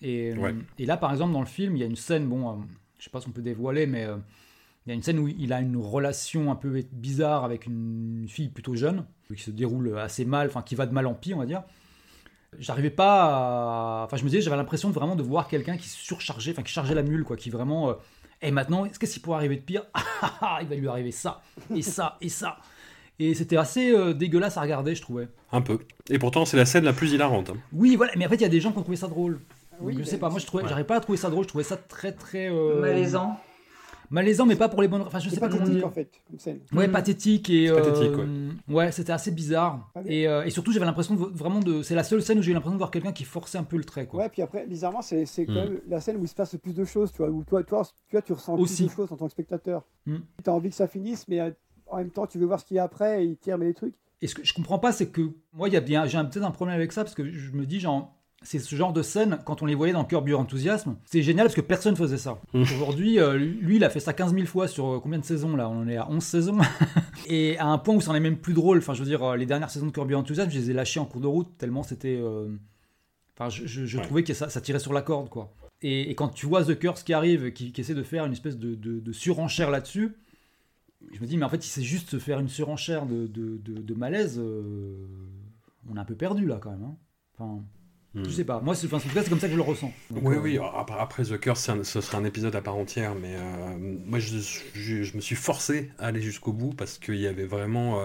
Et, 0.00 0.32
euh, 0.32 0.36
Ouais. 0.36 0.54
et 0.78 0.86
là, 0.86 0.96
par 0.96 1.10
exemple, 1.12 1.32
dans 1.32 1.40
le 1.40 1.46
film, 1.46 1.76
il 1.76 1.80
y 1.80 1.82
a 1.82 1.86
une 1.86 1.96
scène. 1.96 2.28
Bon, 2.28 2.50
euh, 2.50 2.54
je 2.98 3.04
sais 3.04 3.10
pas 3.10 3.20
si 3.20 3.28
on 3.28 3.32
peut 3.32 3.42
dévoiler, 3.42 3.86
mais 3.86 4.04
euh, 4.04 4.16
il 4.86 4.90
y 4.90 4.92
a 4.92 4.94
une 4.94 5.02
scène 5.02 5.18
où 5.20 5.28
il 5.28 5.52
a 5.52 5.60
une 5.60 5.76
relation 5.76 6.50
un 6.50 6.56
peu 6.56 6.82
bizarre 6.92 7.44
avec 7.44 7.66
une 7.66 8.26
fille 8.28 8.48
plutôt 8.48 8.74
jeune, 8.74 9.04
qui 9.34 9.40
se 9.42 9.50
déroule 9.52 9.96
assez 9.98 10.24
mal, 10.24 10.48
enfin 10.48 10.62
qui 10.62 10.74
va 10.74 10.86
de 10.86 10.92
mal 10.92 11.06
en 11.06 11.14
pis, 11.14 11.32
on 11.34 11.38
va 11.38 11.46
dire. 11.46 11.62
J'arrivais 12.58 12.90
pas 12.90 14.00
à... 14.02 14.04
Enfin, 14.04 14.16
je 14.18 14.24
me 14.24 14.28
disais, 14.28 14.42
j'avais 14.42 14.56
l'impression 14.56 14.88
de 14.90 14.94
vraiment 14.94 15.16
de 15.16 15.22
voir 15.22 15.48
quelqu'un 15.48 15.76
qui 15.78 15.88
surchargeait, 15.88 16.52
enfin 16.52 16.62
qui 16.62 16.72
chargeait 16.72 16.94
la 16.94 17.02
mule, 17.02 17.24
quoi, 17.24 17.36
qui 17.36 17.48
vraiment... 17.48 17.88
euh, 17.90 17.94
Et 18.42 18.50
maintenant, 18.50 18.84
est-ce 18.84 18.98
qu'est-ce 18.98 19.14
qui 19.14 19.20
pourrait 19.20 19.36
arriver 19.38 19.56
de 19.56 19.62
pire? 19.62 19.84
Ah, 20.24 20.38
ah, 20.40 20.58
Il 20.62 20.68
va 20.68 20.76
lui 20.76 20.86
arriver 20.86 21.10
ça, 21.12 21.42
et 21.74 21.82
ça, 21.82 22.16
et 22.20 22.28
ça. 22.28 22.58
Et 23.18 23.34
c'était 23.34 23.56
assez 23.56 23.92
euh, 23.94 24.14
dégueulasse 24.14 24.56
à 24.56 24.62
regarder, 24.62 24.94
je 24.94 25.02
trouvais. 25.02 25.28
Un 25.52 25.60
peu. 25.60 25.78
Et 26.10 26.18
pourtant, 26.18 26.44
c'est 26.44 26.56
la 26.56 26.64
scène 26.66 26.84
la 26.84 26.92
plus 26.92 27.12
hilarante. 27.12 27.50
hein. 27.50 27.56
Oui, 27.72 27.94
voilà, 27.96 28.12
mais 28.16 28.26
en 28.26 28.28
fait, 28.28 28.36
il 28.36 28.42
y 28.42 28.46
a 28.46 28.48
des 28.48 28.60
gens 28.60 28.72
qui 28.72 28.78
ont 28.78 28.82
trouvé 28.82 28.96
ça 28.96 29.06
drôle. 29.08 29.40
Oui, 29.80 29.92
Donc, 29.94 30.02
je 30.02 30.08
sais 30.08 30.16
mais- 30.16 30.20
pas, 30.20 30.30
moi, 30.30 30.38
je 30.38 30.46
trouvais, 30.46 30.64
j'arrivais 30.68 30.86
pas 30.86 30.96
à 30.96 31.00
trouver 31.00 31.18
ça 31.18 31.30
drôle, 31.30 31.44
je 31.44 31.48
trouvais 31.48 31.64
ça 31.64 31.76
très, 31.76 32.12
très... 32.12 32.48
euh, 32.50 32.80
Malaisant. 32.80 33.36
Malaisant, 34.10 34.44
mais 34.44 34.56
pas 34.56 34.68
pour 34.68 34.82
les 34.82 34.88
bonnes... 34.88 35.00
Enfin, 35.02 35.18
je 35.20 35.28
C'est 35.30 35.36
sais 35.36 35.40
pas 35.40 35.48
comment 35.48 35.60
pathétique 35.60 35.78
dire. 35.78 35.86
en 35.86 35.90
fait, 35.90 36.10
comme 36.28 36.38
scène. 36.38 36.58
Ouais, 36.72 36.86
Mm. 36.86 36.92
pathétique 36.92 37.48
et 37.48 37.68
C'est 37.68 37.74
pathétique, 37.74 38.12
euh, 38.18 38.50
ouais, 38.68 38.92
c'était 38.92 39.12
assez 39.12 39.30
bizarre. 39.30 39.90
Ah 39.94 40.00
oui. 40.04 40.12
Et, 40.14 40.28
euh, 40.28 40.44
et 40.44 40.50
surtout, 40.50 40.70
j'avais 40.72 40.84
l'impression 40.84 41.14
de, 41.14 41.24
vraiment 41.34 41.60
de, 41.60 41.82
c'est 41.82 41.94
la 41.94 42.04
seule 42.04 42.20
scène 42.22 42.38
où 42.38 42.42
j'ai 42.42 42.50
eu 42.50 42.54
l'impression 42.54 42.74
de 42.74 42.78
voir 42.78 42.90
quelqu'un 42.90 43.12
qui 43.12 43.24
forçait 43.24 43.56
un 43.56 43.64
peu 43.64 43.78
le 43.78 43.84
trait, 43.84 44.06
quoi. 44.06 44.20
Ouais, 44.20 44.28
puis 44.28 44.42
après, 44.42 44.66
bizarrement, 44.66 45.00
c'est 45.00 45.24
c'est 45.24 45.46
quand 45.46 45.52
Mm. 45.52 45.56
même 45.56 45.80
la 45.88 46.00
scène 46.00 46.16
où 46.18 46.24
il 46.24 46.28
se 46.28 46.34
passe 46.34 46.52
le 46.52 46.58
plus 46.58 46.74
de 46.74 46.84
choses, 46.84 47.10
tu 47.10 47.18
vois, 47.18 47.30
où 47.30 47.42
toi, 47.44 47.62
toi, 47.62 47.82
tu, 48.08 48.12
vois, 48.16 48.20
tu 48.22 48.34
ressens 48.34 48.54
Aussi. 48.58 48.84
plus 48.84 48.90
de 48.92 48.96
choses 48.96 49.12
en 49.12 49.16
tant 49.16 49.24
que 49.26 49.32
spectateur. 49.32 49.82
Mm. 50.06 50.16
Tu 50.44 50.50
as 50.50 50.52
envie 50.52 50.68
que 50.68 50.76
ça 50.76 50.88
finisse, 50.88 51.26
mais 51.28 51.40
euh, 51.40 51.50
en 51.92 51.98
même 51.98 52.10
temps, 52.10 52.26
tu 52.26 52.38
veux 52.38 52.46
voir 52.46 52.58
ce 52.60 52.64
qu'il 52.64 52.76
y 52.76 52.80
a 52.80 52.84
après 52.84 53.22
et 53.22 53.26
il 53.28 53.36
tire 53.36 53.58
mais 53.58 53.66
les 53.66 53.74
trucs. 53.74 53.94
Et 54.20 54.26
ce 54.26 54.34
que 54.34 54.44
je 54.44 54.52
comprends 54.54 54.78
pas, 54.78 54.92
c'est 54.92 55.08
que 55.08 55.30
moi, 55.52 55.68
il 55.68 55.74
y 55.74 55.76
a 55.76 55.80
bien, 55.80 56.06
j'ai 56.06 56.18
un- 56.18 56.24
peut-être 56.24 56.44
un 56.44 56.50
problème 56.50 56.76
avec 56.76 56.92
ça 56.92 57.04
parce 57.04 57.14
que 57.14 57.30
je 57.30 57.52
me 57.52 57.66
dis, 57.66 57.80
genre, 57.80 58.14
c'est 58.44 58.58
ce 58.58 58.74
genre 58.74 58.92
de 58.92 59.02
scène 59.02 59.38
quand 59.44 59.62
on 59.62 59.66
les 59.66 59.74
voyait 59.76 59.92
dans 59.92 60.04
Curb 60.04 60.28
Your 60.28 60.40
Enthusiasm, 60.40 60.96
c'est 61.04 61.22
génial 61.22 61.46
parce 61.46 61.54
que 61.54 61.60
personne 61.60 61.94
faisait 61.94 62.18
ça. 62.18 62.40
Aujourd'hui, 62.54 63.20
euh, 63.20 63.36
lui, 63.36 63.76
il 63.76 63.84
a 63.84 63.90
fait 63.90 64.00
ça 64.00 64.12
15 64.12 64.34
000 64.34 64.46
fois 64.46 64.66
sur 64.68 64.86
euh, 64.94 65.00
combien 65.00 65.18
de 65.20 65.24
saisons 65.24 65.54
là? 65.56 65.68
On 65.68 65.82
en 65.82 65.88
est 65.88 65.96
à 65.96 66.08
11 66.10 66.22
saisons. 66.22 66.58
et 67.28 67.56
à 67.58 67.66
un 67.66 67.78
point 67.78 67.94
où 67.94 68.00
c'en 68.00 68.14
est 68.14 68.20
même 68.20 68.36
plus 68.38 68.54
drôle. 68.54 68.78
Enfin, 68.78 68.94
je 68.94 69.00
veux 69.00 69.08
dire, 69.08 69.22
euh, 69.22 69.36
les 69.36 69.46
dernières 69.46 69.70
saisons 69.70 69.86
de 69.86 69.92
Curb 69.92 70.10
Your 70.10 70.20
Enthusiasm, 70.20 70.50
je 70.50 70.58
les 70.58 70.70
ai 70.70 70.74
lâchées 70.74 70.98
en 71.00 71.04
cours 71.04 71.20
de 71.20 71.26
route 71.26 71.56
tellement 71.58 71.82
c'était. 71.82 72.16
euh, 72.20 72.48
Enfin, 73.36 73.48
je, 73.48 73.66
je- 73.66 73.86
je 73.86 73.96
Ouais. 73.98 74.04
trouvais 74.04 74.24
que 74.24 74.34
ça, 74.34 74.48
ça 74.50 74.60
tirait 74.60 74.78
sur 74.78 74.92
la 74.92 75.00
corde, 75.02 75.28
quoi. 75.30 75.52
Et, 75.80 76.10
et 76.10 76.14
quand 76.14 76.28
tu 76.28 76.46
vois 76.46 76.64
The 76.64 76.78
Curse 76.78 77.02
qui 77.02 77.12
arrive, 77.14 77.52
qui, 77.52 77.72
qui 77.72 77.80
essaie 77.80 77.94
de 77.94 78.02
faire 78.02 78.26
une 78.26 78.32
espèce 78.32 78.58
de, 78.58 78.74
de- 78.74 79.00
de 79.00 79.12
surenchère 79.12 79.70
là-dessus, 79.70 80.14
je 81.12 81.20
me 81.20 81.26
dis, 81.26 81.36
mais 81.36 81.44
en 81.44 81.48
fait, 81.48 81.64
il 81.64 81.68
sait 81.70 81.82
juste 81.82 82.10
se 82.10 82.18
faire 82.18 82.38
une 82.40 82.48
surenchère 82.48 83.06
de, 83.06 83.26
de, 83.26 83.58
de- 83.58 83.80
de 83.82 83.94
malaise. 83.94 84.38
euh, 84.38 85.06
on 85.88 85.96
est 85.96 86.00
un 86.00 86.04
peu 86.04 86.14
perdu 86.14 86.46
là, 86.46 86.58
quand 86.62 86.70
même. 86.70 86.84
hein. 86.84 86.96
Enfin, 87.38 87.62
Hmm. 88.14 88.24
je 88.24 88.30
sais 88.30 88.44
pas. 88.44 88.60
Moi, 88.60 88.74
c'est, 88.74 88.86
enfin, 88.88 88.98
en 88.98 89.00
tout 89.00 89.08
cas, 89.08 89.22
c'est 89.22 89.30
comme 89.30 89.40
ça 89.40 89.46
que 89.46 89.52
je 89.54 89.56
le 89.56 89.62
ressens. 89.62 89.90
Donc, 90.10 90.22
Oui, 90.22 90.36
euh, 90.36 90.40
oui, 90.40 90.58
après, 90.98 91.22
The 91.24 91.40
Curse, 91.40 91.70
un- 91.70 91.82
ce 91.82 92.02
serait 92.02 92.18
un 92.18 92.24
épisode 92.24 92.54
à 92.54 92.60
part 92.60 92.76
entière, 92.76 93.14
mais 93.14 93.36
euh, 93.38 93.78
moi 93.78 94.18
je, 94.18 94.36
je- 94.74 95.02
je 95.02 95.16
me 95.16 95.22
suis 95.22 95.34
forcé 95.34 95.90
à 95.98 96.08
aller 96.08 96.20
jusqu'au 96.20 96.52
bout 96.52 96.74
parce 96.74 96.98
qu'il 96.98 97.14
y 97.16 97.26
avait 97.26 97.46
vraiment, 97.46 98.02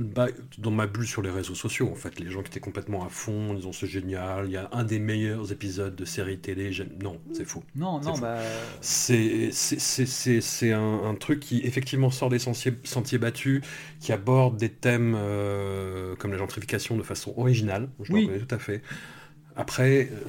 bah, 0.00 0.28
dans 0.58 0.70
ma 0.70 0.86
bulle 0.86 1.06
sur 1.06 1.22
les 1.22 1.30
réseaux 1.30 1.54
sociaux, 1.54 1.88
en 1.92 1.94
fait, 1.94 2.18
les 2.18 2.30
gens 2.30 2.42
qui 2.42 2.48
étaient 2.48 2.58
complètement 2.60 3.04
à 3.04 3.08
fond, 3.10 3.50
en 3.50 3.54
disant 3.54 3.72
c'est 3.72 3.86
génial, 3.86 4.46
il 4.46 4.52
y 4.52 4.56
a 4.56 4.68
un 4.72 4.82
des 4.84 4.98
meilleurs 4.98 5.52
épisodes 5.52 5.94
de 5.94 6.04
série 6.04 6.38
télé, 6.38 6.72
j'aime- 6.72 6.96
non, 7.02 7.20
c'est 7.32 7.44
faux. 7.44 7.62
Non, 7.76 8.00
non, 8.00 8.14
faux. 8.14 8.22
bah. 8.22 8.38
C'est 8.80 10.72
un, 10.72 11.00
un 11.04 11.14
truc 11.14 11.40
qui 11.40 11.60
effectivement 11.64 12.10
sort 12.10 12.30
des 12.30 12.38
sentiers, 12.38 12.72
sentiers 12.84 13.18
battus, 13.18 13.62
qui 14.00 14.12
aborde 14.12 14.56
des 14.56 14.70
thèmes 14.70 15.14
euh, 15.16 16.16
comme 16.16 16.32
la 16.32 16.38
gentrification 16.38 16.96
de 16.96 17.02
façon 17.02 17.34
originale, 17.36 17.88
je 18.02 18.12
Oui. 18.12 18.22
le 18.22 18.26
reconnais 18.32 18.46
tout 18.46 18.54
à 18.54 18.58
fait. 18.58 18.82
Après, 19.56 20.10
euh, 20.12 20.28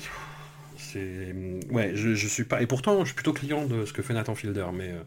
c'est... 0.77 1.33
Ouais, 1.71 1.91
je, 1.95 2.15
je 2.15 2.27
suis 2.27 2.43
pas... 2.43 2.61
Et 2.61 2.67
pourtant, 2.67 2.99
je 3.01 3.05
suis 3.05 3.15
plutôt 3.15 3.33
client 3.33 3.65
de 3.65 3.85
ce 3.85 3.93
que 3.93 4.01
fait 4.01 4.13
Nathan 4.13 4.35
Fielder, 4.35 4.65
mais 4.73 4.89
euh, 4.91 5.03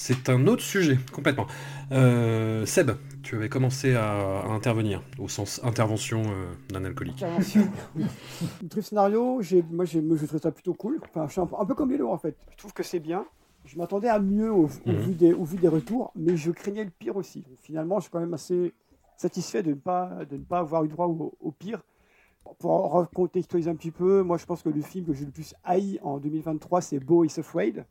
c'est 0.00 0.28
un 0.28 0.46
autre 0.46 0.62
sujet, 0.62 0.96
complètement. 1.12 1.48
Euh, 1.90 2.64
Seb, 2.66 2.92
tu 3.24 3.34
avais 3.34 3.48
commencé 3.48 3.96
à, 3.96 4.12
à 4.42 4.46
intervenir, 4.50 5.02
au 5.18 5.26
sens 5.28 5.60
intervention 5.64 6.22
euh, 6.24 6.52
d'un 6.72 6.84
alcoolique. 6.84 7.20
Intervention. 7.20 7.68
le 8.62 8.68
truc 8.68 8.84
scénario, 8.84 9.40
moi, 9.72 9.84
je 9.84 10.26
trouve 10.26 10.40
ça 10.40 10.52
plutôt 10.52 10.74
cool. 10.74 11.00
Enfin, 11.02 11.26
je 11.26 11.32
suis 11.32 11.40
un, 11.40 11.46
peu- 11.46 11.56
un 11.58 11.64
peu 11.64 11.74
comme 11.74 11.90
Lélo 11.90 12.10
en 12.10 12.16
fait. 12.18 12.36
Je 12.52 12.56
trouve 12.58 12.72
que 12.72 12.84
c'est 12.84 13.00
bien. 13.00 13.26
Je 13.64 13.76
m'attendais 13.76 14.08
à 14.08 14.20
mieux 14.20 14.52
au, 14.52 14.66
au 14.66 14.70
Mhm. 14.92 14.98
vu 15.00 15.14
des, 15.14 15.32
au 15.32 15.42
vu 15.42 15.56
des 15.58 15.66
retours, 15.68 16.12
mais 16.14 16.36
je 16.36 16.52
craignais 16.52 16.84
le 16.84 16.90
pire 16.90 17.16
aussi. 17.16 17.44
Finalement, 17.60 17.96
je 17.98 18.02
suis 18.02 18.10
quand 18.12 18.20
même 18.20 18.34
assez 18.34 18.72
satisfait 19.16 19.64
de 19.64 19.70
ne 19.70 19.74
pas, 19.74 20.12
de 20.30 20.36
ne 20.36 20.44
pas 20.44 20.60
avoir 20.60 20.84
eu 20.84 20.88
droit 20.88 21.06
au, 21.06 21.34
au 21.40 21.50
pire. 21.50 21.82
Pour 22.60 22.92
recontextualiser 22.92 23.68
un 23.68 23.74
petit 23.74 23.90
peu, 23.90 24.22
moi 24.22 24.38
je 24.38 24.46
pense 24.46 24.62
que 24.62 24.68
le 24.70 24.80
film 24.80 25.04
que 25.06 25.12
j'ai 25.12 25.24
le 25.26 25.32
plus 25.32 25.54
haï 25.64 25.98
en 26.04 26.18
2023, 26.18 26.80
c'est 26.82 27.00
Beau 27.00 27.24
is 27.24 27.34
Afraid. 27.38 27.84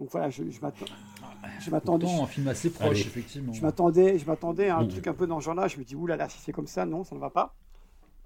Donc 0.00 0.08
voilà, 0.10 0.30
je, 0.30 0.42
je 0.50 0.60
m'attends. 0.60 0.86
Je 1.60 1.70
m'attendais. 1.70 2.06
Pourtant, 2.06 2.24
un 2.24 2.26
film 2.26 2.48
assez 2.48 2.70
proche, 2.70 2.88
Allez. 2.88 3.00
effectivement. 3.00 3.52
Je 3.52 3.62
m'attendais, 3.62 4.18
je 4.18 4.26
m'attendais 4.26 4.68
à 4.68 4.78
un 4.78 4.86
truc 4.86 5.06
un 5.06 5.14
peu 5.14 5.26
dans 5.26 5.40
ce 5.40 5.44
genre-là. 5.46 5.68
Je 5.68 5.78
me 5.78 5.84
dis, 5.84 5.94
oulala, 5.96 6.28
si 6.28 6.38
c'est 6.38 6.52
comme 6.52 6.66
ça, 6.66 6.84
non, 6.86 7.04
ça 7.04 7.14
ne 7.14 7.20
va 7.20 7.30
pas. 7.30 7.54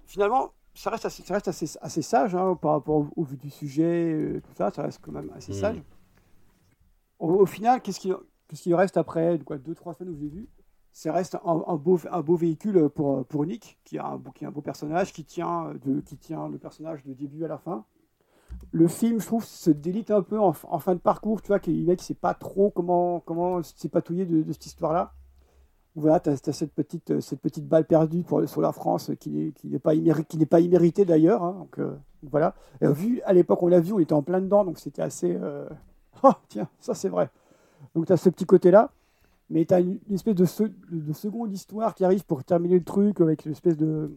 Finalement, 0.05 0.51
ça 0.73 0.89
reste 0.89 1.05
assez, 1.05 1.23
ça 1.23 1.33
reste 1.35 1.47
assez, 1.47 1.67
assez 1.81 2.01
sage 2.01 2.35
hein, 2.35 2.55
par 2.55 2.71
rapport 2.73 2.95
au, 2.97 3.07
au 3.15 3.23
vu 3.23 3.37
du 3.37 3.49
sujet, 3.49 4.11
euh, 4.13 4.41
tout 4.41 4.53
ça. 4.55 4.71
Ça 4.71 4.83
reste 4.83 4.99
quand 5.01 5.11
même 5.11 5.31
assez 5.35 5.51
Mm. 5.51 5.55
sage. 5.55 5.83
Au, 7.19 7.27
au 7.41 7.45
final, 7.45 7.81
qu'est-ce 7.81 7.99
qu'il 7.99 8.15
qu'est-ce 8.47 8.63
qu'il 8.63 8.75
reste 8.75 8.97
après 8.97 9.37
quoi, 9.45 9.57
deux, 9.57 9.75
trois 9.75 9.93
semaines 9.93 10.13
où 10.13 10.17
j'ai 10.17 10.27
vu 10.29 10.47
Ça 10.91 11.13
reste 11.13 11.35
un, 11.45 11.63
un 11.67 11.75
beau, 11.75 11.99
un 12.11 12.21
beau 12.21 12.35
véhicule 12.35 12.89
pour, 12.89 13.25
pour 13.25 13.45
Nick, 13.45 13.77
qui 13.83 13.97
est 13.97 13.99
un, 13.99 14.17
beau- 14.17 14.31
qui 14.31 14.43
est 14.43 14.47
un 14.47 14.51
beau 14.51 14.61
personnage, 14.61 15.13
qui 15.13 15.23
tient, 15.25 15.73
de, 15.85 15.99
qui 16.01 16.17
tient 16.17 16.47
le 16.47 16.57
personnage 16.57 17.03
de 17.03 17.13
début 17.13 17.43
à 17.45 17.47
la 17.47 17.57
fin. 17.57 17.85
Le 18.71 18.87
film, 18.87 19.19
je 19.19 19.25
trouve, 19.25 19.43
se 19.45 19.71
délite 19.71 20.11
un 20.11 20.21
peu 20.21 20.39
en, 20.39 20.53
fin 20.53 20.93
de 20.95 20.99
parcours. 20.99 21.41
Tu 21.41 21.47
vois, 21.47 21.59
mec 21.67 21.99
ne 21.99 22.03
sait 22.03 22.13
pas 22.13 22.33
trop 22.33 22.69
comment, 22.69 23.19
comment 23.21 23.61
s'épatouiller 23.63 24.25
de, 24.25 24.43
de 24.43 24.51
cette 24.53 24.65
histoire-là. 24.67 25.13
Voilà, 25.95 26.19
tu 26.19 26.29
as, 26.29 26.37
cette, 26.53 26.71
petite, 26.71 27.11
euh, 27.11 27.19
cette 27.19 27.41
petite 27.41 27.67
balle 27.67 27.85
perdue 27.85 28.23
pour, 28.23 28.47
sur 28.47 28.61
la 28.61 28.71
France 28.71 29.09
euh, 29.09 29.15
qui 29.15 29.53
n'est 29.65 29.79
pas, 29.79 29.95
imméri- 29.95 30.23
pas 30.45 30.59
imméritée 30.59 31.03
d'ailleurs. 31.03 31.43
hein. 31.43 31.55
donc, 31.59 31.79
euh, 31.79 31.95
voilà. 32.23 32.53
Et, 32.79 32.85
euh, 32.85 32.91
vu, 32.91 33.21
à 33.25 33.33
l'époque, 33.33 33.61
on 33.63 33.67
l'a 33.67 33.79
vu, 33.79 33.93
on 33.93 33.99
était 33.99 34.13
en 34.13 34.21
plein 34.21 34.39
dedans, 34.39 34.63
donc 34.65 34.77
c'était 34.79 35.01
assez. 35.01 35.37
Oh, 36.21 36.33
tiens, 36.49 36.67
ça 36.81 36.93
c'est 36.93 37.07
vrai. 37.07 37.29
Donc 37.95 38.05
tu 38.07 38.11
as 38.11 38.17
ce 38.17 38.29
petit 38.29 38.45
côté-là. 38.45 38.91
Mais 39.49 39.65
tu 39.65 39.73
as 39.73 39.79
une, 39.79 39.99
espèce 40.11 40.35
de, 40.35 40.45
de, 40.65 40.99
de 40.99 41.13
seconde 41.13 41.51
histoire 41.53 41.95
qui 41.95 42.03
arrive 42.05 42.23
pour 42.25 42.43
terminer 42.43 42.77
le 42.77 42.83
truc 42.83 43.19
avec 43.21 43.45
une 43.45 43.53
espèce 43.53 43.77
de. 43.77 44.11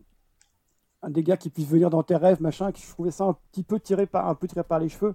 Un 1.03 1.11
des 1.11 1.23
gars 1.23 1.37
qui 1.37 1.51
puisse 1.51 1.67
venir 1.67 1.91
dans 1.91 2.03
tes 2.03 2.17
rêves, 2.17 2.41
machin, 2.41 2.71
qui 2.73 2.83
je 2.83 2.91
trouvais 2.91 3.11
ça 3.11 3.25
un 3.25 3.37
petit 3.51 3.63
peu 3.63 3.81
tiré 3.81 4.07
par, 4.07 4.29
un 4.29 4.35
peu 4.35 4.47
tiré 4.47 4.63
par 4.63 4.79
les 4.79 4.89
cheveux. 4.89 5.15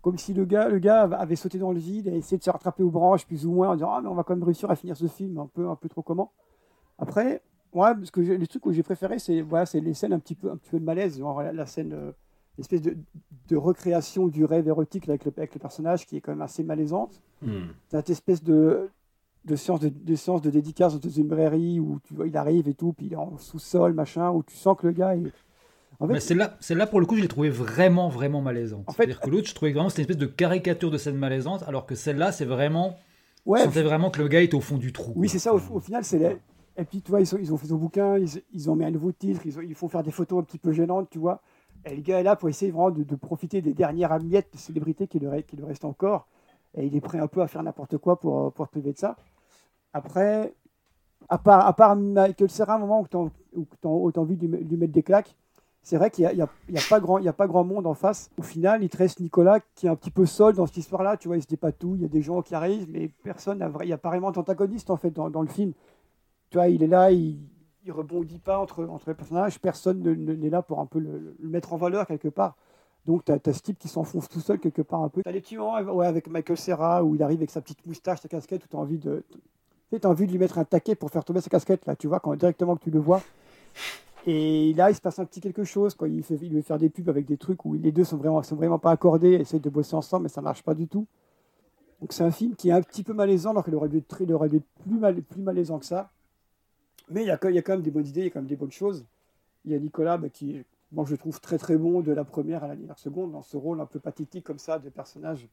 Comme 0.00 0.16
si 0.16 0.32
le 0.32 0.44
gars, 0.44 0.68
le 0.68 0.78
gars 0.78 1.02
avait 1.02 1.36
sauté 1.36 1.58
dans 1.58 1.72
le 1.72 1.78
vide 1.78 2.06
et 2.06 2.16
essayé 2.16 2.38
de 2.38 2.42
se 2.42 2.50
rattraper 2.50 2.82
aux 2.82 2.90
branches, 2.90 3.26
plus 3.26 3.44
ou 3.44 3.52
moins, 3.52 3.70
en 3.70 3.74
disant 3.74 3.92
Ah, 3.92 4.00
mais 4.00 4.08
on 4.08 4.14
va 4.14 4.22
quand 4.22 4.34
même 4.34 4.44
réussir 4.44 4.70
à 4.70 4.76
finir 4.76 4.96
ce 4.96 5.06
film, 5.06 5.38
un 5.38 5.46
peu, 5.46 5.68
un 5.68 5.76
peu 5.76 5.88
trop 5.88 6.02
comment. 6.02 6.32
Après, 6.98 7.42
ouais, 7.72 7.94
parce 7.94 8.10
que 8.10 8.20
les 8.20 8.46
trucs 8.46 8.62
que 8.62 8.72
j'ai 8.72 8.82
préféré, 8.82 9.18
c'est 9.18 9.40
voilà, 9.42 9.66
les 9.74 9.94
scènes 9.94 10.12
un 10.12 10.18
petit 10.18 10.34
peu, 10.34 10.50
un 10.50 10.56
petit 10.56 10.70
peu 10.70 10.78
de 10.78 10.84
malaise, 10.84 11.18
genre 11.18 11.42
la, 11.42 11.52
la 11.52 11.66
scène, 11.66 11.92
euh, 11.92 12.12
l'espèce 12.56 12.80
de, 12.80 12.96
de 13.48 13.56
recréation 13.56 14.28
du 14.28 14.44
rêve 14.44 14.68
érotique 14.68 15.08
avec 15.08 15.24
le, 15.24 15.32
avec 15.36 15.54
le 15.54 15.60
personnage 15.60 16.06
qui 16.06 16.16
est 16.16 16.20
quand 16.20 16.32
même 16.32 16.42
assez 16.42 16.62
malaisante. 16.62 17.20
Hmm. 17.42 17.68
Cette 17.90 18.10
espèce 18.10 18.42
de, 18.42 18.88
de 19.48 19.56
séance 19.56 19.80
de, 19.80 19.88
de 19.88 20.14
séance 20.14 20.42
de 20.42 20.50
dédicace 20.50 20.98
dans 21.00 21.08
une 21.08 21.22
librairie 21.24 21.80
où 21.80 21.98
tu 22.04 22.14
vois, 22.14 22.26
il 22.28 22.36
arrive 22.36 22.68
et 22.68 22.74
tout, 22.74 22.92
puis 22.92 23.06
il 23.06 23.12
est 23.14 23.16
en 23.16 23.36
sous-sol, 23.38 23.92
machin, 23.94 24.30
où 24.30 24.42
tu 24.42 24.54
sens 24.54 24.76
que 24.78 24.86
le 24.86 24.92
gars 24.92 25.16
est. 25.16 25.22
En 26.00 26.06
fait, 26.06 26.12
Mais 26.12 26.20
celle-là, 26.20 26.56
celle-là, 26.60 26.86
pour 26.86 27.00
le 27.00 27.06
coup, 27.06 27.16
je 27.16 27.22
l'ai 27.22 27.28
trouvée 27.28 27.50
vraiment, 27.50 28.08
vraiment 28.08 28.40
malaisante. 28.40 28.84
En 28.86 28.92
fait- 28.92 29.04
C'est-à-dire 29.04 29.20
que 29.20 29.30
l'autre, 29.30 29.48
je 29.48 29.54
trouvais 29.54 29.72
vraiment 29.72 29.88
c'était 29.88 30.02
une 30.02 30.10
espèce 30.10 30.18
de 30.18 30.26
caricature 30.26 30.90
de 30.90 30.98
scène 30.98 31.16
malaisante, 31.16 31.64
alors 31.66 31.86
que 31.86 31.94
celle-là, 31.94 32.30
c'est 32.32 32.44
vraiment. 32.44 32.96
Ouais, 33.46 33.64
sentais 33.64 33.82
vraiment 33.82 34.10
que 34.10 34.20
le 34.20 34.28
gars 34.28 34.42
était 34.42 34.54
au 34.54 34.60
fond 34.60 34.76
du 34.76 34.92
trou. 34.92 35.12
Oui, 35.16 35.28
c'est 35.28 35.38
ça, 35.38 35.54
au, 35.54 35.60
au 35.72 35.80
final, 35.80 36.04
c'est. 36.04 36.38
Et 36.76 36.84
puis, 36.84 37.02
tu 37.02 37.10
vois, 37.10 37.20
ils, 37.20 37.26
sont- 37.26 37.38
ils 37.38 37.52
ont 37.52 37.56
fait 37.56 37.66
son 37.66 37.76
bouquin, 37.76 38.16
ils, 38.18 38.28
ils 38.52 38.70
ont 38.70 38.76
mis 38.76 38.84
un 38.84 38.90
nouveau 38.92 39.10
titre, 39.10 39.40
ils, 39.44 39.58
ont- 39.58 39.62
ils 39.62 39.74
font 39.74 39.88
faire 39.88 40.04
des 40.04 40.12
photos 40.12 40.38
un 40.40 40.42
petit 40.44 40.58
peu 40.58 40.70
gênantes, 40.72 41.08
tu 41.10 41.18
vois. 41.18 41.40
Et 41.84 41.96
le 41.96 42.02
gars 42.02 42.20
est 42.20 42.22
là 42.22 42.36
pour 42.36 42.48
essayer 42.48 42.70
vraiment 42.70 42.90
de, 42.90 43.02
de 43.02 43.16
profiter 43.16 43.60
des 43.62 43.74
dernières 43.74 44.16
miettes 44.22 44.52
de 44.52 44.58
célébrité 44.58 45.08
qui 45.08 45.18
lui, 45.18 45.26
qui 45.44 45.56
lui 45.56 45.64
restent 45.64 45.84
encore. 45.84 46.28
Et 46.76 46.86
il 46.86 46.94
est 46.94 47.00
prêt 47.00 47.18
un 47.18 47.26
peu 47.26 47.40
à 47.42 47.48
faire 47.48 47.62
n'importe 47.62 47.96
quoi 47.98 48.20
pour, 48.20 48.46
euh, 48.46 48.50
pour 48.50 48.68
priver 48.68 48.92
de 48.92 48.98
ça. 48.98 49.16
Après, 49.92 50.54
à 51.28 51.38
part, 51.38 51.66
à 51.66 51.72
part 51.74 51.96
Michael 51.96 52.50
Serra, 52.50 52.74
un 52.76 52.78
moment 52.78 53.00
où 53.02 53.08
tu 53.08 53.16
as 53.86 54.20
envie 54.20 54.36
de 54.36 54.40
lui, 54.42 54.48
met- 54.48 54.58
lui 54.60 54.76
mettre 54.76 54.92
des 54.92 55.02
claques, 55.02 55.36
c'est 55.82 55.96
vrai 55.96 56.10
qu'il 56.10 56.26
n'y 56.28 56.40
a, 56.42 56.44
a- 56.44 56.48
a 56.78 56.82
pas 56.90 57.00
grand- 57.00 57.24
a 57.26 57.32
pas 57.32 57.46
grand 57.46 57.64
monde 57.64 57.86
en 57.86 57.94
face. 57.94 58.30
Au 58.38 58.42
final, 58.42 58.82
il 58.84 58.90
te 58.90 58.96
reste 58.98 59.20
Nicolas 59.20 59.60
qui 59.74 59.86
est 59.86 59.90
un 59.90 59.96
petit 59.96 60.10
peu 60.10 60.26
seul 60.26 60.54
dans 60.54 60.66
cette 60.66 60.76
histoire-là. 60.78 61.16
Tu 61.16 61.28
vois, 61.28 61.36
il 61.38 61.42
se 61.42 61.46
dépatouille, 61.48 62.00
il 62.00 62.02
y 62.02 62.04
a 62.06 62.08
des 62.08 62.22
gens 62.22 62.42
qui 62.42 62.54
arrivent, 62.54 62.88
mais 62.90 63.08
personne. 63.24 63.64
Il 63.82 63.86
n'y 63.86 63.92
a 63.92 63.98
pas 63.98 64.10
vraiment 64.10 64.30
d'antagoniste 64.32 64.90
en 64.90 64.96
fait 64.96 65.10
dans, 65.10 65.30
dans 65.30 65.42
le 65.42 65.48
film. 65.48 65.72
Tu 66.50 66.56
vois, 66.58 66.68
il 66.68 66.82
est 66.82 66.86
là, 66.88 67.10
il, 67.12 67.38
il 67.84 67.92
rebondit 67.92 68.38
pas 68.38 68.58
entre, 68.58 68.84
entre 68.86 69.08
les 69.10 69.14
personnages. 69.14 69.60
Personne 69.60 70.02
ne- 70.02 70.14
ne- 70.14 70.34
n'est 70.34 70.50
là 70.50 70.62
pour 70.62 70.80
un 70.80 70.86
peu 70.86 70.98
le, 70.98 71.36
le 71.38 71.48
mettre 71.48 71.72
en 71.72 71.76
valeur 71.76 72.06
quelque 72.06 72.28
part. 72.28 72.56
Donc, 73.06 73.24
tu 73.24 73.32
as, 73.32 73.52
ce 73.52 73.60
type 73.62 73.78
qui 73.78 73.88
s'enfonce 73.88 74.28
tout 74.28 74.40
seul 74.40 74.58
quelque 74.58 74.82
part 74.82 75.02
un 75.02 75.08
peu. 75.08 75.22
Tu 75.22 75.28
as 75.28 75.32
les 75.32 75.40
petits 75.40 75.56
moments 75.56 75.80
ouais, 75.80 76.06
avec 76.06 76.28
Michael 76.28 76.58
Serra 76.58 77.04
où 77.04 77.14
il 77.14 77.22
arrive 77.22 77.38
avec 77.38 77.50
sa 77.50 77.60
petite 77.62 77.86
moustache, 77.86 78.20
sa 78.20 78.28
casquette, 78.28 78.64
où 78.64 78.68
tu 78.68 78.76
as 78.76 78.80
envie 78.80 78.98
de. 78.98 79.24
Tu 79.90 79.98
t'as 79.98 80.08
envie 80.08 80.26
de 80.26 80.32
lui 80.32 80.38
mettre 80.38 80.58
un 80.58 80.64
taquet 80.64 80.94
pour 80.94 81.10
faire 81.10 81.24
tomber 81.24 81.40
sa 81.40 81.48
casquette, 81.48 81.86
là, 81.86 81.96
tu 81.96 82.08
vois, 82.08 82.20
quand 82.20 82.34
directement 82.36 82.76
que 82.76 82.84
tu 82.84 82.90
le 82.90 82.98
vois. 82.98 83.22
Et 84.26 84.74
là, 84.74 84.90
il 84.90 84.94
se 84.94 85.00
passe 85.00 85.18
un 85.18 85.24
petit 85.24 85.40
quelque 85.40 85.64
chose. 85.64 85.94
Quoi. 85.94 86.08
Il, 86.08 86.20
veut 86.20 86.62
faire 86.62 86.78
des 86.78 86.90
pubs 86.90 87.08
avec 87.08 87.24
des 87.24 87.38
trucs 87.38 87.64
où 87.64 87.72
les 87.72 87.92
deux 87.92 88.04
sont 88.04 88.18
vraiment, 88.18 88.42
sont 88.42 88.56
vraiment 88.56 88.78
pas 88.78 88.90
accordés, 88.90 89.32
essayent 89.32 89.60
de 89.60 89.70
bosser 89.70 89.96
ensemble, 89.96 90.24
mais 90.24 90.28
ça 90.28 90.42
marche 90.42 90.62
pas 90.62 90.74
du 90.74 90.86
tout. 90.86 91.06
Donc 92.00 92.12
c'est 92.12 92.22
un 92.22 92.30
film 92.30 92.54
qui 92.54 92.68
est 92.68 92.72
un 92.72 92.82
petit 92.82 93.02
peu 93.02 93.14
malaisant, 93.14 93.50
alors 93.50 93.64
qu'il 93.64 93.74
aurait 93.74 93.88
dû 93.88 93.98
être, 93.98 94.06
plus, 94.06 94.98
mal, 94.98 95.22
plus 95.22 95.42
malaisant 95.42 95.78
que 95.78 95.86
ça. 95.86 96.10
Mais 97.08 97.22
il 97.22 97.26
y, 97.26 97.30
a, 97.30 97.38
il 97.44 97.54
y 97.54 97.58
a 97.58 97.62
quand 97.62 97.72
même 97.72 97.82
des 97.82 97.90
bonnes 97.90 98.06
idées, 98.06 98.20
il 98.20 98.24
y 98.24 98.26
a 98.26 98.30
quand 98.30 98.40
même 98.40 98.48
des 98.48 98.56
bonnes 98.56 98.70
choses. 98.70 99.06
Il 99.64 99.72
y 99.72 99.74
a 99.74 99.78
Nicolas 99.78 100.18
bah, 100.18 100.28
qui, 100.28 100.62
moi, 100.92 101.06
je 101.08 101.16
trouve 101.16 101.40
très 101.40 101.56
très 101.56 101.78
bon 101.78 102.00
de 102.00 102.12
la 102.12 102.24
première 102.24 102.64
à 102.64 102.68
la 102.68 102.76
dernière 102.76 102.98
seconde, 102.98 103.32
dans 103.32 103.42
ce 103.42 103.56
rôle 103.56 103.80
un 103.80 103.86
peu 103.86 103.98
pathétique 103.98 104.44
comme 104.44 104.58
ça, 104.58 104.78
de 104.78 104.90
personnage 104.90 105.48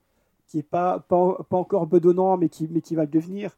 qui 0.48 0.60
est 0.60 0.64
pas, 0.64 1.00
pas, 1.00 1.44
pas 1.50 1.58
encore 1.58 1.88
bedonnant, 1.88 2.38
mais 2.38 2.50
qui, 2.50 2.68
mais 2.70 2.82
qui 2.82 2.96
va 2.96 3.04
le 3.04 3.10
devenir, 3.10 3.56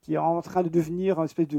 qui 0.00 0.14
est 0.14 0.18
en 0.18 0.40
train 0.42 0.62
de 0.62 0.68
devenir 0.68 1.18
un 1.18 1.24
espèce 1.24 1.48
de, 1.48 1.58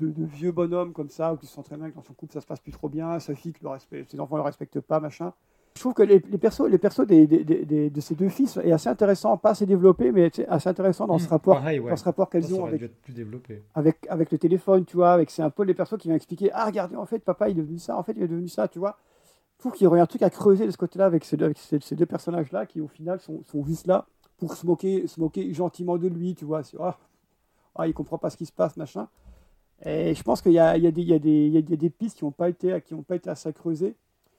de, 0.00 0.10
de 0.10 0.24
vieux 0.24 0.52
bonhomme 0.52 0.92
comme 0.92 1.08
ça, 1.10 1.32
où 1.32 1.36
tu 1.36 1.46
sens 1.46 1.64
très 1.64 1.76
bien 1.76 1.90
que 1.90 1.94
dans 1.96 2.02
son 2.02 2.14
couple 2.14 2.32
ça 2.34 2.40
se 2.40 2.46
passe 2.46 2.60
plus 2.60 2.72
trop 2.72 2.88
bien, 2.88 3.18
sa 3.20 3.34
fille, 3.34 3.52
que 3.52 3.62
le 3.62 3.68
respect, 3.70 4.04
ses 4.08 4.18
enfants 4.20 4.36
ne 4.36 4.40
le 4.40 4.44
respectent 4.46 4.80
pas, 4.80 5.00
machin. 5.00 5.32
Je 5.74 5.80
trouve 5.82 5.92
que 5.92 6.02
les, 6.02 6.20
les 6.30 6.38
persos, 6.38 6.62
les 6.70 6.78
persos 6.78 7.06
des, 7.06 7.26
des- 7.26 7.44
des- 7.44 7.90
de 7.90 8.00
ces 8.00 8.14
deux 8.14 8.30
fils 8.30 8.56
est 8.56 8.72
assez 8.72 8.88
intéressant, 8.88 9.36
pas 9.36 9.50
assez 9.50 9.66
développé, 9.66 10.10
mais 10.10 10.30
assez 10.48 10.68
intéressant 10.70 11.06
dans 11.06 11.18
ce 11.18 11.26
Mmh, 11.26 11.28
rapport, 11.28 11.56
pareil, 11.56 11.78
ouais. 11.80 11.90
dans 11.90 11.96
ce 11.96 12.04
rapport 12.04 12.30
qu'elles 12.30 12.54
ont 12.54 12.64
avec, 12.64 13.02
plus 13.02 13.12
développé. 13.12 13.62
avec, 13.74 14.06
avec 14.08 14.30
le 14.32 14.38
téléphone, 14.38 14.86
tu 14.86 14.96
vois, 14.96 15.12
avec 15.12 15.30
c'est 15.30 15.42
un 15.42 15.50
peu 15.50 15.64
les 15.64 15.74
persos 15.74 15.98
qui 15.98 16.08
viennent 16.08 16.16
expliquer 16.16 16.50
ah 16.54 16.64
regardez 16.64 16.96
en 16.96 17.04
fait 17.04 17.18
papa 17.18 17.50
il 17.50 17.58
est 17.58 17.62
devenu 17.62 17.78
ça, 17.78 17.96
en 17.98 18.02
fait 18.02 18.12
il 18.16 18.22
est 18.22 18.28
devenu 18.28 18.48
ça, 18.48 18.68
tu 18.68 18.78
vois. 18.78 18.96
Je 19.56 19.60
trouve 19.60 19.72
qu'il 19.72 19.84
y 19.84 19.86
aurait 19.86 20.00
un 20.00 20.06
truc 20.06 20.22
à 20.22 20.30
creuser 20.30 20.64
de 20.66 20.70
ce 20.70 20.76
côté-là 20.78 21.04
avec 21.06 21.24
ces, 21.26 21.36
deux- 21.36 21.44
avec 21.46 21.58
ces, 21.58 21.78
ces 21.80 21.94
deux 21.94 22.06
personnages-là 22.06 22.64
qui 22.66 22.80
au 22.80 22.88
final 22.88 23.20
sont, 23.20 23.42
sont 23.44 23.62
juste 23.64 23.86
là 23.86 24.06
pour 24.38 24.54
se 24.54 24.66
moquer, 24.66 25.06
se 25.06 25.20
moquer 25.20 25.52
gentiment 25.54 25.96
de 25.98 26.08
lui, 26.08 26.34
tu 26.34 26.44
vois. 26.46 26.62
C'est, 26.62 26.76
ah, 26.80 26.96
ah, 27.78 27.88
il 27.88 27.94
comprend 27.94 28.18
pas 28.18 28.30
ce 28.30 28.36
qui 28.36 28.46
se 28.46 28.52
passe, 28.52 28.76
machin. 28.76 29.08
Et 29.84 30.14
je 30.14 30.22
pense 30.22 30.40
qu'il 30.40 30.52
y 30.52 30.58
a, 30.58 30.78
des- 30.78 31.90
pistes 31.90 32.18
qui 32.18 32.24
n'ont 32.24 32.30
pas 32.30 32.48
été, 32.48 32.80
qui 32.80 32.94
ont 32.94 33.02
pas 33.02 33.16
été 33.16 33.28
assez 33.28 33.48
à 33.48 33.52
creuser, 33.52 33.94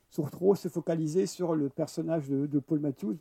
sur 0.10 0.32
trop 0.32 0.56
se 0.56 0.68
focaliser 0.68 1.26
sur 1.28 1.56
le 1.56 1.70
personnage 1.70 2.28
de, 2.30 2.60
Paul 2.60 2.80
Matthews, 2.80 3.18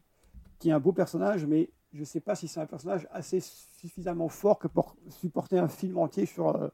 qui 0.58 0.70
est 0.70 0.72
un 0.72 0.80
beau 0.80 0.92
personnage, 0.92 1.44
mais 1.44 1.68
je 1.92 2.00
ne 2.00 2.04
sais 2.04 2.20
pas 2.20 2.34
si 2.34 2.48
c'est 2.48 2.60
un 2.60 2.66
personnage 2.66 3.06
assez 3.10 3.40
suffisamment 3.40 4.28
fort 4.28 4.58
pour 4.58 4.96
supporter 5.10 5.58
un 5.58 5.68
film 5.68 5.98
entier 5.98 6.26
sur, 6.26 6.56
euh, 6.56 6.68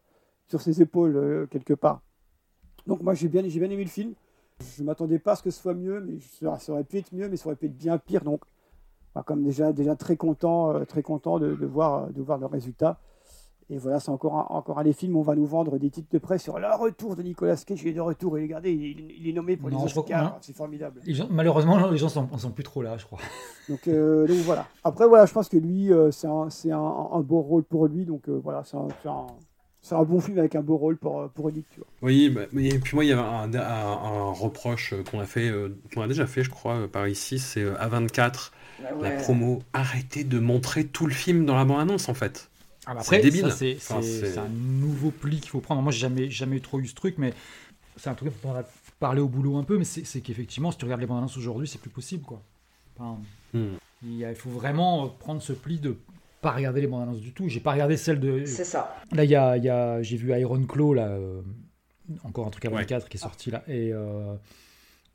ses 0.59 0.83
épaules, 0.83 1.17
euh, 1.17 1.47
quelque 1.47 1.75
part. 1.75 2.03
Donc 2.87 3.03
moi, 3.03 3.15
j'ai 3.15 3.29
bien, 3.29 3.43
aimé 3.43 3.77
le 3.77 3.91
film. 3.91 4.15
Je 4.61 4.83
ne 4.83 4.87
m'attendais 4.87 5.19
pas 5.19 5.33
à 5.33 5.37
ce 5.37 5.43
que 5.43 5.51
ce 5.51 5.61
soit 5.61 5.75
mieux, 5.75 6.01
mais 6.01 6.19
ça, 6.21 6.73
aurait 6.73 6.85
pu 6.85 6.99
être 6.99 7.13
mieux, 7.13 7.29
mais 7.29 7.37
ça 7.37 7.47
aurait 7.47 7.57
pu 7.57 7.67
être 7.67 7.77
bien 7.77 7.99
pire. 7.99 8.23
Donc, 8.23 8.43
bah, 9.15 9.25
comme 9.27 9.43
déjà, 9.43 9.73
déjà 9.73 9.97
très 9.97 10.17
content, 10.17 10.75
euh, 10.75 10.85
très 10.85 11.03
content 11.03 11.41
de 11.41 11.67
voir 11.67 12.09
le 12.13 12.47
résultat. 12.47 13.01
Et 13.73 13.79
voilà, 13.79 14.01
c'est 14.01 14.11
encore 14.11 14.35
un, 14.37 14.47
encore 14.55 14.79
un 14.79 14.85
des 14.85 14.93
films 14.93 15.17
où 15.17 15.21
on 15.21 15.23
va 15.23 15.35
nous 15.35 15.47
vendre 15.47 15.79
des 15.79 15.89
titres 15.89 16.09
de 16.13 16.19
presse 16.19 16.43
sur 16.43 16.59
le 16.59 16.67
retour 16.79 17.17
de 17.17 17.23
Nicolas 17.23 17.57
Cage. 17.57 17.81
Il 17.83 17.89
est 17.89 17.93
de 17.95 18.01
retour, 18.03 18.37
et 18.37 18.43
regardez, 18.43 18.71
il, 18.71 19.13
il 19.19 19.29
est 19.29 19.33
nommé 19.33 19.57
pour 19.57 19.71
Non, 19.71 19.85
les 19.87 19.99
Oscars. 19.99 20.23
non. 20.25 20.33
C'est 20.43 20.55
formidable. 20.55 21.01
Les 21.07 21.15
gens- 21.15 21.27
malheureusement, 21.31 21.89
les 21.91 21.97
gens 21.97 22.11
sont, 22.11 22.29
sont 22.37 22.51
plus 22.51 22.65
trop 22.65 22.83
là, 22.83 22.99
je 22.99 23.07
crois. 23.07 23.19
Donc, 23.71 23.89
euh, 23.89 24.27
donc 24.27 24.37
voilà. 24.39 24.67
Après, 24.85 25.07
voilà, 25.09 25.25
je 25.25 25.33
pense 25.33 25.49
que 25.49 25.57
lui, 25.57 25.91
euh, 25.93 26.11
c'est 26.11 26.27
un, 26.27 26.51
c'est 26.51 26.71
un, 26.71 26.79
un 27.13 27.21
beau 27.21 27.41
rôle 27.41 27.63
pour 27.65 27.87
lui. 27.87 28.05
Donc 28.05 28.29
euh, 28.29 28.39
voilà, 28.45 28.63
c'est 28.65 28.77
un, 28.77 28.89
c'est 29.03 29.09
un, 29.09 29.27
c'est 29.81 29.95
un 29.95 30.03
bon 30.05 30.21
film 30.21 30.39
avec 30.39 30.55
un 30.55 30.61
beau 30.63 30.77
rôle 30.77 30.97
pour, 30.99 31.29
pour 31.31 31.51
Nick, 31.51 31.67
tu 31.71 31.81
vois. 31.81 31.89
Oui, 32.03 32.29
bah, 32.29 32.43
mais 32.53 32.67
et 32.69 32.79
puis 32.79 32.95
moi, 32.95 33.05
il 33.05 33.09
y 33.09 33.13
avait 33.13 33.23
un, 33.23 33.53
un- 33.55 33.59
un 33.59 34.33
reproche 34.33 34.95
qu'on 35.11 35.19
a 35.19 35.25
fait, 35.25 35.49
euh, 35.49 35.77
qu'on 35.95 36.03
a 36.03 36.09
déjà 36.09 36.27
fait, 36.27 36.43
je 36.45 36.51
crois, 36.51 36.87
par 36.93 37.09
ici, 37.09 37.39
c'est 37.39 37.63
euh, 37.63 37.75
A24, 37.77 38.51
Ah 38.85 38.89
la 39.01 39.11
promo. 39.13 39.61
Arrêtez 39.73 40.25
de 40.25 40.39
montrer 40.39 40.85
tout 40.85 41.07
le 41.07 41.13
film 41.15 41.47
dans 41.47 41.57
la 41.57 41.65
bande-annonce, 41.65 42.09
en 42.09 42.15
fait. 42.15 42.51
Ah 42.87 42.95
bah 42.95 43.01
c'est 43.03 43.17
après, 43.17 43.21
débile. 43.31 43.43
ça, 43.51 43.57
c'est 43.57 43.77
Enfin, 43.77 44.01
un 44.45 44.49
nouveau 44.49 45.11
pli 45.11 45.39
qu'il 45.41 45.51
faut 45.51 45.61
prendre. 45.61 45.83
Moi, 45.83 45.93
j'ai 45.93 46.01
jamais, 46.01 46.31
jamais 46.31 46.61
trop 46.61 46.81
eu 46.81 46.87
ce 46.87 46.95
truc, 46.95 47.17
mais 47.19 47.33
c'est 47.97 48.11
un 48.11 48.15
truc 48.15 48.33
dont 48.43 48.51
on 48.51 48.55
a 48.57 48.65
parlé 48.99 49.21
au 49.21 49.29
boulot 49.29 49.57
un 49.57 49.65
peu, 49.65 49.79
mais 49.79 49.85
c'est 49.85 50.21
qu'effectivement, 50.21 50.71
si 50.73 50.79
tu 50.79 50.85
regardes 50.85 51.01
les 51.01 51.07
bandes 51.07 51.19
annonces 51.19 51.37
aujourd'hui, 51.37 51.69
c'est 51.69 51.81
plus 51.81 51.91
possible, 51.91 52.25
quoi. 52.25 52.43
Enfin, 52.99 53.19
Hmm. 53.55 53.75
il, 54.05 54.35
faut 54.35 54.51
vraiment 54.51 55.09
prendre 55.09 55.43
ce 55.43 55.53
pli 55.53 55.79
de 55.79 55.97
pas 56.41 56.53
regarder 56.53 56.81
les 56.81 56.87
bandes 56.87 57.03
annonces 57.03 57.21
du 57.21 57.33
tout. 57.33 57.49
J'ai 57.49 57.61
pas 57.61 57.73
regardé 57.73 57.97
celle 57.97 58.19
de. 58.19 58.45
C'est 58.47 58.65
ça. 58.65 58.97
Là, 59.13 59.25
il 59.25 59.31
y 59.31 59.37
a, 59.37 59.57
il 59.57 59.65
y 59.65 59.69
a- 59.69 60.03
j'ai 60.03 60.17
vu 60.17 60.37
Iron 60.41 60.65
Claw, 60.65 60.95
là, 60.95 61.09
euh, 61.09 61.41
encore 62.25 62.47
un 62.47 62.51
truc 62.51 62.65
à 62.65 62.69
Ouais. 62.71 62.77
24 62.79 63.09
qui 63.09 63.17
est 63.17 63.21
sorti 63.21 63.51
là, 63.51 63.63
et. 63.69 63.93
euh, 63.93 64.35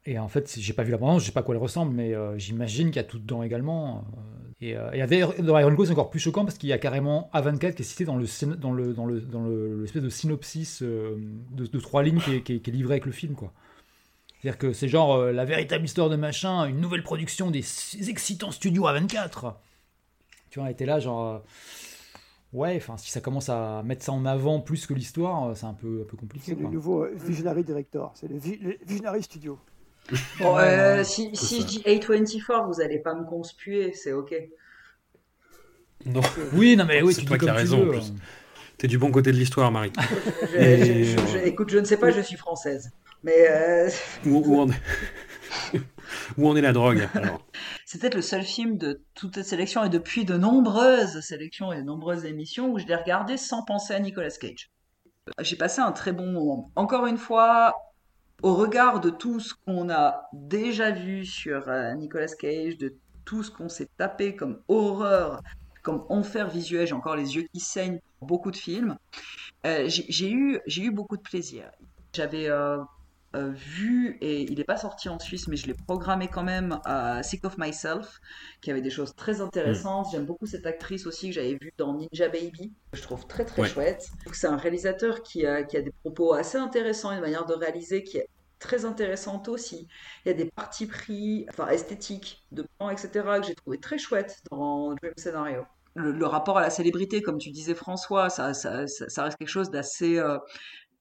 et 0.08 0.18
en 0.20 0.28
fait, 0.28 0.56
j'ai 0.58 0.74
pas 0.74 0.84
vu 0.84 0.92
la 0.92 0.98
bande-annonce, 0.98 1.22
je 1.22 1.28
sais 1.28 1.32
pas 1.34 1.42
à 1.42 1.44
quoi 1.44 1.54
elle 1.56 1.62
ressemble, 1.62 1.94
mais 1.94 2.16
euh, 2.16 2.38
j'imagine 2.38 2.88
qu'il 2.88 2.96
y 2.96 3.00
a 3.00 3.04
tout 3.04 3.20
dedans 3.20 3.44
également. 3.44 4.06
euh, 4.18 4.62
et, 4.62 4.76
euh, 4.76 4.90
et 5.38 5.42
dans 5.44 5.60
Iron 5.60 5.76
Claw, 5.76 5.86
c'est 5.86 5.92
encore 5.92 6.10
plus 6.10 6.20
choquant 6.20 6.44
parce 6.46 6.58
qu'il 6.58 6.70
y 6.70 6.74
a 6.74 6.78
carrément 6.80 7.30
A24 7.34 7.76
qui 7.76 7.82
est 7.84 7.86
cité 7.86 8.06
dans 8.06 8.16
le 8.16 8.26
dans 8.56 8.72
le 8.72 8.94
dans 8.94 9.06
le 9.06 9.22
dans 9.22 9.44
le 9.44 9.82
l'espèce 9.82 10.02
de 10.02 10.10
synopsis 10.10 10.82
euh, 10.82 11.16
de, 11.52 11.68
de 11.68 11.80
trois 11.80 12.02
lignes 12.02 12.20
qui 12.20 12.36
est, 12.36 12.42
qui 12.42 12.54
est- 12.54 12.60
qui 12.62 12.70
est 12.72 12.74
livré 12.74 12.94
avec 12.96 13.06
le 13.06 13.12
film, 13.12 13.36
quoi. 13.36 13.54
C'est-à-dire 14.42 14.58
que 14.58 14.74
c'est 14.74 14.88
genre 14.88 15.18
la 15.26 15.46
véritable 15.46 15.84
histoire 15.86 16.10
de 16.10 16.16
machin, 16.16 16.66
une 16.66 16.80
nouvelle 16.80 17.04
production 17.04 17.52
des 17.52 17.64
excitants 18.08 18.52
studios 18.52 18.84
A24. 18.88 19.56
Tu 20.50 20.60
vois, 20.60 20.72
était 20.72 20.86
là, 20.86 21.00
genre. 21.00 21.44
Ouais, 22.54 22.76
enfin, 22.78 22.96
si 22.98 23.12
ça 23.12 23.20
commence 23.20 23.50
à 23.50 23.84
mettre 23.84 24.04
ça 24.06 24.14
en 24.14 24.26
avant 24.26 24.62
plus 24.62 24.86
que 24.88 24.94
l'histoire, 24.94 25.56
c'est 25.58 25.66
un 25.66 25.74
peu, 25.74 26.04
un 26.04 26.10
peu 26.10 26.16
compliqué. 26.18 26.46
C'est 26.46 26.56
le 26.56 26.68
nouveau 26.74 27.06
Visionary 27.28 27.64
Director. 27.64 28.12
C'est 28.16 28.28
le, 28.30 28.38
vi- 28.40 28.58
le 28.62 28.78
Visionary 28.86 29.22
Studio. 29.22 29.60
Bon, 30.40 30.58
euh, 30.58 31.04
si, 31.04 31.32
je 31.36 31.66
dis 31.66 31.82
A24, 31.86 32.68
vous 32.68 32.82
allez 32.82 33.00
pas 33.00 33.14
me 33.16 33.26
conspuer, 33.26 33.92
c'est 33.94 34.14
ok. 34.14 34.34
Non. 36.06 36.22
Oui, 36.54 36.76
non, 36.76 36.86
mais 36.86 37.02
oui, 37.02 37.14
c'est 37.14 37.22
tu 37.22 37.28
toi 37.28 37.38
dis 37.38 37.44
qui 37.46 37.50
as 37.50 37.54
raison 37.54 37.78
veux. 37.80 37.88
en 37.88 38.00
plus. 38.00 38.14
T'es 38.78 38.88
du 38.88 38.98
bon 38.98 39.12
côté 39.12 39.32
de 39.32 39.38
l'histoire, 39.38 39.72
Marie. 39.72 39.92
Je- 40.52 40.58
Et, 40.58 41.04
je- 41.04 41.04
je- 41.04 41.28
je- 41.28 41.38
euh, 41.38 41.46
écoute, 41.46 41.70
je 41.70 41.80
ne 41.80 41.84
sais 41.84 41.98
pas, 41.98 42.12
je 42.12 42.22
suis 42.22 42.38
française. 42.38 42.92
Mais 43.24 43.48
euh, 43.50 43.90
Où, 44.26 44.38
où 44.46 44.60
en 44.62 44.70
est... 44.70 44.82
où 46.38 46.48
en 46.48 46.56
est 46.56 46.62
la 46.62 46.74
drogue 46.74 47.08
alors? 47.16 47.42
C'est 47.86 48.00
peut-être 48.00 48.16
le 48.16 48.22
seul 48.22 48.44
film 48.44 48.78
de 48.78 49.02
toute 49.16 49.36
cette 49.36 49.46
sélection 49.48 49.84
et 49.84 49.90
depuis 49.90 50.26
de 50.26 50.38
nombreuses 50.38 51.20
sélections 51.22 51.74
et 51.74 51.78
de 51.78 51.82
nombreuses 51.84 52.26
émissions 52.26 52.72
où 52.72 52.78
je 52.80 52.86
l'ai 52.86 52.96
regardé 52.96 53.38
sans 53.38 53.64
penser 53.64 53.94
à 53.94 54.00
Nicolas 54.00 54.30
Cage. 54.30 54.70
J'ai 55.42 55.56
passé 55.56 55.82
un 55.82 55.92
très 55.92 56.14
bon 56.14 56.32
moment. 56.32 56.72
Encore 56.76 57.08
une 57.08 57.18
fois, 57.18 57.76
au 58.44 58.56
regard 58.56 59.00
de 59.00 59.10
tout 59.10 59.40
ce 59.40 59.54
qu'on 59.66 59.90
a 59.90 60.30
déjà 60.34 60.92
vu 60.92 61.26
sur 61.26 61.68
euh, 61.70 61.94
Nicolas 61.94 62.28
Cage, 62.28 62.78
de 62.78 62.96
tout 63.26 63.44
ce 63.44 63.52
qu'on 63.52 63.70
s'est 63.70 63.90
tapé 63.98 64.36
comme 64.36 64.62
horreur, 64.68 65.42
comme 65.82 66.06
enfer 66.10 66.50
visuel, 66.50 66.88
j'ai 66.88 66.94
encore 66.94 67.16
les 67.16 67.36
yeux 67.36 67.46
qui 67.54 67.60
saignent 67.60 68.00
pour 68.20 68.28
beaucoup 68.28 68.52
de 68.52 68.58
films, 68.58 68.98
euh, 69.66 69.86
j'ai 69.88 70.32
eu, 70.32 70.60
eu 70.68 70.92
beaucoup 70.92 71.18
de 71.18 71.22
plaisir. 71.22 71.70
J'avais 72.14 72.50
euh, 72.50 72.78
euh, 73.38 73.52
vu, 73.52 74.18
et 74.22 74.42
il 74.44 74.58
n'est 74.58 74.64
pas 74.66 74.78
sorti 74.78 75.10
en 75.10 75.20
Suisse, 75.20 75.48
mais 75.48 75.56
je 75.58 75.68
l'ai 75.68 75.74
programmé 75.74 76.28
quand 76.30 76.44
même, 76.44 76.80
à 76.86 77.24
Sick 77.24 77.44
of 77.46 77.58
Myself, 77.58 78.20
qui 78.62 78.72
avait 78.72 78.82
des 78.82 78.90
choses 78.90 79.14
très 79.16 79.42
intéressantes. 79.42 80.08
J'aime 80.12 80.26
beaucoup 80.26 80.46
cette 80.46 80.66
actrice 80.66 81.06
aussi 81.08 81.30
que 81.30 81.36
j'avais 81.36 81.58
vue 81.62 81.72
dans 81.78 81.96
Ninja 81.98 82.30
Baby, 82.30 82.74
que 82.92 82.98
je 82.98 83.02
trouve 83.04 83.28
très 83.28 83.46
très 83.46 83.62
Ouais. 83.62 83.68
chouette. 83.68 84.04
C'est 84.34 84.48
un 84.48 84.58
réalisateur 84.58 85.22
qui 85.24 85.46
a, 85.46 85.64
qui 85.64 85.78
a 85.78 85.82
des 85.82 85.92
propos 86.04 86.34
assez 86.34 86.58
intéressants, 86.58 87.12
une 87.12 87.22
manière 87.22 87.46
de 87.46 87.54
réaliser 87.54 88.04
qui 88.04 88.18
est 88.18 88.28
très 88.60 88.86
intéressante 88.86 89.48
aussi. 89.50 89.88
Il 90.26 90.30
y 90.30 90.32
a 90.32 90.34
des 90.34 90.50
parties 90.56 90.88
pris, 90.88 91.46
enfin 91.50 91.68
esthétiques, 91.70 92.46
de 92.52 92.66
plans, 92.78 92.90
etc., 92.90 93.40
que 93.40 93.46
j'ai 93.48 93.56
trouvé 93.56 93.80
très 93.80 93.98
chouettes 94.00 94.38
dans 94.52 94.94
Dream 94.96 95.14
Scenario. 95.18 95.64
Le, 95.96 96.12
le 96.12 96.26
rapport 96.28 96.58
à 96.58 96.62
la 96.62 96.70
célébrité, 96.70 97.22
comme 97.24 97.40
tu 97.40 97.50
disais 97.52 97.74
François, 97.74 98.30
ça, 98.30 98.54
ça, 98.54 98.86
ça, 98.88 99.10
ça 99.10 99.24
reste 99.24 99.38
quelque 99.38 99.48
chose 99.50 99.72
d'assez 99.72 100.20
euh, 100.20 100.38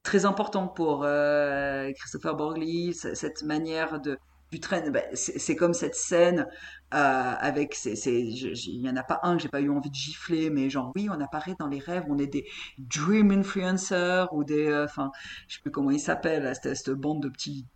très 0.06 0.24
important 0.24 0.68
pour 0.68 1.02
euh, 1.02 1.92
Christopher 1.98 2.36
Borgli, 2.36 2.94
cette 2.94 3.42
manière 3.42 4.00
de 4.00 4.18
du 4.52 4.60
train, 4.60 4.88
ben, 4.90 5.02
c'est 5.12 5.56
comme 5.56 5.74
cette 5.74 5.96
scène 5.96 6.46
euh, 6.94 7.34
avec, 7.40 7.76
il 7.84 8.80
y 8.80 8.88
en 8.88 8.94
a 8.94 9.02
pas 9.02 9.18
un 9.24 9.36
que 9.36 9.42
j'ai 9.42 9.48
pas 9.48 9.60
eu 9.60 9.68
envie 9.68 9.90
de 9.90 9.94
gifler, 9.96 10.50
mais 10.50 10.70
genre 10.70 10.92
oui, 10.94 11.08
on 11.10 11.20
apparaît 11.20 11.56
dans 11.58 11.66
les 11.66 11.80
rêves, 11.80 12.04
on 12.08 12.16
est 12.18 12.28
des 12.28 12.46
dream 12.78 13.32
influencers 13.32 14.32
ou 14.32 14.44
des, 14.44 14.68
euh, 14.68 14.84
enfin, 14.84 15.10
je 15.48 15.56
sais 15.56 15.62
plus 15.62 15.72
comment 15.72 15.90
ils 15.90 15.98
s'appellent, 15.98 16.52
cette, 16.62 16.90
bande 16.90 17.20
de 17.20 17.28
petits 17.28 17.66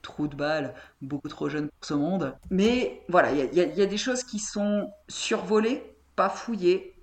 trous 0.00 0.26
de 0.26 0.36
balles, 0.36 0.74
beaucoup 1.02 1.28
trop 1.28 1.50
jeunes 1.50 1.68
pour 1.68 1.86
ce 1.86 1.92
monde. 1.92 2.34
Mais 2.48 3.02
voilà, 3.10 3.32
il 3.32 3.54
y 3.54 3.82
a 3.82 3.86
des 3.86 3.98
choses 3.98 4.24
qui 4.24 4.38
sont 4.38 4.90
survolées, 5.08 5.82
pas 6.16 6.30
fouillées. 6.30 6.94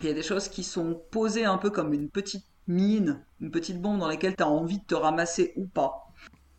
Il 0.00 0.06
y 0.06 0.10
a 0.10 0.12
des 0.12 0.22
choses 0.22 0.48
qui 0.48 0.62
sont 0.62 1.02
posées 1.10 1.44
un 1.44 1.58
peu 1.58 1.70
comme 1.70 1.92
une 1.92 2.08
petite 2.08 2.44
mine, 2.68 3.24
une 3.40 3.50
petite 3.50 3.80
bombe 3.80 3.98
dans 3.98 4.08
laquelle 4.08 4.36
tu 4.36 4.42
as 4.42 4.48
envie 4.48 4.78
de 4.78 4.84
te 4.84 4.94
ramasser 4.94 5.52
ou 5.56 5.66
pas. 5.66 6.12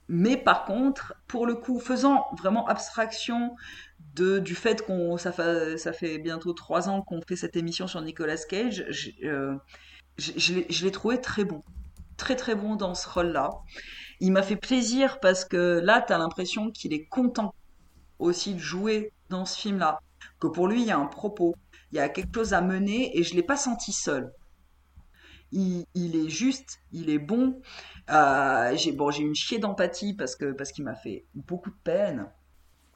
Mais 0.09 0.37
par 0.37 0.65
contre, 0.65 1.13
pour 1.27 1.45
le 1.45 1.55
coup, 1.55 1.79
faisant 1.79 2.25
vraiment 2.37 2.65
abstraction 2.67 3.55
de, 4.15 4.39
du 4.39 4.55
fait 4.55 4.81
qu'on 4.85 5.17
ça 5.17 5.31
fait, 5.31 6.17
bientôt 6.19 6.53
trois 6.53 6.89
ans 6.89 7.01
qu'on 7.01 7.21
fait 7.21 7.35
cette 7.35 7.55
émission 7.57 7.87
sur 7.87 8.01
Nicolas 8.01 8.37
Cage, 8.37 8.85
je, 8.89 9.11
euh, 9.25 9.55
je, 10.17 10.83
l'ai- 10.85 10.91
trouvé 10.91 11.21
très 11.21 11.43
bon. 11.45 11.63
Très 12.17 12.35
très 12.35 12.55
bon 12.55 12.75
dans 12.75 12.95
ce 12.95 13.07
rôle-là. 13.09 13.49
Il 14.19 14.31
m'a 14.31 14.43
fait 14.43 14.55
plaisir 14.55 15.19
parce 15.19 15.45
que 15.45 15.79
là, 15.83 16.01
tu 16.05 16.13
as 16.13 16.17
l'impression 16.17 16.71
qu'il 16.71 16.93
est 16.93 17.05
content 17.05 17.53
aussi 18.19 18.55
de 18.55 18.59
jouer 18.59 19.13
dans 19.29 19.45
ce 19.45 19.59
film-là. 19.59 19.99
Que 20.39 20.47
pour 20.47 20.67
lui, 20.67 20.81
il 20.81 20.87
y 20.87 20.91
a 20.91 20.97
un 20.97 21.05
propos, 21.05 21.55
il 21.91 21.97
y 21.97 21.99
a 21.99 22.09
quelque 22.09 22.33
chose 22.35 22.53
à 22.53 22.61
mener 22.61 23.17
et 23.17 23.23
je 23.23 23.35
l'ai 23.35 23.43
pas 23.43 23.57
senti 23.57 23.91
seul. 23.93 24.31
Il, 25.51 25.85
il 25.95 26.15
est 26.15 26.29
juste, 26.29 26.79
il 26.91 27.09
est 27.09 27.19
bon. 27.19 27.61
Euh, 28.09 28.75
j'ai 28.75 28.91
bon, 28.91 29.11
j'ai 29.11 29.23
une 29.23 29.35
chier 29.35 29.59
d'empathie 29.59 30.13
parce 30.13 30.35
que 30.35 30.51
parce 30.51 30.71
qu'il 30.71 30.83
m'a 30.83 30.95
fait 30.95 31.25
beaucoup 31.35 31.69
de 31.69 31.77
peine. 31.83 32.27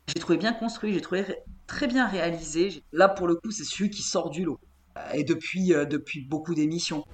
J'ai 0.08 0.20
trouvé 0.20 0.38
bien 0.38 0.54
construit, 0.54 0.94
j'ai 0.94 1.02
trouvé 1.02 1.26
très 1.68 1.88
bien 1.88 2.08
réalisé. 2.08 2.84
Là, 2.92 3.08
pour 3.08 3.28
le 3.28 3.36
coup, 3.36 3.52
c'est 3.52 3.64
celui 3.64 3.90
qui 3.90 4.02
sort 4.02 4.30
du 4.30 4.44
lot. 4.44 4.60
Euh, 4.98 5.02
Et 5.14 5.24
depuis, 5.24 5.74
euh, 5.74 5.86
depuis 5.86 6.22
beaucoup 6.22 6.54
d'émissions. 6.54 7.06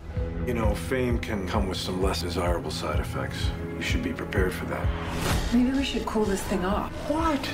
You 0.47 0.53
know, 0.53 0.73
fame 0.73 1.19
can 1.19 1.45
come 1.45 1.67
with 1.67 1.77
some 1.77 2.01
less 2.01 2.23
desirable 2.23 2.71
side 2.71 2.99
effects. 2.99 3.51
You 3.75 3.81
should 3.81 4.01
be 4.01 4.13
prepared 4.13 4.51
for 4.51 4.65
that. 4.67 4.87
Maybe 5.53 5.77
we 5.77 5.83
should 5.83 6.05
cool 6.05 6.25
this 6.25 6.41
thing 6.43 6.65
off. 6.65 6.89
What? 7.09 7.45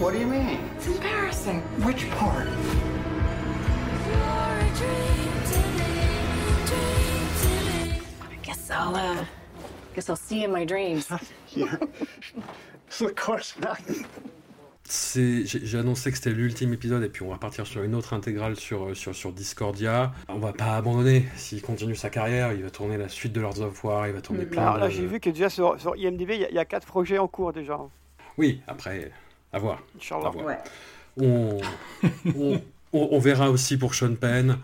What 0.00 0.12
do 0.12 0.18
you 0.18 0.26
mean? 0.26 0.58
It's 0.76 0.88
embarrassing. 0.88 1.62
Which 1.84 2.10
part? 2.10 2.48
I 4.10 5.27
guess 8.68 8.70
I'll, 8.70 8.94
uh, 8.94 9.24
guess 9.94 10.08
I'll 10.08 10.16
see 10.16 10.40
you 10.42 10.44
in 10.48 10.52
my 10.52 10.64
dreams. 10.64 11.08
of 13.00 13.14
course 13.14 13.54
not. 13.60 13.78
C'est- 14.84 15.44
J'ai 15.44 15.66
j'ai 15.66 15.78
annoncé 15.78 16.10
que 16.10 16.16
c'était 16.16 16.30
l'ultime 16.30 16.72
épisode 16.72 17.02
et 17.02 17.08
puis 17.10 17.22
on 17.22 17.28
va 17.28 17.36
partir 17.36 17.66
sur 17.66 17.82
une 17.82 17.94
autre 17.94 18.14
intégrale 18.14 18.56
sur, 18.56 18.96
sur, 18.96 19.14
sur 19.14 19.32
Discordia. 19.32 20.12
On 20.28 20.38
va 20.38 20.52
pas 20.54 20.76
abandonner. 20.76 21.26
S'il 21.36 21.60
continue 21.60 21.94
sa 21.94 22.08
carrière, 22.08 22.52
il 22.54 22.62
va 22.62 22.70
tourner 22.70 22.96
la 22.96 23.08
suite 23.10 23.32
de 23.34 23.40
Lords 23.40 23.60
of 23.60 23.84
War, 23.84 24.06
il 24.08 24.14
va 24.14 24.22
tourner 24.22 24.46
plein 24.46 24.62
Alors 24.62 24.74
de... 24.76 24.80
là, 24.80 24.88
j'ai 24.90 25.04
vu 25.06 25.20
que 25.20 25.28
déjà 25.30 25.50
sur, 25.50 25.78
sur 25.78 25.94
IMDb, 25.96 26.30
il 26.30 26.40
y, 26.40 26.44
a- 26.44 26.48
il 26.48 26.54
y 26.54 26.58
a 26.58 26.64
quatre 26.64 26.86
projets 26.86 27.18
en 27.18 27.28
cours 27.28 27.52
déjà. 27.52 27.78
Oui, 28.38 28.62
après, 28.66 29.10
à 29.52 29.58
voir. 29.58 29.82
Inch'Allah. 29.96 30.28
À 30.28 30.30
voir. 30.30 30.46
Ouais. 30.46 30.58
On, 31.20 31.58
on, 32.34 32.60
on- 32.94 33.08
on 33.12 33.18
verra 33.18 33.50
aussi 33.50 33.76
pour 33.76 33.94
Sean 33.94 34.14
Penn. 34.14 34.58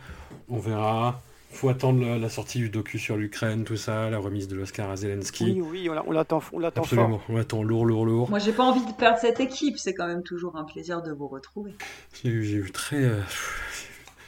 On 0.49 0.59
verra. 0.59 1.21
Faut 1.55 1.69
attendre 1.69 2.05
la, 2.05 2.19
la 2.19 2.29
sortie 2.29 2.59
du 2.59 2.69
docu 2.69 2.99
sur 2.99 3.17
l'Ukraine, 3.17 3.65
tout 3.65 3.77
ça, 3.77 4.11
la 4.11 4.19
remise 4.19 4.49
de 4.49 4.57
l'Oscar 4.57 4.91
à 4.91 4.97
Zelensky. 4.97 5.45
Oui, 5.45 5.61
oui, 5.63 5.89
on 5.89 5.95
l'a- 5.95 6.05
on 6.07 6.11
l'attend 6.13 6.43
on 6.53 6.59
l'attend 6.59 6.83
Absolument, 6.83 7.19
fort. 7.19 7.23
on 7.29 7.37
attend 7.39 7.63
lourd, 7.63 7.87
lourd, 7.87 8.05
lourd. 8.07 8.31
Moi, 8.31 8.39
j'ai 8.39 8.53
pas 8.53 8.65
envie 8.65 8.85
de 8.85 8.93
perdre 8.93 9.19
cette 9.19 9.41
équipe. 9.41 9.79
C'est 9.79 9.95
quand 9.95 10.07
même 10.07 10.23
toujours 10.23 10.57
un 10.57 10.65
plaisir 10.65 11.01
de 11.03 11.13
vous 11.13 11.29
retrouver. 11.29 11.75
J'ai 12.23 12.29
eu, 12.31 12.45
j'ai 12.45 12.57
eu 12.57 12.71
très. 12.71 12.97
euh, 13.03 13.21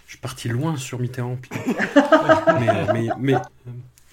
je 0.06 0.12
suis 0.12 0.18
parti 0.20 0.48
loin 0.48 0.76
sur 0.76 0.98
Mitterrand. 1.00 1.36
putain. 1.36 1.58
mais, 2.60 2.86
mais, 2.92 3.08
mais, 3.18 3.34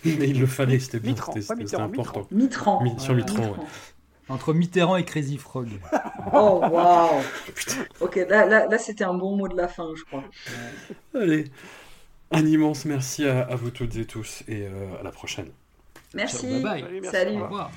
mais 0.04 0.30
il 0.30 0.40
le 0.40 0.48
fallait, 0.48 0.80
c'était 0.80 1.00
bien, 1.00 1.16
c'était 1.40 1.76
important. 1.78 2.28
Mitterrand. 2.32 2.82
Mi- 2.84 3.00
sur 3.00 3.14
Mitterrand, 3.14 3.42
Mitterrand. 3.52 3.66
Entre 4.30 4.54
Mitterrand 4.54 4.96
et 4.96 5.04
Crazy 5.06 5.38
Frog. 5.38 5.68
Oh, 6.34 6.62
waouh! 6.72 7.22
Ok, 8.00 8.16
là, 8.30 8.46
là, 8.46 8.66
là 8.68 8.78
c'était 8.78 9.04
un 9.04 9.14
bon 9.14 9.36
mot 9.36 9.48
de 9.48 9.56
la 9.56 9.68
fin, 9.68 9.88
je 9.96 10.04
crois. 10.06 10.24
ouais. 11.14 11.22
Allez, 11.22 11.52
un 12.34 12.46
immense 12.46 12.86
merci 12.86 13.26
à, 13.26 13.42
à 13.42 13.56
vous 13.56 13.72
toutes 13.72 13.96
et 13.96 14.06
tous 14.06 14.44
et 14.48 14.68
euh, 14.68 15.00
à 15.00 15.04
la 15.04 15.12
prochaine. 15.12 15.52
Merci. 16.14 16.38
Ciao, 16.38 16.50
bye 16.50 16.62
bye. 16.62 16.82
Salut, 16.82 17.02
merci. 17.02 17.18
Salut. 17.18 17.38
Au 17.38 17.44
revoir. 17.44 17.72